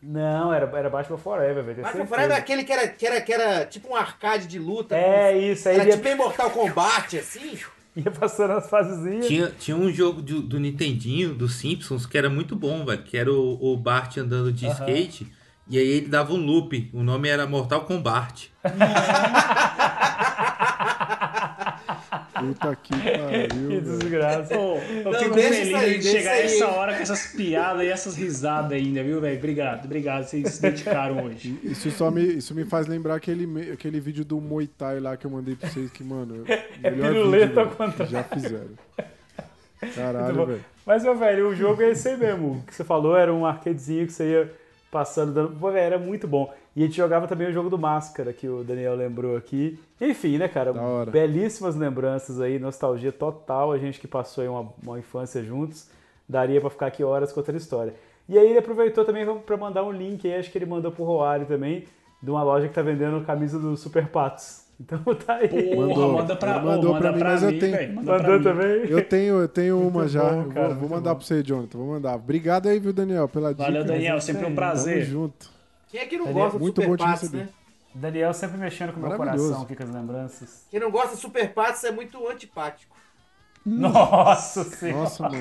Não, 0.07 0.53
era, 0.53 0.67
era 0.79 0.91
Batman 0.91 1.17
Forever, 1.17 1.65
velho. 1.65 1.83
Batman. 1.83 2.07
Forever 2.07 2.37
é 2.37 2.39
aquele 2.39 2.65
que 2.65 2.73
era, 2.73 2.89
que, 2.89 3.07
era, 3.07 3.21
que 3.21 3.33
era 3.33 3.65
tipo 3.65 3.89
um 3.91 3.97
arcade 3.97 4.47
de 4.47 4.59
luta. 4.59 4.95
É 4.97 5.33
com- 5.33 5.39
isso, 5.39 5.69
aí 5.69 5.77
Era 5.77 5.85
ia- 5.89 5.97
tipo 5.97 6.09
em 6.09 6.15
Mortal 6.15 6.51
Kombat, 6.51 7.19
assim. 7.19 7.59
Ia 7.97 8.11
passando 8.11 8.53
as 8.55 8.69
fasezinhas. 8.69 9.27
Tinha, 9.27 9.53
tinha 9.59 9.77
um 9.77 9.91
jogo 9.91 10.21
do, 10.21 10.43
do 10.43 10.59
Nintendinho, 10.61 11.33
dos 11.33 11.55
Simpsons, 11.55 12.05
que 12.07 12.19
era 12.19 12.29
muito 12.29 12.55
bom, 12.57 12.85
velho. 12.85 13.03
Que 13.03 13.17
era 13.17 13.33
o, 13.33 13.73
o 13.73 13.77
Bart 13.77 14.17
andando 14.19 14.53
de 14.53 14.67
Aham. 14.67 14.75
skate. 14.75 15.33
E 15.69 15.79
aí 15.79 15.87
ele 15.89 16.09
dava 16.09 16.35
um 16.35 16.45
loop. 16.45 16.91
O 16.93 17.03
nome 17.03 17.29
era 17.29 17.47
Mortal 17.47 17.85
Kombat. 17.87 18.53
Puta 22.47 22.77
que 22.77 22.93
pariu. 22.97 23.69
Que 23.69 23.81
desgraça. 23.81 24.59
Ô, 24.59 24.77
eu 24.79 25.05
Não, 25.13 25.15
fico 25.21 25.35
feliz 25.35 25.75
aí, 25.75 25.99
de 25.99 26.05
chegar 26.09 26.33
aí. 26.33 26.43
essa 26.45 26.67
hora 26.69 26.95
com 26.95 27.03
essas 27.03 27.27
piadas 27.35 27.83
e 27.83 27.89
essas 27.89 28.17
risadas 28.17 28.73
ainda, 28.73 29.03
viu, 29.03 29.21
velho? 29.21 29.37
Obrigado, 29.39 29.85
obrigado. 29.85 30.25
Vocês 30.25 30.55
se 30.55 30.63
dedicaram 30.63 31.25
hoje. 31.25 31.59
Isso 31.65 31.91
só 31.91 32.11
me, 32.11 32.23
isso 32.37 32.55
me 32.55 32.65
faz 32.65 32.87
lembrar 32.87 33.15
aquele, 33.17 33.73
aquele 33.73 34.01
vídeo 34.01 34.25
do 34.25 34.41
Muay 34.41 34.67
Thai 34.67 35.01
lá 35.01 35.17
que 35.17 35.27
eu 35.27 35.31
mandei 35.31 35.55
pra 35.57 35.69
vocês, 35.69 35.91
que, 35.91 36.03
mano, 36.05 36.45
É 36.83 36.91
melhor 36.91 37.13
piruleta 37.13 37.61
ao 37.61 37.69
contrário. 37.69 38.07
já 38.13 38.23
fizeram. 38.25 38.71
Caralho, 39.95 40.47
velho. 40.47 40.65
Mas, 40.87 41.03
meu 41.03 41.17
velho, 41.17 41.49
o 41.49 41.55
jogo 41.55 41.83
é 41.83 41.91
esse 41.91 42.09
aí 42.09 42.17
mesmo. 42.17 42.53
O 42.59 42.63
que 42.67 42.75
você 42.75 42.85
falou 42.85 43.17
era 43.17 43.33
um 43.33 43.45
arcadezinho 43.45 44.07
que 44.07 44.13
você 44.13 44.31
ia 44.33 44.53
passando, 44.91 45.33
dando. 45.33 45.57
Pô, 45.59 45.71
velho, 45.71 45.85
era 45.85 45.99
muito 45.99 46.27
bom. 46.29 46.53
E 46.77 46.83
a 46.83 46.87
gente 46.87 46.97
jogava 46.97 47.29
também 47.29 47.47
o 47.49 47.53
jogo 47.53 47.71
do 47.71 47.79
Máscara, 47.79 48.33
que 48.33 48.49
o 48.49 48.65
Daniel 48.65 48.97
lembrou 48.97 49.37
aqui. 49.37 49.79
Enfim, 50.01 50.39
né, 50.39 50.49
cara? 50.49 50.73
Belíssimas 51.11 51.77
lembranças 51.77 52.41
aí, 52.41 52.59
nostalgia 52.59 53.13
total. 53.13 53.71
A 53.73 53.79
gente 53.79 54.01
que 54.01 54.09
passou 54.09 54.43
aí 54.43 54.49
uma, 54.49 54.69
uma 54.83 54.99
infância 54.99 55.43
juntos. 55.43 55.89
Daria 56.29 56.61
pra 56.61 56.71
ficar 56.71 56.87
aqui 56.87 57.05
horas 57.05 57.33
contando 57.33 57.57
história. 57.57 57.95
E 58.29 58.37
aí 58.39 58.49
ele 58.49 58.59
aproveitou 58.59 59.05
também 59.05 59.25
pra 59.47 59.57
mandar 59.57 59.85
um 59.85 59.93
link 59.93 60.27
aí, 60.27 60.39
acho 60.39 60.51
que 60.51 60.59
ele 60.59 60.67
mandou 60.67 60.91
pro 60.91 61.05
Roário 61.05 61.47
também, 61.47 61.85
de 62.23 62.31
uma 62.31 62.43
loja 62.43 62.67
que 62.67 62.75
tá 62.75 62.81
vendendo 62.83 63.21
camisa 63.25 63.59
do 63.59 63.77
Super 63.77 64.07
Patos. 64.09 64.63
Então 64.81 64.99
tá 65.15 65.35
aí. 65.37 65.49
Porra, 65.49 65.87
Mandou. 65.87 66.13
manda 66.15 66.35
pra, 66.35 66.59
mandou 66.61 66.93
manda 66.95 67.01
pra 67.03 67.13
mim, 67.13 67.19
pra 67.21 67.31
mas 67.31 67.43
eu 67.45 67.51
mim, 67.53 67.59
tenho- 67.61 67.77
velho. 67.77 67.95
Manda 67.95 68.15
pra 68.19 68.29
Mandou 68.29 68.43
também? 68.53 68.91
Eu 68.91 69.05
tenho, 69.05 69.41
eu 69.41 69.47
tenho 69.49 69.81
uma 69.81 69.91
Muito 70.01 70.09
já. 70.09 70.25
bom, 70.25 70.35
Eu 70.39 70.43
vou- 70.43 70.53
cara, 70.53 70.69
vou, 70.71 70.77
muito 70.79 70.91
mandar 70.91 71.11
bom. 71.11 71.17
pra 71.19 71.25
você, 71.27 71.43
Jonathan. 71.45 71.79
Vou 71.79 71.87
mandar. 71.87 72.15
Obrigado 72.17 72.69
aí, 72.69 72.81
viu, 72.81 72.93
Daniel, 72.93 73.29
pela 73.29 73.53
dica. 73.53 73.63
Valeu, 73.63 73.85
Daniel. 73.85 74.21
Sempre 74.21 74.41
um 74.43 74.45
Tamo 74.47 74.57
prazer. 74.57 75.05
junto. 75.05 75.49
Quem 75.95 76.03
é 76.03 76.07
que 76.07 76.19
não 76.19 76.25
Daniel, 76.25 76.51
gosta 76.51 76.59
do 76.59 76.67
Super 76.67 76.89
né? 77.31 77.49
Daniel 77.95 78.35
sempre 78.35 78.59
mexendo 78.59 78.93
com 78.93 78.99
o 78.99 79.09
meu 79.09 79.17
coração 79.17 79.63
aqui 79.63 79.77
com 79.77 79.85
as 79.85 79.91
lembranças. 79.91 80.67
Quem 80.69 80.81
não 80.81 80.91
gosta 80.91 81.15
de 81.15 81.21
Super 81.23 81.55
Patos 81.55 81.85
é 81.85 81.93
muito 81.93 82.29
antipático. 82.29 82.97
Nossa 83.65 84.65
senhora. 84.65 85.03
Nossa, 85.05 85.23
mano. 85.23 85.41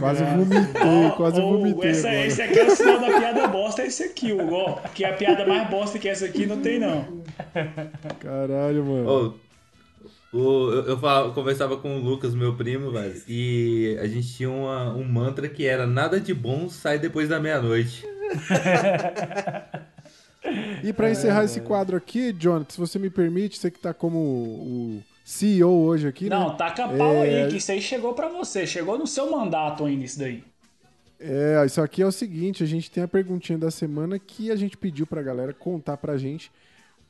quase 0.00 0.24
vomitei, 0.24 1.10
quase 1.16 1.40
Ô, 1.40 1.50
vomitei 1.52 1.90
essa, 1.92 2.08
agora. 2.08 2.26
esse 2.26 2.42
aqui 2.42 2.58
é 2.58 2.64
o 2.64 2.70
sinal 2.74 2.98
da 2.98 3.16
piada 3.16 3.46
bosta, 3.46 3.82
é 3.82 3.86
esse 3.86 4.02
aqui, 4.02 4.32
Hugo. 4.32 4.56
ó. 4.56 4.74
Que 4.92 5.04
a 5.04 5.12
piada 5.14 5.46
mais 5.46 5.70
bosta 5.70 6.00
que 6.00 6.08
essa 6.08 6.24
aqui 6.24 6.46
não 6.46 6.60
tem, 6.60 6.80
não. 6.80 7.22
Caralho, 8.18 8.84
mano. 8.84 9.08
Ô, 9.08 9.45
o- 10.36 10.72
eu, 10.72 10.82
eu 10.86 10.98
falava- 10.98 11.28
eu 11.28 11.32
conversava 11.32 11.76
com 11.76 11.96
o 11.96 12.00
Lucas, 12.02 12.34
meu 12.34 12.54
primo, 12.54 12.90
velho, 12.90 13.20
e 13.28 13.96
a 14.00 14.06
gente 14.06 14.32
tinha 14.34 14.50
uma- 14.50 14.94
um 14.94 15.04
mantra 15.04 15.48
que 15.48 15.64
era 15.66 15.86
nada 15.86 16.20
de 16.20 16.32
bom 16.34 16.68
sai 16.68 16.98
depois 16.98 17.28
da 17.28 17.40
meia-noite. 17.40 18.04
E 20.84 20.92
pra 20.92 21.10
encerrar 21.10 21.44
esse 21.44 21.60
quadro 21.60 21.96
aqui, 21.96 22.32
Jonathan, 22.32 22.70
se 22.70 22.78
você 22.78 22.98
me 22.98 23.10
permite, 23.10 23.58
você 23.58 23.70
que 23.70 23.78
tá 23.80 23.92
como 23.92 24.18
o 24.18 25.02
CEO 25.24 25.84
hoje 25.84 26.06
aqui, 26.06 26.28
né? 26.28 26.36
Não, 26.36 26.56
taca 26.56 26.86
pau 26.88 27.14
É, 27.14 27.42
aí, 27.44 27.50
que 27.50 27.56
isso 27.56 27.72
aí 27.72 27.80
chegou 27.82 28.14
pra 28.14 28.28
você. 28.28 28.66
Chegou 28.66 28.96
no 28.96 29.06
seu 29.06 29.30
mandato 29.30 29.84
ainda, 29.84 30.04
isso 30.04 30.18
daí. 30.18 30.44
É, 31.18 31.62
isso 31.66 31.80
aqui 31.80 32.02
é 32.02 32.06
o 32.06 32.12
seguinte, 32.12 32.62
a 32.62 32.66
gente 32.66 32.90
tem 32.90 33.02
a 33.02 33.08
perguntinha 33.08 33.58
da 33.58 33.70
semana 33.70 34.18
que 34.18 34.50
a 34.50 34.56
gente 34.56 34.76
pediu 34.76 35.06
pra 35.06 35.22
galera 35.22 35.52
contar 35.52 35.96
pra 35.96 36.16
gente 36.16 36.50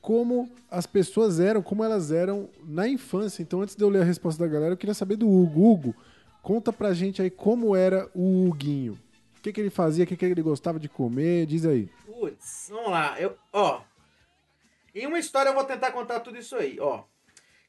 como 0.06 0.48
as 0.70 0.86
pessoas 0.86 1.40
eram, 1.40 1.60
como 1.60 1.82
elas 1.82 2.12
eram 2.12 2.48
na 2.62 2.86
infância. 2.86 3.42
Então, 3.42 3.60
antes 3.60 3.74
de 3.74 3.82
eu 3.82 3.88
ler 3.88 4.02
a 4.02 4.04
resposta 4.04 4.40
da 4.44 4.48
galera, 4.48 4.72
eu 4.74 4.76
queria 4.76 4.94
saber 4.94 5.16
do 5.16 5.28
Hugo. 5.28 5.68
Hugo, 5.68 5.94
conta 6.44 6.72
pra 6.72 6.92
gente 6.94 7.20
aí 7.20 7.28
como 7.28 7.74
era 7.74 8.08
o 8.14 8.46
Huguinho. 8.46 8.92
O 9.36 9.42
que, 9.42 9.52
que 9.52 9.60
ele 9.60 9.68
fazia, 9.68 10.04
o 10.04 10.06
que, 10.06 10.16
que 10.16 10.24
ele 10.24 10.42
gostava 10.42 10.78
de 10.78 10.88
comer, 10.88 11.46
diz 11.46 11.66
aí. 11.66 11.90
Putz, 12.06 12.68
vamos 12.70 12.92
lá. 12.92 13.20
Eu, 13.20 13.36
ó, 13.52 13.80
em 14.94 15.08
uma 15.08 15.18
história 15.18 15.50
eu 15.50 15.54
vou 15.54 15.64
tentar 15.64 15.90
contar 15.90 16.20
tudo 16.20 16.38
isso 16.38 16.54
aí, 16.54 16.78
ó. 16.78 17.02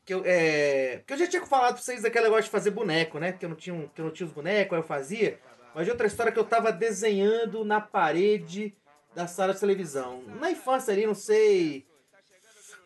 Que 0.05 0.13
eu, 0.13 0.21
é, 0.23 1.01
que 1.07 1.13
eu 1.13 1.17
já 1.17 1.25
tinha 1.25 1.43
falado 1.43 1.73
pra 1.73 1.81
vocês 1.81 2.03
daquele 2.03 2.25
negócio 2.25 2.43
de 2.43 2.49
fazer 2.51 2.69
boneco, 2.69 3.17
né? 3.17 3.31
Que 3.31 3.45
eu 3.45 3.49
não 3.49 3.55
tinha, 3.55 3.73
um- 3.73 3.87
que 3.87 3.99
eu 3.99 4.05
não 4.05 4.11
tinha 4.11 4.27
os 4.27 4.31
bonecos, 4.33 4.73
aí 4.73 4.79
eu 4.79 4.83
fazia. 4.87 5.39
Mas 5.73 5.87
outra 5.89 6.05
história 6.05 6.31
que 6.31 6.37
eu 6.37 6.43
tava 6.45 6.71
desenhando 6.71 7.65
na 7.65 7.81
parede 7.81 8.75
da 9.15 9.25
sala 9.25 9.55
de 9.55 9.59
televisão. 9.59 10.21
Na 10.39 10.51
infância 10.51 10.93
ali, 10.93 11.07
não 11.07 11.15
sei 11.15 11.83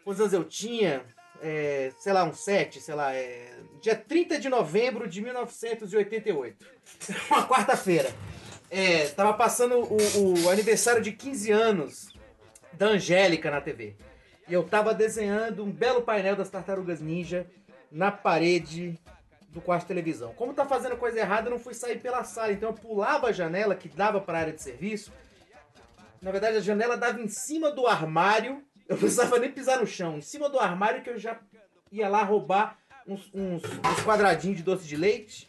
quantos 0.04 0.22
anos 0.22 0.34
eu 0.34 0.44
tinha. 0.44 1.06
é, 1.42 1.92
sei 1.98 2.14
lá, 2.14 2.24
um 2.24 2.34
7, 2.34 2.80
sei 2.80 2.94
lá, 2.94 3.14
é, 3.14 3.52
dia 3.82 3.96
30 3.96 4.40
de 4.40 4.48
novembro 4.48 5.08
de 5.08 5.22
1988. 5.22 6.66
Uma 7.30 7.48
quarta-feira. 7.48 8.14
É, 8.70 9.08
tava 9.10 9.34
passando 9.34 9.80
o, 9.80 10.46
o 10.46 10.50
aniversário 10.50 11.02
de 11.02 11.12
15 11.12 11.52
anos 11.52 12.14
da 12.74 12.88
Angélica 12.88 13.52
na 13.52 13.60
TV. 13.60 13.96
E 14.48 14.54
eu 14.54 14.64
tava 14.64 14.94
desenhando 14.94 15.64
um 15.64 15.72
belo 15.72 16.02
painel 16.02 16.36
das 16.36 16.50
Tartarugas 16.50 17.02
Ninja 17.02 17.48
na 17.92 18.12
parede 18.12 18.98
do 19.50 19.60
quarto 19.60 19.82
de 19.82 19.88
televisão. 19.88 20.34
Como 20.34 20.54
tá 20.54 20.66
fazendo 20.66 20.96
coisa 20.96 21.20
errada, 21.20 21.48
eu 21.48 21.52
não 21.52 21.60
fui 21.60 21.74
sair 21.74 22.00
pela 22.00 22.24
sala. 22.24 22.54
Então 22.54 22.70
eu 22.70 22.74
pulava 22.74 23.28
a 23.28 23.32
janela 23.32 23.76
que 23.76 23.90
dava 23.90 24.22
para 24.22 24.38
a 24.38 24.42
área 24.42 24.54
de 24.54 24.62
serviço. 24.62 25.12
Na 26.22 26.32
verdade, 26.32 26.58
a 26.58 26.62
janela 26.62 26.96
dava 26.96 27.20
em 27.20 27.28
cima 27.28 27.72
do 27.72 27.88
armário. 27.88 28.64
Eu 28.92 28.98
precisava 28.98 29.40
nem 29.40 29.50
pisar 29.50 29.80
no 29.80 29.88
chão. 29.88 30.18
Em 30.18 30.22
cima 30.22 30.50
do 30.50 30.60
armário 30.60 31.02
que 31.02 31.10
eu 31.10 31.18
já 31.18 31.40
ia 31.90 32.10
lá 32.10 32.24
roubar 32.24 32.78
uns, 33.08 33.32
uns, 33.34 33.64
uns 33.64 34.04
quadradinhos 34.04 34.58
de 34.58 34.64
doce 34.64 34.86
de 34.86 34.98
leite. 34.98 35.48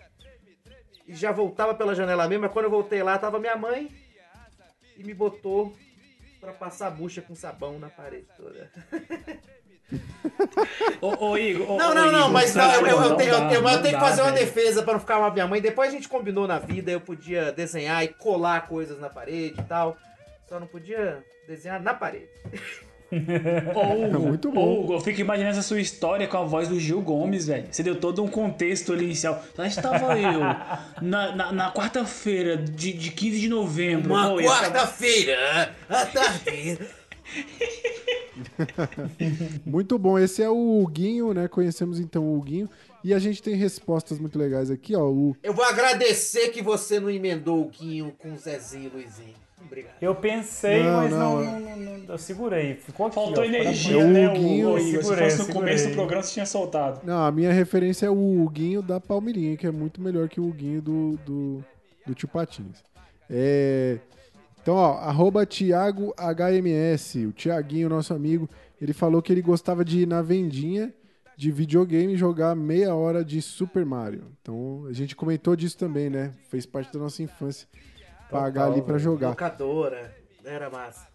E 1.08 1.12
já 1.12 1.32
voltava 1.32 1.74
pela 1.74 1.92
janela 1.92 2.28
mesmo. 2.28 2.42
Mas 2.44 2.52
quando 2.52 2.66
eu 2.66 2.70
voltei 2.70 3.02
lá, 3.02 3.18
tava 3.18 3.40
minha 3.40 3.56
mãe. 3.56 3.90
E 4.96 5.02
me 5.02 5.12
botou 5.12 5.74
pra 6.40 6.52
passar 6.52 6.86
a 6.86 6.90
bucha 6.90 7.20
com 7.20 7.34
sabão 7.34 7.80
na 7.80 7.90
parede 7.90 8.28
toda. 8.36 8.70
Ô, 11.02 11.30
ô 11.30 11.36
Igor. 11.36 11.68
ô, 11.72 11.76
Não, 11.76 11.90
ô, 11.90 11.94
não, 11.94 12.12
não, 12.12 12.18
Igor, 12.20 12.30
mas 12.30 12.54
não, 12.54 12.74
eu, 12.86 12.86
eu- 12.86 13.16
tenho, 13.16 13.34
eu, 13.34 13.68
eu 13.68 13.82
tenho 13.82 13.94
que 13.94 14.00
fazer 14.00 14.22
uma 14.22 14.32
defesa 14.32 14.84
pra 14.84 14.92
não 14.92 15.00
ficar 15.00 15.18
mal 15.18 15.32
minha 15.32 15.48
mãe. 15.48 15.60
Depois 15.60 15.88
a 15.88 15.92
gente 15.92 16.08
combinou 16.08 16.46
na 16.46 16.60
vida, 16.60 16.92
eu 16.92 17.00
podia 17.00 17.50
desenhar 17.50 18.04
e 18.04 18.08
colar 18.08 18.68
coisas 18.68 19.00
na 19.00 19.10
parede 19.10 19.60
e 19.60 19.64
tal. 19.64 19.96
Só 20.48 20.60
não 20.60 20.66
podia 20.68 21.24
desenhar 21.48 21.80
na 21.82 21.92
parede. 21.92 22.28
Ô, 23.74 24.06
Hugo, 24.06 24.28
Muito 24.28 24.50
bom. 24.50 24.80
Hugo, 24.80 24.94
eu 24.94 25.00
fico 25.00 25.20
imaginando 25.20 25.58
essa 25.58 25.62
sua 25.62 25.80
história 25.80 26.26
com 26.26 26.38
a 26.38 26.44
voz 26.44 26.68
do 26.68 26.80
Gil 26.80 27.02
Gomes, 27.02 27.46
velho. 27.46 27.66
Você 27.70 27.82
deu 27.82 27.96
todo 27.96 28.22
um 28.22 28.28
contexto 28.28 28.92
ali 28.92 29.04
inicial. 29.04 29.42
Lá 29.56 29.66
estava 29.66 30.18
eu, 30.18 30.40
na, 31.02 31.36
na, 31.36 31.52
na 31.52 31.72
quarta-feira 31.72 32.56
de, 32.56 32.92
de 32.92 33.10
15 33.10 33.40
de 33.40 33.48
novembro. 33.48 34.12
Uma 34.12 34.34
quarta-feira, 34.36 35.74
à 35.88 36.06
tarde. 36.06 36.78
Muito 39.64 39.98
bom, 39.98 40.18
esse 40.18 40.42
é 40.42 40.48
o 40.48 40.82
Huguinho, 40.82 41.32
né? 41.32 41.48
Conhecemos 41.48 42.00
então 42.00 42.24
o 42.24 42.38
Huguinho. 42.38 42.68
E 43.04 43.12
a 43.12 43.18
gente 43.18 43.42
tem 43.42 43.56
respostas 43.56 44.18
muito 44.18 44.38
legais 44.38 44.70
aqui, 44.70 44.94
ó. 44.94 45.08
O, 45.08 45.36
Eu 45.42 45.52
vou 45.52 45.64
agradecer 45.64 46.50
que 46.50 46.62
você 46.62 47.00
não 47.00 47.10
emendou 47.10 47.62
o 47.62 47.68
Quinho 47.68 48.14
com 48.16 48.32
o 48.32 48.38
Zezinho 48.38 48.86
e 48.86 48.88
Luizinho. 48.88 49.34
Obrigado. 49.64 49.94
Eu 50.00 50.14
pensei, 50.14 50.82
Não, 50.82 50.96
mas 51.02 51.10
não, 51.10 51.40
não, 51.42 51.60
não, 51.60 51.76
não- 51.98 52.04
eu 52.12 52.18
segurei. 52.18 52.74
Ficou 52.74 53.06
aqui. 53.06 53.14
Faltou 53.14 53.42
ó, 53.42 53.46
energia, 53.46 53.94
É 54.00 54.04
o 54.04 54.08
né, 54.08 54.28
Huguinho. 54.28 54.68
o, 54.68 54.72
o 54.74 54.78
Igor? 54.78 54.80
Se 54.80 55.02
Segurei, 55.02 55.30
fosse 55.30 55.48
no 55.48 55.54
começo 55.54 55.74
do 55.76 55.78
segurei. 55.78 55.94
programa, 55.96 56.22
você 56.22 56.32
tinha 56.34 56.46
soltado. 56.46 57.00
Não, 57.04 57.24
a 57.24 57.30
minha 57.32 57.52
referência 57.52 58.06
é 58.06 58.10
o 58.10 58.42
Huguinho 58.42 58.82
da 58.82 59.00
Palmeirinha, 59.00 59.56
que 59.56 59.66
é 59.66 59.70
muito 59.70 60.00
melhor 60.00 60.28
que 60.28 60.40
o 60.40 60.46
Huguinho 60.48 60.82
do, 60.82 61.16
do, 61.24 61.64
do 62.06 62.14
Tio 62.14 62.28
Patins. 62.28 62.82
É, 63.30 63.98
então, 64.60 64.74
ó, 64.74 64.94
arroba 64.98 65.44
Thiago 65.46 66.12
HMS, 66.16 67.26
o 67.26 67.32
Thiaguinho, 67.32 67.88
nosso 67.88 68.12
amigo, 68.14 68.48
ele 68.80 68.92
falou 68.92 69.22
que 69.22 69.32
ele 69.32 69.42
gostava 69.42 69.84
de 69.84 70.00
ir 70.00 70.06
na 70.06 70.22
vendinha 70.22 70.92
de 71.36 71.50
videogame 71.50 72.12
e 72.12 72.16
jogar 72.16 72.54
meia 72.54 72.94
hora 72.94 73.24
de 73.24 73.40
Super 73.42 73.84
Mario. 73.86 74.24
Então, 74.40 74.84
a 74.88 74.92
gente 74.92 75.16
comentou 75.16 75.56
disso 75.56 75.76
também, 75.78 76.08
né? 76.10 76.32
Fez 76.48 76.66
parte 76.66 76.92
da 76.92 76.98
nossa 77.00 77.22
infância. 77.22 77.66
Pagar 78.32 78.66
ali 78.66 78.82
pra 78.82 78.98
jogar. 78.98 79.28
Locadora. 79.30 80.14
Era 80.44 80.68
massa. 80.70 81.06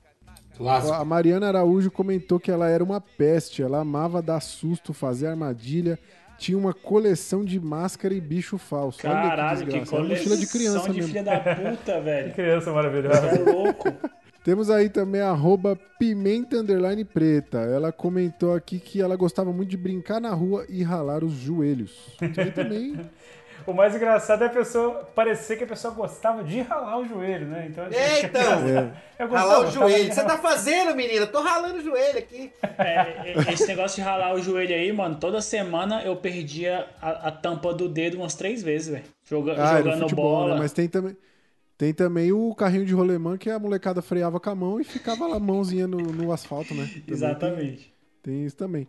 Clássico. 0.55 0.93
A 0.93 1.05
Mariana 1.05 1.47
Araújo 1.47 1.91
comentou 1.91 2.39
que 2.39 2.49
ela 2.49 2.67
era 2.69 2.83
uma 2.83 2.99
peste, 2.99 3.61
ela 3.61 3.79
amava 3.79 4.21
dar 4.21 4.39
susto, 4.39 4.91
fazer 4.93 5.27
armadilha, 5.27 5.99
tinha 6.37 6.57
uma 6.57 6.73
coleção 6.73 7.43
de 7.45 7.59
máscara 7.59 8.13
e 8.13 8.21
bicho 8.21 8.57
falso. 8.57 8.99
Olha 9.05 9.13
Caralho, 9.13 9.59
que, 9.59 9.65
desgraça. 9.65 9.95
É 9.95 9.99
coleção 9.99 10.15
mochila 10.15 10.37
de 10.37 10.47
criança 10.47 10.89
de 10.89 10.95
mesmo. 10.95 11.07
filha 11.09 11.23
da 11.23 11.39
puta, 11.39 11.99
velho. 12.01 12.33
Criança 12.33 12.71
maravilhosa. 12.71 13.27
É 13.27 13.51
louco. 13.51 13.93
Temos 14.43 14.69
aí 14.69 14.89
também 14.89 15.19
a 15.19 15.29
arroba 15.29 15.77
pimenta 15.99 16.57
underline 16.57 17.03
preta. 17.03 17.57
Ela 17.59 17.91
comentou 17.91 18.53
aqui 18.55 18.79
que 18.79 19.01
ela 19.01 19.15
gostava 19.15 19.51
muito 19.51 19.69
de 19.69 19.77
brincar 19.77 20.21
na 20.21 20.33
rua 20.33 20.65
e 20.69 20.81
ralar 20.83 21.23
os 21.23 21.33
joelhos. 21.33 22.15
Isso 22.21 22.39
aí 22.41 22.51
também. 22.51 22.97
O 23.67 23.73
mais 23.73 23.93
engraçado 23.93 24.43
é 24.43 24.47
a 24.47 24.49
pessoa 24.49 25.09
parecer 25.13 25.57
que 25.57 25.65
a 25.65 25.67
pessoa 25.67 25.93
gostava 25.93 26.41
de 26.41 26.61
ralar 26.61 26.99
o 26.99 27.05
joelho, 27.05 27.47
né? 27.47 27.67
Então, 27.69 27.83
É, 27.91 28.21
então. 28.21 28.93
Eu 29.19 29.27
gostava, 29.27 29.51
Ralar 29.51 29.67
o 29.67 29.71
joelho. 29.71 30.13
Você 30.13 30.23
tá 30.23 30.37
fazendo, 30.37 30.95
menina? 30.95 31.27
Tô 31.27 31.41
ralando 31.41 31.79
o 31.79 31.81
joelho 31.83 32.17
aqui. 32.17 32.49
É, 32.77 33.33
é, 33.35 33.53
esse 33.53 33.67
negócio 33.67 33.95
de 33.97 34.01
ralar 34.01 34.33
o 34.35 34.41
joelho 34.41 34.73
aí, 34.73 34.91
mano, 34.93 35.17
toda 35.19 35.41
semana 35.41 36.01
eu 36.03 36.15
perdia 36.15 36.87
a, 37.01 37.27
a 37.27 37.31
tampa 37.31 37.73
do 37.73 37.89
dedo 37.89 38.17
umas 38.17 38.35
três 38.35 38.63
vezes, 38.63 38.87
velho. 38.87 39.03
Joga, 39.25 39.53
Ah, 39.57 39.79
era 39.79 39.83
jogando 39.83 39.99
futebol, 40.03 40.23
bola. 40.23 40.53
né? 40.53 40.59
Mas 40.61 40.71
tem 40.71 40.87
também. 40.87 41.17
Tem 41.77 41.93
também 41.93 42.31
o 42.31 42.55
carrinho 42.55 42.85
de 42.85 42.93
rolemã 42.93 43.37
que 43.37 43.49
a 43.49 43.59
molecada 43.59 44.01
freava 44.01 44.39
com 44.39 44.49
a 44.49 44.55
mão 44.55 44.79
e 44.79 44.83
ficava 44.83 45.27
lá 45.27 45.35
a 45.35 45.39
mãozinha 45.39 45.85
no, 45.87 45.97
no 45.97 46.31
asfalto, 46.31 46.73
né? 46.73 46.85
Também 46.87 47.03
Exatamente. 47.07 47.93
Tem, 48.23 48.33
tem 48.33 48.45
isso 48.45 48.55
também. 48.55 48.87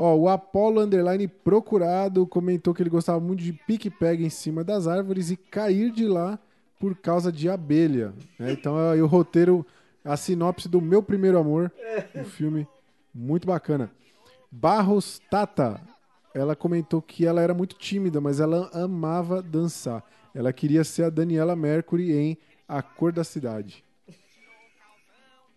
Ó, 0.00 0.14
o 0.14 0.28
Apollo 0.28 0.80
Underline 0.80 1.26
Procurado 1.26 2.24
comentou 2.24 2.72
que 2.72 2.80
ele 2.80 2.88
gostava 2.88 3.18
muito 3.18 3.42
de 3.42 3.52
pique-pega 3.52 4.22
em 4.22 4.30
cima 4.30 4.62
das 4.62 4.86
árvores 4.86 5.28
e 5.30 5.36
cair 5.36 5.90
de 5.90 6.06
lá 6.06 6.38
por 6.78 6.94
causa 6.94 7.32
de 7.32 7.48
abelha. 7.50 8.14
né? 8.38 8.52
Então 8.52 8.78
aí 8.78 9.02
o 9.02 9.06
roteiro, 9.08 9.66
a 10.04 10.16
sinopse 10.16 10.68
do 10.68 10.80
Meu 10.80 11.02
Primeiro 11.02 11.36
Amor, 11.36 11.72
um 12.14 12.22
filme 12.24 12.66
muito 13.12 13.44
bacana. 13.48 13.90
Barros 14.52 15.20
Tata, 15.28 15.80
ela 16.32 16.54
comentou 16.54 17.02
que 17.02 17.26
ela 17.26 17.40
era 17.42 17.52
muito 17.52 17.74
tímida, 17.74 18.20
mas 18.20 18.38
ela 18.38 18.70
amava 18.72 19.42
dançar. 19.42 20.04
Ela 20.32 20.52
queria 20.52 20.84
ser 20.84 21.02
a 21.04 21.10
Daniela 21.10 21.56
Mercury 21.56 22.12
em 22.12 22.38
A 22.68 22.80
Cor 22.82 23.10
da 23.10 23.24
Cidade. 23.24 23.82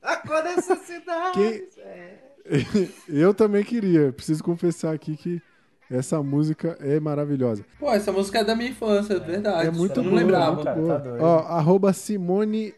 A 0.02 0.18
cor 0.18 0.42
dessa 0.42 0.76
cidade. 0.78 1.34
Quem- 1.38 1.84
É. 1.84 2.31
Eu 3.08 3.34
também 3.34 3.64
queria. 3.64 4.12
Preciso 4.12 4.44
confessar 4.44 4.94
aqui 4.94 5.16
que 5.16 5.42
essa 5.90 6.22
música 6.24 6.78
é 6.80 7.00
maravilhosa. 7.00 7.66
Pô, 7.80 7.92
essa 7.92 8.12
música 8.12 8.40
é 8.40 8.44
da 8.44 8.56
minha 8.56 8.70
infância, 8.70 9.16
é 9.16 9.20
verdade. 9.20 9.68
É 9.68 9.72
muito 9.72 10.00
Eu 10.00 10.04
não 10.04 10.12
boa, 10.12 10.22
lembrava. 10.22 10.52
muito 10.54 10.64
cara, 10.66 10.80
boa. 10.80 10.94
tá 11.00 11.10
doido. 11.10 11.24
Ó, 11.24 11.40
arroba 11.40 11.94
Simone 11.94 12.74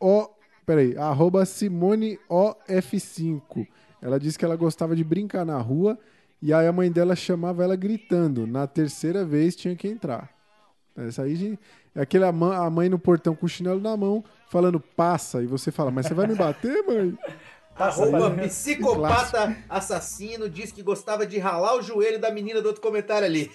O. 0.00 0.28
Peraí, 0.64 0.96
arroba 0.96 1.44
Simone 1.44 2.18
OF5. 2.30 3.66
Ela 4.00 4.18
disse 4.18 4.38
que 4.38 4.44
ela 4.44 4.56
gostava 4.56 4.96
de 4.96 5.04
brincar 5.04 5.44
na 5.44 5.58
rua 5.58 5.98
e 6.40 6.52
aí 6.52 6.66
a 6.66 6.72
mãe 6.72 6.90
dela 6.90 7.14
chamava 7.14 7.62
ela 7.62 7.76
gritando. 7.76 8.46
Na 8.46 8.66
terceira 8.66 9.24
vez 9.24 9.54
tinha 9.54 9.76
que 9.76 9.86
entrar. 9.86 10.30
Essa 10.96 11.22
aí, 11.22 11.36
gente, 11.36 11.58
é 11.94 12.02
aquele 12.02 12.24
a 12.24 12.32
mãe 12.32 12.88
no 12.88 12.98
portão 12.98 13.34
com 13.34 13.46
o 13.46 13.48
chinelo 13.48 13.80
na 13.80 13.96
mão, 13.96 14.22
falando 14.48 14.78
passa, 14.78 15.42
e 15.42 15.46
você 15.46 15.70
fala, 15.70 15.90
mas 15.90 16.06
você 16.06 16.14
vai 16.14 16.26
me 16.26 16.34
bater, 16.34 16.84
mãe? 16.86 17.16
Arroba 17.74 18.30
psicopata 18.30 19.56
assassino 19.68 20.48
diz 20.48 20.70
que 20.70 20.82
gostava 20.82 21.26
de 21.26 21.38
ralar 21.38 21.76
o 21.76 21.82
joelho 21.82 22.20
da 22.20 22.30
menina 22.30 22.60
do 22.60 22.66
outro 22.66 22.82
comentário 22.82 23.26
ali. 23.26 23.50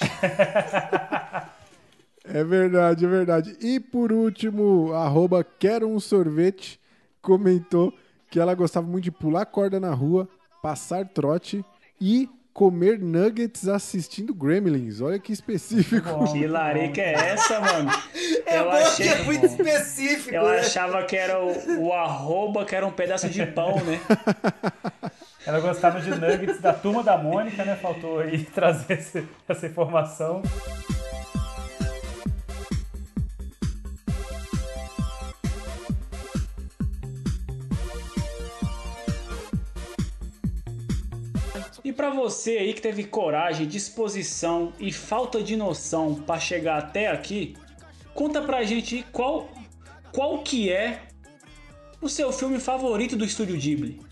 É 2.30 2.44
verdade, 2.44 3.06
é 3.06 3.08
verdade. 3.08 3.56
E 3.58 3.80
por 3.80 4.12
último, 4.12 4.92
arroba 4.92 5.42
quero 5.42 5.88
um 5.88 5.98
sorvete 5.98 6.78
comentou 7.22 7.92
que 8.30 8.38
ela 8.38 8.54
gostava 8.54 8.86
muito 8.86 9.04
de 9.04 9.10
pular 9.10 9.46
corda 9.46 9.80
na 9.80 9.94
rua, 9.94 10.28
passar 10.62 11.08
trote 11.08 11.64
e 11.98 12.28
comer 12.58 12.98
nuggets 12.98 13.68
assistindo 13.68 14.34
Gremlins. 14.34 15.00
Olha 15.00 15.16
que 15.16 15.32
específico. 15.32 16.24
Que 16.32 16.44
larica 16.44 17.00
é 17.00 17.12
essa, 17.12 17.60
mano? 17.60 17.88
É 18.44 18.58
Eu 18.58 18.64
bom 18.64 18.70
achei- 18.72 19.06
que 19.06 19.12
é 19.14 19.22
muito 19.22 19.46
específico, 19.46 20.34
Eu 20.34 20.42
né? 20.48 20.58
achava 20.58 21.04
que 21.04 21.16
era 21.16 21.38
o, 21.40 21.84
o 21.86 21.92
arroba, 21.92 22.64
que 22.64 22.74
era 22.74 22.84
um 22.84 22.90
pedaço 22.90 23.28
de 23.28 23.46
pão, 23.46 23.76
né? 23.84 24.00
Ela 25.46 25.60
gostava 25.60 26.00
de 26.00 26.10
nuggets 26.10 26.60
da 26.60 26.72
turma 26.72 27.04
da 27.04 27.16
Mônica, 27.16 27.64
né? 27.64 27.76
Faltou 27.80 28.18
aí 28.18 28.42
trazer 28.52 28.94
esse- 28.94 29.24
essa 29.48 29.66
informação. 29.66 30.42
E 41.88 41.92
pra 41.92 42.10
você 42.10 42.58
aí 42.58 42.74
que 42.74 42.82
teve 42.82 43.02
coragem, 43.02 43.66
disposição 43.66 44.74
e 44.78 44.92
falta 44.92 45.42
de 45.42 45.56
noção 45.56 46.16
pra 46.16 46.38
chegar 46.38 46.76
até 46.76 47.08
aqui, 47.08 47.56
conta 48.12 48.42
pra 48.42 48.62
gente 48.62 49.06
qual 49.10 49.48
qual 50.12 50.42
que 50.42 50.70
é 50.70 51.00
o 51.98 52.06
seu 52.06 52.30
filme 52.30 52.60
favorito 52.60 53.16
do 53.16 53.24
estúdio 53.24 53.56
Ghibli. 53.56 54.02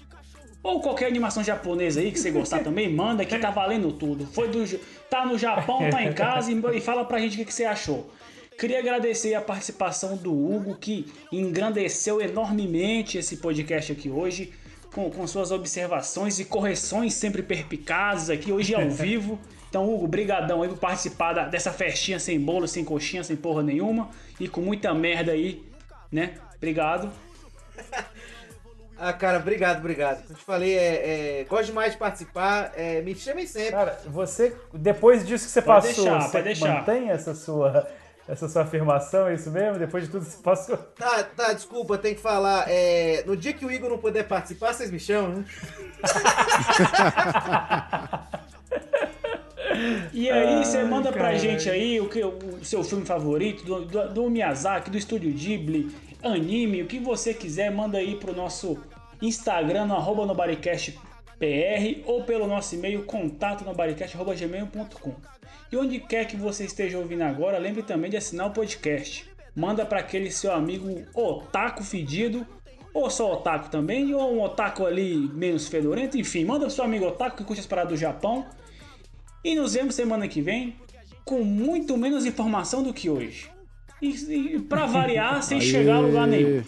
Ou 0.62 0.80
qualquer 0.80 1.04
animação 1.06 1.44
japonesa 1.44 2.00
aí 2.00 2.10
que 2.10 2.18
você 2.18 2.30
gostar 2.30 2.60
também, 2.60 2.90
manda 2.90 3.26
que 3.26 3.38
tá 3.38 3.50
valendo 3.50 3.92
tudo. 3.92 4.26
Foi 4.26 4.48
do 4.48 4.64
tá 5.10 5.26
no 5.26 5.36
Japão, 5.36 5.90
tá 5.90 6.02
em 6.02 6.14
casa 6.14 6.50
e 6.50 6.58
e 6.78 6.80
fala 6.80 7.04
pra 7.04 7.18
gente 7.18 7.34
o 7.34 7.36
que 7.36 7.44
que 7.44 7.52
você 7.52 7.66
achou. 7.66 8.10
Queria 8.58 8.78
agradecer 8.78 9.34
a 9.34 9.40
participação 9.42 10.16
do 10.16 10.32
Hugo, 10.32 10.76
que 10.76 11.12
engrandeceu 11.30 12.22
enormemente 12.22 13.18
esse 13.18 13.36
podcast 13.36 13.92
aqui 13.92 14.08
hoje, 14.08 14.54
com, 14.96 15.10
com 15.10 15.26
suas 15.26 15.50
observações 15.50 16.40
e 16.40 16.44
correções 16.46 17.12
sempre 17.12 17.42
perpicazes 17.42 18.30
aqui, 18.30 18.50
hoje 18.50 18.74
ao 18.74 18.88
vivo. 18.90 19.38
Então, 19.68 19.92
Hugo, 19.94 20.06
brigadão 20.06 20.62
aí 20.62 20.68
por 20.70 20.78
participar 20.78 21.34
da- 21.34 21.44
dessa 21.48 21.70
festinha 21.70 22.18
sem 22.18 22.40
bolo, 22.40 22.66
sem 22.66 22.82
coxinha, 22.82 23.22
sem 23.22 23.36
porra 23.36 23.62
nenhuma, 23.62 24.08
e 24.40 24.48
com 24.48 24.62
muita 24.62 24.94
merda 24.94 25.32
aí, 25.32 25.62
né? 26.10 26.34
Obrigado. 26.56 27.10
Ah, 28.98 29.12
cara, 29.12 29.36
obrigado, 29.40 29.76
obrigado. 29.80 30.22
Como 30.22 30.32
eu 30.32 30.36
te 30.36 30.42
falei, 30.44 30.74
é, 30.74 31.40
é, 31.40 31.44
gosto 31.44 31.66
demais 31.66 31.92
de 31.92 31.98
participar. 31.98 32.72
é, 32.74 33.02
me 33.02 33.14
chamem 33.14 33.46
sempre. 33.46 33.72
Cara, 33.72 34.00
você, 34.06 34.56
depois 34.72 35.26
disso 35.26 35.44
que 35.44 35.50
você 35.50 35.60
Pode 35.60 35.88
passou, 35.88 36.04
deixar, 36.06 36.20
você 36.22 36.40
deixar. 36.42 36.74
mantém 36.78 37.10
essa 37.10 37.34
sua, 37.34 37.86
essa 38.28 38.48
sua 38.48 38.62
afirmação, 38.62 39.28
é 39.28 39.34
isso 39.34 39.50
mesmo? 39.50 39.78
Depois 39.78 40.04
de 40.04 40.10
tudo 40.10 40.24
que 40.24 40.32
você 40.32 40.42
passou. 40.42 40.76
Tá, 40.76 41.22
tá, 41.22 41.52
desculpa, 41.52 41.96
tem 41.96 42.14
que 42.14 42.20
falar. 42.20 42.64
é, 42.68 43.22
no 43.26 43.36
dia 43.36 43.52
que 43.52 43.64
o 43.64 43.70
Igor 43.70 43.90
não 43.90 43.98
puder 43.98 44.26
participar, 44.26 44.72
vocês 44.72 44.90
me 44.90 44.98
chamam, 44.98 45.36
né? 45.36 45.44
E 50.12 50.30
aí, 50.30 50.64
você 50.64 50.82
manda 50.84 51.12
pra 51.12 51.24
caralho. 51.24 51.38
gente 51.38 51.68
aí 51.68 52.00
o, 52.00 52.08
que, 52.08 52.24
o 52.24 52.64
seu 52.64 52.82
filme 52.82 53.04
favorito, 53.04 53.64
do, 53.64 53.84
do, 53.84 54.08
do 54.08 54.30
Miyazaki, 54.30 54.90
do 54.90 54.96
Estúdio 54.96 55.30
Ghibli, 55.30 55.94
anime, 56.22 56.82
o 56.82 56.86
que 56.86 56.98
você 56.98 57.34
quiser, 57.34 57.70
manda 57.70 57.98
aí 57.98 58.16
pro 58.16 58.34
nosso 58.34 58.78
Instagram, 59.20 59.86
no 59.86 59.94
arroba 59.94 60.24
nobodycastpr, 60.24 60.98
ou 62.06 62.24
pelo 62.24 62.46
nosso 62.46 62.74
e-mail, 62.74 63.04
contato 63.04 63.64
nobodycast.gmail.com. 63.64 65.35
E 65.70 65.76
onde 65.76 65.98
quer 65.98 66.26
que 66.26 66.36
você 66.36 66.64
esteja 66.64 66.98
ouvindo 66.98 67.22
agora, 67.22 67.58
lembre 67.58 67.82
também 67.82 68.10
de 68.10 68.16
assinar 68.16 68.46
o 68.46 68.50
podcast. 68.50 69.28
Manda 69.54 69.84
para 69.84 70.00
aquele 70.00 70.30
seu 70.30 70.52
amigo 70.52 71.04
otaku 71.14 71.82
fedido, 71.82 72.46
ou 72.92 73.10
só 73.10 73.32
otaku 73.32 73.70
também, 73.70 74.14
ou 74.14 74.34
um 74.34 74.42
otaku 74.42 74.86
ali 74.86 75.16
menos 75.34 75.68
fedorento, 75.68 76.16
enfim, 76.16 76.44
manda 76.44 76.66
pro 76.66 76.74
seu 76.74 76.84
amigo 76.84 77.06
otaku 77.06 77.38
que 77.38 77.44
curte 77.44 77.60
as 77.60 77.66
paradas 77.66 77.92
do 77.92 77.96
Japão. 77.96 78.46
E 79.44 79.54
nos 79.54 79.74
vemos 79.74 79.94
semana 79.94 80.26
que 80.28 80.40
vem 80.40 80.76
com 81.24 81.42
muito 81.42 81.96
menos 81.96 82.24
informação 82.24 82.82
do 82.82 82.92
que 82.94 83.10
hoje. 83.10 83.50
E, 84.00 84.54
e 84.54 84.60
para 84.60 84.86
variar, 84.86 85.42
sem 85.44 85.58
Aê. 85.58 85.64
chegar 85.64 85.96
a 85.96 86.00
lugar 86.00 86.26
nenhum. 86.26 86.62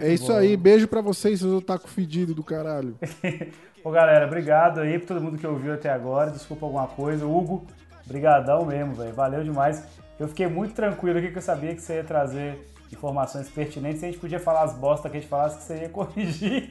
é 0.00 0.12
isso 0.12 0.32
aí. 0.32 0.56
Beijo 0.56 0.86
pra 0.86 1.00
vocês, 1.00 1.40
seus 1.40 1.52
otaku 1.52 1.88
fedido 1.88 2.34
do 2.34 2.42
caralho. 2.42 2.96
Ô 3.84 3.90
galera, 3.90 4.26
obrigado 4.26 4.80
aí 4.80 4.98
pra 4.98 5.08
todo 5.08 5.20
mundo 5.22 5.38
que 5.38 5.46
ouviu 5.46 5.72
até 5.72 5.90
agora. 5.90 6.30
Desculpa 6.30 6.66
alguma 6.66 6.86
coisa. 6.86 7.26
Hugo, 7.26 7.66
brigadão 8.08 8.64
mesmo, 8.64 8.94
velho. 8.94 9.12
Valeu 9.14 9.44
demais. 9.44 9.84
Eu 10.18 10.26
fiquei 10.26 10.48
muito 10.48 10.74
tranquilo 10.74 11.18
aqui 11.18 11.28
que 11.30 11.38
eu 11.38 11.42
sabia 11.42 11.74
que 11.74 11.80
você 11.82 11.94
ia 11.96 12.04
trazer 12.04 12.66
informações 12.92 13.48
pertinentes. 13.48 14.02
A 14.02 14.06
gente 14.06 14.18
podia 14.18 14.40
falar 14.40 14.62
as 14.64 14.72
bosta 14.74 15.08
que 15.08 15.16
a 15.18 15.20
gente 15.20 15.28
falasse 15.28 15.58
que 15.58 15.62
você 15.64 15.82
ia 15.82 15.88
corrigir. 15.90 16.70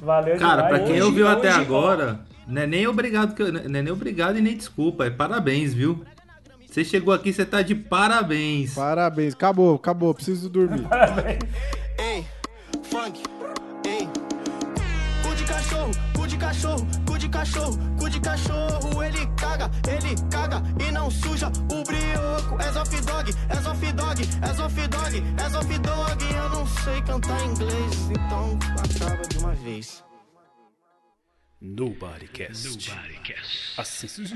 Valeu 0.00 0.38
Cara, 0.38 0.62
demais. 0.62 0.76
pra 0.78 0.86
quem 0.86 0.94
Hoje- 0.96 1.02
ouviu 1.02 1.28
até 1.28 1.50
hoje- 1.50 1.60
agora, 1.60 2.20
não 2.46 2.62
é 2.62 2.66
nem 2.66 2.86
obrigado, 2.86 3.34
que 3.34 3.42
eu- 3.42 3.52
não 3.52 3.60
é 3.78 3.82
nem 3.82 3.92
obrigado 3.92 4.38
e 4.38 4.40
nem 4.40 4.56
desculpa, 4.56 5.04
é 5.04 5.10
parabéns, 5.10 5.74
viu? 5.74 6.02
Você 6.66 6.84
chegou 6.84 7.12
aqui, 7.12 7.32
você 7.32 7.44
tá 7.44 7.60
de 7.62 7.74
parabéns. 7.74 8.74
Parabéns. 8.74 9.34
Acabou, 9.34 9.74
acabou. 9.74 10.14
Preciso 10.14 10.48
dormir. 10.48 10.86
Ei, 11.98 12.24
funk, 12.84 13.22
ei. 13.84 14.08
Cu 15.22 15.34
de 15.34 15.44
cachorro, 15.44 15.90
cu 16.16 16.26
de 16.26 16.36
cachorro, 16.38 16.86
cachorro, 17.40 17.78
cu 17.98 18.10
de 18.10 18.20
cachorro. 18.20 19.02
Ele 19.02 19.26
caga, 19.36 19.70
ele 19.88 20.14
caga 20.30 20.62
e 20.78 20.92
não 20.92 21.10
suja 21.10 21.48
o 21.48 21.82
brioco. 21.84 22.60
És 22.60 22.76
off 22.76 23.00
dog, 23.00 23.34
és 23.48 23.66
off 23.66 23.92
dog, 23.92 24.28
és 24.42 24.60
off 24.60 24.88
dog, 24.88 25.24
és 25.38 25.54
off 25.54 25.78
dog. 25.78 26.24
Eu 26.34 26.50
não 26.50 26.66
sei 26.66 27.00
cantar 27.02 27.42
inglês, 27.46 28.10
então 28.10 28.58
acaba 28.78 29.26
de 29.28 29.38
uma 29.38 29.54
vez. 29.54 30.04
Nobodycast. 31.62 32.90
A 33.76 33.84
sensação 33.84 34.34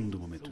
do 0.00 0.18
momento. 0.18 0.50